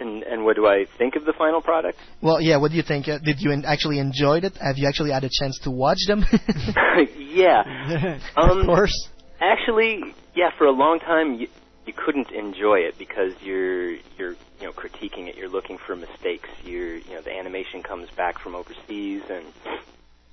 And 0.00 0.22
and 0.24 0.44
what 0.44 0.56
do 0.56 0.66
I 0.66 0.86
think 0.98 1.14
of 1.14 1.24
the 1.24 1.32
final 1.32 1.62
product? 1.62 1.98
Well, 2.20 2.40
yeah. 2.40 2.56
What 2.56 2.72
do 2.72 2.76
you 2.76 2.82
think? 2.82 3.06
Uh, 3.08 3.18
did 3.18 3.36
you 3.40 3.52
actually 3.64 4.00
enjoy 4.00 4.38
it? 4.38 4.56
Have 4.60 4.76
you 4.76 4.88
actually 4.88 5.12
had 5.12 5.24
a 5.24 5.30
chance 5.30 5.58
to 5.62 5.70
watch 5.70 5.98
them? 6.06 6.24
yeah. 7.16 8.18
Um, 8.36 8.58
of 8.58 8.66
course. 8.66 9.08
Actually, 9.40 10.14
yeah. 10.34 10.50
For 10.58 10.66
a 10.66 10.72
long 10.72 10.98
time, 10.98 11.46
you, 11.86 11.92
couldn't 11.92 12.30
enjoy 12.30 12.80
it 12.80 12.98
because 12.98 13.32
you're 13.42 13.92
you're 14.18 14.32
you 14.60 14.62
know 14.62 14.72
critiquing 14.72 15.28
it. 15.28 15.36
You're 15.36 15.48
looking 15.48 15.78
for 15.78 15.96
mistakes. 15.96 16.48
You're 16.64 16.96
you 16.96 17.10
know 17.10 17.22
the 17.22 17.36
animation 17.36 17.82
comes 17.82 18.10
back 18.10 18.38
from 18.38 18.54
overseas 18.54 19.22
and 19.30 19.46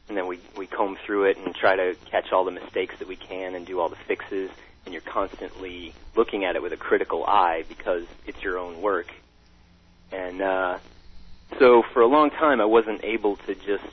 and 0.07 0.17
then 0.17 0.27
we 0.27 0.39
we 0.57 0.67
comb 0.67 0.97
through 1.05 1.25
it 1.25 1.37
and 1.37 1.55
try 1.55 1.75
to 1.75 1.95
catch 2.05 2.31
all 2.31 2.43
the 2.43 2.51
mistakes 2.51 2.95
that 2.99 3.07
we 3.07 3.15
can 3.15 3.55
and 3.55 3.65
do 3.65 3.79
all 3.79 3.89
the 3.89 3.95
fixes. 3.95 4.49
And 4.85 4.93
you're 4.93 5.01
constantly 5.01 5.93
looking 6.15 6.43
at 6.43 6.55
it 6.55 6.61
with 6.61 6.73
a 6.73 6.77
critical 6.77 7.23
eye 7.25 7.63
because 7.69 8.05
it's 8.25 8.41
your 8.41 8.57
own 8.57 8.81
work. 8.81 9.13
And 10.11 10.41
uh, 10.41 10.79
so 11.59 11.83
for 11.93 12.01
a 12.01 12.07
long 12.07 12.31
time, 12.31 12.59
I 12.59 12.65
wasn't 12.65 13.03
able 13.03 13.37
to 13.37 13.55
just 13.55 13.85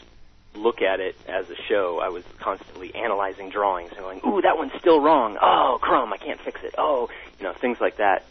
look 0.58 0.82
at 0.82 1.00
it 1.00 1.16
as 1.26 1.48
a 1.50 1.56
show. 1.68 2.00
I 2.00 2.08
was 2.08 2.24
constantly 2.38 2.94
analyzing 2.94 3.50
drawings 3.50 3.90
and 3.92 4.00
going, 4.00 4.20
"Ooh, 4.26 4.40
that 4.42 4.58
one's 4.58 4.72
still 4.78 5.00
wrong. 5.00 5.38
Oh, 5.40 5.78
crumb, 5.80 6.12
I 6.12 6.16
can't 6.16 6.40
fix 6.40 6.62
it. 6.62 6.74
Oh, 6.76 7.08
you 7.38 7.44
know, 7.44 7.52
things 7.52 7.80
like 7.80 7.96
that." 7.96 8.24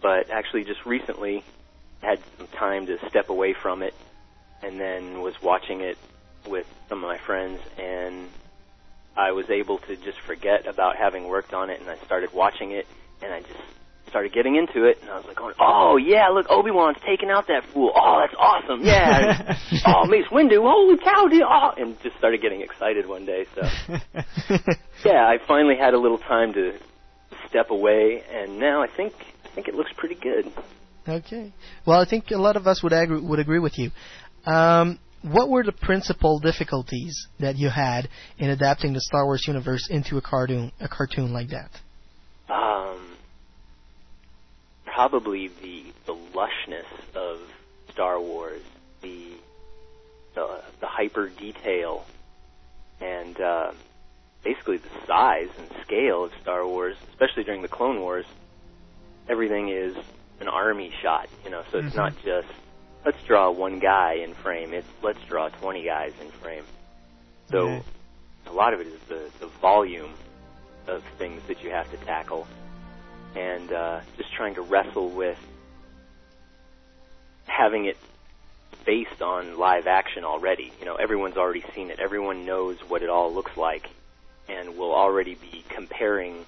But 0.00 0.30
actually, 0.30 0.64
just 0.64 0.84
recently, 0.86 1.42
had 2.02 2.20
some 2.36 2.46
time 2.48 2.86
to 2.86 2.98
step 3.08 3.28
away 3.28 3.52
from 3.52 3.82
it, 3.82 3.94
and 4.62 4.80
then 4.80 5.20
was 5.22 5.40
watching 5.42 5.80
it 5.80 5.98
with 6.46 6.66
some 6.88 7.02
of 7.04 7.08
my 7.08 7.18
friends, 7.18 7.60
and 7.78 8.28
I 9.16 9.32
was 9.32 9.50
able 9.50 9.78
to 9.78 9.96
just 9.96 10.20
forget 10.20 10.66
about 10.66 10.96
having 10.96 11.26
worked 11.26 11.52
on 11.52 11.70
it, 11.70 11.80
and 11.80 11.90
I 11.90 11.96
started 12.04 12.32
watching 12.32 12.70
it, 12.70 12.86
and 13.20 13.32
I 13.32 13.40
just 13.40 13.60
started 14.08 14.32
getting 14.32 14.56
into 14.56 14.84
it, 14.84 14.98
and 15.00 15.10
I 15.10 15.16
was 15.16 15.26
like 15.26 15.36
going, 15.36 15.54
"Oh 15.60 15.96
yeah, 15.96 16.28
look, 16.28 16.46
Obi 16.50 16.70
Wan's 16.70 16.98
taking 17.06 17.30
out 17.30 17.46
that 17.48 17.64
fool. 17.72 17.92
Oh, 17.94 18.20
that's 18.20 18.34
awesome. 18.38 18.84
Yeah. 18.84 19.58
oh, 19.86 20.06
Mace 20.06 20.26
Windu. 20.30 20.62
Holy 20.62 20.98
cow, 20.98 21.28
dude. 21.28 21.42
Oh, 21.42 21.72
and 21.76 22.00
just 22.02 22.16
started 22.18 22.40
getting 22.42 22.62
excited 22.62 23.06
one 23.08 23.24
day. 23.24 23.46
So 23.54 23.62
yeah, 25.04 25.26
I 25.26 25.38
finally 25.46 25.76
had 25.76 25.94
a 25.94 25.98
little 25.98 26.18
time 26.18 26.52
to 26.54 26.78
step 27.48 27.70
away, 27.70 28.22
and 28.30 28.58
now 28.58 28.82
I 28.82 28.88
think 28.88 29.14
I 29.44 29.48
think 29.54 29.68
it 29.68 29.74
looks 29.74 29.90
pretty 29.96 30.16
good. 30.16 30.52
Okay. 31.08 31.52
Well, 31.86 32.00
I 32.00 32.04
think 32.04 32.30
a 32.30 32.36
lot 32.36 32.56
of 32.56 32.66
us 32.66 32.82
would 32.82 32.92
agree, 32.92 33.20
would 33.20 33.38
agree 33.38 33.58
with 33.58 33.78
you. 33.78 33.90
Um, 34.44 34.98
what 35.22 35.48
were 35.48 35.64
the 35.64 35.72
principal 35.72 36.38
difficulties 36.38 37.26
that 37.40 37.56
you 37.56 37.70
had 37.70 38.08
in 38.38 38.50
adapting 38.50 38.92
the 38.92 39.00
Star 39.00 39.24
Wars 39.24 39.44
universe 39.46 39.88
into 39.90 40.16
a 40.16 40.22
cartoon, 40.22 40.70
a 40.80 40.88
cartoon 40.88 41.32
like 41.32 41.48
that? 41.48 41.70
Um, 42.52 42.97
probably 44.98 45.46
the 45.62 45.84
the 46.06 46.14
lushness 46.34 46.84
of 47.14 47.38
Star 47.92 48.20
Wars, 48.20 48.62
the 49.00 49.28
the, 50.34 50.60
the 50.80 50.88
hyper 50.88 51.28
detail, 51.28 52.04
and 53.00 53.40
uh, 53.40 53.70
basically 54.42 54.78
the 54.78 54.88
size 55.06 55.50
and 55.56 55.68
scale 55.86 56.24
of 56.24 56.32
Star 56.42 56.66
Wars, 56.66 56.96
especially 57.10 57.44
during 57.44 57.62
the 57.62 57.68
Clone 57.68 58.00
Wars. 58.00 58.26
Everything 59.28 59.68
is 59.68 59.96
an 60.40 60.48
army 60.48 60.92
shot, 61.00 61.28
you 61.44 61.50
know, 61.50 61.62
so 61.70 61.78
it's 61.78 61.94
Mhm. 61.94 61.96
not 61.96 62.14
just 62.24 62.48
let's 63.04 63.22
draw 63.22 63.52
one 63.52 63.78
guy 63.78 64.14
in 64.14 64.34
frame. 64.34 64.74
It's 64.74 64.88
let's 65.00 65.22
draw 65.28 65.48
20 65.48 65.84
guys 65.84 66.12
in 66.20 66.28
frame. 66.42 66.64
So 67.52 67.68
Yeah. 67.68 67.82
a 68.48 68.52
lot 68.52 68.74
of 68.74 68.80
it 68.80 68.88
is 68.88 69.00
the, 69.08 69.30
the 69.38 69.46
volume 69.62 70.10
of 70.88 71.04
things 71.18 71.40
that 71.46 71.62
you 71.62 71.70
have 71.70 71.88
to 71.92 71.96
tackle, 71.98 72.48
and 73.34 73.72
uh, 73.72 74.00
just 74.16 74.32
trying 74.32 74.54
to 74.54 74.62
wrestle 74.62 75.08
with 75.08 75.38
having 77.46 77.86
it 77.86 77.96
based 78.84 79.20
on 79.20 79.58
live 79.58 79.86
action 79.86 80.24
already. 80.24 80.72
You 80.80 80.86
know, 80.86 80.94
everyone's 80.94 81.36
already 81.36 81.64
seen 81.74 81.90
it. 81.90 81.98
Everyone 81.98 82.46
knows 82.46 82.78
what 82.88 83.02
it 83.02 83.10
all 83.10 83.32
looks 83.32 83.56
like, 83.56 83.88
and 84.48 84.76
will 84.76 84.94
already 84.94 85.34
be 85.34 85.64
comparing 85.68 86.44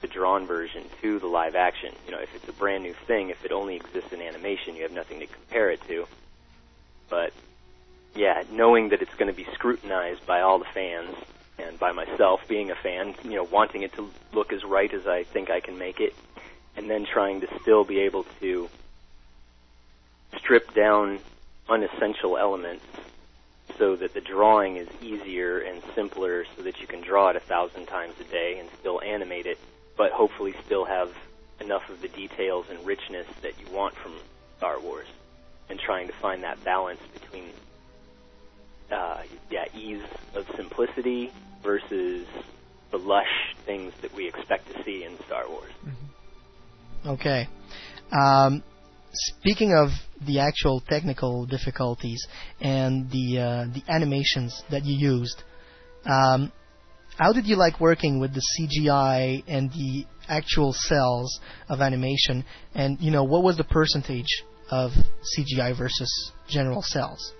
the 0.00 0.08
drawn 0.08 0.46
version 0.46 0.84
to 1.00 1.18
the 1.18 1.26
live 1.26 1.54
action. 1.54 1.92
You 2.06 2.12
know, 2.12 2.20
if 2.20 2.34
it's 2.34 2.48
a 2.48 2.52
brand 2.52 2.82
new 2.82 2.94
thing, 3.06 3.30
if 3.30 3.44
it 3.44 3.52
only 3.52 3.76
exists 3.76 4.12
in 4.12 4.20
animation, 4.20 4.76
you 4.76 4.82
have 4.82 4.92
nothing 4.92 5.20
to 5.20 5.26
compare 5.26 5.70
it 5.70 5.80
to. 5.88 6.06
But 7.08 7.32
yeah, 8.14 8.42
knowing 8.50 8.90
that 8.90 9.02
it's 9.02 9.14
going 9.14 9.30
to 9.30 9.36
be 9.36 9.46
scrutinized 9.54 10.26
by 10.26 10.40
all 10.40 10.58
the 10.58 10.64
fans 10.64 11.14
and 11.58 11.78
by 11.78 11.92
myself 11.92 12.46
being 12.48 12.70
a 12.70 12.74
fan, 12.74 13.14
you 13.24 13.36
know, 13.36 13.44
wanting 13.44 13.82
it 13.82 13.92
to 13.94 14.10
look 14.32 14.52
as 14.52 14.64
right 14.64 14.92
as 14.92 15.06
I 15.06 15.24
think 15.24 15.50
I 15.50 15.60
can 15.60 15.78
make 15.78 16.00
it, 16.00 16.14
and 16.76 16.88
then 16.88 17.04
trying 17.04 17.40
to 17.42 17.48
still 17.60 17.84
be 17.84 18.00
able 18.00 18.24
to 18.40 18.68
strip 20.38 20.74
down 20.74 21.18
unessential 21.68 22.36
elements 22.36 22.84
so 23.78 23.96
that 23.96 24.14
the 24.14 24.20
drawing 24.20 24.76
is 24.76 24.88
easier 25.00 25.58
and 25.60 25.82
simpler 25.94 26.44
so 26.56 26.62
that 26.62 26.80
you 26.80 26.86
can 26.86 27.00
draw 27.00 27.28
it 27.28 27.36
a 27.36 27.40
thousand 27.40 27.86
times 27.86 28.14
a 28.20 28.24
day 28.24 28.58
and 28.58 28.68
still 28.80 29.00
animate 29.00 29.46
it, 29.46 29.58
but 29.96 30.12
hopefully 30.12 30.54
still 30.64 30.84
have 30.84 31.14
enough 31.60 31.88
of 31.88 32.02
the 32.02 32.08
details 32.08 32.66
and 32.70 32.84
richness 32.84 33.26
that 33.42 33.52
you 33.60 33.72
want 33.72 33.94
from 33.94 34.12
Star 34.58 34.80
Wars. 34.80 35.06
And 35.68 35.78
trying 35.78 36.06
to 36.08 36.12
find 36.12 36.42
that 36.42 36.62
balance 36.64 37.00
between 37.14 37.44
uh, 38.92 39.22
yeah, 39.50 39.64
ease 39.74 40.02
of 40.34 40.44
simplicity 40.56 41.32
versus 41.62 42.26
the 42.90 42.98
lush 42.98 43.54
things 43.64 43.92
that 44.02 44.14
we 44.14 44.28
expect 44.28 44.66
to 44.72 44.82
see 44.84 45.04
in 45.04 45.16
Star 45.26 45.48
Wars. 45.48 45.72
Okay. 47.06 47.48
Um, 48.12 48.62
speaking 49.12 49.74
of 49.74 49.88
the 50.26 50.40
actual 50.40 50.80
technical 50.80 51.46
difficulties 51.46 52.24
and 52.60 53.10
the 53.10 53.38
uh, 53.38 53.74
the 53.74 53.82
animations 53.88 54.62
that 54.70 54.84
you 54.84 54.94
used, 54.94 55.42
um, 56.04 56.52
how 57.18 57.32
did 57.32 57.46
you 57.46 57.56
like 57.56 57.80
working 57.80 58.20
with 58.20 58.32
the 58.34 58.42
CGI 58.58 59.42
and 59.48 59.70
the 59.70 60.06
actual 60.28 60.72
cells 60.72 61.40
of 61.68 61.80
animation? 61.80 62.44
And 62.74 63.00
you 63.00 63.10
know, 63.10 63.24
what 63.24 63.42
was 63.42 63.56
the 63.56 63.64
percentage 63.64 64.44
of 64.70 64.92
CGI 65.36 65.76
versus 65.76 66.32
general 66.48 66.82
cells? 66.82 67.32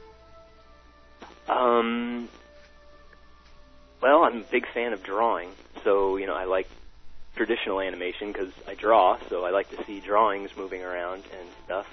Um, 1.48 2.28
well, 4.00 4.24
I'm 4.24 4.38
a 4.38 4.44
big 4.44 4.66
fan 4.72 4.92
of 4.92 5.02
drawing, 5.02 5.50
so 5.84 6.16
you 6.16 6.26
know 6.26 6.34
I 6.34 6.44
like 6.44 6.68
traditional 7.36 7.80
animation 7.80 8.32
because 8.32 8.52
I 8.68 8.74
draw, 8.74 9.18
so 9.28 9.44
I 9.44 9.50
like 9.50 9.70
to 9.70 9.84
see 9.84 10.00
drawings 10.00 10.50
moving 10.56 10.82
around 10.82 11.24
and 11.38 11.48
stuff. 11.64 11.86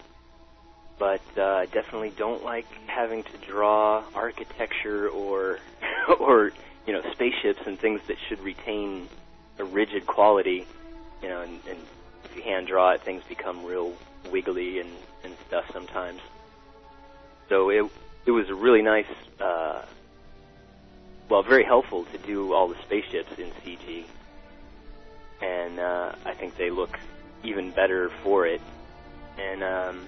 But 0.97 1.21
uh, 1.37 1.43
I 1.43 1.65
definitely 1.67 2.09
don't 2.09 2.43
like 2.43 2.65
having 2.87 3.23
to 3.23 3.37
draw 3.47 4.03
architecture 4.13 5.07
or 5.07 5.59
or 6.19 6.51
you 6.85 6.93
know 6.93 7.01
spaceships 7.11 7.61
and 7.65 7.79
things 7.79 8.01
that 8.07 8.17
should 8.27 8.39
retain 8.41 9.07
a 9.57 9.63
rigid 9.63 10.05
quality. 10.05 10.65
You 11.21 11.29
know, 11.29 11.41
and, 11.41 11.59
and 11.69 11.79
if 12.25 12.35
you 12.35 12.43
hand 12.43 12.67
draw 12.67 12.91
it, 12.91 13.01
things 13.01 13.23
become 13.27 13.65
real 13.65 13.93
wiggly 14.31 14.79
and 14.79 14.89
and 15.23 15.35
stuff 15.47 15.65
sometimes. 15.71 16.21
So 17.47 17.69
it 17.69 17.89
it 18.29 18.31
was 18.31 18.47
a 18.47 18.53
really 18.53 18.83
nice, 18.83 19.07
uh, 19.39 19.81
well, 21.29 21.41
very 21.41 21.63
helpful 21.63 22.05
to 22.05 22.17
do 22.19 22.53
all 22.53 22.67
the 22.67 22.75
spaceships 22.85 23.39
in 23.39 23.49
CG, 23.63 24.03
and 25.41 25.79
uh, 25.79 26.13
I 26.25 26.35
think 26.35 26.55
they 26.55 26.69
look 26.69 26.99
even 27.41 27.71
better 27.71 28.11
for 28.21 28.45
it. 28.45 28.61
And 29.39 29.63
um, 29.63 30.05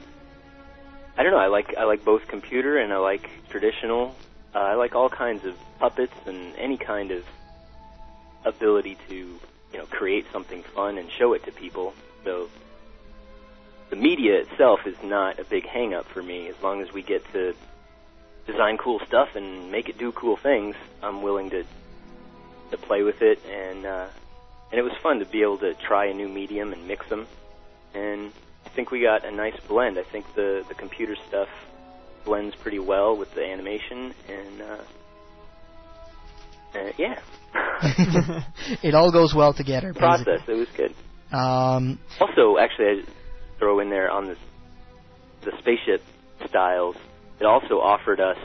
I 1.18 1.24
don't 1.24 1.32
know, 1.32 1.40
I 1.40 1.48
like 1.48 1.76
I 1.76 1.86
like 1.86 2.06
both 2.06 2.28
computer 2.28 2.78
and 2.78 2.94
I 2.94 2.98
like 2.98 3.28
traditional. 3.50 4.16
Uh, 4.54 4.60
I 4.60 4.76
like 4.76 4.94
all 4.94 5.10
kinds 5.10 5.44
of 5.44 5.58
puppets 5.80 6.14
and 6.28 6.56
any 6.58 6.78
kind 6.78 7.10
of 7.10 7.26
ability 8.46 8.98
to 9.10 9.16
you 9.16 9.78
know 9.80 9.86
create 9.86 10.28
something 10.32 10.62
fun 10.62 11.00
and 11.00 11.10
show 11.10 11.34
it 11.34 11.44
to 11.46 11.52
people. 11.52 11.96
So 12.24 12.52
the 13.90 13.96
media 13.96 14.42
itself 14.42 14.86
is 14.86 15.02
not 15.02 15.40
a 15.40 15.44
big 15.44 15.66
hang 15.66 15.96
up 15.96 16.06
for 16.06 16.22
me 16.22 16.50
as 16.50 16.62
long 16.62 16.84
as 16.84 16.94
we 16.94 17.02
get 17.02 17.24
to 17.34 17.56
design 18.48 18.78
cool 18.78 19.00
stuff 19.08 19.30
and 19.36 19.72
make 19.72 19.88
it 19.90 19.98
do 19.98 20.12
cool 20.12 20.36
things 20.38 20.76
i'm 21.02 21.22
willing 21.22 21.50
to 21.50 21.64
to 22.72 22.78
play 22.78 23.04
with 23.04 23.22
it 23.22 23.40
and 23.46 23.86
uh 23.86 24.08
and 24.72 24.80
it 24.80 24.84
was 24.84 24.94
fun 25.04 25.20
to 25.20 25.26
be 25.26 25.42
able 25.42 25.58
to 25.58 25.74
try 25.76 26.06
a 26.06 26.14
new 26.14 26.28
medium 26.30 26.74
and 26.74 26.88
mix 26.88 27.08
them 27.10 27.28
and 27.94 28.32
i 28.66 28.70
think 28.70 28.92
we 28.92 29.02
got 29.02 29.26
a 29.26 29.32
nice 29.32 29.60
blend 29.68 29.98
i 30.00 30.04
think 30.04 30.26
the 30.36 30.64
the 30.70 30.74
computer 30.76 31.16
stuff 31.28 31.50
blends 32.26 32.56
pretty 32.56 32.80
well 32.80 33.16
with 33.18 33.34
the 33.36 33.44
animation 33.46 34.14
and 34.30 34.62
uh, 34.62 34.78
uh 36.76 36.92
yeah 36.98 37.20
it 38.84 38.94
all 38.96 39.12
goes 39.12 39.34
well 39.34 39.54
together. 39.54 39.94
process 39.94 40.26
basically. 40.26 40.54
it 40.54 40.58
was 40.58 40.68
good 40.78 40.94
Um, 41.34 41.98
Also, 42.20 42.58
actually, 42.58 42.88
I 42.88 43.04
throw 43.58 43.80
in 43.80 43.90
there 43.90 44.10
on 44.12 44.28
this 44.28 44.38
the 45.42 45.52
spaceship 45.60 46.04
styles. 46.48 46.96
It 47.42 47.46
also 47.46 47.82
offered 47.82 48.20
us 48.20 48.38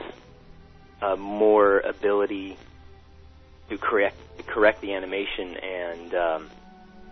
uh, 1.02 1.16
more 1.16 1.80
ability 1.80 2.56
to 3.68 3.76
correct 3.76 4.16
correct 4.46 4.80
the 4.80 4.94
animation, 4.94 5.54
and 5.58 6.14
um, 6.14 6.50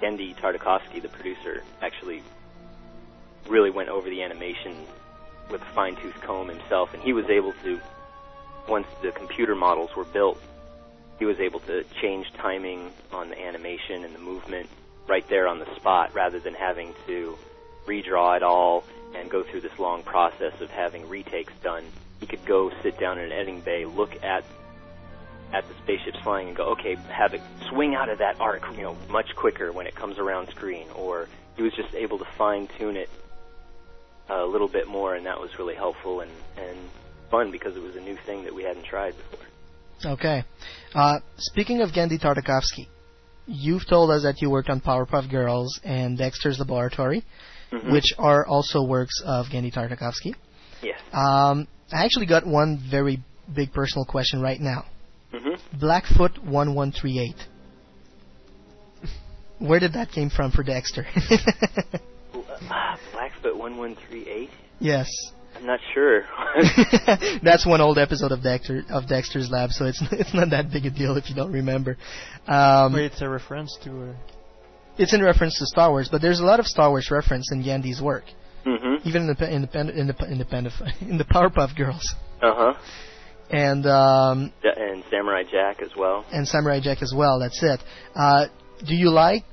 Tartakovsky, 0.01 1.03
the 1.03 1.11
producer, 1.11 1.63
actually 1.83 2.23
really 3.49 3.69
went 3.69 3.91
over 3.91 4.09
the 4.09 4.23
animation 4.23 4.75
with 5.51 5.61
a 5.61 5.75
fine 5.75 5.95
tooth 5.97 6.19
comb 6.23 6.49
himself, 6.49 6.95
and 6.95 7.03
he 7.03 7.13
was 7.13 7.27
able 7.27 7.53
to 7.65 7.79
once 8.67 8.87
the 9.03 9.13
computer 9.13 9.55
models 9.55 9.95
were 9.95 10.07
built, 10.07 10.41
he 11.19 11.27
was 11.27 11.39
able 11.39 11.61
to 11.61 11.85
change 12.01 12.33
timing 12.33 12.93
on 13.13 13.29
the 13.29 13.39
animation 13.39 14.05
and 14.05 14.15
the 14.15 14.21
movement 14.21 14.71
right 15.07 15.29
there 15.29 15.47
on 15.47 15.59
the 15.59 15.77
spot 15.77 16.15
rather 16.15 16.41
than 16.41 16.55
having 16.55 16.95
to 17.07 17.37
redraw 17.87 18.39
it 18.39 18.43
all 18.43 18.85
and 19.15 19.31
go 19.31 19.43
through 19.43 19.61
this 19.61 19.79
long 19.79 20.03
process 20.03 20.61
of 20.61 20.71
having 20.71 21.09
retakes 21.09 21.53
done. 21.63 21.85
He 22.21 22.27
could 22.27 22.45
go 22.47 22.71
sit 22.83 22.99
down 22.99 23.19
in 23.19 23.27
an 23.27 23.33
editing 23.33 23.61
bay, 23.61 23.85
look 23.85 24.23
at 24.23 24.45
at 25.53 25.67
the 25.69 25.75
spaceships 25.85 26.19
flying 26.23 26.49
and 26.49 26.57
go, 26.57 26.73
okay, 26.73 26.97
have 27.09 27.33
it 27.33 27.41
swing 27.69 27.95
out 27.95 28.09
of 28.09 28.19
that 28.19 28.41
arc, 28.41 28.65
you 28.77 28.83
know, 28.83 28.97
much 29.09 29.37
quicker 29.37 29.73
when 29.73 29.87
it 29.87 29.95
comes 29.95 30.19
around 30.19 30.49
screen. 30.49 30.89
Or 30.97 31.29
he 31.57 31.63
was 31.63 31.73
just 31.75 31.95
able 31.95 32.19
to 32.19 32.25
fine 32.37 32.69
tune 32.77 32.97
it 32.97 33.09
a 34.29 34.45
little 34.45 34.69
bit 34.69 34.89
more, 34.89 35.15
and 35.15 35.27
that 35.27 35.41
was 35.41 35.57
really 35.59 35.75
helpful 35.75 36.21
and 36.21 36.31
and 36.57 36.79
fun 37.31 37.51
because 37.51 37.77
it 37.77 37.83
was 37.83 37.97
a 37.97 38.01
new 38.01 38.17
thing 38.27 38.45
that 38.45 38.55
we 38.55 38.63
hadn't 38.63 38.85
tried 38.85 39.15
before. 39.17 39.47
Okay. 40.13 40.45
Uh, 40.95 41.21
speaking 41.37 41.81
of 41.81 41.91
Genndy 41.91 42.21
Tartakovsky, 42.21 42.89
you've 43.47 43.87
told 43.87 44.11
us 44.11 44.23
that 44.23 44.41
you 44.43 44.51
worked 44.51 44.71
on 44.71 44.81
Powerpuff 44.81 45.31
Girls 45.31 45.81
and 45.85 46.19
Dexter's 46.19 46.59
Laboratory, 46.59 47.25
Mhm. 47.75 47.93
which 47.93 48.13
are 48.19 48.47
also 48.47 48.83
works 48.85 49.21
of 49.25 49.47
Genndy 49.47 49.73
Tartakovsky. 49.73 50.35
Yes. 50.83 51.01
Um, 51.13 51.67
I 51.93 52.05
actually 52.05 52.27
got 52.27 52.47
one 52.47 52.79
very 52.91 53.23
big 53.53 53.73
personal 53.73 54.05
question 54.05 54.41
right 54.41 54.61
now. 54.61 54.85
Mm-hmm. 55.33 55.79
Blackfoot 55.79 56.39
1138. 56.45 57.35
Where 59.59 59.81
did 59.81 59.93
that 59.95 60.11
came 60.11 60.31
from 60.31 60.51
for 60.51 60.63
Dexter? 60.63 61.07
Ah, 62.71 62.99
Blackfoot 63.13 63.57
one 63.57 63.77
one 63.77 63.97
three 64.09 64.27
eight. 64.29 64.51
yes. 64.81 65.09
I'm 65.57 65.67
not 65.67 65.79
sure. 65.93 66.23
That's 67.43 67.65
one 67.65 67.81
old 67.81 67.97
episode 67.99 68.33
of 68.33 68.43
Dexter 68.43 68.83
of 68.91 69.07
Dexter's 69.07 69.49
Lab, 69.51 69.71
so 69.71 69.85
it's 69.85 70.03
it's 70.13 70.35
not 70.35 70.51
that 70.51 70.71
big 70.73 70.85
a 70.87 70.91
deal 70.91 71.17
if 71.17 71.29
you 71.31 71.37
don't 71.37 71.53
remember. 71.53 71.97
Um, 72.49 72.93
Wait, 72.95 73.05
it's 73.07 73.21
a 73.23 73.29
reference 73.29 73.77
to. 73.85 74.11
Uh, 74.11 74.15
it's 74.99 75.13
in 75.15 75.23
reference 75.23 75.59
to 75.59 75.67
Star 75.67 75.91
Wars, 75.91 76.09
but 76.11 76.21
there's 76.23 76.41
a 76.41 76.45
lot 76.45 76.61
of 76.61 76.67
Star 76.67 76.91
Wars 76.91 77.11
reference 77.11 77.51
in 77.53 77.63
Yandy's 77.63 78.01
work, 78.01 78.25
mm-hmm. 78.67 79.07
even 79.09 79.23
in 79.23 79.37
the 79.39 79.55
in 79.55 79.63
the 79.63 79.81
in 80.01 80.07
the 80.07 80.27
in 80.31 80.39
the, 80.39 80.95
in 81.01 81.19
the 81.19 81.25
Powerpuff 81.25 81.77
Girls 81.77 82.15
Uh 82.43 82.55
huh. 82.55 82.75
and 83.51 83.87
um, 83.87 84.53
And 84.77 85.05
Samurai 85.11 85.43
Jack 85.51 85.83
as 85.83 85.91
well. 85.97 86.25
and 86.33 86.47
Samurai 86.47 86.81
Jack 86.81 87.03
as 87.03 87.13
well. 87.17 87.39
That's 87.41 87.63
it. 87.63 87.81
Uh, 88.15 88.47
do 88.87 88.95
you 88.95 89.11
like? 89.11 89.45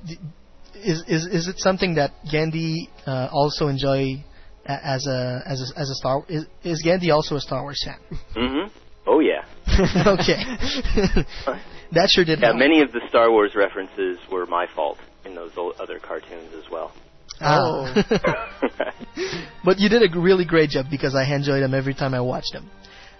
Is 0.74 1.04
is 1.06 1.26
is 1.26 1.48
it 1.48 1.58
something 1.58 1.94
that 1.94 2.10
Genndy 2.32 2.88
uh, 3.06 3.28
also 3.32 3.68
enjoy 3.68 4.24
as 4.66 5.06
a 5.06 5.42
as 5.46 5.60
a 5.60 5.78
as 5.80 5.90
a 5.90 5.94
Star? 5.94 6.24
Is, 6.28 6.46
is 6.64 6.82
Genndy 6.84 7.12
also 7.12 7.36
a 7.36 7.40
Star 7.40 7.62
Wars 7.62 7.82
fan? 7.84 7.98
Mm-hmm. 8.36 8.78
Oh 9.06 9.20
yeah. 9.20 9.44
okay, 10.18 10.42
that 11.92 12.08
sure 12.10 12.24
did 12.24 12.40
Yeah, 12.40 12.46
help. 12.46 12.58
many 12.58 12.80
of 12.82 12.92
the 12.92 13.00
Star 13.08 13.30
Wars 13.30 13.52
references 13.54 14.18
were 14.30 14.46
my 14.46 14.66
fault 14.74 14.98
in 15.24 15.34
those 15.34 15.52
o- 15.56 15.74
other 15.80 15.98
cartoons 15.98 16.52
as 16.54 16.70
well. 16.70 16.92
Ah. 17.40 17.94
but 19.64 19.78
you 19.78 19.88
did 19.88 20.02
a 20.02 20.20
really 20.20 20.44
great 20.44 20.70
job 20.70 20.86
because 20.90 21.14
I 21.14 21.24
enjoyed 21.24 21.62
them 21.62 21.74
every 21.74 21.94
time 21.94 22.14
I 22.14 22.20
watched 22.20 22.52
them. 22.52 22.70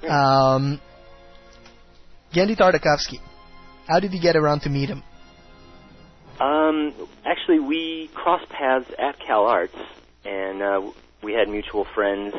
Um, 0.09 0.81
Genndy 2.33 2.57
Tartakovsky, 2.57 3.21
how 3.87 4.01
did 4.01 4.13
you 4.13 4.21
get 4.21 4.37
around 4.37 4.61
to 4.61 4.71
meet 4.71 4.89
him? 4.89 5.03
Um, 6.41 6.95
actually, 7.25 7.61
we 7.61 8.11
crossed 8.15 8.49
paths 8.49 8.91
at 8.99 9.19
Cal 9.21 9.45
Arts, 9.45 9.77
and 10.25 10.63
uh, 10.63 10.91
we 11.23 11.33
had 11.35 11.49
mutual 11.49 11.87
friends. 11.95 12.35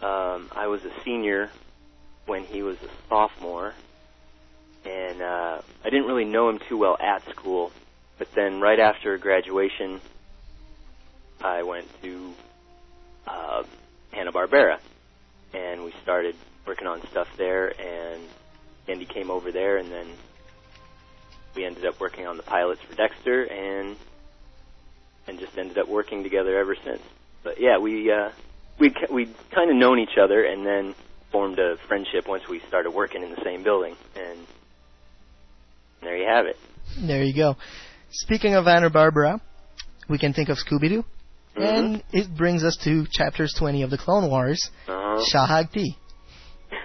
Um, 0.00 0.50
I 0.52 0.66
was 0.66 0.82
a 0.84 0.90
senior 1.04 1.50
when 2.26 2.44
he 2.44 2.62
was 2.62 2.76
a 2.78 2.88
sophomore, 3.08 3.72
and 4.84 5.22
uh, 5.22 5.62
I 5.84 5.90
didn't 5.90 6.06
really 6.06 6.24
know 6.24 6.50
him 6.50 6.58
too 6.68 6.76
well 6.76 6.96
at 7.00 7.22
school. 7.30 7.70
But 8.18 8.28
then, 8.34 8.60
right 8.60 8.78
after 8.78 9.18
graduation, 9.18 10.00
I 11.42 11.62
went 11.62 11.86
to 12.02 12.32
uh, 13.26 13.62
Hanna 14.12 14.32
Barbera, 14.32 14.78
and 15.52 15.84
we 15.84 15.92
started 16.02 16.36
working 16.66 16.86
on 16.86 17.00
stuff 17.10 17.28
there. 17.36 17.68
And 17.80 18.22
Andy 18.86 19.06
came 19.06 19.30
over 19.30 19.50
there, 19.50 19.78
and 19.78 19.90
then 19.90 20.06
we 21.54 21.64
ended 21.64 21.86
up 21.86 22.00
working 22.00 22.26
on 22.26 22.36
the 22.36 22.42
pilots 22.42 22.80
for 22.88 22.94
Dexter, 22.94 23.44
and 23.44 23.96
and 25.26 25.38
just 25.38 25.56
ended 25.56 25.78
up 25.78 25.88
working 25.88 26.22
together 26.22 26.58
ever 26.58 26.76
since. 26.84 27.00
But 27.42 27.60
yeah, 27.60 27.78
we 27.78 28.12
uh, 28.12 28.30
we 28.78 28.94
we 29.10 29.26
kind 29.52 29.70
of 29.70 29.76
known 29.76 29.98
each 29.98 30.18
other, 30.20 30.44
and 30.44 30.64
then 30.64 30.94
formed 31.30 31.58
a 31.58 31.76
friendship 31.88 32.28
once 32.28 32.44
we 32.48 32.60
started 32.68 32.92
working 32.92 33.22
in 33.22 33.30
the 33.30 33.42
same 33.42 33.64
building, 33.64 33.96
and 34.14 34.38
there 36.00 36.16
you 36.16 36.26
have 36.28 36.46
it. 36.46 36.56
There 36.96 37.24
you 37.24 37.34
go. 37.34 37.56
Speaking 38.18 38.54
of 38.54 38.64
Hanna 38.66 38.90
Barbera, 38.90 39.40
we 40.08 40.18
can 40.18 40.32
think 40.32 40.48
of 40.48 40.58
Scooby 40.58 40.88
Doo, 40.88 41.04
Mm-hmm. 41.56 41.62
and 41.62 42.02
it 42.12 42.36
brings 42.36 42.64
us 42.64 42.76
to 42.82 43.06
chapters 43.12 43.54
20 43.56 43.82
of 43.82 43.90
the 43.90 43.96
Clone 43.98 44.28
Wars, 44.28 44.70
Uh 44.88 45.22
Shaak 45.24 45.70
Ti. 45.70 45.96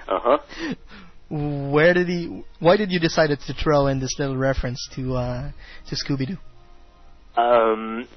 huh. 0.08 0.38
Where 1.32 1.93
did 1.95 2.08
he? 2.08 2.43
Why 2.59 2.77
did 2.77 2.91
you 2.91 2.99
decide 2.99 3.30
to 3.30 3.53
throw 3.56 3.88
in 3.88 3.99
this 3.99 4.17
little 4.19 4.38
reference 4.38 4.88
to 4.95 5.16
uh, 5.16 5.51
to 5.88 5.95
Scooby 5.95 6.27
Doo? 6.27 6.38
Um, 7.41 8.08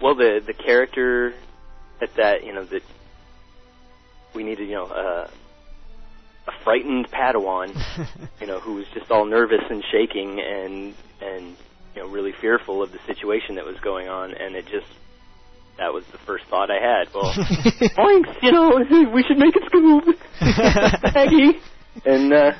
well, 0.00 0.14
the 0.14 0.40
the 0.46 0.54
character 0.54 1.34
that 2.00 2.10
that 2.16 2.44
you 2.44 2.52
know 2.52 2.64
that 2.66 2.82
we 4.32 4.44
needed, 4.44 4.68
you 4.68 4.74
know, 4.76 4.86
uh, 4.86 5.28
a 6.46 6.52
frightened 6.62 7.08
Padawan, 7.10 7.74
you 8.40 8.46
know, 8.46 8.60
who 8.60 8.74
was 8.74 8.86
just 8.94 9.10
all 9.10 9.24
nervous 9.24 9.62
and 9.70 9.82
shaking 9.90 10.40
and 10.40 10.94
and 11.20 11.56
you 11.94 12.02
know 12.02 12.08
really 12.08 12.32
fearful 12.40 12.82
of 12.82 12.92
the 12.92 12.98
situation 13.06 13.56
that 13.56 13.64
was 13.64 13.78
going 13.80 14.08
on, 14.08 14.34
and 14.34 14.56
it 14.56 14.66
just 14.66 14.86
that 15.78 15.92
was 15.92 16.04
the 16.12 16.18
first 16.18 16.44
thought 16.46 16.70
I 16.70 16.80
had. 16.80 17.08
Well, 17.14 17.32
thanks, 17.96 18.30
you 18.42 18.52
know, 18.52 18.78
we 19.12 19.24
should 19.24 19.38
make 19.38 19.54
it 19.56 19.62
Scoob, 19.72 21.14
Maggie, 21.14 21.60
and 22.04 22.32
uh, 22.32 22.52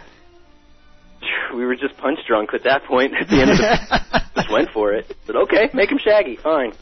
we 1.54 1.64
were 1.64 1.76
just 1.76 1.96
punch 1.98 2.18
drunk 2.26 2.50
at 2.54 2.64
that 2.64 2.84
point. 2.84 3.12
At 3.20 3.28
the 3.28 3.40
end 3.40 3.50
of 3.50 3.58
the, 3.58 4.22
just 4.36 4.52
went 4.52 4.70
for 4.70 4.92
it. 4.92 5.14
But 5.26 5.36
okay, 5.36 5.70
make 5.72 5.90
him 5.90 5.98
Shaggy, 5.98 6.36
fine. 6.36 6.72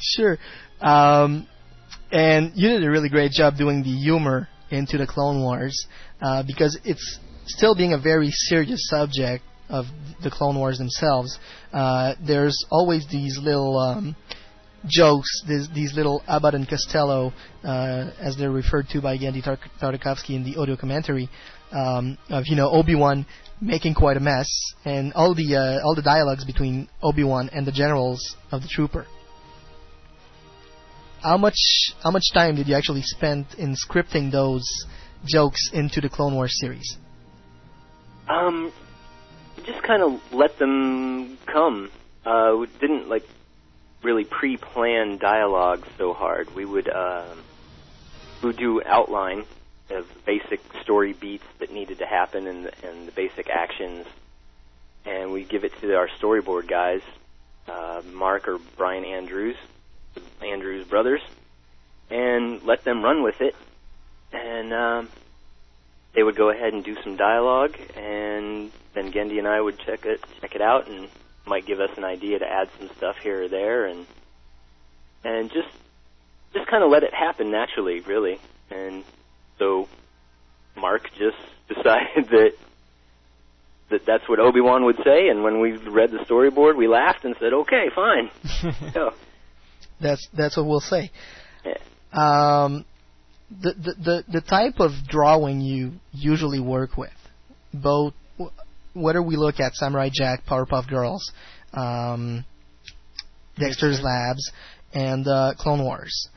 Sure. 0.00 0.38
Um, 0.80 1.46
and 2.10 2.52
you 2.54 2.68
did 2.68 2.82
a 2.82 2.90
really 2.90 3.08
great 3.08 3.32
job 3.32 3.56
doing 3.56 3.82
the 3.82 3.94
humor 3.94 4.48
into 4.70 4.98
the 4.98 5.06
Clone 5.06 5.42
Wars 5.42 5.86
uh, 6.20 6.42
because 6.46 6.78
it's 6.84 7.18
still 7.46 7.74
being 7.74 7.92
a 7.92 7.98
very 7.98 8.30
serious 8.30 8.88
subject 8.88 9.44
of 9.70 9.86
the 10.22 10.30
Clone 10.30 10.56
Wars 10.56 10.78
themselves. 10.78 11.38
Uh, 11.72 12.14
there's 12.26 12.64
always 12.70 13.06
these 13.10 13.38
little 13.38 13.78
um, 13.78 14.16
jokes, 14.86 15.28
these, 15.46 15.68
these 15.74 15.94
little 15.94 16.22
Abbott 16.28 16.54
and 16.54 16.68
Costello, 16.68 17.32
uh, 17.64 18.10
as 18.18 18.36
they're 18.36 18.50
referred 18.50 18.88
to 18.90 19.00
by 19.00 19.16
Genndy 19.16 19.42
Tar- 19.42 19.58
Tartakovsky 19.80 20.34
in 20.34 20.44
the 20.44 20.56
audio 20.60 20.76
commentary, 20.76 21.28
um, 21.72 22.18
of 22.28 22.44
you 22.46 22.56
know 22.56 22.70
Obi 22.70 22.94
Wan 22.94 23.26
making 23.60 23.94
quite 23.94 24.16
a 24.16 24.20
mess, 24.20 24.48
and 24.84 25.12
all 25.14 25.34
the 25.34 25.56
uh, 25.56 25.84
all 25.84 25.94
the 25.94 26.02
dialogues 26.02 26.44
between 26.44 26.88
Obi 27.02 27.24
Wan 27.24 27.50
and 27.52 27.66
the 27.66 27.72
generals 27.72 28.36
of 28.50 28.62
the 28.62 28.68
trooper. 28.68 29.06
How 31.22 31.36
much 31.36 31.58
how 32.02 32.10
much 32.10 32.24
time 32.32 32.56
did 32.56 32.66
you 32.66 32.74
actually 32.74 33.02
spend 33.02 33.46
in 33.58 33.76
scripting 33.76 34.32
those 34.32 34.64
jokes 35.26 35.70
into 35.72 36.00
the 36.00 36.08
Clone 36.08 36.34
Wars 36.34 36.58
series? 36.58 36.96
Um, 38.28 38.72
just 39.64 39.82
kind 39.82 40.02
of 40.02 40.20
let 40.32 40.58
them 40.58 41.38
come. 41.46 41.90
Uh, 42.24 42.56
we 42.58 42.66
didn't 42.80 43.08
like 43.08 43.26
really 44.02 44.24
pre-plan 44.24 45.18
dialogue 45.18 45.86
so 45.98 46.12
hard. 46.12 46.54
We 46.54 46.64
would 46.64 46.88
um, 46.88 47.38
we 48.42 48.48
would 48.48 48.56
do 48.56 48.82
outline 48.84 49.44
of 49.90 50.06
basic 50.24 50.60
story 50.82 51.12
beats 51.12 51.44
that 51.58 51.72
needed 51.72 51.98
to 51.98 52.06
happen 52.06 52.46
and 52.46 52.66
the, 52.66 52.72
and 52.88 53.08
the 53.08 53.12
basic 53.12 53.48
actions, 53.50 54.06
and 55.04 55.32
we 55.32 55.44
give 55.44 55.64
it 55.64 55.72
to 55.80 55.96
our 55.96 56.08
storyboard 56.08 56.68
guys, 56.68 57.02
uh, 57.68 58.02
Mark 58.12 58.48
or 58.48 58.58
Brian 58.76 59.04
Andrews, 59.04 59.56
Andrews 60.40 60.86
brothers, 60.86 61.20
and 62.08 62.62
let 62.62 62.84
them 62.84 63.02
run 63.02 63.22
with 63.22 63.40
it, 63.40 63.56
and 64.32 64.72
um, 64.72 65.08
they 66.14 66.22
would 66.22 66.36
go 66.36 66.50
ahead 66.50 66.72
and 66.72 66.84
do 66.84 66.96
some 67.02 67.16
dialogue, 67.16 67.76
and 67.96 68.70
then 68.94 69.12
Genndy 69.12 69.38
and 69.38 69.48
I 69.48 69.60
would 69.60 69.78
check 69.78 70.04
it 70.04 70.20
check 70.40 70.54
it 70.54 70.62
out, 70.62 70.88
and 70.88 71.08
might 71.46 71.66
give 71.66 71.80
us 71.80 71.90
an 71.96 72.04
idea 72.04 72.38
to 72.38 72.46
add 72.46 72.68
some 72.78 72.90
stuff 72.96 73.16
here 73.22 73.44
or 73.44 73.48
there, 73.48 73.86
and 73.86 74.06
and 75.24 75.50
just 75.50 75.68
just 76.54 76.68
kind 76.68 76.82
of 76.82 76.90
let 76.90 77.02
it 77.02 77.14
happen 77.14 77.50
naturally, 77.50 78.00
really. 78.00 78.38
And 78.70 79.04
so 79.58 79.88
Mark 80.76 81.08
just 81.18 81.36
decided 81.68 82.28
that 82.30 82.52
that 83.90 84.06
that's 84.06 84.28
what 84.28 84.38
Obi 84.38 84.60
Wan 84.60 84.84
would 84.84 84.98
say, 85.04 85.28
and 85.28 85.42
when 85.42 85.60
we 85.60 85.72
read 85.72 86.10
the 86.10 86.18
storyboard, 86.18 86.76
we 86.76 86.88
laughed 86.88 87.24
and 87.24 87.34
said, 87.40 87.52
"Okay, 87.52 87.86
fine." 87.94 88.30
so, 88.94 89.12
That's 90.00 90.26
that's 90.32 90.56
what 90.56 90.66
we'll 90.66 90.80
say. 90.80 91.10
yeah. 91.64 91.74
Um, 92.12 92.84
the, 93.50 93.72
the 93.72 93.94
the 93.94 94.24
the 94.34 94.40
type 94.40 94.78
of 94.78 94.92
drawing 95.08 95.60
you 95.60 95.92
usually 96.12 96.60
work 96.60 96.96
with, 96.96 97.10
both 97.74 98.14
whether 98.94 99.22
we 99.22 99.36
look 99.36 99.60
at 99.60 99.74
Samurai 99.74 100.10
Jack, 100.12 100.44
Powerpuff 100.46 100.88
Girls, 100.88 101.32
um, 101.72 102.44
Dexter's 103.58 104.00
Labs, 104.00 104.50
and 104.92 105.26
uh, 105.26 105.54
Clone 105.58 105.84
Wars. 105.84 106.28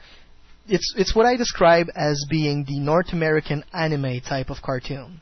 It's 0.68 0.94
it's 0.98 1.16
what 1.16 1.26
I 1.26 1.36
describe 1.36 1.88
as 1.96 2.26
being 2.30 2.64
the 2.66 2.80
North 2.80 3.12
American 3.12 3.64
anime 3.74 4.22
type 4.22 4.50
of 4.50 4.62
cartoon. 4.62 5.20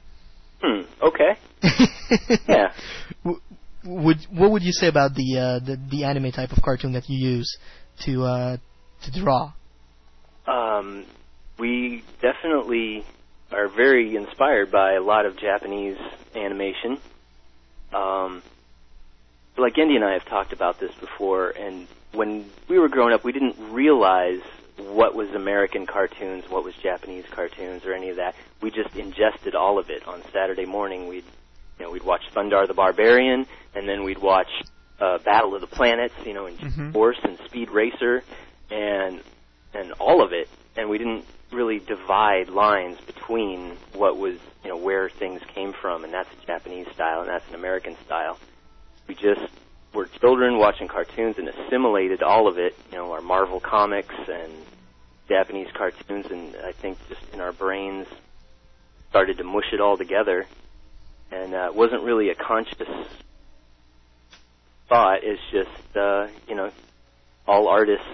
Hmm. 0.62 0.82
Okay. 1.02 1.38
yeah. 2.48 2.74
Would 3.84 4.18
what 4.32 4.52
would 4.52 4.62
you 4.62 4.72
say 4.72 4.88
about 4.88 5.16
the 5.16 5.38
uh, 5.40 5.66
the 5.66 5.80
the 5.90 6.04
anime 6.04 6.32
type 6.32 6.52
of 6.52 6.62
cartoon 6.62 6.94
that 6.94 7.10
you 7.10 7.18
use 7.18 7.58
to 8.02 8.24
uh, 8.24 8.58
to 9.04 9.20
draw? 9.20 9.54
Um, 10.46 11.06
we 11.58 12.04
definitely 12.22 13.04
are 13.52 13.68
very 13.68 14.16
inspired 14.16 14.72
by 14.72 14.94
a 14.94 15.02
lot 15.02 15.26
of 15.26 15.38
Japanese 15.38 15.98
animation. 16.36 17.00
Um, 17.94 18.42
like 19.58 19.78
Andy 19.78 19.96
and 19.96 20.06
I 20.06 20.14
have 20.14 20.26
talked 20.26 20.54
about 20.54 20.80
this 20.80 20.94
before, 20.96 21.50
and 21.50 21.88
when 22.14 22.50
we 22.68 22.80
were 22.80 22.90
growing 22.90 23.14
up, 23.14 23.24
we 23.24 23.32
didn't 23.32 23.56
realize 23.72 24.42
what 24.78 25.14
was 25.14 25.30
American 25.32 25.86
cartoons, 25.86 26.46
what 26.50 26.64
was 26.64 26.74
Japanese 26.76 27.26
cartoons, 27.30 27.86
or 27.86 27.94
any 27.94 28.10
of 28.10 28.16
that. 28.16 28.36
We 28.62 28.72
just 28.72 28.96
ingested 28.96 29.54
all 29.56 29.78
of 29.78 29.90
it. 29.90 30.08
On 30.08 30.22
Saturday 30.32 30.66
morning, 30.66 31.08
we'd 31.08 31.26
you 31.80 31.86
know 31.86 31.92
we'd 31.92 32.04
watch 32.04 32.22
Thundarr 32.34 32.68
the 32.68 32.74
Barbarian, 32.74 33.46
and 33.76 33.88
then 33.88 34.04
we'd 34.04 34.20
watch 34.20 34.50
uh, 35.00 35.18
Battle 35.20 35.56
of 35.56 35.62
the 35.62 35.68
Planets, 35.68 36.14
you 36.26 36.34
know, 36.34 36.46
and 36.46 36.58
Mhm. 36.60 36.94
Force 36.94 37.18
and 37.24 37.38
Speed 37.46 37.70
Racer, 37.72 38.24
and 38.70 39.22
and 39.74 39.92
all 39.94 40.22
of 40.24 40.32
it. 40.34 40.48
And 40.78 40.90
we 40.90 40.98
didn't 40.98 41.26
really 41.52 41.80
divide 41.80 42.50
lines 42.50 42.98
between 43.06 43.78
what 43.94 44.18
was 44.18 44.38
you 44.64 44.70
know 44.70 44.78
where 44.78 45.10
things 45.10 45.42
came 45.54 45.74
from, 45.74 46.04
and 46.04 46.14
that's 46.14 46.30
a 46.42 46.46
Japanese 46.46 46.88
style, 46.94 47.22
and 47.22 47.30
that's 47.30 47.48
an 47.50 47.56
American 47.56 47.96
style. 48.06 48.38
We 49.08 49.16
just 49.16 49.42
were 49.94 50.06
children 50.06 50.58
watching 50.58 50.88
cartoons 50.88 51.38
and 51.38 51.48
assimilated 51.50 52.24
all 52.24 52.48
of 52.48 52.58
it, 52.58 52.76
you 52.92 52.98
know, 52.98 53.12
our 53.12 53.22
Marvel 53.22 53.60
comics 53.60 54.16
and 54.28 54.52
Japanese 55.28 55.68
cartoons, 55.74 56.28
and 56.30 56.56
I 56.58 56.72
think 56.72 56.98
just 57.10 57.22
in 57.34 57.42
our 57.42 57.52
brains 57.52 58.08
started 59.10 59.38
to 59.38 59.44
mush 59.44 59.74
it 59.74 59.82
all 59.82 59.98
together. 59.98 60.46
And 61.32 61.54
uh, 61.54 61.68
it 61.68 61.76
wasn't 61.76 62.04
really 62.04 62.30
a 62.30 62.36
conscious 62.36 62.88
thought. 64.90 65.20
It's 65.24 65.42
just, 65.52 65.98
uh, 65.98 66.28
you 66.48 66.56
know, 66.56 66.72
all 67.48 67.68
artists 67.68 68.06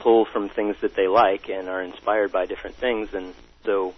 pull 0.00 0.24
from 0.24 0.48
things 0.48 0.76
that 0.82 0.94
they 0.96 1.06
like 1.06 1.48
and 1.48 1.68
are 1.68 1.82
inspired 1.82 2.32
by 2.32 2.46
different 2.46 2.76
things, 2.76 3.10
and 3.12 3.34
so 3.64 3.94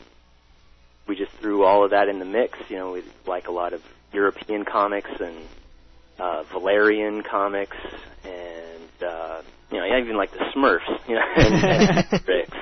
we 1.06 1.16
just 1.16 1.32
threw 1.32 1.64
all 1.64 1.84
of 1.84 1.90
that 1.90 2.08
in 2.08 2.18
the 2.18 2.24
mix. 2.24 2.58
You 2.68 2.76
know, 2.76 2.92
we 2.92 3.02
like 3.26 3.48
a 3.48 3.52
lot 3.52 3.72
of 3.72 3.82
European 4.12 4.64
comics 4.64 5.10
and 5.20 5.36
uh, 6.18 6.44
Valerian 6.52 7.22
comics 7.22 7.76
and 8.24 9.02
uh, 9.02 9.42
you 9.70 9.78
know, 9.78 9.98
even 9.98 10.16
like 10.16 10.32
the 10.32 10.44
Smurfs, 10.54 11.00
you 11.08 11.14
know, 11.14 11.24
and, 11.36 11.64
and 11.64 12.24
tricks. 12.24 12.56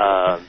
Um, 0.00 0.46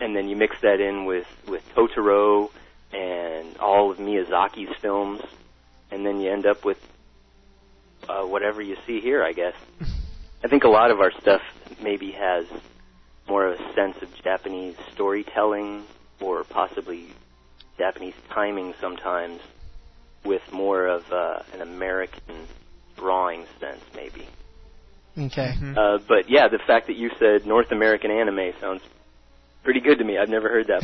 and 0.00 0.14
then 0.14 0.28
you 0.28 0.36
mix 0.36 0.56
that 0.62 0.80
in 0.80 1.04
with 1.04 1.26
with 1.48 1.62
Totoro 1.76 2.50
and 2.92 3.56
all 3.58 3.90
of 3.90 3.98
Miyazaki's 3.98 4.74
films, 4.80 5.20
and 5.90 6.06
then 6.06 6.20
you 6.20 6.30
end 6.30 6.46
up 6.46 6.64
with 6.64 6.78
uh, 8.08 8.22
whatever 8.22 8.62
you 8.62 8.76
see 8.86 9.00
here, 9.00 9.22
I 9.22 9.32
guess. 9.32 9.54
I 10.44 10.48
think 10.48 10.64
a 10.64 10.68
lot 10.68 10.90
of 10.90 11.00
our 11.00 11.10
stuff 11.20 11.40
maybe 11.82 12.12
has 12.12 12.46
more 13.28 13.46
of 13.46 13.58
a 13.58 13.74
sense 13.74 13.96
of 14.02 14.08
Japanese 14.22 14.76
storytelling 14.92 15.84
or 16.20 16.44
possibly 16.44 17.08
Japanese 17.78 18.14
timing 18.30 18.74
sometimes 18.80 19.40
with 20.24 20.42
more 20.52 20.86
of 20.86 21.02
uh, 21.10 21.42
an 21.52 21.60
American 21.60 22.46
drawing 22.96 23.44
sense, 23.60 23.80
maybe. 23.94 24.26
Okay. 25.16 25.52
Uh, 25.76 25.98
but 26.08 26.28
yeah, 26.28 26.48
the 26.48 26.58
fact 26.66 26.88
that 26.88 26.96
you 26.96 27.10
said 27.18 27.46
North 27.46 27.70
American 27.70 28.10
anime 28.10 28.52
sounds 28.60 28.82
pretty 29.62 29.80
good 29.80 29.98
to 29.98 30.04
me. 30.04 30.18
I've 30.18 30.28
never 30.28 30.48
heard 30.48 30.66
that. 30.68 30.82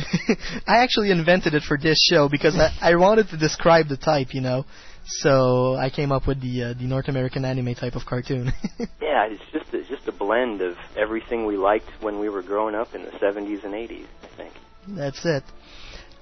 I 0.67 0.83
actually 0.83 1.11
invented 1.11 1.53
it 1.53 1.63
for 1.63 1.77
this 1.77 1.99
show 2.09 2.29
because 2.29 2.55
I, 2.55 2.71
I 2.81 2.95
wanted 2.95 3.29
to 3.29 3.37
describe 3.37 3.87
the 3.87 3.97
type, 3.97 4.33
you 4.33 4.41
know. 4.41 4.65
So 5.05 5.75
I 5.75 5.89
came 5.89 6.11
up 6.11 6.27
with 6.27 6.41
the 6.41 6.63
uh, 6.63 6.73
the 6.73 6.85
North 6.85 7.07
American 7.07 7.43
anime 7.43 7.73
type 7.75 7.95
of 7.95 8.05
cartoon. 8.05 8.51
yeah, 9.01 9.25
it's 9.25 9.41
just 9.51 9.73
it's 9.73 9.89
just 9.89 10.07
a 10.07 10.11
blend 10.11 10.61
of 10.61 10.77
everything 10.95 11.45
we 11.45 11.57
liked 11.57 11.89
when 12.01 12.19
we 12.19 12.29
were 12.29 12.43
growing 12.43 12.75
up 12.75 12.93
in 12.93 13.03
the 13.03 13.11
70s 13.11 13.63
and 13.63 13.73
80s. 13.73 14.05
I 14.23 14.37
think. 14.37 14.53
That's 14.87 15.25
it. 15.25 15.43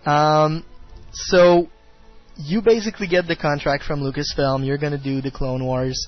Um, 0.08 0.66
so 1.11 1.67
you 2.38 2.61
basically 2.61 3.08
get 3.08 3.27
the 3.27 3.35
contract 3.35 3.83
from 3.83 4.01
Lucasfilm. 4.01 4.66
You're 4.66 4.77
going 4.77 4.98
to 4.98 5.03
do 5.03 5.22
the 5.22 5.32
Clone 5.32 5.66
Wars 5.66 6.08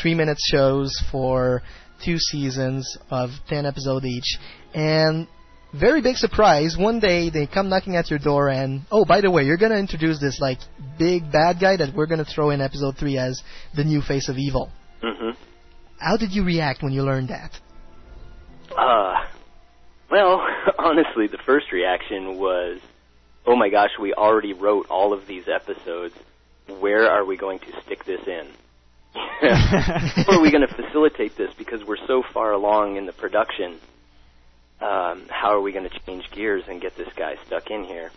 three 0.00 0.14
minute 0.14 0.38
shows 0.50 0.92
for 1.10 1.62
two 2.04 2.18
seasons 2.18 2.96
of 3.10 3.30
10 3.48 3.66
episodes 3.66 4.06
each. 4.06 4.38
And 4.74 5.26
very 5.72 6.02
big 6.02 6.16
surprise, 6.16 6.76
one 6.78 7.00
day 7.00 7.30
they 7.30 7.46
come 7.46 7.68
knocking 7.68 7.96
at 7.96 8.10
your 8.10 8.18
door 8.18 8.48
and, 8.50 8.82
oh, 8.90 9.04
by 9.04 9.20
the 9.20 9.30
way, 9.30 9.44
you're 9.44 9.56
going 9.56 9.72
to 9.72 9.78
introduce 9.78 10.20
this, 10.20 10.38
like, 10.40 10.58
big 10.98 11.32
bad 11.32 11.58
guy 11.60 11.76
that 11.76 11.94
we're 11.94 12.06
going 12.06 12.24
to 12.24 12.30
throw 12.30 12.50
in 12.50 12.60
episode 12.60 12.96
3 12.98 13.18
as 13.18 13.42
the 13.74 13.84
new 13.84 14.02
face 14.02 14.28
of 14.28 14.36
evil. 14.36 14.70
hmm 15.02 15.30
How 15.98 16.16
did 16.16 16.32
you 16.32 16.44
react 16.44 16.82
when 16.82 16.92
you 16.92 17.02
learned 17.02 17.28
that? 17.28 17.52
Uh, 18.76 19.14
well, 20.10 20.46
honestly, 20.78 21.26
the 21.26 21.38
first 21.46 21.72
reaction 21.72 22.38
was, 22.38 22.80
oh 23.46 23.56
my 23.56 23.70
gosh, 23.70 23.90
we 24.00 24.12
already 24.12 24.52
wrote 24.52 24.86
all 24.90 25.12
of 25.12 25.26
these 25.26 25.44
episodes. 25.48 26.14
Where 26.80 27.10
are 27.10 27.24
we 27.24 27.36
going 27.36 27.58
to 27.60 27.82
stick 27.84 28.04
this 28.04 28.20
in? 28.26 28.48
How 29.14 30.38
are 30.38 30.40
we 30.40 30.50
going 30.50 30.66
to 30.66 30.74
facilitate 30.74 31.36
this 31.36 31.52
because 31.58 31.82
we're 31.84 32.06
so 32.06 32.22
far 32.32 32.52
along 32.52 32.96
in 32.96 33.06
the 33.06 33.12
production? 33.12 33.78
Um, 34.82 35.26
how 35.28 35.56
are 35.56 35.60
we 35.60 35.70
going 35.70 35.88
to 35.88 35.98
change 36.06 36.28
gears 36.32 36.64
and 36.68 36.80
get 36.80 36.96
this 36.96 37.08
guy 37.14 37.36
stuck 37.46 37.70
in 37.70 37.84
here? 37.84 38.10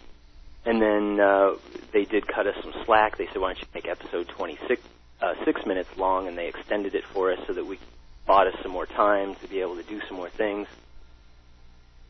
And 0.66 0.82
then 0.82 1.20
uh, 1.20 1.52
they 1.94 2.06
did 2.06 2.28
cut 2.28 2.48
us 2.48 2.56
some 2.64 2.74
slack. 2.86 3.18
They 3.18 3.28
said, 3.28 3.38
"Why 3.38 3.54
don't 3.54 3.60
you 3.60 3.68
make 3.76 3.88
episode 3.88 4.28
26 4.30 4.82
uh, 5.22 5.34
six 5.46 5.64
minutes 5.66 5.90
long?" 5.96 6.28
And 6.28 6.36
they 6.36 6.48
extended 6.48 6.96
it 6.96 7.04
for 7.06 7.32
us 7.32 7.40
so 7.46 7.54
that 7.54 7.66
we 7.66 7.78
bought 8.26 8.48
us 8.48 8.56
some 8.64 8.72
more 8.72 8.88
time 8.88 9.36
to 9.36 9.48
be 9.48 9.62
able 9.62 9.76
to 9.76 9.84
do 9.84 10.02
some 10.08 10.18
more 10.18 10.30
things. 10.30 10.68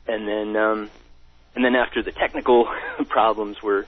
And 0.08 0.26
then, 0.26 0.56
um, 0.56 0.90
and 1.54 1.66
then 1.66 1.76
after 1.76 2.02
the 2.02 2.14
technical 2.14 2.70
problems 3.10 3.62
were 3.62 3.86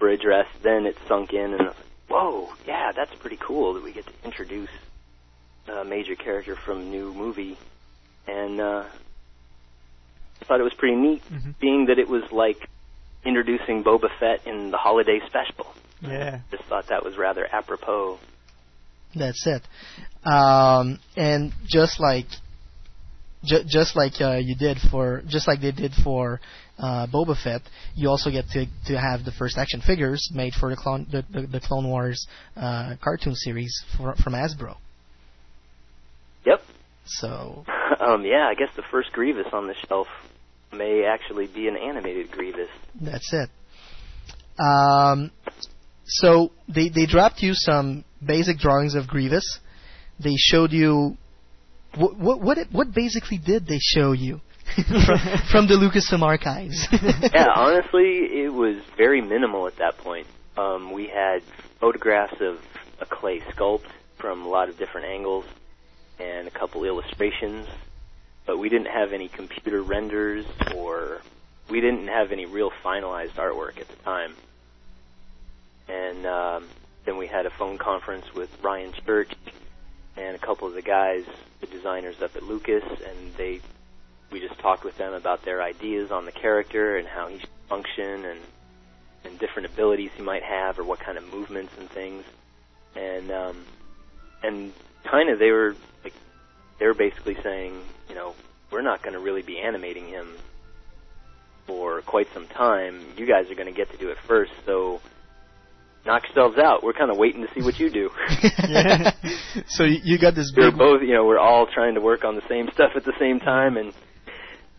were 0.00 0.10
addressed, 0.10 0.62
then 0.62 0.86
it 0.86 0.96
sunk 1.08 1.32
in, 1.32 1.52
and 1.52 1.62
I 1.62 1.64
was 1.64 1.76
like, 1.76 1.86
whoa, 2.08 2.52
yeah, 2.66 2.92
that's 2.92 3.14
pretty 3.16 3.38
cool 3.40 3.74
that 3.74 3.82
we 3.82 3.92
get 3.92 4.06
to 4.06 4.12
introduce 4.24 4.70
a 5.66 5.84
major 5.84 6.14
character 6.14 6.54
from 6.54 6.80
a 6.80 6.84
new 6.84 7.12
movie, 7.12 7.58
and 8.28 8.60
uh, 8.60 8.84
thought 10.44 10.60
it 10.60 10.64
was 10.64 10.74
pretty 10.74 10.96
neat, 10.96 11.22
being 11.60 11.86
that 11.86 11.98
it 11.98 12.08
was 12.08 12.22
like 12.32 12.68
introducing 13.24 13.84
Boba 13.84 14.08
Fett 14.18 14.46
in 14.46 14.70
the 14.70 14.76
holiday 14.76 15.20
special. 15.26 15.66
Yeah. 16.00 16.40
I 16.40 16.56
Just 16.56 16.68
thought 16.68 16.88
that 16.88 17.04
was 17.04 17.16
rather 17.16 17.46
apropos. 17.52 18.18
That's 19.14 19.46
it. 19.46 19.62
Um, 20.26 20.98
and 21.16 21.52
just 21.66 22.00
like, 22.00 22.26
ju- 23.44 23.64
just 23.66 23.96
like 23.96 24.20
uh, 24.20 24.38
you 24.40 24.54
did 24.54 24.78
for, 24.90 25.22
just 25.26 25.48
like 25.48 25.60
they 25.60 25.72
did 25.72 25.92
for 26.04 26.40
uh, 26.78 27.06
Boba 27.06 27.40
Fett, 27.42 27.62
you 27.94 28.08
also 28.08 28.30
get 28.30 28.46
to 28.50 28.66
to 28.86 28.98
have 28.98 29.24
the 29.24 29.32
first 29.32 29.58
action 29.58 29.80
figures 29.80 30.30
made 30.32 30.54
for 30.54 30.70
the 30.70 30.76
Clone 30.76 31.06
the, 31.10 31.24
the, 31.30 31.46
the 31.46 31.60
Clone 31.60 31.86
Wars 31.86 32.26
uh, 32.56 32.94
cartoon 33.02 33.34
series 33.34 33.84
for, 33.96 34.14
from 34.16 34.32
Hasbro. 34.32 34.76
Yep. 36.46 36.62
So 37.04 37.64
um, 38.00 38.24
yeah, 38.24 38.46
I 38.48 38.54
guess 38.54 38.74
the 38.76 38.84
first 38.90 39.12
Grievous 39.12 39.48
on 39.52 39.66
the 39.66 39.74
shelf 39.88 40.06
may 40.72 41.04
actually 41.04 41.46
be 41.46 41.68
an 41.68 41.76
animated 41.76 42.30
Grievous. 42.30 42.68
that's 43.00 43.32
it. 43.32 43.48
Um, 44.58 45.30
so 46.04 46.50
they 46.68 46.88
they 46.88 47.06
dropped 47.06 47.42
you 47.42 47.54
some 47.54 48.04
basic 48.24 48.58
drawings 48.58 48.94
of 48.94 49.06
Grievous. 49.08 49.58
They 50.18 50.34
showed 50.36 50.72
you 50.72 51.16
what 51.96 52.18
what 52.18 52.40
what, 52.40 52.58
it, 52.58 52.68
what 52.72 52.92
basically 52.92 53.38
did 53.38 53.66
they 53.66 53.78
show 53.80 54.12
you 54.12 54.40
from, 54.74 55.18
from 55.50 55.68
the 55.68 55.74
Lucasfilm 55.74 56.22
archives? 56.22 56.86
yeah, 57.32 57.46
honestly, 57.54 58.42
it 58.42 58.52
was 58.52 58.76
very 58.96 59.20
minimal 59.20 59.66
at 59.66 59.76
that 59.76 59.96
point. 59.98 60.26
Um, 60.56 60.92
we 60.92 61.06
had 61.06 61.42
photographs 61.80 62.40
of 62.40 62.58
a 63.00 63.06
clay 63.06 63.40
sculpt 63.40 63.86
from 64.18 64.42
a 64.42 64.48
lot 64.48 64.68
of 64.68 64.76
different 64.76 65.06
angles 65.06 65.46
and 66.18 66.46
a 66.46 66.50
couple 66.50 66.84
illustrations, 66.84 67.66
but 68.50 68.58
we 68.58 68.68
didn't 68.68 68.88
have 68.88 69.12
any 69.12 69.28
computer 69.28 69.80
renders 69.80 70.44
or 70.74 71.20
we 71.68 71.80
didn't 71.80 72.08
have 72.08 72.32
any 72.32 72.46
real 72.46 72.72
finalized 72.84 73.34
artwork 73.34 73.80
at 73.80 73.86
the 73.86 73.94
time. 74.02 74.34
And 75.86 76.26
um, 76.26 76.64
then 77.04 77.16
we 77.16 77.28
had 77.28 77.46
a 77.46 77.50
phone 77.50 77.78
conference 77.78 78.34
with 78.34 78.50
Ryan 78.60 78.92
Church 79.06 79.30
and 80.16 80.34
a 80.34 80.38
couple 80.40 80.66
of 80.66 80.74
the 80.74 80.82
guys, 80.82 81.26
the 81.60 81.68
designers 81.68 82.20
up 82.20 82.34
at 82.34 82.42
Lucas, 82.42 82.82
and 82.82 83.34
they 83.36 83.60
we 84.32 84.40
just 84.40 84.58
talked 84.58 84.82
with 84.82 84.98
them 84.98 85.12
about 85.12 85.44
their 85.44 85.62
ideas 85.62 86.10
on 86.10 86.24
the 86.24 86.32
character 86.32 86.96
and 86.96 87.06
how 87.06 87.28
he 87.28 87.38
should 87.38 87.48
function 87.68 88.24
and 88.24 88.40
and 89.22 89.38
different 89.38 89.66
abilities 89.72 90.10
he 90.16 90.24
might 90.24 90.42
have 90.42 90.76
or 90.76 90.82
what 90.82 90.98
kind 90.98 91.16
of 91.16 91.32
movements 91.32 91.72
and 91.78 91.88
things. 91.88 92.24
And 92.96 93.30
um 93.30 93.64
and 94.42 94.72
kind 95.04 95.30
of 95.30 95.38
they 95.38 95.52
were 95.52 95.76
like 96.02 96.14
they 96.80 96.86
were 96.86 96.94
basically 96.94 97.36
saying, 97.42 97.78
you 98.08 98.14
know, 98.14 98.34
we're 98.72 98.82
not 98.82 99.02
going 99.02 99.12
to 99.12 99.20
really 99.20 99.42
be 99.42 99.60
animating 99.60 100.08
him 100.08 100.36
for 101.66 102.02
quite 102.02 102.26
some 102.34 102.48
time. 102.48 103.04
You 103.16 103.26
guys 103.26 103.50
are 103.50 103.54
going 103.54 103.72
to 103.72 103.76
get 103.76 103.90
to 103.92 103.98
do 103.98 104.08
it 104.08 104.16
first, 104.26 104.52
so 104.66 105.00
knock 106.06 106.22
yourselves 106.24 106.58
out. 106.58 106.82
We're 106.82 106.94
kind 106.94 107.10
of 107.10 107.18
waiting 107.18 107.46
to 107.46 107.52
see 107.54 107.62
what 107.62 107.78
you 107.78 107.90
do. 107.90 108.10
so 109.68 109.84
you, 109.84 110.00
you 110.02 110.18
got 110.18 110.34
this 110.34 110.52
we're 110.56 110.70
big 110.70 110.78
both, 110.78 111.02
you 111.02 111.14
know, 111.14 111.26
we're 111.26 111.38
all 111.38 111.66
trying 111.72 111.94
to 111.94 112.00
work 112.00 112.24
on 112.24 112.34
the 112.34 112.42
same 112.48 112.68
stuff 112.72 112.92
at 112.96 113.04
the 113.04 113.12
same 113.20 113.38
time, 113.38 113.76
and 113.76 113.92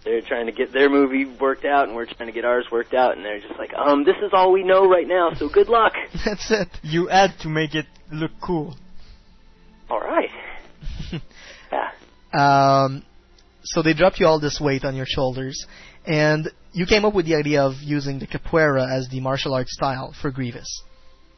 they're 0.04 0.22
trying 0.22 0.48
to 0.48 0.52
get 0.52 0.74
their 0.74 0.90
movie 0.90 1.26
worked 1.26 1.66
out, 1.66 1.88
and 1.88 1.96
we're 1.96 2.08
trying 2.08 2.28
to 2.28 2.34
get 2.34 2.46
ours 2.46 2.66
worked 2.72 2.94
out, 2.94 3.16
and 3.16 3.24
they're 3.24 3.40
just 3.40 3.60
like, 3.60 3.74
um, 3.74 4.04
this 4.04 4.18
is 4.18 4.32
all 4.34 4.52
we 4.52 4.64
know 4.64 4.90
right 4.90 5.08
now, 5.08 5.32
so 5.36 5.48
good 5.48 5.70
luck. 5.70 5.94
That's 6.26 6.50
it. 6.50 6.70
You 6.82 7.08
had 7.08 7.38
to 7.42 7.50
make 7.50 7.76
it 7.76 7.86
look 8.12 8.32
cool. 8.42 8.76
All 9.90 10.00
right. 10.00 10.30
Um, 12.34 13.04
so 13.64 13.82
they 13.82 13.94
dropped 13.94 14.20
you 14.20 14.28
all 14.28 14.40
this 14.40 14.60
weight 14.60 14.86
on 14.86 14.96
your 14.96 15.06
shoulders, 15.06 15.66
and 16.06 16.50
you 16.74 16.86
came 16.86 17.06
up 17.06 17.14
with 17.14 17.26
the 17.26 17.36
idea 17.36 17.62
of 17.64 17.76
using 17.82 18.20
the 18.20 18.28
capoeira 18.28 18.88
as 18.90 19.10
the 19.10 19.20
martial 19.20 19.54
arts 19.54 19.74
style 19.74 20.14
for 20.22 20.32
Grievous. 20.32 20.84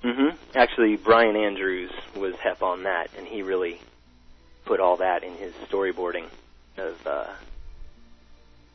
Mm-hmm. 0.03 0.37
Actually, 0.55 0.97
Brian 0.97 1.35
Andrews 1.35 1.91
was 2.15 2.35
hep 2.35 2.61
on 2.61 2.83
that, 2.83 3.09
and 3.17 3.25
he 3.25 3.41
really 3.41 3.79
put 4.65 4.79
all 4.79 4.97
that 4.97 5.23
in 5.23 5.33
his 5.35 5.53
storyboarding 5.69 6.29
of 6.77 6.95
uh, 7.05 7.33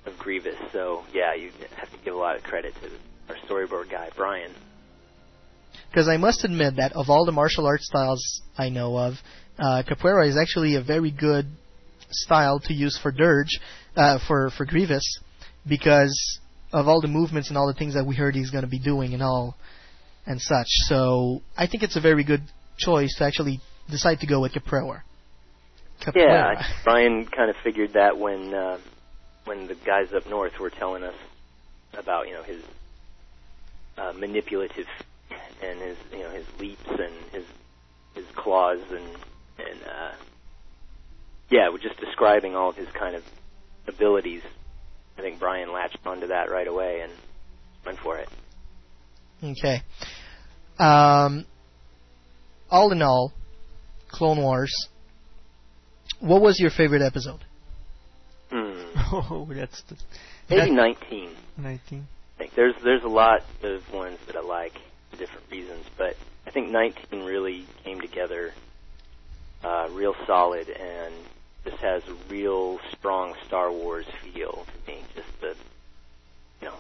of 0.06 0.18
Grievous. 0.18 0.56
So 0.72 1.04
yeah, 1.12 1.34
you 1.34 1.50
have 1.76 1.90
to 1.90 1.98
give 2.04 2.14
a 2.14 2.18
lot 2.18 2.36
of 2.36 2.42
credit 2.42 2.74
to 2.82 2.90
our 3.28 3.36
storyboard 3.46 3.90
guy, 3.90 4.10
Brian. 4.16 4.52
Because 5.90 6.08
I 6.08 6.16
must 6.16 6.44
admit 6.44 6.76
that 6.76 6.92
of 6.92 7.08
all 7.08 7.24
the 7.24 7.32
martial 7.32 7.66
arts 7.66 7.86
styles 7.86 8.42
I 8.56 8.68
know 8.68 8.96
of, 8.98 9.14
uh, 9.58 9.82
capoeira 9.88 10.28
is 10.28 10.36
actually 10.36 10.76
a 10.76 10.82
very 10.82 11.10
good 11.10 11.46
style 12.10 12.60
to 12.60 12.72
use 12.72 12.98
for 13.02 13.12
Durge, 13.12 13.58
uh, 13.96 14.18
for 14.26 14.50
for 14.50 14.64
Grievous, 14.64 15.20
because 15.68 16.40
of 16.72 16.86
all 16.86 17.00
the 17.00 17.08
movements 17.08 17.48
and 17.48 17.58
all 17.58 17.66
the 17.66 17.74
things 17.74 17.94
that 17.94 18.06
we 18.06 18.14
heard 18.14 18.34
he's 18.34 18.50
going 18.50 18.64
to 18.64 18.70
be 18.70 18.78
doing 18.78 19.14
and 19.14 19.22
all 19.22 19.56
and 20.26 20.40
such. 20.40 20.66
So 20.86 21.40
I 21.56 21.66
think 21.66 21.82
it's 21.82 21.96
a 21.96 22.00
very 22.00 22.24
good 22.24 22.42
choice 22.78 23.14
to 23.18 23.24
actually 23.24 23.60
decide 23.90 24.20
to 24.20 24.26
go 24.26 24.40
with 24.40 24.52
capoeira. 24.52 25.02
Capoeira. 26.00 26.54
Yeah, 26.54 26.66
Brian 26.84 27.26
kind 27.26 27.50
of 27.50 27.56
figured 27.64 27.94
that 27.94 28.18
when 28.18 28.54
uh, 28.54 28.78
when 29.44 29.66
the 29.66 29.74
guys 29.74 30.12
up 30.14 30.28
north 30.28 30.58
were 30.60 30.70
telling 30.70 31.02
us 31.02 31.14
about 31.94 32.28
you 32.28 32.34
know 32.34 32.42
his 32.42 32.62
uh, 33.96 34.12
manipulative 34.12 34.86
and 35.62 35.80
his 35.80 35.96
you 36.12 36.18
know 36.18 36.30
his 36.30 36.46
leaps 36.60 36.86
and 36.88 37.14
his 37.32 37.44
his 38.14 38.26
claws 38.36 38.80
and 38.90 39.08
and 39.58 39.82
uh, 39.82 40.12
yeah, 41.50 41.68
with 41.70 41.82
just 41.82 41.98
describing 42.00 42.54
all 42.54 42.70
of 42.70 42.76
his 42.76 42.88
kind 42.98 43.14
of 43.16 43.22
abilities, 43.86 44.42
I 45.16 45.22
think 45.22 45.38
Brian 45.40 45.72
latched 45.72 45.98
onto 46.04 46.28
that 46.28 46.50
right 46.50 46.66
away 46.68 47.00
and 47.02 47.12
went 47.84 47.98
for 47.98 48.18
it. 48.18 48.28
Okay. 49.42 49.82
Um, 50.78 51.46
all 52.70 52.92
in 52.92 53.02
all, 53.02 53.32
Clone 54.08 54.38
Wars. 54.42 54.72
What 56.20 56.42
was 56.42 56.58
your 56.60 56.70
favorite 56.70 57.02
episode? 57.02 57.40
Hmm. 58.50 58.74
Oh, 59.10 59.48
that's 59.50 59.82
the, 59.88 59.96
Maybe 60.50 60.70
that- 60.70 60.72
19. 60.72 61.30
19. 61.56 62.06
I 62.34 62.38
think 62.38 62.54
there's 62.54 62.74
there's 62.84 63.02
a 63.04 63.08
lot 63.08 63.40
of 63.62 63.80
ones 63.92 64.18
that 64.26 64.36
I 64.36 64.40
like 64.42 64.74
for 65.10 65.16
different 65.16 65.50
reasons, 65.50 65.84
but 65.96 66.14
I 66.46 66.50
think 66.50 66.70
19 66.70 67.24
really 67.24 67.66
came 67.84 68.00
together 68.00 68.52
uh, 69.64 69.88
real 69.92 70.14
solid 70.26 70.68
and 70.68 71.14
just 71.64 71.78
has 71.78 72.02
a 72.08 72.14
real 72.30 72.78
strong 72.92 73.34
Star 73.46 73.70
Wars 73.70 74.06
feel 74.22 74.64
to 74.66 74.92
me. 74.92 75.02
Just 75.14 75.40
the 75.40 75.54
you 76.60 76.68
know 76.68 76.74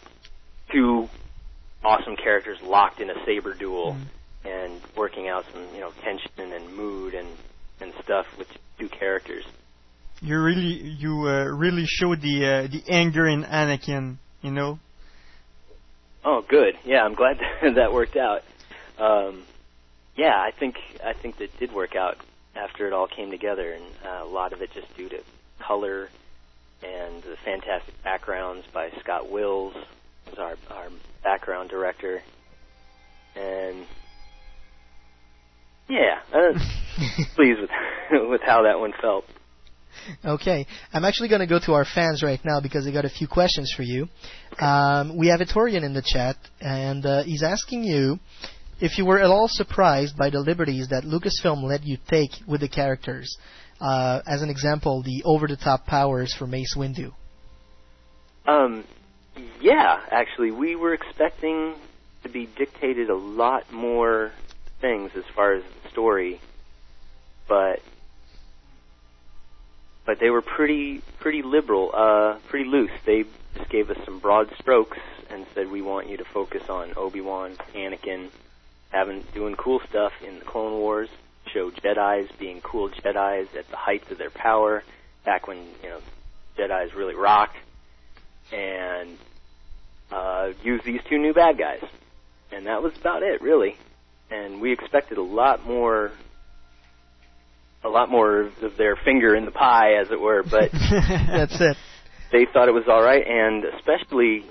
two 0.72 1.08
awesome 1.84 2.16
characters 2.16 2.58
locked 2.62 3.00
in 3.00 3.10
a 3.10 3.24
saber 3.24 3.54
duel 3.54 3.96
and 4.44 4.80
working 4.96 5.28
out 5.28 5.44
some 5.52 5.66
you 5.74 5.80
know 5.80 5.92
tension 6.02 6.52
and 6.52 6.76
mood 6.76 7.14
and 7.14 7.28
and 7.80 7.92
stuff 8.02 8.26
with 8.38 8.48
two 8.78 8.88
characters. 8.88 9.44
You 10.20 10.40
really, 10.40 10.96
you 10.98 11.28
uh, 11.28 11.44
really 11.44 11.84
showed 11.86 12.20
the 12.20 12.44
uh, 12.44 12.66
the 12.66 12.82
anger 12.88 13.26
in 13.26 13.44
Anakin. 13.44 14.18
You 14.42 14.50
know. 14.50 14.78
Oh, 16.24 16.44
good. 16.46 16.74
Yeah, 16.84 17.02
I'm 17.02 17.14
glad 17.14 17.38
that 17.76 17.92
worked 17.92 18.16
out. 18.16 18.42
Um, 18.98 19.44
yeah, 20.16 20.34
I 20.34 20.50
think 20.58 20.76
I 21.04 21.12
think 21.12 21.38
that 21.38 21.56
did 21.58 21.72
work 21.72 21.94
out 21.94 22.18
after 22.58 22.86
it 22.86 22.92
all 22.92 23.06
came 23.08 23.30
together, 23.30 23.72
and 23.72 23.84
uh, 24.04 24.24
a 24.24 24.28
lot 24.28 24.52
of 24.52 24.60
it 24.62 24.70
just 24.72 24.94
due 24.96 25.08
to 25.08 25.20
color 25.60 26.08
and 26.82 27.22
the 27.22 27.36
fantastic 27.44 27.94
backgrounds 28.04 28.66
by 28.72 28.90
Scott 29.00 29.30
Wills, 29.30 29.74
who's 30.26 30.38
our 30.38 30.56
our 30.70 30.88
background 31.22 31.70
director, 31.70 32.22
and 33.34 33.86
yeah, 35.88 36.20
I'm 36.32 36.54
pleased 37.34 37.60
with 37.60 37.70
with 38.30 38.40
how 38.42 38.62
that 38.62 38.78
one 38.78 38.92
felt. 39.00 39.24
Okay, 40.24 40.66
I'm 40.92 41.04
actually 41.04 41.28
going 41.28 41.40
to 41.40 41.46
go 41.46 41.58
to 41.58 41.72
our 41.72 41.84
fans 41.84 42.22
right 42.22 42.40
now 42.44 42.60
because 42.60 42.84
they 42.84 42.92
got 42.92 43.04
a 43.04 43.10
few 43.10 43.26
questions 43.26 43.72
for 43.76 43.82
you. 43.82 44.08
Um, 44.60 45.16
we 45.16 45.28
have 45.28 45.40
a 45.40 45.46
Etorian 45.46 45.82
in 45.82 45.92
the 45.92 46.02
chat, 46.02 46.36
and 46.60 47.04
uh, 47.04 47.22
he's 47.24 47.42
asking 47.42 47.84
you 47.84 48.18
if 48.80 48.98
you 48.98 49.04
were 49.04 49.18
at 49.18 49.30
all 49.30 49.48
surprised 49.48 50.16
by 50.16 50.30
the 50.30 50.40
liberties 50.40 50.88
that 50.88 51.04
Lucasfilm 51.04 51.62
let 51.62 51.84
you 51.84 51.98
take 52.08 52.30
with 52.46 52.60
the 52.60 52.68
characters. 52.68 53.36
Uh, 53.80 54.20
as 54.26 54.42
an 54.42 54.50
example, 54.50 55.02
the 55.02 55.22
over-the-top 55.24 55.86
powers 55.86 56.34
for 56.34 56.46
Mace 56.46 56.74
Windu. 56.76 57.12
Um, 58.46 58.84
yeah, 59.60 60.00
actually, 60.10 60.50
we 60.50 60.74
were 60.74 60.94
expecting 60.94 61.74
to 62.22 62.28
be 62.28 62.48
dictated 62.56 63.10
a 63.10 63.14
lot 63.14 63.72
more 63.72 64.32
things 64.80 65.12
as 65.16 65.24
far 65.34 65.54
as 65.54 65.62
the 65.62 65.90
story, 65.90 66.40
but 67.48 67.80
but 70.06 70.18
they 70.20 70.30
were 70.30 70.42
pretty 70.42 71.02
pretty 71.20 71.42
liberal, 71.42 71.90
uh, 71.94 72.38
pretty 72.48 72.68
loose. 72.68 72.90
They 73.06 73.24
just 73.56 73.70
gave 73.70 73.90
us 73.90 73.98
some 74.04 74.18
broad 74.18 74.48
strokes 74.58 74.98
and 75.30 75.46
said 75.54 75.70
we 75.70 75.82
want 75.82 76.08
you 76.08 76.16
to 76.16 76.24
focus 76.24 76.62
on 76.68 76.94
Obi 76.96 77.20
Wan, 77.20 77.56
Anakin, 77.74 78.30
having 78.90 79.24
doing 79.34 79.54
cool 79.56 79.80
stuff 79.88 80.12
in 80.26 80.38
the 80.38 80.44
Clone 80.44 80.78
Wars, 80.78 81.08
show 81.52 81.70
Jedi's 81.70 82.30
being 82.38 82.60
cool 82.60 82.90
Jedi's 82.90 83.48
at 83.56 83.68
the 83.70 83.76
heights 83.76 84.10
of 84.10 84.18
their 84.18 84.30
power, 84.30 84.82
back 85.24 85.46
when 85.46 85.58
you 85.82 85.88
know 85.88 86.00
Jedi's 86.58 86.94
really 86.94 87.14
rocked, 87.14 87.56
and 88.52 89.16
uh, 90.10 90.50
use 90.62 90.80
these 90.84 91.00
two 91.08 91.18
new 91.18 91.34
bad 91.34 91.58
guys, 91.58 91.82
and 92.52 92.66
that 92.66 92.82
was 92.82 92.92
about 93.00 93.22
it, 93.22 93.42
really. 93.42 93.76
And 94.30 94.60
we 94.60 94.72
expected 94.72 95.16
a 95.18 95.22
lot 95.22 95.64
more, 95.66 96.10
a 97.82 97.88
lot 97.88 98.10
more 98.10 98.42
of 98.42 98.76
their 98.76 98.96
finger 98.96 99.34
in 99.34 99.44
the 99.44 99.50
pie, 99.50 99.94
as 99.94 100.10
it 100.10 100.20
were. 100.20 100.42
But 100.42 100.70
That's 100.72 101.60
it. 101.60 101.76
they 102.32 102.46
thought 102.52 102.68
it 102.68 102.74
was 102.74 102.84
all 102.88 103.02
right, 103.02 103.26
and 103.26 103.64
especially 103.64 104.44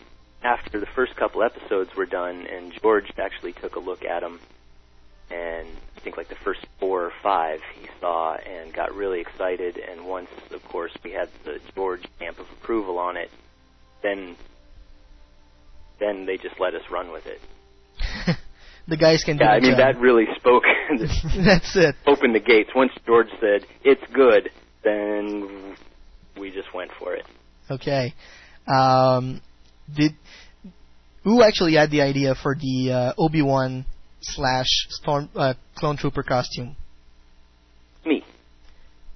after 0.43 0.79
the 0.79 0.85
first 0.95 1.15
couple 1.15 1.43
episodes 1.43 1.89
were 1.95 2.05
done, 2.05 2.45
and 2.45 2.71
George 2.81 3.11
actually 3.17 3.53
took 3.53 3.75
a 3.75 3.79
look 3.79 4.03
at 4.05 4.21
them, 4.21 4.39
and 5.29 5.67
I 5.95 5.99
think 5.99 6.17
like 6.17 6.29
the 6.29 6.35
first 6.43 6.65
four 6.79 7.03
or 7.05 7.11
five 7.23 7.59
he 7.79 7.87
saw 7.99 8.35
and 8.35 8.73
got 8.73 8.93
really 8.95 9.19
excited. 9.19 9.77
And 9.77 10.05
once, 10.05 10.29
of 10.51 10.63
course, 10.63 10.91
we 11.03 11.11
had 11.11 11.29
the 11.43 11.59
George 11.75 12.01
stamp 12.17 12.39
of 12.39 12.45
approval 12.61 12.97
on 12.99 13.17
it, 13.17 13.29
then 14.03 14.35
then 15.99 16.25
they 16.27 16.37
just 16.37 16.59
let 16.59 16.75
us 16.75 16.83
run 16.91 17.11
with 17.11 17.25
it. 17.25 17.41
The 18.89 18.95
guys 18.95 19.21
can 19.25 19.35
do 19.37 19.43
Yeah, 19.43 19.51
I 19.51 19.59
mean 19.59 19.71
job. 19.71 19.79
that 19.79 19.99
really 19.99 20.27
spoke. 20.37 20.63
That's 21.45 21.75
it. 21.75 21.95
Opened 22.05 22.33
the 22.35 22.39
gates. 22.39 22.69
Once 22.73 22.93
George 23.05 23.27
said 23.41 23.65
it's 23.83 24.01
good, 24.13 24.49
then 24.83 25.75
we 26.39 26.51
just 26.51 26.73
went 26.73 26.91
for 26.97 27.13
it. 27.13 27.25
Okay. 27.69 28.13
Um, 28.65 29.41
did 29.93 30.13
who 31.27 31.43
actually 31.43 31.73
had 31.73 31.91
the 31.91 32.01
idea 32.01 32.33
for 32.41 32.55
the 32.55 32.89
uh, 32.89 33.13
Obi 33.21 33.41
Wan 33.41 33.85
slash 34.21 34.87
Storm 34.91 35.29
uh, 35.35 35.55
Clone 35.75 35.97
Trooper 35.97 36.23
costume? 36.23 36.77
Me. 38.05 38.23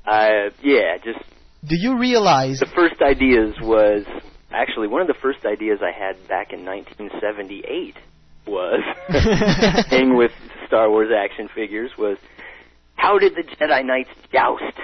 Uh, 0.05 0.49
yeah, 0.61 0.97
just 1.01 1.19
Do 1.63 1.77
you 1.79 1.97
realize? 1.97 2.59
the 2.59 2.65
first 2.75 3.01
ideas 3.01 3.55
was 3.61 4.03
actually 4.51 4.89
one 4.89 4.99
of 4.99 5.07
the 5.07 5.15
first 5.21 5.45
ideas 5.45 5.79
I 5.81 5.97
had 5.97 6.27
back 6.27 6.51
in 6.51 6.65
1978 6.65 7.95
was 8.45 8.81
hang 9.87 10.17
with 10.17 10.31
Star 10.67 10.89
Wars 10.89 11.11
action 11.17 11.47
figures 11.55 11.91
was 11.97 12.17
how 12.95 13.19
did 13.19 13.35
the 13.35 13.43
Jedi 13.43 13.85
Knights 13.85 14.09
joust? 14.33 14.77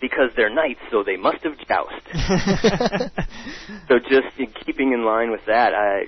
Because 0.00 0.30
they're 0.36 0.52
knights, 0.52 0.80
so 0.90 1.04
they 1.04 1.16
must 1.16 1.44
have 1.44 1.56
joust. 1.66 2.02
so 3.88 3.98
just 4.00 4.36
in 4.36 4.48
keeping 4.64 4.92
in 4.92 5.04
line 5.04 5.30
with 5.30 5.46
that, 5.46 5.72
I 5.72 6.06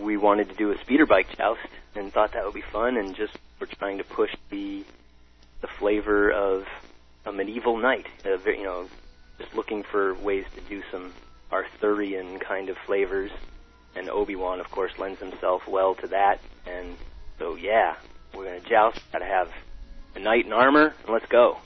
we 0.00 0.16
wanted 0.16 0.48
to 0.48 0.54
do 0.54 0.70
a 0.72 0.78
speeder 0.78 1.06
bike 1.06 1.26
joust 1.36 1.60
and 1.94 2.12
thought 2.12 2.32
that 2.32 2.44
would 2.44 2.54
be 2.54 2.64
fun, 2.72 2.96
and 2.96 3.14
just 3.14 3.36
we're 3.60 3.66
trying 3.78 3.98
to 3.98 4.04
push 4.04 4.30
the 4.50 4.84
the 5.60 5.68
flavor 5.78 6.30
of 6.30 6.64
a 7.26 7.32
medieval 7.32 7.76
knight. 7.76 8.06
Very- 8.22 8.58
you 8.58 8.64
know, 8.64 8.88
just 9.38 9.54
looking 9.54 9.84
for 9.84 10.14
ways 10.14 10.44
to 10.56 10.60
do 10.68 10.82
some 10.90 11.12
Arthurian 11.52 12.38
kind 12.40 12.68
of 12.68 12.76
flavors, 12.86 13.30
and 13.94 14.08
Obi 14.08 14.36
Wan, 14.36 14.58
of 14.60 14.70
course, 14.70 14.92
lends 14.98 15.20
himself 15.20 15.62
well 15.68 15.94
to 15.96 16.08
that. 16.08 16.40
And 16.66 16.96
so, 17.38 17.56
yeah, 17.56 17.94
we're 18.34 18.44
gonna 18.44 18.68
joust. 18.68 19.00
Gotta 19.12 19.26
have 19.26 19.48
a 20.14 20.18
knight 20.18 20.46
in 20.46 20.52
armor, 20.52 20.94
and 21.04 21.12
let's 21.12 21.26
go. 21.26 21.58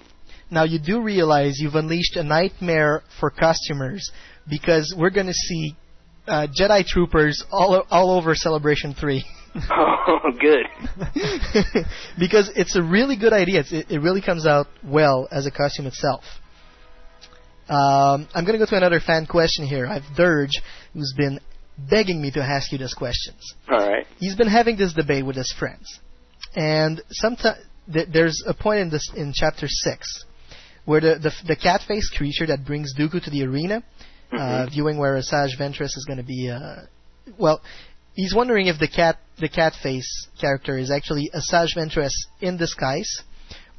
Now 0.50 0.64
you 0.64 0.78
do 0.78 1.00
realize 1.00 1.58
you've 1.58 1.74
unleashed 1.74 2.16
a 2.16 2.22
nightmare 2.22 3.02
for 3.18 3.30
customers 3.30 4.10
because 4.48 4.94
we're 4.96 5.10
going 5.10 5.26
to 5.26 5.32
see 5.32 5.74
uh, 6.26 6.46
Jedi 6.48 6.84
troopers 6.86 7.44
all 7.50 7.84
all 7.90 8.10
over 8.10 8.34
Celebration 8.34 8.94
Three. 8.94 9.24
Oh, 9.70 10.30
good. 10.38 10.66
because 12.18 12.50
it's 12.54 12.76
a 12.76 12.82
really 12.82 13.16
good 13.16 13.32
idea. 13.32 13.60
It's, 13.60 13.72
it, 13.72 13.90
it 13.90 13.98
really 14.00 14.20
comes 14.20 14.46
out 14.46 14.66
well 14.84 15.28
as 15.30 15.46
a 15.46 15.50
costume 15.50 15.86
itself. 15.86 16.24
Um, 17.68 18.28
I'm 18.34 18.44
going 18.44 18.58
to 18.58 18.58
go 18.58 18.66
to 18.66 18.76
another 18.76 19.00
fan 19.00 19.26
question 19.26 19.66
here. 19.66 19.86
I've 19.86 20.04
Dirge, 20.16 20.60
who's 20.92 21.14
been 21.16 21.40
begging 21.78 22.22
me 22.22 22.30
to 22.32 22.40
ask 22.40 22.70
you 22.70 22.78
these 22.78 22.94
questions. 22.94 23.54
All 23.68 23.78
right. 23.78 24.06
He's 24.18 24.36
been 24.36 24.48
having 24.48 24.76
this 24.76 24.92
debate 24.92 25.26
with 25.26 25.36
his 25.36 25.52
friends, 25.58 26.00
and 26.54 27.02
sometimes 27.10 27.58
th- 27.92 28.08
there's 28.12 28.42
a 28.46 28.54
point 28.54 28.80
in 28.80 28.90
this 28.90 29.10
in 29.16 29.32
chapter 29.34 29.66
six 29.68 30.24
where 30.84 31.00
the 31.00 31.18
the, 31.18 31.32
the 31.48 31.56
cat-faced 31.56 32.14
creature 32.16 32.46
that 32.46 32.64
brings 32.64 32.94
Dooku 32.94 33.22
to 33.24 33.30
the 33.30 33.44
arena, 33.44 33.82
uh, 34.32 34.36
Mhm. 34.36 34.70
viewing 34.70 34.98
where 34.98 35.14
Asajj 35.16 35.56
Ventress 35.58 35.96
is 35.96 36.04
going 36.06 36.18
to 36.18 36.24
be. 36.24 36.50
Uh, 36.50 36.82
well, 37.38 37.60
he's 38.14 38.34
wondering 38.34 38.66
if 38.66 38.78
the 38.78 38.88
cat 38.88 39.18
the 39.38 39.48
cat 39.48 39.74
face 39.82 40.28
character 40.40 40.78
is 40.78 40.90
actually 40.90 41.30
Asajj 41.34 41.74
Ventress 41.76 42.12
in 42.40 42.56
disguise, 42.56 43.22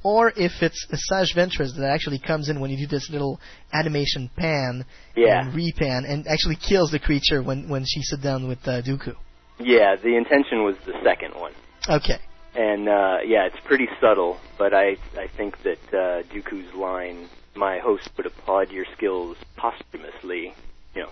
or 0.03 0.31
if 0.35 0.61
it's 0.61 0.85
Asajj 0.91 1.33
Ventress 1.35 1.75
that 1.75 1.89
actually 1.89 2.19
comes 2.19 2.49
in 2.49 2.59
when 2.59 2.69
you 2.71 2.77
do 2.77 2.87
this 2.87 3.09
little 3.09 3.39
animation 3.73 4.29
pan 4.37 4.85
Yeah. 5.15 5.41
and 5.41 5.53
repan 5.53 6.09
and 6.09 6.27
actually 6.27 6.55
kills 6.57 6.91
the 6.91 6.99
creature 6.99 7.41
when 7.41 7.67
when 7.69 7.83
she 7.85 8.01
sits 8.01 8.21
down 8.21 8.47
with 8.47 8.59
uh, 8.67 8.81
Dooku. 8.81 9.15
Yeah, 9.59 9.95
the 9.95 10.15
intention 10.15 10.63
was 10.63 10.75
the 10.85 10.93
second 11.03 11.33
one. 11.33 11.53
Okay. 11.89 12.19
And 12.55 12.87
uh, 12.87 13.17
yeah, 13.25 13.45
it's 13.47 13.59
pretty 13.65 13.87
subtle, 14.01 14.37
but 14.57 14.73
I 14.73 14.97
I 15.17 15.27
think 15.35 15.61
that 15.63 15.79
uh, 15.93 16.23
Dooku's 16.33 16.73
line, 16.75 17.27
"My 17.57 17.79
host 17.79 18.09
would 18.17 18.25
applaud 18.25 18.71
your 18.71 18.85
skills 18.95 19.37
posthumously," 19.57 20.53
you 20.95 21.01
know, 21.03 21.09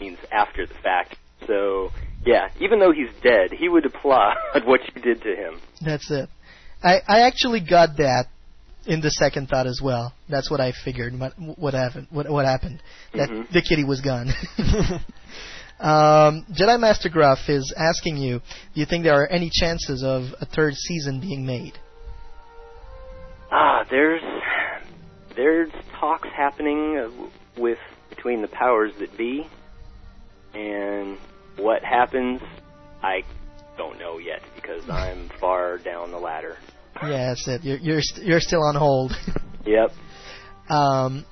means 0.00 0.18
after 0.32 0.66
the 0.66 0.74
fact. 0.74 1.16
So 1.46 1.90
yeah, 2.24 2.48
even 2.60 2.78
though 2.78 2.92
he's 2.92 3.10
dead, 3.22 3.52
he 3.52 3.68
would 3.68 3.86
applaud 3.86 4.36
what 4.64 4.80
you 4.94 5.02
did 5.02 5.22
to 5.22 5.34
him. 5.34 5.60
That's 5.84 6.10
it. 6.10 6.28
I, 6.82 7.00
I 7.08 7.20
actually 7.22 7.60
got 7.60 7.96
that 7.96 8.26
in 8.86 9.00
the 9.00 9.10
second 9.10 9.48
thought 9.48 9.66
as 9.66 9.80
well. 9.82 10.14
That's 10.28 10.50
what 10.50 10.60
I 10.60 10.72
figured. 10.84 11.18
What, 11.18 11.32
what 11.58 11.74
happened? 11.74 12.06
What, 12.10 12.30
what 12.30 12.44
happened? 12.46 12.80
That 13.14 13.28
Mhm. 13.28 13.50
the 13.50 13.62
kitty 13.62 13.84
was 13.84 14.00
gone. 14.00 14.28
um, 15.80 16.46
Jedi 16.52 16.78
Master 16.78 17.08
Gruff 17.08 17.48
is 17.48 17.72
asking 17.76 18.16
you: 18.16 18.38
Do 18.74 18.80
you 18.80 18.86
think 18.86 19.04
there 19.04 19.20
are 19.20 19.26
any 19.26 19.50
chances 19.52 20.02
of 20.02 20.34
a 20.40 20.46
third 20.46 20.74
season 20.74 21.20
being 21.20 21.44
made? 21.44 21.78
Ah, 23.50 23.84
there's 23.90 24.22
there's 25.38 25.70
talks 26.00 26.28
happening 26.36 26.98
uh, 26.98 27.28
with 27.56 27.78
between 28.10 28.42
the 28.42 28.48
powers 28.48 28.92
that 28.98 29.16
be, 29.16 29.46
and 30.52 31.16
what 31.56 31.82
happens, 31.84 32.40
I 33.02 33.22
don't 33.76 33.98
know 33.98 34.18
yet 34.18 34.42
because 34.56 34.82
I'm 34.90 35.30
far 35.40 35.78
down 35.78 36.10
the 36.10 36.18
ladder. 36.18 36.56
Yeah, 37.02 37.28
that's 37.28 37.46
it. 37.46 37.62
You're 37.62 37.78
you're, 37.78 38.02
st- 38.02 38.26
you're 38.26 38.40
still 38.40 38.62
on 38.62 38.74
hold. 38.74 39.12
Yep, 39.66 39.90
um, 40.70 41.26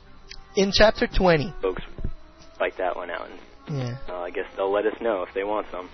in 0.57 0.71
chapter 0.71 1.07
20. 1.07 1.55
folks 1.63 1.83
like 2.61 2.77
that 2.77 2.95
one 2.95 3.11
out, 3.11 3.29
and 3.31 3.79
Yeah. 3.79 3.97
uh, 4.11 4.19
I 4.21 4.31
guess 4.31 4.45
they'll 4.57 4.71
let 4.71 4.85
us 4.85 5.01
know 5.01 5.23
if 5.23 5.33
they 5.35 5.43
want 5.43 5.67
some. 5.73 5.89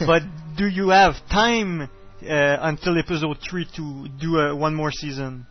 but 0.06 0.22
do 0.56 0.68
you 0.68 0.90
have 0.90 1.14
time 1.28 1.80
uh, 1.82 1.88
until 2.22 2.96
episode 2.98 3.38
three 3.50 3.66
to 3.74 4.06
do 4.20 4.38
uh, 4.38 4.54
one 4.54 4.76
more 4.76 4.92
season? 4.92 5.44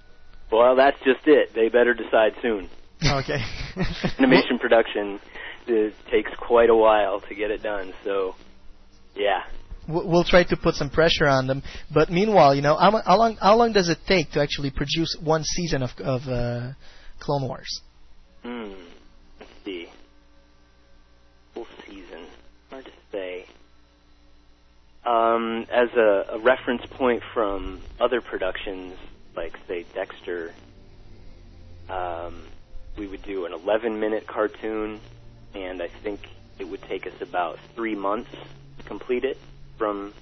Well, 0.51 0.75
that's 0.75 0.97
just 1.05 1.25
it. 1.25 1.53
They 1.53 1.69
better 1.69 1.93
decide 1.93 2.33
soon. 2.41 2.69
Okay. 3.03 3.39
Animation 4.17 4.59
production 4.59 5.19
it 5.67 5.93
takes 6.11 6.31
quite 6.39 6.69
a 6.69 6.75
while 6.75 7.21
to 7.21 7.35
get 7.35 7.51
it 7.51 7.61
done, 7.61 7.93
so 8.03 8.35
yeah. 9.15 9.43
We'll 9.87 10.25
try 10.25 10.43
to 10.43 10.57
put 10.57 10.75
some 10.75 10.89
pressure 10.89 11.27
on 11.27 11.47
them. 11.47 11.63
But 11.93 12.09
meanwhile, 12.09 12.53
you 12.53 12.61
know, 12.61 12.75
how, 12.75 13.01
how 13.05 13.17
long 13.17 13.37
how 13.37 13.55
long 13.55 13.71
does 13.71 13.87
it 13.89 13.99
take 14.05 14.31
to 14.31 14.41
actually 14.41 14.69
produce 14.71 15.15
one 15.23 15.43
season 15.43 15.81
of 15.81 15.91
of 15.99 16.27
uh, 16.27 16.73
Clone 17.19 17.47
Wars? 17.47 17.81
Hmm. 18.43 18.73
Let's 19.39 19.51
see. 19.63 19.87
Full 21.53 21.67
season. 21.85 22.25
Hard 22.69 22.85
to 22.85 22.91
say. 23.11 23.45
Um, 25.05 25.65
as 25.71 25.87
a, 25.95 26.33
a 26.33 26.39
reference 26.39 26.81
point 26.91 27.23
from 27.33 27.81
other 27.97 28.19
productions, 28.19 28.93
like 29.37 29.57
say 29.67 29.85
Dexter, 29.93 30.53
um, 31.89 32.41
we 32.97 33.07
would 33.07 33.21
do 33.21 33.45
an 33.45 33.53
11-minute 33.53 34.27
cartoon, 34.27 34.99
and 35.53 35.81
I 35.81 35.87
think 35.87 36.27
it 36.59 36.67
would 36.67 36.81
take 36.83 37.05
us 37.07 37.21
about 37.21 37.59
three 37.75 37.95
months 37.95 38.31
to 38.79 38.83
complete 38.83 39.23
it 39.23 39.37
from 39.77 40.13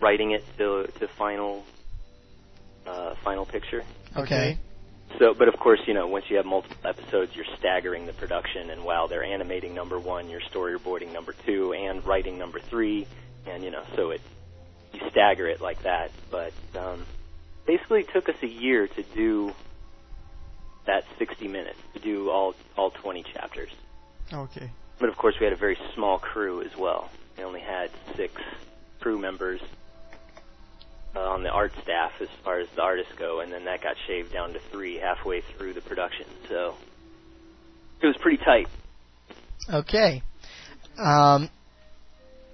writing 0.00 0.32
it 0.32 0.44
to 0.58 0.86
to 0.98 1.06
final 1.06 1.64
uh, 2.86 3.14
final 3.22 3.44
picture. 3.44 3.84
Okay. 4.16 4.58
So, 5.18 5.34
but 5.34 5.48
of 5.48 5.58
course, 5.58 5.80
you 5.86 5.92
know, 5.92 6.06
once 6.06 6.30
you 6.30 6.36
have 6.38 6.46
multiple 6.46 6.76
episodes, 6.84 7.36
you're 7.36 7.44
staggering 7.58 8.06
the 8.06 8.14
production, 8.14 8.70
and 8.70 8.82
while 8.82 9.08
they're 9.08 9.22
animating 9.22 9.74
number 9.74 9.98
one, 9.98 10.30
you're 10.30 10.40
storyboarding 10.40 11.12
number 11.12 11.34
two 11.44 11.74
and 11.74 12.04
writing 12.06 12.38
number 12.38 12.60
three, 12.60 13.06
and 13.46 13.62
you 13.62 13.70
know, 13.70 13.84
so 13.94 14.10
it 14.10 14.22
you 14.94 15.00
stagger 15.10 15.46
it 15.46 15.60
like 15.60 15.82
that. 15.82 16.10
But 16.30 16.52
um, 16.74 17.04
basically, 17.66 18.04
took 18.04 18.28
us 18.28 18.36
a 18.42 18.46
year 18.46 18.86
to 18.88 19.02
do 19.02 19.54
that 20.86 21.04
60 21.18 21.48
minutes 21.48 21.78
to 21.94 22.00
do 22.00 22.30
all 22.30 22.54
all 22.76 22.90
20 22.90 23.22
chapters. 23.22 23.70
Okay. 24.32 24.70
But 24.98 25.08
of 25.08 25.16
course, 25.16 25.36
we 25.40 25.44
had 25.44 25.52
a 25.52 25.56
very 25.56 25.78
small 25.94 26.18
crew 26.18 26.62
as 26.62 26.76
well. 26.76 27.10
We 27.36 27.44
only 27.44 27.60
had 27.60 27.90
six 28.16 28.40
crew 29.00 29.18
members 29.18 29.60
uh, 31.14 31.20
on 31.20 31.42
the 31.42 31.50
art 31.50 31.72
staff 31.82 32.12
as 32.20 32.28
far 32.44 32.58
as 32.58 32.68
the 32.74 32.82
artists 32.82 33.12
go, 33.16 33.40
and 33.40 33.52
then 33.52 33.64
that 33.64 33.82
got 33.82 33.96
shaved 34.06 34.32
down 34.32 34.52
to 34.52 34.60
three 34.60 34.96
halfway 34.96 35.40
through 35.40 35.74
the 35.74 35.80
production. 35.80 36.26
So 36.48 36.74
it 38.00 38.06
was 38.06 38.16
pretty 38.16 38.42
tight. 38.44 38.68
Okay. 39.72 40.22
Um, 40.98 41.48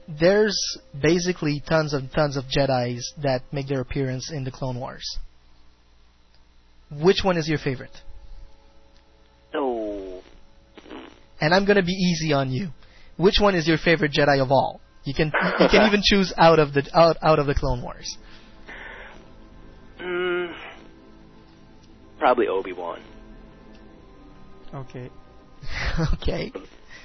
there's 0.08 0.58
basically 1.00 1.62
tons 1.68 1.92
and 1.92 2.10
tons 2.12 2.36
of 2.36 2.44
Jedi's 2.44 3.12
that 3.22 3.42
make 3.52 3.68
their 3.68 3.80
appearance 3.80 4.30
in 4.32 4.44
the 4.44 4.50
Clone 4.50 4.80
Wars. 4.80 5.18
Which 6.90 7.18
one 7.22 7.36
is 7.36 7.46
your 7.48 7.58
favorite? 7.58 7.96
Oh, 9.54 10.22
And 11.40 11.54
I'm 11.54 11.66
gonna 11.66 11.82
be 11.82 11.92
easy 11.92 12.32
on 12.32 12.50
you. 12.50 12.68
Which 13.16 13.38
one 13.40 13.54
is 13.54 13.68
your 13.68 13.78
favorite 13.78 14.12
Jedi 14.12 14.40
of 14.40 14.50
all? 14.50 14.80
You 15.04 15.14
can 15.14 15.32
you 15.60 15.68
can 15.68 15.86
even 15.86 16.00
choose 16.04 16.32
out 16.36 16.58
of 16.58 16.72
the 16.72 16.88
out 16.94 17.16
out 17.22 17.38
of 17.38 17.46
the 17.46 17.54
Clone 17.54 17.82
Wars. 17.82 18.16
mm, 20.00 20.54
probably 22.18 22.46
Obi 22.48 22.72
Wan. 22.72 23.02
Okay. 24.74 25.10
okay. 26.14 26.52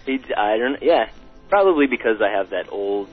He, 0.06 0.19
I 0.38 0.57
don't. 0.57 0.82
Yeah, 0.82 1.09
probably 1.53 1.85
because 1.85 2.19
I 2.19 2.32
have 2.32 2.49
that 2.49 2.72
old 2.72 3.09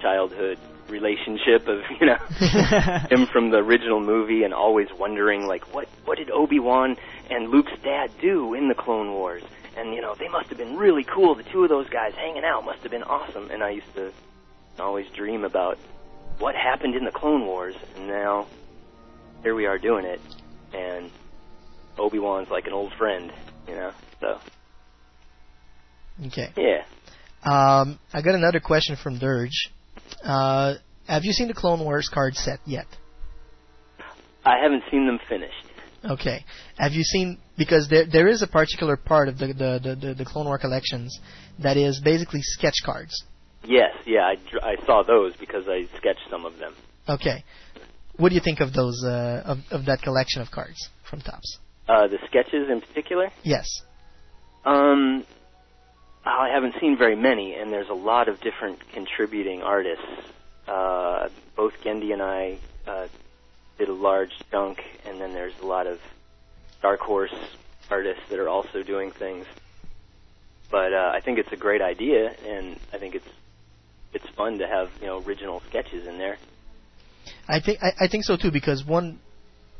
childhood 0.00 0.58
relationship 0.88 1.68
of 1.68 1.82
you 2.00 2.06
know 2.06 2.16
him 3.10 3.26
from 3.26 3.50
the 3.50 3.58
original 3.58 4.00
movie 4.00 4.44
and 4.44 4.54
always 4.54 4.88
wondering 4.98 5.46
like 5.46 5.74
what 5.74 5.88
what 6.06 6.16
did 6.16 6.30
Obi 6.30 6.58
Wan 6.58 6.96
and 7.28 7.50
Luke's 7.50 7.74
dad 7.84 8.10
do 8.18 8.54
in 8.54 8.68
the 8.68 8.74
Clone 8.74 9.12
Wars? 9.12 9.42
And 9.76 9.92
you 9.92 10.00
know 10.00 10.14
they 10.18 10.28
must 10.28 10.48
have 10.48 10.56
been 10.56 10.78
really 10.78 11.04
cool. 11.04 11.34
The 11.34 11.42
two 11.42 11.64
of 11.64 11.68
those 11.68 11.86
guys 11.90 12.14
hanging 12.14 12.44
out 12.44 12.64
must 12.64 12.80
have 12.80 12.90
been 12.90 13.02
awesome. 13.02 13.50
And 13.50 13.62
I 13.62 13.68
used 13.72 13.94
to 13.96 14.10
always 14.78 15.06
dream 15.10 15.44
about 15.44 15.76
what 16.38 16.54
happened 16.54 16.94
in 16.94 17.04
the 17.04 17.12
Clone 17.12 17.44
Wars. 17.44 17.74
And 17.96 18.06
now 18.06 18.46
here 19.42 19.54
we 19.54 19.66
are 19.66 19.76
doing 19.76 20.06
it. 20.06 20.20
And 20.72 21.10
Obi 21.98 22.18
Wan's 22.18 22.48
like 22.48 22.66
an 22.66 22.72
old 22.72 22.94
friend 22.94 23.30
you 23.68 23.74
know 23.74 23.92
so. 24.18 24.38
Okay. 26.28 26.52
yeah 26.56 26.84
Um, 27.44 27.98
I 28.12 28.22
got 28.22 28.34
another 28.34 28.60
question 28.60 28.96
from 28.96 29.18
Durge. 29.18 29.50
Uh, 30.22 30.74
have 31.08 31.24
you 31.24 31.32
seen 31.32 31.48
the 31.48 31.54
Clone 31.54 31.80
Wars 31.80 32.08
card 32.12 32.34
set 32.36 32.60
yet? 32.64 32.86
I 34.44 34.58
haven't 34.62 34.82
seen 34.90 35.06
them 35.06 35.18
finished 35.28 35.62
Okay. 36.04 36.44
Have 36.78 36.92
you 36.92 37.02
seen 37.02 37.38
because 37.56 37.88
there 37.88 38.06
there 38.06 38.28
is 38.28 38.42
a 38.42 38.46
particular 38.46 38.96
part 38.96 39.28
of 39.28 39.38
the 39.38 39.48
the 39.48 39.96
the, 40.00 40.14
the, 40.14 40.24
Clone 40.24 40.46
War 40.46 40.58
collections 40.58 41.18
that 41.60 41.76
is 41.76 42.00
basically 42.00 42.40
sketch 42.42 42.82
cards. 42.84 43.24
Yes, 43.64 43.94
yeah, 44.06 44.22
I, 44.22 44.36
I 44.72 44.76
saw 44.84 45.04
those 45.04 45.36
because 45.36 45.66
I 45.68 45.86
sketched 45.98 46.28
some 46.28 46.44
of 46.44 46.58
them. 46.58 46.74
Okay. 47.08 47.44
What 48.16 48.30
do 48.30 48.34
you 48.34 48.40
think 48.40 48.60
of 48.60 48.72
those 48.72 49.04
uh, 49.04 49.42
of 49.44 49.58
of 49.70 49.86
that 49.86 50.02
collection 50.02 50.42
of 50.42 50.50
cards 50.50 50.88
from 51.08 51.20
Topps? 51.20 51.58
Uh, 51.88 52.08
the 52.08 52.18
sketches 52.26 52.68
in 52.70 52.80
particular, 52.80 53.30
Yes. 53.42 53.66
um, 54.64 55.24
I 56.24 56.48
haven't 56.48 56.76
seen 56.80 56.96
very 56.96 57.16
many, 57.16 57.54
and 57.54 57.72
there's 57.72 57.88
a 57.88 57.94
lot 57.94 58.28
of 58.28 58.40
different 58.40 58.78
contributing 58.92 59.62
artists. 59.62 60.04
Uh, 60.68 61.28
both 61.56 61.72
Genndy 61.82 62.12
and 62.12 62.22
I 62.22 62.58
uh, 62.86 63.08
did 63.78 63.88
a 63.88 63.92
large 63.92 64.32
chunk, 64.50 64.78
and 65.04 65.20
then 65.20 65.32
there's 65.32 65.58
a 65.60 65.66
lot 65.66 65.86
of 65.86 65.98
Dark 66.80 67.00
Horse 67.00 67.34
artists 67.90 68.22
that 68.30 68.38
are 68.38 68.48
also 68.48 68.82
doing 68.82 69.10
things. 69.10 69.46
But 70.70 70.92
uh, 70.92 71.12
I 71.14 71.20
think 71.20 71.38
it's 71.38 71.52
a 71.52 71.56
great 71.56 71.82
idea, 71.82 72.34
and 72.46 72.78
I 72.92 72.98
think 72.98 73.14
it's 73.14 73.28
it's 74.14 74.28
fun 74.36 74.58
to 74.58 74.66
have 74.66 74.90
you 75.00 75.06
know 75.06 75.22
original 75.22 75.60
sketches 75.68 76.06
in 76.06 76.18
there. 76.18 76.38
I 77.48 77.60
think 77.60 77.82
I, 77.82 77.92
I 78.04 78.06
think 78.08 78.24
so 78.24 78.36
too 78.36 78.50
because 78.50 78.84
one 78.84 79.18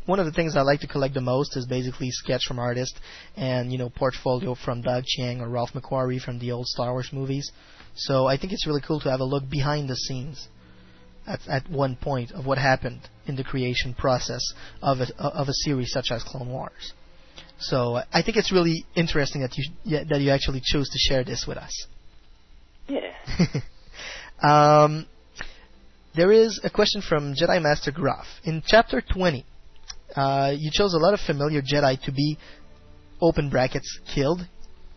one 0.06 0.18
of 0.18 0.26
the 0.26 0.32
things 0.32 0.56
I 0.56 0.62
like 0.62 0.80
to 0.80 0.86
collect 0.86 1.14
the 1.14 1.20
most 1.20 1.56
is 1.56 1.66
basically 1.66 2.10
sketch 2.10 2.42
from 2.46 2.58
artists 2.58 2.98
and 3.36 3.72
you 3.72 3.78
know 3.78 3.90
portfolio 3.90 4.54
from 4.54 4.82
Doug 4.82 5.04
Chiang 5.04 5.40
or 5.40 5.48
Ralph 5.48 5.72
McQuarrie 5.72 6.20
from 6.20 6.38
the 6.38 6.52
old 6.52 6.66
Star 6.66 6.92
Wars 6.92 7.10
movies. 7.12 7.50
So 7.94 8.26
I 8.26 8.36
think 8.36 8.52
it's 8.52 8.66
really 8.66 8.80
cool 8.80 9.00
to 9.00 9.10
have 9.10 9.20
a 9.20 9.24
look 9.24 9.48
behind 9.48 9.88
the 9.88 9.96
scenes 9.96 10.48
at 11.26 11.40
at 11.48 11.70
one 11.70 11.96
point 11.96 12.32
of 12.32 12.46
what 12.46 12.58
happened 12.58 13.00
in 13.26 13.36
the 13.36 13.44
creation 13.44 13.94
process 13.94 14.42
of 14.82 15.00
a 15.00 15.22
of 15.22 15.48
a 15.48 15.54
series 15.64 15.92
such 15.92 16.10
as 16.10 16.22
Clone 16.24 16.50
Wars. 16.50 16.92
So 17.58 18.00
I 18.12 18.22
think 18.22 18.36
it's 18.36 18.50
really 18.50 18.84
interesting 18.96 19.42
that 19.42 19.56
you 19.56 19.64
yeah, 19.84 20.04
that 20.08 20.20
you 20.20 20.30
actually 20.30 20.62
chose 20.64 20.88
to 20.88 20.98
share 20.98 21.22
this 21.22 21.46
with 21.46 21.58
us. 21.58 21.86
Yeah. 22.88 23.14
Um, 24.42 25.06
there 26.14 26.32
is 26.32 26.60
a 26.64 26.70
question 26.70 27.00
from 27.00 27.34
Jedi 27.34 27.62
Master 27.62 27.92
Graf. 27.92 28.26
In 28.44 28.62
chapter 28.66 29.00
20, 29.00 29.46
uh, 30.16 30.52
you 30.56 30.70
chose 30.72 30.94
a 30.94 30.98
lot 30.98 31.14
of 31.14 31.20
familiar 31.20 31.62
Jedi 31.62 32.00
to 32.02 32.12
be, 32.12 32.38
open 33.20 33.50
brackets, 33.50 34.00
killed, 34.14 34.46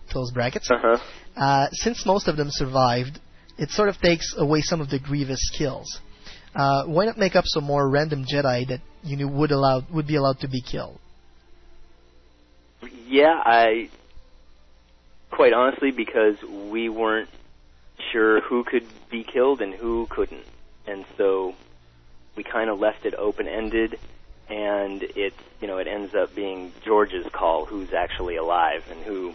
close 0.09 0.31
brackets. 0.31 0.69
Uh-huh. 0.69 0.97
Uh, 1.35 1.67
since 1.71 2.05
most 2.05 2.27
of 2.27 2.37
them 2.37 2.47
survived, 2.49 3.19
it 3.57 3.69
sort 3.69 3.89
of 3.89 3.97
takes 3.97 4.33
away 4.37 4.61
some 4.61 4.81
of 4.81 4.89
the 4.89 4.99
grievous 4.99 5.51
kills. 5.57 5.99
Uh, 6.55 6.85
why 6.85 7.05
not 7.05 7.17
make 7.17 7.35
up 7.35 7.43
some 7.45 7.63
more 7.63 7.89
random 7.89 8.25
Jedi 8.25 8.67
that 8.67 8.81
you 9.03 9.17
knew 9.17 9.27
would 9.27 9.51
allow 9.51 9.81
would 9.91 10.07
be 10.07 10.15
allowed 10.15 10.39
to 10.39 10.47
be 10.47 10.61
killed? 10.61 10.99
Yeah, 13.07 13.41
I 13.43 13.89
quite 15.31 15.53
honestly 15.53 15.91
because 15.91 16.35
we 16.71 16.87
weren't 16.87 17.29
sure 18.11 18.41
who 18.41 18.63
could 18.63 18.87
be 19.11 19.23
killed 19.23 19.61
and 19.61 19.73
who 19.73 20.07
couldn't. 20.09 20.45
And 20.87 21.05
so 21.17 21.55
we 22.37 22.43
kind 22.43 22.69
of 22.69 22.79
left 22.79 23.05
it 23.05 23.13
open-ended 23.15 23.99
and 24.49 25.01
it 25.03 25.33
you 25.61 25.67
know 25.67 25.77
it 25.77 25.87
ends 25.87 26.13
up 26.15 26.35
being 26.35 26.71
George's 26.83 27.25
call 27.31 27.65
who's 27.65 27.93
actually 27.93 28.35
alive 28.35 28.83
and 28.91 28.99
who 29.03 29.33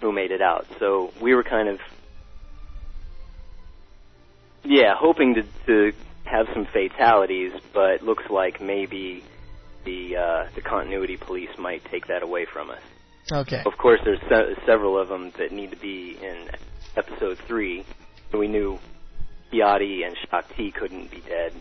who 0.00 0.12
made 0.12 0.30
it 0.30 0.42
out. 0.42 0.66
So 0.78 1.12
we 1.20 1.34
were 1.34 1.44
kind 1.44 1.68
of 1.68 1.80
yeah 4.64 4.94
hoping 4.96 5.34
to 5.34 5.42
to 5.66 5.92
have 6.24 6.46
some 6.54 6.66
fatalities, 6.66 7.52
but 7.72 8.02
looks 8.02 8.24
like 8.30 8.60
maybe 8.60 9.22
the 9.84 10.16
uh, 10.16 10.46
the 10.54 10.60
continuity 10.62 11.16
police 11.16 11.50
might 11.58 11.84
take 11.90 12.06
that 12.08 12.22
away 12.22 12.46
from 12.46 12.70
us. 12.70 12.80
Okay. 13.32 13.62
Of 13.64 13.76
course, 13.78 14.00
there's 14.04 14.20
se- 14.28 14.60
several 14.66 14.98
of 14.98 15.08
them 15.08 15.30
that 15.38 15.52
need 15.52 15.70
to 15.70 15.76
be 15.76 16.18
in 16.22 16.50
episode 16.96 17.38
three. 17.38 17.84
We 18.32 18.48
knew 18.48 18.78
Yachty 19.52 20.04
and 20.06 20.16
Shaak 20.28 20.54
Ti 20.56 20.72
couldn't 20.72 21.10
be 21.10 21.20
dead, 21.26 21.52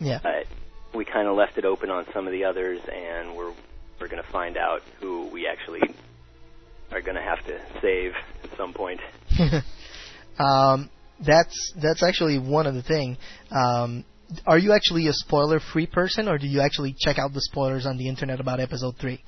Yeah. 0.00 0.18
but 0.22 0.46
we 0.94 1.04
kind 1.04 1.28
of 1.28 1.36
left 1.36 1.58
it 1.58 1.64
open 1.64 1.90
on 1.90 2.06
some 2.12 2.26
of 2.26 2.32
the 2.32 2.44
others, 2.44 2.80
and 2.92 3.36
we're 3.36 3.52
we're 4.00 4.08
going 4.08 4.22
to 4.22 4.30
find 4.30 4.56
out 4.56 4.80
who 5.00 5.28
we 5.32 5.46
actually 5.46 5.80
are 6.90 7.00
going 7.00 7.16
to 7.16 7.22
have 7.22 7.44
to 7.46 7.60
save 7.80 8.12
at 8.42 8.56
some 8.56 8.72
point. 8.72 9.00
um, 10.38 10.90
that's 11.24 11.72
that's 11.80 12.02
actually 12.02 12.38
one 12.38 12.66
of 12.66 12.74
the 12.74 12.82
thing. 12.82 13.16
Um, 13.50 14.04
are 14.46 14.58
you 14.58 14.72
actually 14.72 15.06
a 15.08 15.12
spoiler-free 15.12 15.86
person, 15.86 16.28
or 16.28 16.38
do 16.38 16.46
you 16.46 16.60
actually 16.60 16.94
check 16.98 17.18
out 17.18 17.32
the 17.32 17.40
spoilers 17.40 17.86
on 17.86 17.98
the 17.98 18.08
internet 18.08 18.40
about 18.40 18.58
episode 18.58 18.96
three? 18.98 19.22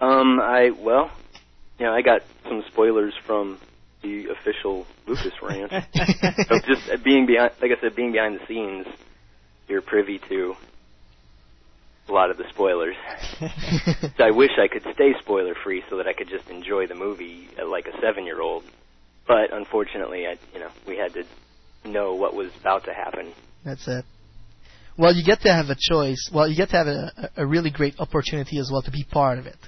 Um, 0.00 0.40
I 0.40 0.70
well, 0.70 1.10
you 1.78 1.86
know, 1.86 1.92
I 1.92 2.02
got 2.02 2.22
some 2.48 2.62
spoilers 2.72 3.14
from 3.26 3.58
the 4.02 4.28
official 4.30 4.86
Lucas 5.06 5.32
rant. 5.42 5.70
so 5.94 6.58
just 6.66 7.04
being 7.04 7.26
behind, 7.26 7.52
like 7.60 7.70
I 7.76 7.80
said, 7.80 7.94
being 7.94 8.12
behind 8.12 8.40
the 8.40 8.46
scenes, 8.46 8.86
you're 9.70 9.82
privy 9.82 10.20
to 10.28 10.54
a 12.08 12.12
lot 12.12 12.30
of 12.30 12.36
the 12.36 12.44
spoilers. 12.50 12.96
so 13.38 14.24
I 14.24 14.32
wish 14.32 14.50
I 14.58 14.68
could 14.68 14.82
stay 14.94 15.14
spoiler 15.20 15.54
free 15.62 15.82
so 15.88 15.96
that 15.96 16.06
I 16.06 16.12
could 16.12 16.28
just 16.28 16.48
enjoy 16.50 16.86
the 16.86 16.94
movie 16.94 17.48
uh, 17.58 17.66
like 17.66 17.86
a 17.86 17.98
seven 18.00 18.26
year 18.26 18.40
old. 18.40 18.64
But 19.26 19.52
unfortunately, 19.52 20.26
I 20.26 20.36
you 20.52 20.60
know 20.60 20.70
we 20.86 20.96
had 20.96 21.14
to 21.14 21.24
know 21.88 22.14
what 22.14 22.34
was 22.34 22.50
about 22.60 22.84
to 22.84 22.92
happen. 22.92 23.32
That's 23.64 23.86
it. 23.86 24.04
Well, 24.98 25.14
you 25.14 25.24
get 25.24 25.40
to 25.42 25.52
have 25.52 25.70
a 25.70 25.76
choice. 25.78 26.28
Well, 26.34 26.48
you 26.48 26.56
get 26.56 26.70
to 26.70 26.76
have 26.76 26.88
a, 26.88 27.30
a 27.36 27.46
really 27.46 27.70
great 27.70 27.94
opportunity 28.00 28.58
as 28.58 28.68
well 28.70 28.82
to 28.82 28.90
be 28.90 29.04
part 29.04 29.38
of 29.38 29.46
it. 29.46 29.58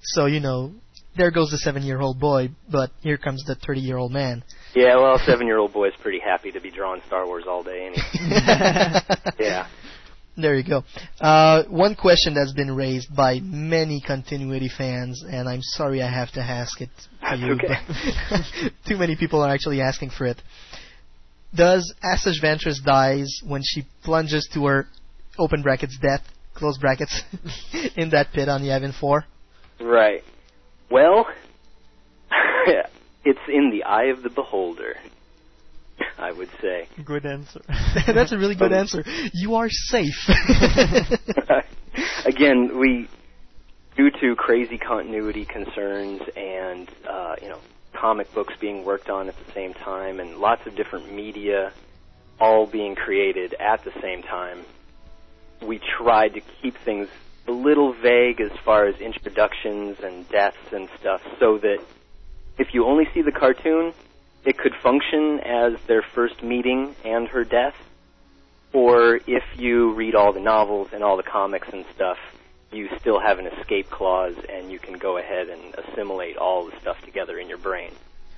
So 0.00 0.26
you 0.26 0.40
know, 0.40 0.72
there 1.16 1.30
goes 1.30 1.50
the 1.50 1.58
seven-year-old 1.58 2.18
boy, 2.20 2.50
but 2.70 2.90
here 3.00 3.16
comes 3.16 3.44
the 3.44 3.54
thirty-year-old 3.54 4.12
man. 4.12 4.42
Yeah, 4.74 4.96
well, 4.96 5.18
seven 5.24 5.46
year 5.46 5.58
old 5.58 5.72
boy 5.72 5.88
is 5.88 5.94
pretty 6.00 6.18
happy 6.18 6.50
to 6.52 6.60
be 6.60 6.70
drawing 6.70 7.00
Star 7.06 7.26
Wars 7.26 7.44
all 7.48 7.62
day. 7.62 7.86
Anyway. 7.86 8.02
yeah. 9.38 9.68
There 10.36 10.56
you 10.56 10.64
go. 10.68 10.82
Uh, 11.20 11.62
one 11.68 11.94
question 11.94 12.34
that's 12.34 12.52
been 12.52 12.74
raised 12.74 13.14
by 13.14 13.38
many 13.38 14.00
continuity 14.00 14.68
fans, 14.68 15.22
and 15.22 15.48
I'm 15.48 15.62
sorry 15.62 16.02
I 16.02 16.10
have 16.10 16.32
to 16.32 16.40
ask 16.40 16.80
it 16.80 16.90
to 17.30 17.36
you. 17.36 17.52
okay. 17.52 17.76
too 18.88 18.96
many 18.96 19.14
people 19.14 19.42
are 19.42 19.50
actually 19.50 19.80
asking 19.80 20.10
for 20.10 20.26
it. 20.26 20.42
Does 21.54 21.94
Asajj 22.02 22.42
Ventress 22.42 22.82
dies 22.84 23.40
when 23.46 23.62
she 23.64 23.84
plunges 24.02 24.48
to 24.54 24.66
her 24.66 24.88
open 25.38 25.62
brackets 25.62 25.96
death, 26.02 26.22
close 26.54 26.78
brackets, 26.78 27.22
in 27.96 28.10
that 28.10 28.32
pit 28.32 28.48
on 28.48 28.62
Yavin 28.62 28.92
4? 28.92 29.24
Right. 29.80 30.24
Well, 30.94 31.26
it's 33.24 33.40
in 33.48 33.70
the 33.72 33.82
eye 33.82 34.10
of 34.16 34.22
the 34.22 34.30
beholder. 34.30 34.94
I 36.16 36.30
would 36.30 36.50
say. 36.62 36.86
Good 37.04 37.26
answer. 37.26 37.62
that's 38.06 38.30
a 38.30 38.38
really 38.38 38.54
good 38.54 38.72
answer. 38.72 39.02
You 39.32 39.56
are 39.56 39.68
safe. 39.68 40.14
Again, 42.24 42.78
we, 42.78 43.08
due 43.96 44.10
to 44.20 44.36
crazy 44.36 44.78
continuity 44.78 45.44
concerns 45.44 46.20
and 46.36 46.88
uh, 47.10 47.34
you 47.42 47.48
know 47.48 47.58
comic 47.92 48.32
books 48.32 48.54
being 48.60 48.84
worked 48.84 49.10
on 49.10 49.28
at 49.28 49.34
the 49.34 49.52
same 49.52 49.74
time 49.74 50.20
and 50.20 50.36
lots 50.36 50.64
of 50.64 50.76
different 50.76 51.12
media 51.12 51.72
all 52.38 52.68
being 52.68 52.94
created 52.94 53.52
at 53.58 53.82
the 53.82 53.92
same 54.00 54.22
time, 54.22 54.64
we 55.60 55.80
tried 55.98 56.34
to 56.34 56.40
keep 56.62 56.76
things 56.84 57.08
a 57.46 57.52
little 57.52 57.92
vague 57.92 58.40
as 58.40 58.50
far 58.64 58.86
as 58.86 58.96
introductions 59.00 59.98
and 60.02 60.28
deaths 60.30 60.56
and 60.72 60.88
stuff, 61.00 61.20
so 61.38 61.58
that 61.58 61.78
if 62.58 62.68
you 62.72 62.84
only 62.86 63.04
see 63.12 63.22
the 63.22 63.32
cartoon, 63.32 63.92
it 64.44 64.56
could 64.58 64.72
function 64.82 65.40
as 65.40 65.72
their 65.86 66.02
first 66.14 66.42
meeting 66.42 66.94
and 67.04 67.28
her 67.28 67.44
death. 67.44 67.74
Or 68.72 69.16
if 69.26 69.42
you 69.56 69.94
read 69.94 70.14
all 70.14 70.32
the 70.32 70.40
novels 70.40 70.88
and 70.92 71.04
all 71.04 71.16
the 71.16 71.22
comics 71.22 71.68
and 71.72 71.84
stuff, 71.94 72.16
you 72.72 72.88
still 73.00 73.20
have 73.20 73.38
an 73.38 73.46
escape 73.46 73.88
clause 73.88 74.34
and 74.48 74.70
you 74.72 74.78
can 74.80 74.98
go 74.98 75.16
ahead 75.18 75.48
and 75.48 75.74
assimilate 75.76 76.36
all 76.36 76.66
the 76.66 76.72
stuff 76.80 76.96
together 77.04 77.38
in 77.38 77.48
your 77.48 77.58
brain. 77.58 77.92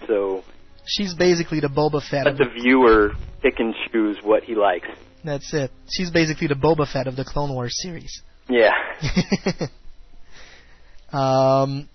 So 0.07 0.45
She's 0.85 1.15
basically 1.15 1.61
the 1.61 1.69
Boba 1.69 2.03
Fett. 2.03 2.27
let 2.27 2.33
Of 2.33 2.39
the 2.39 2.61
viewer 2.63 3.13
pick 3.43 3.59
and 3.59 3.75
choose 3.91 4.19
what 4.23 4.45
he 4.45 4.55
likes. 4.55 4.89
that's 5.25 5.53
it. 5.55 5.71
She's 5.91 6.11
basically 6.11 6.47
the 6.49 6.55
Boba 6.55 6.87
Fett 6.87 7.07
of 7.07 7.17
the 7.17 7.25
Clone 7.25 7.53
Wars 7.55 7.75
series. 7.83 8.23
Yeah. 8.49 8.73
Um, 11.13 11.89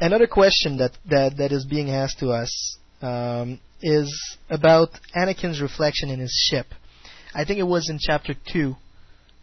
another 0.00 0.26
question 0.26 0.78
that, 0.78 0.92
that, 1.06 1.36
that 1.38 1.52
is 1.52 1.66
being 1.66 1.90
asked 1.90 2.20
to 2.20 2.30
us 2.30 2.78
um, 3.02 3.60
is 3.82 4.36
about 4.48 4.90
Anakin's 5.16 5.60
reflection 5.60 6.10
in 6.10 6.20
his 6.20 6.32
ship. 6.50 6.66
I 7.34 7.44
think 7.44 7.58
it 7.58 7.64
was 7.64 7.90
in 7.90 7.98
chapter 8.00 8.34
two, 8.52 8.76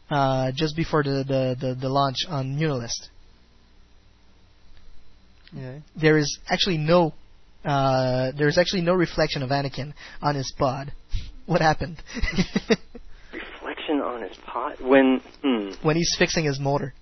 uh, 0.10 0.52
just 0.56 0.76
before 0.76 1.04
the, 1.04 1.24
the, 1.28 1.56
the, 1.60 1.76
the 1.76 1.90
launch 1.90 2.18
on 2.28 2.58
Muunilinst. 2.58 3.10
Yeah. 5.54 5.80
There 5.96 6.18
is 6.18 6.40
actually 6.50 6.78
no 6.78 7.14
uh, 7.64 8.32
there 8.38 8.48
is 8.48 8.58
actually 8.58 8.82
no 8.82 8.94
reflection 8.94 9.44
of 9.44 9.50
Anakin 9.50 9.94
on 10.22 10.36
his 10.36 10.54
pod. 10.58 10.92
What 11.46 11.62
happened? 11.62 12.04
Reflection 13.88 14.02
on 14.02 14.22
his 14.22 14.38
pot 14.46 14.82
when 14.82 15.22
hmm. 15.42 15.70
when 15.86 15.96
he's 15.96 16.14
fixing 16.18 16.46
his 16.46 16.60
motor. 16.60 16.94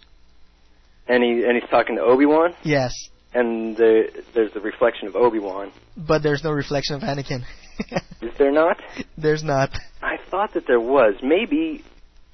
and 1.08 1.24
he 1.24 1.44
and 1.44 1.60
he's 1.60 1.70
talking 1.70 1.96
to 1.96 2.02
Obi 2.02 2.26
Wan, 2.26 2.54
Yes, 2.64 2.94
and 3.34 3.76
the, 3.76 4.24
there's 4.34 4.54
the 4.54 4.60
reflection 4.60 5.08
of 5.08 5.16
Obi 5.16 5.40
Wan. 5.40 5.72
but 5.98 6.22
there's 6.24 6.44
no 6.44 6.52
reflection 6.52 6.96
of 6.96 7.02
Anakin. 7.02 7.44
Is 8.22 8.38
there 8.38 8.52
not? 8.52 8.78
there's 9.18 9.44
not. 9.44 9.72
I 10.02 10.18
thought 10.30 10.54
that 10.54 10.68
there 10.68 10.80
was. 10.80 11.16
Maybe 11.22 11.84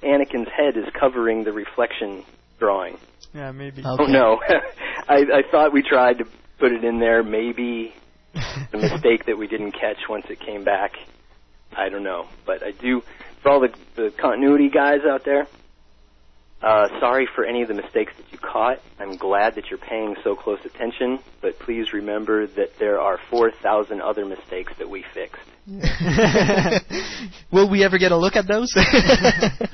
Anakin's 0.02 0.48
head 0.48 0.76
is 0.76 0.84
covering 0.98 1.44
the 1.44 1.52
reflection 1.52 2.24
drawing. 2.58 2.98
Yeah, 3.34 3.52
maybe. 3.52 3.82
Oh 3.84 4.04
no, 4.04 4.40
I, 5.08 5.16
I 5.16 5.42
thought 5.50 5.72
we 5.72 5.82
tried 5.82 6.18
to 6.18 6.24
put 6.58 6.72
it 6.72 6.84
in 6.84 7.00
there. 7.00 7.22
Maybe 7.22 7.94
the 8.72 8.78
mistake 8.78 9.26
that 9.26 9.38
we 9.38 9.46
didn't 9.46 9.72
catch 9.72 9.98
once 10.08 10.26
it 10.28 10.40
came 10.40 10.64
back. 10.64 10.92
I 11.74 11.88
don't 11.88 12.04
know, 12.04 12.28
but 12.44 12.62
I 12.62 12.72
do. 12.72 13.02
For 13.42 13.50
all 13.50 13.60
the, 13.60 13.74
the 13.96 14.10
continuity 14.10 14.68
guys 14.68 15.04
out 15.04 15.24
there, 15.24 15.48
uh, 16.62 16.88
sorry 17.00 17.26
for 17.26 17.44
any 17.44 17.62
of 17.62 17.68
the 17.68 17.74
mistakes 17.74 18.12
that 18.16 18.30
you 18.30 18.38
caught. 18.38 18.80
I'm 19.00 19.16
glad 19.16 19.56
that 19.56 19.68
you're 19.68 19.78
paying 19.78 20.16
so 20.22 20.36
close 20.36 20.64
attention, 20.64 21.18
but 21.40 21.58
please 21.58 21.92
remember 21.92 22.46
that 22.46 22.78
there 22.78 23.00
are 23.00 23.18
4,000 23.30 24.00
other 24.00 24.24
mistakes 24.24 24.72
that 24.78 24.88
we 24.88 25.02
fixed. 25.02 25.42
Will 27.52 27.70
we 27.70 27.84
ever 27.84 27.96
get 27.98 28.10
a 28.10 28.16
look 28.16 28.34
at 28.36 28.48
those? 28.48 28.72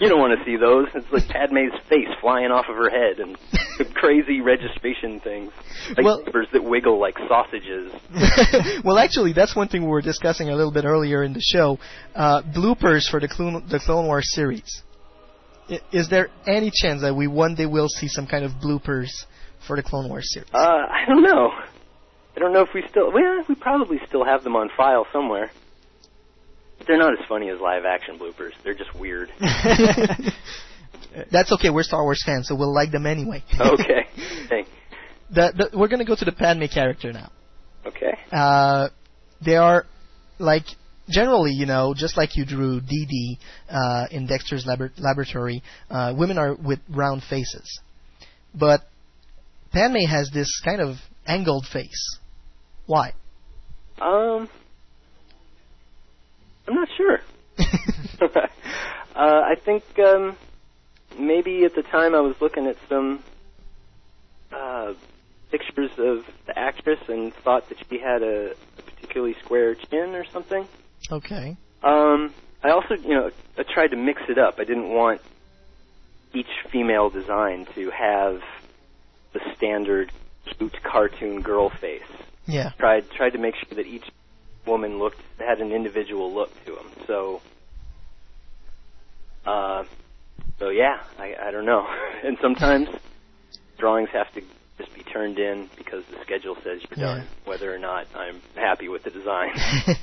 You 0.00 0.08
don't 0.08 0.20
want 0.20 0.38
to 0.38 0.44
see 0.44 0.56
those. 0.56 0.86
It's 0.94 1.06
like 1.10 1.26
Padme's 1.28 1.72
face 1.88 2.06
flying 2.20 2.52
off 2.52 2.66
of 2.68 2.76
her 2.76 2.88
head 2.88 3.18
and 3.18 3.36
the 3.78 3.84
crazy 3.94 4.40
registration 4.40 5.18
things. 5.20 5.50
Like 5.96 6.04
Well- 6.04 6.22
papers 6.24 6.46
that 6.52 6.62
wiggle 6.62 7.00
like 7.00 7.16
sausages. 7.26 7.92
well, 8.84 8.96
actually, 8.98 9.32
that's 9.32 9.56
one 9.56 9.66
thing 9.68 9.82
we 9.82 9.88
were 9.88 10.02
discussing 10.02 10.50
a 10.50 10.54
little 10.56 10.70
bit 10.72 10.84
earlier 10.84 11.24
in 11.24 11.32
the 11.32 11.40
show. 11.40 11.78
Uh, 12.14 12.42
bloopers 12.42 13.08
for 13.10 13.18
the 13.18 13.26
Clone, 13.28 13.64
the 13.68 13.80
Clone 13.80 14.06
Wars 14.06 14.28
series. 14.34 14.82
I- 15.68 15.80
Is 15.90 16.08
there 16.08 16.28
any 16.46 16.70
chance 16.72 17.00
that 17.02 17.14
we 17.16 17.26
one 17.26 17.54
day 17.56 17.66
will 17.66 17.88
see 17.88 18.06
some 18.08 18.26
kind 18.26 18.44
of 18.44 18.52
bloopers 18.62 19.08
for 19.66 19.74
the 19.76 19.82
Clone 19.82 20.08
Wars 20.08 20.32
series? 20.32 20.48
Uh, 20.54 20.58
I 20.58 21.04
don't 21.08 21.22
know. 21.24 21.50
I 22.36 22.38
don't 22.38 22.52
know 22.52 22.62
if 22.62 22.68
we 22.72 22.84
still. 22.88 23.10
Well, 23.12 23.44
we 23.48 23.54
probably 23.56 23.98
still 24.06 24.24
have 24.24 24.44
them 24.44 24.54
on 24.54 24.70
file 24.76 25.06
somewhere. 25.12 25.50
They're 26.88 26.98
not 26.98 27.12
as 27.12 27.24
funny 27.28 27.50
as 27.50 27.60
live 27.60 27.84
action 27.84 28.18
bloopers. 28.18 28.52
They're 28.64 28.74
just 28.74 28.94
weird. 28.98 29.30
That's 31.30 31.52
okay. 31.52 31.68
We're 31.70 31.82
Star 31.82 32.02
Wars 32.02 32.22
fans, 32.24 32.48
so 32.48 32.56
we'll 32.56 32.72
like 32.74 32.90
them 32.90 33.04
anyway. 33.06 33.44
okay. 33.60 34.06
Thanks. 34.48 34.70
The, 35.30 35.52
the, 35.70 35.78
we're 35.78 35.88
going 35.88 35.98
to 35.98 36.06
go 36.06 36.16
to 36.16 36.24
the 36.24 36.32
Padme 36.32 36.64
character 36.72 37.12
now. 37.12 37.30
Okay. 37.86 38.14
Uh, 38.32 38.88
they 39.44 39.56
are 39.56 39.84
like 40.38 40.64
generally, 41.10 41.52
you 41.52 41.66
know, 41.66 41.92
just 41.94 42.16
like 42.16 42.36
you 42.36 42.46
drew 42.46 42.80
Dee 42.80 43.06
Dee 43.06 43.38
uh, 43.68 44.06
in 44.10 44.26
Dexter's 44.26 44.64
labor- 44.66 44.92
laboratory, 44.96 45.62
uh, 45.90 46.14
women 46.16 46.38
are 46.38 46.54
with 46.54 46.80
round 46.88 47.22
faces, 47.22 47.80
but 48.54 48.82
Padme 49.72 50.06
has 50.08 50.30
this 50.32 50.60
kind 50.64 50.80
of 50.80 50.96
angled 51.26 51.66
face. 51.66 52.18
Why? 52.86 53.12
Um, 54.00 54.48
I'm 56.68 56.74
not 56.74 56.88
sure. 56.96 57.20
uh, 58.20 58.46
I 59.16 59.54
think 59.64 59.82
um, 59.98 60.36
maybe 61.18 61.64
at 61.64 61.74
the 61.74 61.82
time 61.82 62.14
I 62.14 62.20
was 62.20 62.36
looking 62.40 62.66
at 62.66 62.76
some 62.88 63.22
uh, 64.52 64.92
pictures 65.50 65.90
of 65.98 66.26
the 66.46 66.58
actress 66.58 67.00
and 67.08 67.34
thought 67.34 67.68
that 67.70 67.78
she 67.88 67.98
had 67.98 68.22
a, 68.22 68.52
a 68.52 68.82
particularly 68.82 69.34
square 69.44 69.74
chin 69.74 70.14
or 70.14 70.24
something. 70.26 70.68
Okay. 71.10 71.56
Um, 71.82 72.34
I 72.62 72.70
also, 72.70 72.94
you 72.94 73.14
know, 73.14 73.30
I 73.56 73.62
tried 73.62 73.88
to 73.88 73.96
mix 73.96 74.22
it 74.28 74.36
up. 74.36 74.56
I 74.58 74.64
didn't 74.64 74.90
want 74.90 75.22
each 76.34 76.50
female 76.70 77.08
design 77.08 77.66
to 77.74 77.90
have 77.90 78.42
the 79.32 79.40
standard 79.56 80.12
cute 80.44 80.82
cartoon 80.82 81.40
girl 81.40 81.70
face. 81.70 82.02
Yeah. 82.46 82.72
Tried 82.78 83.10
tried 83.10 83.30
to 83.30 83.38
make 83.38 83.54
sure 83.54 83.76
that 83.76 83.86
each 83.86 84.04
woman 84.68 84.98
looked 84.98 85.20
had 85.38 85.60
an 85.60 85.72
individual 85.72 86.32
look 86.34 86.50
to 86.66 86.72
them. 86.74 86.90
So, 87.06 87.40
uh, 89.44 89.84
so 90.58 90.68
yeah, 90.70 90.98
I 91.18 91.34
I 91.48 91.50
don't 91.50 91.66
know. 91.66 91.86
and 92.24 92.36
sometimes 92.40 92.88
drawings 93.78 94.08
have 94.12 94.32
to 94.34 94.42
just 94.78 94.94
be 94.94 95.02
turned 95.02 95.38
in 95.38 95.68
because 95.76 96.04
the 96.10 96.18
schedule 96.22 96.56
says 96.62 96.80
you're 96.90 96.98
Yeah. 97.08 97.18
done, 97.18 97.28
whether 97.44 97.74
or 97.74 97.78
not 97.78 98.06
I'm 98.14 98.40
happy 98.54 98.88
with 98.88 99.02
the 99.02 99.10
design. 99.10 99.50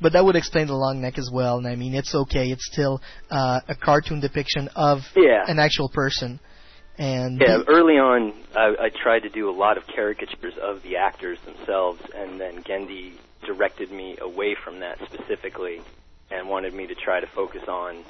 But 0.00 0.12
that 0.12 0.24
would 0.24 0.36
explain 0.36 0.66
the 0.66 0.74
long 0.74 1.00
neck 1.00 1.16
as 1.16 1.30
well. 1.32 1.56
And 1.56 1.66
I 1.66 1.74
mean, 1.74 1.94
it's 1.94 2.14
okay. 2.14 2.50
It's 2.50 2.66
still 2.70 3.00
uh, 3.30 3.60
a 3.66 3.74
cartoon 3.74 4.20
depiction 4.20 4.68
of 4.76 5.00
Yeah. 5.16 5.44
an 5.46 5.58
actual 5.58 5.88
person. 5.88 6.38
And 6.98 7.40
Yeah, 7.40 7.62
early 7.66 7.98
on, 7.98 8.32
I, 8.54 8.74
I 8.80 8.88
tried 8.88 9.20
to 9.20 9.28
do 9.28 9.50
a 9.50 9.52
lot 9.52 9.76
of 9.76 9.86
caricatures 9.86 10.54
of 10.60 10.82
the 10.82 10.96
actors 10.96 11.38
themselves, 11.40 12.00
and 12.14 12.40
then 12.40 12.62
Genndy 12.62 13.12
directed 13.44 13.90
me 13.92 14.16
away 14.20 14.54
from 14.54 14.80
that 14.80 14.98
specifically, 15.04 15.82
and 16.30 16.48
wanted 16.48 16.72
me 16.74 16.86
to 16.86 16.94
try 16.94 17.20
to 17.20 17.26
focus 17.26 17.62
on 17.68 18.02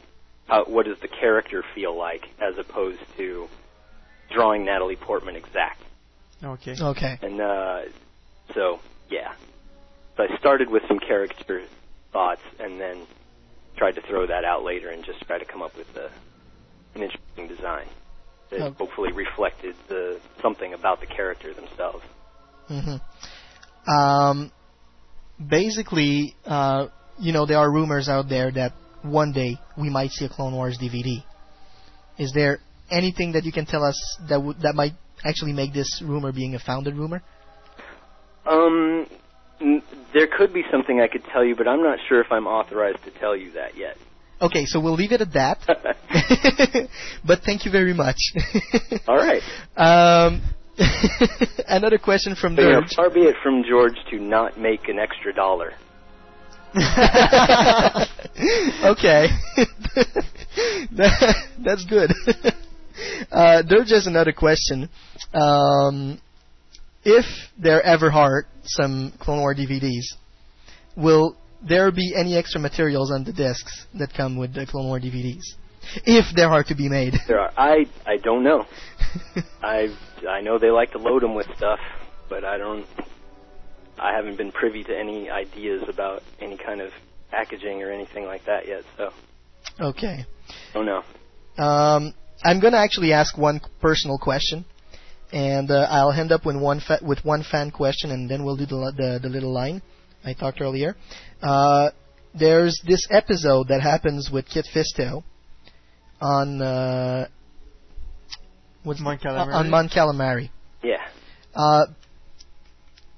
how, 0.47 0.65
what 0.65 0.87
does 0.87 0.99
the 1.01 1.09
character 1.09 1.65
feel 1.75 1.97
like, 1.97 2.29
as 2.41 2.57
opposed 2.59 3.01
to 3.17 3.49
drawing 4.31 4.65
Natalie 4.65 4.97
Portman 4.97 5.37
exact. 5.37 5.83
Okay. 6.43 6.77
Okay. 6.81 7.19
And 7.23 7.41
uh, 7.41 7.81
so, 8.55 8.81
yeah, 9.11 9.33
so 10.17 10.25
I 10.25 10.37
started 10.39 10.71
with 10.71 10.85
some 10.87 11.01
character 11.01 11.63
thoughts, 12.13 12.43
and 12.61 12.81
then 12.81 12.99
tried 13.77 13.97
to 13.97 14.01
throw 14.03 14.27
that 14.29 14.45
out 14.45 14.63
later, 14.63 14.91
and 14.91 15.05
just 15.05 15.27
try 15.27 15.39
to 15.39 15.45
come 15.45 15.63
up 15.63 15.77
with 15.77 15.89
a, 15.97 16.11
an 16.95 17.03
interesting 17.03 17.49
design 17.49 17.87
that 18.51 18.61
Oh. 18.61 18.71
hopefully 18.79 19.13
reflected 19.13 19.75
the 19.89 20.21
something 20.43 20.73
about 20.75 21.01
the 21.01 21.07
character 21.07 21.53
themselves. 21.55 22.05
hmm 22.69 22.97
Um, 23.89 24.51
basically, 25.49 26.35
uh, 26.45 26.89
you 27.19 27.33
know, 27.33 27.47
there 27.47 27.59
are 27.59 27.71
rumors 27.71 28.09
out 28.09 28.29
there 28.29 28.51
that 28.53 28.73
one 29.03 29.33
day 29.33 29.59
we 29.77 29.89
might 29.91 30.11
see 30.11 30.25
a 30.25 30.29
Clone 30.29 30.55
Wars 30.55 30.79
DVD. 30.79 31.23
Is 32.19 32.33
there 32.33 32.59
anything 32.91 33.33
that 33.33 33.45
you 33.45 33.53
can 33.53 33.67
tell 33.67 33.85
us 33.85 33.97
that 34.29 34.43
would 34.43 34.61
that 34.61 34.75
might 34.75 34.95
actually 35.25 35.53
make 35.53 35.73
this 35.73 36.03
rumor 36.03 36.33
being 36.33 36.55
a 36.55 36.59
founded 36.59 36.95
rumor? 36.97 37.23
Um, 38.47 39.07
n- 39.61 39.83
there 40.13 40.27
could 40.27 40.53
be 40.53 40.65
something 40.71 41.01
I 41.01 41.09
could 41.09 41.25
tell 41.25 41.45
you, 41.45 41.55
but 41.57 41.67
I'm 41.69 41.83
not 41.83 41.99
sure 42.09 42.21
if 42.21 42.31
I'm 42.31 42.47
authorized 42.47 43.03
to 43.05 43.11
tell 43.11 43.37
you 43.37 43.53
that 43.53 43.77
yet. 43.77 43.97
Okay, 44.41 44.67
so 44.67 44.81
we'll 44.81 44.95
leave 44.95 45.13
it 45.13 45.21
at 45.21 45.33
that. 45.33 45.59
but 47.25 47.41
thank 47.45 47.65
you 47.65 47.71
very 47.71 47.95
much. 47.95 48.17
All 49.09 49.17
right. 49.17 49.43
Um, 49.77 50.43
another 51.67 51.99
question 51.99 52.35
from 52.35 52.55
So, 52.57 52.63
Durge. 52.63 52.95
far 52.95 53.11
be 53.11 53.23
it 53.23 53.37
from 53.43 53.65
George 53.69 53.97
to 54.11 54.19
not 54.19 54.59
make 54.59 54.89
an 54.89 54.99
extra 54.99 55.33
dollar. 55.33 55.73
okay. 58.85 59.29
That- 60.93 61.37
that's 61.59 61.85
good. 61.87 62.11
uh, 63.33 63.63
Durge 63.67 63.91
has 63.91 64.07
another 64.07 64.33
question. 64.33 64.89
Um, 65.33 66.21
if 67.05 67.25
there 67.59 67.83
ever 67.83 68.11
are 68.13 68.47
some 68.65 69.13
Clone 69.19 69.39
War 69.41 69.55
DVDs, 69.55 70.15
will 70.97 71.37
there 71.69 71.91
be 71.91 72.15
any 72.17 72.37
extra 72.37 72.61
materials 72.61 73.11
on 73.11 73.25
the 73.25 73.33
discs 73.33 73.87
that 73.95 74.13
come 74.15 74.37
with 74.37 74.55
the 74.55 74.67
Clone 74.67 74.87
War 74.87 75.01
DVDs? 75.01 75.43
If 76.05 76.35
there 76.35 76.49
are 76.49 76.65
to 76.65 76.75
be 76.75 76.89
made. 76.89 77.15
There 77.29 77.39
are. 77.39 77.53
I 77.57 77.87
I 78.05 78.17
don't 78.17 78.43
know. 78.43 78.65
I 79.63 79.95
I 80.29 80.41
know 80.41 80.59
they 80.59 80.71
like 80.71 80.93
to 80.93 80.99
load 80.99 81.23
them 81.23 81.35
with 81.35 81.47
stuff, 81.57 81.79
but 82.29 82.45
I 82.45 82.59
don't. 82.59 82.87
I 83.99 84.15
haven't 84.15 84.37
been 84.37 84.53
privy 84.53 84.83
to 84.85 84.99
any 84.99 85.31
ideas 85.31 85.85
about 85.89 86.23
any 86.41 86.59
kind 86.59 86.81
of 86.81 86.91
packaging 87.31 87.83
or 87.83 87.91
anything 87.91 88.25
like 88.27 88.45
that 88.47 88.67
yet. 88.67 88.83
So 88.97 89.13
Okay. 89.81 90.25
Oh 90.75 90.83
no. 90.83 91.03
Um, 91.63 92.15
I'm 92.45 92.61
going 92.61 92.73
to 92.73 92.79
actually 92.79 93.13
ask 93.13 93.37
one 93.39 93.61
personal 93.81 94.19
question, 94.19 94.65
and 95.33 95.71
uh, 95.71 95.87
I'll 95.89 96.13
end 96.13 96.33
up 96.33 96.45
with 96.45 96.57
one 96.57 96.81
fa- 96.81 97.01
with 97.03 97.25
one 97.25 97.43
fan 97.43 97.71
question, 97.71 98.11
and 98.11 98.29
then 98.29 98.45
we'll 98.45 98.57
do 98.57 98.67
the, 98.67 98.93
the 98.97 99.19
the 99.23 99.29
little 99.29 99.53
line 99.53 99.83
I 100.27 100.33
talked 100.35 100.61
earlier. 100.61 100.97
Uh, 101.41 101.91
there's 102.35 102.81
this 102.87 103.07
episode 103.11 103.69
that 103.69 103.81
happens 103.81 104.29
with 104.31 104.47
Kit 104.47 104.67
Fisto 104.75 105.23
on 106.21 106.61
uh, 106.61 107.29
what's 108.83 109.01
Mon 109.01 109.17
the- 109.17 109.29
Calamari? 109.29 109.55
on 109.55 109.71
Mon 109.71 109.89
Calamari. 109.89 110.51
Yeah. 110.83 111.07
Uh, 111.55 111.87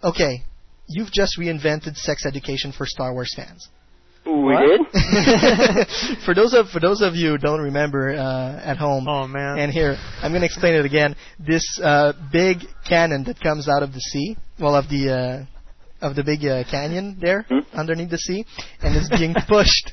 okay, 0.05 0.43
you've 0.87 1.11
just 1.11 1.39
reinvented 1.39 1.97
sex 1.97 2.27
education 2.27 2.73
for 2.73 2.87
Star 2.87 3.12
Wars 3.12 3.33
fans. 3.35 3.69
We 4.27 4.55
did. 4.55 4.81
for 6.27 6.35
those 6.35 6.53
of 6.53 6.69
for 6.69 6.81
those 6.81 7.01
of 7.01 7.15
you 7.15 7.31
who 7.31 7.39
don't 7.39 7.62
remember 7.62 8.11
uh, 8.11 8.61
at 8.62 8.77
home, 8.77 9.09
oh 9.09 9.27
man! 9.27 9.59
And 9.59 9.73
here 9.73 9.97
I'm 10.20 10.33
going 10.33 10.43
to 10.43 10.47
explain 10.47 10.75
it 10.75 10.85
again. 10.85 11.17
This 11.39 11.65
uh, 11.83 12.12
big 12.31 12.59
cannon 12.87 13.25
that 13.25 13.41
comes 13.41 13.70
out 13.70 13.83
of 13.83 13.95
the 13.95 14.01
sea, 14.01 14.37
well, 14.61 14.75
of 14.75 14.91
the 14.91 15.47
uh, 15.49 15.58
of 16.01 16.15
the 16.17 16.23
big 16.25 16.44
uh, 16.44 16.65
canyon 16.70 17.17
there 17.20 17.47
underneath 17.73 18.10
the 18.10 18.18
sea, 18.18 18.44
and 18.83 18.97
it's 18.97 19.09
being 19.09 19.35
pushed 19.49 19.93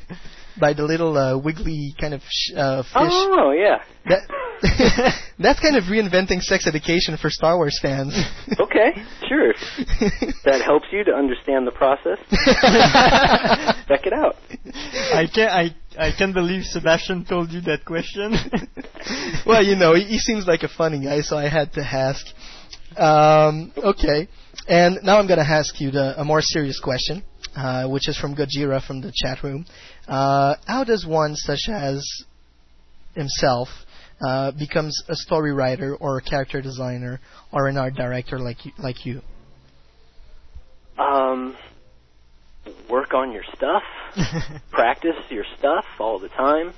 by 0.59 0.73
the 0.73 0.83
little 0.83 1.17
uh, 1.17 1.37
wiggly 1.37 1.93
kind 1.99 2.13
of 2.13 2.21
sh- 2.29 2.53
uh, 2.55 2.83
fish. 2.83 2.93
Oh 2.93 3.51
yeah. 3.51 3.83
That 4.07 4.21
that's 5.39 5.59
kind 5.59 5.75
of 5.75 5.83
reinventing 5.85 6.41
sex 6.41 6.65
education 6.67 7.17
for 7.17 7.29
Star 7.29 7.57
Wars 7.57 7.77
fans. 7.81 8.13
Okay, 8.59 8.91
sure. 9.27 9.53
That 10.43 10.61
helps 10.63 10.85
you 10.91 11.03
to 11.05 11.11
understand 11.11 11.65
the 11.65 11.71
process. 11.71 12.17
Check 13.87 14.05
it 14.05 14.13
out. 14.13 14.35
I 15.13 15.27
can 15.33 15.49
I 15.49 15.75
I 15.97 16.11
can't 16.17 16.33
believe 16.33 16.63
Sebastian 16.65 17.25
told 17.25 17.51
you 17.51 17.61
that 17.61 17.85
question. 17.85 18.33
well, 19.45 19.63
you 19.63 19.75
know, 19.75 19.93
he, 19.95 20.03
he 20.03 20.19
seems 20.19 20.45
like 20.45 20.63
a 20.63 20.67
funny 20.67 21.03
guy, 21.03 21.21
so 21.21 21.37
I 21.37 21.47
had 21.49 21.73
to 21.73 21.81
ask. 21.81 22.25
Um, 22.97 23.71
okay, 23.77 24.27
and 24.67 24.99
now 25.03 25.19
I'm 25.19 25.27
going 25.27 25.39
to 25.39 25.45
ask 25.45 25.79
you 25.79 25.91
the, 25.91 26.19
a 26.19 26.23
more 26.23 26.41
serious 26.41 26.79
question, 26.79 27.23
uh, 27.55 27.87
which 27.87 28.07
is 28.07 28.17
from 28.17 28.35
Gojira 28.35 28.85
from 28.85 29.01
the 29.01 29.11
chat 29.15 29.43
room. 29.43 29.65
Uh, 30.07 30.55
how 30.65 30.83
does 30.83 31.05
one 31.05 31.35
such 31.35 31.69
as 31.71 32.05
himself 33.15 33.69
uh, 34.25 34.51
becomes 34.51 35.03
a 35.07 35.15
story 35.15 35.53
writer 35.53 35.95
or 35.95 36.17
a 36.17 36.21
character 36.21 36.61
designer 36.61 37.19
or 37.51 37.67
an 37.67 37.77
art 37.77 37.95
director 37.95 38.39
like 38.39 38.65
you, 38.65 38.71
like 38.77 39.05
you? 39.05 39.21
Um, 40.97 41.55
work 42.89 43.13
on 43.13 43.31
your 43.31 43.43
stuff, 43.55 43.83
practice 44.71 45.15
your 45.29 45.45
stuff 45.57 45.85
all 45.99 46.19
the 46.19 46.29
time, 46.29 46.73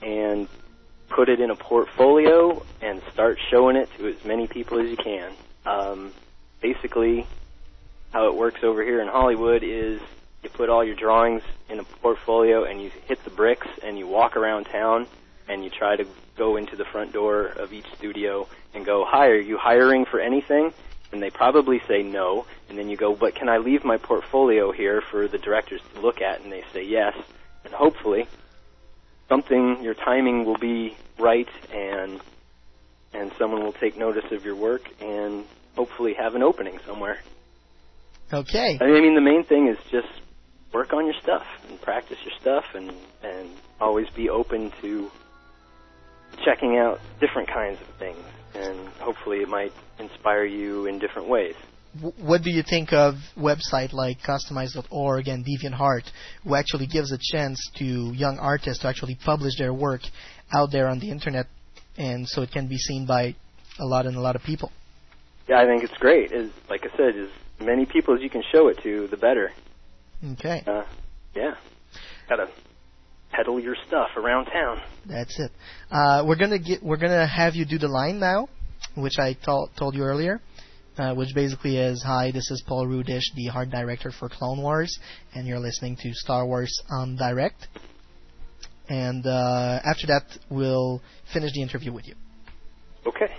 and 0.00 0.48
put 1.08 1.28
it 1.28 1.40
in 1.40 1.50
a 1.50 1.56
portfolio 1.56 2.64
and 2.80 3.02
start 3.12 3.38
showing 3.50 3.76
it 3.76 3.88
to 3.98 4.08
as 4.08 4.24
many 4.24 4.46
people 4.46 4.80
as 4.80 4.88
you 4.88 4.96
can. 4.96 5.34
Um, 5.64 6.12
basically, 6.60 7.26
how 8.12 8.28
it 8.28 8.34
works 8.34 8.62
over 8.62 8.82
here 8.82 9.00
in 9.00 9.08
Hollywood 9.08 9.62
is 9.62 10.00
you 10.42 10.50
put 10.50 10.68
all 10.68 10.84
your 10.84 10.94
drawings 10.94 11.42
in 11.68 11.78
a 11.78 11.84
portfolio 11.84 12.64
and 12.64 12.82
you 12.82 12.90
hit 13.06 13.22
the 13.24 13.30
bricks 13.30 13.66
and 13.82 13.98
you 13.98 14.06
walk 14.06 14.36
around 14.36 14.64
town 14.64 15.06
and 15.48 15.64
you 15.64 15.70
try 15.70 15.96
to 15.96 16.06
go 16.36 16.56
into 16.56 16.76
the 16.76 16.84
front 16.84 17.12
door 17.12 17.46
of 17.46 17.72
each 17.72 17.86
studio 17.94 18.46
and 18.74 18.84
go, 18.84 19.04
"Hi, 19.04 19.28
are 19.28 19.40
you 19.40 19.58
hiring 19.58 20.04
for 20.04 20.20
anything?" 20.20 20.72
And 21.12 21.22
they 21.22 21.30
probably 21.30 21.80
say 21.88 22.02
no, 22.02 22.46
and 22.68 22.76
then 22.78 22.88
you 22.90 22.96
go, 22.96 23.14
"But 23.14 23.34
can 23.34 23.48
I 23.48 23.58
leave 23.58 23.84
my 23.84 23.96
portfolio 23.96 24.72
here 24.72 25.00
for 25.00 25.28
the 25.28 25.38
directors 25.38 25.80
to 25.94 26.00
look 26.00 26.20
at?" 26.20 26.40
And 26.42 26.52
they 26.52 26.64
say 26.72 26.82
yes, 26.82 27.14
and 27.64 27.72
hopefully 27.72 28.28
something 29.28 29.82
your 29.82 29.94
timing 29.94 30.44
will 30.44 30.58
be 30.58 30.96
right 31.18 31.48
and 31.72 32.20
and 33.12 33.32
someone 33.38 33.62
will 33.64 33.72
take 33.72 33.96
notice 33.96 34.30
of 34.30 34.44
your 34.44 34.54
work 34.54 34.82
and 35.00 35.44
hopefully 35.76 36.14
have 36.14 36.34
an 36.34 36.42
opening 36.42 36.78
somewhere. 36.86 37.18
Okay. 38.32 38.78
I 38.80 38.86
mean, 38.86 39.14
the 39.14 39.20
main 39.20 39.44
thing 39.44 39.68
is 39.68 39.78
just 39.90 40.08
work 40.72 40.92
on 40.92 41.06
your 41.06 41.14
stuff 41.22 41.46
and 41.68 41.80
practice 41.80 42.18
your 42.24 42.34
stuff 42.40 42.64
and 42.74 42.92
and 43.22 43.50
always 43.80 44.08
be 44.10 44.28
open 44.28 44.72
to 44.80 45.10
checking 46.44 46.76
out 46.76 46.98
different 47.20 47.48
kinds 47.48 47.78
of 47.80 47.86
things 47.98 48.24
and 48.54 48.88
hopefully 48.98 49.38
it 49.38 49.48
might 49.48 49.72
inspire 49.98 50.44
you 50.44 50.86
in 50.86 50.98
different 50.98 51.28
ways. 51.28 51.54
What 52.18 52.42
do 52.42 52.50
you 52.50 52.62
think 52.62 52.92
of 52.92 53.14
website 53.38 53.92
like 53.92 54.18
Customize.org 54.20 55.28
and 55.28 55.46
DeviantArt, 55.46 56.02
who 56.44 56.54
actually 56.54 56.86
gives 56.86 57.10
a 57.10 57.18
chance 57.32 57.58
to 57.76 58.12
young 58.12 58.38
artists 58.38 58.82
to 58.82 58.88
actually 58.88 59.14
publish 59.24 59.56
their 59.56 59.72
work 59.72 60.02
out 60.52 60.70
there 60.72 60.88
on 60.88 60.98
the 60.98 61.10
internet 61.10 61.46
and 61.96 62.28
so 62.28 62.42
it 62.42 62.50
can 62.50 62.66
be 62.66 62.76
seen 62.76 63.06
by 63.06 63.34
a 63.78 63.84
lot 63.84 64.04
and 64.06 64.16
a 64.16 64.20
lot 64.20 64.36
of 64.36 64.42
people. 64.42 64.70
Yeah, 65.48 65.60
I 65.60 65.66
think 65.66 65.84
it's 65.84 65.96
great. 65.98 66.32
As 66.32 66.50
like 66.68 66.84
I 66.84 66.96
said, 66.96 67.16
as 67.16 67.28
many 67.60 67.86
people 67.86 68.14
as 68.14 68.22
you 68.22 68.30
can 68.30 68.42
show 68.52 68.68
it 68.68 68.78
to, 68.82 69.06
the 69.08 69.16
better. 69.16 69.52
Okay. 70.32 70.62
Uh, 70.66 70.84
yeah, 71.34 71.54
gotta 72.28 72.48
peddle 73.30 73.60
your 73.60 73.76
stuff 73.86 74.08
around 74.16 74.46
town. 74.46 74.80
That's 75.06 75.38
it. 75.38 75.52
Uh, 75.90 76.24
we're 76.26 76.36
gonna 76.36 76.58
get 76.58 76.82
we're 76.82 76.96
gonna 76.96 77.26
have 77.26 77.54
you 77.54 77.64
do 77.64 77.78
the 77.78 77.88
line 77.88 78.18
now, 78.18 78.48
which 78.96 79.18
I 79.18 79.34
told 79.34 79.70
told 79.76 79.94
you 79.94 80.02
earlier. 80.02 80.40
Uh, 80.98 81.14
which 81.14 81.34
basically 81.34 81.76
is, 81.76 82.02
hi, 82.02 82.30
this 82.30 82.50
is 82.50 82.64
Paul 82.66 82.86
Rudish, 82.86 83.24
the 83.34 83.50
art 83.50 83.68
director 83.68 84.10
for 84.10 84.30
Clone 84.30 84.62
Wars, 84.62 84.98
and 85.34 85.46
you're 85.46 85.58
listening 85.58 85.94
to 85.96 86.10
Star 86.14 86.46
Wars 86.46 86.74
en 86.90 87.16
Direct. 87.16 87.68
And 88.88 89.26
uh, 89.26 89.80
after 89.84 90.06
that, 90.06 90.22
we'll 90.48 91.02
finish 91.34 91.52
the 91.52 91.60
interview 91.60 91.92
with 91.92 92.08
you. 92.08 92.14
Okay. 93.06 93.30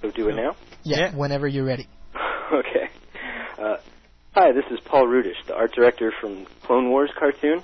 So 0.00 0.12
do 0.12 0.28
it 0.28 0.36
now. 0.36 0.54
Yeah, 0.82 1.14
whenever 1.14 1.46
you're 1.46 1.64
ready. 1.64 1.88
okay. 2.52 2.88
Uh, 3.58 3.76
hi, 4.32 4.52
this 4.52 4.64
is 4.70 4.80
Paul 4.84 5.06
Rudish, 5.06 5.36
the 5.46 5.54
art 5.54 5.72
director 5.72 6.12
from 6.20 6.46
Clone 6.62 6.90
Wars 6.90 7.10
cartoon, 7.18 7.62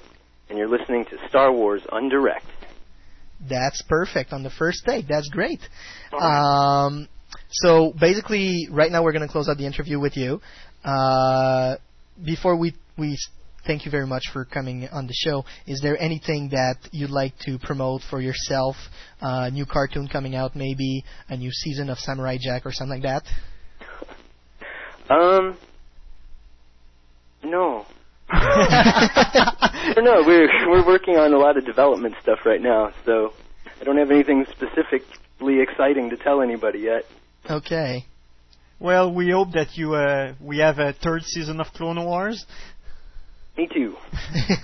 and 0.49 0.59
you're 0.59 0.69
listening 0.69 1.05
to 1.07 1.28
Star 1.28 1.53
Wars 1.53 1.83
en 1.93 2.09
Direct. 2.09 2.47
That's 3.49 3.83
perfect 3.83 4.33
on 4.33 4.43
the 4.43 4.51
first 4.51 4.85
take. 4.86 5.09
That's 5.09 5.28
great. 5.28 5.61
Um, 6.12 7.09
so 7.51 7.93
basically, 7.99 8.69
right 8.70 8.91
now 8.91 9.03
we're 9.03 9.12
going 9.12 9.27
to 9.27 9.33
close 9.33 9.49
out 9.49 9.59
the 9.59 9.67
interview 9.67 10.01
with 10.01 10.17
you. 10.17 10.41
Uh, 10.85 11.77
before 12.25 12.57
we 12.57 12.75
we 12.97 13.19
thank 13.67 13.85
you 13.85 13.91
very 13.91 14.07
much 14.07 14.23
for 14.33 14.45
coming 14.45 14.89
on 14.89 15.07
the 15.07 15.15
show. 15.15 15.45
Is 15.67 15.81
there 15.83 16.01
anything 16.01 16.51
that 16.51 16.77
you'd 16.93 17.11
like 17.11 17.39
to 17.41 17.59
promote 17.59 18.03
for 18.09 18.20
yourself? 18.20 18.77
Uh, 19.20 19.51
new 19.51 19.67
cartoon 19.67 20.09
coming 20.09 20.35
out, 20.35 20.55
maybe 20.55 21.05
a 21.28 21.36
new 21.36 21.51
season 21.51 21.91
of 21.91 21.99
Samurai 21.99 22.39
Jack 22.41 22.67
or 22.67 22.73
something 22.73 23.03
like 23.03 23.23
that. 23.25 23.25
Um, 25.09 25.57
no. 27.45 27.86
I. 28.31 30.23
We're 30.27 30.49
we're 30.69 30.86
working 30.86 31.17
on 31.17 31.33
a 31.33 31.39
lot 31.39 31.57
of 31.57 31.65
development 31.65 32.15
stuff 32.23 32.41
right 32.45 32.61
now, 32.61 32.93
so 33.05 33.33
I 33.81 33.85
don't 33.85 33.99
have 33.99 34.11
anything 34.11 34.45
specifically 34.51 35.61
exciting 35.61 36.11
to 36.11 36.17
tell 36.17 36.43
anybody 36.43 36.81
yet. 36.81 37.05
Okay. 37.49 38.05
Well, 38.78 39.15
we 39.15 39.31
hope 39.31 39.53
that 39.53 39.77
you 39.77 39.95
uh, 39.95 40.35
we 40.41 40.59
have 40.59 40.78
a 40.78 40.93
third 40.93 41.23
season 41.23 41.61
of 41.61 41.69
Clone 41.69 42.05
Wars. 42.05 42.45
Me 43.57 43.68
too. 43.73 43.97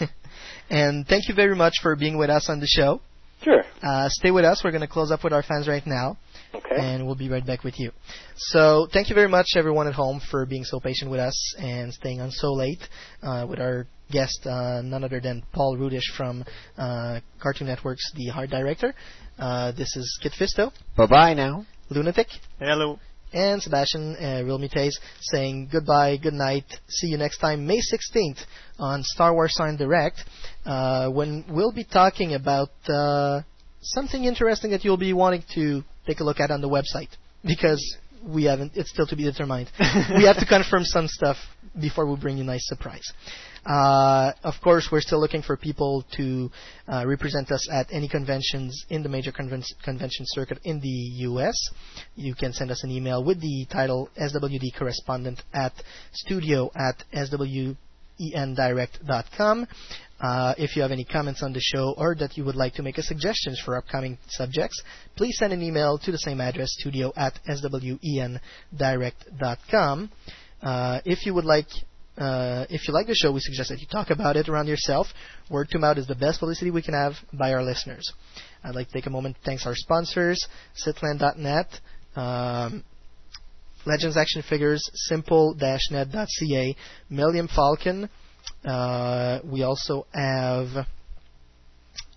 and 0.70 1.06
thank 1.06 1.28
you 1.28 1.34
very 1.34 1.56
much 1.56 1.74
for 1.82 1.96
being 1.96 2.18
with 2.18 2.30
us 2.30 2.48
on 2.48 2.60
the 2.60 2.66
show. 2.66 3.00
Sure. 3.42 3.62
Uh, 3.82 4.08
stay 4.08 4.30
with 4.30 4.44
us. 4.44 4.62
We're 4.62 4.70
going 4.70 4.82
to 4.82 4.86
close 4.86 5.10
up 5.10 5.24
with 5.24 5.32
our 5.32 5.42
fans 5.42 5.66
right 5.66 5.84
now. 5.86 6.16
Okay. 6.54 6.76
And 6.76 7.06
we'll 7.06 7.16
be 7.16 7.28
right 7.28 7.44
back 7.44 7.64
with 7.64 7.78
you. 7.80 7.90
So, 8.36 8.86
thank 8.92 9.08
you 9.08 9.14
very 9.14 9.28
much, 9.28 9.46
everyone 9.56 9.88
at 9.88 9.94
home, 9.94 10.20
for 10.30 10.46
being 10.46 10.64
so 10.64 10.78
patient 10.78 11.10
with 11.10 11.18
us 11.18 11.54
and 11.58 11.92
staying 11.92 12.20
on 12.20 12.30
so 12.30 12.52
late 12.52 12.86
uh, 13.22 13.46
with 13.48 13.58
our 13.58 13.86
guest, 14.10 14.46
uh, 14.46 14.82
none 14.82 15.02
other 15.02 15.18
than 15.18 15.42
Paul 15.52 15.76
Rudish 15.76 16.14
from 16.16 16.44
uh, 16.76 17.20
Cartoon 17.40 17.66
Network's 17.66 18.12
The 18.14 18.28
Hard 18.28 18.50
Director. 18.50 18.94
Uh, 19.38 19.72
this 19.72 19.96
is 19.96 20.20
Kit 20.22 20.32
Fisto. 20.38 20.70
Bye 20.96 21.06
bye 21.06 21.34
now. 21.34 21.66
Lunatic. 21.90 22.28
Hello. 22.58 22.98
And 23.32 23.62
Sebastian 23.62 24.16
uh, 24.16 24.42
Real 24.44 24.58
Mutes 24.58 24.98
saying 25.20 25.70
goodbye, 25.72 26.18
good 26.18 26.34
night. 26.34 26.64
See 26.88 27.06
you 27.06 27.16
next 27.16 27.38
time, 27.38 27.66
May 27.66 27.78
16th 27.78 28.44
on 28.78 29.02
Star 29.02 29.32
Wars 29.32 29.56
en 29.58 29.76
Direct, 29.76 30.22
uh, 30.66 31.08
when 31.08 31.44
we'll 31.48 31.72
be 31.72 31.84
talking 31.84 32.34
about 32.34 32.70
uh, 32.88 33.40
something 33.80 34.24
interesting 34.24 34.72
that 34.72 34.84
you'll 34.84 34.98
be 34.98 35.12
wanting 35.14 35.44
to 35.54 35.82
take 36.06 36.20
a 36.20 36.24
look 36.24 36.40
at 36.40 36.50
on 36.50 36.60
the 36.60 36.68
website 36.68 37.08
because 37.44 37.96
we 38.22 38.44
haven't. 38.44 38.72
It's 38.74 38.90
still 38.90 39.06
to 39.06 39.16
be 39.16 39.24
determined. 39.24 39.70
we 40.16 40.24
have 40.24 40.38
to 40.38 40.46
confirm 40.46 40.84
some 40.84 41.08
stuff 41.08 41.36
before 41.80 42.06
we 42.06 42.16
bring 42.16 42.36
you 42.36 42.42
a 42.42 42.46
nice 42.46 42.66
surprise. 42.66 43.04
Uh, 43.64 44.32
of 44.42 44.54
course, 44.62 44.88
we're 44.90 45.00
still 45.00 45.20
looking 45.20 45.42
for 45.42 45.56
people 45.56 46.04
to 46.16 46.50
uh, 46.88 47.04
represent 47.06 47.50
us 47.52 47.68
at 47.70 47.86
any 47.92 48.08
conventions 48.08 48.84
in 48.90 49.02
the 49.02 49.08
major 49.08 49.30
conven- 49.30 49.64
convention 49.84 50.24
circuit 50.28 50.58
in 50.64 50.80
the 50.80 50.88
U.S. 51.28 51.54
You 52.16 52.34
can 52.34 52.52
send 52.52 52.70
us 52.70 52.82
an 52.82 52.90
email 52.90 53.22
with 53.22 53.40
the 53.40 53.66
title 53.70 54.08
SWD 54.20 54.76
correspondent 54.76 55.42
at 55.54 55.72
studio 56.12 56.70
at 56.74 57.04
swendirect.com. 58.30 59.66
Uh, 60.20 60.54
if 60.56 60.76
you 60.76 60.82
have 60.82 60.92
any 60.92 61.04
comments 61.04 61.42
on 61.42 61.52
the 61.52 61.60
show 61.60 61.94
or 61.98 62.14
that 62.14 62.36
you 62.36 62.44
would 62.44 62.54
like 62.54 62.74
to 62.74 62.82
make 62.82 62.96
a 62.96 63.02
suggestions 63.02 63.60
for 63.64 63.76
upcoming 63.76 64.16
subjects, 64.28 64.80
please 65.16 65.36
send 65.36 65.52
an 65.52 65.60
email 65.62 65.98
to 65.98 66.12
the 66.12 66.18
same 66.18 66.40
address, 66.40 66.68
studio 66.78 67.12
at 67.16 67.40
swendirect.com. 67.48 68.40
Uh, 70.62 71.00
if 71.04 71.26
you 71.26 71.34
would 71.34 71.44
like 71.44 71.66
uh, 72.18 72.66
if 72.68 72.86
you 72.86 72.94
like 72.94 73.06
the 73.06 73.14
show, 73.14 73.32
we 73.32 73.40
suggest 73.40 73.70
that 73.70 73.80
you 73.80 73.86
talk 73.90 74.10
about 74.10 74.36
it 74.36 74.48
around 74.48 74.68
yourself. 74.68 75.06
Word 75.50 75.70
to 75.70 75.78
mouth 75.78 75.96
is 75.96 76.06
the 76.06 76.14
best 76.14 76.40
publicity 76.40 76.70
we 76.70 76.82
can 76.82 76.94
have 76.94 77.14
by 77.32 77.52
our 77.52 77.62
listeners. 77.62 78.12
I'd 78.62 78.74
like 78.74 78.88
to 78.88 78.92
take 78.92 79.06
a 79.06 79.10
moment 79.10 79.36
to 79.36 79.42
thank 79.44 79.64
our 79.66 79.74
sponsors, 79.74 80.46
Sitland.net, 80.86 81.80
um, 82.14 82.84
Legends 83.84 84.16
Action 84.16 84.42
Figures, 84.48 84.82
Simple-Net.ca, 84.94 86.76
Millennium 87.10 87.48
Falcon. 87.48 88.08
Uh, 88.64 89.40
we 89.44 89.62
also 89.62 90.06
have 90.12 90.86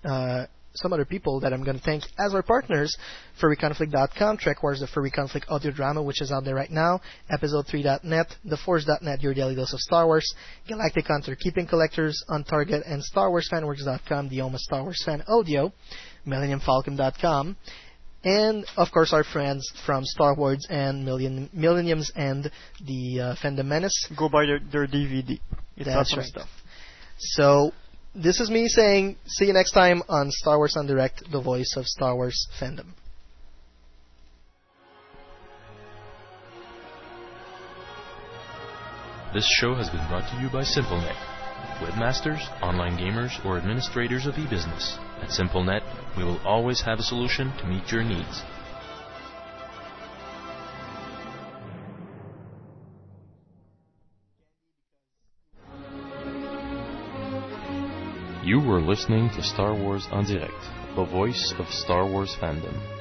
uh, 0.03 0.45
some 0.75 0.93
other 0.93 1.05
people 1.05 1.39
that 1.39 1.53
I'm 1.53 1.63
going 1.63 1.77
to 1.77 1.83
thank 1.83 2.03
as 2.19 2.33
our 2.33 2.43
partners, 2.43 2.95
FurryConflict.com, 3.41 4.37
Trek 4.37 4.61
Wars, 4.61 4.79
the 4.79 4.87
Furry 4.87 5.11
Conflict 5.11 5.47
audio 5.49 5.71
drama, 5.71 6.03
which 6.03 6.21
is 6.21 6.31
out 6.31 6.43
there 6.43 6.55
right 6.55 6.69
now, 6.69 7.01
Episode3.net, 7.31 8.35
TheForce.net, 8.45 9.21
your 9.21 9.33
daily 9.33 9.55
dose 9.55 9.73
of 9.73 9.79
Star 9.79 10.05
Wars, 10.05 10.33
Galactic 10.67 11.07
Hunter, 11.07 11.35
Keeping 11.35 11.67
Collectors 11.67 12.23
on 12.29 12.43
Target, 12.43 12.83
and 12.85 13.01
StarWarsFanWorks.com, 13.15 14.29
the 14.29 14.41
of 14.41 14.59
Star 14.59 14.83
Wars 14.83 15.01
fan 15.05 15.23
audio, 15.27 15.71
MillenniumFalcon.com, 16.27 17.55
and 18.25 18.65
of 18.75 18.91
course 18.91 19.13
our 19.13 19.23
friends 19.23 19.71
from 19.85 20.03
Star 20.03 20.35
Wars 20.35 20.67
and 20.69 21.05
Million, 21.05 21.49
Millenniums 21.53 22.11
and 22.15 22.51
the 22.83 23.21
uh, 23.21 23.35
Fandom 23.41 23.67
Menace. 23.67 24.09
Go 24.17 24.27
buy 24.27 24.45
their, 24.45 24.59
their 24.59 24.87
DVD. 24.87 25.39
It's 25.77 25.85
That's 25.85 26.09
awesome 26.09 26.19
right. 26.19 26.27
stuff. 26.27 26.49
So 27.17 27.71
this 28.15 28.39
is 28.39 28.49
me 28.49 28.67
saying, 28.67 29.17
see 29.27 29.45
you 29.45 29.53
next 29.53 29.71
time 29.71 30.01
on 30.09 30.31
Star 30.31 30.57
Wars 30.57 30.75
en 30.77 30.87
Direct, 30.87 31.31
the 31.31 31.41
voice 31.41 31.75
of 31.77 31.85
Star 31.85 32.15
Wars 32.15 32.47
fandom. 32.59 32.87
This 39.33 39.45
show 39.59 39.75
has 39.75 39.89
been 39.89 40.05
brought 40.07 40.29
to 40.31 40.41
you 40.41 40.49
by 40.49 40.63
SimpleNet. 40.63 41.15
Webmasters, 41.81 42.39
online 42.61 42.97
gamers, 42.97 43.43
or 43.45 43.57
administrators 43.57 44.25
of 44.25 44.37
e-business. 44.37 44.97
At 45.21 45.29
SimpleNet, 45.29 45.83
we 46.17 46.23
will 46.23 46.39
always 46.45 46.81
have 46.81 46.99
a 46.99 47.03
solution 47.03 47.51
to 47.57 47.65
meet 47.65 47.91
your 47.91 48.03
needs. 48.03 48.43
You 58.43 58.59
were 58.59 58.79
listening 58.79 59.29
to 59.31 59.41
Star 59.41 59.73
Wars 59.73 60.07
en 60.11 60.25
Direct, 60.25 60.53
the 60.95 61.05
voice 61.05 61.53
of 61.57 61.67
Star 61.69 62.05
Wars 62.05 62.35
fandom. 62.39 62.94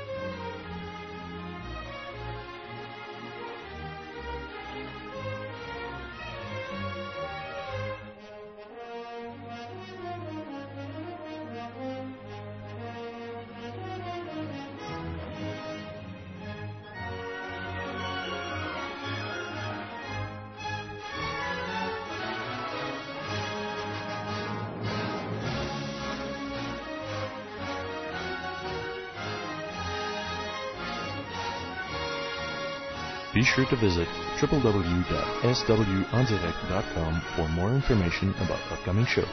Be 33.44 33.50
sure 33.50 33.66
to 33.66 33.76
visit 33.76 34.08
www.swondirect.com 34.40 37.22
for 37.36 37.46
more 37.48 37.74
information 37.74 38.30
about 38.36 38.72
upcoming 38.72 39.04
shows. 39.04 39.26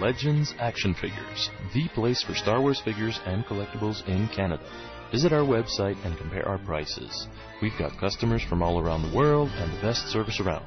Legends 0.00 0.54
Action 0.60 0.94
Figures, 0.94 1.50
the 1.74 1.88
place 1.88 2.22
for 2.22 2.36
Star 2.36 2.60
Wars 2.60 2.80
figures 2.80 3.18
and 3.26 3.44
collectibles 3.46 4.06
in 4.06 4.28
Canada. 4.28 4.62
Visit 5.12 5.32
our 5.32 5.44
website 5.44 5.96
and 6.04 6.18
compare 6.18 6.48
our 6.48 6.58
prices. 6.58 7.28
We've 7.62 7.78
got 7.78 7.96
customers 7.98 8.42
from 8.42 8.60
all 8.62 8.80
around 8.80 9.02
the 9.02 9.14
world 9.16 9.50
and 9.50 9.72
the 9.72 9.80
best 9.80 10.08
service 10.08 10.40
around. 10.40 10.64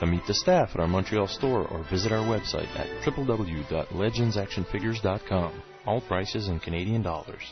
Come 0.00 0.12
meet 0.12 0.26
the 0.26 0.32
staff 0.34 0.70
at 0.74 0.80
our 0.80 0.88
Montreal 0.88 1.28
store 1.28 1.68
or 1.68 1.84
visit 1.90 2.10
our 2.10 2.26
website 2.26 2.74
at 2.76 2.88
www.legendsactionfigures.com. 3.04 5.62
All 5.86 6.00
prices 6.00 6.48
in 6.48 6.58
Canadian 6.58 7.02
dollars. 7.02 7.42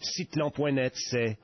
Cyclan.net, 0.00 0.96
c'est 0.96 1.36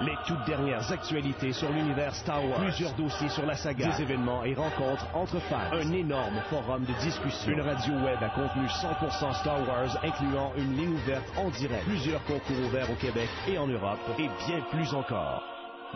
les 0.00 0.16
toutes 0.26 0.44
dernières 0.44 0.90
actualités 0.92 1.52
sur 1.52 1.70
l'univers 1.70 2.14
Star 2.14 2.44
Wars, 2.44 2.60
plusieurs 2.60 2.92
dossiers 2.94 3.28
sur 3.28 3.44
la 3.46 3.54
saga, 3.54 3.88
des 3.88 4.02
événements 4.02 4.44
et 4.44 4.54
rencontres 4.54 5.06
entre 5.14 5.38
fans, 5.40 5.72
un 5.72 5.92
énorme 5.92 6.40
forum 6.50 6.84
de 6.84 6.92
discussion, 7.00 7.52
une 7.52 7.60
radio 7.60 7.94
web 7.94 8.18
à 8.22 8.30
contenu 8.30 8.66
100% 8.66 9.34
Star 9.40 9.68
Wars 9.68 9.98
incluant 10.02 10.52
une 10.56 10.76
ligne 10.76 10.94
ouverte 10.94 11.24
en 11.36 11.50
direct, 11.50 11.84
plusieurs 11.84 12.24
concours 12.24 12.58
ouverts 12.66 12.90
au 12.90 12.96
Québec 12.96 13.28
et 13.48 13.58
en 13.58 13.66
Europe 13.66 13.98
et 14.18 14.28
bien 14.46 14.60
plus 14.70 14.94
encore. 14.94 15.42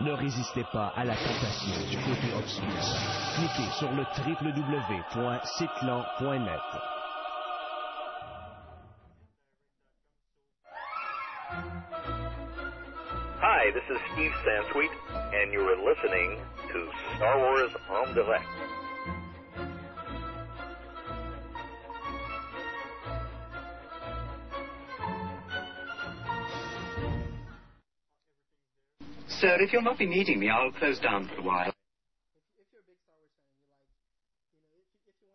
Ne 0.00 0.12
résistez 0.12 0.64
pas 0.72 0.90
à 0.97 1.05
la 1.05 1.14
tentation 1.14 1.74
du 1.90 1.98
côté 1.98 2.32
obscur. 2.36 2.66
Cliquez 3.36 3.70
sur 3.78 3.92
le 3.92 4.05
www.cyclan.net. 4.26 7.01
Hi, 13.65 13.70
this 13.70 13.84
is 13.89 14.02
Steve 14.12 14.32
Sansweet, 14.44 14.91
and 15.41 15.52
you 15.52 15.60
are 15.60 15.76
listening 15.76 16.41
to 16.73 16.89
Star 17.15 17.39
Wars 17.39 17.70
en 18.08 18.12
direct. 18.12 18.44
Sir, 29.28 29.60
if 29.60 29.73
you'll 29.73 29.82
not 29.82 29.97
be 29.97 30.07
needing 30.07 30.41
me, 30.41 30.50
I'll 30.50 30.73
close 30.73 30.99
down 30.99 31.28
for 31.28 31.42
a 31.42 31.44
while. 31.44 31.73